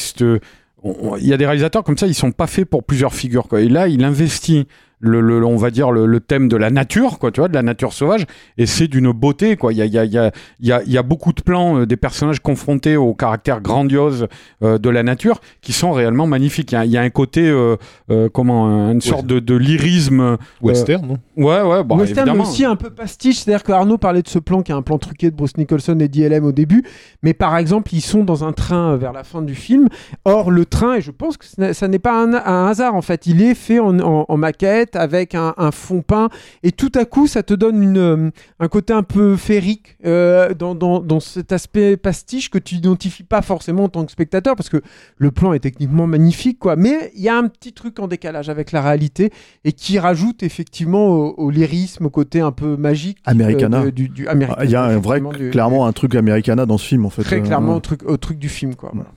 il 0.83 1.27
y 1.27 1.33
a 1.33 1.37
des 1.37 1.45
réalisateurs 1.45 1.83
comme 1.83 1.97
ça, 1.97 2.07
ils 2.07 2.15
sont 2.15 2.31
pas 2.31 2.47
faits 2.47 2.65
pour 2.65 2.83
plusieurs 2.83 3.13
figures. 3.13 3.47
Quoi. 3.47 3.61
Et 3.61 3.69
là, 3.69 3.87
il 3.87 4.03
investit 4.03 4.67
le, 5.01 5.19
le- 5.21 5.43
on 5.45 5.57
va 5.57 5.69
dire 5.71 5.91
le, 5.91 6.05
le 6.05 6.19
thème 6.19 6.47
de 6.47 6.55
la 6.55 6.69
nature, 6.69 7.19
quoi, 7.19 7.31
tu 7.31 7.41
vois, 7.41 7.47
de 7.49 7.53
la 7.53 7.63
nature 7.63 7.91
sauvage, 7.93 8.25
et 8.57 8.65
c'est 8.65 8.87
d'une 8.87 9.11
beauté, 9.11 9.57
quoi. 9.57 9.73
Il 9.73 9.77
y 9.79 9.81
a, 9.81 9.85
il 9.85 9.93
y 9.93 9.97
a, 9.97 10.05
il 10.05 10.13
y 10.13 10.17
a, 10.17 10.31
il 10.59 10.67
y 10.67 10.71
a, 10.71 10.81
y 10.85 10.97
a 10.97 11.03
beaucoup 11.03 11.33
de 11.33 11.41
plans 11.41 11.79
euh, 11.79 11.85
des 11.85 11.97
personnages 11.97 12.39
confrontés 12.39 12.95
au 12.97 13.13
caractère 13.13 13.61
grandiose 13.61 14.27
euh, 14.63 14.77
de 14.77 14.89
la 14.89 15.03
nature 15.03 15.41
qui 15.61 15.73
sont 15.73 15.91
réellement 15.91 16.27
magnifiques. 16.27 16.71
Il 16.71 16.75
y 16.75 16.77
a, 16.77 16.85
il 16.85 16.91
y 16.91 16.97
a 16.97 17.01
un 17.01 17.09
côté, 17.09 17.47
euh, 17.49 17.75
euh, 18.11 18.29
comment, 18.31 18.91
une 18.91 19.01
sorte 19.01 19.25
de, 19.25 19.39
de 19.39 19.55
lyrisme. 19.55 20.37
Western, 20.61 21.05
non? 21.07 21.17
Ouais, 21.37 21.61
ouais, 21.61 21.83
bon, 21.83 21.97
Western 21.99 22.25
mais 22.37 22.43
aussi 22.43 22.65
un 22.65 22.75
peu 22.75 22.89
pastiche, 22.89 23.39
c'est-à-dire 23.39 23.63
que 23.63 23.71
Arnaud 23.71 23.97
parlait 23.97 24.21
de 24.21 24.27
ce 24.27 24.39
plan 24.39 24.61
qui 24.61 24.71
est 24.71 24.75
un 24.75 24.81
plan 24.81 24.97
truqué 24.97 25.31
de 25.31 25.35
Bruce 25.35 25.57
Nicholson 25.57 25.97
et 25.99 26.07
d'ILM 26.07 26.45
au 26.45 26.51
début, 26.51 26.83
mais 27.23 27.33
par 27.33 27.57
exemple 27.57 27.93
ils 27.93 28.01
sont 28.01 28.23
dans 28.23 28.43
un 28.43 28.51
train 28.51 28.95
vers 28.97 29.13
la 29.13 29.23
fin 29.23 29.41
du 29.41 29.55
film, 29.55 29.87
or 30.25 30.51
le 30.51 30.65
train, 30.65 30.95
et 30.95 31.01
je 31.01 31.11
pense 31.11 31.37
que 31.37 31.45
ce 31.45 31.59
n'est- 31.59 31.73
ça 31.73 31.87
n'est 31.87 31.99
pas 31.99 32.21
un, 32.23 32.33
un 32.33 32.67
hasard 32.67 32.95
en 32.95 33.01
fait, 33.01 33.25
il 33.27 33.41
est 33.41 33.55
fait 33.55 33.79
en, 33.79 33.99
en- 33.99 34.25
en 34.27 34.37
maquette 34.37 34.90
avec 34.95 35.35
un, 35.35 35.53
un 35.57 35.71
fond 35.71 36.01
peint, 36.01 36.29
et 36.63 36.71
tout 36.71 36.91
à 36.95 37.05
coup 37.05 37.27
ça 37.27 37.43
te 37.43 37.53
donne 37.53 37.81
une, 37.81 37.97
euh, 37.97 38.29
un 38.59 38.67
côté 38.67 38.93
un 38.93 39.03
peu 39.03 39.35
féerique 39.37 39.97
euh, 40.05 40.53
dans, 40.53 40.75
dans- 40.75 40.99
dans 41.01 41.19
cet 41.19 41.51
aspect 41.51 41.97
pastiche 41.97 42.49
que 42.49 42.57
tu 42.57 42.75
n'identifies 42.75 43.23
pas 43.23 43.41
forcément 43.41 43.85
en 43.85 43.89
tant 43.89 44.05
que 44.05 44.11
spectateur, 44.11 44.55
parce 44.55 44.69
que 44.69 44.81
le 45.17 45.31
plan 45.31 45.53
est 45.53 45.59
techniquement 45.59 46.07
magnifique, 46.07 46.59
quoi, 46.59 46.75
mais 46.75 47.11
il 47.15 47.21
y 47.21 47.29
a 47.29 47.37
un 47.37 47.47
petit 47.47 47.73
truc 47.73 47.99
en 47.99 48.07
décalage 48.07 48.49
avec 48.49 48.71
la 48.71 48.81
réalité, 48.81 49.31
et 49.63 49.71
qui 49.73 49.99
rajoute 49.99 50.43
effectivement 50.43 51.07
au, 51.09 51.33
au 51.37 51.49
lyrisme, 51.49 52.05
au 52.05 52.09
côté 52.09 52.41
un 52.41 52.51
peu 52.51 52.75
magique 52.77 53.17
Americana. 53.25 53.79
euh, 53.81 53.85
de- 53.85 53.89
du, 53.91 54.09
du 54.09 54.27
Americana, 54.27 54.57
Ah, 54.61 54.65
Il 54.65 54.71
y 54.71 54.75
a 54.75 54.83
un 54.83 54.97
vrai, 54.99 55.17
effectivement, 55.17 55.31
du- 55.45 55.51
clairement 55.51 55.85
un 55.85 55.91
truc 55.93 56.15
Americana 56.15 56.65
dans 56.65 56.77
ce 56.77 56.85
film 56.87 57.05
en 57.05 57.09
fait. 57.09 57.23
très 57.23 57.41
clairement 57.41 57.75
au 57.75 57.79
truc, 57.79 58.03
au 58.03 58.17
truc 58.17 58.37
du 58.39 58.49
film 58.49 58.75
quoi. 58.75 58.91
voilà. 58.93 59.09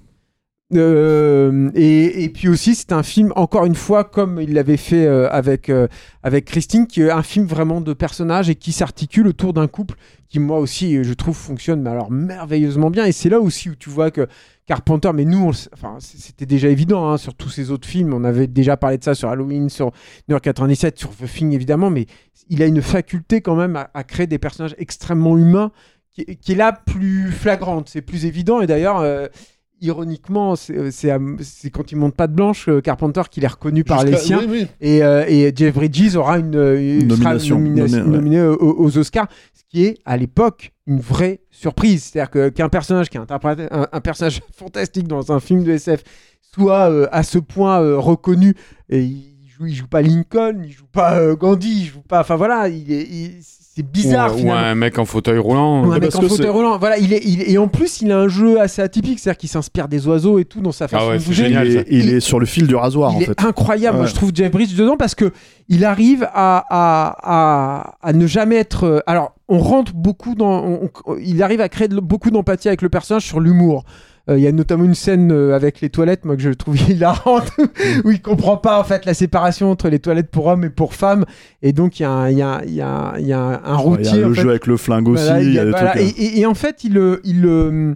Euh, 0.72 1.70
et, 1.74 2.30
puis 2.30 2.48
aussi 2.48 2.74
c'est 2.74 2.92
un 2.92 3.02
film 3.02 3.34
encore 3.36 3.66
une 3.66 3.74
fois 3.74 4.02
comme 4.02 4.40
il 4.40 4.54
l'avait 4.54 4.78
fait 4.78 5.04
euh, 5.04 5.28
avec 5.30 5.68
euh, 5.68 5.88
avec 6.22 6.46
Christine 6.46 6.86
qui 6.86 7.02
est 7.02 7.10
un 7.10 7.22
film 7.22 7.44
vraiment 7.44 7.82
de 7.82 7.92
personnages 7.92 8.48
et 8.48 8.54
qui 8.54 8.72
s'articule 8.72 9.28
autour 9.28 9.52
d'un 9.52 9.68
couple 9.68 9.96
qui 10.30 10.38
moi 10.38 10.58
aussi 10.58 11.04
je 11.04 11.12
trouve 11.12 11.36
fonctionne 11.36 11.82
mais 11.82 11.90
alors 11.90 12.10
merveilleusement 12.10 12.88
bien 12.90 13.04
et 13.04 13.12
c'est 13.12 13.28
là 13.28 13.40
aussi 13.40 13.68
où 13.68 13.74
tu 13.76 13.90
vois 13.90 14.10
que 14.10 14.26
Carpenter 14.64 15.10
mais 15.12 15.26
nous 15.26 15.50
enfin 15.74 15.98
c'était 16.00 16.46
déjà 16.46 16.70
évident 16.70 17.10
hein, 17.10 17.18
sur 17.18 17.34
tous 17.34 17.50
ces 17.50 17.70
autres 17.70 17.86
films 17.86 18.14
on 18.14 18.24
avait 18.24 18.46
déjà 18.46 18.78
parlé 18.78 18.96
de 18.96 19.04
ça 19.04 19.14
sur 19.14 19.28
Halloween 19.28 19.68
sur 19.68 19.88
New 20.28 20.32
York 20.32 20.44
97 20.44 20.98
sur 20.98 21.10
The 21.14 21.26
Thing 21.26 21.52
évidemment 21.52 21.90
mais 21.90 22.06
il 22.48 22.62
a 22.62 22.66
une 22.66 22.80
faculté 22.80 23.42
quand 23.42 23.54
même 23.54 23.76
à, 23.92 24.02
créer 24.02 24.26
des 24.26 24.38
personnages 24.38 24.74
extrêmement 24.78 25.36
humains 25.36 25.72
qui, 26.12 26.22
est 26.52 26.54
là 26.54 26.72
plus 26.72 27.32
flagrante, 27.32 27.88
c'est 27.88 28.00
plus 28.00 28.24
évident. 28.24 28.60
Et 28.60 28.68
d'ailleurs, 28.68 29.02
ironiquement, 29.84 30.56
c'est 30.56 30.76
euh, 30.76 31.36
c'est 31.40 31.70
quand 31.70 31.92
il 31.92 31.96
monte 31.96 32.14
pas 32.14 32.26
de 32.26 32.34
blanche, 32.34 32.68
euh, 32.68 32.80
Carpenter, 32.80 33.22
qu'il 33.30 33.44
est 33.44 33.48
reconnu 33.48 33.84
par 33.84 34.04
les 34.04 34.16
siens. 34.16 34.40
oui, 34.40 34.46
oui. 34.50 34.66
Et, 34.80 35.02
euh, 35.04 35.24
et 35.28 35.52
Jeff 35.54 35.74
Bridges 35.74 36.16
aura 36.16 36.38
une, 36.38 36.56
euh, 36.56 37.00
nomination, 37.02 37.58
nomina- 37.60 37.86
nommé, 37.88 38.02
ouais. 38.02 38.08
nominé 38.08 38.42
aux, 38.42 38.56
aux 38.78 38.98
Oscars, 38.98 39.28
ce 39.52 39.62
qui 39.68 39.84
est 39.84 39.98
à 40.04 40.16
l'époque 40.16 40.72
une 40.86 41.00
vraie 41.00 41.40
surprise. 41.50 42.04
C'est-à-dire 42.12 42.52
qu'un 42.54 42.68
personnage 42.68 43.08
qui 43.10 43.18
interprète 43.18 43.60
un, 43.70 43.86
un 43.92 44.00
personnage 44.00 44.40
fantastique 44.56 45.06
dans 45.08 45.32
un 45.32 45.40
film 45.40 45.62
de 45.64 45.72
SF 45.72 46.02
soit 46.54 46.90
euh, 46.90 47.06
à 47.12 47.22
ce 47.22 47.38
point 47.38 47.80
euh, 47.82 47.98
reconnu 47.98 48.54
et 48.88 49.00
il 49.02 49.34
joue, 49.48 49.66
il 49.66 49.74
joue 49.74 49.86
pas 49.88 50.02
Lincoln, 50.02 50.62
il 50.64 50.72
joue 50.72 50.86
pas 50.90 51.18
euh, 51.18 51.34
Gandhi, 51.36 51.80
il 51.82 51.84
joue 51.86 52.02
pas. 52.02 52.20
Enfin 52.20 52.36
voilà, 52.36 52.68
il 52.68 52.92
est, 52.92 53.02
il- 53.02 53.40
c'est 53.76 53.82
bizarre 53.90 54.34
ou, 54.40 54.52
un 54.52 54.74
mec 54.74 54.98
en 54.98 55.04
fauteuil 55.04 55.38
roulant. 55.38 55.84
Ou 55.86 55.92
un 55.92 55.98
mec 55.98 56.14
en 56.14 56.20
fauteuil 56.22 56.48
roulant. 56.48 56.78
Voilà, 56.78 56.96
il 56.98 57.12
est, 57.12 57.22
il 57.24 57.42
est- 57.42 57.50
et 57.50 57.58
en 57.58 57.66
plus, 57.68 58.00
il 58.02 58.12
a 58.12 58.18
un 58.18 58.28
jeu 58.28 58.60
assez 58.60 58.80
atypique, 58.82 59.18
c'est-à-dire 59.18 59.38
qu'il 59.38 59.48
s'inspire 59.48 59.88
des 59.88 60.06
oiseaux 60.06 60.38
et 60.38 60.44
tout 60.44 60.60
dans 60.60 60.70
sa 60.72 60.86
façon 60.86 61.04
Ah 61.06 61.10
ouais, 61.12 61.18
de 61.18 61.24
bouger. 61.24 61.44
génial. 61.46 61.66
il, 61.66 61.72
ça. 61.72 61.80
est, 61.80 61.86
il 61.90 62.08
est 62.14 62.20
sur 62.20 62.38
le 62.38 62.46
fil 62.46 62.66
du 62.66 62.76
rasoir 62.76 63.10
Il 63.12 63.16
en 63.16 63.20
est 63.20 63.24
fait. 63.24 63.44
incroyable, 63.44 64.00
Ouais. 64.00 64.06
je 64.06 64.14
trouve 64.14 64.30
Jeff 64.34 64.50
Bridges 64.52 64.76
dedans 64.76 64.96
parce 64.96 65.14
que 65.14 65.32
il 65.68 65.84
arrive 65.84 66.22
à, 66.32 66.64
à, 66.70 67.16
à, 67.22 67.94
à 68.02 68.12
ne 68.12 68.26
jamais 68.26 68.56
être. 68.56 68.84
euh, 68.84 69.00
Alors, 69.06 69.34
on 69.48 69.58
rentre 69.58 69.92
beaucoup 69.94 70.34
dans. 70.34 70.64
on- 70.64 70.90
on- 71.06 71.16
il 71.16 71.42
arrive 71.42 71.60
à 71.60 71.68
créer 71.68 71.88
de- 71.88 71.98
beaucoup 72.00 72.30
d'empathie 72.30 72.68
avec 72.68 72.80
le 72.82 72.88
personnage 72.88 73.24
sur 73.26 73.40
l'humour. 73.40 73.84
Euh, 74.30 74.38
Il 74.38 74.42
y 74.42 74.46
a 74.46 74.52
notamment 74.52 74.84
une 74.84 74.94
scène 74.94 75.30
euh, 75.32 75.54
avec 75.54 75.80
les 75.82 75.90
toilettes, 75.90 76.24
moi 76.24 76.34
que 76.36 76.42
je 76.42 76.50
trouve 76.50 76.76
hilarante, 76.90 77.50
où 78.04 78.10
il 78.10 78.22
comprend 78.22 78.56
pas 78.56 78.80
en 78.80 78.84
fait 78.84 79.04
la 79.04 79.12
séparation 79.14 79.70
entre 79.70 79.88
les 79.90 79.98
toilettes 79.98 80.30
pour 80.30 80.46
hommes 80.46 80.64
et 80.64 80.70
pour 80.70 80.94
femmes, 80.94 81.24
et 81.62 81.72
donc 81.72 82.00
il 82.00 82.04
y 82.04 82.06
a 82.06 82.10
un, 82.10 82.30
il 82.30 82.38
y 82.38 82.42
a, 82.42 82.62
il 82.66 82.72
y 82.74 82.80
a, 82.80 83.14
il 83.18 83.26
y 83.26 83.32
a 83.32 83.40
un, 83.64 83.76
Ouais, 83.76 83.98
Il 84.00 84.06
y 84.06 84.08
routier. 84.08 84.24
a 84.24 84.28
le 84.28 84.34
fait, 84.34 84.40
jeu 84.42 84.50
avec 84.50 84.66
le 84.66 84.76
flingue 84.78 85.08
aussi. 85.08 85.24
voilà, 85.24 85.42
il 85.42 85.52
y 85.52 85.58
a 85.58 85.64
des 85.64 85.70
voilà, 85.70 85.90
trucs, 85.90 86.02
et, 86.02 86.22
et- 86.24 86.40
et 86.40 86.46
en 86.46 86.54
fait, 86.54 86.84
il, 86.84 86.96
euh, 86.98 87.20
il, 87.24 87.94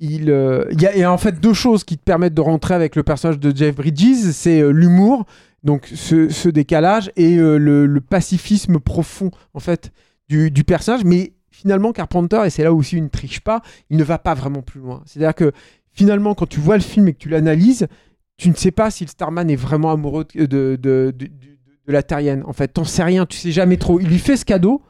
il, 0.00 0.30
euh, 0.30 0.64
y 0.78 0.86
a, 0.86 0.94
il 0.94 1.00
y 1.00 1.02
a 1.04 1.12
en 1.12 1.18
fait 1.18 1.40
deux 1.40 1.54
choses 1.54 1.82
qui 1.84 1.96
te 1.98 2.02
permettent 2.04 2.34
de 2.34 2.40
rentrer 2.40 2.74
avec 2.74 2.94
le 2.96 3.02
personnage 3.02 3.38
de 3.38 3.54
Jeff 3.54 3.74
Bridges, 3.76 4.30
c'est 4.32 4.60
euh, 4.60 4.70
l'humour, 4.70 5.24
donc 5.64 5.90
ce, 5.94 6.28
ce 6.28 6.48
décalage, 6.48 7.10
et 7.16 7.36
euh, 7.36 7.56
le, 7.58 7.86
le 7.86 8.00
pacifisme 8.00 8.78
profond 8.78 9.30
en 9.54 9.60
fait 9.60 9.90
du, 10.28 10.50
du 10.50 10.62
personnage. 10.64 11.04
Mais 11.04 11.32
finalement, 11.54 11.92
Carpenter, 11.92 12.42
et 12.46 12.50
c'est 12.50 12.64
là 12.64 12.72
aussi 12.72 12.96
il 12.96 13.04
ne 13.04 13.08
triche 13.08 13.40
pas, 13.40 13.62
il 13.90 13.96
ne 13.96 14.04
va 14.04 14.18
pas 14.18 14.34
vraiment 14.34 14.62
plus 14.62 14.80
loin. 14.80 15.02
C'est-à-dire 15.06 15.34
que 15.34 15.52
finalement, 15.92 16.34
quand 16.34 16.46
tu 16.48 16.60
vois 16.60 16.76
le 16.76 16.82
film 16.82 17.08
et 17.08 17.12
que 17.12 17.18
tu 17.18 17.28
l'analyses, 17.28 17.86
tu 18.36 18.48
ne 18.48 18.54
sais 18.54 18.72
pas 18.72 18.90
si 18.90 19.04
le 19.04 19.08
Starman 19.08 19.48
est 19.48 19.56
vraiment 19.56 19.92
amoureux 19.92 20.24
de, 20.34 20.46
de, 20.46 20.76
de, 20.80 21.12
de- 21.16 21.26
de 21.86 21.92
la 21.92 22.02
terrienne. 22.02 22.42
En 22.46 22.52
fait, 22.54 22.68
t'en 22.68 22.84
sais 22.84 23.02
rien, 23.04 23.26
tu 23.26 23.36
sais 23.36 23.52
jamais 23.52 23.76
trop. 23.76 24.00
Il 24.00 24.08
lui 24.08 24.18
fait 24.18 24.36
ce 24.36 24.44
cadeau. 24.44 24.82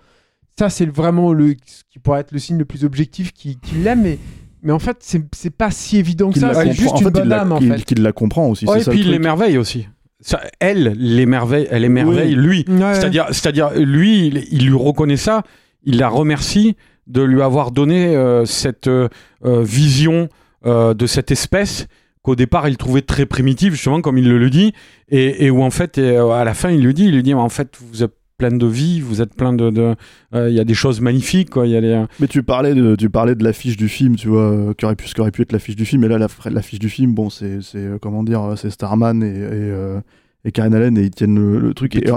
Ça, 0.58 0.70
c'est 0.70 0.86
vraiment 0.86 1.32
le, 1.32 1.54
ce 1.66 1.82
qui 1.90 1.98
pourrait 1.98 2.20
être 2.20 2.30
le 2.32 2.38
signe 2.38 2.56
le 2.56 2.64
plus 2.64 2.84
objectif 2.84 3.32
qu'il 3.32 3.58
qu'il 3.58 3.82
l'aime, 3.82 4.02
mais, 4.02 4.18
mais 4.62 4.72
en 4.72 4.78
fait, 4.78 4.98
c'est 5.00 5.20
c'est 5.34 5.50
pas 5.50 5.70
si 5.72 5.98
évident 5.98 6.30
que 6.30 6.38
ça. 6.38 6.54
C'est 6.54 6.72
juste 6.72 6.92
en 6.92 6.96
une 6.98 7.02
fait, 7.04 7.08
il 7.08 7.12
bonne 7.12 7.32
âme, 7.32 7.52
en 7.52 7.58
qu'il- 7.58 7.72
fait. 7.74 7.84
qu'il 7.84 8.02
la 8.02 8.12
comprend 8.12 8.48
aussi. 8.48 8.64
Ouais, 8.64 8.74
c'est 8.74 8.80
et 8.80 8.84
ça 8.84 8.90
puis 8.92 9.00
le 9.00 9.06
il 9.06 9.10
l'émerveille 9.10 9.58
aussi. 9.58 9.88
Ça, 10.20 10.40
elle 10.60 10.94
l'émerveille, 10.96 11.66
elle 11.70 11.84
émerveille 11.84 12.34
lui. 12.36 12.64
Ouais. 12.68 12.94
C'est-à-dire, 12.94 13.26
c'est-à-dire, 13.32 13.72
lui, 13.74 14.28
il, 14.28 14.46
il 14.52 14.66
lui 14.68 14.76
reconnaît 14.76 15.16
ça, 15.18 15.42
il 15.84 15.98
la 15.98 16.08
remercie 16.08 16.76
de 17.06 17.22
lui 17.22 17.42
avoir 17.42 17.70
donné 17.70 18.14
euh, 18.16 18.44
cette 18.46 18.88
euh, 18.88 19.08
euh, 19.44 19.62
vision 19.62 20.28
euh, 20.66 20.94
de 20.94 21.06
cette 21.06 21.30
espèce 21.30 21.86
qu'au 22.22 22.34
départ 22.36 22.68
il 22.68 22.76
trouvait 22.78 23.02
très 23.02 23.26
primitive, 23.26 23.72
justement, 23.72 24.00
comme 24.00 24.16
il 24.16 24.26
le, 24.28 24.38
le 24.38 24.48
dit, 24.48 24.72
et, 25.10 25.44
et 25.44 25.50
où 25.50 25.62
en 25.62 25.70
fait, 25.70 25.98
et, 25.98 26.16
à 26.16 26.44
la 26.44 26.54
fin, 26.54 26.70
il 26.70 26.82
lui 26.82 26.94
dit, 26.94 27.04
il 27.04 27.14
lui 27.14 27.22
dit, 27.22 27.34
en 27.34 27.50
fait, 27.50 27.76
vous 27.92 28.02
êtes 28.02 28.14
plein 28.38 28.50
de 28.50 28.66
vie, 28.66 29.00
vous 29.00 29.20
êtes 29.20 29.34
plein 29.34 29.52
de, 29.52 29.94
il 30.32 30.54
y 30.54 30.58
a 30.58 30.64
des 30.64 30.74
choses 30.74 31.02
magnifiques, 31.02 31.50
quoi. 31.50 31.66
Y 31.66 31.76
a 31.76 31.80
des, 31.82 32.04
Mais 32.20 32.26
tu 32.26 32.42
parlais 32.42 32.74
de, 32.74 32.96
tu 32.96 33.10
parlais 33.10 33.34
de 33.34 33.44
l'affiche 33.44 33.76
du 33.76 33.88
film, 33.90 34.16
tu 34.16 34.28
vois, 34.28 34.72
qui 34.76 34.86
aurait 34.86 34.96
pu, 34.96 35.06
ce 35.06 35.14
qui 35.14 35.20
aurait 35.20 35.30
pu 35.30 35.42
être 35.42 35.52
l'affiche 35.52 35.76
du 35.76 35.84
film. 35.84 36.02
Et 36.04 36.08
là, 36.08 36.16
la- 36.18 36.28
l'affiche 36.50 36.78
du 36.78 36.88
film, 36.88 37.12
bon, 37.12 37.28
c'est, 37.28 37.58
comment 38.00 38.22
dire, 38.24 38.54
c'est 38.56 38.70
Starman 38.70 39.22
et, 39.22 39.26
et, 39.28 40.48
et 40.48 40.50
Karen 40.50 40.74
Allen 40.74 40.96
et 40.98 41.02
ils 41.02 41.10
tiennent 41.10 41.36
le, 41.36 41.60
le 41.60 41.74
truc. 41.74 41.94
Et. 41.96 42.10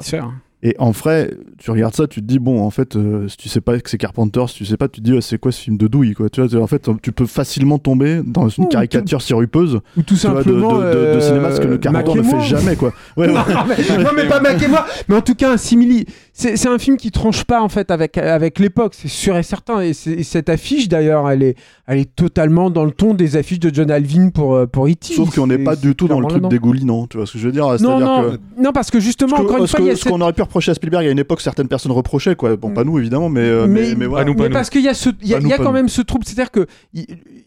Et 0.64 0.76
en 0.80 0.90
vrai, 0.92 1.32
tu 1.60 1.70
regardes 1.70 1.94
ça, 1.96 2.08
tu 2.08 2.22
te 2.22 2.26
dis, 2.26 2.40
bon, 2.40 2.62
en 2.64 2.72
fait, 2.72 2.96
euh, 2.96 3.28
si 3.28 3.38
tu 3.38 3.48
sais 3.48 3.62
pas 3.62 3.80
que 3.80 3.90
c'est 3.90 4.00
Carpenter, 4.00 4.44
si 4.48 4.56
tu 4.56 4.66
sais 4.66 4.76
pas, 4.78 4.88
tu 4.88 5.02
te 5.02 5.06
dis, 5.10 5.16
c'est 5.22 5.38
quoi 5.38 5.52
ce 5.52 5.62
film 5.62 5.78
de 5.78 5.88
douille, 5.88 6.14
quoi. 6.16 6.30
Tu 6.30 6.42
vois, 6.42 6.62
en 6.62 6.66
fait, 6.68 6.90
tu 7.04 7.12
peux 7.12 7.28
facilement 7.28 7.78
tomber 7.78 8.22
dans 8.26 8.50
une 8.50 8.68
caricature 8.68 9.22
sirupeuse 9.22 9.80
Ou 9.96 10.02
tout 10.02 10.16
tu 10.16 10.28
vois, 10.28 10.40
de, 10.40 10.44
simplement. 10.46 10.80
de, 10.80 10.84
de- 10.84 11.16
de 11.16 11.20
cinéma, 11.20 11.52
ce 11.52 11.62
que 11.62 11.68
le 11.68 11.74
euh, 11.76 11.78
Carpenter 11.78 12.16
ne 12.16 12.24
fait 12.24 12.42
jamais, 12.42 12.76
quoi. 12.76 12.92
Ouais, 13.16 13.28
ouais. 13.28 13.34
non, 13.34 13.44
mais, 13.68 14.04
non, 14.04 14.10
mais 14.16 14.28
pas 14.28 14.40
Mac 14.40 14.62
et 14.64 14.68
moi. 14.68 14.88
Mais 15.08 15.16
en 15.16 15.22
tout 15.22 15.36
cas, 15.36 15.52
un 15.54 15.58
simili. 15.58 16.06
C'est 16.40 16.56
c'est 16.56 16.68
un 16.68 16.78
film 16.78 16.98
qui 16.98 17.10
tranche 17.10 17.46
pas 17.46 17.64
en 17.64 17.68
fait 17.68 17.90
avec, 17.90 18.16
avec 18.20 18.60
l'époque, 18.60 18.94
c'est 18.96 19.08
sûr 19.08 19.36
et 19.38 19.42
certain. 19.42 19.82
Et, 19.82 19.94
c'est- 19.94 20.12
et 20.12 20.22
cette 20.24 20.50
affiche 20.50 20.88
d'ailleurs, 20.88 21.28
elle 21.32 21.42
est, 21.42 21.56
elle 21.88 21.98
est 21.98 22.16
totalement 22.16 22.70
dans 22.70 22.86
le 22.86 22.92
ton 22.92 23.16
des 23.16 23.38
affiches 23.38 23.58
de 23.60 23.74
John 23.74 23.90
Alvin 23.90 24.30
pour, 24.30 24.54
euh, 24.54 24.68
pour 24.68 24.88
E.T. 24.88 25.16
Sauf 25.16 25.34
qu'on 25.36 25.48
n'est 25.48 25.58
pas 25.58 25.76
du 25.76 25.96
tout 25.96 26.08
dans 26.08 26.20
le 26.20 26.28
truc 26.28 26.48
dégoulinant, 26.48 27.08
tu 27.08 27.18
vois 27.18 27.26
ce 27.26 27.34
que 27.34 27.40
je 27.40 27.48
veux 27.48 27.52
dire? 27.52 27.66
Non, 27.82 28.00
non, 28.00 28.22
que- 28.34 28.62
non, 28.62 28.72
parce 28.72 28.92
que 28.92 29.00
justement, 29.00 29.38
Ce 29.38 29.42
que- 29.42 29.48
encore 29.48 29.58
une 29.58 29.66
ce 29.66 29.72
fois, 29.72 29.80
que- 29.80 29.86
il 29.86 29.88
y 29.88 29.92
a 29.92 29.96
ce 29.96 30.04
cette- 30.04 30.12
qu'on 30.12 30.22
aurait 30.22 30.34
pu 30.34 30.44
reprocher 30.44 30.70
à 30.70 30.74
Spielberg 30.76 31.08
à 31.08 31.10
une 31.10 31.18
époque, 31.18 31.42
certaines 31.42 31.68
personnes 31.68 31.92
reprochaient, 31.92 32.36
quoi. 32.36 32.56
Bon, 32.56 32.70
pas 32.70 32.84
nous 32.84 33.00
évidemment, 33.00 33.30
mais 33.30 33.40
euh, 33.42 33.66
Mais- 33.66 33.82
mais, 33.90 33.96
mais 33.96 34.06
voilà. 34.06 34.26
nous, 34.26 34.36
pas 34.36 34.44
mais 34.44 34.50
nous. 34.50 34.54
parce 34.54 34.70
qu'il 34.70 34.82
y 34.84 34.88
a, 34.90 34.94
ce, 34.94 35.10
il 35.24 35.30
y 35.30 35.34
a, 35.34 35.40
nous, 35.40 35.50
y 35.50 35.54
a 35.54 35.58
quand 35.58 35.64
nous. 35.64 35.72
même 35.72 35.90
ce 35.90 36.04
trouble, 36.04 36.24
c'est-à-dire 36.24 36.52
que 36.52 36.68
il 36.94 37.06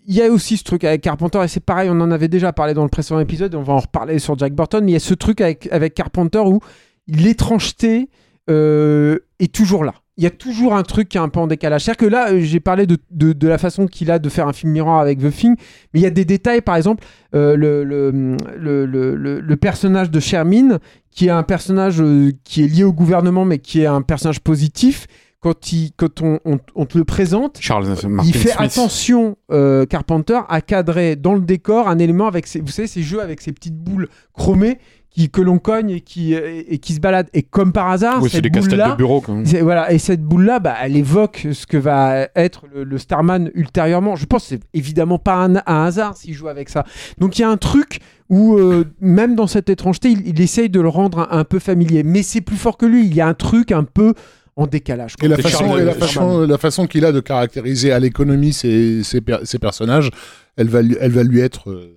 il 0.08 0.16
y 0.16 0.22
a 0.22 0.28
aussi 0.32 0.56
ce 0.56 0.64
truc 0.64 0.82
avec 0.82 1.02
Carpenter, 1.02 1.38
et 1.44 1.46
c'est 1.46 1.64
pareil, 1.64 1.88
on 1.92 2.00
en 2.00 2.10
avait 2.10 2.26
déjà 2.26 2.52
parlé 2.52 2.74
dans 2.74 2.82
le 2.82 2.88
précédent 2.88 3.20
épisode, 3.20 3.54
on 3.54 3.62
va 3.62 3.74
en 3.74 3.78
reparler 3.78 4.18
sur 4.18 4.36
Jack 4.36 4.52
Burton, 4.54 4.84
mais 4.84 4.90
il 4.90 4.94
y 4.94 4.96
a 4.96 5.00
ce 5.00 5.14
truc 5.14 5.40
avec, 5.40 5.68
avec 5.70 5.94
Carpenter 5.94 6.40
où 6.40 6.58
l'étrangeté 7.06 8.02
euh, 8.02 8.06
est 8.48 9.52
toujours 9.52 9.84
là. 9.84 9.94
Il 10.20 10.24
y 10.24 10.26
a 10.26 10.30
toujours 10.30 10.74
un 10.74 10.82
truc 10.82 11.08
qui 11.08 11.16
est 11.16 11.20
un 11.20 11.30
peu 11.30 11.40
en 11.40 11.46
décalage. 11.46 11.82
C'est-à-dire 11.82 11.96
que 11.96 12.12
là, 12.12 12.30
euh, 12.30 12.40
j'ai 12.40 12.60
parlé 12.60 12.86
de, 12.86 13.46
la 13.46 13.56
façon 13.56 13.86
qu'il 13.86 14.10
a 14.10 14.18
de 14.18 14.28
faire 14.28 14.46
un 14.46 14.52
film 14.52 14.70
miroir 14.70 14.98
avec 14.98 15.18
The 15.18 15.30
Thing, 15.30 15.56
mais 15.94 16.00
il 16.00 16.02
y 16.02 16.06
a 16.06 16.10
des 16.10 16.26
détails, 16.26 16.60
par 16.60 16.76
exemple, 16.76 17.02
euh, 17.34 17.56
le, 17.56 19.56
personnage 19.56 20.10
de 20.10 20.20
Shermin, 20.20 20.78
qui 21.10 21.28
est 21.28 21.30
un 21.30 21.42
personnage 21.42 22.02
euh, 22.02 22.32
qui 22.44 22.62
est 22.62 22.66
lié 22.66 22.84
au 22.84 22.92
gouvernement, 22.92 23.46
mais 23.46 23.60
qui 23.60 23.80
est 23.80 23.86
un 23.86 24.02
personnage 24.02 24.40
positif, 24.40 25.06
quand, 25.40 25.72
il, 25.72 25.90
quand 25.96 26.20
on, 26.22 26.38
on- 26.44 26.58
on 26.74 26.84
te 26.86 26.98
le 26.98 27.04
présente, 27.04 27.58
Charles 27.60 27.86
Martin 27.88 28.28
il 28.28 28.34
fait 28.34 28.50
Smith. 28.50 28.56
attention, 28.58 29.36
euh, 29.50 29.86
Carpenter, 29.86 30.40
à 30.48 30.60
cadrer 30.60 31.16
dans 31.16 31.34
le 31.34 31.40
décor 31.40 31.88
un 31.88 31.98
élément 31.98 32.26
avec 32.28 32.46
ces, 32.46 32.60
vous 32.60 32.68
savez, 32.68 32.88
ces 32.88 33.02
jeux 33.02 33.22
avec 33.22 33.40
ces 33.40 33.52
petites 33.52 33.76
boules 33.78 34.08
chromées 34.34 34.78
qui, 35.08 35.28
que 35.28 35.40
l'on 35.40 35.58
cogne 35.58 35.90
et 35.90 36.00
qui, 36.02 36.34
et, 36.34 36.74
et 36.74 36.78
qui 36.78 36.92
se 36.92 37.00
baladent. 37.00 37.30
Et 37.32 37.42
comme 37.42 37.72
par 37.72 37.88
hasard, 37.90 38.22
Oui, 38.22 38.28
c'est 38.30 38.36
cette 38.44 38.52
boule-là, 38.52 38.90
de 38.92 38.96
bureau, 38.96 39.20
quand 39.20 39.34
même. 39.34 39.46
c'est- 39.46 39.60
voilà, 39.62 39.90
et 39.92 39.98
cette 39.98 40.22
boule-là, 40.22 40.60
bah, 40.60 40.74
elle 40.82 40.94
évoque 40.96 41.48
ce 41.52 41.66
que 41.66 41.76
va 41.78 42.28
être 42.36 42.66
le, 42.72 42.84
le 42.84 42.98
Starman 42.98 43.50
ultérieurement. 43.54 44.14
Je 44.16 44.26
pense 44.26 44.42
que 44.44 44.48
c'est 44.50 44.60
évidemment 44.72 45.18
pas 45.18 45.34
un, 45.36 45.56
un 45.56 45.84
hasard 45.86 46.16
s'il 46.16 46.34
joue 46.34 46.46
avec 46.48 46.68
ça. 46.68 46.84
Donc 47.18 47.38
il 47.38 47.42
y 47.42 47.44
a 47.44 47.48
un 47.50 47.56
truc 47.56 47.98
où, 48.28 48.54
euh, 48.56 48.84
même 49.00 49.34
dans 49.34 49.48
cette 49.48 49.68
étrangeté, 49.68 50.10
il, 50.10 50.28
il 50.28 50.40
essaye 50.40 50.68
de 50.70 50.80
le 50.80 50.88
rendre 50.88 51.26
un, 51.32 51.38
un 51.38 51.44
peu 51.44 51.58
familier. 51.58 52.04
Mais 52.04 52.22
c'est 52.22 52.40
plus 52.42 52.56
fort 52.56 52.76
que 52.76 52.86
lui. 52.86 53.04
Il 53.06 53.14
y 53.14 53.20
a 53.20 53.26
un 53.26 53.34
truc 53.34 53.72
un 53.72 53.82
peu 53.82 54.14
en 54.60 54.66
décalage. 54.66 55.14
Et 55.22 55.28
la 55.28 55.36
façon, 55.38 55.58
Charles- 55.66 55.80
et 55.80 55.84
la 55.84 55.90
Charles- 55.92 56.00
façon, 56.08 56.40
la 56.46 56.58
façon 56.58 56.86
qu'il 56.86 57.04
a 57.04 57.12
de 57.12 57.20
caractériser 57.20 57.92
à 57.92 57.98
l'économie 57.98 58.52
ses, 58.52 59.02
ses, 59.02 59.20
per- 59.20 59.40
ses 59.44 59.58
personnages, 59.58 60.10
elle 60.56 60.68
va 60.68 60.82
lui, 60.82 60.96
elle 61.00 61.12
va 61.12 61.22
lui 61.22 61.40
être 61.40 61.70
euh, 61.70 61.96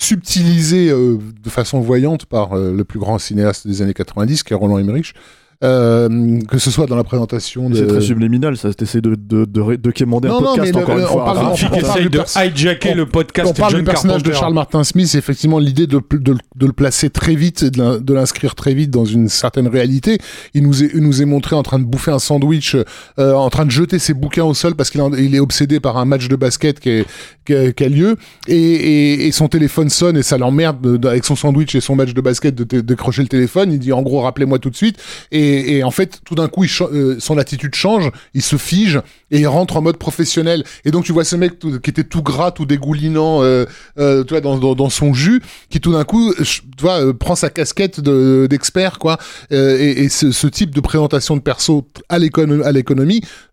subtilisée 0.00 0.90
euh, 0.90 1.18
de 1.42 1.50
façon 1.50 1.80
voyante 1.80 2.26
par 2.26 2.54
euh, 2.54 2.72
le 2.72 2.84
plus 2.84 2.98
grand 2.98 3.18
cinéaste 3.18 3.66
des 3.66 3.82
années 3.82 3.94
90, 3.94 4.42
qui 4.42 4.52
est 4.52 4.56
Roland 4.56 4.78
Emmerich. 4.78 5.14
Euh, 5.62 6.38
que 6.48 6.58
ce 6.58 6.70
soit 6.70 6.86
dans 6.86 6.96
la 6.96 7.04
présentation 7.04 7.68
de. 7.68 7.74
C'est 7.74 7.86
très 7.86 8.00
subliminal, 8.00 8.56
ça. 8.56 8.72
T'essaies 8.72 9.02
de, 9.02 9.14
de, 9.14 9.44
de, 9.44 9.76
de 9.76 9.90
quémander 9.90 10.28
Non, 10.28 10.38
un 10.38 10.42
podcast 10.42 10.72
le- 10.74 10.80
encore 10.80 10.94
le- 10.94 11.00
une 11.02 11.06
on 11.06 11.10
fois. 11.10 11.24
parle- 11.26 11.38
Ah, 11.42 11.48
on 11.50 11.54
Qui 11.54 11.64
parle 11.82 12.08
de 12.08 12.20
hijacker 12.46 12.94
le 12.94 13.04
podcast 13.06 13.48
on 13.50 13.52
parle 13.52 13.72
John 13.72 13.80
du 13.80 13.84
personnage 13.84 14.22
de. 14.22 14.32
Charles 14.32 14.54
Martin 14.54 14.84
Smith, 14.84 15.08
c'est 15.08 15.18
effectivement 15.18 15.58
l'idée 15.58 15.86
de, 15.86 16.00
de, 16.12 16.34
de 16.56 16.66
le 16.66 16.72
placer 16.72 17.10
très 17.10 17.34
vite, 17.34 17.62
et 17.64 17.70
de 17.70 17.76
l'in- 17.78 17.98
de 18.00 18.14
l'inscrire 18.14 18.54
très 18.54 18.72
vite 18.72 18.90
dans 18.90 19.04
une 19.04 19.28
certaine 19.28 19.68
réalité. 19.68 20.16
Il 20.54 20.62
nous 20.62 20.82
est, 20.82 20.90
il 20.94 21.00
nous 21.02 21.20
est 21.20 21.26
montré 21.26 21.54
en 21.54 21.62
train 21.62 21.78
de 21.78 21.84
bouffer 21.84 22.10
un 22.10 22.18
sandwich, 22.18 22.74
euh, 23.18 23.34
en 23.34 23.50
train 23.50 23.66
de 23.66 23.70
jeter 23.70 23.98
ses 23.98 24.14
bouquins 24.14 24.44
au 24.44 24.54
sol 24.54 24.74
parce 24.76 24.88
qu'il 24.88 25.02
il 25.18 25.34
est 25.34 25.40
obsédé 25.40 25.78
par 25.78 25.98
un 25.98 26.06
match 26.06 26.28
de 26.28 26.36
basket 26.36 26.80
qui, 26.80 26.88
est, 26.88 27.04
qui, 27.44 27.54
a, 27.54 27.70
qui 27.72 27.84
a 27.84 27.88
lieu, 27.90 28.16
et, 28.48 28.54
et, 28.56 29.26
et 29.26 29.32
son 29.32 29.48
téléphone 29.48 29.90
sonne 29.90 30.16
et 30.16 30.22
ça 30.22 30.38
l'emmerde 30.38 30.80
de- 30.80 30.96
de- 30.96 31.08
avec 31.08 31.26
son 31.26 31.36
sandwich 31.36 31.74
et 31.74 31.80
son 31.82 31.96
match 31.96 32.14
de 32.14 32.20
basket 32.22 32.54
de 32.54 32.80
décrocher 32.80 33.20
le 33.20 33.28
téléphone. 33.28 33.72
Il 33.72 33.78
dit 33.78 33.92
en 33.92 34.00
gros 34.00 34.20
rappelez-moi 34.22 34.58
tout 34.58 34.70
de 34.70 34.76
suite, 34.76 34.96
et, 35.32 35.49
et, 35.50 35.78
et 35.78 35.84
en 35.84 35.90
fait, 35.90 36.20
tout 36.24 36.34
d'un 36.34 36.48
coup, 36.48 36.64
il 36.64 36.70
euh, 36.80 37.16
son 37.18 37.38
attitude 37.38 37.74
change, 37.74 38.10
il 38.34 38.42
se 38.42 38.56
fige 38.56 39.00
et 39.30 39.40
il 39.40 39.46
rentre 39.46 39.76
en 39.76 39.82
mode 39.82 39.96
professionnel. 39.96 40.64
Et 40.84 40.90
donc, 40.90 41.04
tu 41.04 41.12
vois 41.12 41.24
ce 41.24 41.36
mec 41.36 41.58
qui 41.58 41.90
était 41.90 42.04
tout 42.04 42.22
gras, 42.22 42.50
tout 42.50 42.66
dégoulinant, 42.66 43.42
euh, 43.42 43.64
euh, 43.98 44.24
tu 44.24 44.34
vois, 44.34 44.40
dans, 44.40 44.58
dans, 44.58 44.74
dans, 44.74 44.90
son 44.90 45.14
jus, 45.14 45.42
qui 45.68 45.80
tout 45.80 45.92
d'un 45.92 46.04
coup, 46.04 46.34
tu 46.34 46.62
vois, 46.80 47.00
euh, 47.04 47.12
prend 47.12 47.34
sa 47.34 47.50
casquette 47.50 48.00
d'expert, 48.00 48.98
quoi. 48.98 49.18
et, 49.50 50.04
et 50.04 50.08
ce, 50.08 50.32
ce, 50.32 50.46
type 50.46 50.74
de 50.74 50.80
présentation 50.80 51.36
de 51.36 51.40
perso 51.40 51.86
à 52.08 52.18
l'économie, 52.18 52.62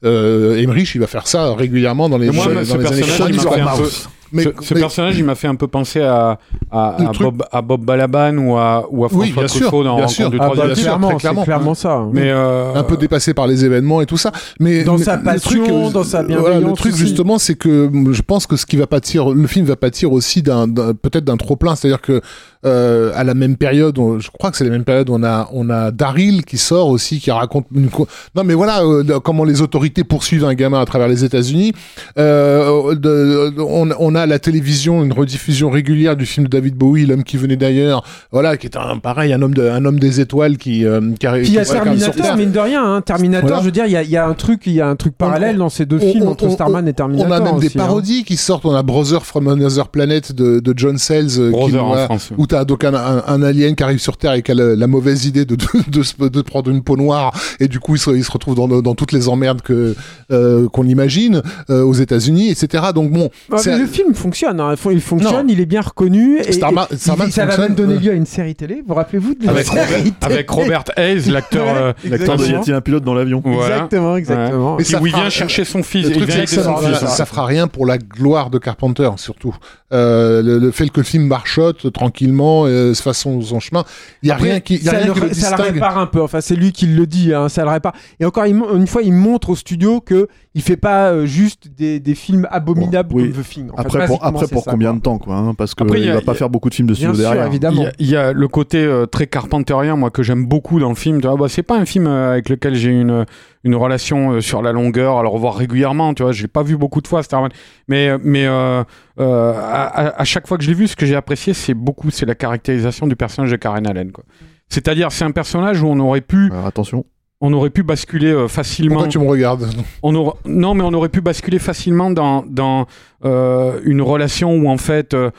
à 0.04 0.08
Emmerich, 0.08 0.96
il 0.96 1.02
va 1.02 1.08
faire 1.08 1.28
ça 1.28 1.54
régulièrement 1.54 2.10
dans 2.10 2.18
les, 2.18 2.28
dans 2.28 2.50
les 2.50 2.74
années 3.22 3.38
50. 3.38 4.10
Mais, 4.32 4.44
ce, 4.44 4.50
ce 4.62 4.74
mais- 4.74 4.80
personnage, 4.82 5.18
il 5.18 5.24
m'a 5.24 5.36
fait 5.36 5.48
un 5.48 5.56
peu 5.56 5.68
penser 5.68 6.02
à, 6.02 6.38
à, 6.72 6.96
Le 7.00 7.06
à 7.08 7.12
Bob, 7.12 7.44
à 7.52 7.62
Bob 7.62 7.86
Balaban 7.86 8.38
ou 8.38 8.58
à, 8.58 8.86
ou 8.92 9.06
à 9.06 9.08
Oui, 9.12 9.30
François 9.32 9.42
bien 9.44 9.48
sûr, 9.48 9.62
Truffaut 9.62 9.84
dans 9.84 9.96
bien 9.96 10.06
Rencontre 10.06 10.12
sûr. 10.14 10.30
du 10.32 10.38
Ah 10.40 10.50
bah, 10.50 10.66
bien 10.66 10.74
clairement, 10.76 11.16
clairement. 11.16 11.44
clairement 11.44 11.74
ça. 11.76 12.06
Mais 12.12 12.30
euh, 12.30 12.74
un 12.76 12.84
peu 12.84 12.98
dépassé 12.98 13.34
par 13.34 13.48
les 13.48 13.64
événements 13.64 14.02
et 14.02 14.06
tout 14.06 14.18
ça. 14.18 14.32
Mais 14.60 14.84
Dans 14.84 14.98
mais 14.98 15.04
sa 15.04 15.16
le 15.18 15.24
passion, 15.24 15.64
truc, 15.64 15.70
euh, 15.74 15.90
dans 15.92 16.04
sa 16.04 16.24
voilà, 16.24 16.28
bienveillance 16.42 16.64
le 16.70 16.76
truc 16.76 16.94
aussi. 16.94 17.02
justement, 17.02 17.38
c'est 17.40 17.56
que 17.56 17.90
je 18.12 18.22
pense 18.22 18.48
que 18.48 18.56
ce 18.58 18.66
qui 18.66 18.76
va 18.76 18.88
pâtir, 18.88 19.30
le 19.30 19.48
film 19.48 19.66
va 19.66 19.76
pâtir 19.76 20.12
aussi 20.12 20.42
d'un, 20.42 20.68
d'un- 20.68 20.94
peut-être 20.94 21.24
d'un 21.26 21.38
trop 21.38 21.56
plein. 21.56 21.76
C'est-à-dire 21.76 22.02
que 22.02 22.22
euh, 22.66 23.12
à 23.16 23.24
la 23.24 23.34
même 23.34 23.56
période, 23.56 23.98
on- 24.00 24.20
je 24.20 24.30
crois 24.32 24.52
que 24.52 24.58
c'est 24.58 24.64
la 24.64 24.70
même 24.72 24.84
période, 24.84 25.10
on 25.10 25.24
a 25.24 25.50
on 25.54 25.70
a 25.70 25.92
Daryl 25.92 26.44
qui 26.46 26.58
sort 26.58 26.88
aussi, 26.90 27.20
qui 27.20 27.32
raconte 27.32 27.66
une 27.76 27.90
co- 27.90 28.08
non 28.36 28.44
mais 28.44 28.54
voilà 28.54 28.82
euh, 28.84 29.20
comment 29.20 29.44
les 29.44 29.62
autorités 29.62 30.04
poursuivent 30.04 30.46
un 30.46 30.54
gamin 30.54 30.82
à 30.82 30.86
travers 30.86 31.08
les 31.08 31.24
États-Unis. 31.24 31.74
Euh, 32.18 32.96
de- 32.96 33.50
de- 33.52 33.62
on, 33.62 33.90
on 34.00 34.16
a 34.16 34.22
à 34.22 34.26
la 34.26 34.40
télévision 34.40 35.04
une 35.04 35.14
rediffusion 35.14 35.70
régulière 35.70 36.16
du 36.16 36.26
film 36.26 36.46
de 36.48 36.50
David 36.52 36.76
Bowie, 36.76 37.06
l'homme 37.06 37.24
qui 37.24 37.38
venait 37.38 37.58
d'ailleurs, 37.58 38.04
voilà, 38.32 38.58
qui 38.58 38.68
est 38.68 38.76
un 38.78 38.98
pareil 38.98 39.34
un 39.34 39.42
homme 39.42 39.54
de 39.54 39.68
un 39.70 39.86
homme 39.86 40.00
des 40.00 40.20
étoiles 40.20 40.58
qui 40.58 40.86
euh, 40.86 41.02
qui, 41.20 41.28
arrive- 41.28 41.44
Puis 41.44 41.52
il 41.52 41.56
y 41.56 41.60
a 41.60 41.64
qui- 41.64 41.68
qui 41.72 41.76
Terminator, 41.78 42.36
mine 42.38 42.52
de 42.52 42.60
rien. 42.60 42.84
Hein. 42.96 43.02
Terminator, 43.02 43.48
Voilà. 43.48 43.62
je 43.62 43.66
veux 43.66 43.72
dire, 43.72 43.86
il 43.86 43.92
y 43.92 43.98
a, 43.98 44.04
il 44.04 44.10
y 44.10 44.18
a 44.18 44.26
un 44.28 44.34
truc, 44.34 44.64
il 44.66 44.74
y 44.74 44.82
a 44.82 44.88
un 44.88 44.96
truc 44.96 45.16
parallèle 45.18 45.58
dans 45.58 45.70
ces 45.70 45.86
deux 45.86 45.98
on- 46.02 46.12
films 46.12 46.24
on- 46.28 46.32
entre 46.32 46.46
on- 46.46 46.52
Starman 46.52 46.88
et 46.88 46.94
Terminator. 46.94 47.30
On 47.30 47.32
a 47.34 47.40
même 47.40 47.60
des 47.60 47.68
hein. 47.68 47.72
parodies 47.76 48.24
qui 48.24 48.38
sortent. 48.38 48.66
On 48.66 48.74
a 48.76 48.84
Brother 48.84 49.26
from 49.26 49.48
Another 49.48 49.88
Planet 49.90 50.32
de, 50.34 50.60
de 50.60 50.74
John 50.76 50.98
Sells. 50.98 51.40
euh, 51.40 51.46
qui, 51.48 51.52
Brother 51.52 51.84
en 51.84 51.88
voilà, 51.88 52.06
France. 52.06 52.30
Où 52.38 52.48
donc 52.66 52.84
un, 52.84 52.94
un, 52.94 53.24
un 53.26 53.42
alien 53.44 53.76
qui 53.76 53.84
arrive 53.84 54.00
sur 54.00 54.18
Terre 54.18 54.34
et 54.34 54.42
qui 54.42 54.52
a 54.52 54.56
la, 54.56 54.76
la 54.76 54.88
mauvaise 54.88 55.26
idée 55.26 55.46
de, 55.46 55.56
de, 55.56 55.66
de, 55.90 56.04
se- 56.04 56.16
de 56.30 56.42
prendre 56.42 56.70
une 56.70 56.82
peau 56.84 56.98
noire 56.98 57.34
et 57.60 57.68
du 57.68 57.80
coup 57.80 57.96
il 57.96 58.00
se, 58.00 58.12
il 58.12 58.24
se 58.24 58.32
retrouve 58.32 58.56
dans, 58.56 58.68
dans 58.68 58.96
toutes 58.96 59.12
les 59.12 59.30
emmerdes 59.30 59.62
que 59.62 59.96
euh, 60.32 60.68
qu'on 60.70 60.86
imagine 60.86 61.42
euh, 61.70 61.84
aux 61.84 61.94
États-Unis, 61.94 62.50
etc. 62.50 62.86
Donc 62.94 63.12
bon, 63.12 63.30
Ouais, 63.50 63.60
mais 63.66 63.78
le 63.80 63.86
film 63.88 64.14
fonctionne, 64.14 64.60
hein. 64.60 64.72
il 64.72 64.78
fon- 64.78 64.92
il 64.92 65.02
fonctionne, 65.02 65.48
Non. 65.48 65.54
il 65.54 65.60
est 65.60 65.66
bien 65.66 65.82
reconnu. 65.82 66.40
Et, 66.40 66.52
Starman- 66.52 66.88
et- 66.92 66.98
Starman 66.98 67.32
ça 67.32 67.46
va 67.46 67.58
même 67.58 67.76
donner 67.76 67.96
ouais. 67.96 68.00
lieu 68.02 68.12
à 68.12 68.16
une 68.16 68.26
série 68.26 68.56
télé. 68.56 68.84
Vous 68.86 68.94
rappelez-vous 68.94 69.36
de 69.36 69.46
la 69.46 69.52
Avec 69.52 69.66
série 69.68 69.80
Robert, 69.80 70.04
télé 70.20 70.34
avec 70.34 70.50
Robert 70.50 70.84
Hayes, 70.98 71.30
l'acteur. 71.32 71.66
euh, 71.68 71.94
L'acteur 72.10 72.38
de 72.38 72.42
Y 72.42 72.46
Exactement. 72.46 72.62
a-t-il 72.62 72.74
un 72.74 72.82
pilote 72.82 73.04
dans 73.04 73.14
l'avion 73.14 73.42
voilà. 73.46 73.76
Exactement, 73.76 74.16
exactement. 74.18 74.78
Qui- 74.78 74.86
ça 74.86 75.02
où 75.02 75.08
il 75.08 75.14
vient 75.14 75.30
chercher 75.30 75.64
son 75.66 75.84
fils. 75.84 76.08
Le 76.08 76.16
il 76.18 76.24
vient 76.26 76.46
ça, 76.46 76.64
son 76.64 76.78
fils. 76.78 77.00
ça 77.08 77.26
fera 77.26 77.46
rien 77.46 77.68
pour 77.68 77.86
la 77.86 77.98
gloire 77.98 78.50
de 78.50 78.58
Carpenter, 78.58 79.10
surtout. 79.18 79.56
Euh, 79.94 80.42
le, 80.42 80.60
le 80.60 80.72
fait 80.72 80.90
que 80.90 81.00
le 81.00 81.06
film 81.06 81.28
marchote 81.28 81.94
tranquillement, 81.94 82.66
euh, 82.66 82.94
se 82.94 83.02
fasse 83.02 83.20
son, 83.20 83.40
son 83.42 83.62
chemin, 83.62 83.86
il 84.22 84.28
y 84.28 84.32
a 84.32 84.36
Après, 84.36 84.50
rien 84.50 84.60
qui, 84.60 84.76
y 84.76 84.90
a 84.90 84.92
ça, 84.92 84.98
rien 84.98 85.08
le, 85.08 85.14
qui 85.14 85.20
le 85.22 85.34
ça 85.34 85.56
le 85.56 85.64
répare 85.64 85.98
un 85.98 86.08
peu. 86.08 86.22
Enfin, 86.22 86.42
c'est 86.42 86.56
lui 86.56 86.74
qui 86.74 86.88
le 86.88 87.08
dit, 87.08 87.34
hein, 87.34 87.48
ça 87.48 87.64
le 87.64 87.70
répare. 87.70 87.94
Et 88.20 88.26
encore, 88.26 88.44
une 88.44 88.86
fois, 88.88 89.02
il 89.02 89.14
montre 89.14 89.52
au 89.52 89.56
studio 89.56 90.02
que 90.02 90.28
il 90.56 90.62
fait 90.62 90.76
pas 90.76 91.12
euh, 91.12 91.26
juste 91.26 91.70
des, 91.78 92.00
des 92.02 92.16
films 92.16 92.48
abominables 92.52 93.10
Bon, 93.14 93.22
oui. 93.22 93.32
comme 93.32 93.42
The 93.44 93.48
Thing. 93.48 93.70
En 93.72 93.78
fait, 93.78 93.82
Après, 93.86 94.08
pour, 94.08 94.26
après 94.26 94.48
pour 94.48 94.64
ça, 94.64 94.72
combien 94.72 94.90
quoi. 94.90 94.98
de 94.98 95.02
temps, 95.04 95.18
quoi 95.20 95.36
hein, 95.38 95.54
Parce 95.54 95.74
qu'il 95.74 95.86
Après, 95.86 96.00
il 96.02 96.06
y 96.06 96.10
a- 96.10 96.16
va 96.16 96.20
y 96.22 96.26
pas 96.26 96.32
a- 96.34 96.36
faire 96.36 96.50
beaucoup 96.50 96.70
de 96.70 96.76
films 96.76 96.90
de 96.90 96.94
Bien 96.94 97.14
studio 97.14 97.24
sûr, 97.24 97.24
derrière. 97.24 97.46
Il 97.46 97.48
y, 97.48 97.52
évidemment. 97.52 97.86
a, 97.86 97.92
il 98.00 98.10
y 98.10 98.16
a 98.18 98.34
le 98.34 98.48
côté 98.50 98.84
euh, 98.84 99.06
très 99.06 99.28
carpenterien, 99.28 99.96
moi, 99.96 100.10
que 100.10 100.22
j'aime 100.24 100.46
beaucoup 100.46 100.80
dans 100.82 100.90
le 100.90 100.96
film. 100.96 101.22
Tu 101.22 101.28
vois, 101.28 101.38
bah, 101.38 101.46
c'est 101.48 101.64
pas 101.64 101.78
un 101.78 101.86
film 101.86 102.08
euh, 102.08 102.32
avec 102.34 102.50
lequel 102.50 102.76
j'ai 102.76 102.90
une, 102.90 103.26
une 103.64 103.76
relation 103.76 104.32
euh, 104.34 104.42
sur 104.42 104.62
la 104.62 104.72
longueur, 104.72 105.18
à 105.18 105.22
le 105.24 105.28
revoir 105.30 105.56
régulièrement. 105.56 106.14
Tu 106.14 106.24
vois, 106.24 106.32
j'ai 106.32 106.48
pas 106.48 106.64
vu 106.64 106.78
beaucoup 106.78 107.02
de 107.02 107.08
fois 107.08 107.24
Starman, 107.24 107.52
mais 107.88 108.18
mais 108.24 108.46
euh, 108.46 108.84
euh, 109.20 109.54
à, 109.54 109.84
à- 109.86 110.22
à 110.22 110.24
chaque 110.24 110.48
fois 110.48 110.58
que 110.58 110.64
je 110.64 110.70
l'ai 110.70 110.76
vu, 110.76 110.88
ce 110.88 110.96
que 110.96 111.06
j'ai 111.06 111.16
apprécié, 111.16 111.54
c'est 111.54 111.74
beaucoup, 111.74 112.10
c'est 112.12 112.26
la 112.26 112.36
caractérisation 112.36 113.08
du 113.08 113.16
personnage 113.16 113.52
de 113.52 113.56
Karen 113.58 113.86
Allen. 113.88 114.12
Quoi. 114.12 114.24
C'est-à-dire, 114.70 115.12
c'est 115.12 115.26
un 115.26 115.32
personnage 115.32 115.82
où 115.82 115.88
on 115.88 116.00
aurait 116.00 116.22
pu, 116.22 116.50
Alors, 116.52 116.66
attention. 116.68 117.06
On 117.40 117.54
aurait 117.54 117.70
pu 117.70 117.84
basculer 117.84 118.32
euh, 118.32 118.48
facilement. 118.48 118.96
Pourquoi 118.96 119.10
tu 119.10 119.20
me 119.20 119.28
regardes 119.28 119.68
On 120.02 120.16
aura- 120.16 120.38
Non, 120.46 120.74
mais 120.74 120.84
on 120.84 120.94
aurait 120.94 121.10
pu 121.10 121.22
basculer 121.22 121.60
facilement 121.60 122.10
dans, 122.10 122.44
dans 122.48 122.88
euh, 123.26 123.80
une 123.84 124.02
relation 124.02 124.56
où, 124.56 124.68
en 124.70 124.78
fait, 124.78 125.14
euh, 125.14 125.30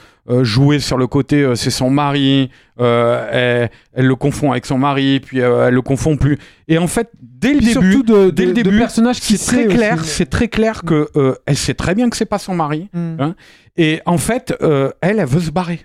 jouer 0.45 0.79
sur 0.79 0.97
le 0.99 1.07
côté, 1.09 1.43
euh, 1.43 1.55
c'est 1.57 1.71
son 1.71 1.91
mari, 1.91 2.51
euh, 2.81 3.29
elle, 3.33 3.71
elle 3.95 4.07
le 4.07 4.15
confond 4.15 4.53
avec 4.53 4.67
son 4.67 4.79
mari, 4.79 5.21
puis 5.21 5.41
euh, 5.41 5.67
elle 5.69 5.75
le 5.75 5.83
confond 5.83 6.17
plus. 6.17 6.39
Et 6.69 6.79
en 6.79 6.87
fait, 6.87 7.11
dès 7.21 7.53
le 7.55 7.59
Puis 7.59 7.75
début, 7.75 7.91
surtout 7.93 8.03
de, 8.05 8.31
dès 8.31 8.43
de- 8.45 8.49
le 8.51 8.55
de 8.55 8.63
début, 8.63 8.79
personnages 8.79 9.21
qui 9.21 9.37
c'est 9.37 9.65
très 9.67 9.67
clair, 9.67 10.05
c'est 10.05 10.31
très 10.31 10.49
clair 10.49 10.83
que 10.85 11.09
euh, 11.17 11.35
elle 11.47 11.57
sait 11.57 11.75
très 11.75 11.95
bien 11.97 12.11
que 12.11 12.17
c'est 12.17 12.27
pas 12.27 12.39
son 12.39 12.55
mari. 12.55 12.89
Mm. 12.93 13.17
Hein 13.21 13.35
Et 13.77 14.01
en 14.07 14.19
fait, 14.19 14.55
euh, 14.63 14.91
elle, 15.01 15.19
elle 15.19 15.27
veut 15.27 15.41
se 15.41 15.51
barrer. 15.51 15.81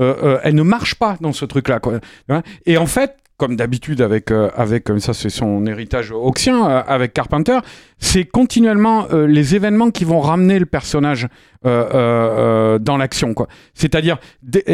Euh, 0.00 0.14
euh, 0.22 0.38
elle 0.42 0.54
ne 0.54 0.62
marche 0.62 0.94
pas 0.94 1.16
dans 1.20 1.32
ce 1.34 1.44
truc-là. 1.44 1.78
quoi. 1.78 2.00
Hein 2.30 2.42
Et 2.66 2.78
en 2.78 2.86
fait, 2.86 3.14
comme 3.36 3.56
d'habitude 3.56 4.00
avec 4.00 4.30
euh, 4.30 4.50
avec 4.56 4.84
comme 4.84 5.00
ça, 5.00 5.14
c'est 5.14 5.30
son 5.30 5.66
héritage 5.66 6.12
oxien 6.12 6.68
euh, 6.68 6.82
avec 6.86 7.12
Carpenter, 7.12 7.58
c'est 7.98 8.24
continuellement 8.24 9.06
euh, 9.12 9.26
les 9.26 9.54
événements 9.54 9.90
qui 9.90 10.04
vont 10.04 10.20
ramener 10.20 10.58
le 10.58 10.66
personnage 10.66 11.24
euh, 11.64 11.68
euh, 11.68 11.86
euh, 11.94 12.78
dans 12.78 12.96
l'action. 12.96 13.34
quoi. 13.34 13.48
C'est-à-dire, 13.74 14.18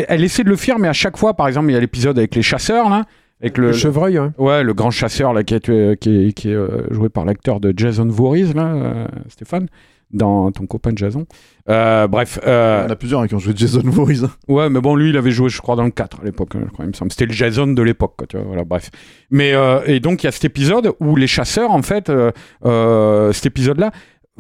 elle 0.09 0.23
essaie 0.25 0.45
de 0.45 0.51
le 0.51 0.57
faire, 0.57 0.79
mais 0.79 0.89
à 0.89 0.93
chaque 0.93 1.17
fois, 1.17 1.35
par 1.35 1.49
exemple, 1.49 1.71
il 1.71 1.75
y 1.75 1.77
a 1.77 1.81
l'épisode 1.81 2.19
avec 2.19 2.35
les 2.35 2.43
chasseurs 2.43 2.91
là. 2.91 3.05
Avec 3.41 3.57
le, 3.57 3.69
Le 3.69 3.73
chevreuil, 3.73 4.19
ouais. 4.19 4.31
Ouais, 4.37 4.63
le 4.65 4.75
grand 4.75 4.91
chasseur 4.91 5.33
là, 5.33 5.45
qui 5.45 5.55
est, 5.55 5.61
qui 6.01 6.11
est, 6.11 6.33
qui 6.33 6.51
est, 6.51 6.55
euh, 6.55 6.89
joué 6.91 7.09
par 7.09 7.25
l'acteur 7.25 7.61
de 7.61 7.73
Jason 7.77 8.07
Voorhees, 8.07 8.53
là, 8.53 8.67
euh, 8.67 9.07
Stéphane, 9.29 9.69
dans 10.11 10.51
ton 10.53 10.67
copain 10.67 10.91
Jason. 10.97 11.27
Euh, 11.69 12.07
bref, 12.09 12.39
euh, 12.47 12.81
Il 12.83 12.87
y 12.87 12.91
en 12.91 12.93
a 12.93 12.97
plusieurs 12.97 13.21
hein, 13.21 13.27
qui 13.29 13.35
ont 13.35 13.39
joué 13.39 13.53
Jason 13.55 13.83
Voorhees. 13.85 14.23
ouais, 14.49 14.71
mais 14.71 14.81
bon, 14.81 14.95
lui, 14.97 15.11
il 15.11 15.17
avait 15.17 15.31
joué, 15.31 15.49
je 15.51 15.61
crois, 15.61 15.77
dans 15.77 15.85
le 15.85 15.91
4 15.91 16.21
à 16.23 16.25
l'époque, 16.25 16.55
hein, 16.55 16.61
je 16.67 16.71
crois, 16.73 16.85
il 16.85 16.89
me 16.89 16.93
semble. 16.95 17.11
C'était 17.13 17.27
le 17.27 17.33
Jason 17.33 17.67
de 17.67 17.83
l'époque, 17.83 18.15
quoi, 18.17 18.27
tu 18.27 18.37
vois, 18.39 18.47
voilà, 18.47 18.65
bref. 18.65 18.91
Mais, 19.31 19.53
euh, 19.53 19.81
et 19.87 20.01
donc, 20.01 20.23
il 20.23 20.27
y 20.27 20.29
a 20.29 20.33
cet 20.33 20.45
épisode 20.47 20.93
où 21.01 21.15
les 21.17 21.27
chasseurs, 21.27 21.71
en 21.71 21.83
fait, 21.83 22.11
euh, 22.11 23.33
cet 23.33 23.47
épisode-là, 23.47 23.91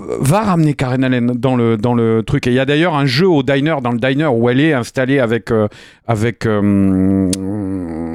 va 0.00 0.42
ramener 0.42 0.74
Karen 0.74 1.02
Allen 1.02 1.32
dans 1.32 1.56
le, 1.56 1.76
dans 1.76 1.92
le 1.92 2.22
truc. 2.24 2.46
Et 2.46 2.50
il 2.50 2.54
y 2.54 2.60
a 2.60 2.64
d'ailleurs 2.64 2.94
un 2.94 3.04
jeu 3.04 3.26
au 3.28 3.42
diner, 3.42 3.74
dans 3.82 3.90
le 3.90 3.98
diner, 3.98 4.26
où 4.26 4.48
elle 4.48 4.60
est 4.60 4.72
installée 4.72 5.18
avec, 5.18 5.50
euh, 5.50 5.66
avec 6.06 6.46
euh, 6.46 7.28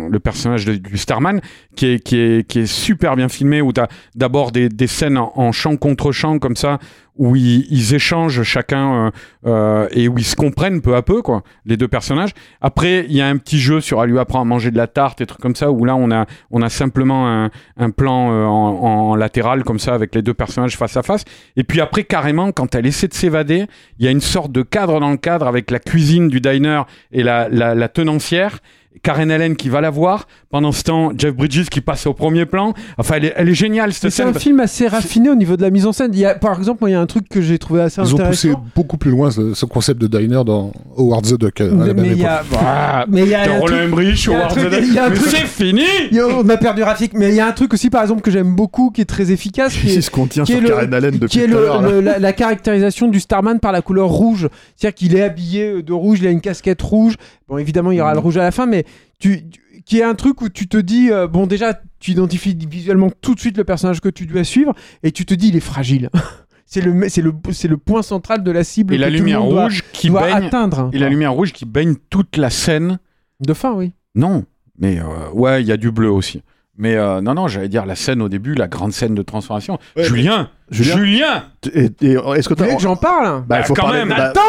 le 0.09 0.19
personnage 0.19 0.65
de- 0.65 0.75
du 0.77 0.97
Starman, 0.97 1.41
qui 1.75 1.87
est, 1.87 1.99
qui, 1.99 2.17
est, 2.17 2.47
qui 2.47 2.59
est 2.59 2.65
super 2.65 3.15
bien 3.15 3.27
filmé, 3.29 3.61
où 3.61 3.73
tu 3.73 3.81
as 3.81 3.87
d'abord 4.15 4.51
des, 4.51 4.69
des 4.69 4.87
scènes 4.87 5.17
en, 5.17 5.33
en 5.35 5.51
chant 5.51 5.75
contre 5.75 6.11
chant, 6.11 6.39
comme 6.39 6.55
ça, 6.55 6.79
où 7.17 7.35
ils, 7.35 7.65
ils 7.69 7.93
échangent 7.93 8.43
chacun 8.43 8.93
euh, 8.93 9.11
euh, 9.45 9.87
et 9.91 10.07
où 10.07 10.17
ils 10.17 10.25
se 10.25 10.35
comprennent 10.35 10.81
peu 10.81 10.95
à 10.95 11.01
peu, 11.01 11.21
quoi, 11.21 11.43
les 11.65 11.77
deux 11.77 11.87
personnages. 11.87 12.31
Après, 12.61 13.05
il 13.07 13.15
y 13.15 13.21
a 13.21 13.27
un 13.27 13.37
petit 13.37 13.59
jeu 13.59 13.81
sur 13.81 14.03
elle 14.03 14.09
lui 14.09 14.19
apprend 14.19 14.41
à 14.41 14.45
manger 14.45 14.71
de 14.71 14.77
la 14.77 14.87
tarte 14.87 15.21
et 15.21 15.25
trucs 15.25 15.41
comme 15.41 15.55
ça, 15.55 15.71
où 15.71 15.85
là, 15.85 15.95
on 15.95 16.11
a, 16.11 16.25
on 16.51 16.61
a 16.61 16.69
simplement 16.69 17.27
un, 17.27 17.51
un 17.77 17.89
plan 17.91 18.31
euh, 18.31 18.45
en, 18.45 19.11
en 19.11 19.15
latéral, 19.15 19.63
comme 19.63 19.79
ça, 19.79 19.93
avec 19.93 20.15
les 20.15 20.21
deux 20.21 20.33
personnages 20.33 20.77
face 20.77 20.97
à 20.97 21.03
face. 21.03 21.23
Et 21.55 21.63
puis 21.63 21.81
après, 21.81 22.03
carrément, 22.03 22.51
quand 22.51 22.75
elle 22.75 22.85
essaie 22.85 23.07
de 23.07 23.13
s'évader, 23.13 23.65
il 23.99 24.05
y 24.05 24.07
a 24.07 24.11
une 24.11 24.21
sorte 24.21 24.51
de 24.51 24.63
cadre 24.63 24.99
dans 24.99 25.11
le 25.11 25.17
cadre 25.17 25.47
avec 25.47 25.69
la 25.71 25.79
cuisine 25.79 26.29
du 26.29 26.41
diner 26.41 26.83
et 27.11 27.23
la, 27.23 27.47
la, 27.49 27.75
la 27.75 27.89
tenancière. 27.89 28.59
Karen 29.01 29.31
Allen 29.31 29.55
qui 29.55 29.69
va 29.69 29.81
la 29.81 29.89
voir. 29.89 30.27
Pendant 30.49 30.71
ce 30.71 30.83
temps, 30.83 31.11
Jeff 31.17 31.33
Bridges 31.33 31.65
qui 31.69 31.81
passe 31.81 32.05
au 32.05 32.13
premier 32.13 32.45
plan. 32.45 32.73
Enfin, 32.97 33.15
elle 33.17 33.25
est, 33.25 33.33
elle 33.35 33.49
est 33.49 33.53
géniale, 33.55 33.91
cette 33.91 34.11
C'est 34.11 34.23
un 34.23 34.33
film 34.33 34.59
assez 34.59 34.87
raffiné 34.87 35.29
au 35.29 35.35
niveau 35.35 35.57
de 35.57 35.61
la 35.63 35.71
mise 35.71 35.85
en 35.87 35.91
scène. 35.91 36.11
Il 36.13 36.19
y 36.19 36.25
a, 36.25 36.35
par 36.35 36.57
exemple, 36.57 36.77
moi, 36.81 36.89
il 36.89 36.93
y 36.93 36.95
a 36.95 37.01
un 37.01 37.05
truc 37.07 37.27
que 37.27 37.41
j'ai 37.41 37.57
trouvé 37.57 37.81
assez 37.81 37.99
Ils 38.01 38.13
ont 38.13 38.17
poussé 38.17 38.49
intéressant. 38.49 38.65
beaucoup 38.75 38.97
plus 38.97 39.11
loin 39.11 39.31
ce, 39.31 39.53
ce 39.55 39.65
concept 39.65 39.99
de 39.99 40.07
diner 40.07 40.43
dans 40.45 40.71
Howard 40.95 41.25
the 41.25 41.39
Duck. 41.39 41.59
à 41.61 41.63
la 41.65 41.71
même 41.71 41.95
mais 42.01 42.07
il 42.09 42.17
y 42.17 42.21
époque. 42.21 42.25
a, 42.29 42.43
Ah, 42.65 43.05
mais 43.09 43.23
il 43.23 43.29
y 43.29 43.33
a 43.35 43.41
un 43.41 43.45
truc- 43.45 43.59
Roland 43.61 43.77
Emmerich, 43.81 44.23
il 44.25 44.31
y 44.31 44.33
a 44.33 44.37
un 44.37 44.39
Howard 44.41 44.51
truc- 44.57 44.63
the 44.65 44.69
Duck. 44.75 44.83
il 44.87 44.93
y 44.93 44.97
a 44.99 45.05
un 45.05 45.09
Mais 45.09 45.15
truc- 45.15 45.29
c'est 45.31 45.47
fini 45.47 45.83
Yo, 46.11 46.27
on 46.43 46.49
a 46.49 46.57
perdu 46.57 46.83
Rafik, 46.83 47.13
mais 47.13 47.29
il 47.29 47.35
y 47.35 47.39
a 47.39 47.47
un 47.47 47.51
truc 47.51 47.73
aussi, 47.73 47.89
par 47.89 48.03
exemple, 48.03 48.21
que 48.21 48.29
j'aime 48.31 48.55
beaucoup, 48.55 48.91
qui 48.91 49.01
est 49.01 49.05
très 49.05 49.31
efficace, 49.31 49.73
qui 49.75 49.89
est, 49.89 49.95
Il 49.95 50.03
se 50.03 50.11
contient 50.11 50.43
qui 50.43 50.51
sur 50.53 50.59
est 50.61 50.63
le- 50.63 50.69
Karen 50.69 50.93
Allen 50.93 51.11
depuis 51.17 51.27
qui 51.27 51.39
est 51.39 51.47
tout 51.47 51.57
à 51.57 51.81
le- 51.81 51.99
la, 52.01 52.19
la 52.19 52.33
caractérisation 52.33 53.07
du 53.07 53.19
Starman 53.19 53.59
par 53.59 53.71
la 53.71 53.81
couleur 53.81 54.07
rouge. 54.09 54.47
C'est-à-dire 54.77 54.95
qu'il 54.95 55.15
est 55.15 55.23
habillé 55.23 55.81
de 55.81 55.93
rouge, 55.93 56.19
il 56.21 56.27
a 56.27 56.31
une 56.31 56.41
casquette 56.41 56.81
rouge. 56.81 57.15
Bon, 57.53 57.59
évidemment, 57.59 57.91
il 57.91 57.97
y 57.97 58.01
aura 58.01 58.13
le 58.15 58.19
rouge 58.19 58.37
à 58.37 58.41
la 58.41 58.49
fin, 58.49 58.65
mais 58.65 58.83
tu, 59.19 59.47
tu- 59.47 59.81
qui 59.85 59.99
est 59.99 60.03
un 60.03 60.15
truc 60.15 60.41
où 60.41 60.49
tu 60.49 60.67
te 60.67 60.77
dis, 60.77 61.11
euh, 61.11 61.27
bon, 61.27 61.45
déjà, 61.45 61.79
tu 61.99 62.09
identifies 62.11 62.57
visuellement 62.67 63.11
tout 63.21 63.35
de 63.35 63.39
suite 63.39 63.57
le 63.57 63.63
personnage 63.63 64.01
que 64.01 64.09
tu 64.09 64.25
dois 64.25 64.43
suivre, 64.43 64.73
et 65.03 65.11
tu 65.11 65.23
te 65.27 65.35
dis, 65.35 65.49
il 65.49 65.55
est 65.55 65.59
fragile. 65.59 66.09
c'est 66.65 66.81
le, 66.81 67.07
c'est 67.09 67.21
le, 67.21 67.31
c'est 67.51 67.67
le 67.67 67.77
point 67.77 68.01
central 68.01 68.43
de 68.43 68.49
la 68.49 68.63
cible 68.63 68.95
Et 68.95 68.97
que 68.97 69.01
la 69.01 69.07
tout 69.09 69.13
le 69.13 69.19
lumière 69.19 69.43
doit- 69.47 69.65
rouge 69.65 69.83
qui 69.93 70.07
doit 70.07 70.21
baigne. 70.21 70.45
atteindre. 70.45 70.89
Et 70.93 70.97
la 70.97 71.09
lumière 71.09 71.33
rouge 71.33 71.53
qui 71.53 71.65
baigne 71.65 71.93
toute 72.09 72.37
la 72.37 72.49
scène. 72.49 72.97
De 73.39 73.53
fin, 73.53 73.73
oui. 73.73 73.91
Non, 74.15 74.45
mais 74.79 74.99
euh, 74.99 75.29
ouais, 75.33 75.61
il 75.61 75.67
y 75.67 75.71
a 75.71 75.77
du 75.77 75.91
bleu 75.91 76.09
aussi. 76.09 76.41
Mais 76.77 76.95
euh, 76.95 77.21
non, 77.21 77.35
non, 77.35 77.47
j'allais 77.47 77.69
dire 77.69 77.85
la 77.85 77.95
scène 77.95 78.21
au 78.21 78.29
début, 78.29 78.55
la 78.55 78.67
grande 78.67 78.93
scène 78.93 79.13
de 79.13 79.21
transformation. 79.21 79.77
Ouais, 79.95 80.03
Julien, 80.05 80.49
Julien 80.71 80.95
Julien, 80.97 81.43
Et, 81.73 81.91
et 82.01 82.13
est-ce 82.35 82.49
que 82.49 82.55
voulez 82.55 82.69
t'as. 82.69 82.75
que 82.77 82.81
j'en 82.81 82.95
parle 82.95 83.43
Bah, 83.45 83.59
il 83.59 83.65
faut 83.65 83.75
Quand 83.75 83.83
parler. 83.83 83.99
même, 83.99 84.09
bah, 84.09 84.29
Attends 84.29 84.41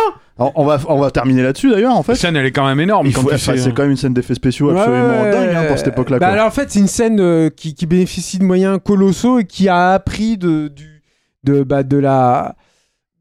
on 0.57 0.65
va 0.65 0.81
on 0.89 0.99
va 0.99 1.13
terminer 1.13 1.43
là-dessus 1.45 1.71
d'ailleurs 1.71 1.93
en 1.93 1.99
la 1.99 2.03
fait. 2.03 2.17
scène 2.17 2.35
elle 2.35 2.45
est 2.47 2.51
quand 2.51 2.67
même 2.67 2.81
énorme. 2.81 3.07
Il 3.07 3.13
quand 3.15 3.21
faut- 3.23 3.29
tu 3.29 3.35
enfin, 3.37 3.53
sais, 3.53 3.59
c'est 3.59 3.69
euh, 3.69 3.73
quand 3.73 3.83
même 3.83 3.93
une 3.93 3.97
scène 3.97 4.15
d'effets 4.15 4.35
spéciaux 4.35 4.71
absolument 4.71 5.23
ouais, 5.23 5.31
dingue 5.31 5.55
hein, 5.55 5.65
pour 5.69 5.79
cette 5.79 5.87
époque-là. 5.89 6.19
Bah 6.19 6.27
quoi. 6.27 6.33
alors 6.35 6.47
en 6.47 6.51
fait, 6.51 6.73
c'est 6.73 6.81
une 6.81 6.89
scène 6.89 7.21
euh, 7.21 7.51
qui, 7.51 7.75
qui 7.77 7.87
bénéficie 7.87 8.39
de 8.41 8.45
moyens 8.45 8.79
colossaux 8.85 9.39
et 9.39 9.45
qui 9.45 9.69
a 9.69 9.93
appris 9.93 10.37
de, 10.37 10.67
du, 10.67 11.03
de, 11.45 11.63
bah, 11.63 11.85
de 11.85 11.99
la 11.99 12.57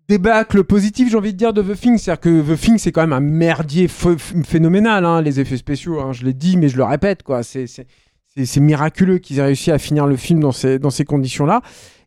débâcle 0.10 0.64
positif, 0.64 1.10
j'ai 1.12 1.18
envie 1.18 1.34
de 1.34 1.38
dire, 1.38 1.54
de 1.54 1.62
The 1.62 1.80
Thing. 1.80 1.98
C'est-à-dire 1.98 2.20
que 2.22 2.42
The 2.56 2.60
Thing, 2.60 2.78
c'est 2.80 2.92
quand 2.92 3.02
même 3.02 3.14
un 3.14 3.20
merdier 3.20 3.88
ph- 3.88 4.18
ph- 4.18 4.44
phénoménal, 4.46 5.06
hein, 5.06 5.22
les 5.22 5.40
effets 5.40 5.58
spéciaux. 5.58 6.00
hein, 6.02 6.14
je 6.14 6.24
l'ai 6.26 6.34
dit, 6.34 6.58
mais 6.58 6.68
je 6.68 6.78
le 6.78 6.84
répète, 6.84 7.22
quoi. 7.24 7.44
C'est, 7.44 7.68
c'est, 7.68 7.86
c'est, 8.36 8.60
miraculeux 8.60 9.18
qu'ils 9.18 9.40
aient 9.40 9.44
réussi 9.44 9.72
à 9.72 9.78
finir 9.78 10.08
le 10.08 10.16
film 10.16 10.40
dans 10.40 10.52
ces, 10.52 11.06
conditions-là. 11.06 11.62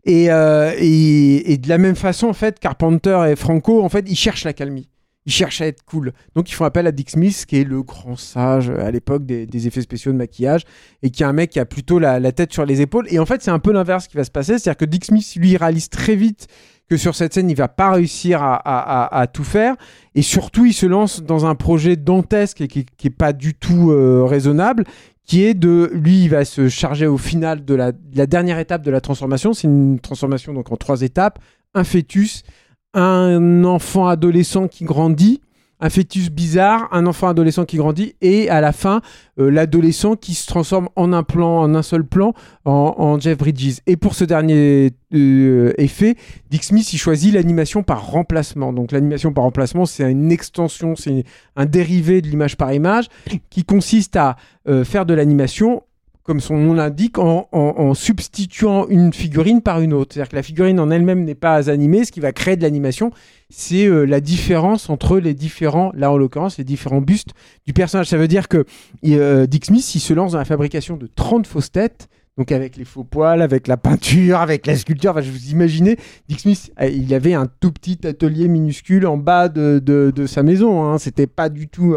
Et, 0.04 0.30
euh, 0.30 0.72
et, 0.78 1.56
de 1.58 1.68
la 1.68 1.78
même 1.78 1.96
façon, 1.96 2.28
en 2.28 2.32
fait, 2.32 2.58
Carpenter 2.58 3.26
et 3.30 3.36
Franco, 3.36 3.82
en 3.82 3.88
fait, 3.88 4.04
ils 4.08 4.16
cherchent 4.16 4.44
la 4.44 4.52
calmie. 4.52 4.88
Ils 5.26 5.32
cherchent 5.32 5.60
à 5.60 5.66
être 5.66 5.84
cool. 5.84 6.12
Donc 6.36 6.48
ils 6.50 6.54
font 6.54 6.64
appel 6.64 6.86
à 6.86 6.92
Dick 6.92 7.10
Smith, 7.10 7.44
qui 7.46 7.58
est 7.58 7.64
le 7.64 7.82
grand 7.82 8.16
sage 8.16 8.70
euh, 8.70 8.86
à 8.86 8.92
l'époque 8.92 9.26
des, 9.26 9.66
effets 9.66 9.82
spéciaux 9.82 10.12
de 10.12 10.16
maquillage, 10.16 10.62
et 11.02 11.10
qui 11.10 11.24
est 11.24 11.26
un 11.26 11.32
mec 11.32 11.50
qui 11.50 11.58
a 11.58 11.64
plutôt 11.64 11.98
la, 11.98 12.20
tête 12.32 12.52
sur 12.52 12.64
les 12.64 12.80
épaules. 12.80 13.06
Et 13.10 13.18
en 13.18 13.26
fait, 13.26 13.42
c'est 13.42 13.50
un 13.50 13.58
peu 13.58 13.72
l'inverse 13.72 14.06
qui 14.06 14.16
va 14.16 14.22
se 14.22 14.30
passer. 14.30 14.58
C'est-à-dire 14.58 14.76
que 14.76 14.84
Dick 14.84 15.04
Smith, 15.04 15.34
lui, 15.36 15.56
réalise 15.56 15.88
très 15.88 16.14
vite 16.14 16.46
que 16.88 16.96
sur 16.96 17.16
cette 17.16 17.34
scène, 17.34 17.50
il 17.50 17.56
va 17.56 17.66
pas 17.66 17.90
réussir 17.90 18.38
à, 18.40 19.26
tout 19.32 19.42
faire. 19.42 19.74
Et 20.14 20.22
surtout, 20.22 20.64
il 20.64 20.72
se 20.72 20.86
lance 20.86 21.20
dans 21.20 21.44
un 21.44 21.56
projet 21.56 21.96
dantesque 21.96 22.60
et 22.60 22.68
qui, 22.68 22.86
qui 22.96 23.08
est 23.08 23.10
pas 23.10 23.32
du 23.32 23.54
tout 23.54 23.90
euh, 23.90 24.24
raisonnable, 24.24 24.84
qui 25.26 25.42
est 25.42 25.54
de, 25.54 25.90
lui, 25.92 26.24
il 26.24 26.28
va 26.30 26.44
se 26.44 26.68
charger 26.68 27.06
au 27.06 27.18
final 27.18 27.64
de 27.64 27.74
la, 27.74 27.92
de 27.92 28.16
la 28.16 28.26
dernière 28.26 28.58
étape 28.58 28.82
de 28.82 28.90
la 28.90 29.00
transformation. 29.00 29.52
C'est 29.52 29.66
une 29.66 29.98
transformation 29.98 30.54
donc 30.54 30.70
en 30.70 30.76
trois 30.76 31.02
étapes 31.02 31.40
un 31.76 31.84
fœtus, 31.84 32.42
un 32.94 33.64
enfant 33.64 34.08
adolescent 34.08 34.66
qui 34.66 34.84
grandit, 34.84 35.42
un 35.80 35.90
fœtus 35.90 36.30
bizarre, 36.30 36.88
un 36.92 37.06
enfant 37.06 37.28
adolescent 37.28 37.64
qui 37.64 37.76
grandit, 37.76 38.14
et 38.22 38.48
à 38.48 38.60
la 38.60 38.72
fin, 38.72 39.02
euh, 39.38 39.50
l'adolescent 39.50 40.16
qui 40.16 40.34
se 40.34 40.46
transforme 40.46 40.88
en 40.96 41.12
un 41.12 41.22
plan, 41.22 41.60
en 41.60 41.74
un 41.74 41.82
seul 41.82 42.04
plan, 42.04 42.32
en, 42.64 43.18
Jeff 43.20 43.38
Bridges. 43.38 43.80
Et 43.86 43.96
pour 43.96 44.14
ce 44.14 44.24
dernier 44.24 44.92
euh, 45.14 45.72
effet, 45.78 46.16
Dick 46.50 46.64
Smith, 46.64 46.92
il 46.92 46.98
choisit 46.98 47.34
l'animation 47.34 47.82
par 47.82 48.06
remplacement. 48.06 48.72
Donc 48.72 48.92
l'animation 48.92 49.32
par 49.32 49.44
remplacement, 49.44 49.86
c'est 49.86 50.10
une 50.10 50.32
extension, 50.32 50.96
c'est 50.96 51.24
un 51.56 51.66
dérivé 51.66 52.22
de 52.22 52.28
l'image 52.28 52.56
par 52.56 52.72
image, 52.72 53.08
qui 53.50 53.64
consiste 53.64 54.16
à 54.16 54.36
euh, 54.68 54.84
faire 54.84 55.06
de 55.06 55.14
l'animation 55.14 55.82
comme 56.26 56.40
son 56.40 56.56
nom 56.56 56.74
l'indique, 56.74 57.18
en, 57.18 57.94
substituant 57.94 58.88
une 58.88 59.12
figurine 59.12 59.62
par 59.62 59.80
une 59.80 59.92
autre. 59.92 60.12
C'est-à-dire 60.12 60.30
que 60.30 60.36
la 60.36 60.42
figurine 60.42 60.80
en 60.80 60.90
elle-même 60.90 61.24
n'est 61.24 61.36
pas 61.36 61.70
animée, 61.70 62.04
ce 62.04 62.12
qui 62.12 62.20
va 62.20 62.32
créer 62.32 62.56
de 62.56 62.62
l'animation, 62.62 63.12
c'est 63.48 63.86
euh, 63.86 64.04
la 64.04 64.20
différence 64.20 64.90
entre 64.90 65.18
les 65.18 65.34
différents, 65.34 65.92
là 65.94 66.10
en 66.10 66.16
l'occurrence, 66.16 66.58
les 66.58 66.64
différents 66.64 67.00
bustes 67.00 67.30
du 67.64 67.72
personnage. 67.72 68.08
Ça 68.08 68.16
veut 68.16 68.26
dire 68.26 68.48
que 68.48 68.64
euh, 69.06 69.46
Dick 69.46 69.66
Smith, 69.66 69.94
il 69.94 70.00
se 70.00 70.12
lance 70.12 70.32
dans 70.32 70.38
la 70.38 70.44
fabrication 70.44 70.96
de 70.96 71.08
30 71.14 71.46
fausses 71.46 71.70
têtes, 71.70 72.08
donc 72.36 72.50
avec 72.50 72.76
les 72.76 72.84
faux 72.84 73.04
poils, 73.04 73.40
avec 73.40 73.68
la 73.68 73.76
peinture, 73.76 74.40
avec 74.40 74.66
la 74.66 74.76
sculpture. 74.76 75.12
Enfin, 75.12 75.22
je 75.22 75.30
vous 75.30 75.50
imaginez, 75.50 75.96
Dick 76.28 76.40
Smith, 76.40 76.72
euh, 76.80 76.88
il 76.88 77.14
avait 77.14 77.34
un 77.34 77.46
tout 77.46 77.70
petit 77.70 78.04
atelier 78.04 78.48
minuscule 78.48 79.06
en 79.06 79.16
bas 79.16 79.48
de, 79.48 80.12
sa 80.26 80.42
maison. 80.42 80.84
Hein. 80.84 80.98
C'était 80.98 81.28
pas 81.28 81.48
du 81.48 81.68
tout 81.68 81.94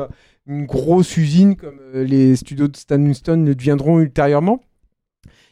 une 0.49 0.65
grosse 0.65 1.15
usine 1.15 1.55
comme 1.55 1.79
euh, 1.95 2.03
les 2.03 2.35
studios 2.35 2.67
de 2.67 2.75
Stan 2.75 2.97
Winston 2.99 3.43
le 3.45 3.55
deviendront 3.55 3.99
ultérieurement. 3.99 4.59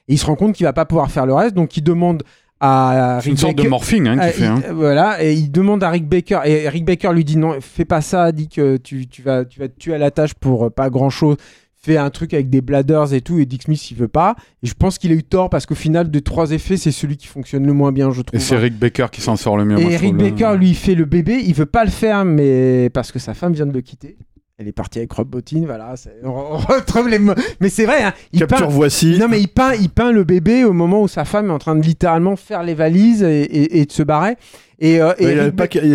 Et 0.08 0.14
il 0.14 0.18
se 0.18 0.26
rend 0.26 0.36
compte 0.36 0.54
qu'il 0.54 0.66
va 0.66 0.74
pas 0.74 0.86
pouvoir 0.86 1.12
faire 1.12 1.26
le 1.26 1.34
reste, 1.34 1.54
donc 1.56 1.78
il 1.78 1.84
demande 1.84 2.24
à 2.60 3.20
C'est 3.22 3.30
une 3.30 3.34
Rick 3.36 3.40
sorte 3.40 3.56
de 3.56 3.58
Baker- 3.64 3.70
morphing 3.70 4.08
hein, 4.08 4.18
ah, 4.20 4.30
qu'il 4.32 4.42
fait. 4.42 4.48
hein. 4.48 4.62
Voilà, 4.74 5.24
et 5.24 5.34
il 5.34 5.52
demande 5.52 5.84
à 5.84 5.90
Rick 5.90 6.08
Baker, 6.08 6.40
et 6.46 6.68
Rick 6.70 6.86
Baker 6.86 7.12
lui 7.14 7.24
dit 7.24 7.38
non, 7.38 7.56
fais 7.62 7.86
pas 7.86 8.02
ça, 8.02 8.32
dit 8.32 8.48
que 8.50 8.78
tu, 8.78 9.08
tu 9.08 9.22
vas, 9.22 9.46
tu 9.46 9.60
vas 9.60 9.68
te 9.68 9.78
tuer 9.78 9.94
à 9.94 9.98
la 10.00 10.10
tâche 10.12 10.34
pour 10.34 10.66
euh, 10.66 10.70
pas 10.70 10.90
grand 10.90 11.10
chose. 11.10 11.38
Fais 11.80 11.98
un 11.98 12.10
truc 12.10 12.34
avec 12.34 12.50
des 12.50 12.62
bladders 12.62 13.14
et 13.14 13.22
tout, 13.22 13.38
et 13.40 13.46
Dick 13.46 13.64
Smith 13.64 13.92
il 13.92 13.96
veut 13.98 14.08
pas. 14.08 14.36
Et 14.64 14.68
je 14.68 14.74
pense 14.74 14.98
qu'il 14.98 15.12
a 15.12 15.16
eu 15.16 15.24
tort 15.24 15.50
parce 15.50 15.66
qu'au 15.68 15.76
final, 15.76 16.10
des 16.10 16.22
trois 16.22 16.52
effets, 16.52 16.76
c'est 16.76 16.92
celui 16.92 17.16
qui 17.16 17.28
fonctionne 17.28 17.66
le 17.66 17.72
moins 17.74 17.92
bien, 17.92 18.12
je 18.12 18.22
trouve. 18.24 18.38
Et 18.38 18.42
c'est 18.44 18.58
Rick 18.58 18.78
Baker 18.80 19.06
qui 19.12 19.22
s'en 19.22 19.36
sort 19.36 19.56
le 19.58 19.64
mieux. 19.64 19.80
Et 19.80 19.96
Rick 19.96 20.18
trouve, 20.18 20.30
Baker 20.32 20.58
lui 20.58 20.74
fait 20.74 20.96
le 20.96 21.06
bébé, 21.06 21.42
il 21.46 21.54
veut 21.54 21.68
pas 21.68 21.86
le 21.86 21.92
faire, 21.92 22.26
mais 22.26 22.90
parce 22.90 23.12
que 23.12 23.20
sa 23.20 23.34
femme 23.36 23.54
vient 23.54 23.68
de 23.68 23.72
le 23.74 23.82
quitter. 23.82 24.18
Elle 24.60 24.68
est 24.68 24.72
partie 24.72 24.98
avec 24.98 25.12
Rob 25.14 25.28
Bottin, 25.28 25.62
voilà. 25.68 25.96
c'est- 25.96 26.16
On, 26.24 26.58
retrouve 26.58 27.08
les 27.10 27.20
mots. 27.20 27.36
Mais 27.60 27.70
c'est 27.70 27.86
vrai, 27.86 28.02
hein, 28.02 28.14
il 28.34 28.40
Capture 28.40 28.66
peint- 28.66 28.74
voici. 28.74 29.16
non 29.20 29.28
mais 29.28 29.40
il 29.40 29.50
peint, 29.50 29.76
il 29.76 29.88
peint 29.88 30.12
le 30.12 30.24
bébé 30.24 30.64
au 30.64 30.74
moment 30.74 31.04
où 31.04 31.08
sa 31.08 31.26
femme 31.26 31.50
est 31.50 31.54
en 31.54 31.60
train 31.60 31.76
de 31.76 31.84
littéralement 31.84 32.36
faire 32.36 32.64
les 32.64 32.74
valises 32.74 33.22
et, 33.22 33.42
et- 33.44 33.80
et 33.82 33.86
de 33.86 33.92
se 33.92 34.02
barrer. 34.02 34.36
Et, 34.80 35.00
euh, 35.00 35.14
et 35.20 35.26
il 35.32 35.40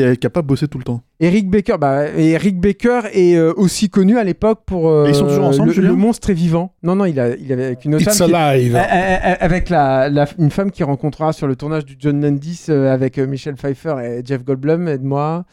Rick, 0.06 0.28
pas 0.28 0.42
bosser 0.42 0.68
tout 0.68 0.78
le 0.78 0.84
temps. 0.84 1.02
Eric 1.18 1.50
Baker, 1.50 1.74
bah, 1.80 2.06
et 2.16 2.30
Eric 2.30 2.60
Baker 2.60 3.00
est 3.12 3.34
euh, 3.34 3.52
aussi 3.56 3.90
connu 3.90 4.16
à 4.16 4.22
l'époque 4.22 4.60
pour 4.64 4.88
euh, 4.88 5.06
Et 5.06 5.08
ils 5.10 5.14
sont 5.16 5.26
toujours 5.26 5.44
ensemble, 5.46 5.72
le, 5.72 5.82
le 5.82 5.92
monstre 5.94 6.30
est 6.30 6.34
vivant. 6.34 6.72
Non 6.84 6.94
non, 6.94 7.04
il 7.04 7.18
a, 7.18 7.34
il 7.34 7.52
avait 7.52 7.64
avec 7.64 7.84
une 7.84 7.96
autre 7.96 8.04
It's 8.04 8.16
femme. 8.16 8.32
alive. 8.32 8.76
avec 8.76 9.70
la, 9.70 10.08
la- 10.08 10.28
une 10.38 10.50
femme 10.52 10.70
qui 10.70 10.84
rencontrera 10.84 11.32
sur 11.32 11.48
le 11.48 11.56
tournage 11.56 11.84
du 11.84 11.96
John 11.98 12.20
Landis 12.22 12.66
euh, 12.68 12.92
avec 12.94 13.18
euh, 13.18 13.26
Michel 13.26 13.56
Pfeiffer 13.56 13.94
et 14.04 14.22
Jeff 14.24 14.44
Goldblum, 14.44 14.86
aide-moi. 14.86 15.44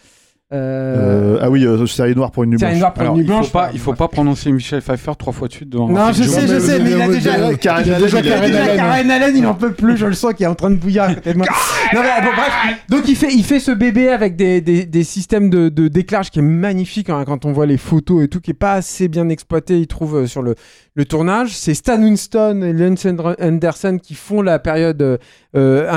Euh, 0.51 1.35
Euh, 1.35 1.39
ah 1.43 1.49
oui, 1.51 1.63
euh, 1.63 1.85
série 1.85 2.15
noire 2.15 2.31
pour 2.31 2.43
une 2.43 2.49
nuit 2.51 2.59
Série 2.59 2.71
blanche. 2.71 2.79
noire 2.81 2.93
pour 2.93 3.01
Alors, 3.03 3.15
une 3.17 3.21
nuit 3.23 3.29
il 3.39 3.43
faut 3.45 3.51
pas, 3.51 3.69
il 3.71 3.79
faut 3.79 3.93
pas 3.93 4.07
prononcer 4.07 4.51
Michel 4.51 4.81
Pfeiffer 4.81 5.11
trois 5.17 5.31
fois 5.31 5.47
de 5.47 5.53
suite 5.53 5.69
devant. 5.69 5.87
Non, 5.89 6.11
je 6.11 6.23
sais, 6.23 6.47
je 6.47 6.59
sais, 6.59 6.79
mais 6.79 6.91
il 6.91 7.01
a 7.01 7.07
déjà. 7.07 7.53
Karen 7.57 9.11
Allen, 9.11 9.37
il 9.37 9.45
en 9.45 9.53
peut 9.53 9.73
plus, 9.73 9.97
je 9.97 10.05
le 10.07 10.13
sens 10.13 10.33
qu'il 10.33 10.45
est 10.45 10.49
en 10.49 10.55
train 10.55 10.71
de 10.71 10.75
bouillir 10.75 11.03
à 11.03 11.13
côté 11.13 11.33
de 11.33 11.37
moi. 11.37 11.47
Non, 11.93 12.01
mais 12.03 12.21
bon, 12.23 12.29
bref. 12.35 12.53
Donc, 12.89 13.07
il 13.07 13.15
fait, 13.15 13.33
il 13.33 13.43
fait 13.43 13.59
ce 13.59 13.71
bébé 13.71 14.09
avec 14.09 14.35
des, 14.35 14.61
des, 14.61 14.85
des 14.85 15.03
systèmes 15.03 15.49
de, 15.49 15.69
de 15.69 15.87
d'éclairage 15.87 16.29
qui 16.29 16.37
est 16.37 16.43
magnifique 16.43 17.09
hein, 17.09 17.23
quand 17.25 17.45
on 17.45 17.51
voit 17.51 17.65
les 17.65 17.77
photos 17.77 18.23
et 18.23 18.27
tout, 18.27 18.39
qui 18.41 18.51
est 18.51 18.53
pas 18.53 18.73
assez 18.73 19.07
bien 19.07 19.27
exploité, 19.29 19.79
il 19.79 19.87
trouve, 19.87 20.17
euh, 20.17 20.27
sur 20.27 20.43
le, 20.43 20.53
le 20.93 21.05
tournage. 21.05 21.55
C'est 21.57 21.73
Stan 21.73 21.99
Winston 21.99 22.61
et 22.63 22.73
Lance 22.73 23.07
Anderson 23.41 23.97
qui 24.01 24.13
font 24.13 24.43
la 24.43 24.59
période 24.59 25.01
euh, 25.01 25.17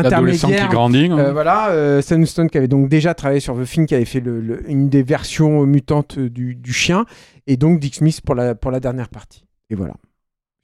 L'adolescent 0.02 0.48
qui 0.48 0.54
intermédiaire. 0.54 0.68
grandit. 0.70 1.08
hein. 1.12 1.30
Voilà, 1.32 1.68
euh, 1.70 2.00
Stan 2.00 2.16
Winston 2.16 2.46
qui 2.50 2.56
avait 2.56 2.68
donc 2.68 2.88
déjà 2.88 3.12
travaillé 3.12 3.40
sur 3.40 3.54
The 3.54 3.64
Thing, 3.64 3.84
qui 3.86 3.94
avait 3.94 4.06
fait 4.06 4.20
le- 4.20 4.40
le- 4.42 4.70
une 4.70 4.88
des 4.88 5.02
versions 5.02 5.64
mutantes 5.66 6.18
du, 6.18 6.54
du 6.54 6.72
chien, 6.72 7.06
et 7.46 7.56
donc 7.56 7.80
Dick 7.80 7.94
Smith 7.96 8.20
pour 8.24 8.34
la, 8.34 8.54
pour 8.54 8.70
la 8.70 8.80
dernière 8.80 9.08
partie. 9.08 9.44
Et 9.70 9.74
voilà. 9.74 9.94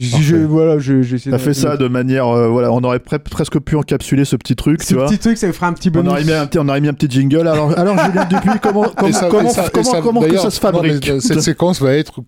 Je- 0.01 0.37
voilà, 0.37 0.77
T'as 0.81 1.31
de- 1.33 1.39
fait 1.39 1.55
ça 1.55 1.77
de 1.77 1.89
manière, 1.89 2.29
euh, 2.29 2.49
voilà, 2.49 2.71
on 2.71 2.79
aurait 2.85 2.99
pre- 2.99 3.19
presque 3.19 3.59
pu 3.59 3.75
encapsuler 3.75 4.25
ce 4.25 4.37
petit 4.37 4.55
truc, 4.55 4.81
Ce 4.81 4.89
tu 4.89 4.95
vois. 4.95 5.07
petit 5.09 5.19
truc, 5.19 5.37
ça 5.37 5.49
vous 5.49 5.53
fera 5.53 5.67
un 5.67 5.73
petit 5.73 5.89
On 5.89 5.93
bonus. 5.93 6.11
aurait, 6.13 6.23
mis 6.25 6.33
un 6.33 6.47
petit, 6.47 6.59
on 6.61 6.69
aurait 6.69 6.81
mis 6.81 6.87
un 6.87 6.95
petit 6.95 7.11
jingle. 7.11 7.49
Alors, 7.49 7.77
alors 7.77 7.99
Julien 8.07 8.25
Dupuis, 8.27 8.61
comment, 8.63 8.85
comment, 8.97 9.13
ça- 9.13 9.29
comment, 9.29 9.51
ça- 9.51 9.69
comment, 9.73 9.85
ça- 9.91 10.01
comment 10.01 10.21
que 10.21 10.37
ça 10.37 10.51
se 10.53 10.61
fabrique 10.61 11.21
Cette 11.21 11.41
séquence 11.41 11.81
va 11.83 11.95
être 11.95 12.21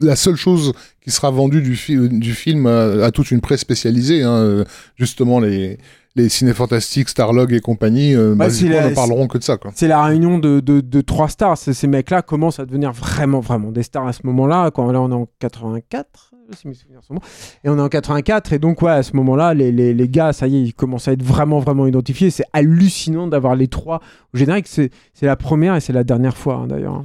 la 0.00 0.16
seule 0.16 0.34
chose 0.34 0.72
qui 1.00 1.12
sera 1.12 1.30
vendue 1.30 1.62
du, 1.62 1.76
fi- 1.76 2.08
du 2.08 2.34
film 2.34 2.66
à, 2.66 3.04
à 3.04 3.12
toute 3.12 3.30
une 3.30 3.40
presse 3.40 3.60
spécialisée. 3.60 4.24
hein. 4.24 4.64
Justement, 4.96 5.38
les, 5.38 5.78
les 6.14 6.28
ciné-fantastiques, 6.28 7.08
Starlog 7.08 7.52
et 7.52 7.60
compagnie, 7.60 8.14
euh, 8.14 8.34
Bah, 8.34 8.44
basiquement, 8.46 8.74
c'est 8.76 8.80
la- 8.82 8.90
ne 8.90 8.94
parleront 8.94 9.26
que 9.28 9.38
de 9.38 9.42
ça. 9.42 9.56
Quoi. 9.56 9.70
C'est 9.74 9.88
la 9.88 10.02
réunion 10.02 10.38
de, 10.38 10.60
de, 10.60 10.80
de 10.80 11.00
trois 11.00 11.28
stars. 11.28 11.56
Ces 11.56 11.86
mecs-là 11.86 12.20
commencent 12.22 12.58
à 12.60 12.66
devenir 12.66 12.92
vraiment, 12.92 13.40
vraiment 13.40 13.72
des 13.72 13.82
stars 13.82 14.06
à 14.06 14.12
ce 14.12 14.26
moment-là. 14.26 14.70
Quand 14.70 14.90
là, 14.92 15.00
on 15.00 15.10
est 15.10 15.14
en 15.14 15.26
84, 15.38 16.32
si 16.54 16.68
mes 16.68 16.74
souvenirs 16.74 17.00
sont 17.02 17.14
bons. 17.14 17.20
Et 17.64 17.70
on 17.70 17.78
est 17.78 17.80
en 17.80 17.88
84. 17.88 18.52
Et 18.52 18.58
donc, 18.58 18.82
ouais, 18.82 18.90
à 18.90 19.02
ce 19.02 19.16
moment-là, 19.16 19.54
les, 19.54 19.72
les, 19.72 19.94
les 19.94 20.08
gars, 20.08 20.34
ça 20.34 20.46
y 20.48 20.56
est, 20.56 20.62
ils 20.62 20.74
commencent 20.74 21.08
à 21.08 21.12
être 21.12 21.22
vraiment, 21.22 21.60
vraiment 21.60 21.86
identifiés. 21.86 22.28
C'est 22.30 22.44
hallucinant 22.52 23.26
d'avoir 23.26 23.56
les 23.56 23.68
trois 23.68 24.00
au 24.34 24.36
générique. 24.38 24.66
C'est 24.68 24.90
c'est 25.14 25.26
la 25.26 25.36
première 25.36 25.76
et 25.76 25.80
c'est 25.80 25.94
la 25.94 26.04
dernière 26.04 26.36
fois, 26.36 26.56
hein, 26.56 26.66
d'ailleurs. 26.66 27.04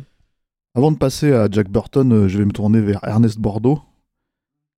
Avant 0.75 0.91
de 0.91 0.97
passer 0.97 1.31
à 1.31 1.47
Jack 1.49 1.69
Burton, 1.69 2.11
euh, 2.11 2.27
je 2.27 2.37
vais 2.37 2.45
me 2.45 2.51
tourner 2.51 2.81
vers 2.81 2.99
Ernest 3.03 3.39
Bordeaux, 3.39 3.79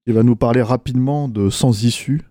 qui 0.06 0.14
va 0.14 0.22
nous 0.24 0.36
parler 0.36 0.62
rapidement 0.62 1.28
de 1.28 1.50
Sans 1.50 1.84
issue, 1.84 2.22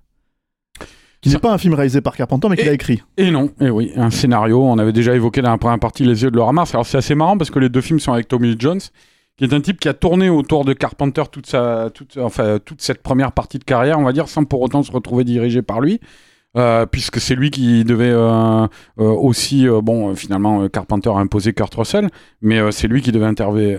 qui 1.20 1.31
n'est 1.31 1.39
pas 1.39 1.53
un 1.53 1.59
film 1.59 1.74
réalisé 1.74 2.01
par 2.01 2.16
Carpenter, 2.16 2.49
mais 2.49 2.57
qu'il 2.57 2.69
a 2.69 2.73
écrit. 2.73 3.03
Et 3.16 3.31
non, 3.31 3.51
et 3.61 3.70
oui, 3.70 3.93
un 3.97 4.11
scénario. 4.11 4.62
On 4.62 4.78
avait 4.78 4.93
déjà 4.93 5.15
évoqué 5.15 5.43
dans 5.43 5.51
la 5.51 5.59
première 5.59 5.78
partie 5.78 6.05
Les 6.05 6.23
yeux 6.23 6.31
de 6.31 6.36
Laura 6.36 6.53
Mars. 6.53 6.74
Alors 6.74 6.86
c'est 6.86 6.99
assez 6.99 7.15
marrant 7.15 7.36
parce 7.36 7.51
que 7.51 7.59
les 7.59 7.69
deux 7.69 7.81
films 7.81 8.01
sont 8.01 8.12
avec 8.12 8.28
Tommy 8.28 8.55
Jones, 8.59 8.81
qui 9.36 9.45
est 9.45 9.53
un 9.53 9.61
type 9.61 9.81
qui 9.81 9.89
a 9.89 9.95
tourné 9.95 10.28
autour 10.28 10.65
de 10.65 10.73
Carpenter 10.73 11.24
toute 11.31 11.47
sa, 11.47 11.90
toute, 11.93 12.16
enfin 12.19 12.59
toute 12.65 12.82
cette 12.82 13.03
première 13.03 13.32
partie 13.32 13.59
de 13.59 13.65
carrière, 13.65 13.99
on 13.99 14.05
va 14.05 14.12
dire, 14.12 14.28
sans 14.28 14.45
pour 14.45 14.61
autant 14.61 14.82
se 14.82 14.93
retrouver 14.93 15.24
dirigé 15.24 15.62
par 15.62 15.81
lui. 15.81 16.01
Euh, 16.57 16.86
puisque 16.86 17.20
c'est 17.20 17.35
lui 17.35 17.51
qui 17.51 17.85
devait 17.85 18.11
euh, 18.11 18.66
euh, 18.99 19.05
aussi, 19.05 19.66
bon, 19.82 20.15
finalement, 20.15 20.66
Carpenter 20.69 21.11
a 21.11 21.19
imposé 21.19 21.53
Kurt 21.53 21.74
Russell, 21.74 22.09
mais 22.40 22.73
c'est 22.73 22.89
lui 22.89 23.03
qui 23.03 23.12
devait 23.12 23.27
interroger, 23.27 23.78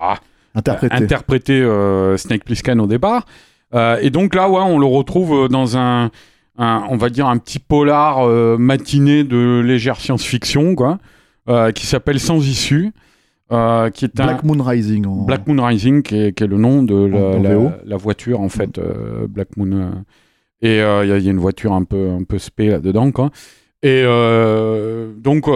ah, 0.00 0.16
interpréter 0.54 1.60
euh, 1.60 2.16
Snake 2.16 2.44
Plissken 2.44 2.80
au 2.80 2.86
départ. 2.86 3.26
Euh, 3.74 3.98
et 4.02 4.10
donc 4.10 4.34
là, 4.34 4.48
ouais, 4.50 4.60
on 4.62 4.78
le 4.78 4.86
retrouve 4.86 5.44
euh, 5.44 5.48
dans 5.48 5.76
un, 5.76 6.10
un- 6.58 6.84
on 6.90 6.96
va 6.96 7.08
dire, 7.08 7.26
un 7.26 7.38
petit 7.38 7.58
polar 7.58 8.26
euh, 8.28 8.56
matiné 8.58 9.24
de 9.24 9.60
légère 9.64 9.96
science-fiction, 10.00 10.74
quoi, 10.74 10.98
euh, 11.48 11.72
qui 11.72 11.86
s'appelle 11.86 12.20
Sans 12.20 12.46
issue, 12.46 12.92
qui 13.50 14.04
est 14.04 14.20
un 14.20 14.24
Black 14.24 14.44
Moon 14.44 14.62
Rising. 14.62 15.06
en- 15.06 15.24
Black 15.24 15.46
Moon 15.46 15.62
Rising, 15.64 16.02
qui 16.02 16.16
est, 16.18 16.32
qui 16.32 16.44
est 16.44 16.46
le 16.46 16.56
nom 16.58 16.82
de 16.82 16.94
la, 17.84 17.96
voiture, 17.96 18.40
en 18.40 18.48
fait, 18.48 18.78
Black 19.28 19.56
Moon. 19.56 19.92
et 20.62 20.76
il 20.76 21.08
y, 21.08 21.12
a- 21.12 21.18
une 21.18 21.38
voiture 21.38 21.72
un 21.72 21.84
peu, 21.84 22.10
un 22.10 22.24
peu 22.24 22.38
spé 22.38 22.68
là-dedans, 22.68 23.10
quoi. 23.10 23.30
Et 23.82 24.04
donc, 25.16 25.46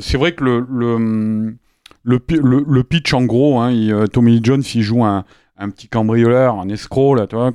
c'est 0.00 0.16
vrai 0.18 0.32
que 0.32 0.44
le, 0.44 0.66
le, 0.70 1.56
le, 2.02 2.18
pi- 2.18 2.40
le- 2.42 2.64
le 2.66 2.82
pitch, 2.84 3.12
en 3.12 3.24
gros, 3.24 3.58
hein, 3.60 3.70
il, 3.70 3.94
Tommy 4.12 4.40
Jones, 4.42 4.62
il 4.74 4.82
joue 4.82 5.04
un, 5.04 5.24
un 5.60 5.70
petit 5.70 5.88
cambrioleur, 5.88 6.58
un 6.58 6.68
escroc, 6.68 7.14
là, 7.14 7.26
tu 7.26 7.36
vois, 7.36 7.52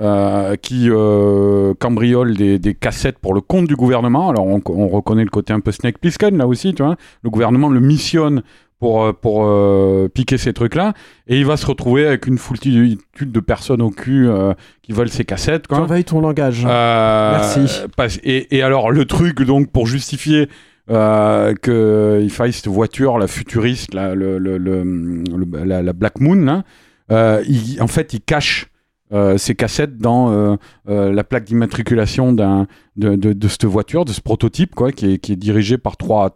euh, 0.00 0.56
qui 0.56 0.88
euh, 0.90 1.72
cambriole 1.78 2.34
des, 2.36 2.58
des 2.58 2.74
cassettes 2.74 3.18
pour 3.18 3.34
le 3.34 3.40
compte 3.40 3.66
du 3.66 3.76
gouvernement. 3.76 4.28
Alors, 4.30 4.46
on, 4.46 4.60
on 4.68 4.88
reconnaît 4.88 5.24
le 5.24 5.30
côté 5.30 5.52
un 5.52 5.60
peu 5.60 5.72
Snake 5.72 5.98
Plissken, 5.98 6.36
là 6.36 6.46
aussi, 6.46 6.74
tu 6.74 6.82
vois. 6.82 6.96
Le 7.22 7.30
gouvernement 7.30 7.68
le 7.68 7.80
missionne 7.80 8.42
pour, 8.78 9.04
euh, 9.04 9.12
pour 9.14 9.44
euh, 9.46 10.06
piquer 10.12 10.36
ces 10.36 10.52
trucs-là. 10.52 10.92
Et 11.28 11.38
il 11.38 11.46
va 11.46 11.56
se 11.56 11.64
retrouver 11.66 12.06
avec 12.06 12.26
une 12.26 12.36
foultitude 12.36 12.98
de 13.32 13.40
personnes 13.40 13.80
au 13.80 13.88
cul 13.90 14.28
euh, 14.28 14.52
qui 14.82 14.92
veulent 14.92 15.08
ces 15.08 15.24
cassettes, 15.24 15.66
quoi. 15.66 15.78
Surveille 15.78 16.04
ton 16.04 16.20
langage. 16.20 16.62
Euh, 16.68 17.32
Merci. 17.38 17.80
et, 18.22 18.54
et 18.58 18.62
alors, 18.62 18.90
le 18.90 19.04
truc, 19.06 19.42
donc, 19.42 19.70
pour 19.72 19.86
justifier 19.86 20.48
qu'il 20.88 22.30
faille 22.30 22.52
cette 22.52 22.68
voiture, 22.68 23.18
la 23.18 23.26
futuriste, 23.26 23.94
la, 23.94 24.14
le, 24.14 24.38
le- 24.38 24.58
le- 24.58 24.84
le- 24.84 25.64
la, 25.64 25.82
la 25.82 25.92
Black 25.92 26.20
Moon, 26.20 26.36
là, 26.44 26.62
il- 27.10 27.78
en 27.80 27.86
fait, 27.86 28.12
il 28.14 28.20
cache 28.20 28.70
euh, 29.12 29.38
ses 29.38 29.54
cassettes 29.54 29.98
dans 29.98 30.32
euh, 30.32 30.56
euh, 30.88 31.12
la 31.12 31.22
plaque 31.22 31.44
d'immatriculation 31.44 32.32
de, 32.32 33.48
cette 33.48 33.64
voiture, 33.64 34.04
de 34.04 34.12
ce 34.12 34.20
prototype, 34.20 34.74
quoi, 34.74 34.90
qui 34.90 35.12
est, 35.12 35.30
dirigé 35.32 35.78
par 35.78 35.96
trois, 35.96 36.28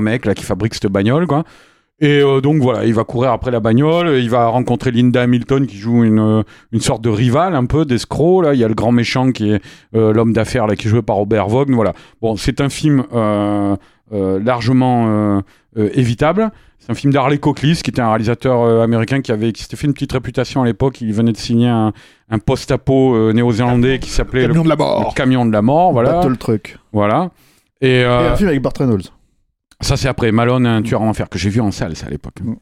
mecs 0.00 0.26
là 0.26 0.34
qui 0.34 0.44
fabriquent 0.44 0.74
cette 0.74 0.92
bagnole, 0.92 1.26
quoi. 1.26 1.44
Et 2.00 2.20
euh, 2.20 2.40
donc 2.40 2.62
voilà, 2.62 2.84
il 2.84 2.94
va 2.94 3.02
courir 3.02 3.32
après 3.32 3.50
la 3.50 3.58
bagnole, 3.58 4.20
il 4.20 4.30
va 4.30 4.46
rencontrer 4.46 4.92
Linda 4.92 5.22
Hamilton 5.22 5.66
qui 5.66 5.78
joue 5.78 6.04
une, 6.04 6.20
euh, 6.20 6.78
sorte 6.78 7.02
de 7.02 7.08
rival 7.08 7.56
un 7.56 7.64
peu 7.64 7.84
d'escroc 7.84 8.44
là. 8.44 8.54
Il 8.54 8.60
y 8.60 8.64
a 8.64 8.68
le 8.68 8.74
grand 8.74 8.92
méchant 8.92 9.32
qui 9.32 9.50
est 9.50 9.60
euh, 9.96 10.12
l'homme 10.12 10.32
d'affaires 10.32 10.68
là 10.68 10.76
qui 10.76 10.86
est 10.86 10.90
joué 10.90 11.02
par 11.02 11.16
Robert 11.16 11.48
Vaughn. 11.48 11.74
Voilà. 11.74 11.94
Bon, 12.22 12.36
c'est 12.36 12.60
un 12.60 12.68
film 12.68 13.02
euh, 13.12 13.74
euh, 14.12 14.38
largement 14.38 15.06
euh, 15.08 15.40
euh, 15.76 15.90
évitable. 15.94 16.52
C'est 16.78 16.92
un 16.92 16.94
film 16.94 17.12
d'Harley 17.12 17.38
Cochlis, 17.38 17.80
qui 17.82 17.90
était 17.90 18.00
un 18.00 18.08
réalisateur 18.08 18.62
euh, 18.62 18.82
américain 18.82 19.20
qui 19.20 19.30
avait 19.32 19.52
qui 19.52 19.62
s'était 19.62 19.76
fait 19.76 19.86
une 19.86 19.92
petite 19.94 20.12
réputation 20.12 20.62
à 20.62 20.64
l'époque. 20.64 21.00
Il 21.00 21.12
venait 21.12 21.32
de 21.32 21.36
signer 21.36 21.68
un, 21.68 21.92
un 22.30 22.38
post-apo 22.38 23.14
euh, 23.14 23.32
néo-zélandais 23.32 23.98
qui 23.98 24.10
s'appelait 24.10 24.42
le, 24.46 24.48
Camion 24.48 24.64
de 24.64 24.68
la 24.68 24.74
le 24.74 24.78
mort. 24.78 25.14
camion 25.14 25.46
de 25.46 25.52
la 25.52 25.62
mort. 25.62 25.92
Voilà. 25.92 26.12
Battle 26.14 26.36
Truck. 26.38 26.78
Voilà. 26.92 27.30
Et, 27.80 28.00
Et 28.00 28.04
euh, 28.04 28.32
un 28.32 28.36
film 28.36 28.48
avec 28.48 28.62
Burt 28.62 28.76
Reynolds. 28.78 29.02
ça, 29.80 29.96
c'est 29.96 30.08
après 30.08 30.32
Malone, 30.32 30.66
un 30.66 30.82
tueur 30.82 31.02
en 31.02 31.08
enfer 31.08 31.28
que 31.28 31.38
j'ai 31.38 31.50
vu 31.50 31.60
en 31.60 31.70
salle, 31.70 31.94
ça 31.94 32.06
à 32.06 32.10
l'époque. 32.10 32.40
Mm. 32.42 32.54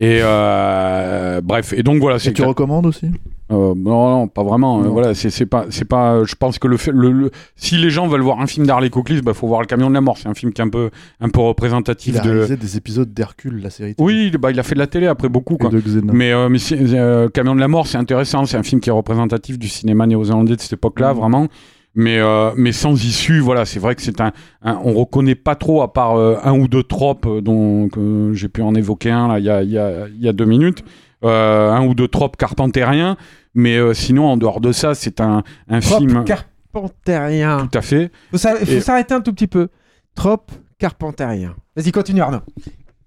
Et 0.00 0.20
euh, 0.22 1.40
bref, 1.42 1.72
et 1.72 1.82
donc 1.82 2.00
voilà, 2.00 2.18
c'est 2.18 2.30
Et 2.30 2.32
tu 2.34 2.42
recommandes 2.42 2.86
aussi? 2.86 3.10
Euh, 3.50 3.74
non, 3.76 4.10
non, 4.10 4.28
pas 4.28 4.42
vraiment. 4.42 4.80
euh, 4.80 4.84
Non. 4.84 4.90
voilà, 4.90 5.14
c'est 5.14 5.46
pas, 5.46 5.64
c'est 5.70 5.86
pas. 5.86 6.22
Je 6.24 6.34
pense 6.34 6.58
que 6.58 6.68
le, 6.68 6.76
fait, 6.76 6.90
le, 6.92 7.10
le- 7.12 7.30
si 7.56 7.76
les 7.76 7.88
gens 7.90 8.06
veulent 8.06 8.20
voir 8.20 8.40
un 8.40 8.46
film 8.46 8.66
d'Harley 8.66 8.90
Cochlis, 8.90 9.22
bah 9.22 9.32
faut 9.34 9.46
voir 9.46 9.60
le 9.62 9.66
Camion 9.66 9.88
de 9.88 9.94
la 9.94 10.00
Mort. 10.02 10.18
C'est 10.18 10.28
un 10.28 10.34
film 10.34 10.52
qui 10.52 10.60
est 10.60 10.64
un 10.64 10.68
peu, 10.68 10.90
un 11.20 11.28
peu 11.30 11.40
représentatif 11.40 12.14
Il 12.14 12.18
a 12.20 12.22
de. 12.24 12.30
réalisé 12.30 12.56
des 12.56 12.76
épisodes 12.76 13.12
d'Hercule, 13.12 13.60
la 13.62 13.70
série. 13.70 13.94
Oui, 13.98 14.30
bah 14.38 14.50
il 14.50 14.60
a 14.60 14.62
fait 14.62 14.74
de 14.74 14.80
la 14.80 14.86
télé 14.86 15.06
après 15.06 15.28
beaucoup 15.28 15.56
quoi. 15.56 15.70
de. 15.70 15.80
Mais, 16.12 16.32
euh, 16.32 16.48
mais 16.48 16.58
euh, 16.72 17.28
Camion 17.30 17.54
de 17.54 17.60
la 17.60 17.68
Mort, 17.68 17.86
c'est 17.86 17.98
intéressant. 17.98 18.44
C'est 18.44 18.56
un 18.58 18.62
film 18.62 18.80
qui 18.80 18.90
est 18.90 18.92
représentatif 18.92 19.58
du 19.58 19.68
cinéma 19.68 20.06
néo-zélandais 20.06 20.56
de 20.56 20.60
cette 20.60 20.74
époque-là, 20.74 21.14
Mhm. 21.14 21.18
vraiment. 21.20 21.46
Mais, 21.94 22.18
euh, 22.20 22.50
mais 22.56 22.70
sans 22.72 23.02
issue, 23.02 23.40
voilà, 23.40 23.64
c'est 23.64 23.80
vrai 23.80 23.94
que 23.96 24.02
c'est 24.02 24.20
un, 24.20 24.30
un- 24.62 24.78
On 24.84 24.92
reconnaît 24.92 25.34
pas 25.34 25.56
trop, 25.56 25.82
à 25.82 25.92
part 25.92 26.16
euh, 26.16 26.36
un 26.44 26.52
ou 26.56 26.68
deux 26.68 26.82
tropes, 26.84 27.26
euh, 27.26 27.40
dont 27.40 27.88
j'ai 28.34 28.48
pu 28.48 28.62
en 28.62 28.74
évoquer 28.74 29.10
un 29.10 29.26
là, 29.26 29.38
il 29.40 29.46
y 29.46 29.50
a, 29.50 29.62
y, 29.64 29.78
a, 29.78 30.06
il 30.06 30.22
y 30.22 30.28
a 30.28 30.32
deux 30.32 30.44
minutes. 30.44 30.84
Euh, 31.24 31.72
un 31.72 31.84
ou 31.86 31.94
deux 31.94 32.08
tropes 32.08 32.36
carpentériens. 32.36 33.16
Mais 33.54 33.76
euh, 33.76 33.92
sinon, 33.94 34.26
en 34.26 34.36
dehors 34.36 34.60
de 34.60 34.70
ça, 34.72 34.94
c'est 34.94 35.20
un, 35.20 35.42
un 35.68 35.80
Trop 35.80 35.98
film. 35.98 36.24
carpentérien. 36.24 37.68
Tout 37.70 37.78
à 37.78 37.82
fait. 37.82 38.10
Faut 38.30 38.38
s'a- 38.38 38.56
faut 38.56 38.64
Et- 38.70 38.80
s'arrêter 38.80 39.14
un 39.14 39.20
tout 39.20 39.32
petit 39.32 39.46
peu. 39.48 39.68
Trop 40.14 40.38
carpentérien. 40.78 41.54
Vas-y, 41.76 41.90
continue 41.92 42.20
Arnaud. 42.20 42.40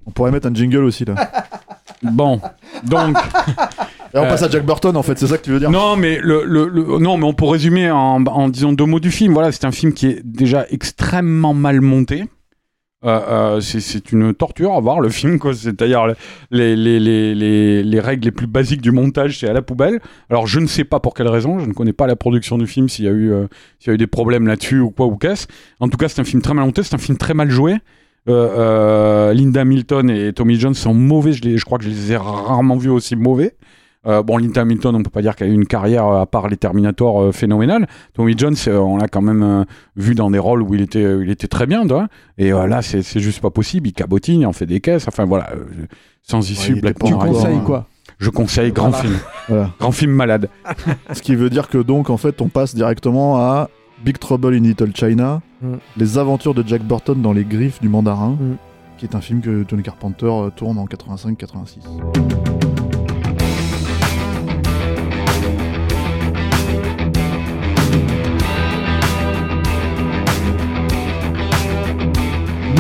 On 0.06 0.12
pourrait 0.12 0.32
mettre 0.32 0.48
un 0.48 0.54
jingle 0.54 0.84
aussi 0.84 1.06
là. 1.06 1.16
Bon, 2.04 2.42
donc. 2.84 3.16
Et 4.14 4.18
on 4.18 4.24
Euh, 4.24 4.28
passe 4.30 4.42
à 4.42 4.50
Jack 4.50 4.66
Burton 4.66 4.98
en 4.98 5.04
fait, 5.04 5.20
c'est 5.20 5.28
ça 5.28 5.38
que 5.38 5.44
tu 5.44 5.52
veux 5.52 5.60
dire? 5.60 5.70
Non, 5.70 5.96
mais 5.96 6.18
le, 6.20 6.44
le- 6.46 6.68
le- 6.68 6.98
non, 6.98 7.16
mais 7.18 7.26
on 7.26 7.34
peut 7.34 7.46
résumer 7.46 7.92
en, 7.92 8.26
en 8.26 8.50
disant 8.50 8.74
deux 8.74 8.86
mots 8.86 9.00
du 9.00 9.12
film. 9.12 9.34
Voilà, 9.34 9.52
c'est 9.52 9.66
un 9.66 9.72
film 9.72 9.94
qui 9.94 10.08
est 10.08 10.22
déjà 10.26 10.66
extrêmement 10.72 11.54
mal 11.54 11.80
monté. 11.80 12.26
Euh, 13.04 13.20
euh, 13.58 13.62
c'est- 13.62 14.12
une 14.12 14.34
torture 14.34 14.74
à 14.74 14.80
voir 14.80 15.00
le 15.00 15.10
film. 15.10 15.40
C'est-à-dire 15.54 16.06
les, 16.52 16.76
les, 16.76 17.00
les, 17.00 17.34
les, 17.34 17.84
les 17.84 18.00
règles 18.00 18.26
les 18.26 18.32
plus 18.32 18.46
basiques 18.48 18.82
du 18.82 18.92
montage, 18.92 19.40
c'est 19.40 19.48
à 19.48 19.54
la 19.54 19.62
poubelle. 19.64 20.00
Alors 20.30 20.46
je 20.46 20.60
ne 20.60 20.68
sais 20.68 20.84
pas 20.84 21.00
pour 21.00 21.14
quelle 21.16 21.28
raison, 21.28 21.58
je 21.60 21.66
ne 21.66 21.74
connais 21.74 21.94
pas 21.94 22.06
la 22.08 22.16
production 22.16 22.58
du 22.60 22.68
film, 22.68 22.90
s'il 22.90 23.06
y 23.06 23.08
a 23.08 23.12
eu, 23.12 23.32
euh, 23.32 23.48
y 23.88 23.90
a 23.90 23.94
eu 23.94 23.98
des 23.98 24.08
problèmes 24.08 24.46
là-dessus 24.46 24.80
ou 24.80 24.92
quoi 24.92 25.08
ou 25.08 25.16
qu'est-ce. 25.18 25.48
En 25.80 25.88
tout 25.90 25.98
cas, 25.98 26.10
c'est 26.10 26.22
un 26.22 26.26
film 26.26 26.42
très 26.44 26.54
mal 26.54 26.66
monté, 26.66 26.84
c'est 26.84 26.94
un 26.94 27.00
film 27.00 27.18
très 27.18 27.34
mal 27.34 27.50
joué. 27.50 27.78
Linda 28.28 29.62
Hamilton 29.62 30.10
et 30.10 30.32
Tommy 30.34 30.60
Jones 30.60 30.76
sont 30.76 30.94
mauvais. 30.94 31.34
Je, 31.34 31.42
les, 31.42 31.58
je 31.58 31.66
crois 31.66 31.78
que 31.80 31.84
je 31.86 31.90
les 31.90 32.12
ai 32.12 32.18
rarement 32.18 32.78
vus 32.78 32.90
aussi 32.90 33.16
mauvais. 33.16 33.56
Euh, 34.08 34.24
bon, 34.24 34.38
Linda 34.38 34.62
Hamilton, 34.62 34.96
on 34.96 35.04
peut 35.04 35.12
pas 35.12 35.22
dire 35.22 35.36
qu'elle 35.36 35.50
a 35.50 35.52
eu 35.52 35.54
une 35.56 35.68
carrière 35.68 36.08
euh, 36.08 36.22
à 36.22 36.26
part 36.26 36.48
les 36.48 36.58
Terminator 36.58 37.22
euh, 37.22 37.32
phénoménale. 37.32 37.88
Tommy 38.16 38.34
Jones, 38.36 38.56
euh, 38.68 38.78
on 38.80 38.98
l'a 38.98 39.08
quand 39.08 39.22
même 39.22 39.44
euh, 39.44 39.64
vu 39.96 40.16
dans 40.16 40.32
des 40.32 40.40
rôles 40.40 40.64
où 40.64 40.74
il 40.74 40.82
était, 40.82 41.04
euh, 41.04 41.24
il 41.24 41.30
était 41.30 41.48
très 41.48 41.68
bien, 41.68 41.84
tu 41.84 41.90
vois. 41.90 42.08
Et 42.40 42.52
euh, 42.52 42.66
là, 42.66 42.82
c'est 42.82 43.04
c'est 43.04 43.20
juste 43.20 43.42
pas 43.42 43.52
possible. 43.52 43.88
Il 43.90 43.94
cabotine, 43.94 44.42
il 44.42 44.46
en 44.48 44.54
fait 44.54 44.66
des 44.66 44.80
caisses. 44.80 45.08
Enfin 45.08 45.26
voilà, 45.26 45.52
euh, 45.54 45.66
sans 46.24 46.50
issue. 46.50 46.72
était 46.72 46.82
Black 46.82 46.98
Tu 47.04 47.14
conseilles 47.14 47.58
hein. 47.58 47.64
quoi? 47.64 47.86
Je 48.18 48.30
conseille 48.32 48.72
grand 48.72 48.90
Voilà. 48.90 49.04
film, 49.04 49.18
Voilà. 49.48 49.70
grand 49.80 49.92
film 49.92 50.12
malade. 50.14 50.50
Ce 51.14 51.22
qui 51.22 51.36
veut 51.36 51.50
dire 51.52 51.70
que 51.70 51.78
donc 51.78 52.10
en 52.10 52.18
fait 52.18 52.42
on 52.42 52.50
passe 52.50 52.74
directement 52.74 53.38
à 53.38 53.70
Big 54.04 54.18
Trouble 54.18 54.56
in 54.56 54.62
Little 54.62 54.96
China, 54.96 55.42
Mm. 55.62 55.76
les 55.96 56.18
aventures 56.18 56.56
de 56.56 56.64
Jack 56.68 56.82
Burton 56.82 57.22
dans 57.22 57.34
les 57.34 57.44
griffes 57.44 57.80
du 57.82 57.88
mandarin, 57.88 58.32
Mm. 58.32 58.56
qui 58.98 59.06
est 59.06 59.14
un 59.16 59.22
film 59.22 59.42
que 59.42 59.62
Tony 59.62 59.84
Carpenter 59.84 60.32
tourne 60.56 60.80
en 60.80 60.86
85-86. 60.88 62.71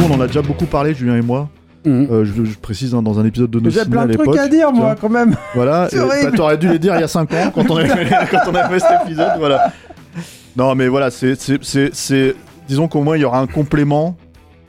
Nous 0.01 0.07
on 0.09 0.15
en 0.15 0.21
a 0.21 0.27
déjà 0.27 0.41
beaucoup 0.41 0.65
parlé, 0.65 0.93
Julien 0.93 1.15
et 1.17 1.21
moi. 1.21 1.49
Mhm. 1.85 2.07
Euh, 2.11 2.25
je, 2.25 2.43
je 2.45 2.57
précise 2.59 2.93
hein, 2.93 3.01
dans 3.01 3.19
un 3.19 3.25
épisode 3.25 3.49
de 3.49 3.59
nos 3.59 3.69
J'ai 3.69 3.85
plein 3.85 4.05
de 4.05 4.13
trucs 4.13 4.37
à 4.37 4.47
dire, 4.47 4.71
moi, 4.71 4.95
quand 4.99 5.09
même. 5.09 5.35
Voilà, 5.55 5.87
bah, 5.91 6.31
t'aurais 6.35 6.57
dû 6.57 6.69
les 6.69 6.79
dire 6.79 6.95
il 6.95 7.01
y 7.01 7.03
a 7.03 7.07
5 7.07 7.31
ans 7.33 7.51
quand 7.53 7.69
on 7.69 7.77
avait 7.77 7.87
fait, 7.87 8.27
quand 8.31 8.51
on 8.51 8.55
avait 8.55 8.79
fait 8.79 8.79
cet 8.87 9.01
épisode, 9.05 9.31
voilà. 9.39 9.71
Non 10.55 10.75
mais 10.75 10.87
voilà, 10.87 11.09
c'est, 11.11 11.39
c'est, 11.39 11.63
c'est, 11.63 11.93
c'est- 11.93 12.35
disons 12.67 12.87
qu'au 12.87 13.01
moins 13.01 13.15
il 13.17 13.21
y 13.21 13.25
aura 13.25 13.39
un 13.39 13.47
complément 13.47 14.17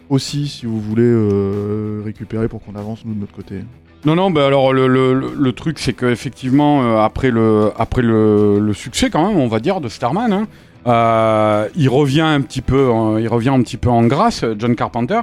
aussi 0.09 0.46
si 0.48 0.64
vous 0.66 0.80
voulez 0.80 1.02
euh, 1.04 2.02
récupérer 2.04 2.46
pour 2.48 2.62
qu'on 2.62 2.74
avance 2.76 3.04
nous 3.04 3.14
de 3.14 3.20
notre 3.20 3.34
côté. 3.34 3.56
Non, 4.04 4.14
non, 4.14 4.30
bah 4.30 4.46
alors 4.46 4.72
le, 4.72 4.86
le, 4.88 5.14
le- 5.14 5.32
le 5.38 5.52
truc, 5.52 5.78
c'est 5.78 5.92
qu'effectivement, 5.92 6.82
euh, 6.82 6.98
après, 7.04 7.30
le, 7.30 7.70
après 7.78 8.02
le, 8.02 8.59
le 8.59 8.72
succès, 8.74 9.10
quand 9.10 9.28
même, 9.28 9.38
on 9.38 9.46
va 9.48 9.60
dire, 9.60 9.80
de 9.80 9.88
Starman, 9.88 10.32
hein, 10.32 10.46
euh, 10.86 11.68
il, 11.76 11.88
revient 11.88 12.20
un 12.22 12.40
petit 12.40 12.60
peu, 12.62 12.90
en- 12.90 13.16
il 13.18 13.28
revient 13.28 13.50
un 13.50 13.62
petit 13.62 13.76
peu 13.76 13.88
en 13.90 14.04
grâce, 14.04 14.44
John 14.59 14.74
Carpenter, 14.74 15.20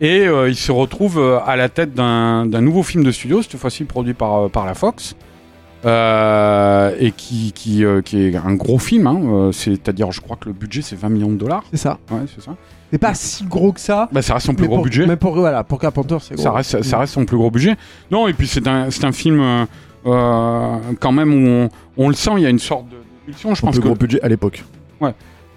et 0.00 0.26
euh, 0.26 0.48
il 0.48 0.56
se 0.56 0.72
retrouve 0.72 1.18
euh, 1.18 1.38
à 1.46 1.56
la 1.56 1.68
tête 1.68 1.94
d'un 1.94 2.44
nouveau 2.60 2.82
film 2.82 3.04
de 3.04 3.10
studio, 3.12 3.42
cette 3.42 3.56
fois-ci 3.56 3.84
produit 3.84 4.14
par, 4.14 4.50
par 4.50 4.66
la 4.66 4.74
Fox. 4.74 5.14
euh, 5.84 6.94
et 7.00 7.10
qui, 7.10 7.52
qui, 7.52 7.84
euh, 7.84 8.02
qui 8.02 8.26
est 8.28 8.36
un 8.36 8.54
gros 8.54 8.78
film, 8.78 9.06
hein, 9.08 9.50
c'est-à-dire, 9.52 10.12
je 10.12 10.20
crois 10.20 10.36
que 10.36 10.46
le 10.48 10.52
budget 10.52 10.80
c'est 10.82 10.94
20 10.96 11.08
millions 11.08 11.30
de 11.30 11.36
dollars. 11.36 11.64
C'est 11.72 11.76
ça. 11.76 11.98
Ouais, 12.10 12.20
c'est 12.32 12.42
ça. 12.42 12.54
C'est 12.92 12.98
pas 12.98 13.14
si 13.14 13.44
gros 13.44 13.72
que 13.72 13.80
ça. 13.80 14.08
Bah, 14.12 14.22
ça 14.22 14.34
reste 14.34 14.46
son 14.46 14.54
plus 14.54 14.66
gros 14.66 14.76
pour, 14.76 14.84
budget. 14.84 15.06
Mais 15.06 15.16
pour, 15.16 15.34
voilà, 15.34 15.64
pour 15.64 15.78
Carpenter, 15.80 16.18
c'est 16.20 16.34
gros. 16.34 16.42
Ça 16.44 16.52
reste, 16.52 16.82
ça 16.82 16.98
reste 16.98 17.14
son 17.14 17.24
plus 17.24 17.36
gros 17.36 17.50
budget. 17.50 17.74
Non, 18.10 18.28
et 18.28 18.32
puis 18.32 18.46
c'est 18.46 18.66
un, 18.68 18.90
c'est 18.90 19.04
un 19.04 19.12
film 19.12 19.66
quand 20.04 21.12
même 21.12 21.32
où 21.32 21.46
on, 21.48 21.68
on 21.96 22.08
le 22.08 22.14
sent, 22.14 22.32
il 22.36 22.42
y 22.42 22.46
a 22.46 22.50
une 22.50 22.58
sorte 22.58 22.88
de. 22.88 22.96
Je 23.28 23.32
Son 23.38 23.48
pense 23.50 23.60
plus 23.60 23.80
que 23.80 23.86
gros 23.86 23.94
budget 23.94 24.20
à 24.22 24.28
l'époque. 24.28 24.62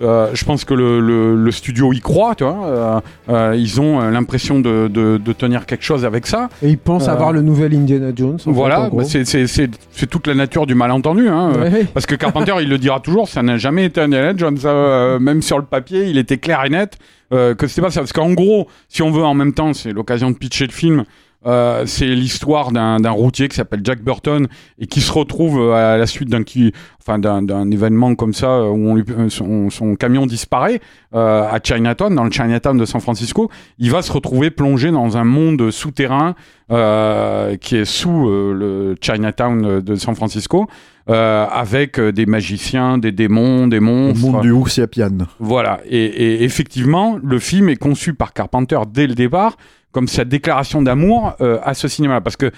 Euh, 0.02 0.30
je 0.34 0.44
pense 0.44 0.66
que 0.66 0.74
le, 0.74 1.00
le- 1.00 1.36
le 1.42 1.52
studio 1.52 1.94
y 1.94 2.02
croit, 2.02 2.36
tu 2.36 2.44
vois. 2.44 2.66
euh, 2.66 3.00
euh, 3.30 3.56
ils 3.58 3.80
ont 3.80 4.02
l'impression 4.10 4.60
de, 4.60 4.90
de- 4.90 5.18
de 5.18 5.34
tenir 5.34 5.66
quelque 5.66 5.86
chose 5.86 6.04
avec 6.04 6.28
ça. 6.28 6.50
Et 6.62 6.68
il 6.70 6.78
pense 6.78 7.08
Euh, 7.08 7.12
avoir 7.12 7.32
le 7.32 7.42
nouvel 7.42 7.74
Indiana 7.74 8.12
Jones. 8.14 8.38
voilà, 8.46 8.90
bah, 8.92 9.04
c'est- 9.06 10.08
toute 10.08 10.28
la 10.28 10.34
nature 10.36 10.66
du 10.68 10.76
malentendu. 10.76 11.30
Hein, 11.30 11.52
Ouais, 11.54 11.70
ouais. 11.72 11.86
Parce 11.94 12.06
que 12.06 12.16
Carpenter, 12.16 12.56
il 12.62 12.68
le 12.68 12.78
dira 12.78 13.00
toujours, 13.00 13.30
ça 13.30 13.42
n'a 13.42 13.56
jamais 13.58 13.86
été 13.86 14.02
Indiana 14.02 14.34
Jones. 14.36 14.58
euh, 14.66 15.18
même 15.20 15.42
sur 15.42 15.58
le 15.60 15.64
papier, 15.66 16.06
il 16.10 16.18
était 16.18 16.38
clair 16.40 16.64
et 16.66 16.70
net 16.70 16.98
que 17.32 17.68
c'était 17.68 17.82
pas 17.82 17.90
ça. 17.92 18.02
Parce 18.02 18.14
qu'en 18.14 18.32
gros, 18.34 18.68
si 18.90 19.02
on 19.02 19.12
veut 19.12 19.24
en 19.24 19.34
même 19.34 19.54
temps, 19.54 19.74
c'est 19.74 19.92
l'occasion 19.94 20.30
de 20.32 20.36
pitcher 20.36 20.68
le 20.68 20.72
film. 20.74 21.04
Euh, 21.46 21.84
c'est 21.86 22.08
l'histoire 22.08 22.72
d'un 22.72 23.10
routier 23.12 23.48
qui 23.48 23.56
s'appelle 23.56 23.82
Jack 23.84 24.02
Burton 24.02 24.48
et 24.80 24.88
qui 24.88 25.02
se 25.02 25.12
retrouve 25.12 25.60
euh, 25.60 25.94
à 25.94 25.98
la 25.98 26.08
suite 26.08 26.30
d'un 26.30 26.44
qui, 26.44 26.72
enfin 27.00 27.20
d'un 27.20 27.72
événement 27.72 28.16
comme 28.16 28.34
ça 28.34 28.48
euh, 28.50 28.70
où 28.70 28.90
on 28.90 28.96
lui- 28.96 29.06
son, 29.30 29.70
son 29.70 29.96
camion 29.96 30.26
disparaît 30.26 30.80
euh, 31.14 31.44
à 31.50 31.60
Chinatown, 31.64 32.14
dans 32.16 32.24
le 32.24 32.32
Chinatown 32.32 32.78
de 32.78 32.86
San 32.86 33.02
Francisco. 33.02 33.50
Il 33.78 33.92
va 33.92 34.02
se 34.02 34.12
retrouver 34.12 34.50
plongé 34.52 34.92
dans 34.92 35.18
un 35.18 35.24
monde 35.24 35.72
souterrain 35.72 36.36
euh, 36.72 37.56
qui 37.58 37.76
est 37.78 37.86
sous 37.86 38.28
le 38.28 38.96
Chinatown 39.00 39.82
de 39.82 39.96
San 39.96 40.16
Francisco, 40.16 40.68
euh, 41.10 41.46
avec 41.52 42.00
des 42.00 42.26
magiciens, 42.26 42.98
des 42.98 43.12
démons, 43.12 43.68
des 43.68 43.80
monstres. 43.80 44.26
monde 44.32 44.42
du 44.42 44.52
Wuxiapian. 44.52 45.10
Voilà. 45.40 45.80
Et, 45.88 46.04
et 46.06 46.44
effectivement, 46.44 47.20
le 47.24 47.38
film 47.38 47.70
est 47.70 47.76
conçu 47.76 48.16
par 48.16 48.34
Carpenter 48.34 48.80
dès 48.92 49.06
le 49.06 49.14
départ 49.14 49.58
comme 49.96 50.10
sa 50.10 50.26
déclaration 50.26 50.82
d'amour 50.82 51.36
euh, 51.40 51.58
à 51.64 51.74
ce 51.74 51.88
cinéma. 51.88 52.20
Parce 52.20 52.36
que, 52.36 52.52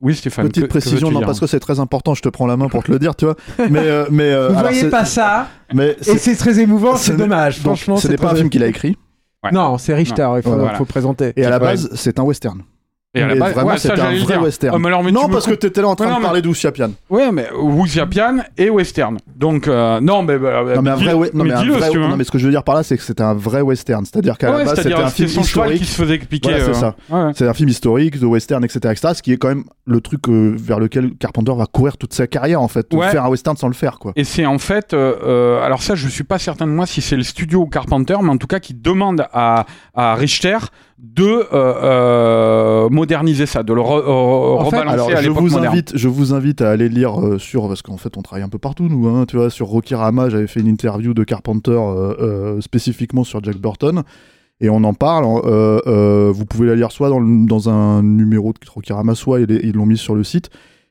oui, 0.00 0.14
Stéphane. 0.14 0.48
Petite 0.48 0.62
que- 0.62 0.68
précision, 0.68 1.10
non 1.10 1.18
dire 1.18 1.26
parce 1.26 1.38
que 1.38 1.46
c'est 1.46 1.60
très 1.60 1.80
important, 1.80 2.14
je 2.14 2.22
te 2.22 2.30
prends 2.30 2.46
la 2.46 2.56
main 2.56 2.70
pour 2.70 2.82
te 2.82 2.90
le 2.90 2.98
dire, 2.98 3.14
tu 3.14 3.26
vois. 3.26 3.36
Mais, 3.70 3.80
euh, 3.80 4.06
mais 4.10 4.32
euh, 4.32 4.48
Vous 4.48 4.58
voyez 4.58 4.88
pas 4.88 5.04
ça 5.04 5.48
Mais 5.74 5.94
Et 6.06 6.16
c'est, 6.16 6.34
très 6.34 6.58
émouvant, 6.58 6.96
ce 6.96 7.08
c'est 7.12 7.16
dommage. 7.18 7.56
donc, 7.56 7.76
Franchement, 7.76 7.98
ce 7.98 8.08
n'est 8.08 8.16
pas 8.16 8.32
un 8.32 8.36
film 8.36 8.48
qu'il 8.48 8.62
a 8.62 8.68
écrit. 8.68 8.96
Ouais. 9.44 9.50
Non, 9.52 9.76
c'est 9.76 9.92
Richter, 9.92 10.26
il 10.36 10.42
faut, 10.42 10.54
Voilà. 10.56 10.76
faut 10.76 10.86
présenter. 10.86 11.34
Et 11.36 11.44
à 11.44 11.50
la 11.50 11.58
base, 11.58 11.90
c'est 11.94 12.18
un 12.18 12.22
western. 12.22 12.62
Et 13.14 13.22
à 13.22 13.28
la 13.28 13.34
base, 13.36 13.54
vraiment, 13.54 13.70
ouais, 13.70 13.78
ça, 13.78 13.88
c'était 13.88 14.00
un 14.02 14.14
vrai 14.24 14.36
western. 14.36 14.74
Ah, 14.76 14.78
mais 14.78 14.88
alors, 14.88 15.02
mais 15.02 15.10
non, 15.10 15.22
tu 15.22 15.28
me 15.28 15.32
parce 15.32 15.46
que 15.46 15.52
coupes- 15.52 15.60
t'étais 15.60 15.80
là 15.80 15.88
en 15.88 15.94
train 15.94 16.04
non, 16.06 16.16
de 16.16 16.18
mais- 16.18 16.24
parler 16.24 16.42
d'Ousiapian. 16.42 16.90
Ouais, 17.08 17.32
mais 17.32 17.48
Wuxiapian 17.54 18.40
et 18.58 18.68
western. 18.68 19.16
Donc, 19.34 19.68
euh, 19.68 20.00
non, 20.02 20.22
mais. 20.22 20.38
bah, 20.38 20.62
Non 20.74 20.82
mais 20.82 20.90
un 20.90 20.96
dis- 20.96 21.04
vrai, 21.04 21.14
we- 21.14 21.32
non, 21.32 21.44
mais 21.44 21.52
un 21.54 21.60
dis-le, 21.62 21.72
vrai- 21.74 21.86
si 21.86 21.90
tu 21.92 21.98
veux, 21.98 22.06
non, 22.08 22.16
mais 22.18 22.24
ce 22.24 22.30
que 22.30 22.36
je 22.36 22.44
veux 22.44 22.50
dire 22.50 22.62
par 22.62 22.74
là, 22.74 22.82
c'est 22.82 22.98
que 22.98 23.02
c'était 23.02 23.22
un 23.22 23.32
vrai 23.32 23.62
western. 23.62 24.04
C'est-à-dire 24.04 24.36
qu'à 24.36 24.50
Ouais, 24.52 24.58
la 24.58 24.64
base, 24.66 24.82
c'était 24.82 24.92
un 24.94 25.08
film 25.08 25.28
historique. 25.40 25.78
qui 25.78 25.84
se 25.86 25.94
faisait 26.02 26.18
piquer. 26.18 26.50
Voilà, 26.50 26.64
c'est 26.66 26.70
euh, 26.70 26.74
ça. 26.74 26.94
ouais. 27.08 27.32
C'est 27.34 27.48
un 27.48 27.54
film 27.54 27.70
historique, 27.70 28.18
de 28.20 28.26
western, 28.26 28.62
etc., 28.64 28.80
etc. 28.92 29.14
Ce 29.14 29.22
qui 29.22 29.32
est 29.32 29.38
quand 29.38 29.48
même 29.48 29.64
le 29.86 30.00
truc 30.02 30.28
euh, 30.28 30.54
vers 30.58 30.78
lequel 30.78 31.12
Carpenter 31.18 31.52
va 31.56 31.64
courir 31.64 31.96
toute 31.96 32.12
sa 32.12 32.26
carrière, 32.26 32.60
en 32.60 32.68
fait. 32.68 32.86
Faire 33.10 33.24
un 33.24 33.28
western 33.30 33.56
sans 33.56 33.68
le 33.68 33.74
faire, 33.74 33.98
quoi. 33.98 34.12
Et 34.16 34.24
c'est 34.24 34.44
en 34.44 34.58
fait, 34.58 34.92
alors 34.92 35.82
ça, 35.82 35.94
je 35.94 36.06
suis 36.08 36.24
pas 36.24 36.38
certain 36.38 36.66
de 36.66 36.72
moi 36.72 36.84
si 36.84 37.00
c'est 37.00 37.16
le 37.16 37.22
studio 37.22 37.60
ou 37.62 37.66
Carpenter, 37.66 38.16
mais 38.22 38.28
en 38.30 38.36
tout 38.36 38.46
cas 38.46 38.58
qui 38.60 38.74
demande 38.74 39.26
à 39.32 39.64
Richter 39.94 40.58
de 40.98 41.24
euh, 41.24 41.44
euh, 41.52 42.88
moderniser 42.88 43.44
ça, 43.46 43.62
de 43.62 43.72
le 43.74 43.80
re- 43.82 44.02
fait, 44.70 44.76
rebalancer 44.76 44.88
Alors, 44.94 45.10
à 45.10 45.16
je 45.16 45.28
l'époque 45.28 45.38
vous 45.38 45.50
moderne. 45.50 45.66
invite, 45.66 45.92
je 45.96 46.08
vous 46.08 46.32
invite 46.34 46.62
à 46.62 46.70
aller 46.70 46.88
lire 46.88 47.20
euh, 47.20 47.38
sur 47.38 47.68
parce 47.68 47.82
qu'en 47.82 47.96
fait, 47.98 48.16
on 48.16 48.22
travaille 48.22 48.42
un 48.44 48.48
peu 48.48 48.58
partout, 48.58 48.88
nous. 48.88 49.06
Hein, 49.08 49.26
tu 49.28 49.36
vois, 49.36 49.50
sur 49.50 49.66
Rocky 49.66 49.94
Rama, 49.94 50.28
j'avais 50.30 50.46
fait 50.46 50.60
une 50.60 50.68
interview 50.68 51.12
de 51.14 51.22
Carpenter 51.24 51.72
euh, 51.78 52.60
spécifiquement 52.60 53.24
sur 53.24 53.42
Jack 53.44 53.58
Burton. 53.58 54.02
Et 54.60 54.70
on 54.70 54.84
en 54.84 54.94
parle. 54.94 55.24
vous 55.26 56.46
pouvez 56.46 56.66
la 56.66 56.74
lire 56.76 56.90
soit 56.90 57.10
dans, 57.10 57.20
le- 57.20 57.46
dans 57.46 57.68
un 57.68 58.02
numéro 58.02 58.52
de 58.54 58.58
Rocky 58.70 58.92
Rama, 58.94 59.14
soit 59.14 59.40
ils 59.40 59.50
ils 59.62 59.72
l'ont 59.74 59.84
mis 59.86 59.98
sur 59.98 60.14
le 60.14 60.24
site. 60.24 60.48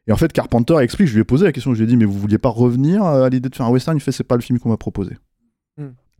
Et 0.08 0.12
en 0.12 0.18
fait, 0.18 0.32
Carpenter 0.32 0.76
explique. 0.82 1.08
Je 1.08 1.16
lui 1.16 1.22
ai 1.22 1.24
posé 1.24 1.46
la 1.46 1.52
question. 1.52 1.74
Je 1.74 1.80
lui 1.80 1.86
ai 1.86 1.88
dit, 1.88 1.98
mais 1.98 2.06
vous 2.06 2.20
vouliez 2.20 2.38
pas 2.38 2.50
revenir 2.50 3.04
à 3.04 3.28
l'idée 3.28 3.50
de 3.50 3.56
faire 3.56 3.66
un 3.66 3.72
western? 3.72 3.98
Il 3.98 4.02
fait, 4.02 4.12
c'est 4.12 4.24
pas 4.24 4.36
le 4.36 4.44
film 4.44 4.60
qu'on 4.60 4.70
m'a 4.70 4.78
proposé. 4.78 5.14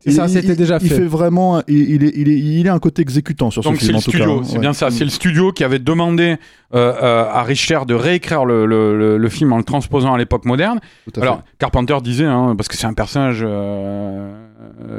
C'est 0.06 0.12
ça, 0.12 0.26
Il- 0.26 0.30
c'était 0.30 0.56
déjà 0.56 0.78
Il 0.82 0.88
fait. 0.90 0.96
fait 0.96 1.06
vraiment. 1.06 1.62
Il, 1.68 1.78
il 1.96 2.04
est, 2.04 2.14
il 2.16 2.30
est, 2.30 2.38
il 2.40 2.66
est 2.68 2.70
un 2.70 2.80
côté 2.80 3.02
exécutant 3.02 3.50
sur 3.52 3.62
Donc 3.64 3.76
ce 3.76 3.80
c'est 3.82 3.86
film 3.88 3.94
le 3.94 3.98
en 3.98 4.02
tout 4.02 4.12
studio, 4.12 4.40
cas. 4.40 4.46
c'est 4.46 4.54
Ouais. 4.54 4.60
bien 4.60 4.74
ça. 4.74 4.92
C'est 4.92 5.04
le 5.04 5.10
studio 5.10 5.52
qui 5.52 5.64
avait 5.64 5.80
demandé 5.80 6.38
euh, 6.74 6.94
euh, 7.02 7.26
à 7.30 7.44
Richter 7.44 7.80
de 7.88 7.94
réécrire 7.94 8.46
le, 8.46 8.66
le- 8.66 8.98
le- 8.98 9.18
le 9.18 9.30
film 9.30 9.52
en 9.54 9.58
le 9.58 9.64
transposant 9.64 10.14
à 10.14 10.18
l'époque 10.18 10.46
moderne. 10.46 10.80
Tout 11.06 11.12
à 11.12 11.14
fait. 11.16 11.22
Alors 11.22 11.44
Carpenter 11.60 11.98
disait, 12.04 12.26
hein, 12.26 12.54
parce 12.58 12.68
que 12.68 12.76
c'est 12.78 12.88
un 12.88 12.94
personnage, 12.94 13.42
euh, 13.44 14.32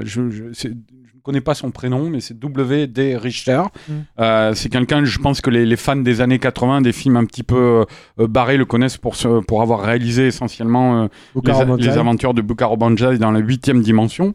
je, 0.04 0.30
je, 0.30 0.44
c'est- 0.52 0.68
je 0.68 1.30
ne 1.30 1.32
connais 1.32 1.40
pas 1.40 1.54
son 1.54 1.70
prénom, 1.72 2.08
mais 2.08 2.20
c'est 2.20 2.38
W.D. 2.38 3.16
Richter. 3.16 3.60
Mm. 3.88 3.92
Euh, 4.20 4.54
c'est 4.54 4.68
quelqu'un, 4.68 5.04
je 5.04 5.18
pense 5.18 5.40
que 5.40 5.50
les, 5.50 5.66
les 5.66 5.76
fans 5.76 5.96
des 5.96 6.20
années 6.20 6.38
80, 6.38 6.82
des 6.82 6.92
films 6.92 7.16
un 7.16 7.24
petit 7.24 7.42
peu 7.42 7.84
euh, 8.20 8.26
barrés, 8.28 8.56
le 8.56 8.64
connaissent 8.64 8.96
pour, 8.96 9.16
ce- 9.16 9.40
pour 9.44 9.60
avoir 9.60 9.82
réalisé 9.82 10.26
essentiellement 10.28 11.02
euh, 11.02 11.06
les, 11.44 11.52
les 11.84 11.98
aventures 11.98 12.32
de 12.32 12.42
Buckaroo 12.42 12.76
Banzai 12.76 13.18
dans 13.18 13.32
la 13.32 13.40
huitième 13.40 13.82
dimension. 13.82 14.34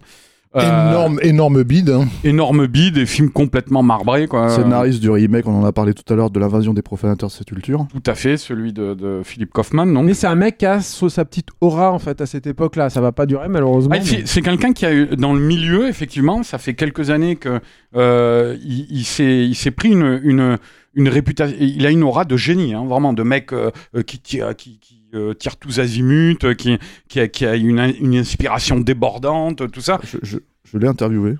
Euh, 0.54 0.90
Énorme, 0.90 1.20
énorme 1.24 1.64
bide. 1.64 1.90
hein. 1.92 2.08
énorme 2.26 2.68
bide, 2.68 2.96
des 2.96 3.06
films 3.06 3.30
complètement 3.30 3.84
marbrés. 3.84 4.28
Quoi. 4.28 4.50
Scénariste 4.50 5.00
du 5.00 5.10
remake, 5.10 5.48
on 5.48 5.58
en 5.62 5.64
a 5.64 5.72
parlé 5.72 5.94
tout 5.94 6.04
à 6.12 6.18
l'heure, 6.18 6.30
de 6.30 6.40
l'invasion 6.42 6.74
des 6.74 6.82
profanateurs 6.82 7.30
de 7.30 7.34
sépulture. 7.34 7.88
Tout 7.90 8.04
à 8.06 8.16
fait, 8.16 8.36
celui 8.36 8.74
de, 8.74 8.94
de 8.94 9.22
Philippe 9.24 9.54
Kaufman. 9.54 9.86
Donc. 9.86 10.04
Mais 10.06 10.14
c'est 10.14 10.28
un 10.28 10.36
mec 10.36 10.58
qui 10.58 10.66
a 10.66 10.82
sa 10.82 11.24
petite 11.24 11.48
aura 11.62 11.94
en 11.94 12.00
fait 12.00 12.20
à 12.20 12.26
cette 12.26 12.48
époque-là. 12.48 12.90
Ça 12.90 13.00
va 13.00 13.14
pas 13.14 13.26
durer 13.26 13.48
malheureusement. 13.48 13.96
Ah, 13.98 14.02
c'est 14.04 14.18
mais- 14.18 14.24
c'est 14.26 14.42
quelqu'un 14.42 14.74
qui 14.74 14.86
a 14.86 14.94
eu 14.94 15.08
dans 15.16 15.34
le 15.34 15.40
milieu, 15.40 15.88
effectivement, 15.88 16.44
ça 16.44 16.58
fait 16.58 16.74
quelques 16.74 17.12
années 17.12 17.38
que 17.38 17.62
euh, 17.96 18.58
il, 18.62 18.88
il 18.90 19.06
s'est 19.06 19.46
il 19.46 19.56
s'est 19.56 19.72
pris 19.72 19.90
une, 19.92 20.20
une, 20.24 20.58
une 20.96 21.08
réputation. 21.08 21.56
Il 21.62 21.86
a 21.86 21.92
une 21.92 22.04
aura 22.04 22.26
de 22.26 22.36
génie, 22.36 22.74
hein, 22.74 22.84
vraiment, 22.86 23.14
de 23.14 23.24
mec 23.24 23.54
euh, 23.54 23.72
euh, 23.96 24.02
qui 24.04 24.20
qui, 24.20 24.42
qui, 24.58 24.80
euh, 25.14 25.34
tire 25.34 25.58
tous 25.58 25.80
azimuts, 25.80 26.38
euh, 26.44 26.54
qui, 26.54 27.46
a, 27.46 27.56
une, 27.56 27.80
inspiration 28.16 28.80
débordante, 28.80 29.70
tout 29.72 29.82
ça. 29.82 30.00
Je, 30.22 30.38
l'ai 30.74 30.88
interviewé 30.88 31.36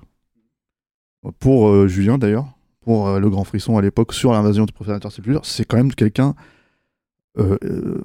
pour 1.38 1.68
euh, 1.68 1.86
Julien 1.88 2.18
d'ailleurs, 2.18 2.46
pour 2.80 3.08
euh, 3.08 3.20
le 3.20 3.30
Grand 3.30 3.44
Frisson 3.44 3.78
à 3.78 3.82
l'époque 3.82 4.12
sur 4.12 4.32
l'invasion 4.32 4.64
du 4.66 4.72
sépulture. 5.10 5.44
C'est 5.44 5.64
quand 5.64 5.76
même 5.76 5.94
quelqu'un. 5.94 6.34
Euh, 7.38 7.56
euh, 7.64 8.02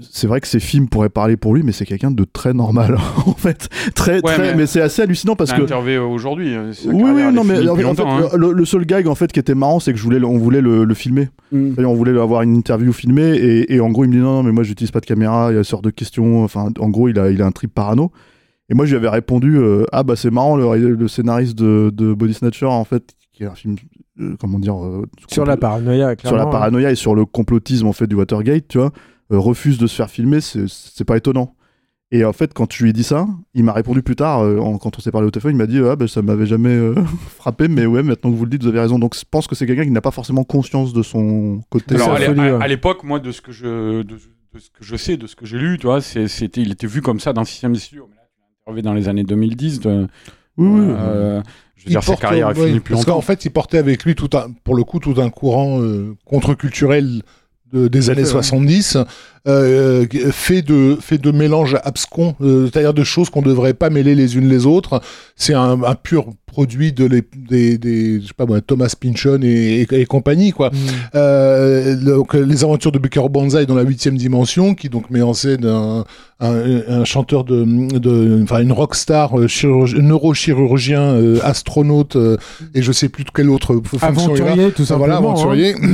c'est 0.00 0.28
vrai 0.28 0.40
que 0.40 0.46
ces 0.46 0.60
films 0.60 0.88
pourraient 0.88 1.08
parler 1.08 1.36
pour 1.36 1.52
lui, 1.54 1.64
mais 1.64 1.72
c'est 1.72 1.84
quelqu'un 1.84 2.12
de 2.12 2.24
très 2.24 2.52
normal 2.54 2.96
en 3.26 3.32
fait, 3.34 3.68
très 3.94 4.14
Ouais, 4.22 4.34
très. 4.34 4.38
mais- 4.38 4.54
Mais, 4.54 4.66
c'est 4.66 4.80
assez 4.80 5.02
hallucinant 5.02 5.34
parce 5.34 5.52
que. 5.52 5.62
interviewé 5.62 5.98
aujourd'hui. 5.98 6.54
sa 6.72 6.88
Oui, 6.90 7.02
oui, 7.12 7.32
non, 7.32 7.42
mais 7.42 7.66
en 7.68 7.94
fait, 7.94 8.02
hein. 8.02 8.28
le, 8.36 8.52
le 8.52 8.64
seul 8.64 8.86
gag 8.86 9.08
en 9.08 9.14
fait 9.16 9.32
qui 9.32 9.40
était 9.40 9.56
marrant, 9.56 9.80
c'est 9.80 9.92
que 9.92 9.98
je 9.98 10.04
voulais, 10.04 10.20
le- 10.20 10.26
on 10.26 10.38
voulait 10.38 10.60
le, 10.60 10.84
le 10.84 10.94
filmer. 10.94 11.28
Mm. 11.50 11.84
On 11.84 11.94
voulait 11.94 12.16
avoir 12.18 12.42
une 12.42 12.54
interview 12.54 12.92
filmée 12.92 13.34
et, 13.36 13.74
et 13.74 13.80
en 13.80 13.90
gros 13.90 14.04
il 14.04 14.08
me 14.08 14.14
dit 14.14 14.20
non, 14.20 14.34
non 14.34 14.42
mais 14.44 14.52
moi 14.52 14.62
j'utilise 14.62 14.90
pas 14.92 15.00
de 15.00 15.06
caméra, 15.06 15.48
il 15.50 15.56
y 15.56 15.58
a 15.58 15.64
sorte 15.64 15.82
de 15.84 15.90
questions, 15.90 16.44
enfin 16.44 16.68
en 16.78 16.88
gros 16.88 17.08
il 17.08 17.18
a, 17.18 17.30
il 17.30 17.42
a 17.42 17.46
un 17.46 17.50
trip 17.52 17.74
parano. 17.74 18.12
Et 18.70 18.74
moi 18.74 18.84
je 18.86 18.90
lui 18.90 18.96
avais 18.98 19.08
répondu 19.08 19.56
euh, 19.56 19.86
ah 19.92 20.02
bah 20.04 20.14
c'est 20.14 20.30
marrant 20.30 20.54
le, 20.56 20.94
le 20.94 21.08
scénariste 21.08 21.56
de, 21.58 21.90
de 21.92 22.12
Body 22.14 22.34
Snatcher 22.34 22.66
en 22.66 22.84
fait 22.84 23.14
qui 23.32 23.42
est 23.42 23.46
un 23.46 23.54
film 23.54 23.76
comment 24.40 24.58
dire 24.58 24.76
euh, 24.84 25.06
sur 25.28 25.44
la 25.44 25.56
paranoïa. 25.56 25.98
sur 25.98 26.06
la 26.08 26.16
clairement, 26.16 26.42
hein. 26.48 26.50
paranoïa 26.50 26.90
et 26.90 26.94
sur 26.94 27.14
le 27.14 27.24
complotisme 27.24 27.86
en 27.86 27.92
fait 27.92 28.06
du 28.06 28.14
Watergate 28.14 28.66
tu 28.68 28.78
vois 28.78 28.92
euh, 29.32 29.38
refuse 29.38 29.78
de 29.78 29.86
se 29.86 29.94
faire 29.94 30.10
filmer 30.10 30.40
c'est 30.40 31.04
pas 31.04 31.16
étonnant. 31.16 31.54
Et 32.10 32.24
en 32.24 32.32
fait, 32.32 32.54
quand 32.54 32.72
je 32.72 32.82
lui 32.82 32.88
ai 32.88 32.92
dit 32.94 33.02
ça, 33.02 33.26
il 33.52 33.64
m'a 33.64 33.74
répondu 33.74 34.02
plus 34.02 34.16
tard, 34.16 34.40
euh, 34.40 34.56
en- 34.60 34.78
quand 34.78 34.96
on 34.96 35.00
s'est 35.02 35.10
parlé 35.10 35.26
au 35.26 35.30
téléphone, 35.30 35.52
il 35.52 35.58
m'a 35.58 35.66
dit 35.66 35.78
ah, 35.84 35.94
bah, 35.94 36.08
ça 36.08 36.22
m'avait 36.22 36.46
jamais 36.46 36.70
euh, 36.70 36.94
frappé, 37.36 37.68
mais 37.68 37.84
ouais, 37.84 38.02
maintenant 38.02 38.30
que 38.30 38.34
vous 38.36 38.44
le 38.46 38.50
dites, 38.50 38.62
vous 38.62 38.68
avez 38.70 38.80
raison. 38.80 38.98
Donc 38.98 39.14
je 39.14 39.24
pense 39.30 39.46
que 39.46 39.54
c'est 39.54 39.66
quelqu'un 39.66 39.84
qui 39.84 39.90
n'a 39.90 40.00
pas 40.00 40.10
forcément 40.10 40.42
conscience 40.42 40.94
de 40.94 41.02
son 41.02 41.60
côté. 41.68 41.96
Alors, 41.96 42.14
à 42.62 42.66
l'époque, 42.66 43.04
moi, 43.04 43.18
de 43.20 43.30
ce 43.30 43.42
que 43.42 43.52
je, 43.52 44.00
de, 44.00 44.02
de 44.54 44.58
ce 44.58 44.70
que 44.70 44.80
je 44.80 44.96
sais, 44.96 45.18
de 45.18 45.26
ce 45.26 45.36
que 45.36 45.44
j'ai 45.44 45.58
lu, 45.58 45.76
tu 45.78 45.86
vois, 45.86 46.00
c'était, 46.00 46.62
il 46.62 46.72
était 46.72 46.86
vu 46.86 47.02
comme 47.02 47.20
ça 47.20 47.34
dans 47.34 47.42
le 47.42 47.46
système 47.46 47.74
des 47.74 47.78
studios. 47.78 48.08
Mais 48.08 48.16
là, 48.16 48.76
tu 48.76 48.82
dans 48.82 48.94
les 48.94 49.08
années 49.10 49.24
2010. 49.24 49.80
De, 49.80 50.06
Oui, 50.56 50.66
oui. 50.66 50.92
Je 51.78 51.84
veux 51.84 51.88
Il 51.88 51.90
dire, 51.90 52.02
sa 52.02 52.12
porte- 52.12 52.20
carrière 52.20 52.50
est 52.50 52.58
ouais, 52.58 52.66
finie 52.66 52.80
plus 52.80 52.92
parce 52.94 53.06
longtemps. 53.06 53.16
qu'en 53.16 53.22
fait, 53.22 53.44
il 53.44 53.50
portait 53.50 53.78
avec 53.78 54.04
lui 54.04 54.14
tout 54.14 54.28
un, 54.34 54.50
pour 54.64 54.74
le 54.74 54.84
coup, 54.84 54.98
tout 54.98 55.14
un 55.18 55.30
courant 55.30 55.80
euh, 55.80 56.14
contre-culturel 56.26 57.22
de- 57.72 57.88
des 57.88 58.10
années 58.10 58.22
fait, 58.22 58.28
ouais. 58.28 58.32
70, 58.32 58.96
euh, 59.46 60.04
fait 60.32 60.62
de 60.62 60.96
fait 61.00 61.18
de 61.18 61.30
mélange 61.30 61.76
abscons, 61.84 62.34
euh, 62.40 62.68
c'est-à-dire 62.70 62.92
de 62.94 63.04
choses 63.04 63.30
qu'on 63.30 63.42
devrait 63.42 63.74
pas 63.74 63.88
mêler 63.90 64.14
les 64.14 64.36
unes 64.36 64.48
les 64.48 64.66
autres. 64.66 65.00
C'est 65.36 65.54
un, 65.54 65.82
un 65.82 65.94
pur 65.94 66.26
produit 66.46 66.92
de 66.92 67.04
les, 67.04 67.22
des, 67.36 67.78
des 67.78 68.20
je 68.20 68.26
sais 68.26 68.32
pas 68.36 68.46
moi, 68.46 68.60
Thomas 68.60 68.92
Pynchon 68.98 69.40
et, 69.42 69.86
et, 69.90 70.00
et 70.00 70.06
compagnie 70.06 70.52
quoi. 70.52 70.70
Mm. 70.70 70.74
Euh, 71.14 71.96
donc 71.96 72.34
les 72.34 72.64
aventures 72.64 72.92
de 72.92 72.98
Buckaroo 72.98 73.28
Banzai 73.28 73.64
dans 73.66 73.74
la 73.74 73.82
huitième 73.82 74.16
dimension, 74.16 74.74
qui 74.74 74.88
donc 74.88 75.10
met 75.10 75.22
en 75.22 75.34
scène 75.34 75.64
un, 75.66 76.04
un, 76.40 76.80
un 76.88 77.04
chanteur 77.04 77.44
de, 77.44 77.64
de, 77.98 78.40
enfin 78.42 78.60
une 78.60 78.72
rockstar, 78.72 79.38
euh, 79.38 79.46
chirurg- 79.46 79.94
neurochirurgien, 80.00 81.02
euh, 81.02 81.38
astronaute 81.42 82.16
euh, 82.16 82.36
et 82.74 82.82
je 82.82 82.92
sais 82.92 83.08
plus 83.08 83.24
de 83.24 83.30
quelle 83.30 83.50
autre 83.50 83.80
fonction 83.84 84.34
il 84.34 84.42
a. 84.42 84.44
Aventurier, 84.46 84.70
tout 84.72 84.84
simplement. 84.84 84.98
voilà, 84.98 85.14
hein. 85.16 85.18
aventurier. 85.18 85.74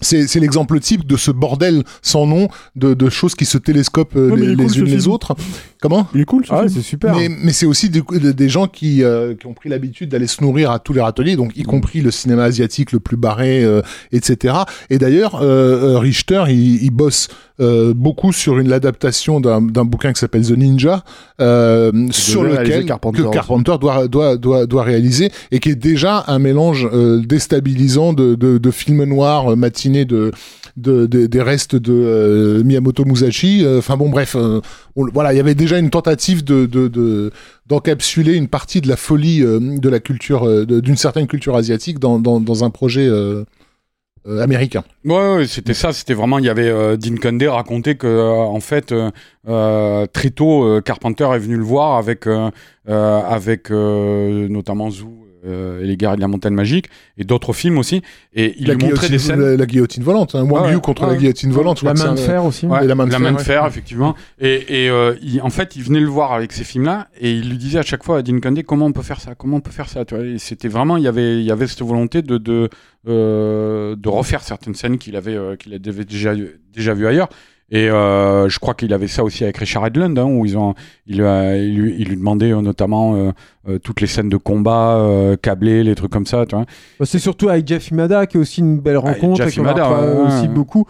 c'est 0.00 0.40
l'exemple 0.40 0.80
type 0.80 1.06
de 1.06 1.16
ce 1.16 1.30
bordel 1.30 1.84
sans 2.02 2.26
nom 2.26 2.48
de, 2.76 2.94
de 2.94 3.10
choses 3.10 3.34
qui 3.34 3.44
se 3.44 3.58
télescopent 3.58 4.14
Ouais, 4.14 4.36
les, 4.36 4.56
cool, 4.56 4.78
unes 4.78 4.84
les 4.84 5.08
autres. 5.08 5.36
Comment? 5.80 6.08
Il 6.14 6.20
est 6.20 6.24
cool, 6.24 6.46
ce 6.46 6.52
Ah 6.52 6.64
c'est 6.68 6.80
super. 6.80 7.14
mais, 7.14 7.28
mais 7.28 7.52
c'est 7.52 7.66
aussi 7.66 7.90
des, 7.90 8.02
des 8.32 8.48
gens 8.48 8.66
qui, 8.66 9.02
euh, 9.02 9.34
qui 9.34 9.46
ont 9.46 9.52
pris 9.54 9.68
l'habitude 9.68 10.08
d'aller 10.08 10.26
se 10.26 10.42
nourrir 10.42 10.70
à 10.70 10.78
tous 10.78 10.92
les 10.92 11.00
râteliers, 11.00 11.36
donc 11.36 11.52
y 11.56 11.62
compris 11.62 12.00
le 12.00 12.10
cinéma 12.10 12.44
asiatique 12.44 12.92
le 12.92 13.00
plus 13.00 13.16
barré, 13.16 13.62
euh, 13.64 13.82
etc. 14.12 14.54
Et 14.90 14.98
d'ailleurs, 14.98 15.36
euh, 15.36 15.94
euh, 15.94 15.98
Richter, 15.98 16.44
il, 16.48 16.82
il 16.82 16.90
bosse 16.90 17.28
euh, 17.60 17.94
beaucoup 17.94 18.32
sur 18.32 18.58
une 18.58 18.72
adaptation 18.72 19.40
d'un 19.40 19.62
d'un 19.62 19.84
bouquin 19.84 20.12
qui 20.12 20.18
s'appelle 20.20 20.44
The 20.46 20.56
Ninja, 20.56 21.04
euh, 21.40 21.92
sur 22.10 22.42
lequel 22.42 22.84
Carpenter 22.86 23.18
que 23.18 23.22
aussi. 23.28 23.32
Carpenter 23.32 23.74
doit, 23.80 24.08
doit, 24.08 24.36
doit, 24.36 24.66
doit 24.66 24.82
réaliser 24.82 25.30
et 25.52 25.60
qui 25.60 25.70
est 25.70 25.74
déjà 25.76 26.24
un 26.26 26.38
mélange 26.38 26.88
euh, 26.92 27.20
déstabilisant 27.24 28.12
de, 28.12 28.34
de, 28.34 28.58
de 28.58 28.70
films 28.70 29.04
noirs 29.04 29.52
euh, 29.52 29.56
matinés 29.56 30.04
de, 30.04 30.32
de, 30.76 31.06
de- 31.06 31.26
des 31.26 31.42
restes 31.42 31.76
de 31.76 31.92
euh, 31.92 32.64
Miyamoto 32.64 33.04
Musashi. 33.04 33.64
Euh, 33.64 33.78
Enfin 33.78 33.96
bon, 33.96 34.08
bref, 34.08 34.34
euh, 34.36 34.60
on- 34.96 35.06
voilà, 35.12 35.32
il 35.32 35.36
y 35.36 35.40
avait 35.40 35.54
déjà 35.54 35.78
une 35.78 35.90
tentative 35.90 36.42
de 36.44 36.66
de- 36.66 36.88
de- 36.88 37.30
d'encapsuler 37.68 38.34
une 38.34 38.48
partie 38.48 38.80
de 38.80 38.88
la 38.88 38.96
folie 38.96 39.42
euh, 39.42 39.58
de 39.78 39.88
la 39.88 40.00
culture, 40.00 40.46
euh, 40.46 40.64
d'une 40.66 40.96
certaine 40.96 41.26
culture 41.26 41.56
asiatique 41.56 41.98
dans, 41.98 42.18
dans, 42.18 42.40
dans 42.40 42.64
un 42.64 42.70
projet 42.70 43.06
euh, 44.26 44.40
américain. 44.42 44.84
Ouais, 45.04 45.34
ouais, 45.36 45.46
c'était 45.46 45.74
ça. 45.74 45.92
C'était 45.92 46.14
vraiment. 46.14 46.38
Il 46.38 46.44
y 46.44 46.48
avait 46.48 46.68
euh, 46.68 46.96
Dean 46.96 47.16
Cundey 47.16 47.48
racontait 47.48 47.96
que 47.96 48.06
euh, 48.06 48.32
en 48.32 48.60
fait 48.60 48.92
euh, 48.92 49.10
euh, 49.48 50.06
très 50.06 50.30
tôt 50.30 50.64
euh, 50.64 50.80
Carpenter 50.80 51.28
est 51.34 51.38
venu 51.38 51.56
le 51.56 51.64
voir 51.64 51.96
avec 51.96 52.26
avec 52.86 53.70
notamment 53.70 54.90
Zoo 54.90 55.23
euh, 55.46 55.82
et 55.82 55.86
les 55.86 55.96
guerres 55.96 56.16
de 56.16 56.20
la 56.20 56.28
montagne 56.28 56.54
magique 56.54 56.86
et 57.18 57.24
d'autres 57.24 57.52
films 57.52 57.78
aussi. 57.78 58.02
Et 58.34 58.54
il 58.58 58.68
la, 58.68 58.74
lui 58.74 58.86
montrait 58.86 59.08
des 59.08 59.18
scènes. 59.18 59.40
la, 59.40 59.56
la 59.56 59.66
guillotine 59.66 60.02
volante, 60.02 60.34
hein, 60.34 60.42
Wang 60.44 60.64
Ouais, 60.64 60.70
Yu 60.70 60.74
ouais, 60.76 60.80
contre 60.80 61.02
ouais. 61.02 61.10
la 61.10 61.16
guillotine 61.16 61.50
volante. 61.52 61.80
je 61.80 61.84
La 61.84 61.94
main 61.94 62.12
de 62.14 62.18
fer 62.20 62.44
aussi. 62.44 62.66
Ouais, 62.66 62.84
Et 62.84 62.86
la 62.86 62.94
main 62.94 63.06
de 63.06 63.10
fer, 63.10 63.20
de 63.20 63.36
ouais. 63.36 63.42
fer, 63.44 63.66
effectivement. 63.66 64.14
Et, 64.40 64.84
et 64.84 64.90
euh, 64.90 65.14
il- 65.22 65.40
en 65.42 65.50
fait, 65.50 65.76
il 65.76 65.82
venait 65.82 66.00
le 66.00 66.06
voir 66.08 66.32
avec 66.32 66.52
ces 66.52 66.64
films-là 66.64 67.08
et 67.20 67.32
il 67.32 67.48
lui 67.50 67.58
disait 67.58 67.78
à 67.78 67.82
chaque 67.82 68.04
fois 68.04 68.18
à 68.18 68.22
Dean 68.22 68.40
Cundey 68.40 68.62
comment 68.62 68.86
on 68.86 68.92
peut 68.92 69.02
faire 69.02 69.20
ça, 69.20 69.34
comment 69.34 69.56
on 69.58 69.60
peut 69.60 69.70
faire 69.70 69.88
ça. 69.88 70.04
Tu 70.04 70.14
vois, 70.14 70.24
Et 70.24 70.38
c'était 70.38 70.68
vraiment, 70.68 70.96
il 70.96 71.02
y 71.04 71.08
avait, 71.08 71.36
il 71.38 71.44
y 71.44 71.50
avait 71.50 71.66
cette 71.66 71.82
volonté 71.82 72.22
de 72.22 72.38
de, 72.38 72.68
euh, 73.08 73.96
de 73.96 74.08
refaire 74.08 74.42
certaines 74.42 74.74
scènes 74.74 74.98
qu'il 74.98 75.16
avait, 75.16 75.34
euh, 75.36 75.56
qu'il 75.56 75.74
avait 75.74 76.04
déjà 76.04 76.32
déjà 76.72 76.94
vues 76.94 77.06
ailleurs. 77.06 77.28
Et 77.70 77.88
euh, 77.88 78.48
je 78.48 78.58
crois 78.58 78.74
qu'il 78.74 78.92
avait 78.92 79.08
ça 79.08 79.24
aussi 79.24 79.42
avec 79.42 79.56
Richard 79.56 79.86
Edlund, 79.86 80.18
hein, 80.18 80.26
où 80.26 80.44
ils 80.44 80.56
ont, 80.56 80.74
il, 81.06 81.16
il 81.16 81.76
lui, 81.76 81.96
il 81.98 82.08
lui 82.08 82.16
demandait 82.16 82.52
euh, 82.52 82.60
notamment 82.60 83.16
euh, 83.16 83.32
euh, 83.68 83.78
toutes 83.78 84.00
les 84.00 84.06
scènes 84.06 84.28
de 84.28 84.36
combat, 84.36 84.98
euh, 84.98 85.36
câblées, 85.36 85.82
les 85.82 85.94
trucs 85.94 86.12
comme 86.12 86.26
ça. 86.26 86.44
Tu 86.46 86.54
vois. 86.54 86.66
Bah, 87.00 87.06
c'est 87.06 87.18
surtout 87.18 87.48
avec 87.48 87.66
Jeff 87.66 87.88
Imada 87.88 88.26
qui 88.26 88.36
est 88.36 88.40
aussi 88.40 88.60
une 88.60 88.78
belle 88.78 88.98
rencontre 88.98 89.36
Jeff 89.38 89.56
et 89.56 89.60
qu'on 89.60 89.66
ouais, 89.66 90.26
aussi 90.26 90.42
ouais. 90.42 90.48
beaucoup. 90.48 90.86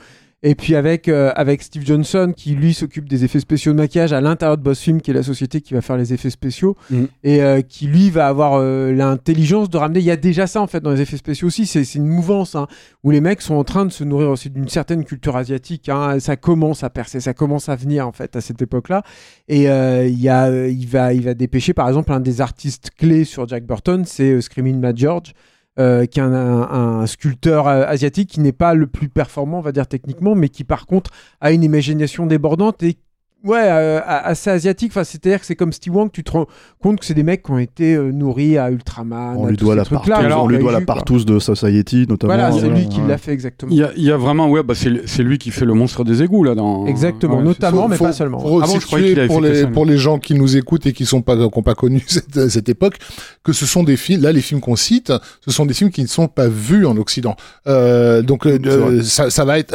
Et 0.46 0.54
puis 0.54 0.76
avec, 0.76 1.08
euh, 1.08 1.32
avec 1.36 1.62
Steve 1.62 1.86
Johnson 1.86 2.34
qui 2.36 2.50
lui 2.50 2.74
s'occupe 2.74 3.08
des 3.08 3.24
effets 3.24 3.40
spéciaux 3.40 3.72
de 3.72 3.78
maquillage 3.78 4.12
à 4.12 4.20
l'intérieur 4.20 4.58
de 4.58 4.62
Boss 4.62 4.78
Film 4.78 5.00
qui 5.00 5.10
est 5.10 5.14
la 5.14 5.22
société 5.22 5.62
qui 5.62 5.72
va 5.72 5.80
faire 5.80 5.96
les 5.96 6.12
effets 6.12 6.28
spéciaux 6.28 6.76
Mhm. 6.90 7.08
et 7.22 7.42
euh, 7.42 7.62
qui 7.62 7.86
lui 7.86 8.10
va 8.10 8.28
avoir 8.28 8.56
euh, 8.60 8.92
l'intelligence 8.92 9.70
de 9.70 9.78
ramener. 9.78 10.00
Il 10.00 10.04
y 10.04 10.10
a 10.10 10.16
déjà 10.16 10.46
ça 10.46 10.60
en 10.60 10.66
fait 10.66 10.80
dans 10.80 10.90
les 10.90 11.00
effets 11.00 11.16
spéciaux 11.16 11.48
aussi. 11.48 11.64
C'est 11.64 11.94
une 11.94 12.06
mouvance 12.06 12.54
hein, 12.56 12.66
où 13.02 13.10
les 13.10 13.22
mecs 13.22 13.40
sont 13.40 13.54
en 13.54 13.64
train 13.64 13.86
de 13.86 13.90
se 13.90 14.04
nourrir 14.04 14.28
aussi 14.28 14.50
d'une 14.50 14.68
certaine 14.68 15.04
culture 15.04 15.34
asiatique. 15.36 15.88
hein. 15.88 16.20
Ça 16.20 16.36
commence 16.36 16.84
à 16.84 16.90
percer, 16.90 17.20
ça 17.20 17.32
commence 17.32 17.70
à 17.70 17.76
venir 17.76 18.06
en 18.06 18.12
fait 18.12 18.36
à 18.36 18.42
cette 18.42 18.60
époque-là. 18.60 19.02
Et 19.48 19.62
il 19.62 20.20
y 20.20 20.28
a, 20.28 20.66
il 20.68 20.86
va, 20.86 21.14
il 21.14 21.22
va 21.22 21.32
dépêcher 21.32 21.72
par 21.72 21.88
exemple 21.88 22.12
un 22.12 22.20
des 22.20 22.42
artistes 22.42 22.90
clés 22.98 23.24
sur 23.24 23.48
Jack 23.48 23.64
Burton, 23.64 24.04
c'est 24.04 24.38
Screaming 24.42 24.78
Mad 24.78 24.98
George. 24.98 25.32
Euh, 25.78 26.06
qui 26.06 26.20
est 26.20 26.22
un, 26.22 26.32
un- 26.32 27.00
un 27.00 27.06
sculpteur 27.06 27.66
euh, 27.68 27.84
asiatique 27.86 28.30
qui 28.30 28.40
n'est 28.40 28.52
pas 28.52 28.74
le 28.74 28.86
plus 28.86 29.08
performant, 29.08 29.58
on 29.58 29.62
va 29.62 29.72
dire 29.72 29.86
techniquement, 29.86 30.34
mais 30.34 30.48
qui 30.48 30.64
par 30.64 30.86
contre 30.86 31.10
a 31.40 31.52
une 31.52 31.62
imagination 31.64 32.26
débordante 32.26 32.82
et 32.82 32.96
ouais, 33.44 33.62
euh, 33.62 34.00
assez 34.04 34.50
asiatique. 34.50 34.90
Enfin, 34.92 35.04
c'est-à-dire 35.04 35.40
que 35.40 35.46
c'est 35.46 35.56
comme 35.56 35.72
Steve 35.72 35.94
Wang, 35.94 36.10
tu 36.12 36.24
te 36.24 36.32
rends 36.32 36.46
compte 36.82 37.00
que 37.00 37.06
c'est 37.06 37.14
des 37.14 37.22
mecs 37.22 37.42
qui 37.42 37.50
ont 37.50 37.58
été 37.58 37.94
euh, 37.94 38.10
nourris 38.12 38.58
à 38.58 38.70
Ultraman. 38.70 39.36
On 39.38 39.46
à 39.46 39.50
lui 39.50 39.56
doit 39.56 39.74
la 39.74 39.84
partouze, 39.84 40.12
alors, 40.14 40.44
on 40.44 40.48
lui 40.48 40.58
doit 40.58 40.72
la 40.72 40.80
partouze 40.80 41.24
de 41.24 41.38
Society 41.38 42.06
notamment. 42.08 42.34
Voilà, 42.34 42.52
c'est 42.52 42.64
euh, 42.66 42.70
lui 42.74 42.88
qui 42.88 43.00
ouais. 43.00 43.08
l'a 43.08 43.18
fait 43.18 43.32
exactement. 43.32 43.70
Il 43.72 43.78
y 43.78 43.82
a, 43.84 43.90
il 43.96 44.04
y 44.04 44.10
a 44.10 44.16
vraiment, 44.16 44.48
ouais, 44.50 44.62
bah, 44.62 44.74
c'est 44.74 44.90
c'est 45.06 45.22
lui 45.22 45.38
qui 45.38 45.50
fait 45.50 45.64
le 45.64 45.74
monstre 45.74 46.04
des 46.04 46.22
égouts 46.22 46.44
là 46.44 46.54
dans. 46.54 46.86
Exactement, 46.86 47.38
Ouais, 47.38 47.42
notamment, 47.44 47.82
Faut- 47.82 47.88
mais 47.88 47.96
faut- 47.96 48.04
pas 48.04 48.12
seulement. 48.12 48.38
Ah 48.44 48.66
bon, 48.66 48.78
je 48.80 48.94
avait 48.96 49.26
pour, 49.26 49.40
les, 49.40 49.66
pour 49.66 49.86
les 49.86 49.98
gens 49.98 50.18
qui 50.18 50.34
nous 50.34 50.56
écoutent 50.56 50.86
et 50.86 50.92
qui 50.92 51.06
sont 51.06 51.22
pas, 51.22 51.34
qui 51.36 51.42
n'ont 51.42 51.50
pas 51.62 51.74
connu 51.74 52.02
cette, 52.06 52.48
cette 52.48 52.68
époque, 52.68 52.96
que 53.42 53.52
ce 53.52 53.66
sont 53.66 53.82
des 53.82 53.96
films, 53.96 54.22
là, 54.22 54.32
les 54.32 54.40
films 54.40 54.60
qu'on 54.60 54.76
cite, 54.76 55.12
ce 55.44 55.50
sont 55.50 55.66
des 55.66 55.74
films 55.74 55.90
qui 55.90 56.02
ne 56.02 56.06
sont 56.06 56.28
pas 56.28 56.48
vus 56.48 56.86
en 56.86 56.96
Occident. 56.96 57.36
Euh, 57.66 58.22
donc, 58.22 58.46
euh, 58.46 59.02
ça, 59.02 59.30
ça 59.30 59.44
va 59.44 59.58
être, 59.58 59.74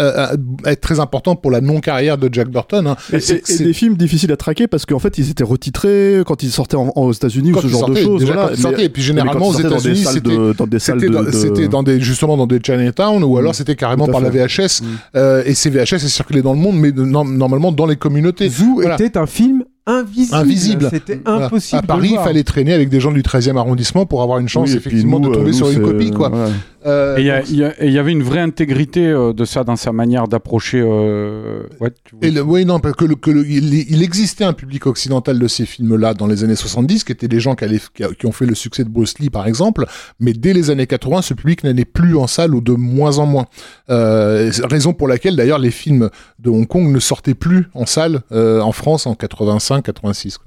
être 0.65 0.81
très 0.81 0.99
important 0.99 1.35
pour 1.35 1.51
la 1.51 1.61
non-carrière 1.61 2.17
de 2.17 2.29
Jack 2.31 2.49
Burton. 2.49 2.87
Hein. 2.87 2.95
Et- 3.13 3.17
et 3.17 3.58
c'est- 3.59 3.63
des 3.65 3.73
films 3.73 3.95
difficiles 3.95 4.31
à 4.31 4.37
traquer 4.37 4.67
parce 4.67 4.85
qu'en 4.85 4.99
fait 4.99 5.17
ils 5.17 5.29
étaient 5.29 5.43
retitrés 5.43 6.21
quand 6.25 6.41
ils 6.43 6.51
sortaient 6.51 6.75
en- 6.75 6.91
en- 6.95 7.01
aux 7.03 7.11
États-Unis 7.13 7.53
ou 7.53 7.61
ce 7.61 7.67
genre 7.67 7.89
de 7.89 7.95
choses. 7.95 8.19
déjà 8.21 8.33
voilà. 8.33 8.47
quand 8.49 8.53
ils 8.53 8.57
Mais- 8.57 8.61
sortaient. 8.63 8.85
Et 8.85 8.89
puis 8.89 9.01
généralement 9.01 9.47
aux 9.49 9.53
États-Unis, 9.59 9.97
salles 10.03 10.13
c'était 10.15 10.29
de- 10.37 10.53
dans 10.57 10.67
des 10.67 10.79
salles 10.79 10.99
C'était 10.99 11.09
de- 11.11 11.13
dans, 11.17 11.23
de- 11.23 11.31
c'était 11.31 11.67
dans 11.67 11.83
des 11.83 12.01
justement 12.01 12.35
dans 12.37 12.47
des 12.47 12.59
Chinatown 12.63 13.23
ou 13.23 13.35
Mm. 13.35 13.37
alors 13.37 13.55
c'était 13.55 13.75
carrément 13.75 14.07
par 14.07 14.21
la. 14.21 14.29
VHS 14.29 14.81
Mm. 14.81 14.85
euh, 15.15 15.43
et 15.45 15.53
ces 15.53 15.69
VHS 15.69 15.93
elles 16.03 16.09
circulaient 16.09 16.41
dans 16.41 16.53
le 16.53 16.59
monde 16.59 16.75
mais 16.77 16.91
normalement 16.91 17.71
dans 17.71 17.85
les 17.85 17.95
communautés. 17.95 18.49
Zoo 18.49 18.75
Voilà. 18.75 18.95
était 18.95 19.17
un 19.17 19.25
film 19.25 19.63
invisible. 19.87 20.35
Invisible. 20.37 20.87
C'était 20.91 21.19
Voilà. 21.25 21.47
impossible. 21.47 21.79
À 21.79 21.81
Paris, 21.81 22.09
il 22.11 22.19
fallait 22.19 22.43
traîner 22.43 22.73
avec 22.73 22.89
des 22.89 22.99
gens 22.99 23.11
du 23.11 23.23
13e 23.23 23.57
arrondissement 23.57 24.05
pour 24.05 24.21
avoir 24.21 24.37
une 24.37 24.47
chance 24.47 24.69
Oui, 24.69 24.75
effectivement 24.77 25.19
nous, 25.19 25.29
de 25.29 25.33
tomber 25.35 25.49
euh, 25.49 25.53
sur 25.53 25.65
nous, 25.67 25.73
une 25.73 25.81
copie 25.81 26.11
quoi. 26.11 26.29
ouais. 26.29 26.37
Euh, 26.85 27.17
Et 27.17 27.21
il 27.49 27.55
y 27.57 27.59
donc, 27.59 27.73
avait 27.97 28.11
une 28.13 28.23
vraie 28.23 28.39
intégrité 28.39 29.05
euh, 29.05 29.33
de 29.33 29.43
ça 29.43 29.65
dans 29.65 29.75
sa 29.75 29.91
manière 29.91 30.29
d'approcher. 30.29 30.79
euh, 30.81 31.63
ouais, 31.81 31.91
tu 32.05 32.15
vois. 32.15 32.25
Et 32.25 32.31
le, 32.31 32.41
oui, 32.41 32.63
non, 32.65 32.79
parce 32.79 32.95
que, 32.95 33.03
le, 33.03 33.15
que 33.15 33.29
le- 33.31 33.45
il, 33.45 33.73
il 33.91 34.01
existait 34.01 34.45
un 34.45 34.53
public 34.53 34.85
occidental 34.87 35.37
de 35.39 35.47
ces 35.49 35.65
films-là 35.65 36.13
dans 36.13 36.25
les 36.25 36.45
années 36.45 36.55
70, 36.55 37.03
qui 37.03 37.11
étaient 37.11 37.27
des 37.27 37.41
gens 37.41 37.55
qui, 37.55 37.65
allaient- 37.65 37.81
qui, 37.93 38.03
qui 38.17 38.25
ont 38.25 38.31
fait 38.31 38.45
le 38.45 38.55
succès 38.55 38.85
de 38.85 38.89
Bruce 38.89 39.19
Lee, 39.19 39.29
par 39.29 39.45
exemple, 39.45 39.85
mais 40.21 40.31
dès 40.31 40.53
les 40.53 40.69
années 40.69 40.87
80, 40.87 41.21
ce 41.21 41.33
public 41.33 41.65
n'allait 41.65 41.83
plus 41.83 42.15
en 42.15 42.27
salle 42.27 42.55
ou 42.55 42.61
de 42.61 42.71
moins 42.71 43.17
en 43.17 43.25
moins. 43.25 43.47
Euh, 43.89 44.49
raison 44.63 44.93
pour 44.93 45.09
laquelle, 45.09 45.35
d'ailleurs, 45.35 45.59
les 45.59 45.71
films 45.71 46.09
de 46.39 46.49
Hong 46.49 46.65
Kong 46.65 46.87
ne 46.93 46.99
sortaient 46.99 47.33
plus 47.33 47.67
en 47.73 47.85
salle 47.85 48.21
euh, 48.31 48.61
en 48.61 48.71
France 48.71 49.05
en 49.05 49.15
85-86. 49.15 50.37
quoi. 50.37 50.45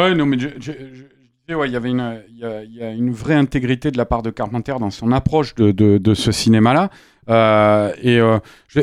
Ouais, 0.00 0.14
non, 0.14 0.24
mais 0.24 0.38
je, 0.38 0.48
ouais, 1.54 1.68
il 1.68 1.72
y 1.72 1.76
avait 1.76 1.90
une, 1.90 2.22
il 2.28 2.38
y 2.38 2.82
a, 2.82 2.90
une 2.90 3.10
vraie 3.10 3.34
intégrité 3.34 3.90
de 3.90 3.98
la 3.98 4.06
part 4.06 4.22
de 4.22 4.30
Carpenter 4.30 4.74
dans 4.80 4.90
son 4.90 5.12
approche 5.12 5.54
de, 5.54 5.70
de, 5.72 6.14
ce 6.14 6.32
cinéma-là. 6.32 6.90
Euh, 7.28 7.92
et 8.02 8.18
euh, 8.18 8.38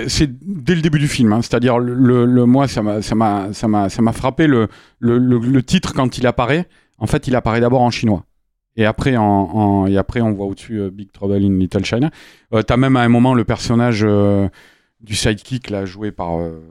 c'est 0.07 0.29
dès 0.41 0.75
le 0.75 0.81
début 0.81 0.99
du 0.99 1.07
film, 1.07 1.33
hein, 1.33 1.41
c'est-à-dire 1.41 1.79
le, 1.79 2.45
moi, 2.45 2.67
ça 2.67 2.81
m'a, 2.81 4.13
frappé 4.13 4.47
le, 4.47 4.69
le, 4.99 5.61
titre 5.63 5.93
quand 5.93 6.17
il 6.17 6.27
apparaît. 6.27 6.67
En 6.97 7.07
fait, 7.07 7.27
il 7.27 7.35
apparaît 7.35 7.61
d'abord 7.61 7.81
en 7.81 7.91
chinois. 7.91 8.23
Et 8.77 8.85
après, 8.85 9.17
en, 9.17 9.87
et 9.87 9.97
après, 9.97 10.21
on 10.21 10.33
voit 10.33 10.45
au-dessus 10.45 10.79
euh, 10.79 10.91
Big 10.91 11.11
Trouble 11.11 11.43
in 11.43 11.57
Little 11.57 11.83
China. 11.83 12.11
Euh, 12.53 12.61
T'as 12.61 12.77
même 12.77 12.95
à 12.95 13.01
un 13.01 13.09
moment 13.09 13.33
le 13.33 13.43
personnage 13.43 14.05
euh, 14.05 14.47
du 15.01 15.15
sidekick 15.15 15.71
là 15.71 15.85
joué 15.85 16.11
par, 16.11 16.39
euh, 16.39 16.61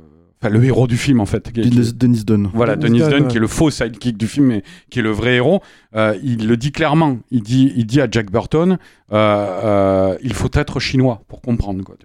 enfin 0.40 0.52
le 0.52 0.62
héros 0.64 0.86
du 0.86 0.96
film 0.96 1.20
en 1.20 1.26
fait. 1.26 1.50
qui 1.52 1.62
Dennis, 1.68 1.92
Dennis 1.94 2.24
Dunn. 2.24 2.50
voilà, 2.54 2.76
Dennis 2.76 2.98
Dennis 3.00 3.10
Dunn, 3.10 3.28
qui 3.28 3.36
est 3.36 3.40
le 3.40 3.46
faux 3.46 3.70
sidekick 3.70 4.16
du 4.16 4.26
film, 4.26 4.46
mais 4.46 4.62
qui 4.90 4.98
est 4.98 5.02
le 5.02 5.10
vrai 5.10 5.36
héros, 5.36 5.62
euh, 5.94 6.16
il 6.22 6.46
le 6.46 6.56
dit 6.56 6.72
clairement. 6.72 7.18
Il 7.30 7.42
dit, 7.42 7.72
il 7.76 7.86
dit 7.86 8.00
à 8.00 8.08
Jack 8.10 8.30
Burton, 8.30 8.78
euh, 9.12 9.16
euh, 9.16 10.16
il 10.22 10.34
faut 10.34 10.50
être 10.52 10.80
chinois 10.80 11.22
pour 11.28 11.40
comprendre. 11.40 11.82
Quoi. 11.84 11.96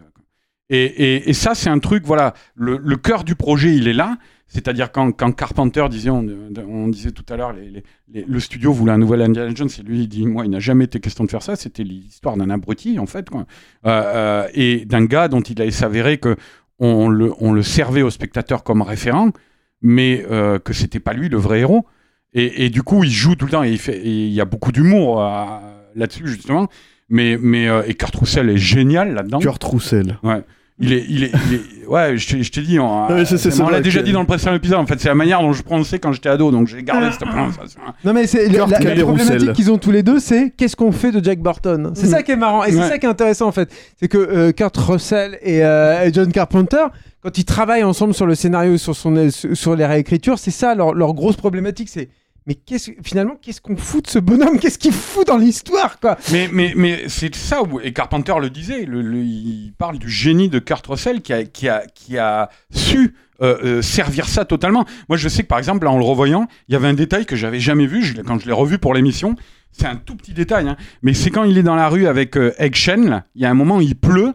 Et, 0.69 0.83
et, 0.85 1.29
et 1.29 1.33
ça, 1.33 1.53
c'est 1.53 1.69
un 1.69 1.79
truc, 1.79 2.03
voilà, 2.05 2.33
le, 2.55 2.77
le 2.77 2.95
cœur 2.95 3.23
du 3.25 3.35
projet, 3.35 3.75
il 3.75 3.87
est 3.89 3.93
là. 3.93 4.17
C'est-à-dire 4.47 4.91
quand, 4.91 5.13
quand 5.13 5.31
Carpenter 5.31 5.85
disait, 5.89 6.09
on, 6.09 6.27
on 6.67 6.87
disait 6.89 7.11
tout 7.11 7.23
à 7.29 7.37
l'heure, 7.37 7.53
les, 7.53 7.69
les- 7.69 7.83
les- 8.13 8.25
le 8.27 8.39
studio 8.41 8.73
voulait 8.73 8.91
un 8.91 8.97
nouvel 8.97 9.21
Indiana 9.21 9.49
Jones, 9.55 9.69
et 9.79 9.81
lui, 9.81 10.01
il 10.01 10.07
dit, 10.09 10.25
moi, 10.25 10.43
il 10.45 10.51
n'a 10.51 10.59
jamais 10.59 10.83
été 10.85 10.99
question 10.99 11.23
de 11.23 11.29
faire 11.29 11.41
ça. 11.41 11.55
C'était 11.55 11.83
l'histoire 11.83 12.35
d'un 12.35 12.49
abruti, 12.49 12.99
en 12.99 13.05
fait, 13.05 13.29
quoi. 13.29 13.45
Euh, 13.85 13.89
euh, 13.89 14.47
et 14.53 14.83
d'un 14.85 15.05
gars 15.05 15.29
dont 15.29 15.39
il 15.41 15.61
allait 15.61 15.71
s'avérer 15.71 16.17
que 16.17 16.35
on 16.81 17.07
le, 17.07 17.31
on 17.39 17.53
le 17.53 17.63
servait 17.63 18.01
au 18.01 18.09
spectateur 18.09 18.63
comme 18.63 18.81
référent, 18.81 19.29
mais 19.81 20.25
euh, 20.29 20.59
que 20.59 20.73
c'était 20.73 20.99
pas 20.99 21.13
lui 21.13 21.29
le 21.29 21.37
vrai 21.37 21.61
héros. 21.61 21.85
Et, 22.33 22.65
et 22.65 22.69
du 22.69 22.81
coup, 22.81 23.03
il 23.03 23.11
joue 23.11 23.35
tout 23.35 23.45
le 23.45 23.51
temps 23.51 23.63
et 23.63 23.71
il 23.71 23.77
fait, 23.77 23.97
et 23.97 24.09
il 24.09 24.33
y 24.33 24.41
a 24.41 24.45
beaucoup 24.45 24.71
d'humour 24.71 25.21
euh, 25.21 25.45
là-dessus 25.95 26.27
justement. 26.27 26.67
Mais, 27.09 27.37
mais 27.41 27.67
euh, 27.67 27.83
et 27.85 27.93
Kurt 27.93 28.15
Russell 28.15 28.49
est 28.49 28.57
génial 28.57 29.13
là-dedans. 29.13 29.39
Kurt 29.39 29.63
Russell. 29.63 30.17
Ouais. 30.23 30.41
Il 30.81 30.93
est, 30.93 31.05
il 31.07 31.23
est, 31.25 31.31
il 31.47 31.53
est- 31.55 31.87
ouais, 31.87 32.17
je 32.17 32.27
t'ai- 32.27 32.43
je 32.43 32.51
t'ai 32.51 32.61
dit, 32.61 32.79
on, 32.79 33.07
mais 33.09 33.23
c'est- 33.25 33.37
c'est 33.37 33.61
on 33.61 33.69
l'a 33.69 33.81
déjà 33.81 33.99
que- 33.99 34.05
dit 34.05 34.11
dans 34.13 34.21
le 34.21 34.25
précédent 34.25 34.55
épisode. 34.55 34.79
En 34.79 34.85
fait, 34.85 34.99
c'est 34.99 35.09
la 35.09 35.15
manière 35.15 35.41
dont 35.41 35.53
je 35.53 35.61
prononçais 35.61 35.99
quand 35.99 36.11
j'étais 36.11 36.29
ado, 36.29 36.49
donc 36.51 36.67
j'ai 36.67 36.81
gardé 36.81 37.07
cette 37.11 37.27
prononciation. 37.27 37.79
Non 38.03 38.13
mais 38.13 38.25
c'est 38.27 38.47
la, 38.47 38.65
la- 38.65 38.79
la 38.79 39.03
problématique 39.03 39.39
Roussel. 39.39 39.53
qu'ils 39.53 39.71
ont 39.71 39.77
tous 39.77 39.91
les 39.91 40.01
deux, 40.03 40.19
c'est 40.19 40.51
qu'est-ce 40.57 40.75
qu'on 40.75 40.91
fait 40.91 41.11
de 41.11 41.23
Jack 41.23 41.39
Burton? 41.39 41.91
C'est 41.93 42.07
Mm. 42.07 42.09
ça 42.09 42.23
qui 42.23 42.31
est 42.31 42.35
marrant 42.35 42.63
et 42.63 42.71
c'est 42.71 42.79
ça 42.89 42.97
qui 42.97 43.05
est 43.05 43.09
intéressant 43.09 43.47
en 43.47 43.51
fait, 43.51 43.69
c'est 43.99 44.07
que 44.07 44.17
euh, 44.17 44.51
Kurt 44.51 44.75
Russell 44.77 45.37
et, 45.43 45.63
euh, 45.63 46.03
et 46.05 46.11
John 46.13 46.31
Carpenter, 46.31 46.85
quand 47.21 47.37
ils 47.37 47.45
travaillent 47.45 47.83
ensemble 47.83 48.13
sur 48.15 48.25
le 48.25 48.33
scénario, 48.33 48.77
sur 48.77 48.95
son 48.95 49.29
sur 49.29 49.75
les 49.75 49.85
réécritures, 49.85 50.39
c'est 50.39 50.49
ça 50.51 50.73
leur, 50.73 50.93
leur 50.95 51.13
grosse 51.13 51.35
problématique, 51.35 51.89
c'est 51.89 52.09
mais 52.47 52.57
finalement 53.03 53.35
qu'est-ce 53.39 53.61
qu'on 53.61 53.77
fout 53.77 54.05
de 54.05 54.09
ce 54.09 54.19
bonhomme? 54.19 54.59
Qu'est-ce 54.59 54.79
qu'il 54.79 54.93
fout 54.93 55.27
dans 55.27 55.37
l'histoire 55.37 55.99
quoi? 55.99 56.17
Mais, 56.31 57.03
c'est 57.07 57.33
ça, 57.35 57.61
où, 57.63 57.79
et 57.79 57.93
Carpenter 57.93 58.33
le 58.41 58.49
disait, 58.49 58.83
il 58.83 59.73
parle 59.77 59.99
du 59.99 60.09
génie 60.09 60.49
de 60.49 60.59
Kurt 60.59 60.85
Russell 60.87 61.21
qui 61.21 61.33
a, 61.33 62.49
su 62.73 63.15
euh, 63.41 63.57
euh, 63.63 63.81
servir 63.81 64.27
ça 64.27 64.45
totalement. 64.45 64.85
Moi, 65.09 65.17
je 65.17 65.27
sais 65.27 65.43
que 65.43 65.47
par 65.47 65.57
exemple, 65.57 65.85
là, 65.85 65.91
en 65.91 65.97
le 65.97 66.03
revoyant, 66.03 66.47
il 66.67 66.73
y 66.73 66.75
avait 66.75 66.87
un 66.87 66.93
détail 66.93 67.25
que 67.25 67.35
j'avais 67.35 67.59
jamais 67.59 67.87
vu 67.87 68.13
quand 68.25 68.39
je 68.39 68.45
l'ai 68.45 68.53
revu 68.53 68.77
pour 68.77 68.93
l'émission. 68.93 69.35
C'est 69.71 69.85
un 69.85 69.95
tout 69.95 70.15
petit 70.15 70.33
détail, 70.33 70.67
hein, 70.67 70.77
mais 71.01 71.13
c'est 71.13 71.29
quand 71.29 71.43
il 71.43 71.57
est 71.57 71.63
dans 71.63 71.75
la 71.75 71.89
rue 71.89 72.07
avec 72.07 72.37
euh, 72.37 72.53
Egg 72.57 72.75
Shen, 72.75 73.23
il 73.35 73.41
y 73.41 73.45
a 73.45 73.49
un 73.49 73.53
moment, 73.53 73.79
il 73.79 73.95
pleut, 73.95 74.33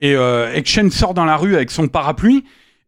et 0.00 0.14
euh, 0.14 0.52
Egg 0.52 0.66
Shen 0.66 0.90
sort 0.90 1.14
dans 1.14 1.24
la 1.24 1.36
rue 1.36 1.54
avec 1.54 1.70
son 1.70 1.88
parapluie, 1.88 2.44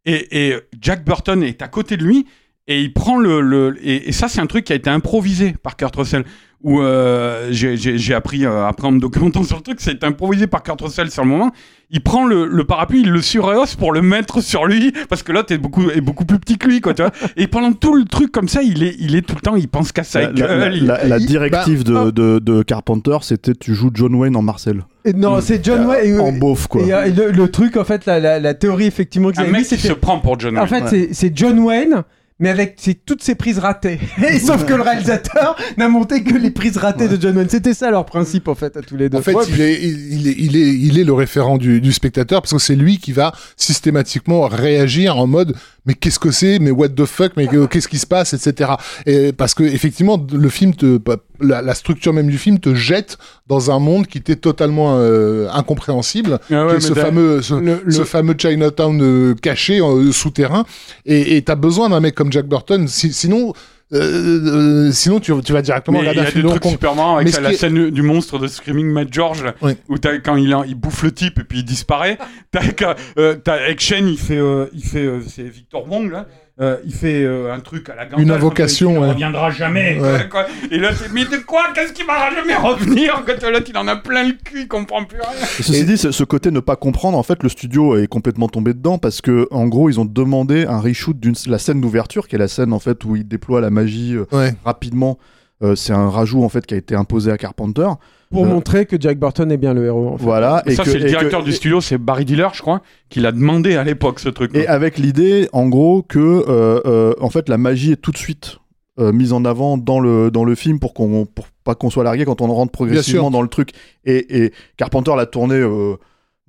et 0.09 0.55
Jack 0.80 1.05
Burton 1.05 1.43
est 1.43 1.62
à 1.62 1.66
côté 1.68 1.97
de 1.97 2.05
lui, 2.05 2.26
et 2.68 2.80
il 2.82 2.93
prend 2.93 3.18
le... 3.18 3.40
le 3.40 3.76
et, 3.82 4.09
et 4.09 4.12
ça, 4.12 4.28
c'est 4.28 4.40
un 4.40 4.47
truc 4.47 4.64
qui 4.64 4.72
a 4.72 4.76
été 4.76 4.90
improvisé 4.90 5.55
par 5.62 5.76
Kurt 5.76 5.94
Russell 5.97 6.24
où 6.62 6.80
euh, 6.80 7.48
j'ai- 7.52 8.14
appris, 8.14 8.44
euh, 8.44 8.66
après 8.66 8.88
en 8.88 8.93
me 8.93 8.98
documentant 8.98 9.44
sur 9.44 9.56
le 9.56 9.62
truc, 9.62 9.76
c'est 9.78 10.02
improvisé 10.02 10.47
par 10.48 10.62
Kurt 10.64 10.80
Russell 10.80 11.10
sur 11.10 11.22
le 11.22 11.28
moment. 11.28 11.52
Il 11.90 12.01
prend 12.02 12.26
le, 12.26 12.47
le 12.47 12.64
parapluie, 12.64 13.02
il 13.02 13.10
le 13.10 13.22
surhausse 13.22 13.76
pour 13.76 13.93
le 13.93 14.02
mettre 14.02 14.40
sur 14.40 14.64
lui, 14.66 14.93
parce 15.09 15.22
que 15.22 15.30
l'autre 15.30 15.52
est 15.52 15.59
beaucoup, 15.59 15.88
est 15.90 16.01
beaucoup 16.01 16.24
plus 16.24 16.40
petit 16.40 16.59
que 16.59 16.66
lui, 16.66 16.80
quoi, 16.80 16.93
tu 16.94 17.02
vois. 17.02 17.12
Et 17.36 17.47
pendant 17.47 17.72
tout 17.72 17.94
le 17.94 18.05
truc 18.05 18.32
comme 18.32 18.48
ça, 18.48 18.62
il 18.62 18.82
est, 18.82 18.97
il 18.98 19.14
est 19.14 19.22
tout 19.22 19.36
le 19.36 19.43
temps, 19.43 19.55
il 19.55 19.68
pense 19.68 19.93
qu'à 19.93 20.02
ça. 20.02 20.22
La, 20.32 20.68
il 20.70 20.93
il- 21.20 21.26
directive 21.26 21.84
bah, 21.84 22.06
de, 22.06 22.10
de, 22.10 22.38
de 22.40 22.62
Carpenter, 22.64 23.18
c'était 23.20 23.55
tu 23.55 23.74
joues 23.74 23.90
John 23.94 24.14
Wayne 24.16 24.34
en 24.34 24.43
Marcel. 24.43 24.82
Non, 25.14 25.40
c'est 25.40 25.64
John 25.64 25.86
Wayne. 25.86 26.18
en 26.18 26.32
beauf, 26.32 26.66
quoi. 26.66 26.82
Et, 26.82 26.93
euh, 26.93 27.05
et 27.05 27.10
le, 27.12 27.30
le 27.30 27.48
truc 27.48 27.76
en 27.76 27.84
fait, 27.84 28.06
la, 28.06 28.18
la, 28.18 28.40
la 28.40 28.55
théorie 28.55 28.86
effectivement 28.86 29.30
qu'ils 29.30 29.43
Un 29.43 29.51
mec 29.51 29.60
mis, 29.60 29.66
qui 29.68 29.76
se 29.78 29.93
prend 29.93 30.18
pour 30.18 30.40
John 30.40 30.59
En 30.59 30.66
Wayne. 30.66 30.88
fait, 30.88 30.88
c'est- 30.88 31.09
c'est 31.14 31.32
John 31.36 31.60
Wayne, 31.60 32.02
mais 32.38 32.50
avec 32.50 32.78
toutes 33.06 33.22
ses 33.22 33.34
prises 33.34 33.58
ratées. 33.58 33.98
Et 34.30 34.38
sauf 34.38 34.64
que 34.66 34.74
le 34.74 34.82
réalisateur 34.82 35.56
n'a 35.78 35.88
monté 35.88 36.22
que 36.22 36.34
les 36.34 36.50
prises 36.50 36.76
ratées 36.76 37.08
de 37.08 37.20
John 37.20 37.36
Wayne. 37.36 37.48
C'était 37.48 37.74
ça 37.74 37.90
leur 37.90 38.04
principe, 38.04 38.48
en 38.48 38.54
fait, 38.54 38.76
à 38.76 38.82
tous 38.82 38.96
les 38.96 39.08
deux. 39.08 39.18
En 39.18 39.22
fait, 39.22 39.34
Ouais, 39.34 39.44
il, 39.48 39.60
est, 39.60 39.82
il, 39.82 40.12
il 40.20 40.28
est, 40.28 40.34
il, 40.38 40.56
est, 40.56 40.74
il 40.74 40.98
est 40.98 41.04
le 41.04 41.12
référent 41.12 41.56
du, 41.58 41.80
du 41.80 41.92
spectateur 41.92 42.42
parce 42.42 42.52
que 42.52 42.58
c'est 42.58 42.76
lui 42.76 42.98
qui 42.98 43.12
va 43.12 43.32
systématiquement 43.56 44.46
réagir 44.48 45.16
en 45.18 45.26
mode 45.26 45.54
mais 45.88 45.94
qu'est-ce 45.94 46.18
que 46.18 46.32
c'est? 46.32 46.58
Mais 46.58 46.72
what 46.72 46.88
the 46.90 47.04
fuck? 47.04 47.32
Mais 47.36 47.46
que- 47.46 47.66
qu'est-ce 47.66 47.86
qui 47.86 47.98
se 47.98 48.06
passe? 48.08 48.34
Etc 48.34 48.70
et 49.06 49.32
parce 49.32 49.54
que 49.54 49.62
effectivement 49.62 50.24
le 50.32 50.48
film 50.48 50.74
te 50.74 50.98
la, 51.40 51.62
la 51.62 51.74
structure 51.74 52.12
même 52.12 52.28
du 52.28 52.38
film 52.38 52.58
te 52.58 52.74
jette 52.74 53.18
dans 53.46 53.70
un 53.70 53.78
monde 53.78 54.06
qui 54.06 54.20
t'est 54.22 54.36
totalement 54.36 54.96
euh, 54.98 55.48
incompréhensible, 55.52 56.38
Ah 56.50 56.66
ouais, 56.66 56.68
qui 56.68 56.72
est 56.72 56.74
mais 56.74 56.80
ce 56.80 56.94
fameux, 56.94 57.42
ce, 57.42 57.54
le- 57.54 57.80
le- 57.84 57.92
ce 57.92 58.04
fameux 58.04 58.34
Chinatown 58.36 59.00
euh, 59.02 59.34
caché 59.40 59.80
euh, 59.80 60.12
souterrain. 60.12 60.64
Et 61.04 61.42
t'as 61.42 61.54
besoin 61.56 61.88
d'un 61.90 62.00
mec 62.00 62.14
comme 62.14 62.32
Jack 62.32 62.46
Burton, 62.46 62.88
si- 62.88 63.12
sinon, 63.12 63.52
euh, 63.92 64.88
euh, 64.88 64.92
sinon 64.92 65.20
tu, 65.20 65.32
tu 65.44 65.52
vas 65.52 65.62
directement 65.62 65.98
Mais 66.00 66.04
il 66.04 66.06
y 66.06 66.10
regarder 66.10 66.26
a 66.26 66.30
un 66.30 66.34
des 66.34 66.40
film 66.40 66.58
trucs 66.60 66.72
super 66.72 66.94
marrants 66.96 67.16
avec 67.18 67.28
ça, 67.28 67.40
la 67.40 67.52
est- 67.52 67.56
scène 67.56 67.90
du 67.90 68.02
monstre 68.02 68.38
de 68.38 68.48
Screaming 68.48 68.86
Mad 68.90 69.08
George, 69.12 69.44
là, 69.44 69.54
Oui. 69.62 69.72
où 69.88 69.96
t'as, 69.98 70.18
quand 70.18 70.34
il, 70.36 70.56
il 70.66 70.74
bouffe 70.74 71.02
le 71.04 71.12
type 71.12 71.38
et 71.38 71.44
puis 71.44 71.58
il 71.60 71.64
disparaît. 71.64 72.18
T'as, 72.50 72.66
qu'à- 72.72 72.96
euh, 73.18 73.36
avec 73.46 73.80
Shane, 73.80 74.08
il 74.08 74.18
fait, 74.18 74.38
euh, 74.38 74.66
il 74.74 74.82
fait 74.84 75.04
euh, 75.04 75.20
c'est 75.26 75.44
Victor 75.44 75.88
Wong, 75.90 76.10
là. 76.10 76.26
Euh, 76.60 76.78
il 76.86 76.92
fait 76.94 77.22
euh, 77.22 77.52
un 77.52 77.60
truc 77.60 77.88
à 77.90 77.94
la 77.94 78.04
Gandalf, 78.06 78.22
Une 78.22 78.30
invocation, 78.30 78.90
Il 78.92 78.94
ne 78.94 79.00
ouais. 79.00 79.08
reviendra 79.10 79.50
jamais. 79.50 80.00
Ouais. 80.00 80.26
quoi, 80.30 80.44
quoi. 80.44 80.52
Et 80.70 80.78
là, 80.78 80.90
mais 81.12 81.24
de 81.26 81.36
quoi? 81.38 81.64
Qu'est-ce 81.74 81.92
qui 81.92 82.02
va 82.02 82.30
jamais 82.34 82.54
revenir? 82.56 83.22
Quand 83.26 83.50
l'autre, 83.50 83.66
il 83.68 83.76
en 83.76 83.86
a 83.88 83.96
plein 83.96 84.24
le 84.24 84.32
cul, 84.42 84.62
il 84.62 84.68
comprend 84.68 85.04
plus 85.04 85.20
rien. 85.20 85.28
Et 85.58 85.62
Ceci 85.62 85.84
dit, 85.84 85.98
ce 85.98 86.24
côté 86.24 86.50
ne 86.50 86.60
pas 86.60 86.76
comprendre, 86.76 87.18
en 87.18 87.22
fait, 87.22 87.42
le 87.42 87.48
studio 87.50 87.96
est 87.98 88.06
complètement 88.06 88.48
tombé 88.48 88.72
dedans 88.72 88.96
parce 88.98 89.20
que, 89.20 89.46
en 89.50 89.66
gros, 89.66 89.90
ils 89.90 90.00
ont 90.00 90.04
demandé 90.06 90.64
un 90.66 90.80
reshoot 90.80 91.18
d'une 91.18 91.34
la 91.46 91.58
scène 91.58 91.80
d'ouverture, 91.80 92.26
qui 92.28 92.36
est 92.36 92.38
la 92.38 92.48
scène 92.48 92.72
en 92.72 92.78
fait 92.78 93.04
où 93.04 93.16
il 93.16 93.28
déploie 93.28 93.60
la 93.60 93.70
magie 93.70 94.14
euh, 94.16 94.24
Ouais. 94.32 94.54
rapidement. 94.64 95.18
Euh, 95.62 95.74
c'est 95.74 95.92
un 95.92 96.10
rajout 96.10 96.42
en 96.44 96.48
fait 96.50 96.66
qui 96.66 96.74
a 96.74 96.76
été 96.76 96.94
imposé 96.94 97.30
à 97.30 97.38
Carpenter. 97.38 97.88
Pour 98.32 98.44
Euh, 98.44 98.48
montrer 98.48 98.86
que 98.86 98.96
Jack 99.00 99.18
Burton 99.18 99.50
est 99.52 99.56
bien 99.56 99.72
le 99.72 99.86
héros. 99.86 100.08
En 100.08 100.16
fait. 100.18 100.24
Voilà. 100.24 100.62
ça, 100.74 100.82
que- 100.84 100.90
c'est 100.90 100.98
le 100.98 101.04
et 101.06 101.08
directeur 101.08 101.40
que- 101.40 101.44
du 101.46 101.52
studio, 101.52 101.80
c'est 101.80 101.96
Barry 101.98 102.24
Diller, 102.24 102.48
je 102.54 102.60
crois, 102.60 102.82
qui 103.08 103.20
l'a 103.20 103.30
demandé 103.32 103.76
à 103.76 103.84
l'époque, 103.84 104.18
ce 104.20 104.28
truc. 104.28 104.50
Et 104.56 104.66
avec 104.66 104.98
l'idée, 104.98 105.48
en 105.52 105.68
gros, 105.68 106.02
que 106.02 106.18
euh, 106.18 106.80
euh, 106.86 107.14
en 107.20 107.30
fait 107.30 107.48
la 107.48 107.56
magie 107.58 107.92
est 107.92 107.96
tout 108.02 108.10
de 108.10 108.16
suite 108.18 108.58
euh, 108.98 109.12
mise 109.12 109.32
en 109.32 109.44
avant 109.44 109.76
dans 109.78 110.00
le 110.00 110.30
dans 110.30 110.44
le 110.44 110.54
film 110.54 110.78
pour 110.80 110.92
qu'on 110.94 111.24
pour 111.26 111.46
pas 111.64 111.74
qu'on 111.74 111.90
soit 111.90 112.02
largué 112.04 112.24
quand 112.24 112.40
on 112.40 112.46
rentre 112.46 112.72
progressivement 112.72 113.30
dans 113.30 113.42
le 113.42 113.48
truc. 113.48 113.70
Et, 114.04 114.44
et 114.44 114.52
Carpenter 114.76 115.12
l'a 115.16 115.26
tourné. 115.26 115.62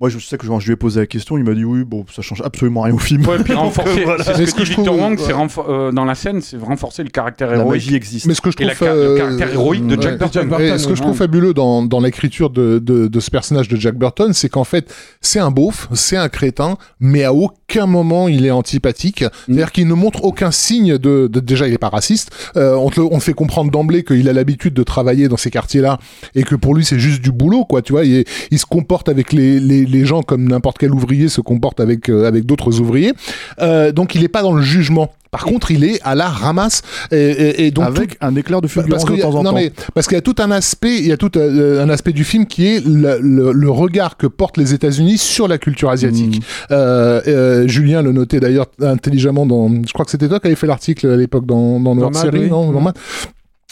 moi, 0.00 0.08
je 0.10 0.18
sais 0.18 0.38
que 0.38 0.46
quand 0.46 0.60
je 0.60 0.66
lui 0.66 0.74
ai 0.74 0.76
posé 0.76 1.00
la 1.00 1.06
question, 1.06 1.36
il 1.38 1.44
m'a 1.44 1.54
dit 1.54 1.64
oui, 1.64 1.82
bon, 1.84 2.04
ça 2.14 2.22
change 2.22 2.40
absolument 2.44 2.82
rien 2.82 2.94
au 2.94 2.98
film. 2.98 3.26
Ouais, 3.26 3.38
puis 3.42 3.52
renforcer, 3.54 4.04
voilà. 4.04 4.22
c'est 4.22 4.46
ce 4.46 4.54
que 4.54 4.60
que 4.60 4.64
dit 4.64 4.74
Victor 4.74 4.96
Wong, 4.96 5.18
ouais. 5.18 5.24
c'est 5.26 5.32
renfor- 5.32 5.66
euh, 5.68 5.90
dans 5.92 6.04
la 6.04 6.14
scène, 6.14 6.40
c'est 6.40 6.56
renforcer 6.56 7.02
le 7.02 7.08
caractère 7.10 7.50
La 7.50 7.56
héroïque. 7.56 7.82
magie 7.84 7.94
existe. 7.96 8.26
Mais 8.26 8.34
ce 8.34 8.40
que 8.40 8.50
je 8.50 8.56
Et 8.60 8.64
la 8.64 8.74
trouve, 8.74 8.88
le 8.88 8.94
euh, 8.94 9.18
caractère 9.18 9.50
héroïque 9.52 9.86
de 9.86 10.00
Jack 10.00 10.12
ouais. 10.12 10.18
Burton. 10.18 10.30
Jack 10.42 10.48
Burton, 10.48 10.66
Et 10.74 10.78
ce 10.78 10.86
que 10.86 10.94
je 10.94 11.00
ouais. 11.00 11.06
trouve 11.06 11.16
fabuleux 11.16 11.52
dans, 11.54 11.82
dans 11.82 12.00
l'écriture 12.00 12.50
de, 12.50 12.78
de, 12.78 13.08
de 13.08 13.20
ce 13.20 13.30
personnage 13.30 13.68
de 13.68 13.76
Jack 13.76 13.96
Burton, 13.96 14.32
c'est 14.32 14.48
qu'en 14.48 14.64
fait, 14.64 14.94
c'est 15.20 15.40
un 15.40 15.50
beauf, 15.50 15.88
c'est 15.94 16.16
un 16.16 16.28
crétin, 16.28 16.76
mais 17.00 17.24
à 17.24 17.32
aucun 17.34 17.86
moment 17.86 18.28
il 18.28 18.46
est 18.46 18.50
antipathique. 18.52 19.22
Mm. 19.22 19.28
C'est-à-dire 19.46 19.72
qu'il 19.72 19.88
ne 19.88 19.94
montre 19.94 20.22
aucun 20.24 20.50
signe 20.52 20.96
de, 20.98 21.26
de- 21.30 21.40
déjà 21.40 21.66
il 21.66 21.74
est 21.74 21.78
pas 21.78 21.88
raciste. 21.88 22.30
Euh, 22.56 22.74
on, 22.76 22.90
te, 22.90 23.00
le- 23.00 23.06
on 23.10 23.18
te 23.18 23.24
fait 23.24 23.34
comprendre 23.34 23.70
d'emblée 23.72 24.04
qu'il 24.04 24.28
a 24.28 24.32
l'habitude 24.32 24.74
de 24.74 24.82
travailler 24.84 25.26
dans 25.28 25.36
ces 25.36 25.50
quartiers-là 25.50 25.98
et 26.36 26.44
que 26.44 26.54
pour 26.54 26.74
lui 26.74 26.84
c'est 26.84 26.98
juste 27.00 27.20
du 27.22 27.32
boulot, 27.32 27.64
quoi. 27.64 27.82
Tu 27.82 27.92
vois, 27.92 28.04
il, 28.04 28.14
est- 28.14 28.28
il 28.52 28.58
se 28.60 28.66
comporte 28.66 29.08
avec 29.08 29.32
les, 29.32 29.58
les, 29.58 29.84
les 29.88 30.04
gens 30.04 30.22
comme 30.22 30.48
n'importe 30.48 30.78
quel 30.78 30.92
ouvrier 30.94 31.28
se 31.28 31.40
comporte 31.40 31.80
avec 31.80 32.08
euh, 32.08 32.26
avec 32.26 32.44
d'autres 32.46 32.80
ouvriers. 32.80 33.12
Euh, 33.60 33.92
donc 33.92 34.14
il 34.14 34.22
est 34.24 34.28
pas 34.28 34.42
dans 34.42 34.52
le 34.54 34.62
jugement. 34.62 35.12
Par 35.30 35.44
contre, 35.44 35.70
il 35.70 35.84
est 35.84 36.00
à 36.04 36.14
la 36.14 36.26
ramasse 36.26 36.80
et, 37.12 37.16
et- 37.16 37.66
et 37.66 37.70
donc 37.70 37.84
tout- 37.92 37.98
avec 38.00 38.16
un 38.22 38.34
éclair 38.34 38.62
de 38.62 38.66
fulgurance 38.66 39.02
parce 39.02 39.04
de 39.04 39.10
qu'il 39.10 39.18
y 39.18 39.22
a- 39.22 39.30
temps 39.30 39.38
en 39.38 39.42
non, 39.42 39.50
temps. 39.50 39.56
mais 39.56 39.70
parce 39.92 40.06
qu'il 40.06 40.14
y 40.14 40.18
a 40.18 40.22
tout 40.22 40.36
un 40.38 40.50
aspect, 40.50 40.96
il 41.00 41.06
y 41.06 41.12
a 41.12 41.18
tout 41.18 41.36
euh, 41.36 41.84
un 41.84 41.90
aspect 41.90 42.12
du 42.14 42.24
film 42.24 42.46
qui 42.46 42.66
est 42.66 42.82
le, 42.86 43.18
le- 43.20 43.52
le 43.52 43.70
regard 43.70 44.16
que 44.16 44.26
portent 44.26 44.56
les 44.56 44.72
États-Unis 44.72 45.18
sur 45.18 45.46
la 45.46 45.58
culture 45.58 45.90
asiatique. 45.90 46.38
Mm. 46.40 46.42
Euh, 46.70 47.20
euh, 47.26 47.68
Julien 47.68 48.00
le 48.00 48.12
notait 48.12 48.40
d'ailleurs 48.40 48.68
intelligemment 48.80 49.44
dans, 49.44 49.68
je 49.86 49.92
crois 49.92 50.06
que 50.06 50.10
c'était 50.10 50.28
toi 50.28 50.40
qui 50.40 50.46
avais 50.46 50.56
fait 50.56 50.66
l'article 50.66 51.10
à 51.10 51.16
l'époque 51.16 51.44
dans, 51.44 51.78
dans 51.78 51.94
Nomade, 51.94 52.14
Série, 52.14 52.38
oui. 52.44 52.48
non, 52.48 52.70
Mm. 52.70 52.72
Nomade 52.72 52.94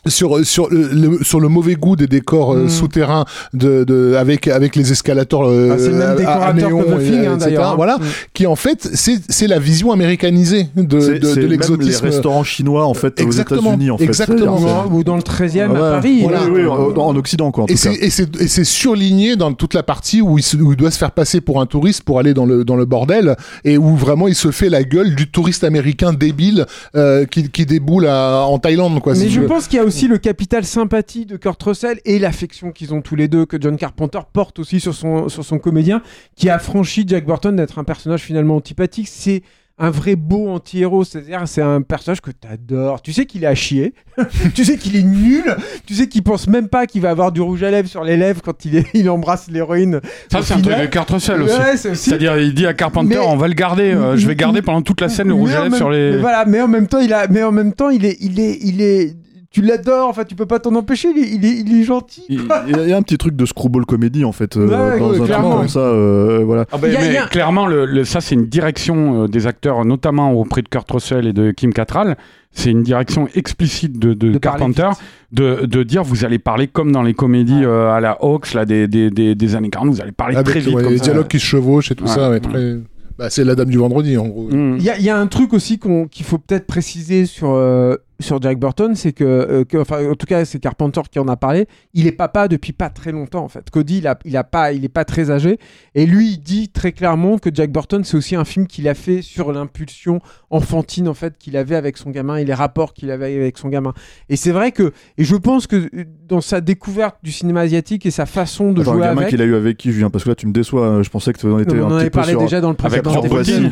sur 0.09 0.45
sur 0.45 0.69
le, 0.71 0.89
le- 0.93 1.19
sur 1.25 1.41
le 1.41 1.49
mauvais 1.49 1.75
goût 1.75 1.97
des 1.97 2.07
décors 2.07 2.53
euh, 2.55 2.65
Mm. 2.65 2.69
souterrains 2.69 3.25
de, 3.55 3.85
de 3.85 4.15
avec 4.19 4.49
avec 4.49 4.77
les 4.77 4.93
escalators 4.93 5.45
euh, 5.47 5.71
Ah, 5.73 5.77
c'est 5.79 5.89
le 5.91 5.95
même 5.97 6.11
à 6.11 6.15
décorateur 6.15 6.55
néon, 6.71 6.83
que 6.83 6.85
The 6.97 7.03
et- 7.13 7.27
hein, 7.27 7.37
etc. 7.39 7.57
hein. 7.63 7.75
voilà 7.77 7.97
Mm. 7.99 8.03
qui 8.35 8.47
en 8.47 8.57
fait 8.57 8.89
c'est 8.95 9.19
c'est 9.29 9.47
la 9.47 9.59
vision 9.59 9.93
américanisée 9.93 10.67
de 10.77 10.83
de, 10.83 11.01
c'est 11.01 11.19
de 11.19 11.27
même 11.29 11.39
les 11.41 11.49
l'exotisme 11.49 12.05
restaurants 12.07 12.45
chinois 12.45 12.85
en 12.87 12.95
fait 12.95 13.21
Exactement, 13.21 13.61
aux 13.61 13.65
États-Unis 13.75 13.91
en 13.91 13.99
fait. 13.99 14.05
exactement. 14.05 14.85
Ou 14.91 15.05
dans 15.05 15.17
le 15.17 15.23
13e 15.23 15.71
Ouais, 15.71 15.77
à 15.79 15.91
Paris. 15.93 16.21
voilà. 16.23 16.41
Oui, 16.45 16.63
oui, 16.63 16.67
en, 16.67 16.75
en 17.01 17.17
Occident 17.17 17.51
quoi. 17.51 17.65
En 17.65 17.67
Et 17.67 17.77
c'est, 17.77 17.95
et, 17.95 18.11
c'est, 18.11 18.37
et 18.41 18.49
c'est 18.49 18.65
surligné 18.65 19.37
dans 19.37 19.53
toute 19.53 19.75
la 19.75 19.83
partie 19.83 20.21
où 20.23 20.39
il, 20.39 20.43
se- 20.43 20.57
où 20.57 20.73
il 20.73 20.77
doit 20.77 20.91
se 20.91 20.99
faire 20.99 21.11
passer 21.13 21.41
pour 21.41 21.61
un 21.61 21.67
touriste 21.67 22.03
pour 22.03 22.19
aller 22.19 22.35
dans 22.35 22.47
le, 22.47 22.65
dans 22.65 22.77
le 22.77 22.85
bordel 22.85 23.37
et 23.65 23.79
où 23.79 23.97
vraiment 23.97 24.29
il 24.29 24.35
se 24.35 24.51
fait 24.51 24.69
la 24.69 24.83
gueule 24.85 25.15
du 25.15 25.29
touriste 25.31 25.65
américain 25.65 26.13
débile 26.13 26.67
euh, 26.95 27.25
qui, 27.27 27.49
qui 27.51 27.65
déboule 27.67 28.07
à- 28.07 28.45
en 28.47 28.59
Thaïlande. 28.59 29.01
Quoi, 29.01 29.15
Mais 29.15 29.21
si 29.21 29.31
je 29.31 29.41
veux. 29.41 29.47
pense 29.47 29.67
qu'il 29.67 29.79
y 29.79 29.81
a 29.81 29.85
aussi 29.85 29.96
le 30.07 30.19
capital 30.19 30.65
sympathie 30.65 31.25
de 31.27 31.37
Kurt 31.37 31.63
Russell 31.63 31.99
et 32.05 32.19
l'affection 32.19 32.71
qu'ils 32.73 32.93
ont 32.95 33.01
tous 33.01 33.17
les 33.17 33.29
deux, 33.29 33.47
que 33.47 33.57
John 33.61 33.77
Carpenter 33.77 34.21
porte 34.33 34.59
aussi 34.59 34.81
sur 34.81 34.95
son, 34.95 35.29
sur 35.29 35.45
son 35.45 35.59
comédien, 35.59 36.03
qui 36.37 36.51
a 36.51 36.59
franchi 36.59 37.05
Jack 37.07 37.25
Burton 37.27 37.57
d'être 37.57 37.79
un 37.79 37.85
personnage 37.85 38.21
finalement 38.21 38.57
antipathique. 38.57 39.09
C'est 39.11 39.43
un 39.79 39.91
vrai 39.91 40.17
beau 40.17 40.49
anti-héros, 40.49 41.05
c'est-à-dire 41.05 41.43
c'est 41.45 41.61
un 41.61 41.83
personnage 41.83 42.23
que 42.23 42.31
t'adores. 42.31 43.03
Tu 43.03 43.13
sais 43.13 43.27
qu'il 43.27 43.45
est 43.45 43.47
à 43.47 43.55
chier, 43.55 43.93
tu 44.55 44.65
sais 44.65 44.79
qu'il 44.79 44.97
est 44.97 45.03
nul, 45.03 45.45
tu 45.87 45.93
sais 45.95 46.09
qu'il 46.09 46.23
pense 46.23 46.49
même 46.49 46.69
pas 46.69 46.87
qu'il 46.87 47.03
va 47.03 47.11
avoir 47.11 47.31
du 47.31 47.43
rouge 47.43 47.63
à 47.63 47.71
lèvres 47.71 47.87
sur 47.89 48.03
les 48.03 48.17
lèvres 48.17 48.41
quand 48.43 48.65
il, 48.65 48.77
est, 48.77 48.87
il 48.95 49.11
embrasse 49.11 49.51
l'héroïne. 49.51 50.01
Ça, 50.33 50.41
c'est 50.41 50.55
un 50.55 50.61
truc 50.63 50.79
de 50.81 50.87
Kurt 50.87 51.11
Russell 51.11 51.43
aussi. 51.43 51.59
Ouais, 51.59 51.77
c'est 51.77 51.91
aussi- 51.91 52.09
C'est-à-dire, 52.09 52.39
il 52.39 52.55
dit 52.55 52.67
à 52.67 52.73
Carpenter, 52.73 53.17
Mais- 53.17 53.27
on 53.27 53.37
va 53.37 53.49
le 53.49 53.55
garder, 53.55 53.93
euh, 53.93 54.17
je 54.17 54.27
vais 54.27 54.35
garder 54.35 54.63
pendant 54.63 54.81
toute 54.81 55.03
la 55.03 55.11
scène 55.11 55.29
le 55.29 55.35
rouge 55.35 55.51
à 55.51 55.59
lèvres 55.59 55.71
même- 55.73 55.79
sur 55.79 55.91
les. 55.91 56.13
mais 56.13 56.17
voilà, 56.19 56.47
mais 56.47 56.63
en 56.63 56.69
même 56.69 56.87
temps, 56.87 57.01
il 57.01 57.13
a, 57.13 57.29
mais 57.29 57.43
en 57.43 57.53
même 57.53 57.75
temps, 57.75 57.91
il 57.91 58.07
est, 58.07 58.17
il 58.23 58.41
est, 58.41 58.59
il 58.63 58.81
est, 58.81 59.15
tu 59.61 59.63
l'adores. 59.67 60.09
Enfin, 60.09 60.25
tu 60.25 60.35
peux 60.35 60.47
pas 60.47 60.59
t'en 60.59 60.75
empêcher. 60.75 61.09
Il 61.17 61.19
est, 61.23 61.29
il 61.35 61.45
est, 61.45 61.61
il 61.67 61.81
est 61.81 61.85
gentil. 61.85 62.23
Il 62.29 62.41
il 62.69 62.77
y, 62.77 62.79
a- 62.79 62.83
il 62.85 62.89
y 62.91 62.93
a 62.93 62.97
un 62.97 63.03
petit 63.03 63.17
truc 63.19 63.35
de 63.37 63.47
screwball 63.47 63.87
comédie 63.87 64.25
en 64.25 64.33
fait 64.33 64.57
euh, 64.57 64.67
Ouais, 64.67 64.99
dans 64.99 65.07
ouais, 65.07 65.13
un 65.13 65.15
truc 65.15 65.25
clairement. 65.27 65.57
comme 65.59 65.69
ça. 65.69 65.81
euh, 65.81 66.43
voilà. 66.45 66.67
Ah 66.73 66.79
ben, 66.79 66.89
Il 66.89 66.93
y 66.93 66.97
a- 66.97 67.01
mais 67.01 67.07
il 67.07 67.13
y 67.15 67.17
a- 67.17 67.27
clairement, 67.27 67.67
le, 67.67 67.87
le- 67.87 68.05
ça 68.05 68.21
c'est 68.21 68.35
une 68.35 68.47
direction 68.47 69.23
euh, 69.25 69.29
des 69.29 69.47
acteurs, 69.47 69.85
notamment 69.85 70.33
auprès 70.35 70.63
de 70.63 70.69
Kurt 70.69 70.91
Russell 70.91 71.27
et 71.27 71.33
de 71.33 71.51
Kim 71.53 71.73
Cattrall. 71.73 72.17
C'est 72.53 72.71
une 72.71 72.83
direction 72.83 73.29
explicite 73.35 73.99
de, 73.99 74.15
de 74.15 74.33
De 74.33 74.39
parler 74.39 74.59
Carpenter 74.75 74.89
de, 75.33 75.67
de 75.67 75.83
dire 75.83 76.03
vous 76.05 76.25
allez 76.25 76.39
parler 76.39 76.67
comme 76.69 76.91
dans 76.93 77.03
les 77.03 77.13
comédies 77.15 77.65
euh, 77.65 77.91
à 77.93 78.01
la 78.01 78.17
Hawks 78.23 78.55
là, 78.55 78.65
des, 78.65 78.89
des, 78.89 79.11
des, 79.11 79.35
des 79.35 79.55
années 79.57 79.69
40, 79.71 79.91
vous 79.91 80.01
allez 80.01 80.13
parler 80.13 80.37
Avec 80.37 80.49
très 80.49 80.61
vite. 80.61 80.75
ouais, 80.75 80.83
comme 80.83 80.93
les 80.93 80.99
ça. 80.99 81.05
dialogues 81.05 81.29
qui 81.29 81.39
se 81.39 81.45
chevauchent 81.45 81.91
et 81.91 81.95
tout 81.95 82.05
Ouais, 82.05 82.11
ça. 82.11 82.29
ouais, 82.31 82.35
ouais. 82.37 82.41
très... 82.41 82.77
bah, 83.19 83.29
c'est 83.31 83.45
la 83.45 83.55
dame 83.57 83.69
du 83.69 83.77
vendredi 83.79 84.17
en 84.17 84.27
gros. 84.29 84.49
Mm. 84.51 84.77
Il 84.79 84.83
y 84.85 84.89
a, 84.91 84.97
il 84.99 85.05
y 85.05 85.11
a 85.11 85.19
un 85.19 85.27
truc 85.27 85.53
aussi 85.53 85.79
qu'on- 85.79 86.07
qu'il 86.07 86.25
faut 86.25 86.39
peut-être 86.39 86.67
préciser 86.67 87.27
sur, 87.27 87.51
euh, 87.51 87.97
sur 88.21 88.41
Jack 88.41 88.59
Burton, 88.59 88.95
c'est 88.95 89.13
que, 89.13 89.25
euh, 89.25 89.65
que- 89.65 89.77
enfin, 89.79 90.09
en 90.11 90.15
tout 90.15 90.27
cas, 90.27 90.45
c'est 90.45 90.59
Carpenter 90.59 91.03
qui 91.11 91.19
en 91.19 91.29
a 91.29 91.37
parlé. 91.37 91.67
Il 91.95 92.07
est 92.07 92.13
papa 92.13 92.49
depuis 92.49 92.73
pas 92.73 92.89
très 92.89 93.13
longtemps, 93.13 93.45
en 93.45 93.49
fait. 93.49 93.69
Cody, 93.71 93.99
il 93.99 94.07
a, 94.07 94.19
il 94.25 94.37
a 94.37 94.45
pas, 94.45 94.73
il 94.73 94.85
est 94.85 94.89
pas 94.91 95.05
très 95.05 95.31
âgé, 95.31 95.59
et 95.95 96.07
lui, 96.07 96.31
il 96.33 96.39
dit 96.39 96.69
très 96.71 96.93
clairement 96.93 97.39
que 97.39 97.51
Jack 97.53 97.71
Burton, 97.71 98.05
c'est 98.05 98.17
aussi 98.17 98.35
un 98.37 98.45
film 98.45 98.67
qu'il 98.67 98.89
a 98.89 98.95
fait 98.95 99.21
sur 99.23 99.53
l'impulsion 99.53 100.21
enfantine, 100.51 101.09
en 101.09 101.15
fait, 101.15 101.37
qu'il 101.39 101.57
avait 101.57 101.77
avec 101.77 101.97
son 101.99 102.11
gamin 102.11 102.37
et 102.37 102.45
les 102.45 102.55
rapports 102.55 102.95
qu'il 102.95 103.11
avait 103.11 103.37
avec 103.37 103.59
son 103.59 103.69
gamin. 103.69 103.93
Et 104.29 104.37
c'est 104.37 104.53
vrai 104.53 104.73
que, 104.73 104.93
et 105.19 105.25
je 105.25 105.37
pense 105.37 105.67
que 105.67 105.89
dans 106.29 106.41
sa 106.41 106.61
découverte 106.61 107.17
du 107.23 107.33
cinéma 107.33 107.61
asiatique 107.61 108.07
et 108.07 108.11
sa 108.11 108.27
façon 108.27 108.73
de 108.73 108.81
Attends, 108.81 108.93
jouer 108.93 109.01
le 109.03 109.07
gamin 109.09 109.21
avec, 109.23 109.31
qu'il 109.31 109.43
a 109.43 109.45
eu 109.45 109.55
avec 109.55 109.77
qui 109.77 109.93
Julien? 109.93 110.11
Parce 110.11 110.25
que 110.25 110.31
là 110.31 110.35
tu 110.35 110.47
me 110.47 110.53
déçois. 110.53 110.87
euh, 110.87 111.03
Je 111.03 111.11
pensais 111.11 111.33
que 111.33 111.39
tu 111.39 111.47
en 111.47 111.59
étais 111.59 111.75
Non, 111.77 111.83
on 111.83 111.85
un 111.85 111.87
en 111.87 111.89
petit 111.91 112.01
avait 112.01 112.11
peu 112.11 112.19
parlé 112.19 112.33
sur. 112.33 112.41
déjà 112.41 112.61
dans 112.61 112.71
le 112.71 112.77
Avec 112.83 113.03
précédent. 113.03 113.29
Bottin. 113.29 113.71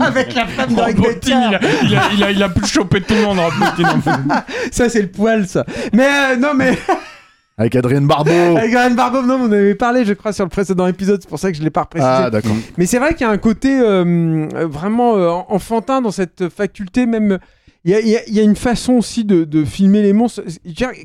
avec 0.00 0.34
la 0.34 0.46
femme 0.46 0.70
de 0.74 0.74
il 0.74 1.32
a, 1.32 1.60
il, 1.84 1.94
a, 1.96 2.00
il, 2.14 2.24
a, 2.24 2.30
il 2.32 2.42
a 2.42 2.48
pu 2.48 2.64
choper 2.66 3.00
tout 3.12 3.20
le 3.20 3.26
monde, 3.26 3.38
Rob 3.38 3.52
Bottin, 3.58 3.96
en 3.96 4.00
fait. 4.00 4.70
Ça, 4.72 4.88
c'est 4.88 5.02
le 5.02 5.08
poil, 5.08 5.46
ça. 5.46 5.64
Mais 5.92 6.06
euh, 6.06 6.36
non, 6.36 6.54
mais 6.54 6.76
Avec 7.58 7.76
Adrien 7.76 8.00
Barbeau. 8.00 8.30
avec 8.56 8.70
Ryan 8.70 8.92
Barbeau, 8.92 9.22
non, 9.22 9.34
on 9.34 9.44
en 9.44 9.52
avait 9.52 9.74
parlé, 9.74 10.04
je 10.04 10.14
crois, 10.14 10.32
sur 10.32 10.44
le 10.44 10.48
précédent 10.48 10.86
épisode. 10.86 11.20
C'est 11.20 11.28
pour 11.28 11.38
ça 11.38 11.52
que 11.52 11.58
je 11.58 11.62
l'ai 11.62 11.70
pas 11.70 11.84
précisé. 11.84 12.10
Ah 12.10 12.30
d'accord. 12.30 12.56
Mais 12.78 12.86
c'est 12.86 12.98
vrai 12.98 13.10
qu'il 13.10 13.20
y 13.20 13.24
a 13.24 13.30
un 13.30 13.38
côté 13.38 13.78
euh, 13.78 14.48
euh, 14.54 14.66
vraiment 14.66 15.16
euh, 15.16 15.28
enfantin 15.48 16.00
dans 16.00 16.10
cette 16.10 16.48
faculté, 16.48 17.06
même. 17.06 17.38
Il 17.84 17.90
y 17.90 17.94
a, 17.94 18.00
y 18.00 18.38
y 18.38 18.40
une 18.40 18.56
façon 18.56 18.94
aussi 18.94 19.24
de, 19.24 19.44
de 19.44 19.64
filmer 19.64 20.02
les 20.02 20.12
monstres. 20.12 20.42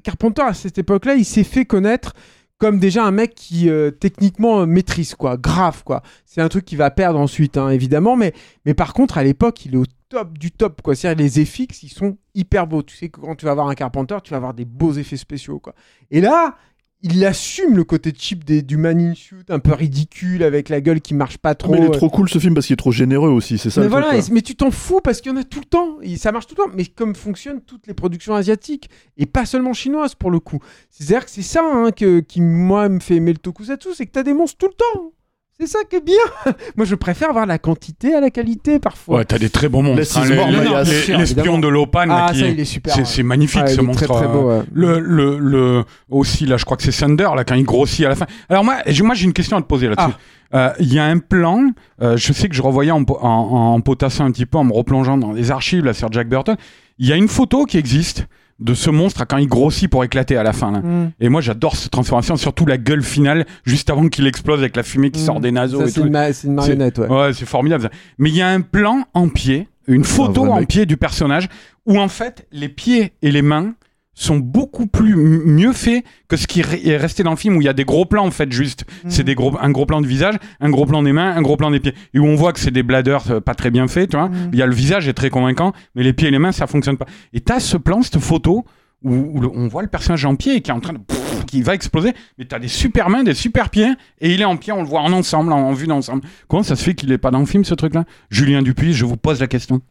Carpenter, 0.04 0.44
à 0.44 0.54
cette 0.54 0.78
époque-là, 0.78 1.16
il 1.16 1.26
s'est 1.26 1.44
fait 1.44 1.66
connaître 1.66 2.14
comme 2.60 2.80
déjà 2.80 3.04
un 3.04 3.12
mec 3.12 3.36
qui 3.36 3.70
euh, 3.70 3.92
techniquement 3.92 4.66
maîtrise, 4.66 5.16
quoi. 5.16 5.38
Grave, 5.38 5.84
quoi. 5.84 6.02
C'est 6.26 6.42
un 6.42 6.50
truc 6.50 6.66
qu'il 6.66 6.78
va 6.78 6.90
perdre 6.92 7.20
ensuite, 7.20 7.58
hein, 7.58 7.70
évidemment. 7.70 8.16
Mais, 8.16 8.34
mais 8.66 8.74
par 8.74 8.94
contre, 8.94 9.18
à 9.18 9.24
l'époque, 9.24 9.66
il 9.66 9.76
est 9.76 9.78
au 9.78 9.86
top 10.10 10.38
du 10.38 10.52
top, 10.52 10.82
quoi. 10.82 10.96
C'est-à-dire, 10.96 11.26
les 11.26 11.46
FX, 11.46 11.84
ils 11.84 11.90
sont 11.90 12.18
hyper 12.36 12.68
beaux. 12.68 12.84
Tu 12.84 12.96
sais 12.96 13.10
que 13.10 13.20
quand 13.20 13.36
tu 13.36 13.46
vas 13.46 13.54
voir 13.54 13.68
un 13.68 13.76
Carpenter, 13.76 14.18
tu 14.24 14.32
vas 14.32 14.38
avoir 14.38 14.54
des 14.54 14.66
beaux 14.66 14.94
effets 14.94 15.18
spéciaux, 15.18 15.60
quoi. 15.60 15.74
Et 16.12 16.22
là, 16.22 16.56
il 17.04 17.24
assume 17.26 17.76
le 17.76 17.84
côté 17.84 18.12
cheap 18.18 18.44
des, 18.44 18.64
du 18.64 18.76
man 18.76 19.00
in 19.00 19.14
suit, 19.14 19.36
un 19.50 19.60
peu 19.60 19.72
ridicule, 19.74 20.42
avec 20.42 20.68
la 20.70 20.82
gueule 20.82 21.00
qui 21.00 21.14
marche 21.14 21.38
pas 21.38 21.54
trop. 21.54 21.72
mais 21.72 21.78
il 21.78 21.84
est 21.86 21.92
trop 21.92 22.10
cool 22.10 22.28
ce 22.28 22.40
film 22.40 22.56
parce 22.56 22.66
qu'il 22.66 22.74
est 22.74 22.78
trop 22.78 22.92
généreux 22.92 23.30
aussi. 23.30 23.60
C'est 23.60 23.70
ça. 23.70 23.82
mais 23.82 23.86
le 23.86 23.92
voilà, 23.92 24.18
et- 24.18 24.22
mais 24.32 24.42
tu 24.42 24.56
t'en 24.56 24.72
fous 24.72 25.00
parce 25.04 25.22
qu'il 25.22 25.32
y 25.32 25.36
en 25.36 25.38
a 25.38 25.44
tout 25.44 25.60
le 25.60 25.66
temps. 25.66 25.98
Et 26.02 26.18
ça 26.18 26.32
marche 26.32 26.48
tout 26.48 26.56
le 26.58 26.64
temps. 26.64 26.72
Mais 26.76 26.86
comme 26.86 27.14
fonctionnent 27.14 27.62
toutes 27.62 27.86
les 27.86 27.94
productions 27.94 28.34
asiatiques 28.34 28.90
et 29.16 29.28
pas 29.28 29.46
seulement 29.46 29.74
chinoises 29.74 30.16
pour 30.16 30.32
le 30.32 30.40
coup. 30.40 30.58
C'est-à-dire 30.90 31.26
que 31.26 31.32
c'est 31.32 31.44
ça 31.44 31.62
hein, 31.64 31.92
que, 31.92 32.20
qui 32.20 32.42
moi 32.42 32.90
me 32.90 33.00
fait 33.00 33.16
aimer 33.18 33.32
le 33.34 33.38
tokusatsu, 33.38 33.90
c'est 33.94 34.08
que 34.08 34.12
t'as 34.12 34.24
des 34.24 34.34
monstres 34.34 34.58
tout 34.58 34.68
le 34.68 34.74
temps. 34.74 35.12
C'est 35.60 35.66
ça 35.68 35.80
qui 35.90 35.96
est 35.96 36.06
bien. 36.06 36.16
Moi, 36.78 36.86
je 36.86 36.94
préfère 36.94 37.34
voir 37.34 37.48
la 37.48 37.58
quantité 37.58 38.14
à 38.14 38.20
la 38.22 38.30
qualité 38.30 38.78
parfois. 38.78 39.18
Ouais, 39.18 39.26
t'as 39.26 39.40
des 39.40 39.50
très 39.50 39.70
beaux 39.70 39.82
monstres. 39.82 40.22
Les 40.24 40.38
hein, 40.38 40.84
les- 41.10 41.18
L'espion 41.18 41.58
de 41.58 41.68
Lopan. 41.68 42.06
Ah, 42.12 42.30
qui 42.32 42.40
ça, 42.42 42.46
est- 42.46 42.52
il 42.52 42.60
est 42.60 42.66
super. 42.66 42.94
C'est 42.94 43.18
ouais. 43.18 43.24
magnifique 43.24 43.62
Ah, 43.64 43.70
il 43.72 43.76
ce 43.76 43.80
est 43.80 43.84
monstre. 43.84 44.06
Très, 44.06 44.14
très 44.14 44.26
euh, 44.26 44.28
beau. 44.42 44.50
ouais. 44.52 44.62
Le, 44.72 45.00
le, 45.00 45.40
le, 45.40 45.84
aussi, 46.10 46.46
là, 46.46 46.58
je 46.58 46.66
crois 46.66 46.78
que 46.78 46.84
c'est 46.84 46.92
Thunder, 46.92 47.30
là, 47.36 47.44
quand 47.44 47.56
il 47.56 47.64
grossit 47.64 48.06
à 48.06 48.10
la 48.10 48.16
fin. 48.16 48.28
Alors, 48.50 48.64
moi, 48.64 48.76
j'ai- 48.86 49.04
moi 49.04 49.16
j'ai 49.16 49.26
une 49.26 49.34
question 49.34 49.58
à 49.58 49.62
te 49.62 49.68
poser 49.68 49.88
là-dessus. 49.90 50.16
Euh, 50.54 50.70
Il 50.80 50.94
y 50.94 51.00
a 51.00 51.06
un 51.06 51.18
plan, 51.18 51.72
euh, 52.04 52.16
je 52.18 52.32
sais 52.34 52.48
que 52.50 52.56
je 52.56 52.62
revoyais 52.62 52.92
en, 52.92 53.04
en, 53.10 53.28
en 53.28 53.82
potassant 53.82 54.26
un 54.26 54.32
petit 54.32 54.46
peu, 54.46 54.58
en 54.60 54.64
me 54.64 54.74
replongeant 54.74 55.18
dans 55.18 55.32
les 55.32 55.50
archives, 55.52 55.84
là, 55.84 55.94
sur 55.94 56.12
Jack 56.12 56.30
Burton. 56.30 56.56
Il 57.00 57.08
y 57.08 57.12
a 57.14 57.16
une 57.16 57.28
photo 57.28 57.66
qui 57.66 57.78
existe 57.78 58.28
de 58.60 58.74
ce 58.74 58.90
monstre 58.90 59.24
quand 59.28 59.38
il 59.38 59.48
grossit 59.48 59.90
pour 59.90 60.04
éclater 60.04 60.36
à 60.38 60.44
la 60.44 60.52
fin. 60.54 60.72
Là. 60.72 60.80
Mm. 60.80 61.12
Et 61.20 61.30
moi, 61.30 61.42
j'adore 61.42 61.76
cette 61.76 61.92
transformation, 61.92 62.36
surtout 62.38 62.66
la 62.66 62.78
gueule 62.78 63.04
finale, 63.04 63.46
juste 63.66 63.90
avant 63.90 64.08
qu'il 64.08 64.26
explose 64.26 64.60
avec 64.60 64.76
la 64.76 64.84
fumée 64.84 65.12
qui 65.12 65.22
Mm. 65.22 65.26
sort 65.26 65.40
des 65.40 65.52
naseaux 65.52 65.86
c'est 65.86 65.94
tout. 66.02 66.08
une, 66.08 66.12
ma- 66.14 66.30
une 66.32 66.54
marionnette, 66.54 66.98
ouais. 66.98 67.08
Ouais, 67.08 67.34
c'est 67.34 67.46
formidable. 67.46 67.84
ça. 67.84 67.90
Mais 68.18 68.30
il 68.30 68.36
y 68.36 68.42
a 68.42 68.50
un 68.50 68.62
plan 68.62 69.04
en 69.14 69.30
pied, 69.30 69.68
une 69.88 70.04
photo 70.04 70.46
en 70.46 70.60
mec. 70.60 70.68
pied 70.70 70.86
du 70.88 70.98
personnage, 70.98 71.48
où 71.86 72.00
en 72.00 72.08
fait, 72.08 72.48
les 72.52 72.68
pieds 72.70 73.14
et 73.22 73.32
les 73.32 73.42
mains 73.44 73.74
sont 74.20 74.38
beaucoup 74.38 74.88
plus 74.88 75.16
mieux 75.16 75.74
faits 75.74 76.04
que 76.28 76.38
ce 76.38 76.48
qui 76.48 76.62
est 76.62 76.98
resté 76.98 77.22
dans 77.24 77.30
le 77.32 77.38
film 77.38 77.56
où 77.56 77.62
il 77.62 77.66
y 77.66 77.70
a 77.70 77.74
des 77.74 77.86
gros 77.86 78.06
plans 78.06 78.26
en 78.26 78.32
fait 78.32 78.52
juste. 78.52 78.84
C'est 79.08 79.24
des 79.24 79.36
gros 79.36 79.56
un 79.62 79.70
gros 79.70 79.86
plan 79.86 80.02
de 80.02 80.08
visage 80.08 80.36
un 80.60 80.70
gros 80.72 80.86
plan 80.88 81.04
des 81.04 81.14
mains 81.14 81.36
un 81.36 81.42
gros 81.44 81.56
plan 81.56 81.70
des 81.70 81.80
pieds. 81.80 81.94
Et 82.16 82.20
où 82.20 82.26
on 82.26 82.36
voit 82.36 82.52
que 82.52 82.60
c'est 82.60 82.72
des 82.72 82.82
bladders 82.84 83.30
euh, 83.32 83.40
pas 83.42 83.54
très 83.54 83.70
bien 83.70 83.88
faits 83.88 84.10
tu 84.10 84.18
vois. 84.18 84.30
Mhm. 84.30 84.50
il 84.54 84.58
y 84.60 84.62
a 84.62 84.66
le 84.66 84.74
visage 84.74 85.08
est 85.08 85.14
très 85.14 85.30
convaincant 85.30 85.72
mais 85.94 86.02
les 86.04 86.14
pieds 86.14 86.30
et 86.30 86.32
les 86.32 86.40
mains 86.40 86.52
ça 86.52 86.66
fonctionne 86.66 86.98
pas. 86.98 87.06
Et 87.34 87.42
t'as 87.42 87.60
ce 87.60 87.78
plan 87.78 88.02
cette 88.02 88.18
photo 88.18 88.66
où, 89.04 89.14
où 89.14 89.40
le- 89.40 89.50
on 89.54 89.68
voit 89.68 89.84
le 89.84 89.88
personnage 89.88 90.26
en 90.26 90.36
pied 90.36 90.56
et 90.56 90.62
qui 90.62 90.72
est 90.72 90.74
en 90.74 90.80
train 90.80 90.94
de 90.94 90.98
pff, 90.98 91.46
qui 91.46 91.62
va 91.62 91.76
exploser 91.76 92.14
mais 92.40 92.46
t'as 92.46 92.58
des 92.58 92.68
super 92.68 93.12
mains 93.12 93.22
des 93.24 93.36
super 93.36 93.70
pieds 93.70 93.92
et 94.20 94.34
il 94.34 94.42
est 94.42 94.46
en 94.46 94.58
pied 94.58 94.74
on 94.74 94.82
le 94.82 94.88
voit 94.88 95.02
en 95.02 95.14
ensemble 95.14 95.54
en, 95.54 95.60
en 95.60 95.74
vue 95.74 95.86
d'ensemble. 95.86 96.24
Comment 96.48 96.64
ça 96.64 96.76
se 96.76 96.84
fait 96.84 96.96
qu'il 96.96 97.12
est 97.12 97.20
pas 97.20 97.30
dans 97.30 97.40
le 97.40 97.46
film 97.46 97.64
ce 97.66 97.76
truc 97.76 97.94
là 97.94 98.04
Julien 98.32 98.64
Dupuis 98.64 98.94
je 98.94 99.06
vous 99.06 99.18
pose 99.18 99.40
la 99.40 99.48
question. 99.48 99.82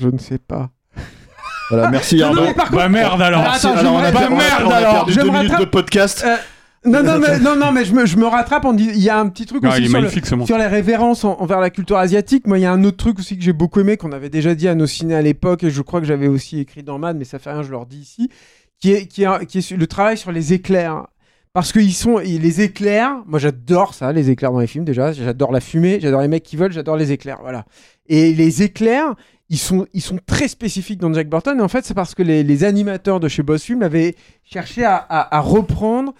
Je 0.00 0.08
ne 0.08 0.18
sais 0.18 0.38
pas. 0.38 0.70
Voilà, 1.70 1.90
merci 1.90 2.20
Arnaud. 2.22 2.42
mais 2.42 2.54
par 2.54 2.66
contre- 2.66 2.76
bah 2.76 2.88
merde 2.88 3.22
alors 3.22 3.40
Attends, 3.42 3.74
je 3.74 3.78
Alors, 3.78 3.94
on 3.94 3.98
a, 3.98 4.12
perdu 4.12 5.12
je 5.12 5.20
deux 5.20 5.26
me 5.26 5.30
minutes 5.30 5.50
rattrape. 5.52 5.60
de 5.60 5.64
podcast. 5.70 6.22
Euh, 6.26 6.36
non, 6.84 7.02
non, 7.02 7.18
mais, 7.18 7.38
non, 7.38 7.56
non, 7.56 7.72
mais 7.72 7.84
je 7.84 7.92
me, 7.94 8.06
je 8.06 8.16
me 8.16 8.26
rattrape. 8.26 8.64
On 8.64 8.72
dit, 8.72 8.88
il 8.92 9.00
y 9.02 9.10
a 9.10 9.18
un 9.18 9.28
petit 9.28 9.44
truc 9.46 9.62
Ah, 9.64 9.70
aussi 9.70 9.86
sur, 9.88 10.00
le- 10.00 10.44
sur 10.46 10.56
les 10.58 10.66
révérences 10.66 11.24
en- 11.24 11.38
envers 11.40 11.60
la 11.60 11.70
culture 11.70 11.98
asiatique. 11.98 12.46
Moi, 12.46 12.58
il 12.58 12.62
y 12.62 12.66
a 12.66 12.72
un 12.72 12.82
autre 12.84 12.96
truc 12.96 13.18
aussi 13.18 13.36
que 13.36 13.44
j'ai 13.44 13.52
beaucoup 13.52 13.80
aimé, 13.80 13.96
qu'on 13.98 14.12
avait 14.12 14.30
déjà 14.30 14.54
dit 14.54 14.66
à 14.66 14.74
nos 14.74 14.86
ciné 14.86 15.14
à 15.14 15.22
l'époque, 15.22 15.62
et 15.64 15.70
je 15.70 15.82
crois 15.82 16.00
que 16.00 16.06
j'avais 16.06 16.26
aussi 16.28 16.58
écrit 16.58 16.82
dans 16.82 16.98
Mad, 16.98 17.16
mais 17.18 17.24
ça 17.24 17.38
fait 17.38 17.52
rien, 17.52 17.62
je 17.62 17.70
leur 17.70 17.84
dis 17.86 17.98
ici, 17.98 18.30
qui 18.80 18.92
est, 18.92 19.06
qui 19.06 19.24
est, 19.24 19.46
qui 19.46 19.58
est 19.58 19.70
le 19.72 19.86
travail 19.86 20.16
sur 20.16 20.32
les 20.32 20.52
éclairs. 20.54 21.06
Parce 21.52 21.72
qu'ils 21.72 21.92
sont 21.94 22.18
les 22.18 22.60
éclairs, 22.62 23.16
moi 23.26 23.40
j'adore 23.40 23.92
ça, 23.92 24.12
les 24.12 24.30
éclairs 24.30 24.52
dans 24.52 24.60
les 24.60 24.68
films 24.68 24.84
déjà. 24.84 25.12
J'adore 25.12 25.50
la 25.50 25.58
fumée, 25.60 25.98
j'adore 26.00 26.20
les 26.22 26.28
mecs 26.28 26.44
qui 26.44 26.54
volent, 26.56 26.72
j'adore 26.72 26.96
les 26.96 27.10
éclairs. 27.10 27.38
Voilà. 27.42 27.64
Et 28.08 28.32
les 28.32 28.62
éclairs, 28.62 29.14
ils 29.50 29.58
sont, 29.58 29.86
ils 29.92 30.00
sont 30.00 30.18
très 30.24 30.48
spécifiques 30.48 31.00
dans 31.00 31.12
Jack 31.12 31.28
Burton. 31.28 31.58
Et 31.58 31.62
en 31.62 31.68
fait, 31.68 31.84
c'est 31.84 31.94
parce 31.94 32.14
que 32.14 32.22
les, 32.22 32.42
les 32.44 32.64
animateurs 32.64 33.20
de 33.20 33.28
chez 33.28 33.42
Boss 33.42 33.62
Film 33.64 33.82
avaient 33.82 34.14
cherché 34.44 34.84
à, 34.84 34.94
à- 34.96 35.36
à 35.36 35.40
reprendre 35.40 36.14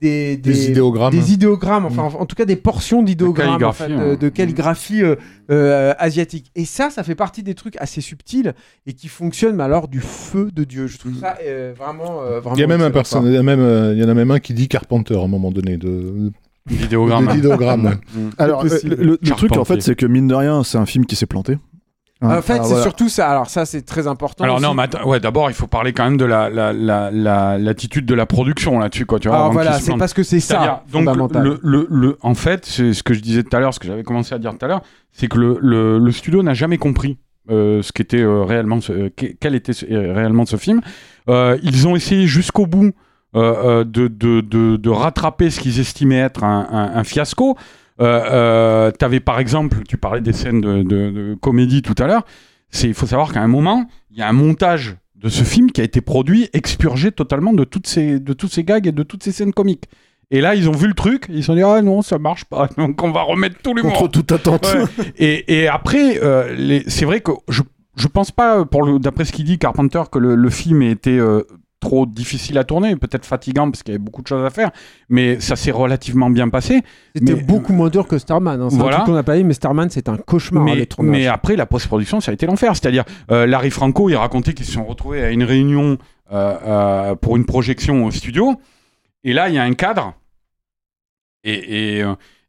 des, 0.00 0.36
Des 0.36 0.68
idéogrammes. 0.70 1.10
des 1.10 1.32
idéogrammes, 1.32 1.86
enfin 1.86 2.02
en, 2.02 2.20
en 2.20 2.26
tout 2.26 2.36
cas 2.36 2.44
des 2.44 2.56
portions 2.56 3.02
d'idéogrammes, 3.02 3.46
calligraphie, 3.52 3.82
fait, 3.84 3.92
hein. 3.92 4.10
de, 4.10 4.14
de 4.16 4.28
calligraphie 4.28 5.02
euh, 5.02 5.16
euh, 5.50 5.94
asiatique. 5.98 6.50
Et 6.54 6.66
ça, 6.66 6.90
ça 6.90 7.02
fait 7.02 7.14
partie 7.14 7.42
des 7.42 7.54
trucs 7.54 7.76
assez 7.78 8.02
subtils 8.02 8.52
et 8.86 8.92
qui 8.92 9.08
fonctionnent, 9.08 9.56
mais 9.56 9.62
alors 9.64 9.88
du 9.88 10.00
feu 10.00 10.50
de 10.54 10.64
Dieu. 10.64 10.86
Je 10.86 10.98
trouve 10.98 11.18
ça 11.18 11.38
euh, 11.42 11.72
vraiment, 11.74 12.20
euh, 12.20 12.40
vraiment. 12.40 12.56
Il 12.56 12.60
y 12.60 12.64
a 12.64 12.66
même 12.66 12.82
un 12.82 12.90
personne, 12.90 13.24
il 13.26 13.32
y 13.32 13.38
a 13.38 13.42
même, 13.42 13.58
euh, 13.60 13.94
il 13.94 14.00
y 14.02 14.04
en 14.04 14.08
a 14.10 14.14
même 14.14 14.30
un 14.30 14.38
qui 14.38 14.52
dit 14.52 14.68
Carpenter 14.68 15.16
à 15.16 15.22
un 15.22 15.28
moment 15.28 15.50
donné 15.50 15.78
de, 15.78 15.86
de. 15.88 16.32
Mm. 18.14 18.30
Alors, 18.38 18.64
le, 18.64 18.70
le- 18.96 19.18
le 19.22 19.30
truc, 19.30 19.56
en 19.56 19.64
fait, 19.64 19.80
c'est 19.80 19.94
que 19.94 20.04
mine 20.04 20.26
de 20.28 20.34
rien, 20.34 20.62
c'est 20.62 20.76
un 20.78 20.86
film 20.86 21.06
qui 21.06 21.16
s'est 21.16 21.24
planté. 21.26 21.56
En 22.22 22.40
fait, 22.40 22.54
alors 22.54 22.64
c'est 22.64 22.70
voilà. 22.70 22.82
surtout 22.82 23.08
ça. 23.10 23.28
Alors 23.30 23.50
ça, 23.50 23.66
c'est 23.66 23.82
très 23.82 24.06
important. 24.06 24.42
Alors 24.44 24.56
aussi. 24.56 24.64
non, 24.64 24.72
mais 24.72 24.84
attends, 24.84 25.06
ouais, 25.06 25.20
d'abord 25.20 25.50
il 25.50 25.54
faut 25.54 25.66
parler 25.66 25.92
quand 25.92 26.04
même 26.04 26.16
de 26.16 26.24
la 26.24 26.48
la 26.48 26.72
la 26.72 27.10
la- 27.10 27.58
l'attitude 27.58 28.06
de 28.06 28.14
la 28.14 28.24
production 28.24 28.78
là-dessus 28.78 29.04
quoi, 29.04 29.18
tu 29.20 29.28
vois. 29.28 29.36
Alors 29.36 29.52
voilà, 29.52 29.78
c'est 29.78 29.96
parce 29.98 30.14
que 30.14 30.22
c'est 30.22 30.40
C'est-à-dire, 30.40 30.66
ça, 30.66 30.84
donc 30.90 31.04
fondamental. 31.04 31.42
le, 31.44 31.60
le, 31.62 31.86
le- 31.90 32.18
en 32.22 32.34
fait, 32.34 32.64
c'est 32.64 32.94
ce 32.94 33.02
que 33.02 33.12
je 33.12 33.20
disais 33.20 33.42
tout 33.42 33.54
à 33.54 33.60
l'heure, 33.60 33.74
ce 33.74 33.80
que 33.80 33.86
j'avais 33.86 34.02
commencé 34.02 34.34
à 34.34 34.38
dire 34.38 34.52
tout 34.56 34.64
à 34.64 34.68
l'heure, 34.68 34.80
c'est 35.12 35.28
que 35.28 35.36
le, 35.38 35.58
le, 35.60 35.98
le 35.98 36.10
studio 36.12 36.42
n'a 36.42 36.54
jamais 36.54 36.78
compris 36.78 37.18
euh, 37.50 37.82
ce 37.82 37.92
qu'était 37.92 38.22
euh, 38.22 38.44
réellement, 38.44 38.80
ce, 38.80 38.92
euh, 38.92 39.10
que- 39.14 39.34
quel 39.38 39.54
était 39.54 39.74
ce- 39.74 39.84
réellement 39.86 40.46
ce 40.46 40.56
film. 40.56 40.80
Euh, 41.28 41.58
ils 41.62 41.86
ont 41.86 41.96
essayé 41.96 42.26
jusqu'au 42.26 42.66
bout 42.66 42.92
de, 43.34 43.84
de, 43.84 44.40
de, 44.40 44.76
de 44.76 44.88
rattraper 44.90 45.50
ce 45.50 45.60
qu'ils 45.60 45.78
estimaient 45.80 46.20
être 46.20 46.42
un, 46.44 46.66
un- 46.70 46.98
un 46.98 47.04
fiasco. 47.04 47.58
Euh, 48.00 48.22
euh, 48.30 48.90
T'avais 48.90 49.20
par 49.20 49.38
exemple, 49.40 49.78
tu 49.88 49.96
parlais 49.96 50.20
des 50.20 50.32
scènes 50.32 50.60
de, 50.60 50.82
de- 50.82 51.10
de 51.10 51.36
comédie 51.40 51.82
tout 51.82 51.94
à 51.98 52.06
l'heure. 52.06 52.24
C'est, 52.70 52.88
il 52.88 52.94
faut 52.94 53.06
savoir 53.06 53.32
qu'à 53.32 53.40
un 53.40 53.48
moment, 53.48 53.86
il 54.10 54.18
y 54.18 54.22
a 54.22 54.28
un 54.28 54.32
montage 54.32 54.96
de 55.14 55.28
ce 55.28 55.44
film 55.44 55.70
qui 55.72 55.80
a 55.80 55.84
été 55.84 56.00
produit, 56.00 56.48
expurgé 56.52 57.10
totalement 57.12 57.52
de 57.54 57.64
toutes 57.64 57.86
ces, 57.86 58.20
de 58.20 58.32
tous 58.34 58.48
ces 58.48 58.64
gags 58.64 58.86
et 58.86 58.92
de 58.92 59.02
toutes 59.02 59.22
ces 59.22 59.32
scènes 59.32 59.52
comiques. 59.52 59.84
Et 60.30 60.40
là, 60.40 60.54
ils 60.56 60.68
ont 60.68 60.72
vu 60.72 60.88
le 60.88 60.94
truc, 60.94 61.26
ils 61.30 61.36
se 61.38 61.42
sont 61.46 61.54
dit 61.54 61.62
ah 61.62 61.80
non, 61.82 62.02
ça 62.02 62.18
marche 62.18 62.44
pas, 62.44 62.68
donc 62.76 63.02
on 63.02 63.12
va 63.12 63.22
remettre 63.22 63.56
tout 63.62 63.72
l'humour. 63.74 63.92
Contre 63.94 64.10
toute 64.10 64.32
attente. 64.32 64.66
Ouais. 64.74 65.04
et, 65.16 65.60
et 65.62 65.68
après, 65.68 66.20
euh, 66.22 66.80
c'est 66.88 67.04
vrai 67.04 67.20
que 67.20 67.30
je 67.48 67.62
je 67.96 68.08
pense 68.08 68.30
pas, 68.30 68.62
d'après 69.00 69.24
ce 69.24 69.32
qu'il 69.32 69.46
dit 69.46 69.58
Carpenter, 69.58 70.02
que 70.12 70.18
le, 70.18 70.34
le 70.34 70.50
film 70.50 70.82
ait 70.82 70.90
été 70.90 71.18
euh, 71.18 71.40
trop 71.80 72.06
difficile 72.06 72.56
à 72.58 72.64
tourner, 72.64 72.96
peut-être 72.96 73.26
fatigant 73.26 73.70
parce 73.70 73.82
qu'il 73.82 73.92
y 73.92 73.96
avait 73.96 74.02
beaucoup 74.04 74.22
de 74.22 74.26
choses 74.26 74.44
à 74.44 74.50
faire, 74.50 74.70
mais 75.08 75.40
ça 75.40 75.56
s'est 75.56 75.70
relativement 75.70 76.30
bien 76.30 76.48
passé. 76.48 76.82
C'était 77.14 77.34
mais- 77.34 77.42
beaucoup 77.42 77.72
moins 77.72 77.90
dur 77.90 78.08
que 78.08 78.18
Starman. 78.18 78.60
Hein. 78.60 78.70
C'est 78.70 78.76
Voilà. 78.76 78.96
un 78.96 78.98
truc 79.00 79.06
qu'on 79.06 79.14
n'a 79.14 79.22
pas 79.22 79.36
dit, 79.36 79.44
mais 79.44 79.54
Starman, 79.54 79.90
c'est 79.90 80.08
un 80.08 80.16
cauchemar 80.16 80.64
mais, 80.64 80.74
les 80.74 80.86
tournages. 80.86 81.10
mais 81.12 81.26
après, 81.26 81.54
la 81.54 81.66
post-production, 81.66 82.20
ça 82.20 82.30
a 82.30 82.34
été 82.34 82.46
l'enfer. 82.46 82.74
C'est-à-dire, 82.74 83.04
euh, 83.30 83.46
Larry 83.46 83.70
Franco, 83.70 84.08
il 84.08 84.16
racontait 84.16 84.54
qu'ils 84.54 84.66
se 84.66 84.72
sont 84.72 84.84
retrouvés 84.84 85.22
à 85.22 85.30
une 85.30 85.44
réunion 85.44 85.98
euh, 86.32 86.56
euh, 86.64 87.14
pour 87.14 87.36
une 87.36 87.44
projection 87.44 88.04
au 88.04 88.10
studio. 88.10 88.54
Et 89.22 89.32
là, 89.32 89.48
il 89.48 89.54
y 89.54 89.58
a 89.58 89.62
un 89.62 89.74
cadre. 89.74 90.14
Et, 91.44 91.98
et, 91.98 92.04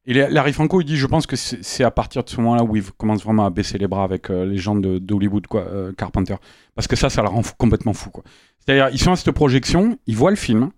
et 0.08 0.14
Larry 0.14 0.53
Franco, 0.53 0.82
il 0.82 0.86
dit 0.86 0.95
Je 0.98 1.06
pense 1.06 1.27
que 1.27 1.36
c'est 1.36 1.84
à 1.84 1.92
partir 1.92 2.24
de 2.24 2.30
ce 2.30 2.38
moment-là 2.42 2.64
où 2.64 2.76
il 2.76 2.84
commence 2.98 3.24
vraiment 3.24 3.45
à 3.45 3.50
baisser 3.50 3.77
les 3.77 3.88
bras 3.88 4.03
avec 4.03 4.30
euh, 4.30 4.45
les 4.45 4.58
gens 4.58 4.76
de- 4.76 4.98
d'Hollywood, 5.00 5.48
quoi, 5.48 5.61
euh, 5.68 5.92
Carpenter. 5.94 6.36
Parce 6.76 6.88
que 6.88 6.95
ça, 6.95 7.10
ça 7.10 7.22
le 7.22 7.27
rend 7.27 7.44
fou- 7.44 7.53
complètement 7.58 7.94
fou, 7.94 8.10
quoi. 8.10 8.24
C'est-à-dire, 8.60 8.90
ils 8.92 9.00
sont 9.00 9.11
à 9.11 9.16
cette 9.16 9.32
projection, 9.32 9.98
ils 10.08 10.16
voient 10.16 10.30
le 10.32 10.36
film. 10.38 10.72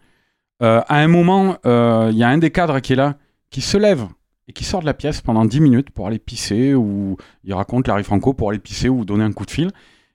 Euh, 0.61 0.81
à 0.87 0.97
un 0.97 1.07
moment, 1.07 1.57
il 1.63 2.17
y 2.17 2.23
a 2.23 2.29
un 2.29 2.37
des 2.37 2.51
cadres 2.51 2.79
qui 2.81 2.93
est 2.93 2.95
là, 2.97 3.17
qui 3.49 3.61
se 3.61 3.77
lève 3.77 4.05
et 4.47 4.53
qui 4.53 4.63
sort 4.63 4.81
de 4.81 4.85
la 4.87 4.93
pièce 4.93 5.21
pendant 5.21 5.45
10 5.45 5.59
minutes 5.61 5.89
pour 5.91 6.07
aller 6.07 6.19
pisser, 6.19 6.73
ou 6.73 7.17
il 7.43 7.53
raconte 7.53 7.87
Larry 7.87 8.03
Franco 8.03 8.33
pour 8.33 8.49
aller 8.49 8.59
pisser 8.59 8.89
ou 8.89 9.05
donner 9.05 9.23
un 9.23 9.31
coup 9.31 9.45
de 9.45 9.51
fil. 9.51 9.69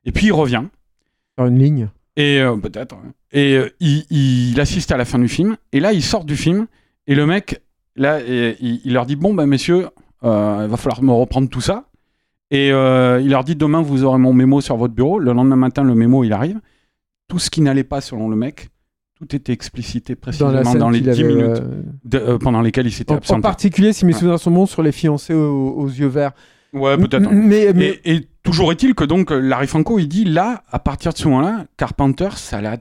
Et 0.04 0.12
puis 0.12 0.26
il 0.26 0.32
revient, 0.32 0.64
Sur 1.38 1.46
une 1.46 1.58
ligne. 1.58 1.88
et 2.16 2.42
peut-être, 2.62 2.96
et 3.32 3.60
il, 3.80 4.04
il 4.10 4.60
assiste 4.60 4.92
à 4.92 4.96
la 4.96 5.04
fin 5.04 5.18
du 5.18 5.28
film, 5.28 5.56
et 5.72 5.80
là 5.80 5.92
il 5.92 6.02
sort 6.02 6.24
du 6.24 6.36
film, 6.36 6.66
et 7.06 7.14
le 7.14 7.26
mec, 7.26 7.60
là, 7.96 8.20
et- 8.20 8.56
il, 8.60 8.80
il 8.84 8.92
leur 8.92 9.06
dit 9.06 9.16
Bon, 9.16 9.34
ben 9.34 9.46
messieurs, 9.46 9.88
euh, 10.24 10.62
il 10.64 10.70
va 10.70 10.76
falloir 10.76 11.02
me 11.02 11.12
reprendre 11.12 11.48
tout 11.48 11.60
ça. 11.60 11.84
Et 12.50 12.70
euh, 12.72 13.20
il 13.22 13.30
leur 13.30 13.44
dit 13.44 13.56
Demain 13.56 13.82
vous 13.82 14.04
aurez 14.04 14.18
mon 14.18 14.32
mémo 14.32 14.60
sur 14.60 14.76
votre 14.76 14.94
bureau. 14.94 15.18
Le 15.18 15.32
lendemain 15.32 15.56
matin, 15.56 15.82
le 15.84 15.94
mémo 15.94 16.24
il 16.24 16.32
arrive. 16.32 16.60
Tout 17.28 17.38
ce 17.38 17.50
qui 17.50 17.60
n'allait 17.62 17.84
pas 17.84 18.00
selon 18.00 18.28
le 18.28 18.36
mec, 18.36 18.68
tout 19.18 19.34
était 19.34 19.52
explicité 19.52 20.14
précisément 20.14 20.74
dans, 20.74 20.90
les 20.90 21.00
qu'il 21.00 21.10
10 21.10 21.20
avait, 21.24 21.34
minutes 21.34 21.60
euh, 21.62 21.82
de- 22.04 22.18
euh, 22.18 22.38
pendant 22.38 22.60
lesquelles 22.60 22.86
il 22.86 22.92
s'était 22.92 23.12
En, 23.12 23.14
en 23.14 23.18
absenté. 23.18 23.40
particulier, 23.42 23.92
si 23.92 24.04
mes 24.04 24.12
Ouais. 24.12 24.18
souvenirs 24.18 24.38
sont 24.38 24.50
bons, 24.50 24.66
sur 24.66 24.82
les 24.82 24.92
fiancés 24.92 25.32
aux, 25.34 25.70
aux 25.70 25.88
yeux 25.88 26.06
verts. 26.08 26.32
Ouais, 26.74 26.96
peut-être. 26.98 27.30
Mais, 27.30 27.72
mais 27.72 28.00
Et, 28.04 28.14
et 28.16 28.28
toujours 28.42 28.72
est-il 28.72 28.94
que 28.94 29.04
donc 29.04 29.30
euh, 29.32 29.38
Larry 29.40 29.66
Franco, 29.68 29.98
il 29.98 30.08
dit 30.08 30.24
là, 30.24 30.64
à 30.70 30.78
partir 30.80 31.12
de 31.12 31.18
ce 31.18 31.26
moment-là, 31.28 31.64
Carpenter, 31.76 32.28
ça 32.36 32.60
l'a 32.60 32.76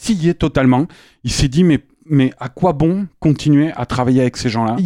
scié 0.00 0.34
totalement. 0.34 0.86
Il 1.24 1.32
s'est 1.32 1.48
dit 1.48 1.64
mais 1.64 1.80
mais 2.08 2.32
à 2.38 2.48
quoi 2.48 2.72
bon 2.72 3.06
continuer 3.20 3.72
à 3.76 3.86
travailler 3.86 4.20
avec 4.20 4.36
ces 4.36 4.48
gens-là? 4.48 4.76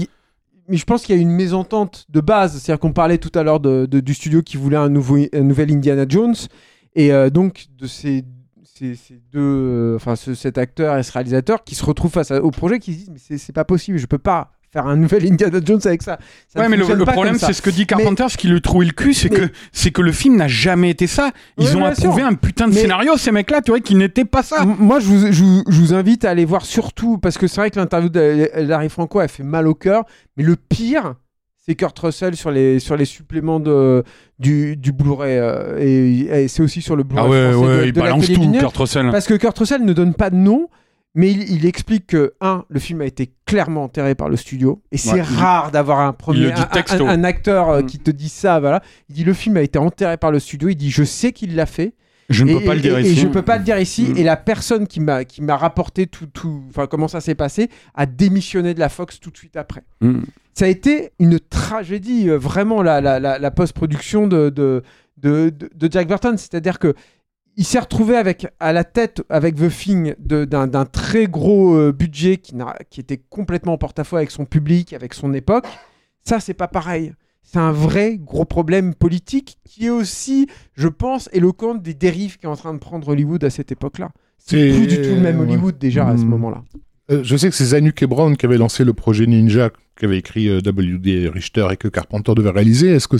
Mais 0.68 0.76
je 0.76 0.84
pense 0.84 1.02
qu'il 1.04 1.16
y 1.16 1.18
a 1.18 1.20
une 1.22 1.30
mésentente 1.32 2.06
de 2.10 2.20
base. 2.20 2.58
C'est-à-dire 2.58 2.78
qu'on 2.80 2.92
parlait 2.92 3.18
tout 3.18 3.36
à 3.36 3.42
l'heure 3.42 3.58
de- 3.60 3.86
du 3.86 4.14
studio 4.14 4.40
qui 4.42 4.56
voulait 4.56 4.76
un, 4.76 4.88
nouveau, 4.88 5.18
un 5.32 5.40
nouvel 5.40 5.72
Indiana 5.72 6.04
Jones. 6.08 6.34
Et 6.94 7.12
euh, 7.12 7.28
donc, 7.30 7.66
de 7.76 7.86
ces, 7.86 8.24
deux, 9.32 9.40
euh, 9.40 9.96
enfin, 9.96 10.14
ce- 10.16 10.34
cet 10.34 10.58
acteur 10.58 10.96
et 10.96 11.02
ce 11.02 11.12
réalisateur 11.12 11.64
qui 11.64 11.74
se 11.74 11.84
retrouvent 11.84 12.12
face 12.12 12.30
au 12.30 12.50
projet, 12.50 12.78
qui 12.78 12.92
se 12.94 12.98
disent 12.98 13.10
Mais 13.10 13.36
c'est 13.38 13.52
pas 13.52 13.64
possible, 13.64 13.98
je 13.98 14.06
peux 14.06 14.18
pas 14.18 14.52
faire 14.72 14.86
un 14.86 14.96
nouvel 14.96 15.26
Indiana 15.32 15.58
Jones 15.64 15.80
avec 15.84 16.02
ça. 16.02 16.18
Ça 16.48 16.60
Ouais, 16.60 16.68
mais 16.68 16.76
le, 16.76 16.84
problème, 17.04 17.38
c'est 17.38 17.52
ce 17.52 17.60
que 17.62 17.70
dit 17.70 17.86
Carpenter, 17.86 18.26
ce 18.28 18.36
qui 18.36 18.48
lui 18.48 18.60
trouve 18.60 18.84
le 18.84 18.90
cul, 18.92 19.14
c'est 19.14 19.28
Mais- 19.30 19.36
que 19.36 19.48
c'est 19.72 19.90
que 19.90 20.00
le 20.02 20.12
film 20.12 20.36
n'a 20.36 20.48
jamais 20.48 20.90
été 20.90 21.06
ça. 21.06 21.30
Ils 21.58 21.66
Ouais, 21.68 21.74
ont 21.76 21.84
approuvé 21.84 22.20
sûr. 22.22 22.26
un 22.26 22.34
putain 22.34 22.68
de 22.68 22.74
Mais- 22.74 22.80
scénario, 22.80 23.16
ces 23.16 23.32
mecs-là, 23.32 23.62
tu 23.62 23.72
vois, 23.72 23.80
qui 23.80 23.94
n'était 23.96 24.24
pas 24.24 24.42
ça. 24.42 24.64
Moi, 24.64 25.00
je 25.00 25.06
vous, 25.06 25.32
je, 25.32 25.42
vous, 25.42 25.64
je 25.68 25.80
vous 25.80 25.94
invite 25.94 26.24
à 26.24 26.30
aller 26.30 26.44
voir 26.44 26.64
surtout, 26.64 27.18
parce 27.18 27.36
que 27.36 27.46
c'est 27.48 27.60
vrai 27.60 27.70
que 27.70 27.78
l'interview 27.80 28.08
de 28.10 28.48
Larry 28.60 28.88
Franco, 28.88 29.20
elle 29.20 29.28
fait 29.28 29.42
mal 29.42 29.66
au 29.66 29.74
cœur, 29.74 30.04
mais 30.36 30.44
le 30.44 30.54
pire, 30.56 31.14
c'est 31.66 31.74
Kurt 31.74 31.98
Russell 31.98 32.36
sur 32.36 32.50
les, 32.52 32.78
sur 32.78 32.96
les 32.96 33.04
suppléments 33.04 33.60
de, 33.60 34.02
du, 34.38 34.76
du 34.76 34.92
Blu-ray, 34.92 35.36
euh, 35.36 35.78
et, 35.78 36.44
et 36.44 36.48
c'est 36.48 36.62
aussi 36.62 36.80
sur 36.80 36.94
le 36.96 37.02
Blu-ray 37.02 37.26
Ah 37.26 37.28
ouais, 37.28 37.52
français 37.52 37.66
de- 37.74 37.80
ouais, 37.80 37.88
il 37.88 37.92
de 37.92 37.98
la 37.98 38.04
balance 38.06 38.26
tout, 38.32 38.52
Kurt 38.52 38.76
Russell. 38.76 39.08
Parce 39.10 39.26
que 39.26 39.34
Kurt 39.34 39.58
Russell 39.58 39.84
ne 39.84 39.92
donne 39.92 40.14
pas 40.14 40.30
de 40.30 40.36
nom, 40.36 40.68
Mais 41.14 41.32
il, 41.32 41.50
il 41.50 41.66
explique 41.66 42.06
que, 42.06 42.34
un, 42.40 42.64
le 42.68 42.78
film 42.78 43.00
a 43.00 43.04
été 43.04 43.32
clairement 43.44 43.84
enterré 43.84 44.14
par 44.14 44.28
le 44.28 44.36
studio. 44.36 44.80
Et 44.92 44.96
c'est 44.96 45.12
Ouais, 45.14 45.18
il- 45.28 45.36
rare 45.38 45.72
d'avoir 45.72 45.98
un 46.00 46.12
premier 46.12 46.52
un- 46.52 46.60
un, 46.60 46.64
texto. 46.66 47.04
un 47.06 47.24
acteur 47.24 47.68
euh, 47.70 47.82
Mm. 47.82 47.86
qui 47.86 47.98
te 47.98 48.10
dit 48.12 48.28
ça. 48.28 48.60
Voilà. 48.60 48.80
Il 49.08 49.16
dit 49.16 49.24
le 49.24 49.32
film 49.34 49.56
a 49.56 49.62
été 49.62 49.78
enterré 49.78 50.16
par 50.16 50.30
le 50.30 50.38
studio. 50.38 50.68
Il 50.68 50.76
dit 50.76 50.90
je 50.90 51.02
sais 51.02 51.32
qu'il 51.32 51.56
l'a 51.56 51.66
fait. 51.66 51.94
Je 52.28 52.44
ne 52.44 52.50
et, 52.52 52.54
peux 52.60 52.64
pas 52.64 52.74
le 52.76 52.80
dire 52.80 52.96
et- 52.96 53.02
ici. 53.02 53.10
Et 53.10 53.14
je 53.16 53.26
peux 53.26 53.42
pas 53.42 53.58
le 53.58 53.64
dire 53.64 53.76
ici. 53.80 54.12
Et 54.16 54.22
la 54.22 54.36
personne 54.36 54.86
qui 54.86 55.00
m'a 55.00 55.24
qui 55.24 55.42
m'a 55.42 55.56
rapporté 55.56 56.06
tout 56.06 56.26
tout, 56.26 56.62
enfin 56.68 56.86
comment 56.86 57.08
ça 57.08 57.20
s'est 57.20 57.34
passé, 57.34 57.70
a 57.94 58.06
démissionné 58.06 58.72
de 58.72 58.78
la 58.78 58.88
Fox 58.88 59.18
tout 59.18 59.30
de 59.32 59.36
suite 59.36 59.56
après. 59.56 59.82
Mm. 60.00 60.20
Ça 60.54 60.66
a 60.66 60.68
été 60.68 61.10
une 61.18 61.40
tragédie, 61.40 62.28
euh, 62.30 62.36
vraiment 62.38 62.82
la, 62.82 63.00
la, 63.00 63.18
la, 63.18 63.38
la 63.40 63.50
post-production 63.50 64.28
de, 64.28 64.48
de, 64.50 64.82
de- 65.16 65.52
de 65.74 65.88
Jack 65.90 66.06
Burton. 66.06 66.38
C'est-à-dire 66.38 66.78
que 66.78 66.94
il 67.60 67.64
s'est 67.66 67.78
retrouvé 67.78 68.16
avec 68.16 68.46
à 68.58 68.72
la 68.72 68.84
tête 68.84 69.22
avec 69.28 69.54
The 69.54 69.68
Thing 69.68 70.14
d'un 70.18 70.86
très 70.86 71.26
gros 71.26 71.74
euh, 71.76 71.92
budget 71.92 72.38
qui, 72.38 72.54
qui 72.88 73.00
était 73.00 73.20
complètement 73.28 73.74
en 73.74 73.78
porte-à-faux 73.78 74.16
avec 74.16 74.30
son 74.30 74.46
public, 74.46 74.94
avec 74.94 75.12
son 75.12 75.34
époque. 75.34 75.66
Ça, 76.24 76.40
c'est 76.40 76.54
pas 76.54 76.68
pareil. 76.68 77.12
C'est 77.42 77.58
un 77.58 77.70
vrai 77.72 78.16
gros 78.16 78.46
problème 78.46 78.94
politique 78.94 79.58
qui 79.66 79.84
est 79.86 79.90
aussi, 79.90 80.46
je 80.74 80.88
pense, 80.88 81.28
éloquent 81.34 81.74
des 81.74 81.92
dérives 81.92 82.38
qu'est 82.38 82.46
en 82.46 82.56
train 82.56 82.72
de 82.72 82.78
prendre 82.78 83.08
Hollywood 83.08 83.44
à 83.44 83.50
cette 83.50 83.70
époque-là. 83.70 84.10
C'est 84.38 84.70
plus 84.72 84.86
du 84.86 84.96
tout 85.02 85.10
le 85.10 85.20
même 85.20 85.38
ouais. 85.38 85.46
Hollywood 85.46 85.76
déjà 85.76 86.08
à 86.08 86.16
ce 86.16 86.22
Mm. 86.24 86.28
moment-là. 86.28 86.62
Euh, 87.10 87.20
je 87.22 87.36
sais 87.36 87.50
que 87.50 87.54
c'est 87.54 87.66
Zanuck 87.66 88.02
et 88.02 88.06
Brown 88.06 88.38
qui 88.38 88.46
avaient 88.46 88.56
lancé 88.56 88.84
le 88.84 88.94
projet 88.94 89.26
Ninja, 89.26 89.68
qu'avait 89.96 90.16
écrit 90.16 90.48
euh, 90.48 90.62
W.D. 90.62 91.28
Richter 91.28 91.66
et 91.72 91.76
que 91.76 91.88
Carpenter 91.88 92.32
devait 92.34 92.52
réaliser. 92.52 92.88
Est-ce 92.88 93.06
que 93.08 93.18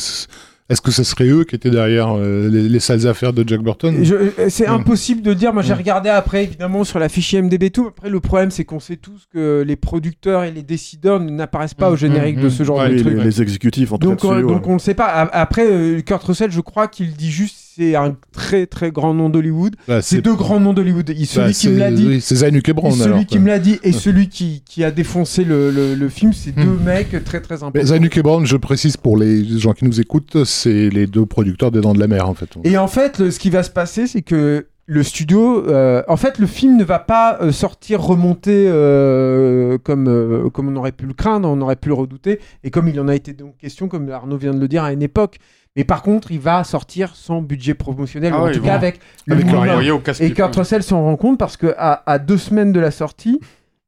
est-ce 0.70 0.81
que 0.81 0.90
ce 0.90 1.02
serait 1.05 1.28
eux 1.28 1.44
qui 1.44 1.55
étaient 1.57 1.68
derrière 1.70 2.16
euh, 2.16 2.49
les, 2.49 2.68
les 2.68 2.81
sales 2.81 3.07
affaires 3.07 3.32
de 3.32 3.44
Jack 3.47 3.60
Burton 3.60 3.94
euh, 4.10 4.31
C'est 4.49 4.66
Mm. 4.68 4.73
impossible 4.73 5.23
de 5.23 5.34
dire. 5.34 5.52
Moi, 5.52 5.62
j'ai 5.62 5.74
Mm. 5.74 5.78
regardé 5.78 6.08
après, 6.08 6.44
évidemment, 6.44 6.84
sur 6.84 6.99
la 6.99 7.08
fiche 7.08 7.32
IMDb 7.32 7.65
et 7.65 7.70
tout. 7.70 7.89
Après, 7.89 8.08
le 8.08 8.20
problème, 8.20 8.50
c'est 8.50 8.65
qu'on 8.65 8.81
sait 8.81 8.97
tous 8.97 9.26
que 9.32 9.62
les 9.66 9.76
producteurs 9.76 10.44
et 10.44 10.50
les 10.50 10.62
décideurs 10.62 11.20
n'apparaissent 11.20 11.74
pas 11.74 11.90
Mm, 11.90 11.92
au 11.92 11.97
générique 11.97 12.39
de 12.40 12.49
ce 12.49 12.62
genre 12.62 12.78
Ouais, 12.78 12.89
de 12.89 12.94
les, 12.94 13.02
truc. 13.02 13.18
les- 13.23 13.42
exécutifs 13.42 13.92
en 13.92 13.99
tout 13.99 14.08
Donc, 14.08 14.20
cas. 14.23 14.28
on, 14.28 14.34
dessus, 14.36 14.47
donc 14.47 14.66
on 14.66 14.74
ne 14.74 14.78
sait 14.78 14.94
pas. 14.94 15.07
Après, 15.32 15.66
euh, 15.70 16.00
Kurt 16.02 16.23
Russell, 16.23 16.50
je 16.52 16.60
crois 16.60 16.89
qu'il 16.89 17.12
dit 17.15 17.31
juste 17.31 17.57
c'est 17.81 17.94
un 17.97 18.15
très 18.33 18.67
très 18.67 18.91
grand 18.91 19.15
nom 19.15 19.31
d'Hollywood. 19.31 19.75
Bah, 19.89 20.02
C'est 20.02 20.20
deux 20.20 20.34
grands 20.34 20.60
noms 20.60 20.75
d'Hollywood. 20.75 21.09
Celui 21.25 21.47
bah, 21.47 21.52
qui 21.52 21.68
me 21.70 21.78
l'a 21.78 21.91
dit, 21.91 22.07
oui, 22.07 22.20
c'est 22.20 22.36
Zanuck 22.36 22.70
Brown. 22.73 22.92
celui 22.92 23.05
alors, 23.12 23.26
qui 23.26 23.39
me 23.39 23.47
l'a 23.49 23.59
dit, 23.59 23.78
et 23.83 23.92
celui 24.07 24.28
qui, 24.28 24.62
qui 24.67 24.84
a 24.84 24.91
défoncé 24.91 25.44
le, 25.44 25.70
le- 25.70 25.94
le 25.94 26.09
film, 26.10 26.33
c'est 26.34 26.52
deux 26.55 26.78
mecs 26.84 27.25
très 27.25 27.41
très 27.41 27.62
importants. 27.62 27.86
Zanuck 27.86 28.17
et 28.18 28.23
Brown, 28.23 28.44
je 28.47 28.57
précise 28.59 28.97
pour 28.99 29.17
les 29.17 29.59
gens 29.59 29.73
qui 29.73 29.86
nous 29.86 29.99
écoutent, 30.00 30.44
c'est 30.44 30.91
les 30.91 31.07
deux 31.07 31.25
producteurs 31.26 31.70
des 31.70 31.81
Dents 31.81 31.94
de 31.94 32.00
la 32.00 32.07
Mer 32.09 32.28
en 32.28 32.34
fait. 32.34 32.50
Et 32.65 32.76
en 32.76 32.89
fait, 32.89 33.18
le- 33.18 33.31
ce 33.31 33.39
qui 33.39 33.49
va 33.50 33.62
se 33.62 33.70
passer, 33.70 34.07
c'est 34.07 34.23
que 34.23 34.67
le 34.86 35.02
studio, 35.05 35.65
euh, 35.68 36.02
en 36.09 36.17
fait, 36.17 36.39
le 36.41 36.47
film 36.49 36.76
ne 36.76 36.83
va 36.84 36.99
pas 36.99 37.39
euh, 37.41 37.52
sortir 37.52 38.02
remonter 38.02 38.67
euh, 38.68 39.78
comme 39.78 40.50
comme 40.52 40.68
on 40.68 40.76
aurait 40.76 40.91
pu 40.92 41.07
le 41.07 41.15
craindre, 41.15 41.49
on 41.49 41.60
aurait 41.60 41.76
pu 41.76 41.89
le 41.89 41.94
redouter, 41.94 42.41
et 42.65 42.70
comme 42.70 42.89
il 42.89 42.99
en 43.00 43.07
a 43.09 43.15
été 43.15 43.33
donc 43.33 43.57
question, 43.57 43.86
comme 43.89 44.10
Arnaud 44.10 44.36
vient 44.36 44.52
de 44.52 44.59
le 44.60 44.68
dire 44.68 44.83
à 44.83 44.92
une 44.92 45.02
époque. 45.02 45.39
Mais 45.76 45.84
par 45.84 46.02
contre, 46.02 46.32
il 46.32 46.40
va 46.40 46.65
sortir 46.65 47.15
sans 47.15 47.42
budget 47.42 47.74
promotionnel, 47.74 48.32
Ah 48.34 48.39
ou 48.39 48.42
en 48.42 48.44
ouais, 48.47 48.52
tout 48.52 48.62
cas 48.62 48.74
avec 48.74 49.00
le 49.26 49.34
Avec 49.34 49.47
rien. 49.47 49.57
Envoyé 49.57 49.90
au. 49.92 50.02
Et 50.18 50.32
Kurt 50.32 50.55
Russell 50.57 50.82
s'en 50.82 51.02
rend 51.02 51.16
compte 51.16 51.39
parce 51.39 51.57
que 51.57 51.74
à, 51.78 52.02
à 52.10 52.18
deux 52.18 52.39
semaines 52.39 52.73
de 52.73 52.81
la 52.81 52.90
sortie, 52.90 53.40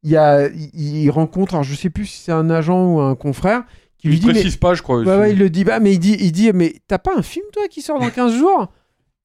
il, 0.05 0.11
y 0.11 0.17
a, 0.17 0.47
il, 0.49 0.70
il 0.75 1.11
rencontre, 1.11 1.55
alors 1.55 1.65
je 1.65 1.75
sais 1.75 1.91
plus 1.91 2.07
si 2.07 2.23
c'est 2.23 2.33
un 2.33 2.51
agent 2.51 2.94
ou 2.94 3.01
un 3.01 3.17
confrère, 3.17 3.65
qui 3.99 4.09
lui 4.09 4.15
Il 4.17 4.20
dit 4.20 4.27
mais, 4.28 4.33
précise 4.35 4.57
pas, 4.57 4.75
je 4.75 4.83
crois. 4.83 5.01
Ouais, 5.01 5.17
ouais, 5.17 5.33
il 5.33 5.39
le 5.39 5.51
dit, 5.51 5.65
bah, 5.65 5.81
mais 5.81 5.93
il 5.93 5.99
dit, 5.99 6.17
il 6.20 6.33
dit, 6.33 6.52
mais 6.52 6.75
t'as 6.86 6.99
pas 6.99 7.12
un 7.17 7.23
film, 7.23 7.47
toi, 7.52 7.65
qui 7.69 7.83
sort 7.83 7.99
dans 7.99 8.11
15 8.11 8.36
jours? 8.36 8.69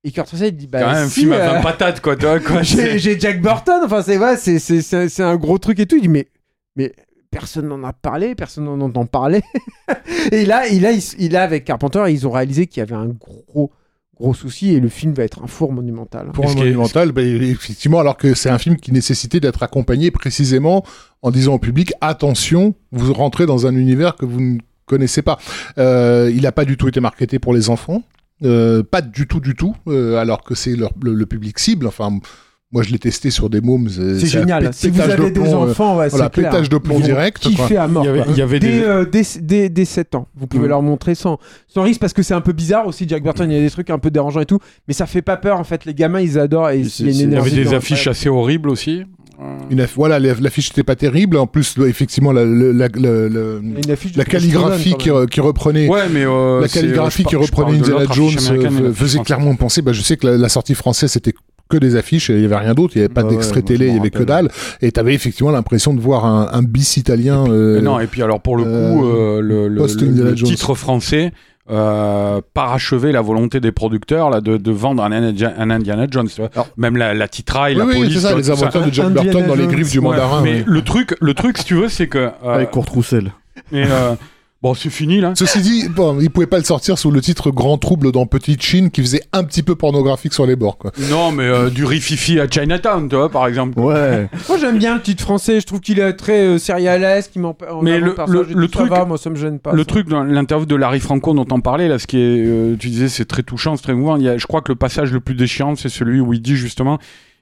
Et 0.04 0.12
Kurt 0.12 0.30
Russell, 0.30 0.50
il 0.50 0.58
dit, 0.58 0.68
bah, 0.68 0.90
un 0.90 1.08
si, 1.08 1.22
film 1.22 1.34
à 1.34 1.36
euh, 1.36 1.54
20 1.56 1.62
patates, 1.62 2.02
quoi. 2.02 2.16
quoi, 2.16 2.40
j'ai 2.64 3.20
Jack 3.20 3.42
Burton, 3.42 3.82
enfin, 3.84 4.02
c'est 4.02 4.18
ouais, 4.18 4.38
c'est 4.38 5.24
un 5.24 5.36
gros 5.36 5.58
truc 5.58 5.80
et 5.80 5.86
tout. 5.86 5.96
Il 5.96 6.02
dit, 6.04 6.10
mais, 6.10 6.28
mais 6.76 6.94
personne 7.38 7.68
n'en 7.68 7.84
a 7.84 7.94
parlé, 7.94 8.34
personne 8.34 8.66
n'en 8.66 8.82
entend 8.82 9.06
parler. 9.06 9.42
et 10.32 10.46
là, 10.46 10.68
il 10.68 10.86
a, 10.88 10.92
il, 10.92 11.04
il 11.20 11.36
a, 11.36 11.44
avec 11.44 11.66
Carpenter, 11.66 12.04
ils 12.10 12.26
ont 12.26 12.32
réalisé 12.32 12.66
qu'il 12.66 12.80
y 12.80 12.84
avait 12.84 12.96
un 12.96 13.06
gros, 13.06 13.72
gros 14.20 14.34
souci 14.34 14.74
et 14.74 14.80
le 14.80 14.90
film 14.90 15.14
va 15.14 15.24
être 15.24 15.44
un 15.44 15.48
four 15.48 15.72
monumental. 15.72 16.32
Pour 16.34 16.50
un 16.50 16.56
monumental, 16.56 17.12
bah, 17.12 17.22
effectivement, 17.22 18.00
alors 18.00 18.18
que 18.18 18.34
c'est 18.34 18.50
un 18.50 18.58
film 18.58 18.78
qui 18.78 18.92
nécessitait 18.92 19.40
d'être 19.40 19.62
accompagné 19.62 20.10
précisément 20.10 20.84
en 21.22 21.30
disant 21.30 21.54
au 21.54 21.60
public 21.60 21.94
attention, 22.02 22.74
vous 22.92 23.14
rentrez 23.14 23.46
dans 23.46 23.68
un 23.68 23.76
univers 23.76 24.16
que 24.16 24.26
vous 24.26 24.42
ne 24.42 24.58
connaissez 24.88 25.22
pas. 25.22 25.38
Euh, 25.78 26.32
il 26.34 26.42
n'a 26.42 26.52
pas 26.52 26.66
du 26.66 26.76
tout 26.76 26.88
été 26.88 27.00
marketé 27.00 27.38
pour 27.38 27.54
les 27.54 27.70
enfants, 27.70 28.02
euh, 28.44 28.82
pas 28.82 29.02
du 29.02 29.28
tout, 29.28 29.40
du 29.40 29.54
tout, 29.54 29.76
euh, 29.88 30.18
alors 30.18 30.44
que 30.44 30.56
c'est 30.56 30.76
le, 30.76 30.88
le 31.04 31.26
public 31.28 31.60
cible. 31.60 31.86
Enfin, 31.86 32.20
moi 32.72 32.84
je 32.84 32.92
l'ai 32.92 33.00
testé 33.00 33.30
sur 33.32 33.50
des 33.50 33.62
mômes. 33.62 33.88
C'est 33.90 34.26
génial. 34.28 34.70
Si 34.74 34.90
vous 34.90 35.00
avez 35.02 35.32
des 35.32 35.54
enfants, 35.54 35.98
ouais, 35.98 36.10
voilà, 36.10 36.26
c'est 36.26 36.34
clair. 36.34 36.50
pétage 36.52 36.70
de 36.70 36.78
plomb 36.78 37.00
direct. 37.00 37.40
Kiffer 37.40 37.78
à 37.78 37.88
mort. 37.88 38.04
Il 38.04 38.08
y 38.08 38.10
avait- 38.10 38.24
il 38.32 38.38
y 38.38 38.42
avait 38.42 38.60
dès, 38.60 38.72
des- 38.72 38.84
euh, 38.84 39.06
dès, 39.06 39.22
dès- 39.42 39.70
dès 39.70 39.86
7 39.86 40.16
ans. 40.16 40.28
Vous 40.36 40.48
pouvez 40.48 40.64
Ouais. 40.64 40.70
leur 40.70 40.82
montrer 40.82 41.16
sans, 41.16 41.38
sans 41.68 41.84
risque 41.84 42.02
parce 42.02 42.14
que 42.14 42.24
c'est 42.24 42.34
un 42.34 42.42
peu 42.42 42.52
bizarre 42.54 42.86
aussi. 42.88 43.06
Jack 43.08 43.24
Burton, 43.24 43.50
il 43.50 43.56
y 43.56 43.60
a 43.60 43.62
des 43.64 43.70
trucs 43.70 43.90
un 43.90 44.00
peu 44.00 44.12
dérangeants 44.12 44.42
et 44.42 44.46
tout. 44.46 44.60
Mais 44.88 44.94
ça 44.94 45.06
fait 45.06 45.22
pas 45.22 45.38
peur 45.38 45.60
en 45.60 45.64
fait. 45.64 45.86
Les 45.86 45.94
gamins, 45.94 46.20
ils 46.20 46.38
adorent 46.38 46.70
et 46.72 46.76
il 46.76 46.80
y 46.80 46.82
a 46.82 46.84
une 46.84 46.90
c'est- 46.90 47.04
Il 47.04 47.16
y 47.16 47.22
énergie. 47.24 47.54
avait 47.54 47.64
des 47.64 47.74
affiches 47.74 48.08
assez 48.08 48.28
horribles 48.30 48.70
aussi. 48.70 49.04
Euh, 49.40 49.44
Une 49.70 49.82
aff- 49.82 49.94
voilà, 49.96 50.20
la- 50.20 50.34
l'affiche 50.34 50.72
n'était 50.72 50.84
pas 50.84 50.96
terrible. 50.96 51.38
En 51.38 51.46
plus, 51.48 51.76
effectivement, 51.86 52.32
la, 52.32 52.42
affiche 53.94 54.14
calligraphie 54.28 54.96
qui, 54.96 55.10
qui 55.30 55.40
reprenait 55.42 55.88
Ouais, 55.88 56.10
mais 56.12 56.26
euh, 56.26 56.62
la 56.62 56.68
calligraphie 56.68 57.24
euh, 57.24 57.30
qui 57.30 57.36
reprenait 57.36 57.78
Indiana 57.78 58.06
Jones 58.12 58.34
euh, 58.52 58.94
faisait 58.94 59.20
clairement 59.20 59.56
penser. 59.56 59.82
Bah, 59.82 59.94
je 59.94 60.02
sais 60.02 60.18
que 60.18 60.28
la, 60.28 60.38
la 60.38 60.50
sortie 60.50 60.74
française 60.76 61.12
c'était 61.12 61.34
que 61.70 61.78
des 61.78 61.96
affiches, 61.96 62.30
et 62.30 62.36
il 62.36 62.42
y 62.42 62.46
avait 62.46 62.56
rien 62.58 62.74
d'autre, 62.74 62.94
il 62.96 63.00
y 63.00 63.02
avait 63.06 63.14
pas 63.14 63.24
Bah 63.24 63.30
d'extrait 63.30 63.58
ouais, 63.58 63.62
télé, 63.66 63.88
il 63.88 63.96
y 63.96 64.00
avait 64.00 64.10
que 64.10 64.24
dalle, 64.24 64.50
et 64.82 64.92
t'avais 64.92 65.14
effectivement 65.14 65.52
l'impression 65.52 65.94
de 65.94 66.00
voir 66.00 66.26
un, 66.26 66.50
un 66.52 66.62
bis 66.64 66.98
italien. 66.98 67.46
euh, 67.50 67.82
non, 67.82 68.00
et 68.00 68.08
puis 68.08 68.22
alors 68.24 68.40
pour 68.42 68.58
le 68.58 68.64
coup, 68.64 68.70
euh, 69.06 69.42
euh, 69.42 69.68
le, 69.70 70.34
titre 70.36 70.76
français 70.76 71.32
euh, 71.70 72.40
parachevait 72.54 73.12
la 73.12 73.20
volonté 73.22 73.60
des 73.60 73.74
producteurs 73.74 74.30
là, 74.30 74.40
de, 74.40 74.56
de 74.56 74.72
vendre 74.72 75.04
un, 75.04 75.12
Indiana- 75.12 75.54
un 75.58 75.70
Indiana 75.70 76.08
Jones. 76.10 76.30
tu. 76.34 76.42
Alors- 76.42 76.70
Même 76.78 76.96
la, 76.96 77.14
la 77.14 77.28
titraille, 77.28 77.74
oui, 77.74 77.80
la 77.80 77.86
oui, 77.86 77.98
police. 77.98 78.20
ça, 78.22 78.32
tu 78.32 78.38
les 78.38 78.50
aventures 78.52 78.86
de 78.86 78.94
Jack 78.94 79.10
Burton 79.10 79.46
dans 79.48 79.56
les 79.56 79.68
griffes 79.68 79.92
du 79.92 80.00
Ouais, 80.00 80.06
mandarin. 80.06 80.42
mais 80.42 80.54
ouais. 80.60 80.64
le 80.66 80.82
truc, 80.82 81.16
le 81.20 81.34
truc, 81.34 81.58
si 81.58 81.66
tu 81.66 81.76
veux, 81.76 81.90
c'est 81.90 82.08
que. 82.08 82.20
euh, 82.20 82.30
Avec 82.54 82.72
Kurt 82.72 82.88
Roussel. 82.90 83.34
bon, 84.62 84.74
c'est 84.74 84.90
fini 84.90 85.22
là. 85.22 85.34
Ceci 85.36 85.62
dit, 85.62 85.88
bon, 85.90 86.20
il 86.20 86.30
pouvait 86.30 86.48
pas 86.48 86.58
le 86.58 86.64
sortir 86.64 86.98
sous 86.98 87.12
le 87.12 87.22
titre 87.22 87.52
Grand 87.52 87.78
Trouble 87.78 88.12
dans 88.12 88.26
Petite 88.26 88.62
Chine, 88.62 88.90
qui 88.92 89.02
faisait 89.02 89.22
un 89.34 89.44
petit 89.44 89.64
peu 89.64 89.76
pornographique 89.76 90.34
sur 90.34 90.46
les 90.46 90.56
bords, 90.56 90.78
quoi. 90.78 90.92
Non, 91.10 91.32
mais 91.32 91.44
euh, 91.44 91.70
du 91.70 91.86
rififi 91.86 92.40
à 92.40 92.48
Chinatown, 92.50 93.08
tu 93.10 93.16
vois, 93.16 93.30
par 93.30 93.48
exemple. 93.48 93.80
Ouais. 93.80 94.28
Moi 94.50 94.58
j'aime 94.58 94.78
bien 94.78 94.96
le 94.96 95.02
titre 95.02 95.22
français. 95.24 95.60
Je 95.60 95.66
trouve 95.66 95.80
qu'il 95.80 96.00
est 96.00 96.14
très 96.14 96.46
euh, 96.46 96.58
sérialesque. 96.58 97.36
M'en 97.38 97.56
Mais 97.82 98.00
le- 98.00 98.16
le- 98.28 98.44
le 98.54 98.68
truc- 98.68 98.90
moi 99.08 99.18
ça 99.18 99.30
me 99.30 99.36
gêne 99.36 99.60
pas. 99.60 99.72
le 99.74 99.80
ça. 99.80 99.86
truc 99.86 100.08
dans 100.10 100.24
l'interview 100.24 100.66
de 100.66 100.76
Larry 100.76 101.00
Franco 101.00 101.34
dont 101.34 101.46
on 101.52 101.62
parlait, 101.62 101.88
là, 101.88 102.00
ce 102.00 102.08
qui 102.08 102.18
est, 102.18 102.46
euh, 102.46 102.76
tu 102.80 102.90
disais, 102.90 103.10
c'est 103.10 103.26
très 103.26 103.44
touchant, 103.44 103.76
c'est 103.76 103.84
très 103.84 103.94
mouvant. 103.94 104.18
Il 104.18 104.24
y 104.24 104.30
a, 104.30 104.38
je 104.38 104.46
crois 104.48 104.62
que 104.62 104.72
le 104.72 104.76
passage 104.78 105.12
le 105.12 105.20
plus 105.20 105.36
déchirant, 105.36 105.76
c'est 105.76 105.90
celui 105.90 106.20
où 106.20 106.34
il 106.34 106.42
dit 106.42 106.56
justement, 106.56 106.98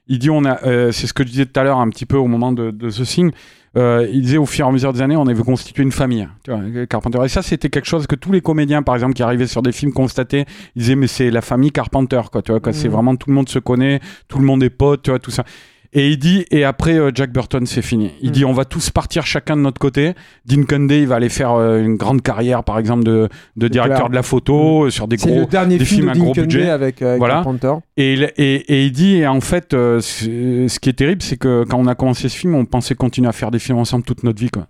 il 0.08 0.18
dit, 0.18 0.30
on 0.30 0.44
a, 0.44 0.62
euh, 0.64 0.92
c'est 0.92 1.06
ce 1.06 1.12
que 1.12 1.24
je 1.24 1.28
disais 1.30 1.46
tout 1.46 1.58
à 1.58 1.64
l'heure 1.64 1.78
un 1.78 1.88
petit 1.90 2.06
peu 2.06 2.16
au 2.16 2.26
moment 2.26 2.52
de, 2.52 2.70
de 2.70 2.90
The 2.90 3.02
Thing. 3.04 3.30
Euh, 3.76 4.08
il 4.10 4.22
disait 4.22 4.38
au 4.38 4.46
fur 4.46 4.64
et 4.64 4.68
à 4.68 4.72
mesure 4.72 4.92
des 4.92 5.02
années, 5.02 5.16
on 5.16 5.26
avait 5.26 5.42
constitué 5.42 5.82
une 5.82 5.92
famille. 5.92 6.26
Tu 6.44 6.50
vois, 6.50 6.86
Carpenter. 6.86 7.18
Et 7.24 7.28
ça, 7.28 7.42
c'était 7.42 7.68
quelque 7.68 7.86
chose 7.86 8.06
que 8.06 8.14
tous 8.14 8.32
les 8.32 8.40
comédiens, 8.40 8.82
par 8.82 8.94
exemple, 8.94 9.14
qui 9.14 9.22
arrivaient 9.22 9.46
sur 9.46 9.62
des 9.62 9.72
films 9.72 9.92
constataient. 9.92 10.46
Ils 10.74 10.80
disaient, 10.80 10.96
mais 10.96 11.06
c'est 11.06 11.30
la 11.30 11.42
famille 11.42 11.72
Carpenter, 11.72 12.22
quoi. 12.32 12.42
Tu 12.42 12.52
vois, 12.52 12.60
quoi. 12.60 12.72
C'est 12.72 12.88
vraiment 12.88 13.16
tout 13.16 13.28
le 13.28 13.34
monde 13.34 13.48
se 13.48 13.58
connaît, 13.58 14.00
tout 14.28 14.38
le 14.38 14.44
monde 14.44 14.62
est 14.62 14.70
pote, 14.70 15.02
tu 15.02 15.10
vois, 15.10 15.18
tout 15.18 15.30
ça. 15.30 15.44
Et 15.98 16.10
il 16.10 16.18
dit, 16.18 16.44
et 16.50 16.62
après 16.64 16.98
euh, 16.98 17.10
Jack 17.14 17.32
Burton, 17.32 17.64
c'est 17.64 17.80
fini. 17.80 18.10
Il 18.20 18.28
Mm. 18.28 18.32
dit, 18.32 18.44
on 18.44 18.52
va 18.52 18.66
tous 18.66 18.90
partir 18.90 19.24
chacun 19.24 19.56
de 19.56 19.62
notre 19.62 19.78
côté. 19.80 20.12
Dean 20.44 20.64
Cundey, 20.64 21.00
il 21.00 21.06
va 21.08 21.14
aller 21.14 21.30
faire 21.30 21.52
euh, 21.52 21.82
une 21.82 21.96
grande 21.96 22.20
carrière, 22.20 22.64
par 22.64 22.78
exemple, 22.78 23.02
de, 23.04 23.30
de 23.56 23.68
directeur 23.68 23.96
clair. 24.00 24.10
de 24.10 24.14
la 24.14 24.22
photo, 24.22 24.84
euh, 24.84 24.90
sur 24.90 25.08
des 25.08 25.16
gros. 25.16 25.30
le 25.34 25.46
dernier 25.46 25.78
des 25.78 25.86
film 25.86 26.02
films 26.02 26.06
de 26.08 26.10
à 26.10 26.14
Dean 26.14 26.24
gros 26.24 26.32
Cundey 26.34 26.46
budget. 26.58 26.68
avec, 26.70 27.00
avec 27.00 27.18
Voilà. 27.18 27.42
Et, 27.96 28.12
il- 28.12 28.30
et, 28.36 28.54
et 28.56 28.84
il 28.84 28.92
dit, 28.92 29.16
et 29.16 29.26
en 29.26 29.40
fait, 29.40 29.72
euh, 29.72 30.00
ce 30.02 30.78
qui 30.78 30.90
est 30.90 30.92
terrible, 30.98 31.22
c'est 31.22 31.38
que 31.38 31.64
quand 31.66 31.78
on 31.78 31.86
a 31.86 31.94
commencé 31.94 32.28
ce 32.28 32.36
film, 32.36 32.54
on 32.54 32.66
pensait 32.66 32.94
continuer 32.94 33.28
à 33.28 33.32
faire 33.32 33.50
des 33.50 33.58
films 33.58 33.78
ensemble 33.78 34.04
toute 34.04 34.22
notre 34.22 34.38
vie, 34.38 34.50
quoi. 34.50 34.66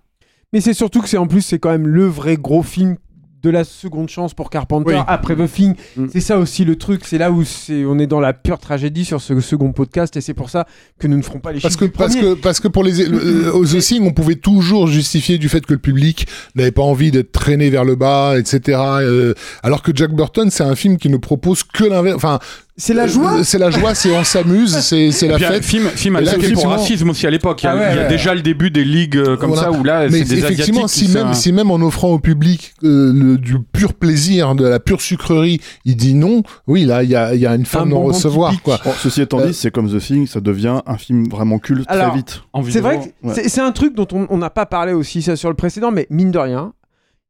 Mais 0.53 0.61
c'est 0.61 0.73
surtout 0.73 1.01
que 1.01 1.09
c'est 1.09 1.17
en 1.17 1.27
plus 1.27 1.41
c'est 1.41 1.59
quand 1.59 1.71
même 1.71 1.87
le 1.87 2.05
vrai 2.05 2.37
gros 2.37 2.63
film 2.63 2.95
de 3.43 3.49
la 3.49 3.63
seconde 3.63 4.09
chance 4.09 4.33
pour 4.33 4.49
Carpenter 4.49 4.95
Oui. 4.95 5.01
après 5.07 5.35
The 5.35 5.51
Thing. 5.51 5.75
Mm. 5.95 6.05
C'est 6.11 6.21
ça 6.21 6.39
aussi 6.39 6.65
le 6.65 6.75
truc, 6.75 7.01
c'est 7.05 7.17
là 7.19 7.31
où 7.31 7.43
c'est 7.43 7.85
on 7.85 7.99
est 7.99 8.07
dans 8.07 8.19
la 8.19 8.33
pure 8.33 8.57
tragédie 8.57 9.05
sur 9.05 9.21
ce 9.21 9.39
second 9.39 9.71
podcast 9.73 10.17
et 10.17 10.21
c'est 10.21 10.33
pour 10.33 10.49
ça 10.49 10.65
que 10.99 11.07
nous 11.07 11.17
ne 11.17 11.21
ferons 11.21 11.39
pas 11.39 11.51
les 11.51 11.59
Parce 11.59 11.75
chiffres 11.75 11.85
que, 11.85 11.91
du 11.91 11.97
parce 11.97 12.15
premier. 12.15 12.35
que, 12.35 12.41
parce 12.41 12.59
que 12.59 12.67
pour 12.67 12.83
les, 12.83 13.05
le- 13.05 13.43
le- 13.43 13.53
aux 13.55 13.65
The 13.65 13.77
Thing, 13.79 14.03
on 14.07 14.11
pouvait 14.11 14.35
toujours 14.35 14.87
justifier 14.87 15.37
du 15.37 15.49
fait 15.49 15.65
que 15.65 15.73
le 15.73 15.79
public 15.79 16.27
n'avait 16.55 16.71
pas 16.71 16.81
envie 16.81 17.11
d'être 17.11 17.31
traîné 17.31 17.69
vers 17.69 17.85
le 17.85 17.95
bas, 17.95 18.37
etc. 18.39 18.79
euh, 19.01 19.33
alors 19.61 19.83
que 19.83 19.91
Jack 19.93 20.13
Burton, 20.13 20.49
c'est 20.49 20.63
un 20.63 20.75
film 20.75 20.97
qui 20.97 21.09
ne 21.09 21.17
propose 21.17 21.63
que 21.63 21.83
l'inverse. 21.83 22.15
Enfin, 22.15 22.39
C'est 22.79 22.93
la 22.93 23.07
joie. 23.07 23.39
Euh, 23.39 23.43
C'est 23.43 23.57
la 23.57 23.71
joie, 23.71 23.95
c'est 23.95 24.15
on 24.15 24.23
s'amuse, 24.23 24.77
c'est 24.81 25.11
c'est 25.11 25.25
Et 25.25 25.29
la 25.29 25.35
puis, 25.37 25.45
fête. 25.45 25.63
film, 25.65 25.87
film 25.89 26.13
là, 26.19 26.19
accepté 26.31 26.53
pour 26.53 26.67
racisme 26.67 27.09
aussi 27.09 27.25
à 27.25 27.31
l'époque. 27.31 27.63
Il 27.63 27.65
y 27.65 27.69
a, 27.69 27.71
Ah 27.71 27.75
ouais, 27.75 27.87
il 27.91 27.95
y 27.95 27.99
a 27.99 28.01
ouais. 28.03 28.07
déjà 28.07 28.35
le 28.35 28.41
début 28.41 28.69
des 28.69 28.83
ligues 28.83 29.17
euh, 29.17 29.35
comme 29.35 29.49
Voilà. 29.49 29.63
ça 29.63 29.71
où 29.71 29.83
là, 29.83 30.03
c'est 30.11 30.23
des 30.23 30.37
effectivement, 30.39 30.83
asiatiques 30.85 31.09
si 31.09 31.13
même, 31.17 31.33
si 31.33 31.51
même 31.53 31.71
en 31.71 31.77
offrant 31.77 32.09
au 32.09 32.19
public 32.19 32.73
euh, 32.83 33.11
le- 33.13 33.37
du 33.39 33.57
pur 33.59 33.95
plaisir, 33.95 34.53
de 34.53 34.65
la 34.67 34.79
pure 34.79 35.01
sucrerie, 35.01 35.59
il 35.85 35.95
dit 35.95 36.13
non, 36.13 36.43
oui, 36.67 36.85
là, 36.85 37.01
il 37.03 37.09
y 37.09 37.15
a, 37.15 37.33
il 37.33 37.41
y 37.41 37.47
a 37.47 37.55
une 37.55 37.65
forme 37.65 37.89
de 37.89 37.93
bonbon 37.95 38.07
recevoir, 38.09 38.51
typique. 38.51 38.65
quoi. 38.65 38.79
Bon, 38.85 38.91
ceci 38.99 39.21
étant 39.23 39.39
Euh, 39.39 39.47
dit, 39.47 39.53
c'est 39.55 39.71
comme 39.71 39.89
The 39.91 39.99
Thing, 39.99 40.27
ça 40.27 40.39
devient 40.39 40.81
un 40.85 40.97
film 40.97 41.27
vraiment 41.29 41.57
culte 41.57 41.85
Alors, 41.87 42.09
très 42.09 42.17
vite. 42.17 42.41
C'est 42.69 42.79
vrai 42.81 42.99
que 42.99 43.27
Ouais. 43.27 43.33
c'est- 43.33 43.49
c'est 43.49 43.61
un 43.61 43.71
truc 43.71 43.95
dont 43.95 44.07
on 44.13 44.27
on 44.29 44.37
n'a 44.37 44.49
pas 44.51 44.67
parlé 44.67 44.93
aussi 44.93 45.23
ça 45.23 45.35
sur 45.35 45.49
le 45.49 45.55
précédent, 45.55 45.89
mais 45.91 46.05
mine 46.11 46.29
de 46.31 46.37
rien, 46.37 46.73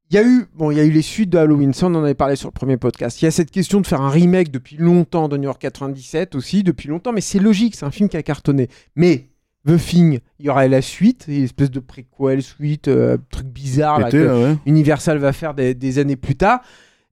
il 0.09 0.15
y 0.15 0.17
a 0.17 0.23
eu 0.23 0.45
bon, 0.55 0.71
il 0.71 0.77
y 0.77 0.79
a 0.79 0.85
eu 0.85 0.91
les 0.91 1.01
suites 1.01 1.29
de 1.29 1.37
Halloween, 1.37 1.73
ça 1.73 1.87
on 1.87 1.95
en 1.95 2.03
avait 2.03 2.13
parlé 2.13 2.35
sur 2.35 2.47
le 2.47 2.53
premier 2.53 2.77
podcast. 2.77 3.21
Il 3.21 3.25
y 3.25 3.27
a 3.27 3.31
cette 3.31 3.51
question 3.51 3.81
de 3.81 3.87
faire 3.87 4.01
un 4.01 4.09
remake 4.09 4.51
depuis 4.51 4.77
longtemps 4.77 5.27
de 5.27 5.37
New 5.37 5.43
York 5.43 5.61
97 5.61 6.35
aussi 6.35 6.63
depuis 6.63 6.87
longtemps, 6.87 7.11
mais 7.11 7.21
c'est 7.21 7.39
logique, 7.39 7.75
c'est 7.75 7.85
un 7.85 7.91
film 7.91 8.07
qui 8.07 8.17
a 8.17 8.23
cartonné. 8.23 8.69
Mais 8.95 9.29
The 9.67 9.77
Thing, 9.77 10.19
il 10.39 10.45
y 10.45 10.49
aura 10.49 10.67
la 10.67 10.81
suite, 10.81 11.25
une 11.27 11.43
espèce 11.43 11.71
de 11.71 11.81
préquel, 11.81 12.41
suite, 12.41 12.87
euh, 12.87 13.17
truc 13.31 13.47
bizarre 13.47 13.99
là, 13.99 14.09
que 14.09 14.17
là, 14.17 14.39
ouais. 14.39 14.57
Universal 14.65 15.17
va 15.17 15.33
faire 15.33 15.53
des, 15.53 15.73
des 15.73 15.99
années 15.99 16.15
plus 16.15 16.35
tard. 16.35 16.61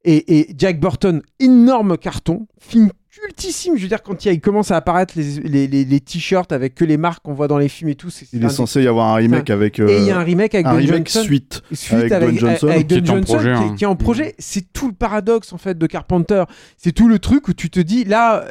Et, 0.06 0.40
et 0.40 0.56
Jack 0.58 0.80
Burton, 0.80 1.22
énorme 1.40 1.98
carton, 1.98 2.48
film 2.60 2.92
cultissime. 3.22 3.78
Je 3.78 3.82
veux 3.84 3.88
dire, 3.88 4.02
quand 4.04 4.26
il, 4.26 4.40
commence 4.42 4.72
à 4.72 4.78
apparaître 4.78 5.14
les, 5.18 5.40
les, 5.42 5.68
les- 5.68 5.86
les 5.86 6.00
t-shirts 6.00 6.52
avec 6.52 6.76
que 6.76 6.86
les 6.86 6.98
marques 6.98 7.24
qu'on 7.24 7.34
voit 7.34 7.48
dans 7.48 7.58
les 7.58 7.70
films 7.70 7.90
et 7.90 7.96
tout, 7.96 8.10
c'est 8.10 8.26
Il 8.34 8.44
est 8.44 8.50
censé 8.50 8.84
y 8.84 8.88
avoir 8.88 9.08
un 9.10 9.16
remake 9.16 9.50
avec. 9.50 9.80
et 9.80 9.98
il 10.00 10.04
y 10.06 10.12
a 10.12 10.18
euh, 10.18 10.20
un 10.20 10.24
remake 10.24 10.56
avec 10.56 10.66
un 10.68 10.72
Don 10.72 10.78
remake 10.78 11.08
Johnson. 11.10 11.24
suite. 11.24 11.62
Suite 11.72 12.12
avec 12.12 12.32
Don 12.32 12.38
Johnson. 12.38 12.68
avec 12.68 12.88
Qui 12.88 13.02
Don 13.02 13.06
est 13.06 13.10
en 13.10 13.16
Johnson, 13.16 13.34
projet, 13.36 13.54
qui, 13.54 13.58
hein. 13.64 13.76
qui 13.78 13.84
est 13.84 13.88
en 13.88 13.96
projet. 13.96 14.36
C'est 14.40 14.72
tout 14.74 14.88
le 14.88 14.94
paradoxe 14.94 15.54
en 15.54 15.58
fait 15.58 15.78
de 15.78 15.88
Carpenter. 15.88 16.44
C'est 16.78 16.92
tout 16.92 17.08
le 17.08 17.20
truc 17.20 17.48
où 17.48 17.54
tu 17.54 17.70
te 17.70 17.80
dis 17.80 18.04
là, 18.04 18.44
euh, 18.44 18.50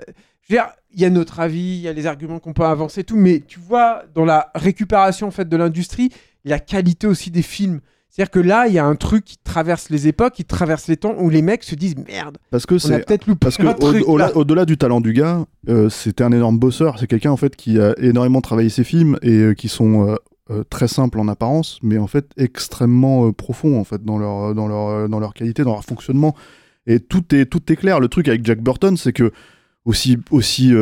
je 0.48 0.54
veux 0.54 0.58
dire, 0.60 0.68
il 0.92 1.00
y 1.00 1.04
a 1.04 1.10
notre 1.10 1.40
avis, 1.40 1.58
il 1.76 1.80
y 1.80 1.88
a 1.88 1.92
les 1.92 2.06
arguments 2.06 2.38
qu'on 2.38 2.52
peut 2.52 2.64
avancer, 2.64 3.00
et 3.00 3.04
tout, 3.04 3.16
mais 3.16 3.42
tu 3.46 3.58
vois 3.58 4.04
dans 4.14 4.24
la 4.24 4.50
récupération 4.54 5.26
en 5.26 5.30
fait 5.32 5.48
de 5.48 5.56
l'industrie, 5.56 6.10
la 6.44 6.58
qualité 6.60 7.06
aussi 7.06 7.30
des 7.32 7.42
films. 7.42 7.80
C'est-à-dire 8.16 8.30
que 8.30 8.38
là, 8.38 8.68
il 8.68 8.74
y 8.74 8.78
a 8.78 8.84
un 8.86 8.94
truc 8.94 9.24
qui 9.24 9.38
traverse 9.42 9.90
les 9.90 10.06
époques, 10.06 10.34
qui 10.34 10.44
traverse 10.44 10.86
les 10.86 10.96
temps, 10.96 11.16
où 11.18 11.30
les 11.30 11.42
mecs 11.42 11.64
se 11.64 11.74
disent 11.74 11.96
merde, 11.96 12.38
Parce 12.52 12.64
que 12.64 12.78
c'est. 12.78 13.04
peut-être 13.04 13.26
loupé 13.26 13.40
Parce 13.40 13.56
que 13.56 13.64
au- 13.66 14.16
au- 14.16 14.38
au-delà 14.38 14.64
du 14.64 14.78
talent 14.78 15.00
du 15.00 15.12
gars, 15.12 15.44
euh, 15.68 15.88
c'était 15.90 16.22
un 16.22 16.30
énorme 16.30 16.56
bosseur. 16.58 16.96
C'est 17.00 17.08
quelqu'un 17.08 17.32
en 17.32 17.36
fait 17.36 17.56
qui 17.56 17.80
a 17.80 17.92
énormément 17.98 18.40
travaillé 18.40 18.68
ses 18.68 18.84
films 18.84 19.18
et 19.22 19.32
euh, 19.32 19.54
qui 19.54 19.66
sont 19.68 20.14
euh, 20.50 20.62
très 20.70 20.86
simples 20.86 21.18
en 21.18 21.26
apparence, 21.26 21.80
mais 21.82 21.98
en 21.98 22.06
fait 22.06 22.26
extrêmement 22.36 23.32
profonds 23.32 23.80
en 23.80 23.84
fait 23.84 24.04
dans 24.04 24.18
leur 24.18 24.54
dans 24.54 24.68
leur 24.68 25.08
dans 25.08 25.18
leur 25.18 25.34
qualité, 25.34 25.64
dans 25.64 25.72
leur 25.72 25.84
fonctionnement. 25.84 26.36
Et 26.86 27.00
tout 27.00 27.34
est 27.34 27.46
tout 27.46 27.72
est 27.72 27.76
clair. 27.76 27.98
Le 27.98 28.06
truc 28.06 28.28
avec 28.28 28.44
Jack 28.46 28.60
Burton, 28.60 28.96
c'est 28.96 29.12
que 29.12 29.32
aussi 29.86 30.18
aussi 30.30 30.72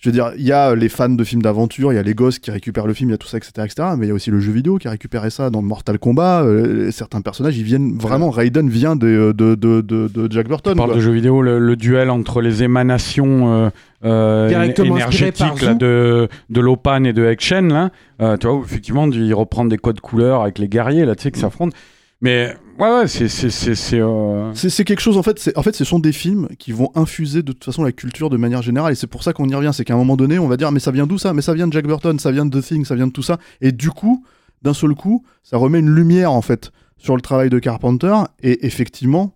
je 0.00 0.08
veux 0.08 0.12
dire, 0.14 0.32
il 0.38 0.44
y 0.44 0.52
a 0.52 0.74
les 0.74 0.88
fans 0.88 1.10
de 1.10 1.24
films 1.24 1.42
d'aventure, 1.42 1.92
il 1.92 1.96
y 1.96 1.98
a 1.98 2.02
les 2.02 2.14
gosses 2.14 2.38
qui 2.38 2.50
récupèrent 2.50 2.86
le 2.86 2.94
film, 2.94 3.10
il 3.10 3.12
y 3.12 3.14
a 3.14 3.18
tout 3.18 3.28
ça, 3.28 3.36
etc., 3.36 3.52
etc. 3.58 3.88
Mais 3.98 4.06
il 4.06 4.08
y 4.08 4.12
a 4.12 4.14
aussi 4.14 4.30
le 4.30 4.40
jeu 4.40 4.50
vidéo 4.50 4.78
qui 4.78 4.88
a 4.88 4.90
récupéré 4.90 5.28
ça 5.28 5.50
dans 5.50 5.60
Mortal 5.60 5.98
Kombat. 5.98 6.42
euh, 6.44 6.90
certains 6.90 7.20
personnages, 7.20 7.58
ils 7.58 7.64
viennent 7.64 7.98
vraiment. 7.98 8.30
Raiden 8.30 8.70
vient 8.70 8.96
de, 8.96 9.32
de, 9.36 9.54
de, 9.54 9.82
de, 9.82 10.08
de 10.08 10.32
Jack 10.32 10.48
Burton. 10.48 10.72
On 10.72 10.76
parle 10.76 10.90
quoi. 10.90 10.96
de 10.96 11.02
jeux 11.02 11.12
vidéo, 11.12 11.42
le, 11.42 11.58
le 11.58 11.76
duel 11.76 12.08
entre 12.08 12.40
les 12.40 12.62
émanations 12.62 13.52
euh, 13.52 13.70
euh, 14.04 14.48
là, 14.50 15.74
de, 15.74 16.28
de 16.48 16.60
Lopan 16.60 17.04
et 17.04 17.12
de 17.12 17.26
Action, 17.26 17.60
là, 17.62 17.90
euh, 18.22 18.38
tu 18.38 18.46
vois, 18.46 18.56
où 18.56 18.64
effectivement, 18.64 19.06
ils 19.10 19.34
reprennent 19.34 19.68
des 19.68 19.76
codes 19.76 20.00
couleurs 20.00 20.40
avec 20.42 20.58
les 20.58 20.68
guerriers, 20.68 21.04
là, 21.04 21.14
tu 21.14 21.24
sais, 21.24 21.30
qui 21.30 21.40
s'affrontent. 21.40 21.76
Mais 22.22 22.54
ouais, 22.78 22.90
ouais, 22.90 23.08
c'est. 23.08 23.28
c'est, 23.28 23.98
euh, 23.98 24.52
quelque 24.84 25.00
chose, 25.00 25.16
en 25.16 25.22
fait, 25.22 25.50
en 25.56 25.62
fait, 25.62 25.74
ce 25.74 25.84
sont 25.84 25.98
des 25.98 26.12
films 26.12 26.48
qui 26.58 26.72
vont 26.72 26.90
infuser 26.94 27.42
de 27.42 27.52
toute 27.52 27.64
façon 27.64 27.82
la 27.82 27.92
culture 27.92 28.28
de 28.28 28.36
manière 28.36 28.60
générale, 28.62 28.92
et 28.92 28.94
c'est 28.96 29.06
pour 29.06 29.22
ça 29.22 29.32
qu'on 29.32 29.48
y 29.48 29.54
revient. 29.54 29.70
C'est 29.72 29.84
qu'à 29.84 29.94
un 29.94 29.98
moment 29.98 30.16
donné, 30.16 30.38
on 30.38 30.46
va 30.48 30.56
dire, 30.58 30.70
mais 30.70 30.80
ça 30.80 30.90
vient 30.90 31.06
d'où 31.06 31.16
ça? 31.18 31.32
Mais 31.32 31.40
ça 31.42 31.54
vient 31.54 31.66
de 31.66 31.72
Jack 31.72 31.86
Burton, 31.86 32.18
ça 32.18 32.30
vient 32.30 32.44
de 32.44 32.60
The 32.60 32.62
Thing, 32.62 32.84
ça 32.84 32.94
vient 32.94 33.06
de 33.06 33.12
tout 33.12 33.22
ça. 33.22 33.38
Et 33.62 33.72
du 33.72 33.90
coup, 33.90 34.24
d'un 34.62 34.74
seul 34.74 34.94
coup, 34.94 35.24
ça 35.42 35.56
remet 35.56 35.78
une 35.80 35.90
lumière, 35.94 36.32
en 36.32 36.42
fait, 36.42 36.72
sur 36.98 37.16
le 37.16 37.22
travail 37.22 37.48
de 37.48 37.58
Carpenter, 37.58 38.14
et 38.42 38.66
effectivement, 38.66 39.34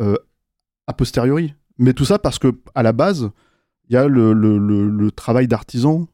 euh, 0.00 0.16
a 0.88 0.92
posteriori. 0.92 1.54
Mais 1.78 1.92
tout 1.92 2.04
ça 2.04 2.18
parce 2.18 2.40
que, 2.40 2.48
à 2.74 2.82
la 2.82 2.92
base, 2.92 3.30
il 3.88 3.94
y 3.94 3.96
a 3.96 4.08
le, 4.08 4.32
le- 4.32 4.58
le- 4.58 4.88
le 4.88 5.10
travail 5.12 5.46
d'artisan 5.46 6.08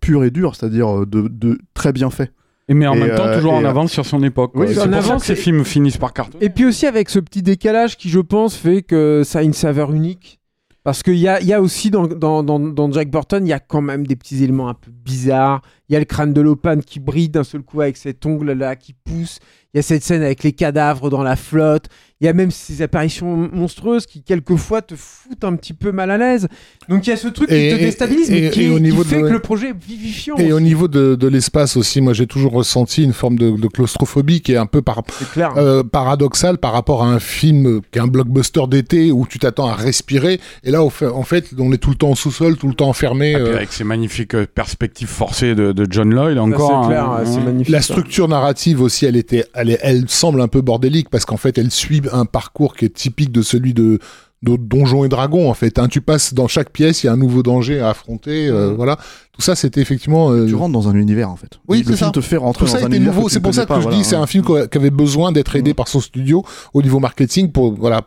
pur 0.00 0.22
et 0.24 0.30
dur, 0.30 0.54
c'est-à-dire 0.54 1.00
euh, 1.02 1.06
de, 1.06 1.28
de 1.28 1.58
très 1.72 1.92
bien 1.92 2.10
fait. 2.10 2.30
Et 2.68 2.74
mais 2.74 2.86
en 2.86 2.94
Et, 2.94 3.00
même 3.00 3.16
temps, 3.16 3.26
euh, 3.26 3.36
toujours 3.36 3.52
en 3.54 3.64
euh, 3.64 3.68
avance 3.68 3.92
sur 3.92 4.06
son 4.06 4.22
époque. 4.22 4.52
oui, 4.54 4.66
quoi. 4.72 4.82
en 4.82 4.84
c'est 4.84 4.90
pour 4.90 5.02
ça 5.04 5.16
que 5.16 5.24
ces 5.24 5.36
films 5.36 5.64
finissent 5.64 5.98
par 5.98 6.12
cartonner. 6.12 6.44
Et 6.44 6.48
puis 6.48 6.64
aussi 6.64 6.86
avec 6.86 7.10
ce 7.10 7.18
petit 7.18 7.42
décalage 7.42 7.96
qui, 7.96 8.08
je 8.08 8.20
pense, 8.20 8.56
fait 8.56 8.82
que 8.82 9.22
ça 9.24 9.40
a 9.40 9.42
une 9.42 9.52
saveur 9.52 9.92
unique. 9.92 10.40
Parce 10.82 11.02
qu'il 11.02 11.16
y 11.16 11.28
a, 11.28 11.40
il 11.40 11.46
y 11.46 11.52
a 11.54 11.62
aussi 11.62 11.90
dans, 11.90 12.06
dans, 12.06 12.42
dans, 12.42 12.60
dans 12.60 12.92
Jack 12.92 13.10
Burton, 13.10 13.46
il 13.46 13.48
y 13.48 13.54
a 13.54 13.58
quand 13.58 13.80
même 13.80 14.06
des 14.06 14.16
petits 14.16 14.44
éléments 14.44 14.68
un 14.68 14.74
peu 14.74 14.90
bizarres. 14.90 15.62
Il 15.88 15.94
y 15.94 15.96
a 15.96 15.98
le 15.98 16.04
crâne 16.04 16.34
de 16.34 16.42
Lopan 16.42 16.80
qui 16.84 17.00
brille 17.00 17.30
d'un 17.30 17.42
seul 17.42 17.62
coup 17.62 17.80
avec 17.80 17.96
cet 17.96 18.26
ongle-là 18.26 18.76
qui 18.76 18.92
pousse. 18.92 19.38
Il 19.72 19.78
y 19.78 19.80
a 19.80 19.82
cette 19.82 20.02
scène 20.02 20.22
avec 20.22 20.42
les 20.42 20.52
cadavres 20.52 21.08
dans 21.08 21.22
la 21.22 21.36
flotte. 21.36 21.86
Il 22.24 22.28
y 22.28 22.30
a 22.30 22.32
même 22.32 22.50
ces 22.50 22.80
apparitions 22.80 23.50
monstrueuses 23.52 24.06
qui, 24.06 24.22
quelquefois, 24.22 24.80
te 24.80 24.94
foutent 24.96 25.44
un 25.44 25.56
petit 25.56 25.74
peu 25.74 25.92
mal 25.92 26.10
à 26.10 26.16
l'aise. 26.16 26.48
Donc 26.88 27.06
il 27.06 27.10
y 27.10 27.12
a 27.12 27.18
ce 27.18 27.28
truc 27.28 27.50
Et- 27.52 27.68
qui 27.68 27.76
te 27.76 27.80
et- 27.82 27.84
déstabilise, 27.84 28.30
et- 28.30 28.40
mais 28.40 28.50
qui, 28.50 28.62
et 28.62 28.70
au 28.70 28.76
qui 28.76 28.82
niveau 28.82 29.04
de- 29.04 29.08
fait 29.08 29.20
que 29.20 29.26
le 29.26 29.40
projet 29.40 29.68
est 29.70 29.74
vivifiant. 29.86 30.36
Et 30.36 30.50
au 30.50 30.60
niveau 30.60 30.88
de, 30.88 31.16
de 31.16 31.28
l'espace 31.28 31.76
aussi, 31.76 32.00
moi 32.00 32.14
j'ai 32.14 32.26
toujours 32.26 32.52
ressenti 32.52 33.04
une 33.04 33.12
forme 33.12 33.38
de, 33.38 33.50
de 33.50 33.68
claustrophobie 33.68 34.40
qui 34.40 34.52
est 34.52 34.56
un 34.56 34.64
peu 34.64 34.80
par, 34.80 35.02
clair. 35.34 35.52
euh, 35.58 35.82
paradoxale 35.82 36.56
par 36.56 36.72
rapport 36.72 37.02
à 37.04 37.08
un 37.08 37.18
film 37.18 37.82
qui 37.92 37.98
est 37.98 38.02
un 38.02 38.06
blockbuster 38.06 38.62
d'été 38.68 39.12
où 39.12 39.26
tu 39.26 39.38
t'attends 39.38 39.66
à 39.66 39.74
respirer. 39.74 40.40
Et 40.62 40.70
là, 40.70 40.82
en 40.82 40.88
fait, 40.88 41.50
on 41.58 41.72
est 41.74 41.78
tout 41.78 41.90
le 41.90 41.96
temps 41.96 42.12
au 42.12 42.16
sous-sol, 42.16 42.56
tout 42.56 42.68
le 42.68 42.74
temps 42.74 42.88
enfermé. 42.88 43.34
Puis 43.34 43.42
euh, 43.42 43.56
avec 43.56 43.70
ces 43.70 43.84
magnifiques 43.84 44.34
euh, 44.34 44.46
perspectives 44.54 45.08
forcées 45.08 45.54
de, 45.54 45.72
de 45.72 45.86
John 45.90 46.08
Lloyd 46.14 46.38
encore. 46.38 46.84
c'est 46.84 46.88
clair, 46.88 47.04
hein, 47.10 47.20
c'est 47.26 47.36
hein. 47.36 47.44
magnifique. 47.44 47.68
La 47.70 47.82
structure 47.82 48.28
narrative 48.28 48.80
aussi, 48.80 49.04
elle 49.04 49.16
était, 49.16 49.44
elle, 49.52 49.76
elle 49.82 50.08
semble 50.08 50.40
un 50.40 50.48
peu 50.48 50.62
bordélique 50.62 51.10
parce 51.10 51.26
qu'en 51.26 51.36
fait, 51.36 51.58
elle 51.58 51.70
suit 51.70 52.00
un 52.14 52.24
parcours 52.24 52.74
qui 52.76 52.84
est 52.86 52.94
typique 52.94 53.32
de 53.32 53.42
celui 53.42 53.74
de, 53.74 53.98
de 54.42 54.56
Donjons 54.56 55.04
et 55.04 55.08
Dragons. 55.08 55.50
En 55.50 55.54
fait, 55.54 55.78
hein. 55.78 55.88
tu 55.88 56.00
passes 56.00 56.34
dans 56.34 56.48
chaque 56.48 56.70
pièce, 56.70 57.02
il 57.02 57.06
y 57.06 57.08
a 57.08 57.12
un 57.12 57.16
nouveau 57.16 57.42
danger 57.42 57.80
à 57.80 57.90
affronter. 57.90 58.48
euh. 58.48 58.72
Voilà, 58.76 58.96
tout 59.32 59.42
ça, 59.42 59.54
c'était 59.56 59.80
effectivement. 59.80 60.30
euh, 60.32 60.46
Tu 60.46 60.54
rentres 60.54 60.72
dans 60.72 60.88
un 60.88 60.94
univers, 60.94 61.30
en 61.30 61.36
fait. 61.36 61.58
Oui, 61.68 61.78
le 61.78 61.84
c'est 61.84 61.96
film 61.96 62.08
ça. 62.08 62.12
te 62.12 62.20
fait 62.20 62.36
rentrer 62.36 62.64
tout 62.66 62.70
ça 62.70 62.78
dans 62.78 62.84
un 62.84 62.88
était 62.88 62.96
univers 62.96 63.14
nouveau. 63.14 63.28
C'est 63.28 63.40
pour 63.40 63.54
ça 63.54 63.62
que 63.64 63.68
pas, 63.68 63.76
je 63.76 63.82
voilà. 63.82 63.96
dis, 63.98 64.04
c'est 64.04 64.16
un 64.16 64.26
film 64.26 64.44
qui 64.44 64.78
avait 64.78 64.90
besoin 64.90 65.32
d'être 65.32 65.56
aidé 65.56 65.74
par 65.74 65.88
son 65.88 66.00
studio 66.00 66.44
au 66.72 66.82
niveau 66.82 67.00
marketing 67.00 67.50
pour 67.52 67.74
voilà. 67.74 68.02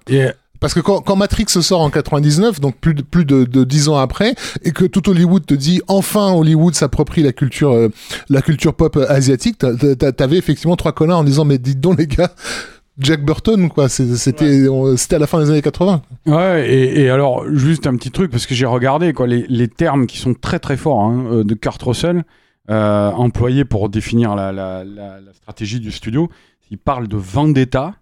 Parce 0.60 0.74
que 0.74 0.80
quand, 0.80 1.02
quand 1.02 1.16
Matrix 1.16 1.46
sort 1.50 1.82
en 1.82 1.92
99, 1.92 2.60
donc 2.60 2.78
plus 2.78 2.96
de, 2.96 3.04
plus 3.04 3.26
de, 3.26 3.44
de 3.44 3.64
10 3.64 3.90
ans 3.90 3.98
après, 3.98 4.34
et 4.64 4.72
que 4.72 4.86
tout 4.86 5.08
Hollywood 5.08 5.46
te 5.46 5.54
dit 5.54 5.82
enfin 5.88 6.34
Hollywood 6.34 6.74
s'approprie 6.74 7.22
la 7.22 7.32
culture 7.32 7.70
euh, 7.74 7.90
la 8.30 8.42
culture 8.42 8.74
pop 8.74 8.98
asiatique, 9.08 9.60
t'a- 9.60 9.76
t'a- 9.96 10.12
t'avais 10.12 10.38
effectivement 10.38 10.76
trois 10.76 10.94
connards 10.94 11.20
en 11.20 11.24
disant 11.24 11.46
mais 11.46 11.60
dites 11.60 11.80
donc 11.80 12.00
les 12.00 12.08
gars, 12.08 12.32
Jack 13.00 13.24
Burton 13.24 13.70
quoi, 13.70 13.90
c'était 13.90 14.68
à 14.68 15.20
la 15.20 15.28
fin 15.28 15.40
des 15.40 15.50
années 15.52 15.62
80. 15.62 16.02
Ouais, 16.26 16.70
et, 16.70 17.02
et 17.02 17.10
alors, 17.10 17.46
juste 17.54 17.86
un 17.86 17.96
petit 17.96 18.12
truc, 18.12 18.32
parce 18.32 18.46
que 18.48 18.56
j'ai 18.56 18.66
regardé 18.66 19.14
quoi, 19.14 19.28
les, 19.28 19.46
les 19.50 19.68
termes 19.68 20.08
qui 20.08 20.18
sont 20.18 20.34
très 20.34 20.60
très 20.60 20.78
forts 20.78 21.04
hein, 21.04 21.26
euh, 21.32 21.44
de 21.44 21.54
Kurt 21.54 21.82
Russell, 21.84 22.24
euh, 22.70 23.12
employés 23.12 23.66
pour 23.66 23.90
définir 23.90 24.36
la, 24.36 24.52
la, 24.52 24.84
la, 24.84 25.22
la 25.22 25.34
stratégie 25.34 25.80
du 25.80 25.92
studio. 25.92 26.30
Il 26.72 26.78
parle 26.78 27.08
de 27.08 27.16
vendetta 27.16 27.94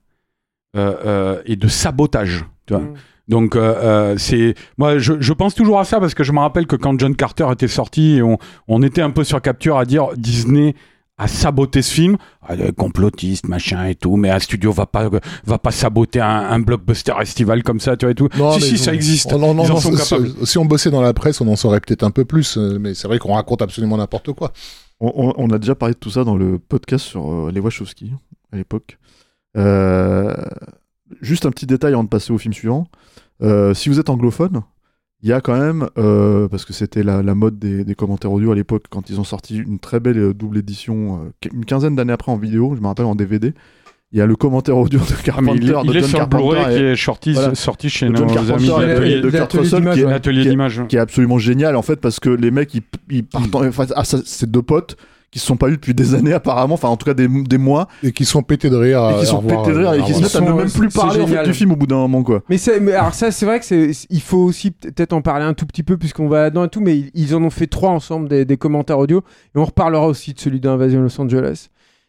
euh, 0.75 0.95
euh, 1.05 1.41
et 1.45 1.55
de 1.55 1.67
sabotage. 1.67 2.45
Tu 2.65 2.73
vois. 2.73 2.83
Mm. 2.83 2.93
Donc, 3.27 3.55
euh, 3.55 4.15
c'est. 4.17 4.55
Moi, 4.77 4.97
je, 4.97 5.13
je 5.19 5.33
pense 5.33 5.55
toujours 5.55 5.79
à 5.79 5.85
ça 5.85 5.99
parce 5.99 6.13
que 6.13 6.23
je 6.23 6.31
me 6.31 6.39
rappelle 6.39 6.67
que 6.67 6.75
quand 6.75 6.99
John 6.99 7.15
Carter 7.15 7.47
était 7.51 7.67
sorti, 7.67 8.19
on, 8.23 8.37
on 8.67 8.81
était 8.83 9.01
un 9.01 9.11
peu 9.11 9.23
sur 9.23 9.41
capture 9.41 9.77
à 9.77 9.85
dire 9.85 10.09
Disney 10.17 10.75
a 11.17 11.27
saboté 11.29 11.81
ce 11.81 11.93
film, 11.93 12.17
ah, 12.41 12.55
complotiste, 12.75 13.47
machin 13.47 13.85
et 13.85 13.95
tout, 13.95 14.17
mais 14.17 14.29
un 14.29 14.39
studio 14.39 14.71
va 14.73 14.85
pas, 14.85 15.09
va 15.45 15.57
pas 15.57 15.71
saboter 15.71 16.19
un, 16.19 16.27
un 16.27 16.59
blockbuster 16.59 17.13
estival 17.21 17.63
comme 17.63 17.79
ça, 17.79 17.95
tu 17.95 18.05
vois 18.05 18.11
et 18.11 18.15
tout. 18.15 18.27
si, 18.33 18.39
mais 18.41 18.59
si, 18.59 18.71
non. 18.73 18.77
ça 18.79 18.93
existe. 18.93 19.31
Oh, 19.33 19.37
non, 19.37 19.53
non, 19.53 19.63
Ils 19.63 19.71
en 19.71 19.73
non, 19.75 19.79
sont 19.79 19.95
si- 19.95 20.09
capables. 20.09 20.45
Si 20.45 20.57
on 20.57 20.65
bossait 20.65 20.91
dans 20.91 21.01
la 21.01 21.13
presse, 21.13 21.39
on 21.39 21.47
en 21.47 21.55
saurait 21.55 21.79
peut-être 21.79 22.03
un 22.03 22.11
peu 22.11 22.25
plus, 22.25 22.57
euh, 22.57 22.77
mais 22.79 22.93
c'est 22.93 23.07
vrai 23.07 23.17
qu'on 23.19 23.33
raconte 23.33 23.61
absolument 23.61 23.95
n'importe 23.97 24.33
quoi. 24.33 24.51
On, 24.99 25.11
on- 25.15 25.33
on 25.37 25.49
a 25.51 25.57
déjà 25.57 25.73
parlé 25.75 25.93
de 25.93 25.99
tout 25.99 26.09
ça 26.11 26.23
dans 26.25 26.35
le 26.35 26.59
podcast 26.59 27.05
sur 27.05 27.31
euh, 27.31 27.51
les 27.51 27.61
Wachowski 27.61 28.11
à 28.51 28.57
l'époque. 28.57 28.97
Euh, 29.57 30.33
juste 31.21 31.45
un 31.45 31.51
petit 31.51 31.65
détail 31.65 31.93
avant 31.93 32.03
de 32.03 32.09
passer 32.09 32.33
au 32.33 32.37
film 32.37 32.53
suivant. 32.53 32.87
Euh, 33.41 33.73
si 33.73 33.87
vous 33.89 33.99
êtes 33.99 34.09
anglophone, 34.09 34.61
il 35.23 35.29
y 35.29 35.33
a 35.33 35.41
quand 35.41 35.57
même, 35.57 35.87
euh, 35.97 36.47
parce 36.47 36.65
que 36.65 36.73
c'était 36.73 37.01
la, 37.03 37.23
la 37.23 37.35
mode 37.35 37.57
des, 37.57 37.83
des 37.83 37.95
commentaires 37.95 38.31
audio 38.31 38.51
à 38.51 38.55
l'époque, 38.55 38.85
quand 38.89 39.09
ils 39.09 39.19
ont 39.19 39.23
sorti 39.23 39.57
une 39.57 39.79
très 39.79 39.99
belle 39.99 40.17
euh, 40.19 40.33
double 40.33 40.57
édition, 40.59 41.21
euh, 41.43 41.49
une 41.53 41.65
quinzaine 41.65 41.95
d'années 41.95 42.13
après 42.13 42.31
en 42.31 42.37
vidéo, 42.37 42.73
je 42.75 42.81
me 42.81 42.87
rappelle 42.87 43.05
en 43.05 43.15
DVD, 43.15 43.53
il 44.11 44.19
y 44.19 44.21
a 44.21 44.25
le 44.27 44.35
commentaire 44.35 44.77
audio 44.77 44.99
de 44.99 45.05
Ah, 45.09 45.21
Carpenter, 45.23 45.59
il, 45.61 45.69
est- 45.71 45.73
il 45.83 45.89
de 45.91 45.97
est 45.97 45.99
John 46.01 46.09
sur 46.09 46.19
le 46.19 46.25
Carpenter 46.25 46.43
Blu-ray 46.53 46.75
qui 46.77 46.83
est 46.83 46.95
sorti, 46.95 47.33
Voilà. 47.33 47.55
sorti 47.55 47.89
chez 47.89 48.07
nos 48.09 48.25
Carpenter 48.27 48.53
amis 48.53 48.67
de 49.15 49.21
de 49.21 49.29
Kurt 49.31 49.53
Russell, 49.53 49.81
qui 49.83 49.99
est- 50.01 50.21
qui 50.21 50.29
est- 50.29 50.49
d'image. 50.49 50.81
qui 50.87 50.95
est 50.95 50.99
absolument 50.99 51.37
génial 51.39 51.75
en 51.75 51.81
fait 51.81 51.99
parce 51.99 52.19
que 52.19 52.29
les 52.29 52.51
mecs 52.51 52.73
ils, 52.75 52.83
ils 53.09 53.23
partent 53.25 53.55
en- 53.55 53.65
enfin, 53.65 53.85
ah, 53.95 54.03
c'est 54.05 54.49
deux 54.49 54.61
potes 54.61 54.95
qui 55.35 55.39
se 55.39 55.47
sont 55.47 55.57
pas 55.57 55.67
vus 55.67 55.75
depuis 55.75 55.93
des 55.93 56.15
années 56.15 56.31
apparemment, 56.31 56.75
enfin 56.75 56.87
en 56.87 56.95
tout 56.95 57.05
cas 57.05 57.13
des, 57.13 57.27
des 57.27 57.57
mois, 57.57 57.89
Et 58.03 58.13
qui 58.13 58.23
sont 58.23 58.41
pétés 58.41 58.69
de 58.69 58.77
rire. 58.77 59.01
et 59.09 59.19
qui 59.19 59.25
sont 59.25 59.41
pétés 59.41 59.73
de 59.73 59.77
rire 59.79 59.93
et 59.95 60.01
qui 60.01 60.13
se 60.13 60.21
mettent 60.21 60.33
à 60.37 60.39
ne 60.39 60.53
même 60.53 60.71
plus 60.71 60.87
parler 60.87 61.19
en 61.19 61.27
fait, 61.27 61.43
du 61.43 61.53
film 61.53 61.73
au 61.73 61.75
bout 61.75 61.87
d'un 61.87 61.97
moment 61.97 62.23
quoi. 62.23 62.41
Mais, 62.47 62.57
c'est- 62.57 62.79
mais 62.79 62.93
alors 62.93 63.13
ça, 63.13 63.31
c'est 63.31 63.45
vrai 63.45 63.59
que 63.59 63.65
c'est, 63.65 63.91
il 64.09 64.21
faut 64.21 64.37
aussi 64.37 64.71
peut-être 64.71 65.11
en 65.11 65.21
parler 65.21 65.43
un 65.43 65.53
tout 65.53 65.65
petit 65.65 65.83
peu 65.83 65.97
puisqu'on 65.97 66.29
va 66.29 66.43
là-dedans 66.43 66.63
et 66.63 66.69
tout, 66.69 66.79
mais 66.79 66.97
ils, 66.97 67.11
ils 67.15 67.35
en 67.35 67.43
ont 67.43 67.49
fait 67.49 67.67
trois 67.67 67.89
ensemble 67.89 68.29
des, 68.29 68.45
des 68.45 68.55
commentaires 68.55 68.97
audio 68.97 69.23
et 69.53 69.59
on 69.59 69.65
reparlera 69.65 70.07
aussi 70.07 70.33
de 70.33 70.39
celui 70.39 70.61
d'Invasion 70.61 71.01
Los 71.01 71.19
Angeles. 71.19 71.67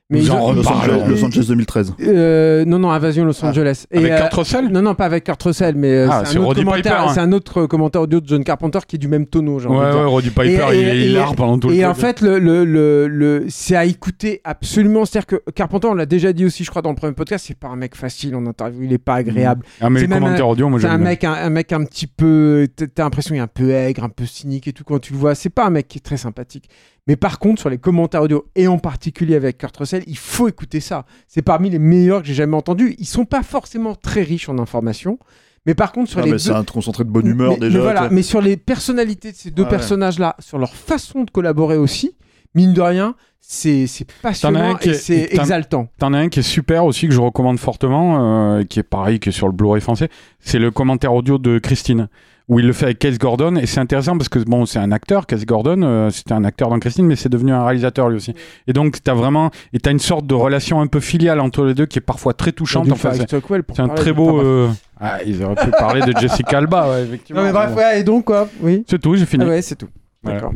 Mais 0.08 0.20
Nous 0.20 0.26
ils 0.26 0.30
en 0.30 0.40
ont- 0.40 0.52
Los. 0.52 0.68
Angeles, 0.68 1.02
Los 1.08 1.24
Angeles 1.24 1.46
2013. 1.48 1.94
Euh, 2.00 2.64
non, 2.64 2.78
non, 2.78 2.92
Invasion 2.92 3.24
Los 3.24 3.40
Ah. 3.42 3.48
Angeles. 3.48 3.86
Avec 3.92 4.12
euh, 4.12 4.18
Kurt 4.20 4.34
Russell 4.34 4.68
Non, 4.68 4.80
non, 4.80 4.94
pas 4.94 5.06
avec 5.06 5.24
Kurt 5.24 5.42
Russell, 5.42 5.74
mais 5.74 5.90
euh, 5.90 6.08
Ah, 6.08 6.22
c'est, 6.24 6.38
un 6.38 6.42
autre 6.42 6.54
commentaire, 6.60 6.82
Piper, 6.82 6.94
hein. 7.08 7.12
c'est 7.12 7.20
un 7.20 7.32
autre 7.32 7.66
commentaire 7.66 8.02
audio 8.02 8.20
de 8.20 8.28
John 8.28 8.44
Carpenter 8.44 8.78
qui 8.86 8.94
est 8.94 8.98
du 9.00 9.08
même 9.08 9.26
tonneau, 9.26 9.58
j'ai 9.58 9.66
Ouais, 9.66 9.76
ouais, 9.76 10.04
Roddy 10.04 10.30
Piper, 10.30 10.66
Et- 10.72 10.78
il, 10.80 10.88
et- 10.88 11.06
il 11.08 11.36
pendant 11.36 11.58
tout 11.58 11.70
le 11.70 11.74
Et 11.74 11.84
en 11.84 11.94
fait, 11.94 12.20
le, 12.20 12.38
le, 12.38 12.64
le, 12.64 13.08
le- 13.08 13.46
c'est 13.48 13.74
à 13.74 13.84
écouter 13.84 14.40
absolument. 14.44 15.04
C'est-à-dire 15.06 15.26
que 15.26 15.50
Carpenter, 15.50 15.88
on 15.88 15.94
l'a 15.94 16.06
déjà 16.06 16.32
dit 16.32 16.44
aussi, 16.44 16.62
je 16.62 16.70
crois, 16.70 16.82
dans 16.82 16.90
le 16.90 16.96
premier 16.96 17.12
podcast, 17.14 17.44
c'est 17.48 17.58
pas 17.58 17.66
un 17.66 17.76
mec 17.76 17.96
facile 17.96 18.36
en 18.36 18.46
interview, 18.46 18.84
il 18.84 18.92
est 18.92 18.98
pas 18.98 19.14
agréable. 19.16 19.64
ah, 19.80 19.90
mais 19.90 19.98
c'est 19.98 20.06
le 20.06 20.10
même 20.14 20.22
commentaire 20.22 20.46
audio, 20.46 20.68
moi 20.68 20.78
C'est 20.78 20.86
un 20.86 20.90
j'aime 20.92 21.00
bien. 21.00 21.08
mec, 21.10 21.24
un, 21.24 21.32
un 21.32 21.50
mec 21.50 21.72
un 21.72 21.82
petit 21.82 22.06
peu. 22.06 22.68
T'as 22.76 22.86
t'as 22.86 23.02
l'impression 23.02 23.30
qu'il 23.30 23.38
est 23.38 23.42
un 23.42 23.48
peu 23.48 23.72
aigre, 23.72 24.04
un 24.04 24.08
peu 24.08 24.24
cynique 24.24 24.68
et 24.68 24.72
tout 24.72 24.84
quand 24.84 25.00
tu 25.00 25.14
le 25.14 25.18
vois. 25.18 25.34
C'est 25.34 25.50
pas 25.50 25.66
un 25.66 25.70
mec 25.70 25.88
qui 25.88 25.98
est 25.98 26.00
très 26.00 26.16
sympathique. 26.16 26.68
Mais 27.06 27.16
par 27.16 27.38
contre, 27.38 27.60
sur 27.60 27.70
les 27.70 27.78
commentaires 27.78 28.22
audio, 28.22 28.46
et 28.56 28.66
en 28.66 28.78
particulier 28.78 29.36
avec 29.36 29.58
Kurt 29.58 29.76
Russell, 29.76 30.02
il 30.06 30.18
faut 30.18 30.48
écouter 30.48 30.80
ça. 30.80 31.04
C'est 31.28 31.42
parmi 31.42 31.70
les 31.70 31.78
meilleurs 31.78 32.22
que 32.22 32.26
j'ai 32.28 32.34
jamais 32.34 32.56
entendus. 32.56 32.96
Ils 32.98 33.06
sont 33.06 33.24
pas 33.24 33.42
forcément 33.44 33.94
très 33.94 34.22
riches 34.22 34.48
en 34.48 34.58
informations. 34.58 35.18
Mais 35.66 35.74
par 35.74 35.92
contre, 35.92 36.10
sur 36.10 36.18
Ah, 36.20 36.22
les 36.22 36.30
mais 36.30 36.34
deux- 36.36 36.38
c'est 36.38 36.50
un 36.52 36.64
concentré 36.64 37.04
de 37.04 37.10
bonne 37.10 37.26
humeur 37.26 37.52
mais, 37.52 37.58
déjà. 37.58 37.78
mais 37.78 37.82
voilà, 37.82 38.08
mais 38.10 38.22
sur 38.22 38.40
les 38.40 38.56
personnalités 38.56 39.32
de 39.32 39.36
ces 39.36 39.50
deux 39.50 39.62
Ouais. 39.64 39.68
personnages-là, 39.68 40.36
sur 40.40 40.58
leur 40.58 40.74
façon 40.74 41.24
de 41.24 41.30
collaborer 41.30 41.76
aussi, 41.76 42.16
mine 42.54 42.72
de 42.72 42.80
rien, 42.80 43.14
c'est 43.40 43.86
c'est 43.88 44.06
passionnant 44.22 44.76
et 44.78 44.88
est- 44.88 44.94
c'est 44.94 45.28
t'en- 45.28 45.42
exaltant. 45.42 45.88
T'en 45.98 46.12
as 46.12 46.18
un 46.18 46.28
qui 46.28 46.40
est 46.40 46.42
super 46.42 46.84
aussi, 46.84 47.06
que 47.08 47.14
je 47.14 47.20
recommande 47.20 47.58
fortement, 47.58 48.56
euh, 48.58 48.64
qui 48.64 48.78
est 48.80 48.84
pareil, 48.84 49.18
qui 49.20 49.28
est 49.28 49.32
sur 49.32 49.46
le 49.46 49.52
Blu-ray 49.52 49.80
français. 49.80 50.08
C'est 50.40 50.58
le 50.60 50.70
commentaire 50.72 51.12
audio 51.14 51.38
de 51.38 51.58
Christine, 51.58 52.08
où 52.48 52.60
il 52.60 52.66
le 52.66 52.72
fait 52.72 52.84
avec 52.86 52.98
Case 53.00 53.18
Gordon. 53.18 53.56
Et 53.56 53.66
c'est 53.66 53.80
intéressant 53.80 54.16
parce 54.16 54.28
que, 54.28 54.38
bon, 54.38 54.66
c'est 54.66 54.78
un 54.78 54.92
acteur, 54.92 55.26
Case 55.26 55.44
Gordon, 55.44 55.82
euh, 55.82 56.10
c'était 56.10 56.32
un 56.32 56.44
acteur 56.44 56.68
dans 56.68 56.78
Christine, 56.78 57.06
mais 57.06 57.16
c'est 57.16 57.28
devenu 57.28 57.52
un 57.52 57.64
réalisateur 57.64 58.08
lui 58.08 58.16
aussi. 58.16 58.34
Et 58.68 58.72
donc, 58.72 58.98
t'as 59.02 59.14
vraiment, 59.14 59.50
et 59.72 59.80
t'as 59.80 59.90
une 59.90 59.98
sorte 59.98 60.26
de 60.26 60.34
relation 60.34 60.80
un 60.80 60.86
peu 60.86 61.00
filiale 61.00 61.40
entre 61.40 61.64
les 61.64 61.74
deux 61.74 61.86
qui 61.86 61.98
est 61.98 62.02
parfois 62.02 62.34
très 62.34 62.52
touchante. 62.52 62.90
Enfin, 62.92 63.12
c'est 63.14 63.80
un 63.80 63.88
très 63.88 64.12
beau. 64.12 64.40
euh, 64.40 64.68
Ah, 65.00 65.18
ils 65.26 65.42
auraient 65.42 65.56
pu 65.56 65.70
parler 65.72 66.00
de 66.02 66.16
Jessica 66.18 66.58
Alba, 66.58 66.88
ouais, 66.90 67.02
effectivement. 67.02 67.40
Non 67.42 67.46
mais 67.48 67.52
bref, 67.52 67.74
ouais, 67.74 68.00
et 68.00 68.04
donc 68.04 68.24
quoi 68.26 68.48
Oui. 68.62 68.84
C'est 68.88 69.00
tout, 69.00 69.16
j'ai 69.16 69.26
fini. 69.26 69.44
Ah 69.44 69.48
ouais, 69.48 69.62
c'est 69.62 69.76
tout. 69.76 69.88
Voilà. 70.22 70.38
D'accord. 70.40 70.54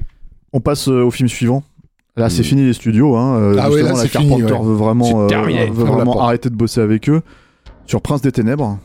On 0.52 0.60
passe 0.60 0.88
euh, 0.88 1.02
au 1.02 1.10
film 1.10 1.28
suivant. 1.28 1.62
Là, 2.16 2.28
c'est 2.30 2.42
Mm. 2.42 2.44
fini 2.44 2.62
les 2.66 2.72
studios. 2.72 3.16
Hein. 3.16 3.36
euh, 3.36 3.56
Ah 3.58 3.68
ouais, 3.70 3.78
justement, 3.78 3.96
là, 3.96 4.02
la 4.02 4.08
fini, 4.08 4.28
Carpenter 4.28 4.52
ouais. 4.52 4.66
veut 4.66 4.74
vraiment, 4.74 5.20
euh, 5.22 5.26
veut 5.72 5.84
vraiment 5.84 6.20
arrêter 6.22 6.50
de 6.50 6.54
bosser 6.56 6.80
avec 6.80 7.08
eux. 7.08 7.22
Sur 7.86 8.00
Prince 8.02 8.20
des 8.22 8.32
Ténèbres. 8.32 8.78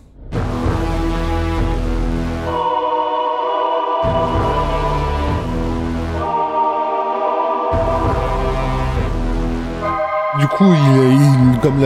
Du 10.46 10.50
coup, 10.58 10.72
il, 10.74 11.14
il- 11.54 11.60
comme 11.60 11.82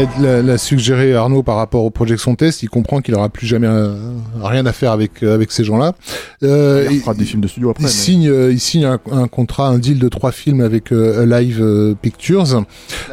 l'a, 0.45 0.57
suggéré 0.57 1.15
Arnaud 1.15 1.43
par 1.43 1.55
rapport 1.55 1.85
aux 1.85 1.89
projections 1.91 2.35
test, 2.35 2.61
il 2.61 2.67
comprend 2.69 2.99
qu'il 2.99 3.15
aura 3.15 3.29
plus 3.29 3.47
jamais 3.47 3.67
euh, 3.67 3.95
rien 4.43 4.65
à 4.65 4.73
faire 4.73 4.91
avec 4.91 5.23
euh, 5.23 5.33
avec 5.33 5.53
ces 5.53 5.63
gens-là. 5.63 5.93
Euh, 6.43 6.85
il 6.91 6.99
fera 6.99 7.13
des 7.13 7.23
films 7.23 7.41
de 7.41 7.47
studio 7.47 7.69
après. 7.69 7.83
il 7.83 7.85
mais- 7.85 7.91
signe, 7.91 8.27
euh, 8.27 8.51
il 8.51 8.59
signe 8.59 8.83
un, 8.83 8.99
un 9.13 9.29
contrat, 9.29 9.69
un 9.69 9.77
deal 9.79 9.97
de 9.97 10.09
trois 10.09 10.33
films 10.33 10.59
avec 10.59 10.91
euh, 10.91 11.23
Alive 11.23 11.61
euh, 11.61 11.95
Pictures. 12.01 12.43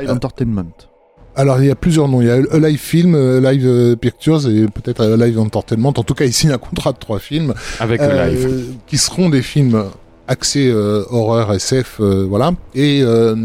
Live 0.01 0.11
Entertainment. 0.11 0.65
Alors 1.37 1.61
il 1.61 1.67
y 1.67 1.71
a 1.71 1.77
plusieurs 1.77 2.09
noms. 2.09 2.23
Il 2.23 2.27
y 2.27 2.31
a 2.31 2.39
Alive 2.51 2.81
Film, 2.81 3.15
Alive 3.15 3.67
euh, 3.69 3.95
Pictures 3.95 4.49
et 4.49 4.67
peut-être 4.67 5.05
Alive 5.05 5.39
Entertainment. 5.39 5.91
En 5.91 6.03
tout 6.03 6.15
cas, 6.15 6.25
il 6.25 6.33
signe 6.33 6.51
un 6.51 6.59
contrat 6.59 6.91
de 6.91 6.99
trois 6.99 7.21
films 7.21 7.55
Avec 7.79 8.01
euh, 8.01 8.27
live. 8.31 8.65
qui 8.89 8.99
seront 8.99 9.29
des 9.29 9.43
films 9.43 9.85
axés 10.29 10.69
euh, 10.71 11.05
horreur 11.11 11.53
SF, 11.53 11.99
euh, 12.01 12.27
voilà, 12.29 12.53
et, 12.75 13.01
euh, 13.03 13.37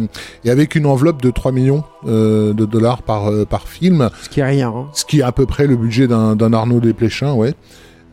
et 0.45 0.50
avec 0.50 0.76
une 0.76 0.85
enveloppe 0.85 1.22
de 1.22 1.30
3 1.32 1.51
millions 1.51 1.84
euh, 2.08 2.53
de 2.53 2.66
dollars 2.66 3.03
par 3.03 3.30
euh, 3.32 3.45
par 3.45 3.68
film, 3.68 4.10
Ce 4.24 4.30
qui 4.30 4.40
est 4.40 4.45
rien. 4.45 4.69
hein. 4.69 4.88
ce 4.93 5.06
qui 5.06 5.19
est 5.19 5.24
à 5.24 5.32
peu 5.32 5.45
près 5.45 5.68
le 5.68 5.76
budget 5.76 6.08
d'un 6.08 6.35
d'un 6.35 6.53
Arnaud 6.53 6.80
Desplechin, 6.80 7.34
ouais. 7.34 7.53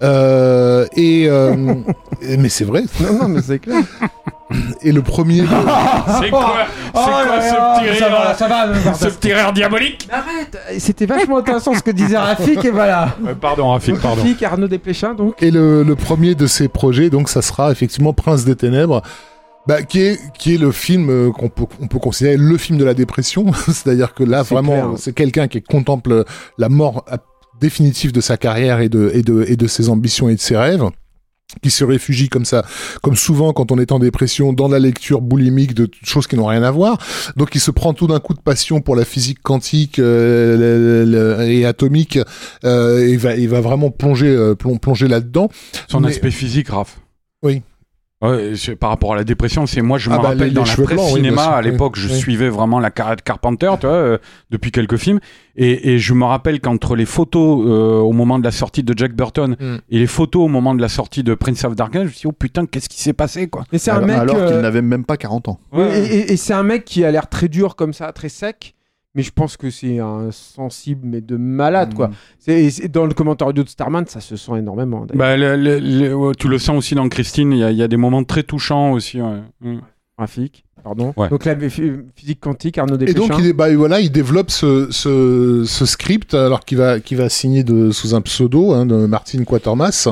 Euh, 0.03 0.87
et 0.97 1.25
euh, 1.29 1.57
mais 2.39 2.49
c'est 2.49 2.65
vrai. 2.65 2.85
Non, 3.01 3.19
non, 3.23 3.29
mais 3.29 3.43
c'est 3.43 3.59
clair. 3.59 3.83
Et 4.83 4.93
le 4.93 5.03
premier, 5.03 5.41
C'est 6.21 6.31
quoi, 6.31 6.55
c'est 6.87 6.91
quoi 6.93 7.41
ce 7.41 7.81
petit 7.81 7.91
rire 7.91 8.11
va, 8.11 8.35
ça 8.35 8.49
va. 8.49 8.95
Ce 8.95 9.07
petit 9.09 9.33
rire 9.35 9.53
diabolique 9.53 10.09
Arrête 10.11 10.59
C'était 10.79 11.07
vachement 11.07 11.39
intéressant 11.39 11.75
ce 11.75 11.83
que 11.83 11.91
disait 11.91 12.17
Rafik 12.17 12.65
et 12.65 12.71
voilà. 12.71 13.15
Pardon, 13.41 13.71
Rafik, 13.71 14.01
pardon. 14.01 14.23
Rafik, 14.23 14.43
Arnaud 14.43 14.69
Desplechin 14.69 15.15
donc. 15.15 15.35
Et 15.43 15.51
le, 15.51 15.83
le 15.83 15.97
premier 15.97 16.35
de 16.35 16.47
ces 16.47 16.69
projets, 16.69 17.11
donc, 17.11 17.29
ça 17.29 17.43
sera 17.43 17.71
effectivement 17.73 18.13
Prince 18.15 18.45
des 18.45 18.57
Ténèbres, 18.57 19.03
bah, 19.67 19.83
qui 19.83 20.01
est 20.01 20.19
qui 20.39 20.55
est 20.55 20.59
le 20.59 20.73
film 20.73 21.11
euh, 21.11 21.31
qu'on 21.31 21.51
peut 21.51 21.67
on 21.81 21.87
peut 21.87 21.99
considérer 21.99 22.39
le 22.39 22.57
film 22.57 22.79
de 22.79 22.85
la 22.87 22.95
dépression. 22.95 23.53
C'est-à-dire 23.67 24.15
que 24.15 24.25
là, 24.25 24.45
C'est 24.45 24.55
vraiment, 24.55 24.97
c'est 24.97 25.13
quelqu'un 25.13 25.47
qui 25.47 25.61
contemple 25.61 26.25
la 26.57 26.69
mort 26.71 27.05
euh, 27.13 27.17
définitive 27.61 28.13
de 28.13 28.23
sa 28.23 28.39
carrière 28.39 28.81
et 28.81 28.89
de 28.89 29.11
et 29.13 29.21
de 29.23 29.45
et 29.47 29.57
de 29.57 29.67
ses 29.67 29.91
ambitions 29.91 30.31
et 30.31 30.37
de 30.37 30.41
ses 30.41 30.57
rêves 30.57 30.85
qui 31.63 31.71
se 31.71 31.83
réfugie 31.83 32.29
comme 32.29 32.45
ça, 32.45 32.65
comme 33.03 33.17
souvent 33.17 33.53
quand 33.53 33.73
on 33.73 33.79
est 33.79 33.91
en 33.91 33.99
dépression, 33.99 34.53
dans 34.53 34.69
la 34.69 34.79
lecture 34.79 35.21
boulimique 35.23 35.75
de 35.75 35.91
choses 36.05 36.27
qui 36.27 36.37
n'ont 36.37 36.47
rien 36.47 36.63
à 36.63 36.71
voir. 36.71 36.99
Donc 37.37 37.55
il 37.55 37.61
se 37.61 37.71
prend 37.71 37.95
tout 37.95 38.07
d'un 38.07 38.21
coup 38.21 38.35
de 38.35 38.41
passion 38.41 38.81
pour 38.81 38.95
la 38.97 39.05
physique 39.05 39.39
quantique 39.43 39.99
euh, 39.99 41.05
le- 41.05 41.39
le- 41.39 41.49
et 41.51 41.65
atomique 41.65 42.19
euh, 42.65 43.07
et 43.07 43.17
va, 43.17 43.35
il 43.37 43.49
va 43.49 43.61
vraiment 43.63 43.91
plonger, 43.91 44.29
euh, 44.29 44.55
plon- 44.55 44.77
plonger 44.77 45.09
là-dedans. 45.09 45.49
Son 45.89 46.01
Mais- 46.01 46.09
aspect 46.09 46.31
physique, 46.31 46.69
Raph. 46.69 46.99
Oui. 47.43 47.63
Ouais, 48.21 48.55
c'est- 48.57 48.75
par 48.75 48.91
rapport 48.91 49.13
à 49.13 49.17
la 49.17 49.23
dépression, 49.23 49.65
c'est 49.67 49.81
moi 49.81 49.97
je 49.97 50.11
Ah 50.11 50.15
me 50.15 50.23
bah, 50.23 50.29
rappelle 50.31 50.49
les- 50.49 50.55
dans 50.55 50.65
les 50.65 50.71
la 50.71 50.75
presse 50.75 50.97
blancs, 50.97 51.09
cinéma 51.15 51.43
à 51.45 51.59
oui. 51.63 51.71
l'époque, 51.71 51.95
je 51.97 52.09
Oui. 52.09 52.15
suivais 52.17 52.49
vraiment 52.49 52.81
la 52.81 52.91
carrière 52.91 53.15
de 53.15 53.21
Carpenter, 53.23 53.71
tu 53.81 53.87
vois, 53.87 53.95
euh, 53.95 54.19
depuis 54.51 54.73
quelques 54.73 54.97
films, 54.97 55.21
et, 55.55 55.93
et 55.95 55.99
je 56.01 56.15
me 56.15 56.25
rappelle 56.25 56.61
qu'entre 56.61 56.97
les 56.97 57.05
photos 57.07 57.65
euh, 57.65 57.99
au 58.01 58.11
moment 58.13 58.41
de 58.41 58.45
la 58.45 58.51
sortie 58.51 58.83
de 58.83 58.93
Jack 58.97 59.15
Burton 59.15 59.55
Mm. 59.61 59.77
et 59.91 59.99
les 60.01 60.07
photos 60.09 60.43
au 60.47 60.49
moment 60.49 60.75
de 60.75 60.81
la 60.83 60.89
sortie 60.89 61.23
de 61.23 61.35
Prince 61.35 61.63
of 61.65 61.77
Darkness, 61.77 62.03
je 62.03 62.07
me 62.09 62.13
suis 62.13 62.21
dit 62.23 62.27
oh 62.27 62.33
putain 62.33 62.67
qu'est-ce 62.67 62.89
qui 62.89 63.01
s'est 63.01 63.13
passé 63.13 63.47
quoi. 63.47 63.65
Mais 63.73 63.79
c'est 63.79 63.93
un 63.93 63.97
alors 63.99 64.07
mec. 64.09 64.17
alors 64.19 64.37
euh, 64.37 64.51
qu'il 64.51 64.61
n'avait 64.63 64.83
même 64.83 65.05
pas 65.05 65.17
40 65.17 65.47
ans. 65.47 65.61
et 65.77 65.81
et- 65.83 66.33
et 66.33 66.37
c'est 66.37 66.55
un 66.55 66.65
mec 66.65 66.85
qui 66.85 67.05
a 67.05 67.13
l'air 67.13 67.29
très 67.29 67.47
dur 67.47 67.77
comme 67.77 67.93
ça, 67.93 68.11
très 68.13 68.29
sec. 68.29 68.75
Mais 69.15 69.23
je 69.23 69.33
pense 69.33 69.57
que 69.57 69.71
c'est 69.71 69.99
un 69.99 70.31
sensible, 70.31 71.01
mais 71.05 71.21
de 71.21 71.37
malade, 71.37 71.95
quoi. 71.95 72.09
Mm. 72.09 72.13
C'est 72.39 72.65
et 72.85 72.89
dans 72.89 73.07
le 73.07 73.15
commentaire 73.15 73.49
audio 73.49 73.65
de 73.65 73.69
Starman, 73.69 74.05
ça 74.07 74.21
se 74.21 74.37
sent 74.37 74.53
énormément. 74.59 75.07
Bah, 75.15 75.37
le- 75.37 75.57
le- 75.57 75.79
le- 75.81 76.15
ouais, 76.15 76.35
tu 76.39 76.47
le 76.49 76.59
sens 76.59 76.77
aussi 76.77 76.95
dans 76.95 77.09
Christine, 77.09 77.53
il 77.53 77.59
y, 77.59 77.65
a- 77.65 77.71
il 77.71 77.77
y 77.77 77.83
a 77.83 77.89
des 77.89 77.97
moments 77.97 78.23
très 78.25 78.43
touchants 78.43 78.93
aussi. 78.93 79.21
ouais. 79.21 79.41
Mm. 79.63 79.79
Graphique, 80.19 80.65
pardon. 80.83 81.15
Ouais. 81.17 81.29
Donc 81.29 81.45
la 81.45 81.55
phy- 81.57 81.93
physique 82.17 82.41
quantique, 82.41 82.77
Arnaud 82.77 82.97
Et 82.97 82.99
Desplechin. 83.07 83.29
donc 83.29 83.39
il 83.39 83.47
est, 83.47 83.53
bah, 83.53 83.75
voilà, 83.77 84.01
il 84.01 84.11
développe 84.11 84.51
ce, 84.51 84.89
ce, 84.91 85.63
ce 85.65 85.87
script 85.87 86.35
alors 86.35 86.65
qu'il 86.65 86.77
va, 86.79 86.99
qu'il 87.01 87.17
va 87.19 87.29
signer 87.29 87.63
de, 87.63 87.91
sous 87.93 88.15
un 88.17 88.21
pseudo 88.21 88.73
hein, 88.73 88.85
de 88.85 89.07
Martin 89.07 89.45
Quatermass. 89.45 90.09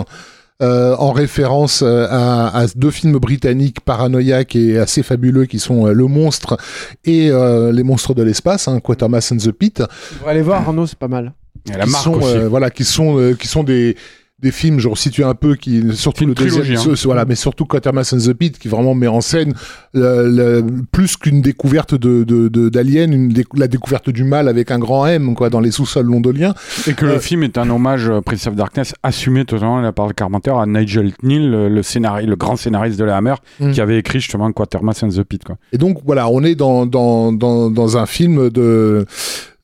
Euh, 0.62 0.94
en 0.96 1.12
référence 1.12 1.82
euh, 1.82 2.06
à, 2.10 2.48
à 2.60 2.66
deux 2.74 2.90
films 2.90 3.18
britanniques 3.18 3.80
paranoïaques 3.80 4.56
et 4.56 4.78
assez 4.78 5.02
fabuleux 5.02 5.44
qui 5.46 5.58
sont 5.58 5.86
euh, 5.86 5.92
Le 5.92 6.06
Monstre 6.06 6.56
et 7.04 7.30
euh, 7.30 7.72
Les 7.72 7.82
Monstres 7.82 8.14
de 8.14 8.22
l'espace, 8.22 8.66
hein, 8.68 8.80
Quatermass 8.80 9.32
and 9.32 9.36
the 9.36 9.52
Pit, 9.52 9.82
Tu 10.08 10.14
devrais 10.14 10.30
aller 10.30 10.42
voir, 10.42 10.62
Arnaud, 10.62 10.86
c'est 10.86 10.98
pas 10.98 11.08
mal. 11.08 11.34
Et 11.68 11.76
la 11.76 11.84
qui 11.84 11.90
marque 11.90 12.04
sont 12.04 12.14
aussi. 12.14 12.26
euh, 12.36 12.48
voilà, 12.48 12.70
qui 12.70 12.84
sont 12.84 13.18
euh, 13.18 13.34
qui 13.34 13.48
sont 13.48 13.64
des 13.64 13.96
des 14.42 14.50
films, 14.50 14.78
je 14.80 14.88
resitue 14.88 15.24
un 15.24 15.32
peu, 15.34 15.54
qui 15.54 15.82
surtout 15.94 16.26
le 16.26 16.34
deuxième, 16.34 16.62
trilogie, 16.62 16.76
hein. 16.76 16.90
ce- 16.90 16.94
ce- 16.94 17.06
voilà, 17.08 17.24
mais 17.24 17.36
surtout 17.36 17.64
Quatermass 17.64 18.12
and 18.12 18.18
the 18.18 18.34
Pit, 18.34 18.58
qui 18.58 18.68
vraiment 18.68 18.94
met 18.94 19.06
en 19.06 19.22
scène 19.22 19.54
le- 19.94 20.28
le- 20.28 20.62
plus 20.92 21.16
qu'une 21.16 21.40
découverte 21.40 21.94
de 21.94 22.22
de- 22.22 22.48
de- 22.48 22.68
d'Alien, 22.68 23.14
une 23.14 23.28
dé- 23.30 23.46
la 23.56 23.66
découverte 23.66 24.10
du 24.10 24.24
mal 24.24 24.48
avec 24.48 24.70
un 24.70 24.78
grand 24.78 25.06
M, 25.06 25.34
quoi, 25.34 25.48
dans 25.48 25.60
les 25.60 25.70
sous-sols 25.70 26.04
londoniens. 26.04 26.54
Et 26.86 26.92
que 26.92 27.06
Euh, 27.06 27.14
le 27.14 27.18
film 27.18 27.44
est 27.44 27.56
un 27.56 27.70
hommage, 27.70 28.10
euh, 28.10 28.20
Prince 28.20 28.46
of 28.46 28.56
Darkness, 28.56 28.94
assumé 29.02 29.46
totalement 29.46 29.78
de 29.78 29.84
la 29.84 29.92
part 29.92 30.08
de 30.08 30.12
Carpenter 30.12 30.52
à 30.54 30.66
Nigel 30.66 31.14
Kneale, 31.22 31.50
le, 31.50 31.68
le, 31.70 31.82
scénari- 31.82 32.26
le 32.26 32.36
grand 32.36 32.56
scénariste 32.56 32.98
de 32.98 33.04
la 33.04 33.16
Hammer, 33.16 33.36
Mm. 33.60 33.70
qui 33.72 33.80
avait 33.80 33.98
écrit 33.98 34.20
justement 34.20 34.52
Quatermass 34.52 35.02
and 35.02 35.08
the 35.08 35.22
Pit. 35.22 35.44
Quoi. 35.44 35.56
Et 35.72 35.78
donc 35.78 36.00
voilà, 36.04 36.28
on 36.28 36.42
est 36.44 36.54
dans 36.54 36.84
dans 36.84 37.32
dans, 37.32 37.70
dans 37.70 37.96
un 37.96 38.04
film 38.04 38.50
de 38.50 39.06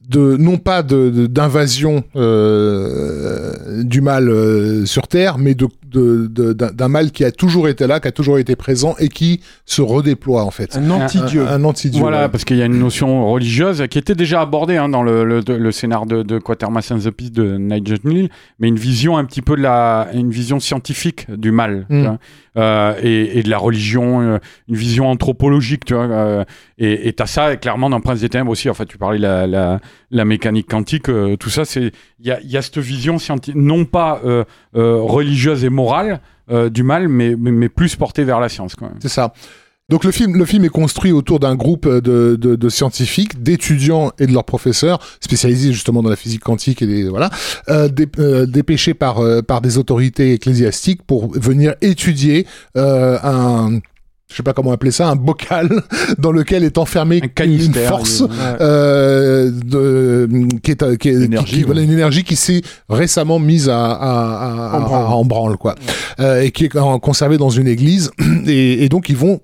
de 0.08 0.36
non 0.36 0.58
pas 0.58 0.82
de 0.82 1.10
de- 1.10 1.26
d'invasion 1.26 2.04
euh, 2.16 3.82
du 3.84 4.00
mal 4.00 4.28
euh, 4.28 4.84
sur 4.86 5.08
Terre, 5.08 5.38
mais 5.38 5.54
de 5.54 5.68
d'un 5.94 6.88
mal 6.88 7.10
qui 7.10 7.22
a 7.22 7.30
toujours 7.30 7.68
été 7.68 7.86
là, 7.86 8.00
qui 8.00 8.08
a 8.08 8.12
toujours 8.12 8.38
été 8.38 8.56
présent 8.56 8.94
et 8.98 9.08
qui 9.08 9.42
se 9.66 9.82
redéploie 9.82 10.42
en 10.42 10.50
fait. 10.50 10.74
Un 10.76 10.88
anti-dieu. 10.88 11.42
Un, 11.46 11.48
un 11.60 11.64
anti-dieu. 11.64 12.00
Voilà, 12.00 12.22
ouais. 12.22 12.28
parce 12.30 12.44
qu'il 12.46 12.56
y 12.56 12.62
a 12.62 12.64
une 12.64 12.78
notion 12.78 13.30
religieuse 13.30 13.84
qui 13.90 13.98
était 13.98 14.14
déjà 14.14 14.40
abordée 14.40 14.78
hein, 14.78 14.88
dans 14.88 15.02
le, 15.02 15.24
le, 15.24 15.42
le 15.46 15.70
scénar 15.72 16.06
de, 16.06 16.22
de 16.22 16.38
Quatermass 16.38 16.90
and 16.92 17.00
the 17.00 17.10
Pit 17.10 17.30
de 17.34 17.58
Nigel 17.58 17.98
Kneale, 18.00 18.30
mais 18.58 18.68
une 18.68 18.78
vision 18.78 19.18
un 19.18 19.24
petit 19.26 19.42
peu 19.42 19.54
de 19.54 19.60
la, 19.60 20.08
une 20.14 20.30
vision 20.30 20.60
scientifique 20.60 21.26
du 21.30 21.50
mal, 21.52 21.84
tu 21.90 21.96
Mm. 21.96 22.02
vois, 22.04 22.18
euh, 22.56 22.94
et, 23.02 23.38
et 23.38 23.42
de 23.42 23.50
la 23.50 23.58
religion, 23.58 24.20
euh, 24.22 24.38
une 24.68 24.76
vision 24.76 25.08
anthropologique, 25.10 25.84
tu 25.84 25.92
vois. 25.94 26.44
Et 26.82 27.08
et 27.08 27.12
t'as 27.12 27.26
ça 27.26 27.56
clairement 27.56 27.88
dans 27.88 28.00
Prince 28.00 28.20
des 28.20 28.28
Ténèbres 28.28 28.50
aussi. 28.50 28.68
En 28.68 28.74
fait, 28.74 28.86
tu 28.86 28.98
parlais 28.98 29.18
la, 29.18 29.46
la, 29.46 30.24
mécanique 30.24 30.68
quantique, 30.68 31.08
euh, 31.08 31.36
tout 31.36 31.48
ça, 31.48 31.62
il 31.76 31.92
y 32.20 32.32
a, 32.32 32.40
y 32.42 32.56
a 32.56 32.62
cette 32.62 32.78
vision 32.78 33.18
scientifique, 33.20 33.60
non 33.60 33.84
pas 33.84 34.20
euh, 34.24 34.44
euh, 34.76 35.00
religieuse 35.00 35.64
et 35.64 35.70
morale 35.70 36.20
du 36.70 36.82
mal, 36.82 37.08
mais, 37.08 37.34
mais 37.38 37.70
plus 37.70 37.96
portée 37.96 38.24
vers 38.24 38.38
la 38.38 38.50
science. 38.50 38.74
C'est 39.00 39.08
ça. 39.08 39.32
Donc 39.88 40.04
le 40.04 40.10
film, 40.10 40.36
le 40.36 40.44
film 40.44 40.64
est 40.64 40.68
construit 40.68 41.10
autour 41.10 41.40
d'un 41.40 41.54
groupe 41.54 41.88
de, 41.88 42.36
de, 42.36 42.68
scientifiques, 42.68 43.42
d'étudiants 43.42 44.12
et 44.18 44.26
de 44.26 44.32
leurs 44.32 44.44
professeurs 44.44 44.98
spécialisés 45.20 45.72
justement 45.72 46.02
dans 46.02 46.10
la 46.10 46.16
physique 46.16 46.42
quantique 46.42 46.82
et 46.82 47.08
voilà, 47.08 47.30
dé- 47.88 48.06
dépêchés 48.46 48.92
par 48.92 49.22
par 49.46 49.62
des 49.62 49.78
autorités 49.78 50.34
ecclésiastiques 50.34 51.02
pour 51.04 51.32
venir 51.32 51.74
étudier 51.80 52.46
un 52.74 53.78
je 54.32 54.36
sais 54.38 54.42
pas 54.42 54.52
comment 54.52 54.72
appeler 54.72 54.90
ça, 54.90 55.08
un 55.08 55.16
bocal 55.16 55.68
dans 56.18 56.32
lequel 56.32 56.64
est 56.64 56.78
enfermée 56.78 57.20
Un 57.38 57.44
une 57.44 57.72
force 57.74 58.20
Ouais. 58.22 58.28
euh, 58.60 59.50
de, 59.52 60.28
qui 60.62 60.72
est, 60.72 60.98
qui 60.98 61.08
est- 61.10 61.12
L'énergie, 61.18 61.46
qui- 61.52 61.56
qui- 61.58 61.62
voilà, 61.64 61.80
ouais. 61.80 61.86
une 61.86 61.92
énergie 61.92 62.24
qui 62.24 62.36
s'est 62.36 62.62
récemment 62.88 63.38
mise 63.38 63.68
à, 63.68 63.78
à, 63.92 64.72
à- 64.72 64.78
En 64.78 64.80
branle. 64.82 65.02
à- 65.04 65.08
en 65.10 65.24
branle, 65.24 65.56
quoi, 65.58 65.74
Euh, 66.20 66.42
et 66.42 66.50
qui 66.50 66.64
est 66.64 66.72
conservée 67.00 67.38
dans 67.38 67.50
une 67.50 67.68
église, 67.68 68.10
et, 68.46 68.84
et 68.84 68.88
donc 68.88 69.08
ils 69.08 69.16
vont 69.16 69.40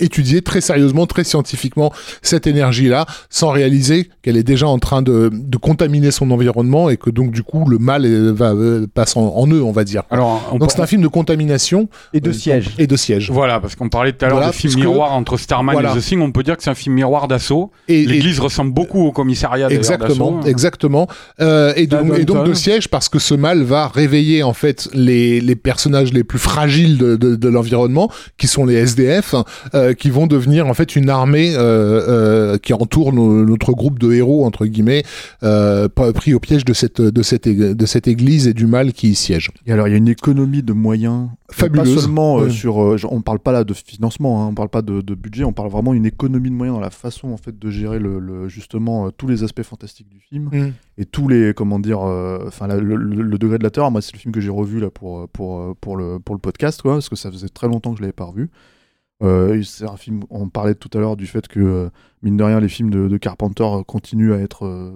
étudier 0.00 0.42
très 0.42 0.60
sérieusement, 0.60 1.06
très 1.06 1.24
scientifiquement 1.24 1.92
cette 2.22 2.46
énergie-là, 2.46 3.06
sans 3.30 3.50
réaliser 3.50 4.08
qu'elle 4.22 4.36
est 4.36 4.42
déjà 4.42 4.66
en 4.66 4.78
train 4.78 5.02
de, 5.02 5.30
de 5.32 5.56
contaminer 5.56 6.10
son 6.10 6.30
environnement 6.30 6.90
et 6.90 6.96
que 6.96 7.10
donc 7.10 7.30
du 7.30 7.42
coup 7.42 7.68
le 7.68 7.78
mal 7.78 8.04
est- 8.04 8.32
va 8.32 8.52
euh, 8.52 8.86
passe 8.92 9.16
en, 9.16 9.34
en 9.36 9.46
eux, 9.48 9.62
on 9.62 9.72
va 9.72 9.84
dire. 9.84 10.02
Alors, 10.10 10.48
on 10.52 10.58
Donc 10.58 10.70
c'est 10.72 10.80
un 10.80 10.86
film 10.86 11.02
de 11.02 11.08
contamination 11.08 11.88
Et 12.12 12.20
de 12.20 12.30
euh, 12.30 12.32
siège. 12.32 12.70
et 12.78 12.86
de 12.86 12.96
siège. 12.96 13.30
Voilà, 13.30 13.60
parce 13.60 13.74
qu'on 13.76 13.88
parlait 13.88 14.12
tout 14.12 14.24
à 14.24 14.28
l'heure 14.28 14.38
Voilà, 14.38 14.50
de 14.52 14.56
film 14.56 14.74
miroir 14.76 15.12
entre 15.12 15.36
Starman 15.36 15.74
voilà. 15.74 15.94
et 15.94 15.98
The 15.98 16.02
Thing, 16.02 16.20
on 16.20 16.32
peut 16.32 16.42
dire 16.42 16.56
que 16.56 16.62
c'est 16.62 16.70
un 16.70 16.74
film 16.74 16.94
miroir 16.94 17.28
d'assaut. 17.28 17.70
Et, 17.88 18.04
L'église 18.06 18.40
ressemble 18.40 18.72
beaucoup 18.72 19.04
au 19.06 19.12
commissariat 19.12 19.68
Exactement, 19.70 20.42
exactement. 20.44 21.08
Euh, 21.40 21.72
et, 21.76 21.86
donc, 21.86 22.00
Downton. 22.06 22.20
et 22.20 22.24
donc 22.24 22.46
de 22.46 22.54
siège 22.54 22.88
parce 22.88 23.08
que 23.08 23.18
ce 23.18 23.34
mal 23.34 23.62
va 23.62 23.88
réveiller 23.88 24.42
en 24.42 24.52
fait 24.52 24.88
les, 24.94 25.40
les 25.40 25.56
personnages 25.56 26.12
les 26.12 26.24
plus 26.24 26.38
fragiles 26.38 26.98
de, 26.98 27.16
de, 27.16 27.36
de 27.36 27.48
l'environnement, 27.48 28.10
qui 28.38 28.46
sont 28.46 28.64
les 28.64 28.74
SDF, 28.74 29.17
euh, 29.74 29.94
qui 29.94 30.10
vont 30.10 30.26
devenir 30.26 30.66
en 30.66 30.74
fait 30.74 30.96
une 30.96 31.10
armée 31.10 31.54
euh, 31.56 31.58
euh, 32.08 32.58
qui 32.58 32.72
entoure 32.74 33.12
notre 33.12 33.72
groupe 33.72 33.98
de 33.98 34.12
héros 34.12 34.44
entre 34.44 34.66
guillemets, 34.66 35.02
euh, 35.42 35.88
pas- 35.88 36.12
pris 36.12 36.34
au 36.34 36.40
piège 36.40 36.64
de 36.64 36.72
cette 36.72 37.00
de 37.00 37.22
cette 37.22 37.48
de 37.48 37.86
cette 37.86 38.08
église 38.08 38.46
et 38.48 38.54
du 38.54 38.66
mal 38.66 38.92
qui 38.92 39.10
y 39.10 39.14
siège. 39.14 39.50
Et 39.66 39.72
alors, 39.72 39.88
il 39.88 39.92
y 39.92 39.94
a 39.94 39.98
une 39.98 40.08
économie 40.08 40.62
de 40.62 40.72
moyens. 40.72 41.28
Fabuleuse. 41.50 41.94
Pas 41.94 42.00
seulement 42.02 42.38
euh, 42.40 42.50
sur. 42.50 42.82
euh, 42.82 42.96
on 43.10 43.22
parle 43.22 43.38
pas 43.38 43.52
là 43.52 43.64
de 43.64 43.72
financement, 43.72 44.42
hein, 44.44 44.48
on 44.50 44.54
parle 44.54 44.68
pas 44.68 44.82
de, 44.82 45.00
de 45.00 45.14
budget, 45.14 45.44
on 45.44 45.54
parle 45.54 45.70
vraiment 45.70 45.94
d'une 45.94 46.04
économie 46.04 46.50
de 46.50 46.54
moyens 46.54 46.76
dans 46.76 46.80
la 46.82 46.90
façon 46.90 47.28
en 47.32 47.38
fait 47.38 47.58
de 47.58 47.70
gérer 47.70 47.98
le, 47.98 48.18
le- 48.18 48.48
justement 48.48 49.06
euh, 49.06 49.10
tous 49.16 49.26
les 49.28 49.44
aspects 49.44 49.62
fantastiques 49.62 50.08
du 50.10 50.20
film 50.20 50.50
et 50.98 51.04
tous 51.06 51.26
les 51.26 51.54
comment 51.54 51.78
dire, 51.78 52.00
enfin 52.00 52.66
le, 52.66 52.80
le- 52.96 53.22
le 53.22 53.38
degré 53.38 53.56
de 53.58 53.62
la 53.64 53.70
terreur. 53.70 53.90
Moi, 53.90 54.02
c'est 54.02 54.12
le 54.12 54.18
film 54.18 54.32
que 54.34 54.40
j'ai 54.40 54.50
revu 54.50 54.78
là 54.80 54.90
pour 54.90 55.26
pour 55.30 55.74
pour 55.80 55.96
le 55.96 56.18
pour 56.18 56.34
le 56.34 56.40
podcast, 56.40 56.82
quoi, 56.82 56.94
parce 56.94 57.08
que 57.08 57.16
ça 57.16 57.30
faisait 57.30 57.48
très 57.48 57.66
longtemps 57.66 57.92
que 57.92 57.96
je 57.98 58.02
l'avais 58.02 58.12
pas 58.12 58.24
revu. 58.24 58.50
Euh, 59.22 59.62
c'est 59.62 59.84
un 59.88 59.96
film. 59.96 60.22
On 60.30 60.48
parlait 60.48 60.74
tout 60.74 60.90
à 60.96 61.00
l'heure 61.00 61.16
du 61.16 61.26
fait 61.26 61.48
que 61.48 61.58
euh, 61.60 61.90
mine 62.22 62.36
de 62.36 62.44
rien, 62.44 62.60
les 62.60 62.68
films 62.68 62.90
de, 62.90 63.08
de 63.08 63.16
Carpenter 63.16 63.64
euh, 63.64 63.82
continuent 63.82 64.32
à 64.32 64.38
être 64.38 64.64
euh, 64.66 64.92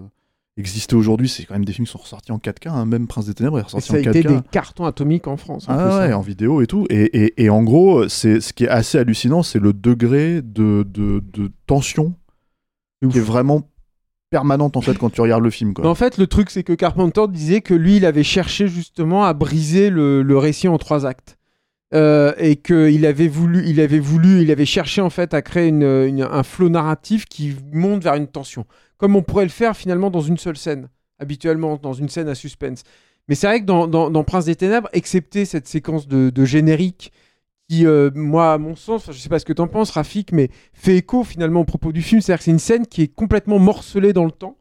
exister 0.56 0.94
aujourd'hui. 0.94 1.28
C'est 1.28 1.44
quand 1.44 1.54
même 1.54 1.64
des 1.64 1.72
films 1.72 1.86
qui 1.86 1.92
sont 1.92 1.98
ressortis 1.98 2.30
en 2.30 2.38
4K. 2.38 2.68
hein, 2.68 2.84
Même 2.86 3.06
Prince 3.08 3.26
des 3.26 3.34
Ténèbres 3.34 3.58
est 3.58 3.62
ressorti 3.62 3.88
ça 3.88 3.94
a 3.94 3.96
en 3.98 4.00
été 4.00 4.22
4K. 4.22 4.28
des 4.28 4.40
cartons 4.52 4.84
atomiques 4.84 5.26
en 5.26 5.36
France. 5.36 5.68
en 5.68 5.72
Ah 5.72 5.76
plus, 5.88 5.96
ouais, 5.96 6.12
hein. 6.12 6.16
en 6.16 6.20
vidéo 6.20 6.60
et 6.62 6.66
tout. 6.68 6.86
Et, 6.90 7.02
et, 7.24 7.42
et 7.44 7.50
en 7.50 7.62
gros, 7.64 8.08
c'est 8.08 8.40
ce 8.40 8.52
qui 8.52 8.64
est 8.64 8.68
assez 8.68 8.96
hallucinant, 8.98 9.42
c'est 9.42 9.58
le 9.58 9.72
degré 9.72 10.40
de, 10.42 10.86
de, 10.88 11.20
de 11.32 11.50
tension 11.66 12.14
qui 13.10 13.18
est 13.18 13.20
vraiment 13.20 13.68
permanente 14.30 14.76
en 14.76 14.80
fait 14.80 14.96
quand 14.96 15.10
tu 15.10 15.20
regardes 15.20 15.42
le 15.42 15.50
film. 15.50 15.74
Quoi. 15.74 15.86
En 15.86 15.94
fait, 15.96 16.16
le 16.16 16.26
truc, 16.28 16.48
c'est 16.50 16.62
que 16.62 16.72
Carpenter 16.72 17.22
disait 17.28 17.60
que 17.60 17.74
lui, 17.74 17.96
il 17.96 18.06
avait 18.06 18.22
cherché 18.22 18.68
justement 18.68 19.24
à 19.24 19.34
briser 19.34 19.90
le, 19.90 20.22
le 20.22 20.38
récit 20.38 20.68
en 20.68 20.78
trois 20.78 21.04
actes. 21.04 21.36
Euh, 21.94 22.32
et 22.38 22.56
qu'il 22.56 23.04
avait 23.04 23.28
voulu, 23.28 23.64
il 23.66 23.78
avait 23.78 23.98
voulu, 23.98 24.40
il 24.40 24.50
avait 24.50 24.64
cherché 24.64 25.02
en 25.02 25.10
fait 25.10 25.34
à 25.34 25.42
créer 25.42 25.70
un 25.70 26.42
flot 26.42 26.70
narratif 26.70 27.26
qui 27.26 27.54
monte 27.70 28.02
vers 28.02 28.14
une 28.14 28.28
tension, 28.28 28.64
comme 28.96 29.14
on 29.14 29.22
pourrait 29.22 29.44
le 29.44 29.50
faire 29.50 29.76
finalement 29.76 30.10
dans 30.10 30.22
une 30.22 30.38
seule 30.38 30.56
scène, 30.56 30.88
habituellement 31.18 31.76
dans 31.76 31.92
une 31.92 32.08
scène 32.08 32.28
à 32.28 32.34
suspense. 32.34 32.82
Mais 33.28 33.34
c'est 33.34 33.46
vrai 33.46 33.60
que 33.60 33.66
dans, 33.66 34.24
Prince 34.24 34.46
des 34.46 34.56
Ténèbres, 34.56 34.88
excepté 34.94 35.44
cette 35.44 35.68
séquence 35.68 36.08
de, 36.08 36.44
générique 36.46 37.12
qui, 37.68 37.86
euh, 37.86 38.10
moi, 38.14 38.54
à 38.54 38.58
mon 38.58 38.74
sens, 38.74 39.06
je 39.08 39.18
sais 39.18 39.28
pas 39.28 39.38
ce 39.38 39.44
que 39.44 39.52
t'en 39.52 39.68
penses, 39.68 39.90
Rafik, 39.90 40.32
mais 40.32 40.48
fait 40.72 40.96
écho 40.96 41.24
finalement 41.24 41.60
au 41.60 41.64
propos 41.64 41.92
du 41.92 42.00
film, 42.00 42.22
c'est-à-dire 42.22 42.38
que 42.38 42.44
c'est 42.44 42.50
une 42.50 42.58
scène 42.58 42.86
qui 42.86 43.02
est 43.02 43.14
complètement 43.14 43.58
morcelée 43.58 44.14
dans 44.14 44.24
le 44.24 44.32
temps 44.32 44.56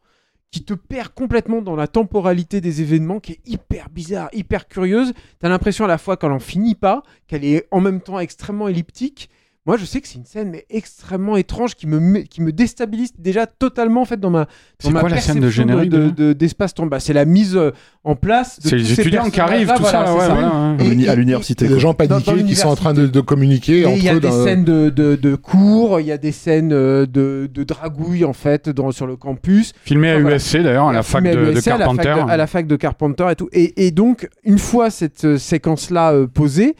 qui 0.51 0.63
te 0.63 0.73
perd 0.73 1.09
complètement 1.13 1.61
dans 1.61 1.77
la 1.77 1.87
temporalité 1.87 2.59
des 2.59 2.81
événements, 2.81 3.21
qui 3.21 3.33
est 3.33 3.39
hyper 3.45 3.89
bizarre, 3.89 4.29
hyper 4.33 4.67
curieuse. 4.67 5.13
T'as 5.39 5.47
l'impression 5.47 5.85
à 5.85 5.87
la 5.87 5.97
fois 5.97 6.17
qu'elle 6.17 6.33
en 6.33 6.39
finit 6.39 6.75
pas, 6.75 7.03
qu'elle 7.27 7.45
est 7.45 7.67
en 7.71 7.79
même 7.79 8.01
temps 8.01 8.19
extrêmement 8.19 8.67
elliptique. 8.67 9.29
Moi, 9.67 9.77
je 9.77 9.85
sais 9.85 10.01
que 10.01 10.07
c'est 10.07 10.17
une 10.17 10.25
scène 10.25 10.49
mais 10.49 10.65
extrêmement 10.71 11.37
étrange 11.37 11.75
qui 11.75 11.85
me 11.85 11.99
met- 11.99 12.23
qui 12.23 12.41
me 12.41 12.51
déstabilise 12.51 13.11
déjà 13.19 13.45
totalement 13.45 14.01
en 14.01 14.05
fait 14.05 14.19
dans 14.19 14.31
ma 14.31 14.47
C'est 14.79 14.89
ma 14.89 15.01
quoi 15.01 15.09
la 15.09 15.21
scène 15.21 15.39
de 15.39 15.51
générique 15.51 15.91
de- 15.91 16.09
de-. 16.33 16.85
Bah, 16.87 16.99
c'est 16.99 17.13
la 17.13 17.25
mise 17.25 17.55
euh, 17.55 17.69
en 18.03 18.15
place. 18.15 18.59
de 18.59 18.67
C'est 18.69 18.75
les 18.77 18.91
étudiants 18.99 19.29
qui 19.29 19.39
arrivent, 19.39 19.71
tout 19.77 19.83
ça. 19.85 20.15
ouais, 20.15 20.19
ouais. 20.19 21.07
À 21.09 21.13
et- 21.13 21.15
l'université. 21.15 21.67
Des 21.67 21.79
gens 21.79 21.93
Dans- 21.93 22.05
dans 22.07 22.21
paniqués 22.21 22.43
qui 22.43 22.55
sont 22.55 22.69
en 22.69 22.75
train 22.75 22.95
de, 22.95 23.05
de 23.05 23.21
communiquer 23.21 23.81
il 23.95 24.03
y 24.03 24.09
a 24.09 24.15
eux. 24.15 24.19
des 24.19 24.31
scènes 24.31 24.63
de, 24.65 24.89
de, 24.89 25.15
de 25.15 25.35
cours, 25.35 25.99
il 25.99 26.07
y 26.07 26.11
a 26.11 26.17
des 26.17 26.31
scènes 26.31 26.73
euh, 26.73 27.05
de, 27.05 27.47
de 27.53 27.63
dragouille 27.63 28.25
en 28.25 28.33
fait 28.33 28.67
dans, 28.67 28.91
sur 28.91 29.05
le 29.05 29.15
campus. 29.15 29.73
Filmé 29.83 30.09
à 30.09 30.19
voilà. 30.19 30.37
USC 30.37 30.57
d'ailleurs, 30.57 30.87
à 30.87 30.93
la 30.93 31.03
fac 31.03 31.23
de, 31.23 31.61
Carpenter. 31.61 32.15
à 32.27 32.35
la 32.35 32.47
fac 32.47 32.65
de 32.65 32.75
Carpenter 32.75 33.27
et 33.29 33.35
tout. 33.35 33.49
Et, 33.53 33.91
donc, 33.91 34.27
une 34.43 34.57
fois 34.57 34.89
cette 34.89 35.23
euh, 35.25 35.37
séquence-là 35.37 36.13
euh, 36.13 36.25
posée, 36.25 36.75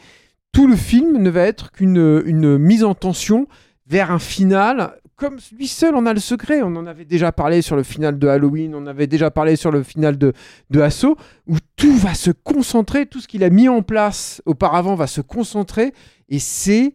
tout 0.52 0.66
le 0.66 0.76
film 0.76 1.18
ne 1.18 1.30
va 1.30 1.42
être 1.42 1.72
qu'une 1.72 2.22
une 2.26 2.58
mise 2.58 2.84
en 2.84 2.94
tension 2.94 3.48
vers 3.86 4.10
un 4.10 4.18
final. 4.18 4.98
Comme 5.16 5.38
lui 5.56 5.68
seul 5.68 5.94
en 5.94 6.06
a 6.06 6.12
le 6.12 6.20
secret. 6.20 6.62
On 6.62 6.74
en 6.76 6.86
avait 6.86 7.04
déjà 7.04 7.32
parlé 7.32 7.62
sur 7.62 7.76
le 7.76 7.82
final 7.82 8.18
de 8.18 8.28
Halloween, 8.28 8.74
on 8.74 8.86
avait 8.86 9.06
déjà 9.06 9.30
parlé 9.30 9.56
sur 9.56 9.70
le 9.70 9.82
final 9.82 10.18
de, 10.18 10.32
de 10.70 10.80
Assaut, 10.80 11.16
où 11.46 11.56
tout 11.76 11.96
va 11.96 12.14
se 12.14 12.30
concentrer, 12.30 13.06
tout 13.06 13.20
ce 13.20 13.28
qu'il 13.28 13.44
a 13.44 13.50
mis 13.50 13.68
en 13.68 13.82
place 13.82 14.42
auparavant 14.46 14.94
va 14.94 15.06
se 15.06 15.20
concentrer, 15.20 15.92
et 16.28 16.38
c'est 16.38 16.94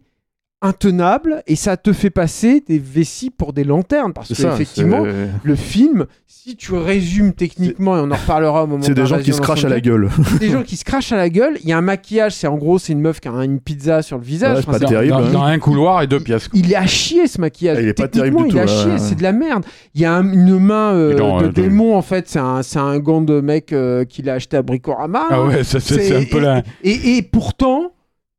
intenable, 0.68 1.42
et 1.48 1.56
ça 1.56 1.78
te 1.78 1.94
fait 1.94 2.10
passer 2.10 2.64
des 2.68 2.80
vessies 2.80 3.30
pour 3.30 3.54
des 3.54 3.64
lanternes, 3.64 4.14
parce 4.14 4.30
que 4.30 4.36
ça. 4.36 4.54
effectivement, 4.54 5.04
le 5.44 5.56
film, 5.56 6.06
si 6.28 6.56
tu 6.56 6.74
résumes 6.74 7.34
techniquement, 7.34 7.98
et 7.98 8.00
on 8.02 8.12
en 8.12 8.16
reparlera 8.16 8.64
au 8.64 8.68
moment 8.68 8.84
C'est 8.84 8.94
des 8.94 9.06
gens 9.06 9.20
qui 9.20 9.34
se 9.34 9.42
crachent 9.42 9.66
à 9.66 9.70
la 9.70 9.80
gueule. 9.82 10.10
des 10.40 10.50
gens 10.50 10.64
qui 10.64 10.76
se 10.78 10.86
crachent 10.86 11.12
à 11.12 11.18
la 11.18 11.30
gueule. 11.30 11.58
Il 11.64 11.70
y 11.70 11.74
a 11.74 11.78
un 11.78 11.82
maquillage, 11.82 12.34
c'est 12.34 12.48
en 12.48 12.58
gros, 12.58 12.80
c'est 12.80 12.94
une 12.94 13.02
meuf 13.02 13.20
qui 13.20 13.28
a 13.28 13.32
une 13.44 13.60
pizza 13.60 14.02
sur 14.02 14.18
le 14.18 14.24
visage. 14.24 14.58
Ouais, 14.58 14.62
c'est 14.64 14.70
Enfin, 14.70 14.80
pas 14.80 14.86
terrible. 14.88 15.12
Dans, 15.12 15.20
hein. 15.26 15.32
dans 15.32 15.44
un 15.44 15.60
couloir 15.60 16.02
et 16.02 16.08
deux 16.08 16.20
pièces. 16.20 16.48
quoi. 16.48 16.60
il 16.60 16.72
est 16.72 16.76
à 16.76 16.86
chier 16.88 17.28
ce 17.28 17.40
maquillage. 17.42 17.78
Ah, 17.80 17.82
il 17.82 17.88
est 17.88 17.94
pas 17.94 18.08
terrible 18.08 18.44
du 18.44 18.50
il 18.50 18.58
est 18.58 18.62
à 18.62 18.66
tout, 18.66 18.72
chier, 18.72 18.92
ouais, 18.92 18.98
c'est 18.98 19.16
de 19.16 19.24
la 19.24 19.32
merde. 19.34 19.66
Il 19.96 20.02
y 20.02 20.06
a 20.06 20.14
un- 20.14 20.32
une 20.32 20.58
main 20.60 20.94
euh, 20.94 21.14
non, 21.18 21.40
de 21.42 21.46
euh, 21.48 21.52
démon 21.52 21.96
en 21.96 22.02
fait, 22.02 22.28
c'est 22.30 22.40
un, 22.40 22.62
c'est 22.64 22.80
un 22.80 22.98
gant 23.00 23.22
de 23.22 23.42
mec 23.42 23.74
euh, 23.74 24.06
qu'il 24.06 24.30
a 24.30 24.34
acheté 24.34 24.58
à 24.58 24.62
Bricorama. 24.62 25.24
Ah 25.30 25.44
ouais, 25.44 25.64
ça, 25.64 25.80
c'est 25.80 26.00
c'est 26.02 26.16
un 26.16 26.24
peu 26.24 26.44
et, 26.84 27.18
et 27.18 27.22
pourtant, 27.22 27.94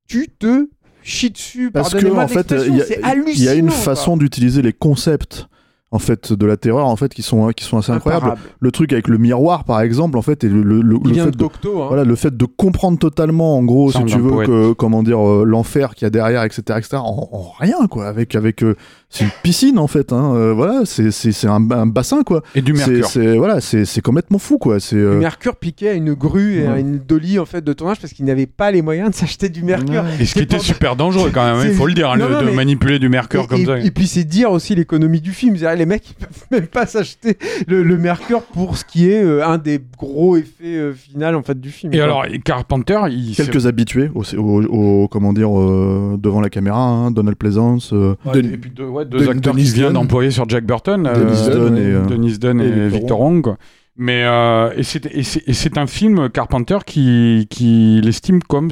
tu 0.06 0.28
te 0.28 0.68
chies 1.02 1.30
dessus. 1.30 1.70
Parce 1.70 1.94
que 1.94 2.06
en 2.06 2.28
fait, 2.28 2.54
il 2.66 2.74
y, 2.74 2.78
y 2.78 2.82
a 3.02 3.06
hallucinant, 3.08 3.52
une 3.54 3.66
quoi. 3.66 3.74
façon 3.76 4.16
d'utiliser 4.16 4.62
les 4.62 4.72
concepts 4.72 5.46
en 5.90 5.98
fait 5.98 6.34
de 6.34 6.44
la 6.44 6.58
terreur 6.58 6.84
en 6.86 6.96
fait 6.96 7.14
qui 7.14 7.22
sont 7.22 7.48
qui 7.52 7.64
sont 7.64 7.78
assez 7.78 7.92
incroyables. 7.92 8.26
Imparable. 8.26 8.42
Le 8.60 8.70
truc 8.70 8.92
avec 8.92 9.08
le 9.08 9.16
miroir 9.16 9.64
par 9.64 9.80
exemple 9.80 10.18
en 10.18 10.22
fait 10.22 10.44
et 10.44 10.48
le, 10.50 10.62
le, 10.62 10.82
le- 10.82 10.98
le 11.02 11.14
fait 11.14 11.30
de 11.30 11.36
Docto. 11.38 11.82
hein. 11.82 11.86
voilà 11.88 12.04
le 12.04 12.14
fait 12.14 12.36
de 12.36 12.44
comprendre 12.44 12.98
totalement 12.98 13.56
en 13.56 13.62
gros 13.64 13.90
Semble 13.90 14.10
si 14.10 14.16
tu 14.16 14.20
veux 14.20 14.30
poète. 14.30 14.48
que 14.48 14.72
comment 14.74 15.02
dire 15.02 15.26
euh, 15.26 15.44
l'enfer 15.46 15.94
qu'il 15.94 16.04
y 16.04 16.06
a 16.06 16.10
derrière 16.10 16.42
etc 16.42 16.62
etc 16.78 16.96
en, 16.96 17.30
en 17.32 17.52
rien 17.58 17.86
quoi 17.88 18.06
avec 18.06 18.34
avec 18.34 18.62
euh, 18.64 18.76
c'est 19.10 19.24
une 19.24 19.30
piscine 19.42 19.78
en 19.78 19.86
fait 19.86 20.12
hein, 20.12 20.34
euh, 20.34 20.52
voilà 20.52 20.82
c'est 20.84 21.10
c'est 21.10 21.32
c'est 21.32 21.46
un, 21.48 21.70
un 21.70 21.86
bassin 21.86 22.22
quoi 22.24 22.42
Et 22.54 22.60
du 22.60 22.74
mercure. 22.74 23.06
c'est 23.06 23.36
voilà 23.38 23.60
c'est 23.62 23.84
c'est 23.86 24.02
complètement 24.02 24.38
fou 24.38 24.58
quoi 24.58 24.80
c'est 24.80 24.96
euh, 24.96 25.12
Du 25.14 25.18
mercure 25.20 25.56
piqué 25.56 25.88
à 25.88 25.92
une 25.94 26.12
grue 26.12 26.58
et 26.58 26.66
à 26.66 26.78
une 26.78 26.98
dolly 26.98 27.38
en 27.38 27.46
fait 27.46 27.64
de 27.64 27.72
tournage 27.72 28.00
parce 28.00 28.12
qu'ils 28.12 28.26
n'avaient 28.26 28.46
pas 28.46 28.70
les 28.70 28.82
moyens 28.82 29.10
de 29.10 29.14
s'acheter 29.14 29.48
du 29.48 29.62
mercure. 29.64 30.04
Et 30.20 30.26
ce 30.26 30.34
qui 30.34 30.40
était 30.40 30.58
super 30.58 30.94
dangereux 30.94 31.30
quand 31.32 31.44
même, 31.44 31.56
hein, 31.56 31.64
il 31.68 31.74
faut 31.74 31.86
le 31.86 31.94
dire, 31.94 32.10
hein, 32.10 32.16
Non, 32.18 32.26
le- 32.28 32.34
non, 32.34 32.40
de 32.42 32.46
mais- 32.46 32.52
manipuler 32.54 32.98
du 32.98 33.08
mercure 33.08 33.44
et, 33.44 33.46
comme 33.46 33.60
et- 33.60 33.64
ça. 33.64 33.78
et 33.80 33.90
puis 33.90 34.06
c'est 34.06 34.24
dire 34.24 34.50
aussi 34.50 34.74
l'économie 34.74 35.20
du 35.22 35.32
film. 35.32 35.56
C'est-à-dire, 35.56 35.78
les 35.78 35.86
mecs 35.86 36.10
ils 36.10 36.14
peuvent 36.14 36.46
même 36.50 36.66
pas 36.66 36.84
s'acheter 36.86 37.38
le, 37.66 37.82
le 37.82 37.96
mercure 37.98 38.42
pour 38.42 38.76
ce 38.76 38.84
qui 38.84 39.08
est 39.10 39.22
euh, 39.24 39.46
un 39.46 39.56
des 39.58 39.80
gros 39.98 40.36
effets 40.36 40.76
euh, 40.76 40.92
final 40.92 41.34
en 41.34 41.42
fait 41.42 41.58
du 41.58 41.70
film. 41.70 41.94
Et 41.94 41.96
quoi. 41.96 42.04
alors, 42.04 42.26
Carpenter, 42.44 42.98
il. 43.10 43.34
quelques 43.34 43.66
habitués 43.66 44.10
au, 44.14 44.22
au- 44.36 44.64
au- 44.64 45.08
comment 45.08 45.32
dire 45.32 45.58
euh, 45.58 46.16
devant 46.20 46.40
la 46.42 46.50
caméra 46.50 46.80
hein, 46.80 47.10
Donald 47.10 47.38
Pleasance 47.38 47.92
euh, 47.94 48.14
Ouais, 48.26 48.38
et 48.40 48.56
puis 48.58 48.70
deux, 48.70 48.84
ouais, 48.84 48.97
deux 49.04 49.28
acteurs 49.28 49.54
Dunn. 49.54 49.64
qui 49.64 49.72
viennent 49.72 49.92
d'employer 49.92 50.30
sur 50.30 50.48
Jack 50.48 50.64
Burton, 50.64 51.06
euh, 51.06 51.14
Dunn 51.14 51.74
ouais, 51.74 51.80
et, 51.80 51.92
euh, 51.94 52.38
Dunn 52.38 52.60
et, 52.60 52.66
et 52.66 52.88
Victor 52.88 53.20
Wong. 53.20 53.42
quoi. 53.42 53.58
Mais 53.96 54.24
euh, 54.24 54.72
et 54.76 54.82
c'est 54.82 55.06
et 55.06 55.20
et 55.20 55.78
un 55.78 55.86
film 55.86 56.28
Carpenter 56.30 56.78
qui 56.86 57.46
qui 57.50 58.00
l'estime 58.02 58.42
comme 58.42 58.70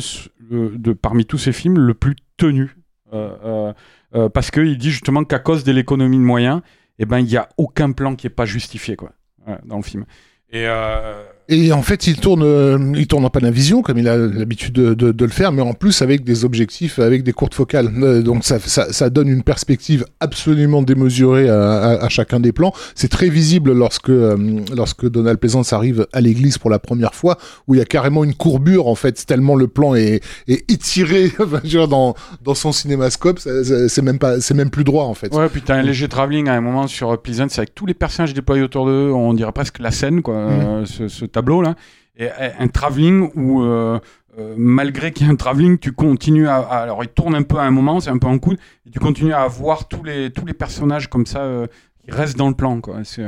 de 0.51 0.93
parmi 0.93 1.27
tous 1.27 1.39
ses 1.39 1.53
films 1.53 1.79
le 1.79 1.95
plus 1.95 2.17
tenu 2.37 2.77
Euh, 3.13 3.73
parce 4.29 4.51
qu'il 4.51 4.79
dit 4.79 4.91
justement 4.91 5.25
qu'à 5.25 5.41
cause 5.41 5.65
de 5.65 5.73
l'économie 5.73 6.17
de 6.17 6.23
moyens, 6.23 6.61
eh 6.99 7.05
ben, 7.05 7.19
il 7.19 7.27
n'y 7.27 7.37
a 7.37 7.49
aucun 7.59 7.93
plan 7.93 8.15
qui 8.15 8.27
n'est 8.27 8.31
pas 8.31 8.47
justifié 8.47 8.97
quoi, 8.97 9.11
dans 9.65 9.77
le 9.77 9.83
film. 9.83 10.05
Et, 10.51 10.65
Et 11.49 11.73
en 11.73 11.83
fait, 11.83 12.09
il 12.09 12.17
tourne, 12.19 12.43
euh, 12.43 12.77
il 12.97 13.07
tourne 13.07 13.25
en 13.25 13.31
Panavision, 13.31 13.81
comme 13.83 13.99
il 13.99 14.09
a 14.09 14.17
l'habitude 14.17 14.73
de, 14.73 14.95
de- 14.95 15.13
de 15.13 15.25
le 15.25 15.31
faire, 15.31 15.53
mais 15.53 15.63
en 15.63 15.75
plus 15.75 16.03
avec 16.03 16.25
des 16.25 16.45
objectifs, 16.45 16.99
avec 16.99 17.23
des 17.23 17.33
courtes 17.33 17.55
focales. 17.55 17.89
Euh, 18.03 18.21
donc 18.21 18.45
ça, 18.45 18.59
ça, 18.59 18.93
ça 18.93 19.11
donne 19.11 19.29
une 19.29 19.45
perspective 19.45 20.05
absolument 20.19 20.83
démesurée 20.83 21.49
à, 21.49 21.63
à- 21.73 22.05
à 22.05 22.09
chacun 22.09 22.41
des 22.41 22.51
plans. 22.51 22.73
C'est 22.97 23.09
très 23.11 23.29
visible 23.29 23.73
lorsque, 23.73 24.11
euh, 24.11 24.37
lorsque 24.77 25.09
Donald 25.09 25.39
Pleasance 25.39 25.73
arrive 25.73 26.07
à 26.13 26.21
l'église 26.21 26.59
pour 26.59 26.69
la 26.69 26.81
première 26.81 27.15
fois, 27.15 27.39
où 27.69 27.75
il 27.75 27.79
y 27.79 27.81
a 27.81 27.85
carrément 27.85 28.25
une 28.25 28.35
courbure, 28.35 28.89
en 28.89 28.97
fait, 28.97 29.25
tellement 29.25 29.55
le 29.55 29.69
plan 29.69 29.95
est, 29.95 30.21
est 30.49 30.69
étiré 30.71 31.31
dans, 31.89 32.15
dans 32.45 32.55
son 32.55 32.73
cinémascope. 32.73 33.39
C'est 33.39 34.03
même, 34.03 34.19
pas- 34.19 34.41
c'est 34.41 34.55
même 34.55 34.71
plus 34.71 34.83
droit, 34.83 35.05
en 35.05 35.15
fait. 35.15 35.33
Ouais, 35.33 35.49
puis 35.49 35.63
t'as 35.63 35.77
un 35.77 35.83
léger 35.83 36.09
travelling 36.09 36.49
à 36.49 36.55
un 36.55 36.61
moment 36.61 36.89
sur 36.89 37.17
Pleasant, 37.23 37.47
c'est 37.51 37.61
avec 37.61 37.75
tous 37.75 37.87
les 37.87 37.95
personnages 37.95 38.35
déployés 38.35 38.63
autour 38.65 38.87
d'eux, 38.87 39.11
on 39.13 39.33
dirait 39.33 39.53
presque 39.53 39.79
la 39.79 39.93
scène, 39.93 40.23
quoi, 40.23 40.35
euh, 40.35 40.85
ce, 40.87 41.07
ce 41.07 41.25
tableau-là. 41.37 41.75
Et 42.19 42.29
euh, 42.29 42.51
un 42.59 42.69
travelling 42.69 43.31
où, 43.35 43.63
euh, 43.63 43.99
euh, 44.39 44.55
malgré 44.57 45.13
qu'il 45.13 45.27
y 45.27 45.29
ait 45.29 45.33
un 45.33 45.37
travelling, 45.37 45.79
tu 45.79 45.93
continues 45.93 46.49
à, 46.49 46.57
Alors, 46.57 47.05
il 47.05 47.09
tourne 47.09 47.35
un 47.35 47.43
peu 47.43 47.59
à 47.59 47.63
un 47.63 47.71
moment, 47.71 48.01
c'est 48.01 48.11
un 48.11 48.19
peu 48.19 48.27
en 48.27 48.39
coude, 48.39 48.59
et 48.87 48.91
tu 48.91 48.99
continues 48.99 49.35
à 49.35 49.47
voir 49.47 49.89
tous 49.89 50.03
les, 50.03 50.31
tous 50.31 50.47
les 50.47 50.55
personnages 50.55 51.09
comme 51.09 51.27
ça 51.27 51.41
euh, 51.41 51.67
qui 52.05 52.11
restent 52.11 52.37
dans 52.37 52.49
le 52.49 52.55
plan, 52.55 52.81
quoi. 52.81 53.01
C'est. 53.05 53.25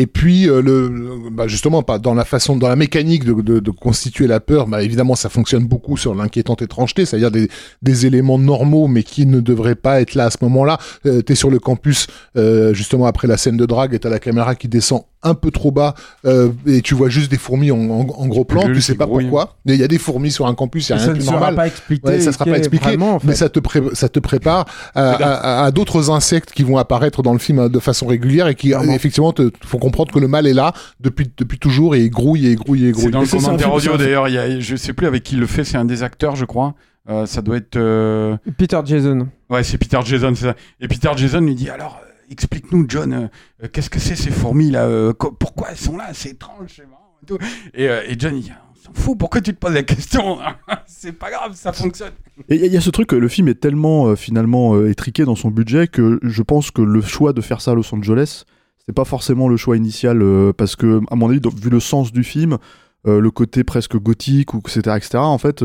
Et 0.00 0.06
puis, 0.06 0.44
le, 0.44 1.28
bah 1.32 1.48
justement, 1.48 1.82
pas 1.82 1.98
dans 1.98 2.14
la 2.14 2.24
façon, 2.24 2.54
dans 2.54 2.68
la 2.68 2.76
mécanique 2.76 3.24
de, 3.24 3.70
constituer 3.72 4.28
la 4.28 4.38
peur, 4.38 4.68
bah 4.68 4.84
évidemment, 4.84 5.16
ça 5.16 5.28
fonctionne 5.28 5.66
beaucoup 5.66 5.96
sur 5.96 6.14
l'inquiétante 6.14 6.62
étrangeté, 6.62 7.04
c'est-à-dire 7.04 7.32
des, 7.32 7.48
des 7.82 8.06
éléments 8.06 8.38
normaux, 8.38 8.86
mais 8.86 9.02
qui 9.02 9.26
ne 9.26 9.40
devraient 9.40 9.74
pas 9.74 10.00
être 10.00 10.14
là 10.14 10.26
à 10.26 10.30
ce 10.30 10.38
moment-là. 10.42 10.78
Euh, 11.04 11.20
T'es 11.20 11.34
sur 11.34 11.50
le 11.50 11.58
campus, 11.58 12.06
justement 12.36 13.06
après 13.06 13.26
la 13.26 13.36
scène 13.36 13.56
de 13.56 13.66
drague, 13.66 13.92
et 13.92 13.98
t'as 13.98 14.08
la 14.08 14.20
caméra 14.20 14.54
qui 14.54 14.68
descend 14.68 15.02
un 15.22 15.34
peu 15.34 15.50
trop 15.50 15.70
bas, 15.72 15.94
euh, 16.26 16.50
et 16.66 16.80
tu 16.82 16.94
vois 16.94 17.08
juste 17.08 17.30
des 17.30 17.38
fourmis 17.38 17.70
en, 17.70 17.78
en, 17.78 18.00
en 18.08 18.26
gros 18.28 18.44
plan. 18.44 18.62
Tu 18.66 18.80
sais 18.80 18.94
pas 18.94 19.06
grouille. 19.06 19.24
pourquoi. 19.24 19.56
Mais 19.64 19.74
il 19.74 19.80
y 19.80 19.84
a 19.84 19.88
des 19.88 19.98
fourmis 19.98 20.30
sur 20.30 20.46
un 20.46 20.54
campus, 20.54 20.88
il 20.88 20.92
y 20.92 20.94
a 20.94 20.98
ça 20.98 21.04
rien 21.04 21.12
ne 21.12 21.14
de 21.14 21.18
plus 21.20 21.26
sera 21.26 21.36
normal. 21.38 21.54
pas 21.56 21.66
expliqué. 21.66 22.06
Ouais, 22.08 22.20
ça 22.20 22.32
sera 22.32 22.44
pas 22.44 22.58
expliqué, 22.58 22.84
vraiment, 22.84 23.14
en 23.16 23.18
fait. 23.18 23.26
mais 23.28 23.34
ça 23.34 23.48
te, 23.48 23.58
pré- 23.60 23.82
ça 23.94 24.08
te 24.08 24.18
prépare 24.20 24.66
à, 24.94 25.10
à- 25.12 25.64
à 25.64 25.70
d'autres 25.70 26.10
insectes 26.10 26.52
qui 26.52 26.62
vont 26.62 26.78
apparaître 26.78 27.22
dans 27.22 27.32
le 27.32 27.38
film 27.38 27.58
euh, 27.58 27.68
de 27.68 27.78
façon 27.80 28.06
régulière 28.06 28.48
et 28.48 28.54
qui, 28.54 28.72
effectivement, 28.72 29.32
te 29.32 29.50
font 29.64 29.78
comprendre 29.78 30.12
que 30.12 30.18
le 30.18 30.28
mal 30.28 30.46
est 30.46 30.54
là 30.54 30.72
depuis, 31.00 31.30
depuis 31.36 31.58
toujours 31.58 31.94
et 31.94 32.02
il 32.04 32.10
grouille 32.10 32.46
et 32.46 32.50
il 32.50 32.56
grouille 32.56 32.84
et 32.84 32.88
il 32.88 32.94
C'est 32.94 33.00
grouille. 33.00 33.10
dans 33.12 33.20
le 33.20 33.26
c'est 33.26 33.36
commentaire 33.38 33.68
c'est 33.80 33.88
audio 33.88 33.96
d'ailleurs, 33.96 34.28
je 34.60 34.76
sais 34.76 34.92
plus 34.92 35.06
avec 35.06 35.22
qui 35.24 35.34
il 35.34 35.40
le 35.40 35.46
fait, 35.46 35.64
c'est 35.64 35.76
un 35.78 35.84
des 35.84 36.02
acteurs, 36.02 36.36
je 36.36 36.44
crois. 36.44 36.74
Euh, 37.10 37.24
ça 37.26 37.40
doit 37.40 37.56
être. 37.56 37.76
euh, 37.76 38.36
Peter 38.58 38.78
Jason. 38.84 39.28
Ouais, 39.48 39.64
c'est 39.64 39.78
Peter 39.78 39.98
Jason, 40.04 40.32
c'est 40.34 40.44
ça. 40.46 40.54
Et 40.80 40.88
Peter 40.88 41.08
Jason 41.16 41.40
lui 41.40 41.54
dit 41.54 41.70
alors, 41.70 41.98
euh, 42.04 42.07
explique-nous, 42.30 42.86
John, 42.88 43.12
euh, 43.12 43.26
euh, 43.64 43.68
qu'est-ce 43.72 43.90
que 43.90 43.98
c'est 43.98 44.16
ces 44.16 44.30
fourmis 44.30 44.70
là 44.70 44.84
euh, 44.86 45.12
Pourquoi 45.12 45.68
elles 45.70 45.76
sont 45.76 45.96
là 45.96 46.10
C'est 46.12 46.30
étrange, 46.30 46.70
c'est 46.76 46.86
marrant 46.86 47.14
et 47.22 47.26
tout. 47.26 47.38
John 48.18 48.36
il 48.36 48.42
dit 48.42 48.52
on 48.72 48.74
s'en 48.84 48.92
fout, 48.92 49.18
pourquoi 49.18 49.40
tu 49.40 49.52
te 49.54 49.58
poses 49.58 49.74
la 49.74 49.82
question 49.82 50.38
C'est 50.86 51.12
pas 51.12 51.30
grave, 51.30 51.54
ça 51.54 51.72
fonctionne. 51.72 52.12
Et 52.48 52.56
il 52.56 52.72
y, 52.72 52.76
a- 52.76 52.80
ce 52.80 52.90
truc, 52.90 53.12
le 53.12 53.28
film 53.28 53.48
est 53.48 53.60
tellement 53.60 54.14
finalement 54.16 54.84
étriqué 54.86 55.24
dans 55.24 55.34
son 55.36 55.50
budget 55.50 55.88
que 55.88 56.18
je 56.22 56.42
pense 56.42 56.70
que 56.70 56.82
le 56.82 57.00
choix 57.00 57.32
de 57.32 57.40
faire 57.40 57.60
ça 57.60 57.72
à 57.72 57.74
Los 57.74 57.92
Angeles, 57.94 58.44
c'était 58.78 58.92
pas 58.92 59.04
forcément 59.04 59.48
le 59.48 59.56
choix 59.56 59.76
initial 59.76 60.22
parce 60.56 60.76
que, 60.76 61.00
à 61.10 61.16
mon 61.16 61.28
avis, 61.28 61.40
vu 61.60 61.70
le 61.70 61.80
sens 61.80 62.12
du 62.12 62.22
film, 62.24 62.58
le 63.04 63.30
côté 63.30 63.64
presque 63.64 63.96
gothique 63.96 64.54
ou 64.54 64.58
etc. 64.58 64.80
etc. 64.96 65.18
En 65.18 65.38
fait, 65.38 65.64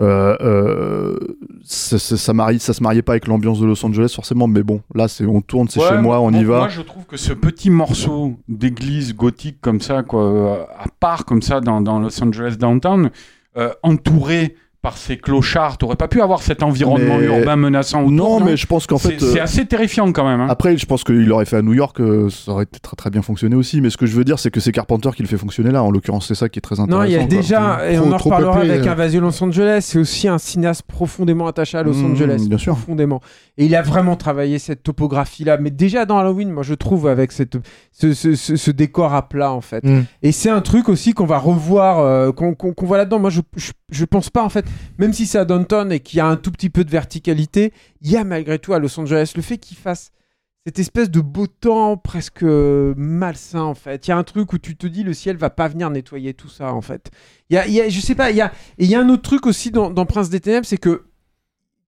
euh, 0.00 0.36
euh, 0.40 1.18
ça, 1.64 1.98
ça, 1.98 2.16
ça 2.16 2.32
marie- 2.32 2.58
ça 2.58 2.72
se 2.72 2.82
mariait 2.82 3.02
pas 3.02 3.12
avec 3.12 3.26
l'ambiance 3.26 3.60
de 3.60 3.66
Los 3.66 3.84
Angeles 3.84 4.12
forcément, 4.14 4.46
mais 4.46 4.62
bon, 4.62 4.80
là 4.94 5.08
c'est 5.08 5.26
on 5.26 5.40
tourne, 5.42 5.68
c'est 5.68 5.80
Ouais, 5.80 5.88
chez 5.88 5.98
moi, 5.98 6.20
on 6.20 6.30
bon, 6.30 6.38
y 6.40 6.44
va. 6.44 6.58
Moi, 6.58 6.68
je 6.68 6.80
trouve 6.82 7.04
que 7.04 7.16
ce 7.16 7.32
petit 7.32 7.68
morceau 7.70 8.34
d'église 8.48 9.14
gothique 9.14 9.58
comme 9.60 9.80
ça, 9.80 10.02
quoi, 10.02 10.22
euh, 10.24 10.62
à 10.78 10.86
part 11.00 11.24
comme 11.24 11.42
ça 11.42 11.60
dans, 11.60 11.80
dans 11.80 11.98
Los 12.00 12.22
Angeles 12.22 12.56
downtown, 12.58 13.10
euh, 13.56 13.70
entouré 13.82 14.54
par 14.82 14.96
ces 14.96 15.18
clochards, 15.18 15.76
t'aurais 15.76 15.96
pas 15.96 16.08
pu 16.08 16.22
avoir 16.22 16.40
cet 16.40 16.62
environnement 16.62 17.18
Mais- 17.18 17.26
urbain 17.26 17.56
menaçant 17.56 18.00
autour 18.00 18.10
non, 18.12 18.40
mais 18.40 18.56
je 18.56 18.66
pense 18.66 18.86
qu'en 18.86 18.96
C'est 18.96 19.10
fait, 19.12 19.20
c'est 19.20 19.40
euh, 19.40 19.42
assez 19.44 19.66
terrifiant 19.66 20.10
quand 20.10 20.24
même. 20.26 20.40
hein. 20.40 20.46
Après, 20.48 20.74
je 20.78 20.86
pense 20.86 21.04
qu'il 21.04 21.26
l'aurait 21.26 21.44
fait 21.44 21.56
à 21.58 21.62
New 21.62 21.74
York, 21.74 22.00
euh, 22.00 22.30
ça 22.30 22.52
aurait 22.52 22.64
très 22.64 22.96
très 22.96 23.10
bien 23.10 23.20
fonctionné 23.20 23.56
aussi. 23.56 23.82
Mais 23.82 23.90
ce 23.90 23.98
que 23.98 24.06
je 24.06 24.16
veux 24.16 24.24
dire, 24.24 24.38
c'est 24.38 24.50
que 24.50 24.58
c'est 24.58 24.72
Carpenter 24.72 25.10
qui 25.14 25.20
le 25.22 25.28
fait 25.28 25.36
fonctionner 25.36 25.70
là. 25.70 25.82
En 25.82 25.90
l'occurrence, 25.90 26.28
c'est 26.28 26.34
ça 26.34 26.48
qui 26.48 26.58
est 26.58 26.62
très 26.62 26.80
intéressant. 26.80 27.02
Non, 27.02 27.04
il 27.04 27.12
y 27.12 27.16
a 27.16 27.18
quoi. 27.18 27.26
déjà, 27.28 27.90
et 27.90 27.96
Trop- 27.96 28.06
on 28.06 28.12
en 28.12 28.16
reparlera 28.16 28.52
peuplé, 28.54 28.70
avec 28.70 28.86
euh. 28.86 28.90
Invasion 28.92 29.20
Los 29.20 29.44
Angeles, 29.44 29.80
c'est 29.82 29.98
aussi 29.98 30.28
un 30.28 30.38
cinéaste 30.38 30.82
profondément 30.84 31.46
attaché 31.46 31.76
à 31.76 31.82
Los 31.82 31.92
Mmh, 32.00 32.12
Angeles. 32.12 32.46
bien 32.48 32.56
sûr. 32.58 32.72
Profondément. 32.74 33.20
Et 33.58 33.66
il 33.66 33.76
a 33.76 33.82
vraiment 33.82 34.16
travaillé 34.16 34.58
cette 34.58 34.82
topographie-là. 34.82 35.58
Mais 35.58 35.70
déjà 35.70 36.06
dans 36.06 36.16
Halloween, 36.16 36.50
moi 36.50 36.62
je 36.62 36.72
trouve, 36.72 37.06
avec 37.06 37.32
cette, 37.32 37.58
ce, 37.92 38.14
ce- 38.14 38.34
ce- 38.34 38.56
ce 38.56 38.70
décor 38.70 39.12
à 39.12 39.28
plat, 39.28 39.52
en 39.52 39.60
fait. 39.60 39.84
Mm. 39.84 40.04
Et 40.22 40.32
c'est 40.32 40.48
un 40.48 40.62
truc 40.62 40.88
aussi 40.88 41.12
qu'on 41.12 41.26
va 41.26 41.36
revoir, 41.36 41.98
euh, 41.98 42.32
qu'on 42.32 42.54
voit 42.86 42.96
là-dedans. 42.96 43.18
Moi, 43.18 43.28
je, 43.28 43.40
je, 43.56 43.72
je 43.92 44.04
pense 44.06 44.30
pas, 44.30 44.42
en 44.42 44.48
fait, 44.48 44.64
même 44.98 45.12
si 45.12 45.26
c'est 45.26 45.38
à 45.38 45.44
Downton 45.44 45.90
et 45.92 46.00
qu'il 46.00 46.18
y 46.18 46.20
a 46.20 46.26
un 46.26 46.36
tout 46.36 46.50
petit 46.52 46.70
peu 46.70 46.84
de 46.84 46.90
verticalité, 46.90 47.72
il 48.02 48.10
y 48.10 48.16
a 48.16 48.24
malgré 48.24 48.58
tout 48.58 48.72
à 48.74 48.78
Los 48.78 48.98
Angeles 48.98 49.32
le 49.36 49.42
fait 49.42 49.58
qu'il 49.58 49.76
fasse 49.76 50.10
cette 50.66 50.78
espèce 50.78 51.10
de 51.10 51.20
beau 51.20 51.46
temps 51.46 51.96
presque 51.96 52.42
euh, 52.42 52.92
malsain, 52.96 53.62
en 53.62 53.74
fait. 53.74 54.06
Il 54.06 54.10
y 54.10 54.12
a 54.12 54.18
un 54.18 54.24
truc 54.24 54.52
où 54.52 54.58
tu 54.58 54.76
te 54.76 54.86
dis 54.86 55.02
le 55.02 55.14
ciel 55.14 55.36
va 55.38 55.48
pas 55.48 55.68
venir 55.68 55.88
nettoyer 55.88 56.34
tout 56.34 56.50
ça, 56.50 56.74
en 56.74 56.82
fait. 56.82 57.10
Il 57.48 57.54
y 57.54 57.58
a, 57.58 57.66
y 57.66 57.80
a- 57.80 57.88
je 57.88 57.98
sais 58.00 58.14
pas, 58.14 58.30
il 58.30 58.36
y 58.36 58.42
a, 58.42 58.52
et 58.78 58.84
il 58.84 58.90
y 58.90 58.94
a 58.94 59.00
un 59.00 59.08
autre 59.08 59.22
truc 59.22 59.46
aussi 59.46 59.70
dans, 59.70 59.90
dans 59.90 60.04
Prince 60.04 60.28
des 60.28 60.40
Ténèbres, 60.40 60.66
c'est 60.66 60.76
que 60.76 61.04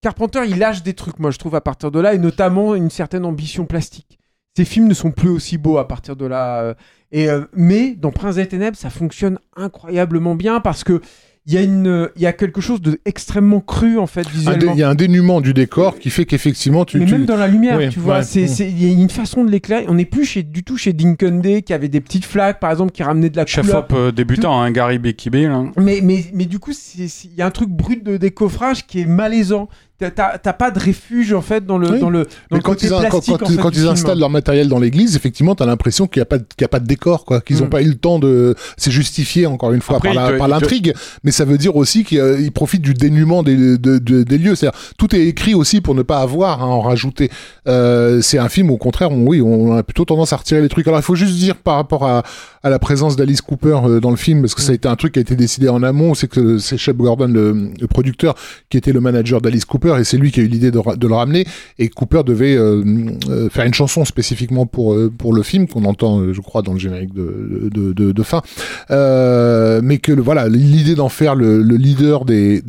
Carpenter, 0.00 0.40
il 0.48 0.58
lâche 0.58 0.82
des 0.82 0.94
trucs, 0.94 1.18
moi, 1.18 1.30
je 1.30 1.38
trouve, 1.38 1.54
à 1.54 1.60
partir 1.60 1.90
de 1.90 2.00
là, 2.00 2.14
et 2.14 2.18
notamment 2.18 2.74
une 2.74 2.90
certaine 2.90 3.24
ambition 3.24 3.66
plastique. 3.66 4.18
Ces 4.56 4.64
films 4.64 4.88
ne 4.88 4.94
sont 4.94 5.12
plus 5.12 5.28
aussi 5.28 5.58
beaux 5.58 5.78
à 5.78 5.86
partir 5.86 6.16
de 6.16 6.26
là. 6.26 6.62
euh, 6.62 6.74
et, 7.12 7.28
euh, 7.28 7.44
mais 7.54 7.94
dans 7.94 8.10
Prince 8.10 8.34
des 8.36 8.48
Ténèbres, 8.48 8.76
ça 8.76 8.90
fonctionne 8.90 9.38
incroyablement 9.54 10.34
bien 10.34 10.60
parce 10.60 10.82
que 10.82 11.00
il 11.46 11.54
y, 11.54 11.58
a 11.58 11.62
une- 11.62 12.08
il 12.14 12.22
y 12.22 12.26
a 12.26 12.32
quelque 12.32 12.60
chose 12.60 12.80
d'extrêmement 12.80 13.60
cru, 13.60 13.98
en 13.98 14.06
fait, 14.06 14.28
visuellement. 14.28 14.72
Il 14.74 14.78
y 14.78 14.82
a 14.84 14.88
un 14.88 14.94
dénuement 14.94 15.40
du 15.40 15.52
décor 15.52 15.98
qui 15.98 16.08
fait 16.10 16.24
qu'effectivement, 16.24 16.84
tu, 16.84 16.98
mais 17.00 17.06
tu- 17.06 17.12
même 17.12 17.24
dans 17.24 17.36
la 17.36 17.48
lumière, 17.48 17.78
Oui, 17.78 17.88
tu 17.88 17.98
vois, 17.98 18.18
ouais. 18.18 18.22
c'est- 18.22 18.46
c'est- 18.46 18.70
il 18.70 18.80
y 18.80 18.88
a 18.88 18.92
une 18.92 19.10
façon 19.10 19.42
de 19.44 19.50
l'éclairer. 19.50 19.86
On 19.88 19.94
n'est 19.94 20.04
plus 20.04 20.24
chez, 20.24 20.44
du 20.44 20.62
tout 20.62 20.76
chez 20.76 20.92
Dinkunde 20.92 21.62
qui 21.62 21.72
avait 21.72 21.88
des 21.88 22.00
petites 22.00 22.24
flaques, 22.26 22.60
par 22.60 22.70
exemple, 22.70 22.92
qui 22.92 23.02
ramenaient 23.02 23.30
de 23.30 23.36
la 23.36 23.44
Chef 23.46 23.66
couleur. 23.66 23.78
op 23.84 23.92
euh, 23.92 24.12
débutant, 24.12 24.60
hein, 24.60 24.70
Gary 24.70 24.98
Bekibé. 25.00 25.48
là. 25.48 25.64
Mais, 25.76 25.98
mais, 26.00 26.24
mais 26.32 26.44
du 26.44 26.60
coup, 26.60 26.72
il 26.96 27.10
y 27.36 27.42
a 27.42 27.46
un 27.46 27.50
truc 27.50 27.70
brut 27.70 28.04
de 28.04 28.16
décoffrage 28.18 28.86
qui 28.86 29.00
est 29.00 29.06
malaisant. 29.06 29.68
T'as- 30.10 30.38
pas 30.52 30.70
de 30.70 30.78
refuge, 30.78 31.32
en 31.32 31.40
fait, 31.42 31.64
dans 31.64 31.78
le, 31.78 31.90
Oui. 31.90 32.00
dans 32.00 32.10
le, 32.10 32.22
dans 32.24 32.28
Mais 32.50 32.56
le 32.58 32.62
quand 32.62 32.72
côté 32.72 32.86
ils, 32.86 32.92
a- 32.94 32.96
quand, 33.02 33.08
plastique, 33.10 33.36
quand- 33.38 33.46
en 33.46 33.48
fait, 33.50 33.56
quand 33.56 33.70
du 33.70 33.76
ils 33.76 33.80
film. 33.82 33.92
installent 33.92 34.18
leur 34.18 34.30
matériel 34.30 34.68
dans 34.68 34.78
l'église, 34.78 35.16
effectivement, 35.16 35.54
t'as 35.54 35.66
l'impression 35.66 36.06
qu'il 36.06 36.20
n'y 36.20 36.22
a, 36.22 36.26
pas 36.26 36.38
qu'il 36.38 36.64
a 36.64 36.68
pas 36.68 36.80
de 36.80 36.86
décor, 36.86 37.24
quoi. 37.24 37.40
Qu'ils 37.40 37.58
n'ont 37.58 37.66
Mm. 37.66 37.70
pas 37.70 37.82
eu 37.82 37.88
le 37.88 37.94
temps 37.94 38.18
de. 38.18 38.54
C'est 38.76 38.90
justifié, 38.90 39.46
encore 39.46 39.72
une 39.72 39.80
fois, 39.80 39.96
Après, 39.96 40.14
par 40.14 40.28
te- 40.32 40.44
l'intrigue, 40.50 40.94
mais 41.24 41.30
ça 41.30 41.44
veut 41.44 41.58
dire 41.58 41.76
aussi 41.76 42.04
qu'ils 42.04 42.20
euh, 42.20 42.50
profitent 42.54 42.82
du 42.82 42.94
dénuement 42.94 43.42
des, 43.42 43.78
de- 43.78 43.98
de- 43.98 44.22
des 44.22 44.38
lieux. 44.38 44.54
C'est-à-dire, 44.54 44.78
tout 44.98 45.14
est 45.14 45.26
écrit 45.26 45.54
aussi 45.54 45.80
pour 45.80 45.94
ne 45.94 46.02
pas 46.02 46.18
avoir 46.20 46.62
à 46.62 46.66
en 46.66 46.80
rajouter. 46.80 47.30
Euh, 47.68 48.20
c'est 48.20 48.38
un 48.38 48.48
film, 48.48 48.70
au 48.70 48.76
contraire, 48.76 49.10
on, 49.12 49.26
oui, 49.26 49.40
on 49.40 49.72
a 49.76 49.82
plutôt 49.82 50.04
tendance 50.04 50.32
à 50.32 50.36
retirer 50.36 50.60
les 50.60 50.68
trucs. 50.68 50.86
Alors, 50.86 50.98
il 51.00 51.04
faut 51.04 51.14
juste 51.14 51.34
dire 51.36 51.56
par 51.56 51.76
rapport 51.76 52.06
à, 52.06 52.22
à 52.62 52.70
la 52.70 52.78
présence 52.78 53.16
d'Alice 53.16 53.40
Cooper 53.40 53.78
euh, 53.84 54.00
dans 54.00 54.10
le 54.10 54.16
film, 54.16 54.40
parce 54.42 54.54
que 54.54 54.60
ça 54.60 54.72
a 54.72 54.74
été 54.74 54.88
un 54.88 54.96
truc 54.96 55.12
qui 55.14 55.18
a 55.18 55.22
été 55.22 55.36
décidé 55.36 55.68
en 55.68 55.82
amont, 55.82 56.14
c'est 56.14 56.28
que 56.28 56.58
c'est 56.58 56.76
Shep 56.76 56.96
Gordon, 56.96 57.28
le, 57.28 57.70
le 57.80 57.86
producteur, 57.86 58.34
qui 58.70 58.76
était 58.76 58.92
le 58.92 59.00
manager 59.00 59.40
d'Alice 59.40 59.64
Cooper, 59.64 59.91
et 59.98 60.04
c'est 60.04 60.16
lui 60.16 60.30
qui 60.30 60.40
a 60.40 60.42
eu 60.42 60.46
l'idée 60.46 60.70
de, 60.70 60.80
le 61.06 61.14
ramener. 61.14 61.46
Et 61.78 61.88
Cooper 61.88 62.22
devait 62.24 62.56
euh, 62.56 62.82
euh, 63.28 63.48
faire 63.48 63.64
une 63.64 63.74
chanson 63.74 64.04
spécifiquement 64.04 64.66
pour 64.66 64.94
euh, 64.94 65.12
le 65.32 65.42
film 65.42 65.66
qu'on 65.66 65.84
entend, 65.84 66.32
je 66.32 66.40
crois, 66.40 66.62
dans 66.62 66.72
le 66.72 66.78
générique 66.78 67.12
de 67.14 68.22
fin. 68.22 68.42
Mais 68.90 69.98
que 69.98 70.12
voilà, 70.12 70.48
l'idée 70.48 70.94
d'en 70.94 71.08
faire 71.08 71.34
le, 71.34 71.62
le 71.62 71.76
leader 71.76 72.24
des 72.24 72.62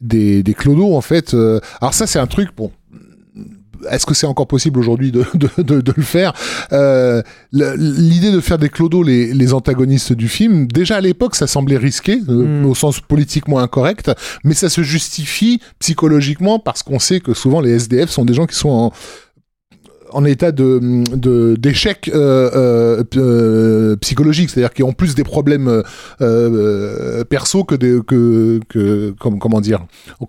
des 0.00 0.54
clodos 0.54 0.94
en 0.94 1.00
fait. 1.00 1.34
alors 1.80 1.94
ça, 1.94 2.06
c'est 2.06 2.18
un 2.18 2.26
truc 2.26 2.50
bon. 2.56 2.70
Est-ce 3.90 4.04
que 4.06 4.14
c'est 4.14 4.26
encore 4.26 4.46
possible 4.46 4.78
aujourd'hui 4.78 5.12
de, 5.12 5.24
de, 5.34 5.48
de, 5.62 5.80
de 5.80 5.94
le 5.96 6.02
faire 6.02 6.32
Euh, 6.72 7.22
L'idée 7.52 8.32
de 8.32 8.40
faire 8.40 8.58
des 8.58 8.68
clodos 8.68 9.02
les, 9.02 9.32
les 9.32 9.52
antagonistes 9.54 10.12
du 10.12 10.28
film, 10.28 10.66
déjà 10.66 10.96
à 10.96 11.00
l'époque, 11.00 11.34
ça 11.34 11.46
semblait 11.46 11.76
risqué, 11.76 12.20
euh, 12.28 12.62
Mm. 12.62 12.66
au 12.66 12.74
sens 12.74 13.00
politiquement 13.00 13.58
incorrect, 13.58 14.10
mais 14.44 14.54
ça 14.54 14.68
se 14.68 14.82
justifie 14.82 15.60
psychologiquement 15.78 16.58
parce 16.58 16.82
qu'on 16.82 16.98
sait 16.98 17.20
que 17.20 17.34
souvent 17.34 17.60
les 17.60 17.72
SDF 17.72 18.10
sont 18.10 18.24
des 18.24 18.34
gens 18.34 18.46
qui 18.46 18.56
sont 18.56 18.68
en, 18.70 18.92
en 20.12 20.24
état 20.24 20.52
de 20.52 20.80
de- 21.16 21.56
d'échec 21.56 22.10
euh, 22.14 22.50
euh, 22.54 23.04
euh, 23.16 23.96
psychologique, 23.96 24.50
c'est-à-dire 24.50 24.72
qui 24.72 24.82
ont 24.82 24.92
plus 24.92 25.14
des 25.14 25.24
problèmes 25.24 25.68
euh, 25.68 25.82
euh, 26.20 27.24
perso 27.24 27.64
que 27.64 27.74
des 27.74 27.98
que 28.06 28.60
que 28.68 29.14
comme- 29.18 29.38
comment 29.38 29.60
dire 29.60 29.80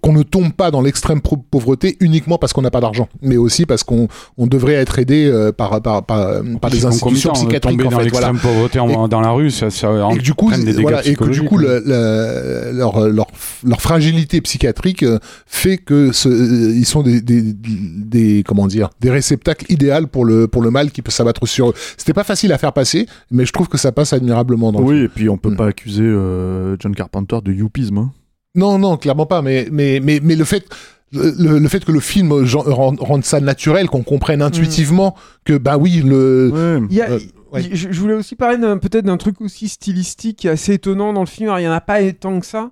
qu'on 0.01 0.13
ne 0.13 0.23
tombe 0.23 0.51
pas 0.53 0.71
dans 0.71 0.81
l'extrême 0.81 1.21
pauvreté 1.21 1.97
uniquement 1.99 2.37
parce 2.37 2.53
qu'on 2.53 2.61
n'a 2.61 2.71
pas 2.71 2.81
d'argent, 2.81 3.07
mais 3.21 3.37
aussi 3.37 3.65
parce 3.65 3.83
qu'on 3.83 4.07
on 4.37 4.47
devrait 4.47 4.73
être 4.73 4.99
aidé 4.99 5.25
euh, 5.25 5.51
par 5.51 5.81
par 5.81 6.03
par, 6.05 6.41
par 6.61 6.71
des 6.71 6.85
institutions 6.85 7.31
psychiatriques 7.33 7.79
en 7.81 7.89
dans 7.89 7.99
fait. 7.99 8.09
Voilà. 8.09 8.31
l'extrême 8.31 8.39
pauvreté 8.39 8.79
en- 8.79 9.07
dans 9.07 9.21
la 9.21 9.31
rue, 9.31 9.51
ça, 9.51 9.69
ça 9.69 9.89
Et 10.13 10.17
que 10.17 10.21
du 10.23 10.33
coup, 10.33 10.51
des 10.51 10.73
voilà, 10.73 11.05
et 11.05 11.15
que 11.15 11.25
du 11.25 11.41
coup, 11.43 11.57
ouais. 11.57 11.63
le- 11.63 11.83
le- 11.85 12.77
leur, 12.77 13.07
leur, 13.09 13.27
leur 13.63 13.81
fragilité 13.81 14.41
psychiatrique 14.41 15.05
fait 15.45 15.77
que 15.77 16.11
ce, 16.11 16.29
ils 16.29 16.85
sont 16.85 17.03
des, 17.03 17.21
des, 17.21 17.41
des 17.41 18.43
comment 18.47 18.67
dire 18.67 18.89
des 18.99 19.09
réceptacles 19.09 19.65
idéaux 19.71 20.07
pour 20.11 20.25
le 20.25 20.47
pour 20.47 20.61
le 20.61 20.69
mal 20.71 20.91
qui 20.91 21.01
peut 21.01 21.11
s'abattre 21.11 21.47
sur 21.47 21.69
eux. 21.69 21.73
C'était 21.97 22.13
pas 22.13 22.23
facile 22.23 22.51
à 22.53 22.57
faire 22.57 22.73
passer, 22.73 23.07
mais 23.31 23.45
je 23.45 23.51
trouve 23.53 23.67
que 23.67 23.77
ça 23.77 23.91
passe 23.91 24.13
admirablement 24.13 24.71
dans 24.71 24.79
le 24.79 24.85
Oui, 24.85 24.93
film. 24.95 25.05
et 25.05 25.09
puis 25.09 25.29
on 25.29 25.37
peut 25.37 25.49
Mm. 25.51 25.55
pas 25.57 25.67
accuser 25.67 26.03
euh, 26.03 26.75
John 26.79 26.93
Carpenter 26.95 27.39
de 27.43 27.51
youpisme. 27.51 27.97
hein. 27.97 28.11
Non, 28.55 28.77
non, 28.77 28.97
clairement 28.97 29.25
pas. 29.25 29.41
Mais 29.41 29.67
mais 29.71 29.99
mais 30.03 30.19
mais 30.21 30.35
le 30.35 30.43
fait 30.45 30.65
le, 31.13 31.59
le 31.59 31.67
fait 31.67 31.83
que 31.83 31.91
le 31.91 31.99
film 31.99 32.45
genre, 32.45 32.63
rende, 32.67 33.23
ça 33.25 33.39
naturel, 33.41 33.87
qu'on 33.87 34.01
comprenne 34.03 34.41
intuitivement 34.41 35.15
que 35.45 35.57
bah 35.57 35.77
oui 35.77 36.01
le 36.05 36.51
Ouais. 36.53 36.87
Il 36.89 36.95
y 36.95 37.01
a- 37.01 37.09
Euh, 37.11 37.19
ouais. 37.51 37.69
je, 37.73 37.91
je 37.91 37.99
voulais 37.99 38.13
aussi 38.13 38.35
parler 38.35 38.57
peut-être 38.81 39.03
d'un 39.05 39.17
truc 39.17 39.41
aussi 39.41 39.67
stylistique 39.67 40.37
qui 40.37 40.47
est 40.47 40.51
assez 40.51 40.73
étonnant 40.75 41.11
dans 41.11 41.19
le 41.19 41.25
film. 41.27 41.49
Alors, 41.49 41.59
il 41.59 41.63
n'y 41.63 41.67
en 41.67 41.73
a 41.73 41.81
pas 41.81 41.99
tant 42.13 42.39
que 42.39 42.45
ça, 42.45 42.71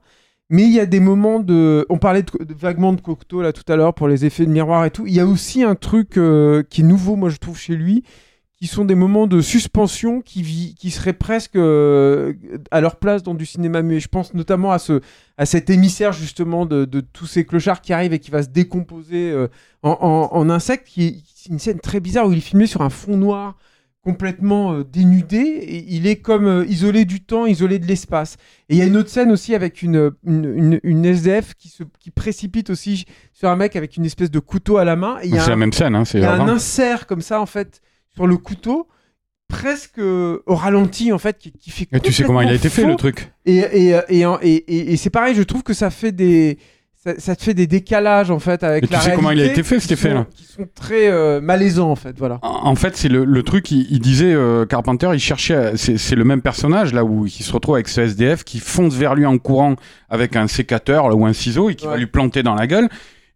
mais 0.49 0.63
il 0.63 0.71
y 0.71 0.79
a 0.79 0.85
des 0.85 0.99
moments 0.99 1.39
de. 1.39 1.85
On 1.89 1.97
parlait 1.97 2.23
de, 2.23 2.53
vaguement 2.53 2.93
de 2.93 3.01
Cocteau 3.01 3.41
là 3.41 3.53
tout 3.53 3.69
à 3.71 3.75
l'heure 3.75 3.93
pour 3.93 4.07
les 4.07 4.25
effets 4.25 4.45
de 4.45 4.51
miroir 4.51 4.85
et 4.85 4.91
tout. 4.91 5.05
Il 5.07 5.13
y 5.13 5.19
a 5.19 5.25
aussi 5.27 5.63
un 5.63 5.75
truc 5.75 6.17
euh, 6.17 6.63
qui 6.69 6.81
est 6.81 6.83
nouveau, 6.83 7.15
moi 7.15 7.29
je 7.29 7.37
trouve, 7.37 7.57
chez 7.57 7.75
lui, 7.75 8.03
qui 8.57 8.67
sont 8.67 8.83
des 8.83 8.95
moments 8.95 9.27
de 9.27 9.41
suspension 9.41 10.21
qui, 10.21 10.41
vi- 10.43 10.73
qui 10.75 10.89
seraient 10.91 11.13
presque 11.13 11.55
euh, 11.55 12.33
à 12.71 12.81
leur 12.81 12.97
place 12.97 13.23
dans 13.23 13.35
du 13.35 13.45
cinéma 13.45 13.81
muet. 13.81 13.99
Je 13.99 14.07
pense 14.09 14.33
notamment 14.33 14.71
à, 14.71 14.79
ce, 14.79 15.01
à 15.37 15.45
cet 15.45 15.69
émissaire 15.69 16.11
justement 16.13 16.65
de, 16.65 16.83
de 16.85 16.99
tous 16.99 17.27
ces 17.27 17.45
clochards 17.45 17.81
qui 17.81 17.93
arrivent 17.93 18.13
et 18.13 18.19
qui 18.19 18.31
va 18.31 18.43
se 18.43 18.49
décomposer 18.49 19.31
euh, 19.31 19.47
en, 19.83 19.91
en, 20.01 20.35
en 20.37 20.49
insecte, 20.49 20.87
qui 20.87 21.03
est 21.05 21.49
une 21.49 21.59
scène 21.59 21.79
très 21.79 21.99
bizarre 21.99 22.27
où 22.27 22.31
il 22.33 22.39
est 22.39 22.41
filmé 22.41 22.65
sur 22.67 22.81
un 22.81 22.89
fond 22.89 23.15
noir 23.15 23.55
complètement 24.03 24.73
euh, 24.73 24.83
dénudé 24.83 25.37
et 25.37 25.85
il 25.89 26.07
est 26.07 26.15
comme 26.17 26.47
euh, 26.47 26.65
isolé 26.67 27.05
du 27.05 27.21
temps, 27.21 27.45
isolé 27.45 27.79
de 27.79 27.85
l'espace. 27.85 28.37
Et 28.69 28.75
il 28.75 28.77
y 28.77 28.81
a 28.81 28.85
une 28.85 28.95
autre 28.97 29.09
scène 29.09 29.31
aussi 29.31 29.53
avec 29.55 29.81
une, 29.81 30.11
une, 30.25 30.45
une- 30.55 30.79
une 30.83 31.05
SDF 31.05 31.53
qui 31.55 31.67
se 31.69 31.83
qui 31.99 32.09
précipite 32.11 32.69
aussi 32.69 33.05
sur 33.33 33.49
un 33.49 33.55
mec 33.55 33.75
avec 33.75 33.97
une 33.97 34.05
espèce 34.05 34.31
de 34.31 34.39
couteau 34.39 34.77
à 34.77 34.85
la 34.85 34.95
main. 34.95 35.17
C'est 35.43 35.49
la 35.49 35.55
même 35.57 35.73
scène, 35.73 35.95
hein, 35.95 36.05
c'est 36.05 36.19
il 36.19 36.21
y 36.21 36.25
a 36.25 36.33
un 36.33 36.47
insert 36.55 37.07
comme 37.07 37.21
ça 37.21 37.41
en 37.41 37.45
fait 37.45 37.81
sur 38.13 38.25
le 38.25 38.37
couteau 38.37 38.87
presque 39.49 39.99
euh, 39.99 40.43
au 40.45 40.55
ralenti 40.55 41.11
en 41.11 41.17
fait 41.17 41.37
qui, 41.37 41.51
qui 41.51 41.71
fait 41.71 41.87
Et 41.91 41.99
tu 41.99 42.13
sais 42.13 42.23
comment 42.23 42.41
il 42.41 42.49
a 42.49 42.53
été 42.53 42.69
fait 42.69 42.85
le 42.85 42.95
truc 42.95 43.31
et, 43.45 43.57
et, 43.57 43.99
et- 44.43 44.93
et 44.93 44.97
c'est 44.97 45.09
pareil 45.09 45.33
je 45.35 45.41
trouve 45.43 45.63
que 45.63 45.73
ça 45.73 45.89
fait 45.89 46.11
des 46.11 46.57
ça, 47.03 47.13
ça 47.17 47.35
te 47.35 47.43
fait 47.43 47.53
des 47.53 47.65
décalages 47.67 48.29
en 48.29 48.39
fait 48.39 48.61
avec 48.63 48.83
Et 48.83 48.87
tu 48.87 48.93
la 48.93 48.99
sais 48.99 49.13
comment 49.13 49.31
il 49.31 49.39
a 49.39 49.45
été 49.45 49.63
fait, 49.63 49.79
cet 49.79 49.91
effet-là 49.93 50.25
sont- 50.29 50.35
qui 50.35 50.43
sont 50.45 50.67
très 50.75 51.09
euh, 51.09 51.39
malaisants 51.39 51.89
en 51.91 51.95
fait 51.95 52.17
voilà 52.17 52.39
En 52.41 52.67
en 52.71 52.75
fait, 52.75 52.97
c'est 52.97 53.07
le, 53.09 53.23
le 53.25 53.43
truc, 53.43 53.71
il, 53.71 53.87
il 53.89 53.99
disait, 53.99 54.33
euh, 54.33 54.65
Carpenter, 54.65 55.09
il 55.13 55.19
cherchait, 55.19 55.73
c'est 55.77 56.15
le 56.15 56.23
même 56.25 56.41
personnage, 56.41 56.93
là, 56.93 57.03
où 57.05 57.25
il 57.25 57.31
se 57.31 57.51
retrouve 57.53 57.75
avec 57.75 57.87
ce 57.87 58.01
SDF 58.01 58.43
qui 58.43 58.59
fonce 58.59 58.95
vers 58.95 59.15
lui 59.15 59.25
en 59.25 59.37
courant 59.37 59.75
avec 60.09 60.35
un 60.35 60.47
sécateur 60.47 61.07
là, 61.09 61.15
ou 61.15 61.25
un 61.25 61.33
ciseau 61.33 61.69
et 61.69 61.75
qui 61.75 61.85
va 61.87 61.95
lui 61.97 62.05
planter 62.07 62.43
dans 62.43 62.55
la 62.55 62.67
gueule. 62.67 62.89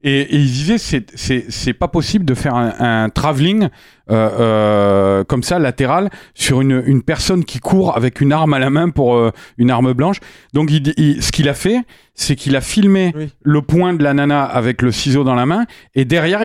Et, 0.04 0.20
et 0.22 0.36
il 0.36 0.52
disait, 0.52 0.78
c'est- 0.78 1.12
c'est 1.16 1.46
c'est 1.50 1.74
pas 1.74 1.88
possible 1.88 2.26
de 2.26 2.34
faire 2.34 2.56
un, 2.56 2.74
un 3.06 3.10
travelling 3.10 3.70
euh, 4.12 4.30
euh, 4.40 5.24
comme 5.24 5.44
ça, 5.44 5.60
latéral, 5.60 6.10
sur 6.34 6.60
une, 6.62 6.84
une 6.86 7.02
personne 7.04 7.46
qui 7.46 7.60
court 7.60 7.96
avec 7.96 8.20
une 8.20 8.34
arme 8.34 8.54
à 8.54 8.60
la 8.60 8.70
main 8.70 8.90
pour 8.90 9.16
euh, 9.16 9.32
une 9.58 9.72
arme 9.72 9.94
blanche. 9.94 10.18
Donc, 10.54 10.70
il, 10.72 10.94
il- 10.98 11.24
ce 11.24 11.32
qu'il 11.32 11.48
a 11.48 11.54
fait, 11.54 11.78
c'est 12.16 12.36
qu'il 12.36 12.56
a 12.58 12.62
filmé 12.62 13.14
Oui. 13.16 13.30
le 13.42 13.62
poing 13.62 13.94
de 13.94 14.04
la 14.04 14.14
nana 14.14 14.44
avec 14.44 14.82
le 14.82 14.92
ciseau 14.92 15.24
dans 15.24 15.36
la 15.36 15.46
main, 15.46 15.66
et 15.96 16.04
derrière, 16.06 16.42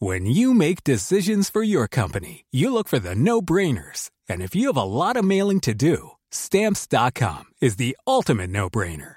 When 0.00 0.26
you 0.26 0.52
make 0.54 0.84
decisions 0.84 1.48
for 1.50 1.62
your 1.64 1.88
company, 1.88 2.44
you 2.52 2.70
look 2.70 2.88
for 2.88 3.00
the 3.00 3.14
no 3.16 3.40
brainers. 3.40 4.10
And 4.28 4.40
if 4.42 4.54
you 4.54 4.68
have 4.68 4.76
a 4.76 4.84
lot 4.84 5.16
of 5.16 5.24
mailing 5.24 5.60
to 5.60 5.72
do, 5.74 6.10
stamps.com 6.30 7.44
is 7.60 7.76
the 7.76 7.96
ultimate 8.06 8.50
no 8.50 8.68
brainer. 8.68 9.16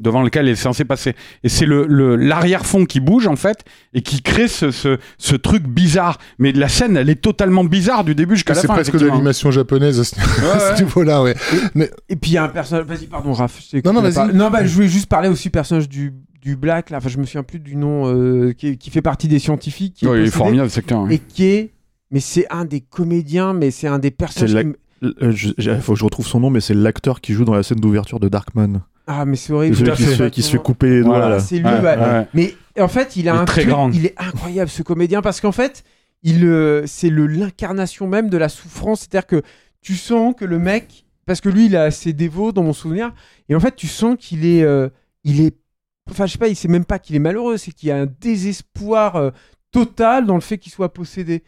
devant 0.00 0.22
lequel 0.22 0.46
il 0.46 0.50
est 0.52 0.56
censé 0.56 0.84
passer. 0.84 1.14
Et 1.44 1.48
c'est 1.48 1.66
le 1.66 1.86
le- 1.86 2.16
l'arrière-fond 2.16 2.84
qui 2.86 2.98
bouge, 3.00 3.26
en 3.28 3.36
fait, 3.36 3.64
et 3.94 4.02
qui 4.02 4.22
crée 4.22 4.48
ce, 4.48 4.70
ce, 4.70 4.98
ce 5.18 5.36
truc 5.36 5.64
bizarre. 5.68 6.18
Mais 6.38 6.52
la 6.52 6.68
scène, 6.68 6.96
elle 6.96 7.10
est 7.10 7.20
totalement 7.20 7.64
bizarre 7.64 8.02
du 8.04 8.14
début 8.14 8.34
jusqu'à 8.36 8.54
la 8.54 8.60
c'est 8.60 8.66
fin. 8.66 8.74
presque 8.74 8.96
de 8.96 9.06
l'animation 9.06 9.50
japonaise 9.50 10.00
à 10.00 10.04
ce, 10.04 10.82
niveau-là, 10.82 11.22
ouais. 11.22 11.34
Mais 11.74 11.90
et 12.08 12.16
puis 12.16 12.32
il 12.32 12.34
y 12.34 12.38
a 12.38 12.44
un 12.44 12.48
personnage 12.48 12.86
vas-y 12.86 13.06
pardon 13.06 13.32
Raph 13.32 13.60
je 13.72 13.76
Non, 13.84 13.92
non, 13.92 14.00
la 14.00 14.08
vas-y. 14.08 14.14
parole. 14.14 14.32
non 14.32 14.50
bah 14.50 14.64
je 14.64 14.74
voulais 14.74 14.88
juste 14.88 15.06
parler 15.06 15.28
aussi 15.28 15.44
du 15.48 15.50
personnage 15.52 15.88
du 15.88 16.12
du 16.42 16.56
Black 16.56 16.88
là 16.90 16.96
enfin 16.98 17.08
je 17.10 17.18
me 17.18 17.24
souviens 17.24 17.42
plus 17.42 17.58
du 17.58 17.76
nom 17.76 18.06
euh, 18.06 18.52
qui, 18.52 18.78
qui 18.78 18.88
fait 18.90 19.02
partie 19.02 19.28
des 19.28 19.38
scientifiques 19.38 19.94
qui 19.94 20.06
est 20.06 20.08
Ouais, 20.08 20.20
il 20.22 20.26
est 20.26 20.30
formidable, 20.30 20.70
acteur. 20.74 21.02
ouais. 21.02 21.16
et 21.16 21.18
qui 21.18 21.44
est 21.44 21.70
mais 22.10 22.20
c'est 22.20 22.46
un 22.50 22.64
des 22.64 22.80
comédiens 22.80 23.52
mais 23.52 23.70
c'est 23.70 23.88
un 23.88 23.98
des 23.98 24.10
personnages 24.10 24.54
la- 24.54 24.62
qui 24.62 24.68
me- 24.68 24.76
Euh, 25.22 25.80
faut 25.80 25.92
que 25.94 25.98
je 25.98 26.04
retrouve 26.04 26.26
son 26.26 26.40
nom, 26.40 26.50
mais 26.50 26.60
c'est 26.60 26.74
l'acteur 26.74 27.20
qui 27.20 27.32
joue 27.32 27.44
dans 27.46 27.54
la 27.54 27.62
scène 27.62 27.78
d'ouverture 27.80 28.20
de 28.20 28.28
Darkman. 28.28 28.80
Ah 29.12 29.24
mais 29.24 29.34
c'est 29.36 29.52
horrible 29.52 29.74
Celui 29.76 29.92
qui 29.92 30.02
se, 30.04 30.08
fait. 30.10 30.16
fait, 30.16 30.30
qui 30.30 30.42
se 30.42 30.50
fait 30.52 30.58
couper 30.58 30.88
les 30.90 31.00
doigts. 31.02 31.18
Voilà, 31.18 31.28
là. 31.36 31.40
c'est 31.40 31.58
lui 31.58 31.64
Ouais, 31.64 31.80
ouais. 31.80 31.96
ouais. 31.96 32.28
Mais 32.32 32.54
en 32.78 32.86
fait, 32.88 33.16
il 33.16 33.28
a 33.28 33.32
Il 33.32 33.36
est 33.36 33.40
un 33.40 33.44
très 33.44 33.62
truc, 33.62 33.72
grand. 33.72 33.90
il 33.92 34.06
est 34.06 34.14
incroyable 34.18 34.70
ce 34.70 34.82
comédien 34.82 35.20
parce 35.22 35.40
qu'en 35.40 35.52
fait, 35.52 35.82
il 36.22 36.44
euh, 36.44 36.84
c'est 36.86 37.10
le 37.10 37.26
l'incarnation 37.26 38.06
même 38.06 38.30
de 38.30 38.36
la 38.38 38.48
souffrance, 38.48 39.00
c'est-à-dire 39.00 39.26
que 39.26 39.42
tu 39.82 39.94
sens 39.96 40.34
que 40.36 40.44
le 40.44 40.58
mec 40.58 41.06
parce 41.26 41.40
que 41.40 41.48
lui 41.48 41.66
il 41.66 41.74
est 41.74 41.78
assez 41.78 42.12
dévot 42.12 42.52
dans 42.52 42.62
mon 42.62 42.72
souvenir 42.72 43.12
et 43.48 43.54
en 43.54 43.60
fait, 43.60 43.74
tu 43.74 43.86
sens 43.88 44.16
qu'il 44.18 44.46
est 44.46 44.62
euh, 44.62 44.88
il 45.24 45.40
est 45.40 45.56
enfin 46.10 46.26
je 46.26 46.32
sais 46.32 46.38
pas, 46.38 46.48
il 46.48 46.56
sait 46.56 46.68
même 46.68 46.84
pas 46.84 46.98
qu'il 46.98 47.16
est 47.16 47.20
malheureux, 47.20 47.56
c'est 47.56 47.72
qu'il 47.72 47.88
y 47.88 47.92
a 47.92 47.96
un 47.96 48.06
désespoir 48.06 49.16
euh, 49.16 49.30
total 49.72 50.26
dans 50.26 50.34
le 50.34 50.40
fait 50.40 50.58
qu'il 50.58 50.72
soit 50.72 50.92
possédé. 50.92 51.42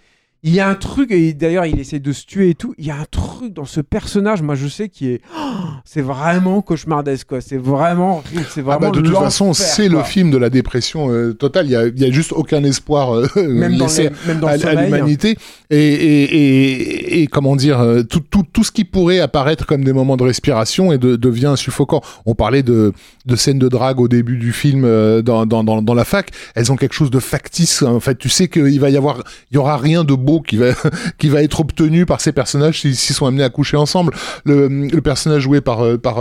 Il 0.45 0.53
y 0.53 0.59
a 0.59 0.69
un 0.69 0.75
truc, 0.75 1.13
et 1.13 1.35
d'ailleurs 1.35 1.67
il 1.67 1.79
essaie 1.79 2.01
de 2.01 2.11
se 2.13 2.27
tuer 2.27 2.51
et 2.51 2.55
tout, 2.57 2.75
il 2.77 2.85
y 2.85 2.91
a 2.91 2.97
un 2.97 3.05
truc 3.09 3.53
dans 3.55 3.65
ce 3.65 3.81
personnage, 3.81 4.43
moi 4.43 4.57
je 4.57 4.67
sais, 4.67 4.89
qui 4.89 5.07
est... 5.09 5.21
oh, 5.39 5.41
c'est 5.85 6.01
vraiment 6.01 6.63
cauchemardesque, 6.63 7.29
quoi. 7.29 7.41
C'est 7.41 7.59
vraiment... 7.59 8.25
C'est 8.51 8.65
Ah 8.69 8.79
bah, 8.81 8.91
de 8.91 9.01
toute 9.01 9.15
façon, 9.15 9.53
c'est 9.53 9.89
le 9.89 10.03
film 10.03 10.33
de 10.33 10.39
la 10.39 10.51
dépression 10.51 11.11
euh, 11.13 11.33
totale. 11.33 11.67
Il 11.67 11.73
y 11.73 11.77
a, 11.77 11.87
y 11.87 12.05
a 12.05 12.11
juste 12.11 12.33
aucun 12.33 12.65
espoir 12.65 13.15
euh, 13.15 13.27
Même 13.37 13.77
dans, 13.77 13.87
les- 13.87 14.11
même 14.27 14.41
dans 14.41 14.49
à, 14.49 14.57
l'humanité 14.57 15.37
et, 15.71 15.77
et, 15.77 16.23
et, 16.25 17.23
et 17.23 17.27
comment 17.29 17.55
dire 17.55 17.79
euh, 17.81 18.03
tout, 18.03 18.21
tout, 18.29 18.45
tout 18.53 18.65
ce 18.65 18.73
qui 18.73 18.85
pourrait 18.85 19.21
apparaître 19.21 19.65
comme 19.65 19.85
des 19.85 19.93
moments 19.93 20.17
de 20.17 20.25
respiration 20.25 20.93
et 20.93 20.99
de, 20.99 21.15
devient 21.15 21.55
suffocant. 21.57 22.01
On 22.27 22.35
parlait 22.35 22.65
de, 22.65 22.93
de 23.27 23.37
scènes 23.37 23.61
de 23.61 23.69
drague 23.69 24.01
au 24.01 24.09
début 24.09 24.39
du 24.39 24.51
film 24.53 24.85
euh, 24.85 25.23
dans, 25.23 25.47
dans, 25.47 25.63
dans, 25.63 25.83
dans 25.83 25.95
la 25.95 26.05
fac. 26.05 26.31
Elles 26.57 26.73
ont 26.73 26.77
quelque 26.77 26.95
chose 26.95 27.11
de 27.13 27.21
factice. 27.21 27.83
En 27.83 28.01
fait, 28.01 28.19
tu 28.19 28.29
sais 28.29 28.49
qu'il 28.49 28.81
va 28.81 28.91
y 28.91 28.97
avoir, 28.97 29.23
il 29.53 29.55
y 29.55 29.59
aura 29.59 29.77
rien 29.77 30.03
de 30.03 30.15
beau 30.15 30.32
qui 31.19 31.29
va 31.29 31.43
être 31.43 31.61
obtenu 31.61 32.07
par 32.07 32.21
ces 32.21 32.33
personnages 32.33 32.81
s'ils 32.81 32.97
sont 32.97 33.27
amenés 33.27 33.45
à 33.45 33.51
coucher 33.51 33.77
ensemble. 33.77 34.15
Le, 34.45 35.01
personnage 35.01 35.43
joué 35.43 35.61
par 35.61 35.85
euh, 35.85 35.99
par 35.99 36.21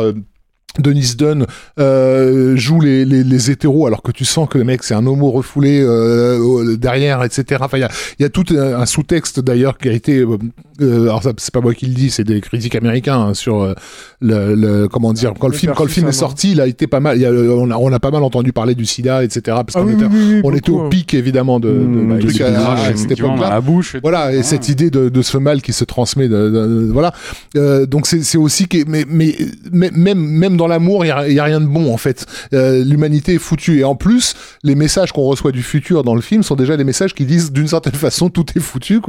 euh, 0.78 0.82
Denis 0.82 1.14
Dunn 1.18 1.46
euh, 1.80 2.56
joue 2.56 2.80
les, 2.82 3.06
les, 3.06 3.24
les 3.24 3.52
hétéros 3.52 3.88
alors 3.88 4.02
que 4.02 4.12
tu 4.12 4.26
sens 4.26 4.48
que 4.50 4.58
le 4.58 4.64
mec 4.64 4.84
c'est 4.84 4.94
un 4.94 5.06
homo 5.06 5.32
refoulé 5.32 5.82
euh, 5.82 6.78
derrière 6.78 7.24
etc 7.24 7.62
enfin 7.64 7.78
il 7.78 7.82
y 7.82 7.84
a, 7.84 7.90
il 8.20 8.24
y 8.24 8.26
a 8.26 8.30
tout 8.30 8.46
un, 8.52 8.80
un 8.80 8.86
sous-texte 8.86 9.40
d'ailleurs 9.40 9.78
qui 9.78 9.90
a 9.90 9.92
été 9.94 10.20
euh, 10.20 11.04
alors 11.04 11.22
c'est 11.38 11.54
pas 11.54 11.62
moi 11.62 11.74
qui 11.74 11.86
le 11.88 11.94
dis 11.94 12.10
c'est 12.10 12.24
des 12.24 12.42
critiques 12.42 12.76
américains 12.76 13.20
hein, 13.20 13.34
sur 13.34 13.62
euh, 13.62 13.74
le, 14.22 14.56
le- 14.56 14.88
comment 14.88 15.14
dire 15.14 15.34
quand 15.40 15.48
le 15.48 15.54
film 15.54 15.74
quand 15.76 15.84
le 15.84 15.90
film 15.90 16.08
est 16.08 16.12
sorti 16.14 16.52
il 16.52 16.62
a 16.62 16.68
été 16.68 16.88
pas 16.88 17.00
mal 17.00 17.18
il 17.18 17.22
y 17.22 17.26
a, 17.26 17.32
on, 17.32 17.70
a, 17.72 17.76
on 17.78 17.92
a 17.92 18.00
pas 18.00 18.12
mal 18.12 18.24
entendu 18.24 18.54
parler 18.54 18.76
du 18.76 18.86
sida 18.86 19.24
etc 19.24 19.42
parce 19.48 19.76
Ah 19.76 19.82
qu'on 19.82 19.88
oui, 19.88 19.94
était, 19.94 20.06
oui, 20.06 20.12
oui, 20.14 20.34
oui, 20.36 20.42
on 20.44 20.54
était 20.54 20.70
au 20.72 20.82
hein. 20.82 20.90
pic 20.90 21.14
évidemment 21.14 21.60
de, 21.60 21.70
de, 21.70 21.74
Mmh, 21.82 22.20
de- 22.20 22.32
de- 22.32 22.44
à- 22.44 22.74
à 22.74 22.96
cette 22.96 23.20
la 23.20 23.62
bouche. 23.62 23.96
et 23.96 23.98
tout. 23.98 24.02
voilà, 24.04 24.32
et 24.34 24.38
Ouais. 24.38 24.44
cette 24.44 24.70
idée 24.70 24.90
de, 24.90 25.10
de 25.10 25.22
ce 25.22 25.38
mal 25.38 25.62
qui 25.62 25.74
se 25.74 25.84
transmet, 25.84 26.28
de, 26.28 26.50
de- 26.50 26.68
de- 26.86 26.92
voilà. 26.92 27.12
Euh, 27.56 27.86
donc 27.86 28.08
c'est 28.08 28.22
c'est 28.24 28.38
aussi 28.38 28.68
que, 28.68 28.78
mais, 28.88 29.06
mais, 29.08 29.36
mais 29.72 29.90
même 29.94 30.20
même 30.20 30.58
dans 30.62 30.68
l'amour, 30.68 31.04
il 31.04 31.34
y 31.34 31.40
a, 31.40 31.44
rien 31.44 31.60
de 31.60 31.66
bon 31.66 31.92
en 31.92 31.98
fait. 31.98 32.28
Euh, 32.54 32.84
L'humanité 32.86 33.34
est 33.34 33.40
foutue, 33.40 33.80
et 33.80 33.84
en 33.84 33.96
plus, 33.96 34.36
les 34.62 34.76
messages 34.76 35.12
qu'on 35.12 35.24
reçoit 35.24 35.52
du 35.52 35.64
futur 35.64 36.04
dans 36.04 36.14
le 36.14 36.22
film 36.22 36.44
sont 36.44 36.56
déjà 36.56 36.78
des 36.78 36.84
messages 36.84 37.16
qui 37.16 37.26
disent 37.26 37.52
d'une 37.52 37.68
certaine 37.68 37.94
façon 38.08 38.30
tout 38.30 38.46
est 38.56 38.60
foutu. 38.60 39.02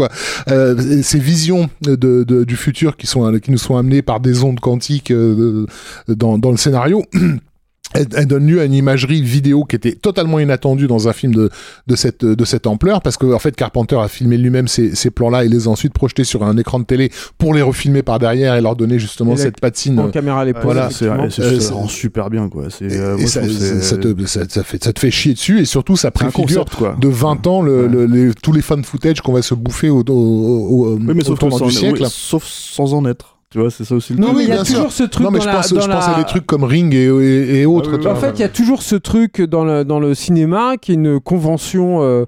Euh, 0.49 1.03
ces 1.03 1.19
visions 1.19 1.69
du 1.83 2.57
futur 2.57 2.97
qui 2.97 3.07
nous 3.51 3.59
sont 3.59 3.77
amenées 3.77 4.01
par 4.01 4.21
des 4.21 4.45
ondes 4.45 4.61
quantiques 4.61 5.11
euh, 5.11 5.67
dans 6.09 6.51
le 6.51 6.57
scénario. 6.57 7.05
Elle, 7.95 8.07
elle 8.17 8.27
donne 8.27 8.47
lieu 8.47 8.61
à 8.61 8.65
une 8.65 8.75
imagerie 8.75 9.21
vidéo 9.23 9.65
qui 9.65 9.77
était 9.77 9.93
totalement 9.93 10.39
inattendue 10.39 10.87
dans 10.87 11.09
un 11.09 11.13
film 11.13 11.35
de, 11.35 11.51
de, 11.87 11.97
cette, 11.97 12.25
de 12.25 12.45
cette 12.45 12.67
ampleur, 12.67 13.03
parce 13.03 13.17
que 13.17 13.27
en 13.33 13.39
fait 13.39 13.55
Carpenter 13.55 13.97
a 13.97 14.09
filmé 14.09 14.39
lui-même 14.39 14.67
ces, 14.69 14.95
ces 14.95 15.11
plans-là 15.11 15.45
et 15.45 15.49
les 15.49 15.67
a 15.67 15.71
ensuite 15.71 15.93
projetés 15.93 16.25
sur 16.25 16.43
un 16.43 16.57
écran 16.57 16.79
de 16.81 16.85
télé 16.85 17.11
pour 17.39 17.55
les 17.55 17.63
refilmer 17.63 18.03
par 18.03 18.19
derrière 18.19 18.55
et 18.55 18.61
leur 18.61 18.77
donner 18.77 18.99
justement 18.99 19.33
Et 19.33 19.37
la- 19.37 19.43
cette 19.43 19.61
patine. 19.61 19.99
En 19.99 20.11
caméra 20.11 20.41
à 20.41 20.45
l'épaule. 20.45 20.63
Voilà, 20.65 20.91
c'est 20.91 21.07
Euh, 21.07 21.61
ça 21.61 21.75
rend 21.75 21.89
super 21.89 22.31
bien 22.31 22.49
quoi. 22.49 22.65
Euh, 22.83 23.17
et 23.17 23.21
moi, 23.21 23.27
je 23.27 23.27
ça, 23.27 23.97
te, 23.97 24.27
ça, 24.27 24.41
ça 24.49 24.63
fait, 24.65 24.83
ça 24.83 24.93
te 24.93 24.99
fait 24.99 25.11
chier 25.11 25.35
dessus 25.35 25.61
et 25.61 25.65
surtout 25.65 25.97
ça 25.97 26.11
préfigure 26.11 26.65
concept 26.65 26.75
quoi. 26.77 26.97
de 26.99 27.09
20 27.09 27.47
ans 27.47 27.63
le, 27.63 27.87
le- 27.87 28.07
les- 28.07 28.33
tous 28.35 28.53
les 28.53 28.63
fan 28.63 28.83
footage 28.85 29.21
qu'on 29.21 29.33
va 29.33 29.43
se 29.43 29.55
bouffer 29.55 29.91
au, 29.91 29.99
au, 30.01 30.13
au, 30.13 30.87
au, 30.87 30.95
Oui, 30.97 31.13
mais 31.15 31.29
au 31.29 31.35
tournant 31.37 31.59
sans, 31.59 31.67
du 31.67 31.73
siècle. 31.73 32.03
oui, 32.03 32.09
sauf 32.11 32.45
sans 32.47 32.95
en 32.95 33.05
être. 33.07 33.32
Tu 33.53 33.59
vois, 33.61 33.71
c'est 33.71 33.85
ça 33.85 33.95
aussi 33.95 34.15
le 34.15 34.19
Non, 34.19 34.33
mais 34.33 34.45
il 34.45 34.49
y 34.49 34.53
a 34.53 34.57
bien 34.57 34.65
toujours 34.65 34.91
ce 34.91 35.03
truc 35.05 35.25
non 35.25 35.31
mais 35.31 35.39
dans 35.39 35.45
je 35.45 35.49
la- 35.49 35.55
pense, 35.57 35.73
dans 35.75 35.81
je 35.83 35.87
pense 35.91 36.09
à 36.09 36.15
des 36.19 36.25
trucs 36.25 36.47
comme 36.47 36.65
Ring 36.65 36.93
et, 36.95 37.05
et, 37.05 37.61
et 37.61 37.67
autres. 37.67 37.91
Ah 37.93 37.97
oui, 37.97 38.01
tu 38.01 38.07
oui, 38.09 38.13
En 38.13 38.17
fait, 38.17 38.31
il 38.31 38.41
y 38.41 38.45
a 38.45 38.49
toujours 38.49 38.83
ce 38.83 38.97
truc 38.97 39.43
dans 39.43 39.65
le, 39.65 39.85
dans 39.85 40.01
le 40.01 40.15
cinéma 40.15 40.77
qui 40.81 40.93
est 40.93 40.95
une 40.95 41.21
convention 41.21 42.03
euh, 42.03 42.25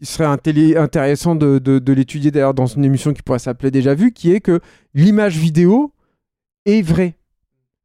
qui 0.00 0.06
serait 0.06 0.24
un 0.24 0.38
télé- 0.38 0.76
intéressant 0.78 1.34
de, 1.34 1.58
de, 1.58 1.78
de 1.78 1.92
l'étudier 1.92 2.30
d'ailleurs 2.30 2.54
dans 2.54 2.64
une 2.66 2.84
émission 2.86 3.12
qui 3.12 3.20
pourrait 3.22 3.38
s'appeler 3.38 3.70
Déjà 3.70 3.94
Vu, 3.94 4.12
qui 4.12 4.32
est 4.32 4.40
que 4.40 4.60
l'image 4.94 5.36
vidéo 5.36 5.92
est 6.64 6.80
vraie. 6.82 7.16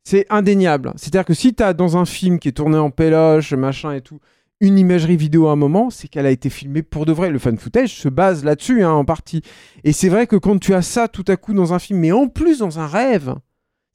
C'est 0.05 0.25
indéniable. 0.29 0.93
C'est-à-dire 0.95 1.25
que 1.25 1.33
si 1.33 1.53
tu 1.53 1.61
as 1.63 1.73
dans 1.73 1.97
un 1.97 2.05
film 2.05 2.39
qui 2.39 2.47
est 2.47 2.53
tourné 2.53 2.77
en 2.77 2.89
péloche, 2.89 3.51
machin 3.53 3.91
et 3.91 3.99
tout, 4.01 4.19
une 4.59 4.79
imagerie 4.79 5.17
vidéo 5.17 5.47
à 5.47 5.51
un 5.51 5.55
moment, 5.55 5.89
c'est 5.89 6.07
qu'elle 6.07 6.25
a 6.25 6.31
été 6.31 6.49
filmée 6.49 6.81
pour 6.81 7.05
de 7.05 7.11
vrai. 7.11 7.29
Le 7.29 7.39
fan 7.39 7.57
footage 7.57 7.93
se 7.95 8.09
base 8.09 8.43
là-dessus 8.43 8.83
hein, 8.83 8.91
en 8.91 9.05
partie. 9.05 9.41
Et 9.83 9.91
c'est 9.91 10.09
vrai 10.09 10.27
que 10.27 10.35
quand 10.35 10.57
tu 10.59 10.73
as 10.73 10.81
ça 10.81 11.07
tout 11.07 11.25
à 11.27 11.35
coup 11.35 11.53
dans 11.53 11.73
un 11.73 11.79
film, 11.79 11.99
mais 11.99 12.11
en 12.11 12.27
plus 12.27 12.59
dans 12.59 12.79
un 12.79 12.87
rêve, 12.87 13.35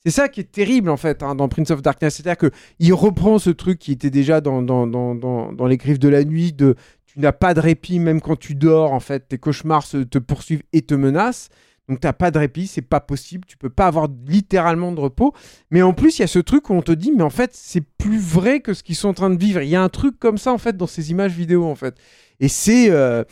c'est 0.05 0.11
ça 0.11 0.29
qui 0.29 0.41
est 0.41 0.51
terrible 0.51 0.91
en 0.91 0.97
fait 0.97 1.23
hein, 1.23 1.35
dans 1.35 1.49
Prince 1.49 1.71
of 1.71 1.83
Darkness. 1.83 2.17
C'est-à-dire 2.17 2.37
que 2.37 2.51
il 2.79 2.93
reprend 2.93 3.39
ce 3.39 3.51
truc 3.51 3.79
qui 3.79 3.93
était 3.93 4.11
déjà 4.11 4.41
dans, 4.41 4.63
dans, 4.63 4.87
dans, 4.87 5.15
dans, 5.15 5.53
dans 5.53 5.67
les 5.67 5.77
griffes 5.77 6.01
de 6.01 6.09
la 6.09 6.25
nuit 6.25 6.53
de 6.53 6.77
tu 7.07 7.21
n'as 7.21 7.33
pas 7.33 7.55
de 7.55 7.61
répit 7.61 7.99
même 7.99 8.21
quand 8.21 8.39
tu 8.39 8.55
dors 8.55 8.93
en 8.93 9.01
fait 9.01 9.29
tes 9.29 9.39
cauchemars 9.39 9.87
te 9.87 10.19
poursuivent 10.19 10.63
et 10.73 10.83
te 10.83 10.95
menacent 10.95 11.51
donc 11.89 12.01
t'as 12.01 12.13
pas 12.13 12.31
de 12.31 12.39
répit 12.39 12.67
c'est 12.67 12.83
pas 12.83 13.01
possible 13.01 13.45
tu 13.47 13.57
peux 13.57 13.71
pas 13.71 13.87
avoir 13.87 14.09
littéralement 14.27 14.93
de 14.93 15.01
repos. 15.01 15.35
Mais 15.71 15.83
en 15.83 15.93
plus 15.93 16.19
il 16.19 16.23
y 16.23 16.25
a 16.25 16.29
ce 16.29 16.39
truc 16.39 16.71
où 16.71 16.75
on 16.75 16.83
te 16.83 16.93
dit 16.93 17.13
mais 17.13 17.23
en 17.23 17.31
fait 17.31 17.51
c'est 17.55 17.81
plus 17.81 18.21
vrai 18.21 18.61
que 18.61 18.75
ce 18.75 18.83
qu'ils 18.83 18.97
sont 18.97 19.09
en 19.09 19.15
train 19.15 19.31
de 19.31 19.39
vivre. 19.39 19.61
Il 19.63 19.69
y 19.69 19.77
a 19.77 19.83
un 19.83 19.89
truc 19.89 20.19
comme 20.19 20.39
ça 20.39 20.53
en 20.53 20.59
fait 20.59 20.77
dans 20.77 20.87
ces 20.87 21.11
images 21.11 21.33
vidéo 21.33 21.65
en 21.65 21.75
fait. 21.75 21.97
Et 22.41 22.49
c'est 22.49 22.91
euh, 22.91 23.25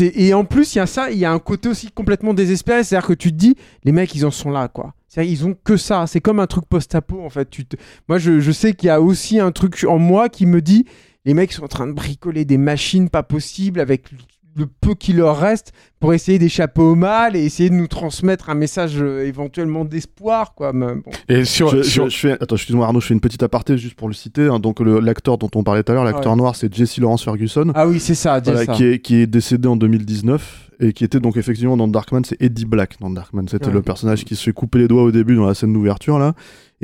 et 0.00 0.32
en 0.34 0.44
plus 0.44 0.74
il 0.74 0.78
y 0.78 0.80
a 0.80 0.86
ça 0.86 1.10
il 1.10 1.18
y 1.18 1.24
a 1.24 1.32
un 1.32 1.38
côté 1.38 1.68
aussi 1.68 1.90
complètement 1.90 2.32
désespéré. 2.32 2.84
C'est 2.84 2.96
à 2.96 3.00
dire 3.00 3.08
que 3.08 3.14
tu 3.14 3.30
te 3.32 3.36
dis 3.36 3.56
les 3.82 3.92
mecs 3.92 4.14
ils 4.14 4.24
en 4.24 4.30
sont 4.30 4.50
là 4.50 4.68
quoi. 4.68 4.94
C'est 5.08 5.28
ils 5.28 5.44
ont 5.44 5.54
que 5.54 5.76
ça. 5.76 6.06
C'est 6.06 6.20
comme 6.20 6.40
un 6.40 6.46
truc 6.46 6.66
post-apo 6.66 7.20
en 7.20 7.30
fait. 7.30 7.50
Tu 7.50 7.64
moi 8.08 8.18
je, 8.18 8.40
je 8.40 8.52
sais 8.52 8.74
qu'il 8.74 8.86
y 8.86 8.90
a 8.90 9.00
aussi 9.00 9.40
un 9.40 9.52
truc 9.52 9.84
en 9.88 9.98
moi 9.98 10.28
qui 10.28 10.46
me 10.46 10.62
dit 10.62 10.86
les 11.24 11.34
mecs 11.34 11.52
sont 11.52 11.64
en 11.64 11.68
train 11.68 11.86
de 11.86 11.92
bricoler 11.92 12.44
des 12.44 12.58
machines 12.58 13.08
pas 13.08 13.22
possibles 13.22 13.80
avec 13.80 14.10
le 14.56 14.66
peu 14.66 14.94
qui 14.94 15.12
leur 15.12 15.38
reste 15.38 15.72
pour 16.00 16.14
essayer 16.14 16.38
d'échapper 16.38 16.80
au 16.82 16.94
mal 16.94 17.34
et 17.36 17.44
essayer 17.44 17.70
de 17.70 17.74
nous 17.74 17.86
transmettre 17.88 18.50
un 18.50 18.54
message 18.54 18.96
euh, 19.00 19.26
éventuellement 19.26 19.84
d'espoir 19.84 20.54
quoi 20.54 20.72
mais 20.72 20.94
bon. 20.94 21.02
Et 21.28 21.44
sur, 21.44 21.70
Je, 21.70 21.82
sur- 21.82 22.04
je- 22.08 22.10
je 22.14 22.18
fais, 22.18 22.32
attends, 22.32 22.56
excuse-moi 22.56 22.86
Arnaud, 22.86 23.00
je 23.00 23.06
fais 23.06 23.14
une 23.14 23.20
petite 23.20 23.42
aparté 23.42 23.76
juste 23.78 23.94
pour 23.96 24.08
le 24.08 24.14
citer. 24.14 24.42
hein. 24.46 24.58
Donc 24.60 24.80
le- 24.80 25.00
l'acteur 25.00 25.38
dont 25.38 25.50
on 25.54 25.62
parlait 25.64 25.82
tout 25.82 25.92
à 25.92 25.94
l'heure, 25.94 26.04
l'acteur 26.04 26.32
Ouais. 26.32 26.38
noir, 26.38 26.56
c'est 26.56 26.72
Jesse 26.72 26.98
Lawrence 26.98 27.24
Ferguson, 27.24 27.72
ah 27.74 27.86
oui 27.88 27.98
c'est 28.00 28.14
ça, 28.14 28.40
dis 28.40 28.50
voilà, 28.50 28.66
ça. 28.66 28.72
qui 28.74 28.84
est 28.84 28.98
qui 29.00 29.16
est 29.16 29.26
décédé 29.26 29.66
en 29.68 29.76
2019 29.76 30.70
et 30.80 30.92
qui 30.92 31.04
était 31.04 31.20
donc 31.20 31.36
effectivement 31.36 31.76
dans 31.76 31.88
Darkman, 31.88 32.22
c'est 32.24 32.40
Eddie 32.42 32.64
Black 32.66 32.96
dans 33.00 33.10
Darkman. 33.10 33.46
C'était 33.48 33.66
Ouais. 33.66 33.72
le 33.72 33.82
personnage 33.82 34.24
qui 34.24 34.36
se 34.36 34.42
fait 34.44 34.52
couper 34.52 34.78
les 34.80 34.88
doigts 34.88 35.02
au 35.04 35.10
début 35.12 35.36
dans 35.36 35.46
la 35.46 35.54
scène 35.54 35.72
d'ouverture 35.72 36.18
là. 36.18 36.34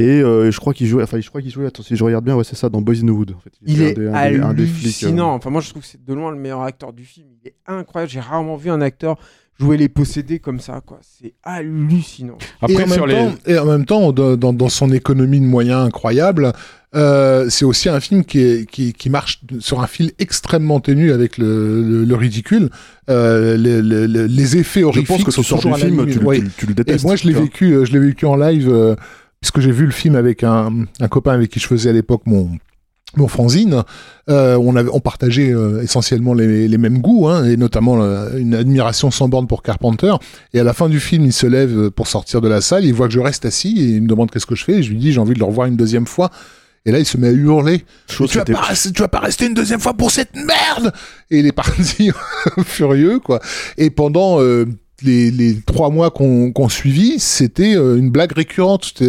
Et 0.01 0.23
euh, 0.23 0.51
je 0.51 0.59
crois 0.61 0.73
qu'il 0.75 0.87
jouait, 0.87 1.03
enfin 1.03 1.21
je 1.21 1.29
crois 1.29 1.43
qu'il 1.43 1.51
jouait. 1.51 1.67
Attends, 1.67 1.83
si 1.83 1.95
je 1.95 2.03
regarde 2.05 2.25
bien, 2.25 2.35
ouais 2.37 2.45
c'est 2.45 2.57
ça, 2.57 2.69
dans 2.69 2.81
Boys 2.81 2.95
in 3.03 3.07
the 3.07 3.11
Wood. 3.11 3.33
en 3.37 3.41
fait. 3.41 3.53
il 3.67 3.83
est 3.83 3.91
un 3.91 3.93
des- 3.93 4.07
un 4.09 4.31
des- 4.33 4.41
un 4.41 4.55
des 4.55 4.67
flics, 4.67 5.03
euh, 5.03 5.07
hallucinant 5.07 5.35
enfin 5.35 5.51
moi 5.51 5.61
je 5.61 5.69
trouve 5.71 5.83
que 5.83 5.89
c'est 5.89 6.03
de 6.05 6.15
loin 6.15 6.31
le 6.31 6.39
meilleur 6.39 6.63
acteur 6.63 6.93
du 6.93 7.05
film 7.05 7.27
il 7.43 7.49
est 7.49 7.55
incroyable 7.67 8.11
j'ai 8.11 8.21
rarement 8.21 8.57
vu 8.57 8.71
un 8.71 8.81
acteur 8.81 9.19
jouer 9.59 9.77
les 9.77 9.89
possédés 9.91 10.39
comme 10.39 10.59
ça 10.59 10.81
quoi 10.85 10.99
c'est 11.03 11.35
hallucinant 11.43 12.39
et, 12.69 12.77
en 12.83 12.87
sur 12.89 13.07
même 13.07 13.09
les. 13.09 13.15
temps, 13.15 13.35
et 13.47 13.59
en 13.59 13.67
même 13.67 13.85
temps, 13.85 14.13
dans, 14.13 14.37
dans- 14.37 14.53
dans 14.55 14.69
son 14.71 14.91
économie 14.93 15.39
de 15.41 15.45
moyens 15.45 15.85
incroyable, 15.87 16.53
euh, 16.95 17.47
c'est 17.51 17.65
aussi 17.67 17.89
un 17.91 18.01
film 18.01 18.25
qui, 18.25 18.41
est, 18.41 18.69
qui, 18.71 18.93
qui 18.95 19.11
marche 19.11 19.43
sur 19.61 19.81
un 19.83 19.87
fil 19.87 20.13
extrêmement 20.19 20.81
ténu 20.81 21.13
avec 21.13 21.37
le, 21.39 21.83
le, 21.83 22.05
le 22.05 22.15
ridicule. 22.17 22.71
Euh, 23.11 23.57
les, 23.57 23.83
les- 23.83 24.09
les- 24.09 24.29
les 24.29 24.57
effets 24.57 24.81
Je 24.81 24.87
horrifiques 24.87 25.09
pense 25.09 25.25
que 25.25 25.31
ce 25.31 25.43
sont 25.43 25.61
sort 25.61 25.75
du 25.75 25.81
film, 25.81 26.07
tu, 26.11 26.19
le- 26.21 26.25
Ouais. 26.27 26.39
tu 26.39 26.45
le- 26.45 26.51
tu 26.57 26.67
le 26.67 26.73
Et 26.73 26.75
détestes. 26.77 27.05
moi, 27.05 27.17
je 27.17 27.29
l'ai 27.29 27.35
vécu, 27.35 27.85
je 27.85 27.93
l'ai 27.93 27.99
vécu 27.99 28.25
en 28.27 28.37
live, 28.37 28.69
euh, 28.71 28.95
puisque 29.41 29.61
j'ai 29.61 29.73
vu 29.73 29.87
le 29.87 29.91
film 29.93 30.17
avec 30.17 30.45
un, 30.45 30.85
un 31.01 31.09
copain 31.09 31.33
avec 31.33 31.51
qui 31.51 31.61
je 31.61 31.67
faisais 31.67 31.91
à 31.91 31.93
l'époque 31.93 32.23
mon 32.27 32.51
mon 33.17 33.27
fanzine. 33.27 33.83
Euh, 34.29 34.57
on 34.57 34.77
avait, 34.77 34.89
on 34.93 35.01
partageait 35.01 35.51
euh, 35.53 35.83
essentiellement 35.83 36.33
les, 36.33 36.69
les 36.69 36.79
mêmes 36.79 36.99
goûts, 37.01 37.27
hein, 37.27 37.45
et 37.45 37.57
notamment 37.57 38.01
euh, 38.01 38.37
une 38.39 38.55
admiration 38.55 39.11
sans 39.11 39.29
borne 39.29 39.49
pour 39.49 39.65
Carpenter. 39.65 40.15
Et 40.55 40.61
à 40.61 40.63
la 40.65 40.73
fin 40.73 40.89
du 40.89 41.01
film, 41.01 41.25
il 41.27 41.33
se 41.33 41.49
lève 41.49 41.91
pour 41.91 42.07
sortir 42.07 42.41
de 42.41 42.47
la 42.47 42.61
salle, 42.61 42.85
il 42.85 42.95
voit 42.95 43.09
que 43.09 43.15
je 43.15 43.19
reste 43.19 43.45
assis 43.47 43.75
et 43.81 43.97
il 43.97 44.03
me 44.03 44.07
demande 44.07 44.31
qu'est-ce 44.31 44.47
que 44.47 44.55
je 44.55 44.63
fais. 44.63 44.75
Et 44.75 44.83
je 44.85 44.91
lui 44.91 44.99
dis 44.99 45.11
j'ai 45.11 45.19
envie 45.19 45.35
de 45.35 45.41
le 45.41 45.45
revoir 45.45 45.67
une 45.67 45.75
deuxième 45.77 46.07
fois. 46.07 46.31
Et 46.87 46.93
là, 46.93 47.01
il 47.01 47.05
se 47.05 47.17
met 47.19 47.27
à 47.29 47.33
hurler. 47.33 47.85
Tu, 48.07 48.39
vas 48.39 48.45
pas, 48.45 48.61
rester- 48.69 48.93
tu 48.93 49.03
vas 49.03 49.09
pas 49.09 49.19
rester 49.19 49.47
une 49.47 49.55
deuxième 49.55 49.81
fois 49.81 49.95
pour 49.95 50.13
cette 50.13 50.35
merde 50.37 50.93
Et 51.33 51.41
il 51.41 51.47
est 51.47 51.53
parti 51.53 52.11
furieux, 52.65 53.19
quoi. 53.19 53.41
Et 53.77 53.91
pendant 53.91 54.39
les, 55.03 55.57
trois 55.67 55.91
mois 55.91 56.11
qu'on 56.11 56.53
qu'on 56.53 56.69
suivit, 56.69 57.19
c'était 57.19 57.77
euh, 57.77 57.97
une 57.97 58.11
blague 58.11 58.33
récurrente. 58.33 59.03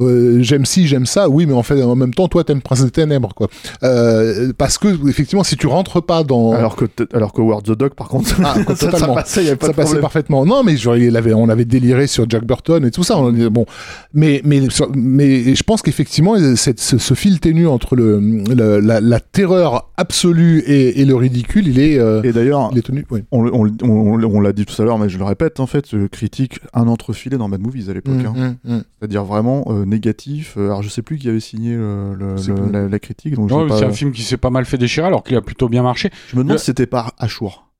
Euh, 0.00 0.04
euh, 0.38 0.42
j'aime 0.42 0.64
ci, 0.64 0.86
j'aime 0.86 1.06
ça. 1.06 1.28
Oui, 1.28 1.46
mais 1.46 1.52
en 1.52 1.62
fait, 1.62 1.80
en 1.82 1.94
même 1.94 2.12
temps, 2.12 2.26
toi, 2.28 2.42
t'aimes 2.44 2.60
Prince 2.60 2.84
des 2.84 2.90
Ténèbres, 2.90 3.32
quoi. 3.34 3.48
Euh, 3.82 4.52
parce 4.58 4.76
que 4.78 4.88
effectivement, 5.08 5.44
si 5.44 5.56
tu 5.56 5.66
rentres 5.66 6.02
pas 6.02 6.24
dans 6.24 6.52
Alors 6.52 6.74
que 6.76 6.84
alors 7.12 7.32
que 7.32 7.40
Ward 7.40 7.64
the 7.64 7.72
Dog 7.72 7.94
par 7.94 8.08
contre, 8.08 8.34
Ah, 8.44 8.54
ça, 8.74 8.90
ça 8.90 9.06
passait, 9.08 9.44
y 9.44 9.48
avait 9.48 9.56
pas 9.56 9.66
ça 9.66 9.72
de 9.72 9.76
passait 9.76 10.00
parfaitement. 10.00 10.44
Non, 10.46 10.62
mais 10.64 10.76
genre, 10.76 10.96
il 10.96 11.16
avait, 11.16 11.32
on 11.34 11.48
avait 11.48 11.64
déliré 11.64 12.06
sur 12.06 12.28
Jack 12.28 12.44
Burton 12.44 12.84
et 12.84 12.90
tout 12.90 13.04
ça. 13.04 13.16
On 13.18 13.32
bon, 13.50 13.66
mais 14.12 14.40
mais 14.44 14.62
mais 14.96 15.54
je 15.54 15.62
pense 15.62 15.82
qu'effectivement, 15.82 16.34
cette- 16.56 16.80
ce, 16.80 16.98
ce 16.98 17.14
fil 17.14 17.38
ténu 17.40 17.66
entre 17.66 17.94
le, 17.96 18.18
le- 18.20 18.80
la, 18.80 19.00
la 19.00 19.20
terreur 19.20 19.90
absolue 19.96 20.58
et, 20.66 21.00
et 21.00 21.04
le 21.04 21.14
ridicule, 21.14 21.68
il 21.68 21.78
est 21.78 21.98
euh, 21.98 22.22
Et 22.22 22.32
d'ailleurs, 22.32 22.70
il 22.72 22.78
est 22.78 22.82
tenu. 22.82 23.04
Oui. 23.10 23.22
on, 23.30 23.46
on, 23.46 23.70
on- 23.82 24.24
on 24.24 24.40
l'a 24.40 24.52
dit 24.52 24.64
tout 24.66 24.80
à 24.82 24.84
l'heure, 24.84 24.98
mais 24.98 25.08
je 25.08 25.18
le 25.18 25.24
répète, 25.24 25.60
en 25.60 25.66
fait, 25.66 25.86
je 25.90 26.06
critique 26.06 26.58
un 26.72 26.88
entrefilé 26.88 27.36
dans 27.38 27.48
Mad 27.48 27.60
Movies 27.60 27.90
à 27.90 27.94
l'époque. 27.94 28.14
hein. 28.26 28.56
Mm, 28.64 28.70
mm, 28.72 28.76
mm. 28.76 28.82
C'est-à-dire 28.98 29.24
vraiment 29.24 29.64
euh, 29.68 29.83
négatif. 29.84 30.54
Euh, 30.56 30.66
alors 30.66 30.82
je 30.82 30.88
sais 30.88 31.02
plus 31.02 31.18
qui 31.18 31.28
avait 31.28 31.40
signé 31.40 31.74
le- 31.74 32.14
le- 32.14 32.36
C'est 32.36 32.48
le- 32.48 32.54
plus. 32.56 32.72
la, 32.72 32.88
la 32.88 32.98
critique, 32.98 33.34
donc 33.34 33.50
Ouais, 33.50 33.66
pas- 33.68 33.78
C'est 33.78 33.84
un 33.84 33.92
film 33.92 34.12
qui 34.12 34.22
s'est 34.22 34.36
pas 34.36 34.50
mal 34.50 34.64
fait 34.64 34.78
déchirer 34.78 35.06
alors 35.06 35.22
qu'il 35.24 35.36
a 35.36 35.42
plutôt 35.42 35.68
bien 35.68 35.82
marché. 35.82 36.10
je 36.28 36.36
me 36.36 36.42
demande 36.42 36.58
si 36.58 36.66
c'était 36.66 36.86
par 36.86 37.14
Achour. 37.18 37.70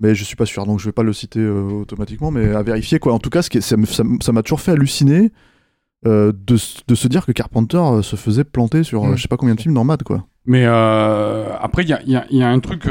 Mais 0.00 0.14
je 0.14 0.24
suis 0.24 0.36
pas 0.36 0.44
sûr, 0.44 0.66
donc 0.66 0.78
je 0.78 0.84
vais 0.84 0.92
pas 0.92 1.02
le 1.02 1.14
citer 1.14 1.40
euh, 1.40 1.62
automatiquement, 1.70 2.30
mais 2.30 2.54
à 2.54 2.62
vérifier 2.62 2.98
quoi. 2.98 3.14
En 3.14 3.18
tout 3.18 3.30
cas, 3.30 3.40
ce 3.42 3.48
qui 3.48 3.58
est- 3.58 3.60
ça 3.62 4.32
m'a 4.32 4.42
toujours 4.42 4.60
fait 4.60 4.72
halluciner 4.72 5.30
euh, 6.06 6.32
de, 6.32 6.56
de 6.86 6.94
se 6.94 7.08
dire 7.08 7.24
que 7.24 7.32
Carpenter 7.32 7.82
se 8.02 8.14
faisait 8.16 8.44
planter 8.44 8.82
sur 8.84 9.04
euh, 9.04 9.12
Mm. 9.12 9.16
je 9.16 9.22
sais 9.22 9.28
pas 9.28 9.38
combien 9.38 9.54
de 9.54 9.60
films 9.60 9.72
dans 9.74 9.84
Mad 9.84 10.02
quoi. 10.02 10.26
Mais 10.44 10.64
euh, 10.66 11.46
après, 11.58 11.82
il 11.82 11.88
y 11.88 11.92
a, 11.94 12.02
y 12.04 12.14
a- 12.14 12.26
y 12.30 12.42
a 12.42 12.48
un 12.48 12.60
truc 12.60 12.86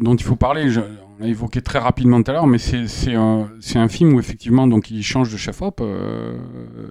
dont 0.00 0.14
il 0.16 0.22
faut 0.24 0.36
parler. 0.36 0.68
Je- 0.70 0.80
on 1.18 1.22
l'a 1.22 1.28
évoqué 1.28 1.60
très 1.62 1.78
rapidement 1.78 2.22
tout 2.22 2.30
à 2.30 2.34
l'heure, 2.34 2.46
mais 2.46 2.58
c'est 2.58 3.14
un, 3.14 3.88
film 3.88 4.14
où 4.14 4.18
effectivement, 4.20 4.66
donc 4.66 4.90
il 4.90 5.02
change 5.02 5.30
de 5.32 5.36
chef 5.36 5.62
op, 5.62 5.80
euh, 5.80 6.36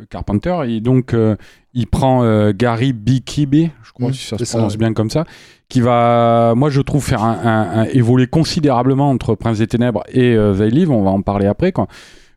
Carpenter, 0.09 0.55
et 0.67 0.79
donc 0.79 1.13
euh, 1.13 1.35
il 1.73 1.87
prend 1.87 2.23
euh, 2.23 2.53
Gary 2.55 2.93
Bikibi, 2.93 3.71
je 3.83 3.91
crois 3.91 4.09
Mm, 4.09 4.13
si 4.13 4.25
ça 4.27 4.37
se 4.37 4.45
ça, 4.45 4.57
prononce 4.57 4.73
ouais. 4.73 4.77
bien 4.79 4.93
comme 4.93 5.09
ça, 5.09 5.25
qui 5.69 5.81
va, 5.81 6.53
moi 6.55 6.69
je 6.69 6.81
trouve 6.81 7.03
faire 7.03 7.23
un, 7.23 7.37
un- 7.43 7.79
un- 7.81 7.83
évoluer 7.85 8.27
considérablement 8.27 9.09
entre 9.09 9.35
Prince 9.35 9.57
des 9.59 9.67
Ténèbres 9.67 10.03
et 10.11 10.35
euh, 10.35 10.53
They 10.55 10.69
Live. 10.71 10.91
On 10.91 11.03
va 11.03 11.11
en 11.11 11.21
parler 11.21 11.47
après 11.47 11.71
quand. 11.71 11.87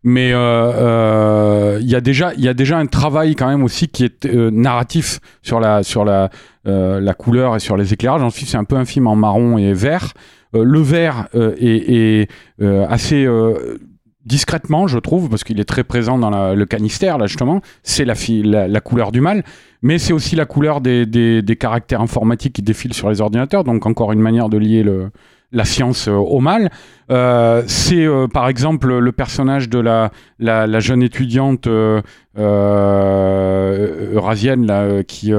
mais 0.03 0.33
euh, 0.33 0.39
euh, 0.39 1.79
il 1.81 1.89
y 1.89 1.95
a 1.95 2.01
déjà 2.01 2.33
il 2.35 2.45
y 2.45 2.49
a 2.49 2.55
déjà 2.55 2.79
un 2.79 2.87
travail 2.87 3.35
quand 3.37 3.49
même 3.49 3.63
aussi 3.63 3.89
qui 3.89 4.05
est 4.05 4.27
euh, 4.27 4.51
narratif 4.51 5.21
sur 5.43 5.61
la 5.61 5.83
sur 5.83 6.05
la 6.05 6.31
euh, 6.67 7.01
la 7.01 7.15
couleur 7.15 7.55
et 7.57 7.61
sur 7.61 7.77
les 7.77 7.93
éclairages. 7.93 8.23
Ensuite, 8.23 8.49
c'est 8.49 8.57
un 8.57 8.65
peu 8.65 8.77
un 8.77 8.85
film 8.85 9.07
en 9.07 9.15
marron 9.17 9.57
et 9.59 9.73
vert. 9.73 10.13
Euh, 10.55 10.65
le 10.65 10.81
vert 10.81 11.29
euh, 11.35 11.55
est, 11.59 12.29
euh, 12.61 12.87
assez 12.89 13.27
discrètement, 14.25 14.89
je 14.89 14.99
trouve, 14.99 15.29
parce 15.29 15.45
qu'il 15.45 15.61
est 15.61 15.65
très 15.65 15.85
présent 15.85 16.19
dans 16.19 16.55
le 16.55 16.67
canister, 16.67 17.15
là, 17.19 17.27
justement. 17.27 17.61
C'est 17.85 18.05
la, 18.05 18.81
couleur 18.81 19.13
du 19.13 19.21
mal, 19.21 19.45
mais 19.83 19.99
c'est 19.99 20.13
aussi 20.13 20.35
la 20.35 20.47
couleur 20.47 20.81
des, 20.81 21.57
caractères 21.59 22.01
informatiques 22.01 22.55
qui 22.55 22.63
défilent 22.63 22.95
sur 22.95 23.09
les 23.09 23.21
ordinateurs, 23.21 23.63
donc 23.63 23.87
encore 23.87 24.11
une 24.13 24.21
manière 24.21 24.49
de 24.49 24.59
lier 24.59 24.85
la 25.53 25.65
science 25.65 26.09
au 26.09 26.41
mal. 26.41 26.71
C'est, 27.09 28.09
par 28.33 28.49
exemple, 28.49 28.99
le 28.99 29.13
personnage 29.13 29.69
de 29.69 29.79
la, 29.79 30.11
jeune 30.81 31.05
étudiante 31.05 31.69
eurasienne, 32.37 34.67
là, 34.67 35.05
qui, 35.05 35.33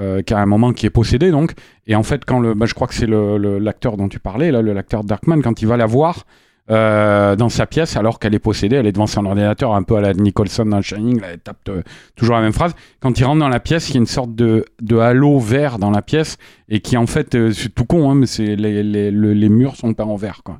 euh, 0.00 0.22
qui 0.22 0.32
a 0.34 0.38
un 0.38 0.46
moment 0.46 0.72
qui 0.72 0.86
est 0.86 0.90
possédée, 0.90 1.30
donc. 1.30 1.52
Et 1.86 1.94
en 1.96 2.02
fait, 2.02 2.24
quand 2.24 2.38
le, 2.40 2.54
bah, 2.54 2.66
je 2.66 2.74
crois 2.74 2.86
que 2.86 2.94
c'est 2.94 3.06
le- 3.06 3.38
le- 3.38 3.58
l'acteur 3.58 3.96
dont 3.96 4.08
tu 4.08 4.18
parlais, 4.20 4.50
là, 4.50 4.62
l'acteur 4.62 5.04
Darkman, 5.04 5.42
quand 5.42 5.60
il 5.62 5.68
va 5.68 5.76
la 5.76 5.86
voir 5.86 6.24
euh, 6.70 7.34
dans 7.34 7.48
sa 7.48 7.64
pièce, 7.66 7.96
alors 7.96 8.18
qu'elle 8.18 8.34
est 8.34 8.38
possédée, 8.38 8.76
elle 8.76 8.86
est 8.86 8.92
devant 8.92 9.06
son 9.06 9.24
ordinateur, 9.24 9.74
un 9.74 9.82
peu 9.82 9.96
à 9.96 10.02
la 10.02 10.12
Nicholson 10.12 10.66
dans 10.66 10.82
Shining, 10.82 11.18
là, 11.20 11.28
elle 11.32 11.38
tape 11.38 11.70
toujours 12.14 12.36
la 12.36 12.42
même 12.42 12.52
phrase. 12.52 12.74
Quand 13.00 13.18
il 13.18 13.24
rentre 13.24 13.38
dans 13.38 13.48
la 13.48 13.58
pièce, 13.58 13.88
il 13.88 13.94
y 13.94 13.96
a 13.96 14.00
une 14.00 14.06
sorte 14.06 14.34
de, 14.34 14.66
de 14.82 14.98
halo 14.98 15.38
vert 15.38 15.78
dans 15.78 15.90
la 15.90 16.02
pièce, 16.02 16.36
et 16.68 16.80
qui 16.80 16.98
en 16.98 17.06
fait, 17.06 17.34
euh, 17.34 17.52
c'est 17.52 17.70
tout 17.74 17.86
con, 17.86 18.10
hein, 18.10 18.14
mais 18.14 18.26
c'est 18.26 18.54
les, 18.54 18.82
les, 18.82 19.10
le- 19.10 19.32
les 19.32 19.48
murs 19.48 19.76
sont 19.76 19.94
peints 19.94 20.04
en 20.04 20.16
vert, 20.16 20.42
quoi. 20.44 20.58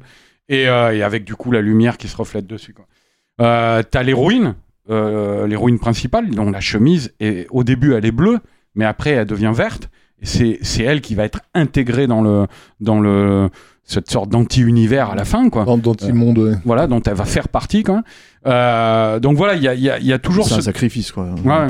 Et, 0.49 0.63
et 0.63 1.03
avec 1.03 1.25
du 1.25 1.35
coup 1.37 1.53
la 1.53 1.61
lumière 1.61 1.99
qui 1.99 2.09
se 2.09 2.17
reflète 2.17 2.47
dessus, 2.47 2.73
quoi. 2.73 2.87
T'as 3.39 4.03
l'héroïne, 4.03 4.55
l'héroïne 4.89 5.79
principale, 5.79 6.31
dont 6.31 6.51
la 6.51 6.61
chemise, 6.61 7.13
est, 7.21 7.47
au 7.51 7.65
début, 7.65 7.93
elle 7.93 8.07
est 8.07 8.13
bleue, 8.13 8.39
mais 8.79 8.87
après, 8.87 9.11
elle 9.11 9.27
devient 9.27 9.53
verte. 9.55 9.91
Et 10.23 10.27
c'est, 10.27 10.59
c'est 10.63 10.83
elle 10.83 11.03
qui 11.03 11.15
va 11.15 11.25
être 11.25 11.41
intégrée 11.55 12.07
dans 12.07 12.23
le, 12.23 12.47
dans 12.81 12.99
le, 12.99 13.51
cette 13.85 14.11
sorte 14.11 14.31
d'anti-univers 14.31 15.11
à 15.11 15.15
la 15.15 15.25
fin, 15.27 15.51
quoi. 15.51 15.65
Dans, 15.67 15.77
dans 15.77 15.95
Monde, 16.15 16.39
ouais. 16.39 16.55
Voilà, 16.65 16.87
dont 16.87 17.03
elle 17.03 17.15
va 17.15 17.27
faire 17.27 17.49
partie, 17.49 17.83
quoi. 17.83 18.03
Euh, 18.47 19.21
donc 19.21 19.37
voilà, 19.37 19.55
il 19.55 19.63
y 19.63 19.69
a, 19.69 19.75
il 19.75 19.81
y 19.83 19.91
a- 19.91 19.99
y 19.99 20.13
a 20.13 20.19
toujours 20.19 20.47
C'est 20.49 20.55
un 20.55 20.57
ce... 20.57 20.63
sacrifice, 20.63 21.13
quoi. 21.13 21.25
Ouais. 21.45 21.67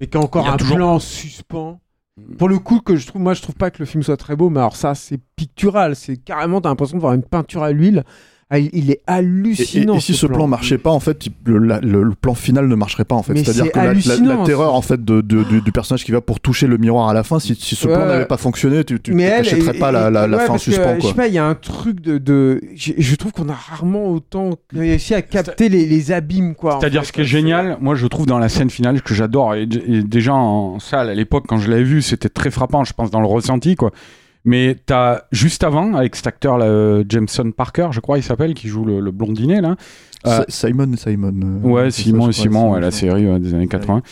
Et 0.00 0.06
qui 0.06 0.16
a 0.16 0.20
encore 0.20 0.44
Il 0.44 0.46
y 0.46 0.50
a 0.50 0.54
un 0.54 0.56
toujours- 0.56 0.76
plan 0.76 0.94
en 0.94 0.98
suspens. 0.98 1.80
Pour 2.38 2.48
le 2.48 2.58
coup, 2.58 2.80
que 2.80 2.96
je 2.96 3.06
trouve, 3.06 3.22
moi 3.22 3.32
je 3.34 3.40
trouve 3.42 3.54
pas 3.54 3.70
que 3.70 3.78
le 3.78 3.86
film 3.86 4.02
soit 4.02 4.16
très 4.18 4.36
beau, 4.36 4.50
mais 4.50 4.60
alors 4.60 4.76
ça 4.76 4.94
c'est 4.94 5.18
pictural, 5.36 5.96
c'est 5.96 6.18
carrément, 6.18 6.60
t'as 6.60 6.68
l'impression 6.68 6.96
de 6.98 7.00
voir 7.00 7.14
une 7.14 7.22
peinture 7.22 7.62
à 7.62 7.72
l'huile. 7.72 8.04
Ah, 8.52 8.58
il, 8.58 8.90
est 8.90 8.94
Et, 8.94 8.96
et- 8.96 9.00
hallucinant. 9.06 9.94
et 9.94 10.00
si 10.00 10.12
ce 10.14 10.26
plan. 10.26 10.48
marchait 10.48 10.76
pas, 10.78 10.90
en 10.90 10.98
fait, 10.98 11.26
le, 11.44 11.58
la- 11.58 11.78
le- 11.80 12.02
le 12.02 12.14
plan 12.16 12.34
final 12.34 12.66
ne 12.66 12.74
marcherait 12.74 13.04
pas, 13.04 13.14
en 13.14 13.22
fait. 13.22 13.36
C'est-à-dire 13.36 13.66
c'est 13.66 13.70
que 13.70 13.76
la, 13.78 13.84
la- 13.84 13.84
la 13.84 13.90
hallucinant, 13.92 14.42
terreur, 14.44 14.74
en 14.74 14.82
fait, 14.82 15.04
de, 15.04 15.20
de- 15.20 15.44
du, 15.44 15.60
du 15.62 15.70
personnage 15.70 16.04
qui 16.04 16.10
va 16.10 16.20
pour 16.20 16.40
toucher 16.40 16.66
le 16.66 16.76
miroir 16.76 17.08
à 17.08 17.14
la 17.14 17.22
fin, 17.22 17.38
si, 17.38 17.54
si 17.54 17.76
ce 17.76 17.86
plan 17.86 18.00
Ouais. 18.00 18.06
n'avait 18.08 18.26
pas 18.26 18.38
fonctionné, 18.38 18.82
tu, 18.82 18.98
tu 19.00 19.12
et- 19.12 19.14
pas 19.78 19.92
la, 19.92 20.08
et- 20.08 20.10
la, 20.10 20.26
la 20.26 20.36
ouais, 20.36 20.46
fin 20.46 20.54
en 20.54 20.58
suspens, 20.58 20.96
Je 21.00 21.06
sais 21.06 21.14
pas, 21.14 21.28
il 21.28 21.34
y 21.34 21.38
a 21.38 21.44
un 21.46 21.54
truc 21.54 22.00
de. 22.00 22.18
de... 22.18 22.60
Je, 22.74 22.92
je 22.98 23.14
trouve 23.14 23.30
qu'on 23.30 23.48
a 23.48 23.54
rarement 23.54 24.08
autant 24.10 24.50
réussi 24.74 25.14
à 25.14 25.22
capter 25.22 25.68
les, 25.68 25.86
les 25.86 26.10
abîmes, 26.10 26.56
quoi. 26.56 26.76
en 26.76 26.80
C'est-à-dire 26.80 27.02
fait. 27.02 27.06
ce 27.06 27.12
qui 27.12 27.20
est 27.20 27.24
génial, 27.24 27.76
moi 27.80 27.94
je 27.94 28.06
trouve 28.08 28.26
dans 28.26 28.40
la 28.40 28.48
scène 28.48 28.70
finale 28.70 29.00
que 29.02 29.14
j'adore 29.14 29.54
et, 29.54 29.62
et 29.62 30.02
déjà 30.02 30.34
en 30.34 30.80
salle 30.80 31.08
à 31.08 31.14
l'époque 31.14 31.44
quand 31.46 31.58
je 31.58 31.70
l'avais 31.70 31.84
vu 31.84 32.02
c'était 32.02 32.28
très 32.28 32.50
frappant, 32.50 32.82
je 32.82 32.92
pense 32.94 33.10
dans 33.12 33.20
le 33.20 33.26
ressenti 33.26 33.76
quoi. 33.76 33.92
Mais 34.44 34.76
t'as 34.86 35.22
juste 35.32 35.64
avant 35.64 35.94
avec 35.94 36.16
cet 36.16 36.26
acteur 36.26 36.56
là, 36.58 36.64
euh, 36.66 37.04
Jameson 37.08 37.50
Parker, 37.52 37.88
je 37.92 38.00
crois 38.00 38.18
il 38.18 38.22
s'appelle, 38.22 38.54
qui 38.54 38.68
joue 38.68 38.84
le, 38.84 39.00
le 39.00 39.10
blondinet 39.10 39.60
là. 39.60 39.76
Euh, 40.26 40.42
Si- 40.48 40.66
Simon 40.66 40.92
et 40.92 40.96
Simon. 40.96 41.32
euh, 41.42 41.68
Ouais, 41.68 41.90
Simon 41.90 42.28
et 42.28 42.32
Simon, 42.32 42.72
ouais, 42.72 42.80
la 42.80 42.90
série 42.90 43.26
ouais, 43.26 43.38
des 43.38 43.54
années 43.54 43.68
80. 43.68 44.02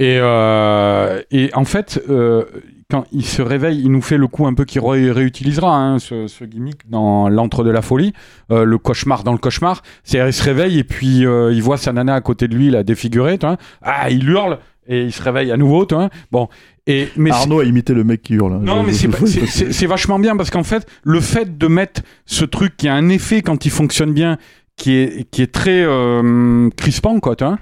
Et, 0.00 0.18
euh, 0.20 1.20
et 1.30 1.50
en 1.54 1.64
fait, 1.64 2.00
quand 2.90 3.04
il 3.12 3.24
se 3.24 3.42
réveille, 3.42 3.80
il 3.82 3.90
nous 3.90 4.00
fait 4.00 4.16
le 4.16 4.28
coup 4.28 4.46
un 4.46 4.54
peu 4.54 4.64
qu'il 4.64 4.80
ré- 4.80 5.10
réutilisera, 5.10 5.74
hein, 5.76 5.98
ce, 5.98 6.26
ce 6.26 6.44
gimmick 6.44 6.88
dans 6.88 7.28
l'antre 7.28 7.64
de 7.64 7.70
la 7.70 7.82
folie, 7.82 8.12
euh, 8.52 8.64
le 8.64 8.78
cauchemar 8.78 9.24
dans 9.24 9.32
le 9.32 9.38
cauchemar. 9.38 9.82
C'est-à-dire, 10.04 10.28
il 10.28 10.32
se 10.32 10.42
réveille 10.44 10.78
et 10.78 10.84
puis 10.84 11.26
euh, 11.26 11.52
il 11.52 11.62
voit 11.62 11.76
sa 11.78 11.92
nana 11.92 12.14
à 12.14 12.20
côté 12.20 12.46
de 12.48 12.54
lui, 12.54 12.70
la 12.70 12.82
défigurée, 12.84 13.38
tu 13.38 13.46
vois. 13.46 13.56
Ah, 13.82 14.08
il 14.10 14.28
hurle 14.28 14.58
et 14.86 15.02
il 15.04 15.12
se 15.12 15.22
réveille 15.22 15.50
à 15.52 15.56
nouveau, 15.58 15.84
tu 15.84 15.94
vois. 15.96 16.08
Bon. 16.32 16.48
Et, 16.90 17.08
mais 17.16 17.30
Arnaud 17.30 17.60
a 17.60 17.64
imité 17.64 17.92
le 17.92 18.02
mec 18.02 18.22
qui 18.22 18.34
hurle. 18.34 18.54
hein. 18.54 18.60
non, 18.62 18.82
mais 18.82 18.92
c'est 18.94 19.86
vachement 19.86 20.18
bien 20.18 20.36
parce 20.36 20.50
qu'en 20.50 20.64
fait, 20.64 20.86
le 21.04 21.20
fait 21.20 21.58
de 21.58 21.66
mettre 21.66 22.00
ce 22.24 22.46
truc 22.46 22.76
qui 22.78 22.88
a 22.88 22.94
un 22.94 23.10
effet 23.10 23.42
quand 23.42 23.66
il 23.66 23.70
fonctionne 23.70 24.12
bien, 24.14 24.38
qui 24.76 24.94
est, 24.94 25.30
qui 25.30 25.42
est 25.42 25.52
très 25.52 25.82
euh, 25.82 26.70
crispant, 26.76 27.20
quoi, 27.20 27.36
vois, 27.38 27.58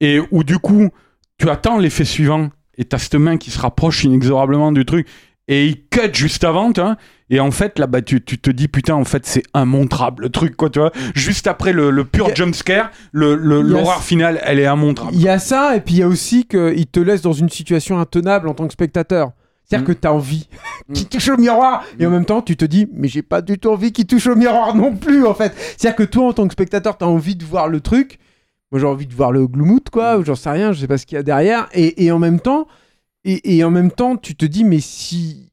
et 0.00 0.20
où 0.30 0.44
du 0.44 0.58
coup, 0.58 0.90
tu 1.38 1.48
attends 1.48 1.78
l'effet 1.78 2.04
suivant 2.04 2.50
et 2.76 2.84
t'as 2.84 2.98
cette 2.98 3.14
main 3.14 3.38
qui 3.38 3.50
se 3.50 3.58
rapproche 3.58 4.04
inexorablement 4.04 4.72
du 4.72 4.84
truc 4.84 5.06
et 5.48 5.66
il 5.66 5.88
cut 5.88 6.12
juste 6.12 6.44
avant, 6.44 6.72
tu 6.72 6.80
vois, 6.80 6.96
et 7.30 7.40
en 7.40 7.50
fait, 7.50 7.78
là, 7.78 7.86
bah, 7.86 8.02
tu, 8.02 8.22
tu 8.24 8.38
te 8.38 8.50
dis, 8.50 8.68
putain, 8.68 8.94
en 8.94 9.04
fait, 9.04 9.26
c'est 9.26 9.42
immontrable 9.54 10.24
le 10.24 10.30
truc, 10.30 10.56
quoi, 10.56 10.70
tu 10.70 10.78
vois, 10.78 10.92
juste 11.14 11.46
après 11.46 11.72
le, 11.72 11.90
le 11.90 12.04
pur 12.04 12.34
jumpscare, 12.34 12.90
le- 13.12 13.34
le- 13.34 13.62
l'horreur 13.62 14.02
finale, 14.02 14.40
elle 14.44 14.58
est 14.58 14.64
immontrable. 14.66 15.10
Il 15.14 15.20
y 15.22 15.28
a 15.28 15.38
ça, 15.38 15.76
et 15.76 15.80
puis 15.80 15.94
il 15.94 15.98
y 15.98 16.02
a 16.02 16.08
aussi 16.08 16.44
qu'il 16.46 16.86
te 16.86 17.00
laisse 17.00 17.22
dans 17.22 17.32
une 17.32 17.48
situation 17.50 17.98
intenable 17.98 18.48
en 18.48 18.54
tant 18.54 18.66
que 18.66 18.72
spectateur. 18.72 19.30
C'est-à-dire 19.68 19.84
Mm. 19.88 19.94
que 19.94 19.98
t'as 19.98 20.10
envie 20.12 20.48
qu'il 20.94 21.08
touche 21.08 21.28
au 21.28 21.36
miroir, 21.36 21.84
et 21.98 22.06
en 22.06 22.10
même 22.10 22.24
temps, 22.24 22.42
tu 22.42 22.56
te 22.56 22.64
dis, 22.64 22.86
mais 22.92 23.08
j'ai 23.08 23.22
pas 23.22 23.42
du 23.42 23.58
tout 23.58 23.70
envie 23.70 23.90
qu'il 23.92 24.06
touche 24.06 24.28
au 24.28 24.36
miroir 24.36 24.74
non 24.76 24.94
plus, 24.96 25.26
en 25.26 25.34
fait. 25.34 25.52
C'est-à-dire 25.76 25.96
que 25.96 26.04
toi, 26.04 26.28
en 26.28 26.32
tant 26.32 26.46
que 26.46 26.52
spectateur, 26.52 26.96
t'as 26.96 27.06
envie 27.06 27.34
de 27.34 27.44
voir 27.44 27.66
le 27.68 27.80
truc. 27.80 28.18
Moi, 28.70 28.80
j'ai 28.80 28.86
envie 28.86 29.06
de 29.06 29.14
voir 29.14 29.32
le 29.32 29.46
gloumout, 29.48 29.90
quoi, 29.90 30.18
ou 30.18 30.24
j'en 30.24 30.34
sais 30.36 30.50
rien, 30.50 30.72
je 30.72 30.80
sais 30.80 30.86
pas 30.88 30.98
ce 30.98 31.06
qu'il 31.06 31.16
y 31.16 31.18
a 31.18 31.24
derrière. 31.24 31.68
Et, 31.72 32.04
et 32.04 32.12
en 32.12 32.18
même 32.20 32.38
temps, 32.40 32.68
et, 33.26 33.56
et 33.56 33.64
en 33.64 33.70
même 33.70 33.90
temps, 33.90 34.16
tu 34.16 34.34
te 34.36 34.46
dis, 34.46 34.64
mais 34.64 34.80
si, 34.80 35.50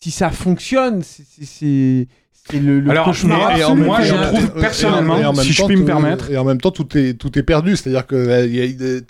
si 0.00 0.10
ça 0.10 0.30
fonctionne, 0.30 1.02
c'est- 1.02 2.06
le, 2.52 2.78
le 2.80 2.90
Alors, 2.90 3.06
cauchemar 3.06 3.56
et 3.58 3.74
moi, 3.74 4.02
je 4.02 4.12
trouve 4.14 4.40
Et 4.40 4.58
en- 4.58 4.60
personnellement, 4.60 5.18
et 5.18 5.24
en 5.24 5.32
même 5.32 5.44
si 5.44 5.52
je 5.54 5.64
puis 5.64 5.76
me 5.76 5.86
permettre. 5.86 6.30
Et 6.30 6.36
en 6.36 6.44
même 6.44 6.60
temps, 6.60 6.70
tout 6.70 6.86
est, 6.98 7.14
tout 7.14 7.38
est 7.38 7.42
perdu. 7.42 7.74
C'est-à-dire 7.74 8.06
que 8.06 8.14
euh, 8.16 8.46
y 8.46 8.60
a- 8.60 9.00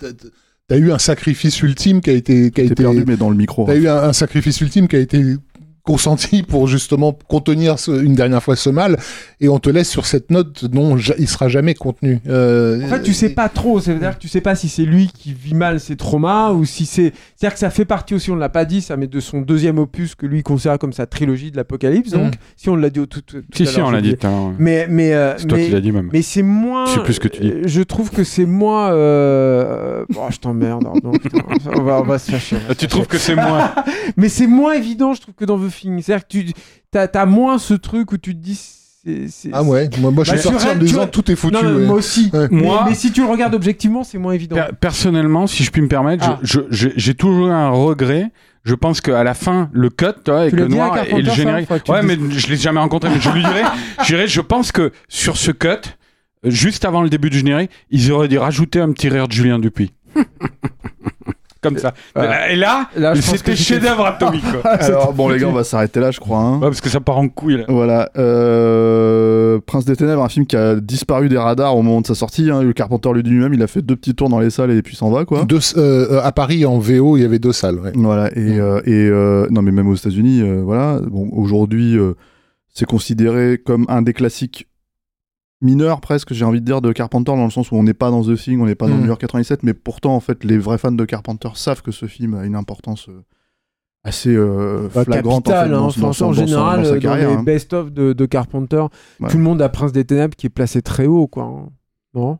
t'as- 0.67 0.77
eu 0.77 0.91
un 0.93 0.97
sacrifice 0.97 1.61
ultime 1.61 1.99
qui 1.99 2.11
a 2.11 2.13
été, 2.13 2.49
qui 2.51 2.61
a 2.61 2.63
été, 2.63 2.75
perdu, 2.75 3.03
mais 3.05 3.17
dans 3.17 3.29
le 3.29 3.35
micro. 3.35 3.65
t'as 3.65 3.75
eu 3.75 3.89
un, 3.89 3.97
un 3.97 4.13
sacrifice 4.13 4.61
ultime 4.61 4.87
qui 4.87 4.95
a 4.95 4.99
été 4.99 5.21
consenti 5.85 6.43
pour 6.43 6.67
justement 6.67 7.17
contenir 7.27 7.77
ce- 7.79 8.03
une 8.03 8.15
dernière 8.15 8.41
fois 8.43 8.55
ce 8.55 8.69
mal, 8.69 8.97
et 9.39 9.47
on 9.49 9.59
te 9.59 9.69
laisse 9.69 9.89
sur 9.89 10.05
cette 10.05 10.31
note 10.31 10.65
dont 10.65 10.97
il 10.97 11.27
sera 11.27 11.47
jamais 11.47 11.73
contenu. 11.75 12.19
Euh, 12.27 12.83
En 12.83 12.87
fait, 12.87 13.01
tu 13.03 13.13
sais 13.13 13.29
pas 13.29 13.49
trop. 13.49 13.79
C'est-à-dire 13.79 14.15
que 14.15 14.21
tu 14.21 14.27
sais 14.27 14.41
pas 14.41 14.55
si 14.55 14.67
c'est 14.69 14.83
lui 14.85 15.07
qui 15.07 15.33
vit 15.33 15.53
mal 15.53 15.79
ses 15.79 15.95
traumas 15.95 16.51
ou 16.51 16.65
si 16.65 16.85
c'est. 16.85 17.13
C'est-à-dire 17.35 17.53
que 17.53 17.59
ça 17.59 17.69
fait 17.69 17.85
partie 17.85 18.13
aussi, 18.15 18.31
on 18.31 18.35
ne 18.35 18.39
l'a 18.39 18.49
pas 18.49 18.65
dit, 18.65 18.81
ça 18.81 18.97
met 18.97 19.07
de 19.07 19.19
son 19.19 19.41
deuxième 19.41 19.77
opus 19.79 20.15
que 20.15 20.25
lui 20.25 20.41
considère 20.43 20.79
comme 20.79 20.93
sa 20.93 21.05
trilogie 21.05 21.51
de 21.51 21.57
l'apocalypse. 21.57 22.11
Donc, 22.11 22.33
si 22.55 22.69
on 22.69 22.75
l'a 22.75 22.89
dit 22.89 22.99
au 22.99 23.05
tout, 23.05 23.21
tout 23.21 23.37
Si, 23.53 23.63
à 23.63 23.65
si, 23.67 23.81
on 23.81 23.91
l'a 23.91 24.01
dit. 24.01 24.15
Mais, 24.57 24.87
mais, 24.89 25.13
euh, 25.13 25.33
C'est 25.37 25.45
toi 25.47 25.57
mais, 25.57 25.65
qui 25.65 25.71
l'as 25.71 25.81
dit 25.81 25.91
même. 25.91 26.09
mais 26.11 26.21
c'est 26.21 26.41
moins. 26.43 26.85
Je 26.87 26.91
sais 26.93 27.03
plus 27.03 27.13
ce 27.13 27.19
que 27.19 27.27
tu 27.27 27.41
dis. 27.41 27.51
euh, 27.51 27.61
Je 27.65 27.81
trouve 27.83 28.09
que 28.09 28.23
c'est 28.23 28.45
moins. 28.45 28.91
Euh... 28.91 30.05
Oh, 30.15 30.21
je 30.31 30.37
t'emmerde, 30.37 30.83
on, 31.03 31.81
va, 31.83 31.99
on 32.01 32.03
va 32.03 32.17
se 32.19 32.31
fâcher. 32.31 32.55
se 32.55 32.61
Tu 32.73 32.75
fâcher. 32.75 32.87
trouves 32.87 33.07
que 33.07 33.17
c'est 33.17 33.35
moins 33.35 33.71
Mais 34.17 34.29
c'est 34.29 34.47
moins 34.47 34.73
évident, 34.73 35.13
je 35.13 35.21
trouve, 35.21 35.33
que 35.35 35.45
dans 35.45 35.57
The 35.59 35.69
C'est-à-dire 35.81 36.27
que 36.27 36.37
tu 36.37 36.53
as, 36.97 37.09
as 37.21 37.25
moins 37.25 37.57
ce 37.57 37.73
truc 37.73 38.11
où 38.11 38.17
tu 38.17 38.33
te 38.35 38.39
dis. 38.41 38.55
c'est- 38.55 39.27
c'est- 39.29 39.49
Ah 39.53 39.61
ouais, 39.61 39.87
moi, 39.99 40.09
moi 40.11 40.23
je 40.23 40.31
Bah, 40.31 40.37
suis 40.37 40.47
tu 40.49 40.53
sorti 40.59 40.67
en 40.67 40.75
disant 40.79 41.07
tout 41.07 41.29
est 41.31 41.35
foutu. 41.35 41.53
Non, 41.53 41.61
non, 41.63 41.75
ouais. 41.77 41.85
moi 41.85 41.95
aussi. 41.97 42.31
Ouais. 42.33 42.47
Moi- 42.49 42.85
mais 42.89 42.95
si 42.95 43.11
tu 43.11 43.21
le 43.21 43.27
regardes 43.27 43.53
objectivement, 43.53 44.03
c'est 44.03 44.17
moins 44.17 44.33
évident. 44.33 44.55
Per- 44.55 44.75
personnellement, 44.79 45.45
si 45.45 45.63
je 45.63 45.69
puis 45.69 45.81
me 45.83 45.87
permettre, 45.87 46.25
Ah. 46.27 46.39
je- 46.41 46.61
je- 46.71 46.89
j'ai 46.95 47.13
toujours 47.13 47.51
un 47.51 47.69
regret. 47.69 48.31
Je 48.63 48.73
pense 48.73 49.01
qu'à 49.01 49.23
la 49.23 49.35
fin, 49.35 49.69
le 49.73 49.91
cut, 49.91 50.05
tu 50.25 50.31
vois, 50.31 50.41
avec 50.41 50.53
le 50.53 50.67
noir 50.67 50.97
et 51.07 51.21
le 51.21 51.29
générique. 51.31 51.69
Ouais, 51.87 52.01
mais 52.01 52.17
je 52.31 52.47
l'ai 52.47 52.57
jamais 52.57 52.79
rencontré. 52.79 53.09
Mais 53.13 53.21
je 53.21 53.29
lui 53.29 53.41
dirais, 53.41 53.61
je 54.01 54.05
dirais, 54.07 54.27
je 54.27 54.41
pense 54.41 54.71
que 54.71 54.91
sur 55.07 55.37
ce 55.37 55.51
cut, 55.51 55.67
juste 56.43 56.83
avant 56.83 57.03
le 57.03 57.09
début 57.09 57.29
du 57.29 57.37
générique, 57.37 57.69
ils 57.91 58.11
auraient 58.11 58.27
dû 58.27 58.39
rajouter 58.39 58.79
un 58.79 58.91
petit 58.91 59.07
rire 59.09 59.27
de 59.27 59.33
Julien 59.33 59.59
Dupuis. 59.59 59.93
Comme 61.69 61.77
ça. 61.77 61.93
Euh, 62.17 62.31
et 62.49 62.55
là, 62.55 62.87
c'était 63.15 63.55
chef-d'œuvre 63.55 64.05
atomique. 64.07 64.43
quoi. 64.61 64.71
Alors, 64.71 65.13
bon, 65.13 65.29
les 65.29 65.39
gars, 65.39 65.47
on 65.47 65.53
va 65.53 65.63
s'arrêter 65.63 65.99
là, 65.99 66.11
je 66.11 66.19
crois. 66.19 66.39
hein. 66.39 66.55
Ouais, 66.55 66.67
parce 66.67 66.81
que 66.81 66.89
ça 66.89 66.99
part 66.99 67.17
en 67.17 67.27
couille. 67.27 67.57
Là. 67.57 67.63
Voilà, 67.67 68.09
euh, 68.75 69.59
Prince 69.65 69.85
des 69.85 69.95
Ténèbres, 69.95 70.23
un 70.23 70.29
film 70.29 70.45
qui 70.45 70.55
a 70.55 70.75
disparu 70.75 71.29
des 71.29 71.37
radars 71.37 71.75
au 71.75 71.81
moment 71.81 72.01
de 72.01 72.07
sa 72.07 72.15
sortie. 72.15 72.49
Hein. 72.51 72.63
Le 72.63 72.73
Carpenter 72.73 73.09
lui 73.13 73.23
dit 73.23 73.29
lui-même, 73.31 73.53
il 73.53 73.61
a 73.63 73.67
fait 73.67 73.81
deux 73.81 73.95
petits 73.95 74.15
tours 74.15 74.29
dans 74.29 74.39
les 74.39 74.49
salles 74.49 74.71
et 74.71 74.81
puis 74.81 74.95
s'en 74.95 75.09
va, 75.09 75.25
quoi. 75.25 75.43
Deux- 75.45 75.59
euh, 75.77 76.21
à 76.23 76.31
Paris 76.31 76.65
en 76.65 76.77
VO, 76.79 77.17
il 77.17 77.21
y 77.21 77.25
avait 77.25 77.39
deux 77.39 77.51
salles. 77.53 77.79
ouais. 77.79 77.91
Voilà, 77.95 78.29
et, 78.37 78.59
euh, 78.59 78.79
et 78.85 78.91
euh, 79.09 79.47
non, 79.49 79.61
mais 79.61 79.71
même 79.71 79.87
aux 79.87 79.95
États-Unis, 79.95 80.41
euh, 80.41 80.61
voilà. 80.63 80.99
Bon, 81.09 81.29
aujourd'hui, 81.33 81.97
euh, 81.97 82.13
c'est 82.73 82.85
considéré 82.85 83.57
comme 83.63 83.85
un 83.89 84.01
des 84.01 84.13
classiques 84.13 84.67
mineurs, 85.65 85.99
presque, 85.99 86.33
j'ai 86.33 86.45
envie 86.45 86.61
de 86.61 86.65
dire, 86.65 86.81
de 86.81 86.91
Carpenter, 86.93 87.33
dans 87.35 87.43
le 87.43 87.49
sens 87.49 87.71
où 87.71 87.75
on 87.75 87.83
n'est 87.83 87.93
pas 87.93 88.09
dans 88.11 88.23
The 88.23 88.35
Thing, 88.37 88.61
on 88.61 88.65
n'est 88.65 88.75
pas 88.75 88.87
dans 88.87 88.95
Mm. 88.95 89.01
New 89.01 89.07
York 89.07 89.19
97, 89.21 89.63
mais 89.63 89.73
pourtant, 89.73 90.15
en 90.15 90.19
fait, 90.21 90.43
les 90.45 90.57
vrais 90.57 90.77
fans 90.77 90.91
de 90.93 91.05
Carpenter 91.05 91.49
savent 91.55 91.81
que 91.81 91.91
ce 91.91 92.05
film 92.05 92.33
a 92.35 92.45
une 92.45 92.55
importance 92.55 93.09
euh, 93.09 93.23
assez 94.03 94.33
euh, 94.35 94.87
Bah, 94.93 95.03
flagrante 95.03 95.47
en, 95.47 95.51
capital, 95.51 95.67
fait, 95.67 95.71
dans, 95.73 95.89
hein. 95.89 95.91
dans 95.99 96.07
en 96.09 96.11
dans 96.27 96.33
général, 96.33 96.77
dans 96.79 96.85
sa 96.85 96.91
euh, 96.91 96.93
dans 96.95 96.99
carrière. 97.01 97.29
les 97.31 97.35
hein. 97.37 97.43
best-of 97.43 97.91
de, 97.91 98.13
de 98.13 98.25
Carpenter, 98.25 98.85
Ouais. 99.19 99.29
tout 99.29 99.37
le 99.37 99.43
monde 99.43 99.61
a 99.61 99.69
Prince 99.69 99.91
des 99.91 100.05
Ténèbres 100.05 100.35
qui 100.35 100.45
est 100.45 100.49
placé 100.49 100.81
très 100.81 101.07
haut, 101.07 101.27
quoi. 101.27 101.43
hein. 101.43 101.69
Non? 102.13 102.37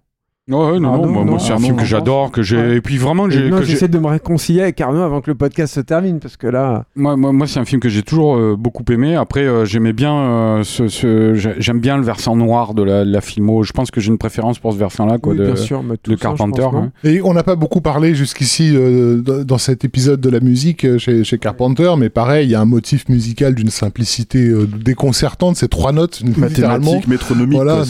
Ouais, 0.48 0.56
ouais, 0.74 0.80
non, 0.80 0.90
Arnaud, 0.93 1.06
non, 1.07 1.11
moi, 1.11 1.24
non, 1.25 1.32
moi, 1.32 1.40
c'est 1.40 1.49
un 1.51 1.56
Arnaud, 1.56 1.65
film 1.65 1.77
que 1.77 1.85
j'adore, 1.85 2.30
que 2.32 2.43
j'ai. 2.43 2.56
Ouais. 2.57 2.75
Et 2.75 2.82
puis 2.82 2.98
vraiment, 2.98 3.27
j'ai. 3.32 3.49
j'essaie 3.64 3.88
de 3.88 3.98
me 3.98 4.06
réconcilier 4.06 4.61
avec 4.61 4.80
Arnaud 4.80 5.01
avant 5.01 5.19
que 5.22 5.32
le 5.32 5.35
podcast 5.35 5.74
se 5.74 5.80
termine 5.80 6.19
parce 6.19 6.38
que 6.38 6.45
là. 6.45 6.85
Moi, 6.95 7.15
moi, 7.15 7.32
moi, 7.32 7.48
c'est 7.48 7.59
un 7.59 7.65
film 7.65 7.82
que 7.82 7.90
j'ai 7.90 8.03
toujours 8.03 8.35
euh, 8.38 8.56
beaucoup 8.56 8.83
aimé. 8.91 9.15
Après, 9.15 9.41
euh, 9.41 9.65
j'aimais 9.65 9.91
bien 9.93 10.14
euh, 10.15 10.64
ce, 10.64 10.88
ce- 10.88 11.33
j'ai- 11.33 11.56
j'aime 11.57 11.80
bien 11.80 11.98
le 11.98 12.03
versant 12.03 12.35
noir 12.35 12.75
de 12.75 12.83
la, 12.83 13.03
la 13.03 13.22
filmo. 13.22 13.64
Je 13.64 13.72
pense 13.72 13.90
que 13.90 13.99
j'ai 13.99 14.09
une 14.09 14.19
préférence 14.19 14.59
pour 14.59 14.72
ce 14.72 14.77
versant-là, 14.77 15.17
quoi, 15.17 15.33
oui, 15.33 15.40
de, 15.40 15.45
bien 15.45 15.56
sûr, 15.56 15.82
mais 15.82 15.98
tout 15.98 16.11
de 16.11 16.15
ça, 16.15 16.22
je 16.22 16.38
Carpenter. 16.38 16.67
hein. 16.75 16.91
Et 17.03 17.22
on 17.24 17.33
n'a 17.33 17.41
pas 17.41 17.56
beaucoup 17.56 17.82
parlé 17.82 18.14
jusqu'ici 18.14 18.72
euh, 18.75 19.22
dans 19.43 19.57
cet 19.57 19.83
épisode 19.83 20.22
de 20.22 20.30
la 20.30 20.41
musique 20.41 20.85
chez, 20.99 21.24
chez 21.24 21.40
Carpenter, 21.40 21.91
mais 21.98 22.09
pareil, 22.09 22.45
il 22.48 22.51
y 22.51 22.56
a 22.56 22.61
un 22.61 22.65
motif 22.65 23.09
musical 23.09 23.56
d'une 23.56 23.69
simplicité 23.72 24.48
euh, 24.49 24.67
déconcertante, 24.67 25.56
c'est 25.56 25.69
trois 25.69 25.91
notes, 25.91 26.22
littéralement. 26.22 26.85
Mathématiques, 27.01 27.07
métronomiques. 27.07 27.56
Voilà, 27.56 27.77
quoi, 27.77 27.85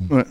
dong. 0.00 0.24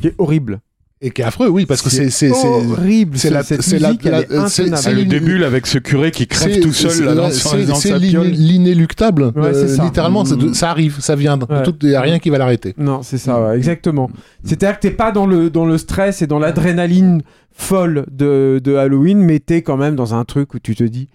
Qui 0.00 0.08
est 0.08 0.14
horrible. 0.18 0.60
Et 1.04 1.10
qui 1.10 1.20
est 1.20 1.24
affreux, 1.24 1.48
oui, 1.48 1.66
parce 1.66 1.82
que 1.82 1.90
c'est 1.90 2.30
horrible. 2.30 3.18
c'est 3.18 3.28
ce- 3.28 3.34
la- 3.34 3.42
c'est 3.42 3.78
la- 3.80 3.88
la- 4.04 4.20
est 4.20 4.48
c'est- 4.48 4.94
le 4.94 5.04
début, 5.04 5.36
là, 5.36 5.48
avec 5.48 5.66
ce 5.66 5.78
curé 5.78 6.12
qui 6.12 6.28
crève 6.28 6.60
tout 6.60 6.72
seul 6.72 6.92
c'est- 6.92 7.02
là, 7.04 7.14
dans, 7.16 7.22
ouais, 7.24 7.64
dans 7.66 7.74
c'est 7.74 7.98
l'inéluctable. 7.98 9.32
Ouais, 9.34 9.52
ça. 9.66 9.82
littéralement, 9.84 10.22
de- 10.22 10.52
ça 10.52 10.70
arrive, 10.70 11.00
ça 11.00 11.16
vient. 11.16 11.38
Ouais. 11.40 11.62
Il 11.82 11.88
n'y 11.88 11.94
a 11.96 12.00
rien 12.00 12.18
qui 12.20 12.30
va 12.30 12.38
l'arrêter. 12.38 12.74
Non, 12.78 13.02
c'est 13.02 13.18
ça, 13.18 13.42
ouais, 13.42 13.56
exactement. 13.56 14.10
C'est-à-dire 14.44 14.76
que 14.78 14.82
t'es 14.82 14.90
pas 14.92 15.10
dans 15.10 15.26
le, 15.26 15.50
dans 15.50 15.66
le 15.66 15.76
stress 15.76 16.22
et 16.22 16.28
dans 16.28 16.38
l'adrénaline 16.38 17.22
folle 17.50 18.06
de, 18.10 18.60
de 18.62 18.74
Halloween, 18.76 19.18
mais 19.18 19.40
t'es 19.40 19.62
quand 19.62 19.76
même 19.76 19.96
dans 19.96 20.14
un 20.14 20.24
truc 20.24 20.54
où 20.54 20.60
tu 20.60 20.76
te 20.76 20.84
dis, 20.84 21.08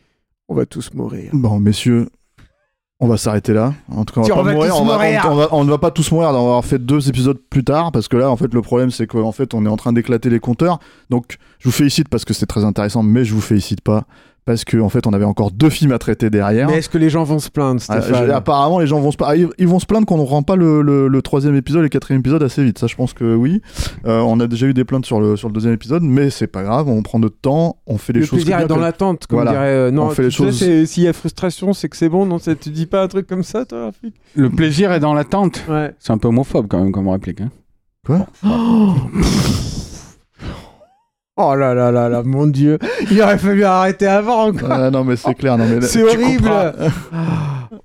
on 0.50 0.56
va 0.56 0.66
tous 0.66 0.94
mourir. 0.94 1.30
Bon, 1.34 1.60
messieurs, 1.60 2.10
on 3.00 3.08
va 3.08 3.18
s'arrêter 3.18 3.54
là. 3.54 3.74
En 3.92 4.06
tout 4.06 4.14
cas, 4.16 4.22
on 4.22 4.24
Si, 4.24 4.30
va 4.32 4.38
on 4.40 4.44
va 4.44 4.54
mourir. 4.54 4.76
On, 4.76 4.86
va- 4.86 4.94
mourir. 4.96 5.22
on- 5.26 5.32
on 5.32 5.36
va- 5.36 5.48
on 5.52 5.64
ne 5.64 5.70
va 5.70 5.78
pas 5.78 5.92
tous 5.92 6.12
mourir. 6.12 6.30
On 6.30 6.34
va 6.34 6.40
avoir 6.40 6.66
fait 6.66 6.80
deux 6.80 7.08
épisodes 7.10 7.38
plus 7.50 7.64
tard 7.64 7.92
parce 7.92 8.08
que 8.08 8.18
là, 8.18 8.30
en 8.32 8.36
fait, 8.38 8.54
le 8.54 8.62
problème, 8.62 8.90
c'est 8.92 9.06
qu'en 9.08 9.32
fait, 9.32 9.54
on 9.54 9.66
est 9.66 9.70
en 9.70 9.78
train 9.78 9.94
d'éclater 9.94 10.30
les 10.30 10.40
compteurs. 10.40 10.80
Donc, 11.10 11.38
je 11.60 11.68
vous 11.70 11.74
félicite 11.74 12.10
parce 12.10 12.26
que 12.26 12.34
c'est 12.34 12.46
très 12.48 12.64
intéressant, 12.64 13.04
mais 13.04 13.24
je 13.24 13.34
vous 13.34 13.42
félicite 13.42 13.82
pas 13.82 14.04
parce 14.48 14.66
que 14.66 14.78
en 14.78 14.90
fait, 14.90 15.06
on 15.06 15.12
avait 15.14 15.26
encore 15.26 15.52
deux 15.52 15.70
films 15.70 15.92
à 15.92 16.00
traiter 16.00 16.32
derrière. 16.32 16.68
Mais 16.70 16.78
est-ce 16.80 16.90
que 16.90 16.98
les 16.98 17.12
gens 17.12 17.24
vont 17.24 17.38
se 17.38 17.52
plaindre, 17.52 17.80
Ah, 17.90 18.02
Stéphane 18.02 18.26
je- 18.26 18.32
apparemment, 18.32 18.80
les 18.80 18.88
gens 18.88 19.00
vont 19.00 19.12
se, 19.12 19.18
ah, 19.24 19.36
ils, 19.36 19.68
vont 19.68 19.78
se 19.78 19.86
plaindre 19.86 20.08
qu'on 20.08 20.18
ne 20.18 20.24
rend 20.24 20.42
pas 20.42 20.56
le, 20.56 20.82
le- 20.82 21.08
le 21.08 21.22
troisième 21.22 21.56
épisode 21.56 21.82
et 21.82 21.84
le 21.84 21.90
quatrième 21.90 22.22
épisode 22.22 22.42
assez 22.42 22.64
vite. 22.64 22.80
Ça, 22.80 22.88
je 22.88 22.96
pense 22.96 23.14
que 23.14 23.36
oui. 23.36 23.62
Euh, 24.08 24.20
on 24.22 24.40
a 24.40 24.48
déjà 24.48 24.66
eu 24.66 24.74
des 24.74 24.86
plaintes 24.86 25.06
sur 25.06 25.20
le, 25.22 25.36
sur 25.36 25.50
le 25.50 25.54
deuxième 25.54 25.74
épisode, 25.74 26.02
mais 26.02 26.32
c'est 26.32 26.48
pas 26.48 26.64
grave. 26.64 26.88
On 26.88 27.04
prend 27.04 27.20
notre 27.20 27.38
temps, 27.40 27.78
on 27.86 28.00
fait 28.00 28.14
les 28.14 28.22
Le 28.22 28.26
choses 28.26 28.40
plaisir 28.40 28.58
bien 28.58 28.66
est 28.66 28.68
dans 28.70 28.76
que- 28.78 28.82
l'attente, 28.82 29.28
comme 29.28 29.38
Voilà. 29.38 29.52
dirait. 29.52 29.66
euh, 29.68 29.92
non, 29.92 30.06
On 30.06 30.10
fait 30.10 30.24
les 30.24 30.32
choses- 30.32 30.58
S'il 30.86 31.04
y 31.04 31.08
a 31.08 31.14
frustration, 31.14 31.74
c'est 31.74 31.90
que 31.90 31.98
c'est 31.98 32.10
bon. 32.10 32.26
Non, 32.26 32.40
tu 32.40 32.56
dis 32.70 32.86
pas 32.88 33.04
un 33.04 33.08
truc 33.08 33.28
comme 33.28 33.44
ça, 33.44 33.66
toi, 33.66 33.86
Rafik 33.86 34.16
Le 34.36 34.50
plaisir 34.50 34.92
est 34.94 35.00
dans 35.02 35.14
l'attente. 35.14 35.62
Ouais. 35.70 35.94
C'est 36.00 36.14
un 36.14 36.18
peu 36.18 36.30
homophobe 36.30 36.68
quand 36.70 36.82
même 36.82 36.92
comme 36.94 37.10
réplique. 37.10 37.42
hein. 37.42 37.50
Oh 38.10 38.96
là 41.56 41.74
là 41.74 41.92
là 41.92 42.10
là, 42.10 42.24
mon 42.24 42.48
dieu. 42.48 42.80
Il 43.12 43.22
aurait 43.22 43.38
fallu 43.38 43.64
arrêter 43.64 44.08
avant, 44.08 44.52
quoi. 44.54 44.68
Ah, 44.72 44.90
non, 44.92 45.04
mais 45.04 45.16
c'est 45.16 45.36
clair. 45.36 45.58
Non, 45.58 45.66
mais 45.68 45.82
C'est 45.82 46.04
horrible. 46.04 46.50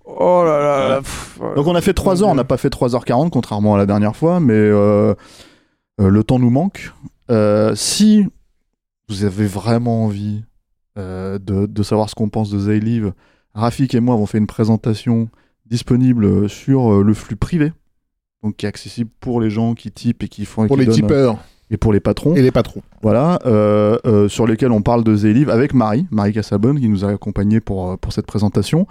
Oh 0.05 0.43
là 0.45 0.59
là 0.61 0.89
là. 0.89 0.97
pff. 0.99 1.39
Donc 1.57 1.67
on 1.67 1.75
a 1.75 1.81
fait 1.81 1.95
3 1.95 2.23
heures, 2.23 2.29
on 2.29 2.35
n'a 2.35 2.45
pas 2.45 2.57
fait 2.57 2.69
3h40 2.69 3.31
contrairement 3.31 3.75
à 3.75 3.79
la 3.79 3.87
dernière 3.87 4.15
fois, 4.17 4.41
mais 4.41 4.53
euh, 4.55 5.15
euh, 6.01 6.09
le 6.09 6.25
temps 6.25 6.39
nous 6.39 6.51
manque. 6.51 6.93
Euh, 7.31 7.75
si 7.75 8.27
vous 9.09 9.25
avez 9.25 9.47
vraiment 9.47 10.05
envie 10.05 10.43
euh, 10.99 11.39
de, 11.39 11.67
de 11.67 11.83
savoir 11.83 12.09
ce 12.11 12.15
qu'on 12.15 12.29
pense 12.29 12.51
de 12.51 12.59
Zayliv, 12.59 13.13
Rafik 13.55 13.95
et 13.95 14.01
moi 14.01 14.15
avons 14.15 14.27
fait 14.27 14.39
une 14.39 14.47
présentation 14.47 15.29
disponible 15.67 16.49
sur 16.49 16.93
euh, 16.93 17.03
le 17.03 17.15
flux 17.15 17.37
privé, 17.37 17.73
donc 18.43 18.57
qui 18.57 18.67
est 18.67 18.69
accessible 18.69 19.11
pour 19.21 19.41
les 19.41 19.51
gens 19.51 19.75
qui 19.75 19.91
typent 19.91 20.23
et 20.23 20.29
qui 20.29 20.45
font 20.45 20.65
et 20.65 20.69
Pour 20.69 20.77
qui 20.77 20.81
les 20.81 20.87
donnent- 20.87 20.95
tipeurs 20.97 21.37
et 21.73 21.77
pour 21.79 21.93
les 21.93 21.99
patrons. 22.01 22.35
et 22.37 22.43
les 22.43 22.51
patrons. 22.53 22.83
Voilà, 23.03 23.41
euh, 23.47 23.97
euh, 24.07 24.29
sur 24.29 24.47
lesquels 24.47 24.71
on 24.71 24.83
parle 24.83 25.03
de 25.03 25.17
Zayliv 25.17 25.51
avec 25.51 25.75
Marie, 25.75 26.07
Marie 26.13 26.33
Cassabonne, 26.33 26.79
qui 26.79 26.89
nous 26.89 27.05
a 27.05 27.09
accompagnés 27.09 27.61
pour, 27.61 27.91
euh, 27.93 27.97
pour 27.97 28.13
cette 28.13 28.27
présentation. 28.27 28.87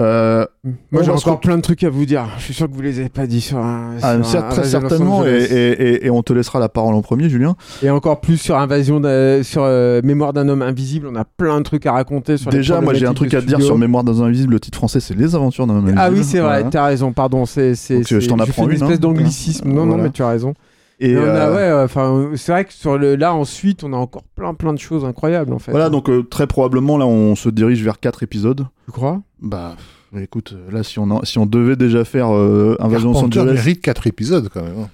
Euh, 0.00 0.44
Moi, 0.90 1.02
on 1.02 1.04
j'ai 1.04 1.10
encore 1.12 1.38
plein 1.38 1.54
de 1.56 1.62
trucs 1.62 1.84
à 1.84 1.88
vous 1.88 2.04
dire. 2.04 2.26
Je 2.38 2.42
suis 2.42 2.54
sûr 2.54 2.68
que 2.68 2.74
vous 2.74 2.82
les 2.82 2.98
avez 2.98 3.08
pas 3.08 3.28
dit 3.28 3.40
sur 3.40 3.58
un. 3.58 3.92
Ah, 4.02 4.16
sur 4.16 4.26
certes, 4.26 4.44
un 4.46 4.48
très 4.48 4.58
Invasion 4.74 4.80
certainement, 4.88 5.24
et, 5.24 5.28
et- 5.30 5.70
et- 5.70 6.06
et 6.06 6.10
on 6.10 6.20
te 6.24 6.32
laissera 6.32 6.58
la 6.58 6.68
parole 6.68 6.96
en 6.96 7.00
premier, 7.00 7.28
Julien. 7.28 7.54
Et 7.80 7.90
encore 7.90 8.20
plus 8.20 8.36
sur 8.36 8.56
Invasion, 8.58 8.98
de- 8.98 9.42
sur 9.44 9.62
euh, 9.62 10.00
Mémoire 10.02 10.32
d'un 10.32 10.48
homme 10.48 10.62
invisible. 10.62 11.06
On 11.08 11.14
a 11.14 11.24
plein 11.24 11.58
de 11.58 11.62
trucs 11.62 11.86
à 11.86 11.92
raconter 11.92 12.38
sur 12.38 12.50
les 12.50 12.56
Déjà, 12.56 12.80
moi 12.80 12.92
j'ai 12.94 13.06
un 13.06 13.14
truc 13.14 13.32
à 13.34 13.40
te 13.40 13.46
dire 13.46 13.62
sur 13.62 13.78
Mémoire 13.78 14.02
dans 14.02 14.20
un 14.20 14.26
invisible, 14.26 14.54
le 14.54 14.58
titre 14.60 14.78
français 14.78 14.98
c'est 14.98 15.14
Les 15.14 15.36
aventures 15.36 15.68
d'un 15.68 15.74
homme 15.74 15.84
invisible. 15.84 16.00
Ah 16.02 16.10
oui, 16.10 16.24
c'est 16.24 16.40
vrai, 16.40 16.54
Voilà. 16.54 16.70
t'as 16.70 16.84
raison, 16.86 17.12
pardon. 17.12 17.46
C'est, 17.46 17.76
c'est, 17.76 18.02
je 18.02 18.28
t'en 18.28 18.40
apprends 18.40 18.64
une 18.64 18.70
une, 18.70 18.74
espèce 18.82 18.96
hein. 18.96 19.00
d'anglicisme. 19.00 19.68
Non, 19.72 19.86
non, 19.86 19.96
mais 19.96 20.10
tu 20.10 20.24
as 20.24 20.28
raison. 20.28 20.54
Et 21.00 21.12
Mais 21.14 21.20
on 21.20 21.24
a, 21.24 21.48
euh, 21.48 21.78
ouais, 21.78 21.84
enfin, 21.84 22.30
c'est 22.36 22.52
vrai 22.52 22.64
que 22.64 22.72
sur 22.72 22.96
le, 22.98 23.16
là, 23.16 23.34
ensuite, 23.34 23.82
on 23.84 23.92
a 23.92 23.96
encore 23.96 24.22
plein, 24.36 24.54
plein 24.54 24.72
de 24.72 24.78
choses 24.78 25.04
incroyables, 25.04 25.52
en 25.52 25.58
fait. 25.58 25.72
voilà, 25.72 25.90
donc 25.90 26.08
euh, 26.08 26.22
très 26.22 26.46
probablement 26.46 26.96
là 26.98 27.06
on 27.06 27.34
se 27.34 27.48
dirige 27.48 27.82
vers 27.82 27.98
quatre 27.98 28.22
épisodes. 28.22 28.66
Tu 28.86 28.92
crois? 28.92 29.20
Bah 29.40 29.74
écoute, 30.20 30.54
là 30.70 30.84
si 30.84 31.00
on, 31.00 31.10
en- 31.10 31.24
si 31.24 31.38
on 31.38 31.46
devait 31.46 31.74
déjà 31.76 32.04
faire 32.04 32.32
euh, 32.32 32.76
Invasion 32.78 33.10
Los 33.12 33.18
Angeles, 33.24 33.52
mérite 33.54 33.80
4 33.80 34.06
épisodes 34.06 34.48
quand 34.54 34.62
même. 34.62 34.78
hein. 34.84 34.88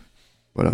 voilà. 0.54 0.72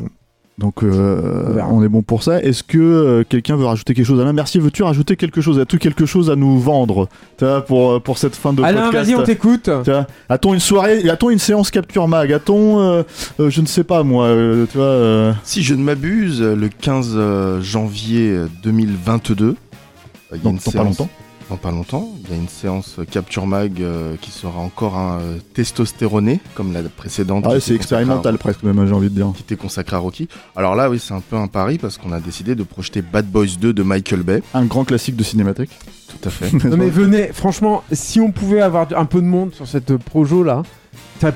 Donc 0.59 0.83
euh, 0.83 1.60
On 1.70 1.83
est 1.85 1.89
bon 1.89 2.01
pour 2.01 2.23
ça. 2.23 2.43
Est-ce 2.43 2.62
que 2.62 2.78
euh, 2.78 3.25
quelqu'un 3.28 3.57
veut 3.57 3.67
rajouter 3.67 3.93
quelque 3.93 4.07
chose? 4.07 4.20
Alain, 4.20 4.33
merci. 4.33 4.59
Veux-tu 4.59 4.83
rajouter 4.83 5.17
quelque 5.17 5.43
chose? 5.43 5.59
As-tu 5.60 5.78
quelque 5.78 6.07
chose 6.07 6.31
à 6.31 6.36
nous 6.36 6.59
vendre 6.59 7.09
tu 7.36 7.44
vois, 7.44 7.62
pour, 7.62 7.91
euh, 7.93 8.01
pour 8.01 8.17
cette 8.17 8.35
fin 8.35 8.55
de 8.55 8.62
Alain, 8.62 8.86
podcast? 8.86 9.10
vas-y, 9.10 9.20
on 9.20 9.23
t'écoute. 9.23 9.68
A-t-on 10.31 10.55
une 10.55 10.60
soirée 10.60 11.07
A-t-on 11.10 11.28
une 11.28 11.39
séance 11.39 11.70
capture 11.70 12.09
mag? 12.09 12.33
A-t-on, 12.33 12.81
euh, 12.81 13.02
euh, 13.39 13.51
je 13.51 13.60
ne 13.60 13.67
sais 13.67 13.85
pas 13.85 14.02
moi, 14.02 14.26
euh, 14.26 14.65
tu 14.70 14.78
vois 14.78 14.86
euh, 14.86 15.33
Si 15.44 15.62
je 15.62 15.75
ne 15.75 15.83
m'abuse, 15.83 16.41
le 16.41 16.68
15 16.68 17.12
euh, 17.15 17.60
janvier 17.60 18.39
2022, 18.62 19.44
euh, 19.49 19.55
il 20.35 20.43
y 20.43 20.47
a 20.47 20.51
une 20.51 20.59
pas 20.59 20.83
longtemps. 20.83 21.09
Dans 21.49 21.57
pas 21.57 21.70
longtemps, 21.70 22.08
il 22.25 22.31
y 22.31 22.33
a 22.34 22.36
une 22.36 22.49
séance 22.49 22.97
euh, 22.99 23.05
Capture 23.05 23.47
Mag 23.47 23.81
euh, 23.81 24.16
qui 24.20 24.33
sera 24.33 24.58
encore 24.58 24.97
un 24.97 25.20
euh, 25.20 25.36
testostéroné, 25.55 26.41
comme 26.57 26.73
la 26.73 26.83
précédente. 26.83 27.44
Ah 27.47 27.50
ouais, 27.52 27.60
c'est 27.60 27.75
à- 27.75 27.76
expérimental 27.76 28.36
presque 28.36 28.65
même, 28.65 28.84
j'ai 28.84 28.92
envie 28.92 29.10
de 29.10 29.15
dire. 29.15 29.33
Qui 29.36 29.42
était 29.42 29.55
consacrée 29.55 29.94
à 29.94 30.00
Rocky. 30.00 30.26
Alors 30.57 30.75
là, 30.75 30.91
oui, 30.91 30.99
c'est 30.99 31.15
un 31.15 31.20
peu 31.20 31.36
un 31.36 31.47
pari 31.47 31.78
parce 31.78 31.99
qu'on 31.99 32.10
a 32.10 32.18
décidé 32.18 32.57
de 32.57 32.65
projeter 32.65 33.00
Bad 33.00 33.26
Boys 33.26 33.47
2 33.60 33.73
de 33.73 33.83
Michael 33.84 34.23
Bay. 34.25 34.42
Un 34.55 34.65
grand 34.65 34.84
classique 34.84 35.15
de 35.15 35.23
cinémathèque. 35.23 35.70
Tout 36.08 36.28
à 36.28 36.31
fait. 36.31 36.52
Non, 36.68 36.76
mais 36.76 36.91
venez, 36.91 37.28
franchement, 37.33 37.84
si 37.92 38.18
on 38.18 38.33
pouvait 38.33 38.60
avoir 38.60 38.89
un 38.97 39.05
peu 39.05 39.20
de 39.20 39.26
monde 39.26 39.55
sur 39.55 39.68
cette 39.68 39.97
projo 39.99 40.42
là, 40.42 40.62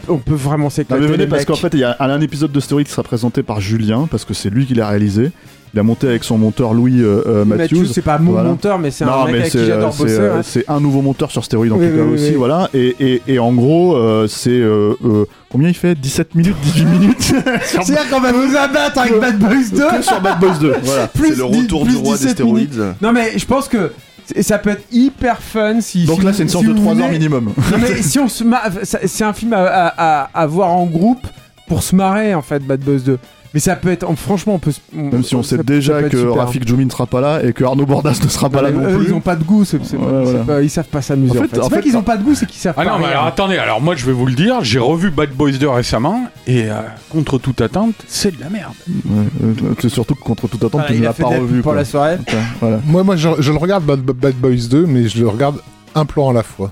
on 0.09 0.19
peut 0.19 0.35
vraiment 0.35 0.65
Non, 0.65 0.71
s'éclater. 0.71 1.03
mais 1.03 1.07
venez 1.07 1.25
les 1.25 1.31
parce 1.31 1.45
qu'en 1.45 1.55
fait 1.55 1.73
il 1.73 1.81
y 1.81 1.85
a 1.85 1.97
un 2.01 2.21
épisode 2.21 2.53
de 2.53 2.61
Story 2.61 2.85
qui 2.85 2.91
sera 2.91 3.03
présenté 3.03 3.43
par 3.43 3.61
Julien 3.61 4.09
parce 4.11 4.25
que 4.25 4.35
c'est 4.35 4.51
lui 4.51 4.67
qui 4.67 4.75
l'a 4.75 4.89
réalisé. 4.89 5.31
Il 5.73 5.79
a 5.79 5.83
monté 5.85 6.09
avec 6.09 6.25
son 6.25 6.37
monteur 6.37 6.75
Louis 6.75 7.01
euh, 7.01 7.23
euh, 7.27 7.45
Matthews, 7.45 7.79
Matthews. 7.81 7.93
c'est 7.93 8.03
pas 8.03 8.19
mon 8.19 8.33
Voilà. 8.33 8.49
monteur, 8.49 8.79
mais 8.81 8.91
c'est 8.91 9.05
Non, 9.05 9.13
un 9.13 9.25
mec 9.27 9.33
mais 9.35 9.39
avec 9.41 9.53
qui 9.53 9.65
j'adore 9.67 9.95
euh, 9.95 10.03
bosser. 10.03 10.19
euh, 10.19 10.37
ouais. 10.39 10.43
c'est 10.43 10.65
un 10.69 10.81
nouveau 10.81 11.01
monteur 11.01 11.31
sur 11.31 11.45
stéroïdes 11.45 11.73
en 11.73 11.77
Oui, 11.77 11.89
tout 11.89 11.97
cas 11.97 12.03
oui, 12.03 12.15
aussi, 12.15 12.31
oui. 12.31 12.35
voilà. 12.35 12.69
Et, 12.75 12.97
et, 12.99 13.23
et 13.29 13.39
en 13.39 13.53
gros, 13.53 13.95
euh, 13.95 14.27
c'est 14.27 14.51
euh, 14.51 14.95
euh, 15.05 15.27
combien 15.49 15.69
il 15.69 15.75
fait? 15.77 15.95
17 15.95 16.35
minutes, 16.35 16.57
18 16.65 16.85
minutes? 16.87 17.35
C'est-à-dire 17.63 18.09
qu'on 18.11 18.21
va 18.21 18.33
vous 18.33 18.57
abattre 18.57 18.99
avec 18.99 19.21
Bad 19.21 19.39
Boys 19.39 19.71
2 19.73 19.97
que 19.99 20.03
sur 20.03 20.21
Bad 20.21 20.41
Boys 20.41 20.59
2. 20.61 20.75
Voilà. 20.83 21.07
plus 21.15 21.29
C'est 21.29 21.37
le 21.37 21.45
retour 21.45 21.85
du 21.87 21.97
roi 21.97 22.17
des 22.17 22.25
17 22.27 22.41
minutes. 22.41 22.73
stéroïdes. 22.73 22.95
Non 23.01 23.13
mais 23.13 23.39
je 23.39 23.47
pense 23.47 23.69
que 23.69 23.93
ça 24.41 24.59
peut 24.59 24.71
être 24.71 24.85
hyper 24.91 25.41
fun 25.41 25.81
si. 25.81 26.05
Donc 26.05 26.19
si 26.21 26.25
là, 26.27 26.33
c'est 26.33 26.43
une 26.43 26.49
si 26.49 26.53
séance 26.59 26.65
de 26.67 26.73
vous 26.73 26.81
3 26.85 27.01
heures 27.01 27.11
minimum. 27.11 27.53
Non 27.57 27.79
mais 27.81 28.03
si 28.03 28.19
on 28.19 28.27
se 28.27 28.43
ma- 28.43 28.63
ça- 28.83 28.99
c'est 29.07 29.23
un 29.25 29.33
film 29.33 29.53
à, 29.53 29.65
à, 29.67 30.23
à- 30.25 30.31
à 30.35 30.47
voir 30.47 30.71
en 30.73 30.87
groupe 30.87 31.25
pour 31.69 31.85
se 31.85 31.95
marrer 31.95 32.35
en 32.35 32.43
fait, 32.43 32.59
Bad 32.67 32.81
Boys 32.81 32.99
2. 33.07 33.19
Mais 33.53 33.59
ça 33.59 33.75
peut 33.75 33.91
être, 33.91 34.07
franchement, 34.17 34.55
on 34.55 34.59
peut. 34.61 34.71
se- 34.71 34.81
Même 34.93 35.25
si 35.25 35.35
on 35.35 35.43
sait 35.43 35.57
ça 35.57 35.63
déjà 35.65 36.03
que 36.05 36.17
super. 36.19 36.37
Rafik 36.37 36.67
Djoumi 36.69 36.85
ne 36.85 36.91
sera 36.91 37.07
pas 37.07 37.21
là 37.21 37.41
et 37.43 37.53
que 37.53 37.65
Arnaud 37.65 37.85
Bordas 37.85 38.21
ne 38.23 38.29
sera 38.29 38.49
pas 38.49 38.63
là 38.63 38.71
non 38.71 38.83
eux, 38.89 38.97
plus. 38.97 39.07
Ils 39.09 39.15
ont 39.15 39.21
pas 39.21 39.35
de 39.35 39.43
goût, 39.43 39.65
c'est 39.65 39.85
c'est- 39.85 39.97
Ouais, 39.97 40.05
c'est 40.25 40.31
voilà. 40.31 40.45
pas- 40.45 40.63
ils 40.63 40.71
savent 40.71 40.87
pas 40.87 41.03
s'amuser. 41.03 41.37
En 41.39 41.43
En 41.43 41.47
fait- 41.49 41.59
en 41.59 41.63
c'est 41.65 41.71
pas 41.71 41.77
fait- 41.77 41.83
qu'ils 41.83 41.97
ont 41.97 42.03
pas 42.03 42.17
de 42.17 42.23
goût, 42.23 42.35
c'est 42.37 42.47
qu'ils 42.47 42.61
savent 42.61 42.75
Ah 42.77 42.85
pas. 42.85 42.91
non, 42.93 42.99
mais 43.01 43.07
alors 43.07 43.27
attendez, 43.27 43.57
alors 43.59 43.81
moi 43.81 43.97
je 43.97 44.07
vais 44.07 44.13
vous 44.13 44.27
le 44.27 44.35
dire, 44.35 44.63
j'ai 44.63 44.79
revu 44.79 45.11
Bad 45.11 45.31
Boys 45.31 45.53
2 45.59 45.69
récemment 45.69 46.29
et 46.47 46.71
euh, 46.71 46.75
contre 47.11 47.39
toute 47.39 47.61
attente, 47.61 47.95
c'est 48.07 48.37
de 48.37 48.41
la 48.41 48.51
merde. 48.51 48.73
Ouais, 48.89 49.25
euh, 49.43 49.55
c'est 49.81 49.89
surtout 49.89 50.15
que 50.15 50.23
contre 50.23 50.47
toute 50.47 50.61
attente, 50.63 50.73
Voilà, 50.83 50.87
tu 50.89 50.99
ne 51.01 51.05
l'as 51.05 51.13
pas 51.13 51.27
revu. 51.27 51.57
pour 51.61 51.73
quoi. 51.73 51.75
la 51.75 51.85
soirée. 51.85 52.19
Voilà. 52.61 52.79
Moi, 52.87 53.03
moi 53.03 53.17
je, 53.17 53.29
je 53.41 53.51
le 53.51 53.59
regarde 53.59 53.83
Bad, 53.85 54.01
Bad 54.01 54.35
Boys 54.37 54.69
2, 54.71 54.87
mais 54.87 55.09
je 55.09 55.21
le 55.21 55.29
regarde 55.29 55.57
un 55.97 56.05
plan 56.05 56.31
à 56.31 56.33
la 56.33 56.45
fois. 56.45 56.71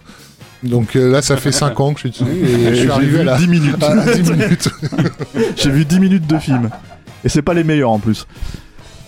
Donc 0.62 0.96
euh, 0.96 1.10
là, 1.10 1.22
ça 1.22 1.36
fait 1.36 1.52
5 1.52 1.78
ans 1.80 1.92
que 1.94 2.00
je 2.00 2.08
suis 2.08 2.24
dessus 2.24 2.24
et 2.44 2.70
je 2.70 2.74
suis 2.74 2.84
J'ai 2.84 2.90
arrivé 2.90 3.10
vu 3.10 3.20
à 3.20 3.24
la 3.24 3.36
10 3.38 3.48
minutes. 3.48 3.82
à 3.82 4.12
10 4.12 4.22
minutes. 4.30 4.68
J'ai 5.56 5.70
vu 5.70 5.84
10 5.84 6.00
minutes 6.00 6.26
de 6.26 6.38
film. 6.38 6.70
Et 7.24 7.28
c'est 7.28 7.42
pas 7.42 7.54
les 7.54 7.64
meilleurs 7.64 7.90
en 7.90 7.98
plus. 7.98 8.26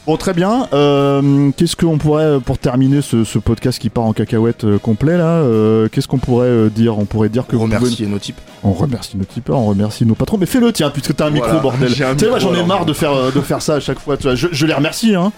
Bon, 0.06 0.16
très 0.16 0.32
bien. 0.32 0.66
Euh, 0.72 1.50
qu'est-ce 1.56 1.76
qu'on 1.76 1.98
pourrait, 1.98 2.24
euh, 2.24 2.38
pour 2.40 2.58
terminer 2.58 3.02
ce, 3.02 3.22
ce 3.24 3.38
podcast 3.38 3.78
qui 3.78 3.90
part 3.90 4.04
en 4.04 4.12
cacahuète 4.12 4.64
euh, 4.64 4.78
complet 4.78 5.16
là, 5.16 5.24
euh, 5.42 5.88
qu'est-ce 5.92 6.08
qu'on 6.08 6.18
pourrait 6.18 6.48
euh, 6.48 6.68
dire? 6.70 6.98
On 6.98 7.04
pourrait 7.04 7.28
dire 7.28 7.46
que 7.46 7.54
vous 7.54 7.64
pouvez- 7.66 7.76
Remercier 7.76 8.06
nos 8.06 8.18
types. 8.18 8.40
On 8.64 8.72
remercie 8.72 9.16
nos 9.16 9.24
tipeurs, 9.24 9.58
on 9.58 9.66
remercie 9.66 10.04
nos 10.06 10.14
patrons. 10.14 10.38
Mais 10.38 10.46
fais-le, 10.46 10.72
tiens, 10.72 10.90
puisque 10.90 11.14
t'as 11.14 11.26
un 11.26 11.30
micro, 11.30 11.46
Voilà, 11.48 11.62
bordel. 11.62 11.88
Tu 11.92 11.94
sais, 12.18 12.28
moi 12.28 12.38
j'en 12.38 12.54
ai 12.54 12.64
marre 12.64 12.86
de 12.86 12.92
faire, 12.92 13.12
de 13.32 13.40
faire 13.40 13.60
ça 13.62 13.74
à 13.74 13.80
chaque 13.80 14.00
fois. 14.00 14.16
Tu 14.16 14.24
vois. 14.24 14.34
Je, 14.34 14.48
je 14.50 14.66
les 14.66 14.74
remercie, 14.74 15.14
hein. 15.14 15.32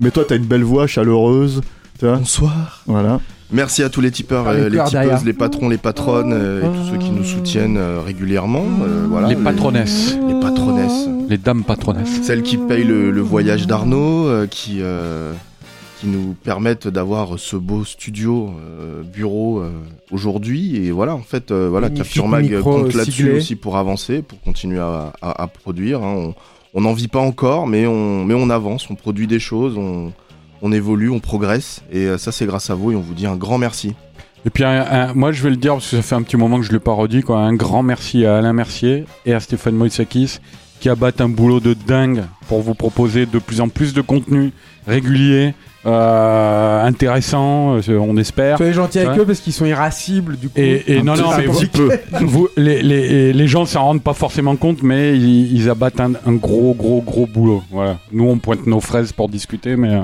Mais 0.00 0.10
toi, 0.10 0.24
t'as 0.26 0.36
une 0.36 0.44
belle 0.46 0.64
voix 0.64 0.86
chaleureuse. 0.86 1.60
Tu 1.98 2.06
vois. 2.06 2.16
Bonsoir. 2.16 2.82
Voilà. 2.86 3.20
Merci 3.50 3.82
à 3.82 3.88
tous 3.88 4.02
les 4.02 4.10
tipeurs, 4.10 4.46
Ah, 4.46 4.52
les 4.54 4.60
euh, 4.60 4.64
les 4.68 4.76
tipeuses, 4.76 4.92
derrière. 4.92 5.24
les 5.24 5.32
patrons, 5.32 5.68
les 5.70 5.78
patronnes 5.78 6.32
euh, 6.34 6.60
et 6.60 6.76
tous 6.76 6.90
ceux 6.90 6.98
qui 6.98 7.10
nous 7.10 7.24
soutiennent 7.24 7.78
euh, 7.78 8.00
régulièrement. 8.04 8.64
euh, 8.82 9.06
voilà, 9.08 9.28
les 9.28 9.36
patronesses, 9.36 10.18
Les 10.28 10.38
patronesses. 10.38 11.08
les 11.30 11.38
dames 11.38 11.64
patronesses. 11.64 12.20
Celles 12.22 12.42
qui 12.42 12.58
payent 12.58 12.84
le, 12.84 13.10
le 13.10 13.20
voyage 13.22 13.66
d'Arnaud, 13.66 14.26
euh, 14.26 14.46
qui, 14.46 14.78
euh, 14.82 15.32
qui 15.98 16.08
nous 16.08 16.34
permettent 16.44 16.88
d'avoir 16.88 17.38
ce 17.38 17.56
beau 17.56 17.86
studio, 17.86 18.50
euh, 18.80 19.02
bureau 19.02 19.60
euh, 19.60 19.70
aujourd'hui. 20.10 20.76
Et 20.76 20.90
voilà, 20.90 21.14
en 21.14 21.22
fait, 21.22 21.50
euh, 21.50 21.68
voilà, 21.70 21.88
Capture 21.88 22.28
Mag 22.28 22.60
compte 22.60 22.92
là-dessus 22.94 23.32
aussi 23.32 23.56
pour 23.56 23.78
avancer, 23.78 24.20
pour 24.20 24.42
continuer 24.42 24.78
à, 24.80 25.14
à- 25.22 25.42
à 25.42 25.46
produire. 25.46 26.02
hein. 26.02 26.14
On- 26.16 26.34
On 26.74 26.82
n'en 26.82 26.92
vit 26.92 27.08
pas 27.08 27.18
encore, 27.18 27.66
mais 27.66 27.86
on, 27.86 28.26
mais 28.26 28.34
on 28.34 28.50
avance, 28.50 28.88
on 28.90 28.94
produit 28.94 29.26
des 29.26 29.38
choses, 29.38 29.78
on, 29.78 30.12
on 30.62 30.72
évolue, 30.72 31.10
on 31.10 31.20
progresse. 31.20 31.82
Et 31.92 32.06
euh, 32.06 32.18
ça, 32.18 32.32
c'est 32.32 32.46
grâce 32.46 32.70
à 32.70 32.74
vous 32.74 32.92
et 32.92 32.96
on 32.96 33.00
vous 33.00 33.14
dit 33.14 33.26
un 33.26 33.36
grand 33.36 33.58
merci. 33.58 33.94
Et 34.46 34.50
puis, 34.50 34.64
un- 34.64 34.86
un- 34.90 35.14
moi, 35.14 35.32
je 35.32 35.42
vais 35.42 35.50
le 35.50 35.56
dire 35.56 35.74
parce 35.74 35.90
que 35.90 35.96
ça 35.96 36.02
fait 36.02 36.14
un 36.14 36.22
petit 36.22 36.36
moment 36.36 36.58
que 36.60 36.64
je 36.66 36.72
l'ai 36.72 36.78
pas 36.78 36.92
redit. 36.92 37.22
Quoi. 37.22 37.38
Un 37.40 37.54
grand 37.54 37.82
merci 37.82 38.24
à 38.24 38.36
Alain 38.38 38.52
Mercier 38.52 39.04
et 39.26 39.34
à 39.34 39.40
Stéphane 39.40 39.74
Moïsakis 39.74 40.38
qui 40.80 40.88
abattent 40.88 41.20
un 41.20 41.28
boulot 41.28 41.58
de 41.58 41.74
dingue 41.74 42.22
pour 42.48 42.62
vous 42.62 42.74
proposer 42.74 43.26
de 43.26 43.38
plus 43.40 43.60
en 43.60 43.68
plus 43.68 43.92
de 43.94 44.00
contenu 44.00 44.52
régulier, 44.86 45.52
euh, 45.86 46.84
intéressant, 46.84 47.76
euh, 47.78 47.98
on 47.98 48.16
espère. 48.16 48.56
Soyez 48.58 48.72
gentils 48.72 49.00
avec 49.00 49.10
Ouais. 49.12 49.18
eux 49.18 49.26
parce 49.26 49.40
qu'ils 49.40 49.52
sont 49.52 49.66
irascibles 49.66 50.36
du 50.36 50.48
coup. 50.48 50.54
Et, 50.56 50.84
et 50.98 51.02
non, 51.02 51.16
non, 51.16 51.30
mais 51.36 51.46
vous, 51.46 51.66
peu. 51.66 51.90
vous- 52.20 52.48
les, 52.56 52.82
les, 52.82 53.32
les 53.32 53.48
gens 53.48 53.66
s'en 53.66 53.82
rendent 53.82 54.02
pas 54.02 54.14
forcément 54.14 54.54
compte, 54.56 54.82
mais 54.84 55.16
ils, 55.16 55.52
ils 55.56 55.68
abattent 55.68 56.00
un, 56.00 56.12
un 56.26 56.32
gros, 56.34 56.74
gros, 56.74 57.02
gros 57.02 57.26
boulot. 57.26 57.62
Voilà. 57.72 57.98
Nous, 58.12 58.24
on 58.28 58.38
pointe 58.38 58.64
nos 58.66 58.80
fraises 58.80 59.12
pour 59.12 59.28
discuter, 59.28 59.74
mais. 59.76 59.94
euh, 59.94 60.00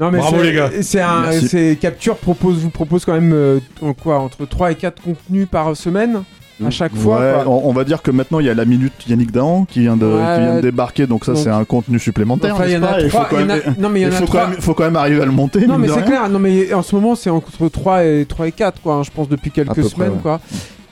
Non, 0.00 0.10
mais 0.10 0.18
Bravo, 0.18 0.42
les 0.42 0.52
gars. 0.54 0.70
C'est 0.80 1.00
un, 1.00 1.22
Merci. 1.22 1.48
c'est 1.48 1.76
Capture 1.80 2.16
propose, 2.16 2.58
vous 2.58 2.70
propose 2.70 3.04
quand 3.04 3.12
même 3.14 3.32
euh, 3.32 3.58
quoi 4.02 4.18
entre 4.20 4.46
3 4.46 4.72
et 4.72 4.74
4 4.74 5.02
contenus 5.02 5.46
par 5.50 5.76
semaine 5.76 6.22
à 6.64 6.70
chaque 6.70 6.94
fois. 6.94 7.18
Ouais, 7.20 7.32
quoi. 7.44 7.52
on, 7.52 7.68
on 7.70 7.72
va 7.72 7.82
dire 7.84 8.02
que 8.02 8.10
maintenant 8.12 8.38
il 8.38 8.46
y 8.46 8.50
a 8.50 8.54
la 8.54 8.64
minute 8.64 8.92
Yannick 9.08 9.32
Dahan 9.32 9.64
qui 9.64 9.80
vient 9.80 9.96
de, 9.96 10.06
Ouais. 10.06 10.34
qui 10.36 10.40
vient 10.42 10.56
de 10.56 10.60
débarquer, 10.60 11.06
donc 11.08 11.24
ça 11.24 11.34
c'est 11.34 11.48
un 11.50 11.64
contenu 11.64 11.98
supplémentaire. 11.98 12.54
Enfin, 12.54 12.66
il 12.66 12.72
y 12.72 12.76
en 12.76 12.82
a 12.84 13.00
faut 13.00 13.08
trois. 13.08 13.26
quand 13.28 13.38
il 13.40 13.46
même- 13.46 13.62
Non, 13.78 13.88
mais 13.88 14.00
il 14.00 14.02
y 14.04 14.06
en 14.06 14.10
il 14.10 14.14
a 14.14 14.18
faut 14.18 14.26
trois. 14.26 14.42
quand 14.44 14.48
même, 14.50 14.60
faut 14.60 14.74
quand 14.74 14.84
même 14.84 14.96
arriver 14.96 15.20
à 15.22 15.24
le 15.24 15.32
monter. 15.32 15.66
Non, 15.66 15.78
mais 15.78 15.88
c'est 15.88 16.04
clair. 16.04 16.28
Non, 16.28 16.38
mais 16.38 16.72
en 16.72 16.82
ce 16.82 16.94
moment, 16.94 17.14
c'est 17.16 17.30
entre 17.30 17.68
3 17.68 18.04
et 18.04 18.24
3 18.28 18.46
et 18.48 18.52
4 18.52 18.80
quoi. 18.80 18.94
hein, 18.94 19.02
je 19.02 19.10
pense 19.10 19.28
depuis 19.28 19.50
quelques 19.50 19.70
près, 19.72 19.82
semaines 19.82 20.10
ouais. 20.12 20.18
quoi. 20.22 20.40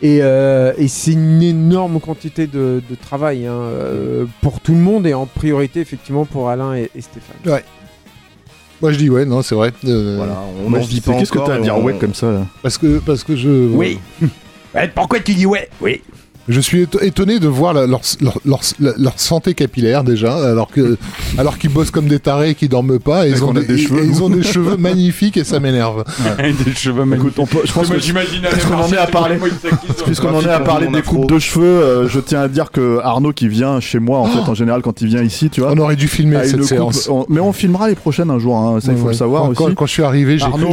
Et, 0.02 0.20
euh, 0.22 0.72
et 0.78 0.88
c'est 0.88 1.12
une 1.12 1.42
énorme 1.42 2.00
quantité 2.00 2.46
de, 2.46 2.82
de 2.88 2.94
travail 2.96 3.46
hein, 3.46 3.52
euh, 3.52 4.24
pour 4.40 4.60
tout 4.60 4.72
le 4.72 4.78
monde 4.78 5.06
et 5.06 5.12
en 5.14 5.26
priorité 5.26 5.80
effectivement 5.80 6.24
pour 6.24 6.48
Alain 6.48 6.74
et, 6.74 6.90
et 6.96 7.00
Stéphane. 7.02 7.36
Moi 8.80 8.92
je 8.92 8.98
dis 8.98 9.10
ouais, 9.10 9.24
non, 9.26 9.42
c'est 9.42 9.54
vrai. 9.54 9.72
Euh, 9.86 10.14
Voilà, 10.16 10.40
on 10.64 10.70
je 10.82 10.88
vit 10.88 10.94
dis, 10.96 11.00
pas 11.02 11.12
Qu'est-ce 11.14 11.32
que 11.32 11.38
t'as 11.38 11.54
à 11.54 11.58
dire 11.58 11.76
on- 11.76 11.82
ouais 11.82 11.98
comme 11.98 12.14
ça 12.14 12.30
là 12.32 12.46
Parce 12.62 12.78
que 12.78 12.98
parce 12.98 13.24
que 13.24 13.36
je 13.36 13.48
pourquoi 14.94 15.20
tu 15.20 15.34
dis 15.34 15.46
ouais? 15.46 15.68
Oui. 15.80 16.00
Je 16.50 16.60
suis 16.60 16.82
éto- 16.84 17.02
étonné 17.02 17.38
de 17.38 17.48
voir 17.48 17.72
leur, 17.74 17.86
leur, 18.20 18.38
leur, 18.44 18.60
leur 18.98 19.12
santé 19.20 19.54
capillaire 19.54 20.04
déjà, 20.04 20.34
alors 20.50 20.68
que 20.70 20.96
alors 21.38 21.58
qu'ils 21.58 21.70
bossent 21.70 21.90
comme 21.90 22.06
des 22.06 22.18
tarés, 22.18 22.54
qui 22.54 22.68
dorment 22.68 22.98
pas, 22.98 23.26
et 23.26 23.30
Et 23.30 23.32
ils 23.32 23.44
ont 23.44 23.52
des, 23.52 23.64
des 23.64 23.74
et- 23.74 23.78
cheveux, 23.86 24.02
et 24.02 24.06
ils 24.06 24.22
ont 24.22 24.28
des 24.30 24.42
cheveux 24.42 24.76
magnifiques 24.78 25.36
et 25.36 25.44
ça 25.44 25.60
m'énerve. 25.60 26.04
des 26.64 26.74
cheveux 26.74 27.04
magnifiques. 27.04 27.32
Écoute, 27.36 27.38
on 27.38 27.46
peut- 27.46 27.62
je 27.64 27.72
pense 27.72 27.86
j'imagine 27.98 28.42
en 28.72 28.92
est 28.92 28.96
à 28.98 29.06
parler- 29.06 29.38
Puisqu'on 30.04 30.34
en 30.34 30.40
est 30.42 30.48
à 30.48 30.60
parler 30.60 30.88
des 30.88 31.02
coupes 31.02 31.30
de 31.30 31.38
cheveux, 31.38 31.64
euh, 31.64 32.08
je 32.08 32.20
tiens 32.20 32.40
à 32.42 32.48
dire 32.48 32.70
que 32.70 32.98
Arnaud 33.02 33.32
qui 33.32 33.48
vient 33.48 33.80
chez 33.80 33.98
moi, 33.98 34.18
en 34.18 34.26
fait, 34.26 34.48
en 34.50 34.54
général, 34.54 34.82
quand 34.82 35.00
il 35.02 35.08
vient 35.08 35.22
ici, 35.22 35.50
tu 35.50 35.60
vois, 35.60 35.72
On 35.72 35.78
aurait 35.78 35.96
dû 35.96 36.08
filmer 36.08 36.36
a 36.36 36.44
une 36.44 36.50
cette 36.50 36.60
coupe- 36.60 36.68
séance. 36.68 37.08
on- 37.10 37.26
mais 37.28 37.40
on 37.40 37.52
filmera 37.52 37.88
les 37.88 37.94
prochaines 37.94 38.30
un 38.30 38.38
jour, 38.38 38.56
hein, 38.56 38.78
ça 38.80 38.92
il 38.92 38.98
faut 38.98 39.04
Ouais, 39.06 39.12
le 39.12 39.16
savoir 39.16 39.42
quand, 39.42 39.48
aussi. 39.50 39.56
Quand, 39.58 39.74
quand 39.74 39.86
je 39.86 39.92
suis 39.92 40.02
arrivé, 40.02 40.38
j'ai 40.38 40.46
cru, 40.50 40.64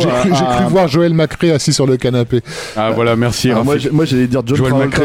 voir 0.69 0.87
Joël 0.87 1.13
Macré 1.13 1.51
assis 1.51 1.73
sur 1.73 1.85
le 1.85 1.97
canapé. 1.97 2.41
Ah 2.75 2.91
voilà, 2.91 3.15
merci. 3.15 3.51
Alors, 3.51 3.65
moi, 3.65 3.75
j'allais 4.05 4.27
dire 4.27 4.41
John 4.45 4.57
Travolta, 4.57 5.01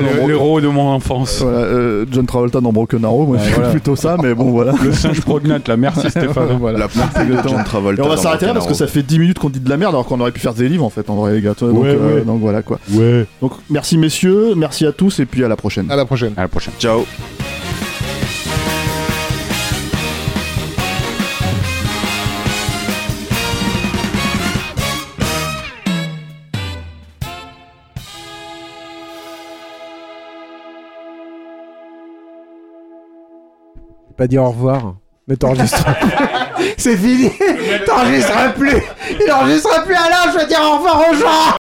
De 0.63 0.69
mon 0.69 0.89
enfance. 0.93 1.41
Voilà, 1.43 1.59
euh, 1.59 2.05
John 2.11 2.25
Travolta 2.27 2.61
dans 2.61 2.73
Broken 2.73 3.05
Arrow, 3.05 3.27
moi 3.27 3.37
Ouais, 3.37 3.43
je 3.49 3.55
voilà. 3.55 3.71
plutôt 3.71 3.97
ça, 3.97 4.17
mais 4.23 4.35
bon 4.35 4.51
voilà. 4.51 4.73
Le 4.83 4.93
singe 4.93 5.21
prognate, 5.21 5.67
là. 5.69 5.77
Merci 5.77 6.09
Stéphane. 6.11 6.57
Voilà. 6.61 6.79
La 6.79 6.89
place 6.89 7.13
de 7.15 7.21
Exactement. 7.23 7.55
John 7.57 7.65
Travolta. 7.65 8.03
Et 8.03 8.07
on 8.07 8.09
va 8.09 8.17
s'arrêter 8.17 8.47
là 8.47 8.55
parce 8.55 8.67
que 8.67 8.75
ça 8.75 8.87
fait 8.87 9.03
10 9.03 9.19
minutes 9.19 9.39
qu'on 9.39 9.51
dit 9.51 9.61
de 9.61 9.69
la 9.69 9.77
merde 9.77 9.95
alors 9.95 10.07
qu'on 10.07 10.21
aurait 10.21 10.33
pu 10.33 10.41
faire 10.41 10.55
des 10.55 10.69
livres 10.69 10.85
en 10.85 10.91
fait 10.91 11.09
en 11.11 11.17
vrai 11.17 11.33
les 11.35 11.41
gars. 11.43 11.55
Donc, 11.61 11.83
Ouais, 11.83 11.89
euh, 11.89 12.15
ouais. 12.17 12.21
donc 12.23 12.41
voilà 12.41 12.63
quoi. 12.63 12.79
Ouais. 12.93 13.27
Donc 13.41 13.53
merci 13.71 13.99
messieurs, 13.99 14.55
merci 14.57 14.87
à 14.87 14.93
tous 14.93 15.19
et 15.21 15.27
puis 15.27 15.45
à 15.45 15.49
la 15.49 15.57
prochaine. 15.57 15.91
À 15.91 15.97
la 15.97 16.05
prochaine. 16.05 16.33
À 16.37 16.43
la 16.43 16.49
prochaine. 16.49 16.75
Ciao. 16.79 17.05
Pas 34.17 34.27
dire 34.27 34.43
au 34.43 34.51
revoir. 34.51 34.95
Mais 35.29 35.37
t'enregistres. 35.37 35.85
C'est 36.77 36.97
fini. 36.97 37.31
T'enregistres 37.87 38.55
plus. 38.55 38.83
Il 39.21 39.33
enregistre 39.33 39.85
plus 39.85 39.95
Alain. 39.95 40.33
Je 40.33 40.39
veux 40.39 40.47
dire 40.47 40.61
au 40.63 40.77
revoir 40.77 41.11
aux 41.11 41.15
gens. 41.15 41.57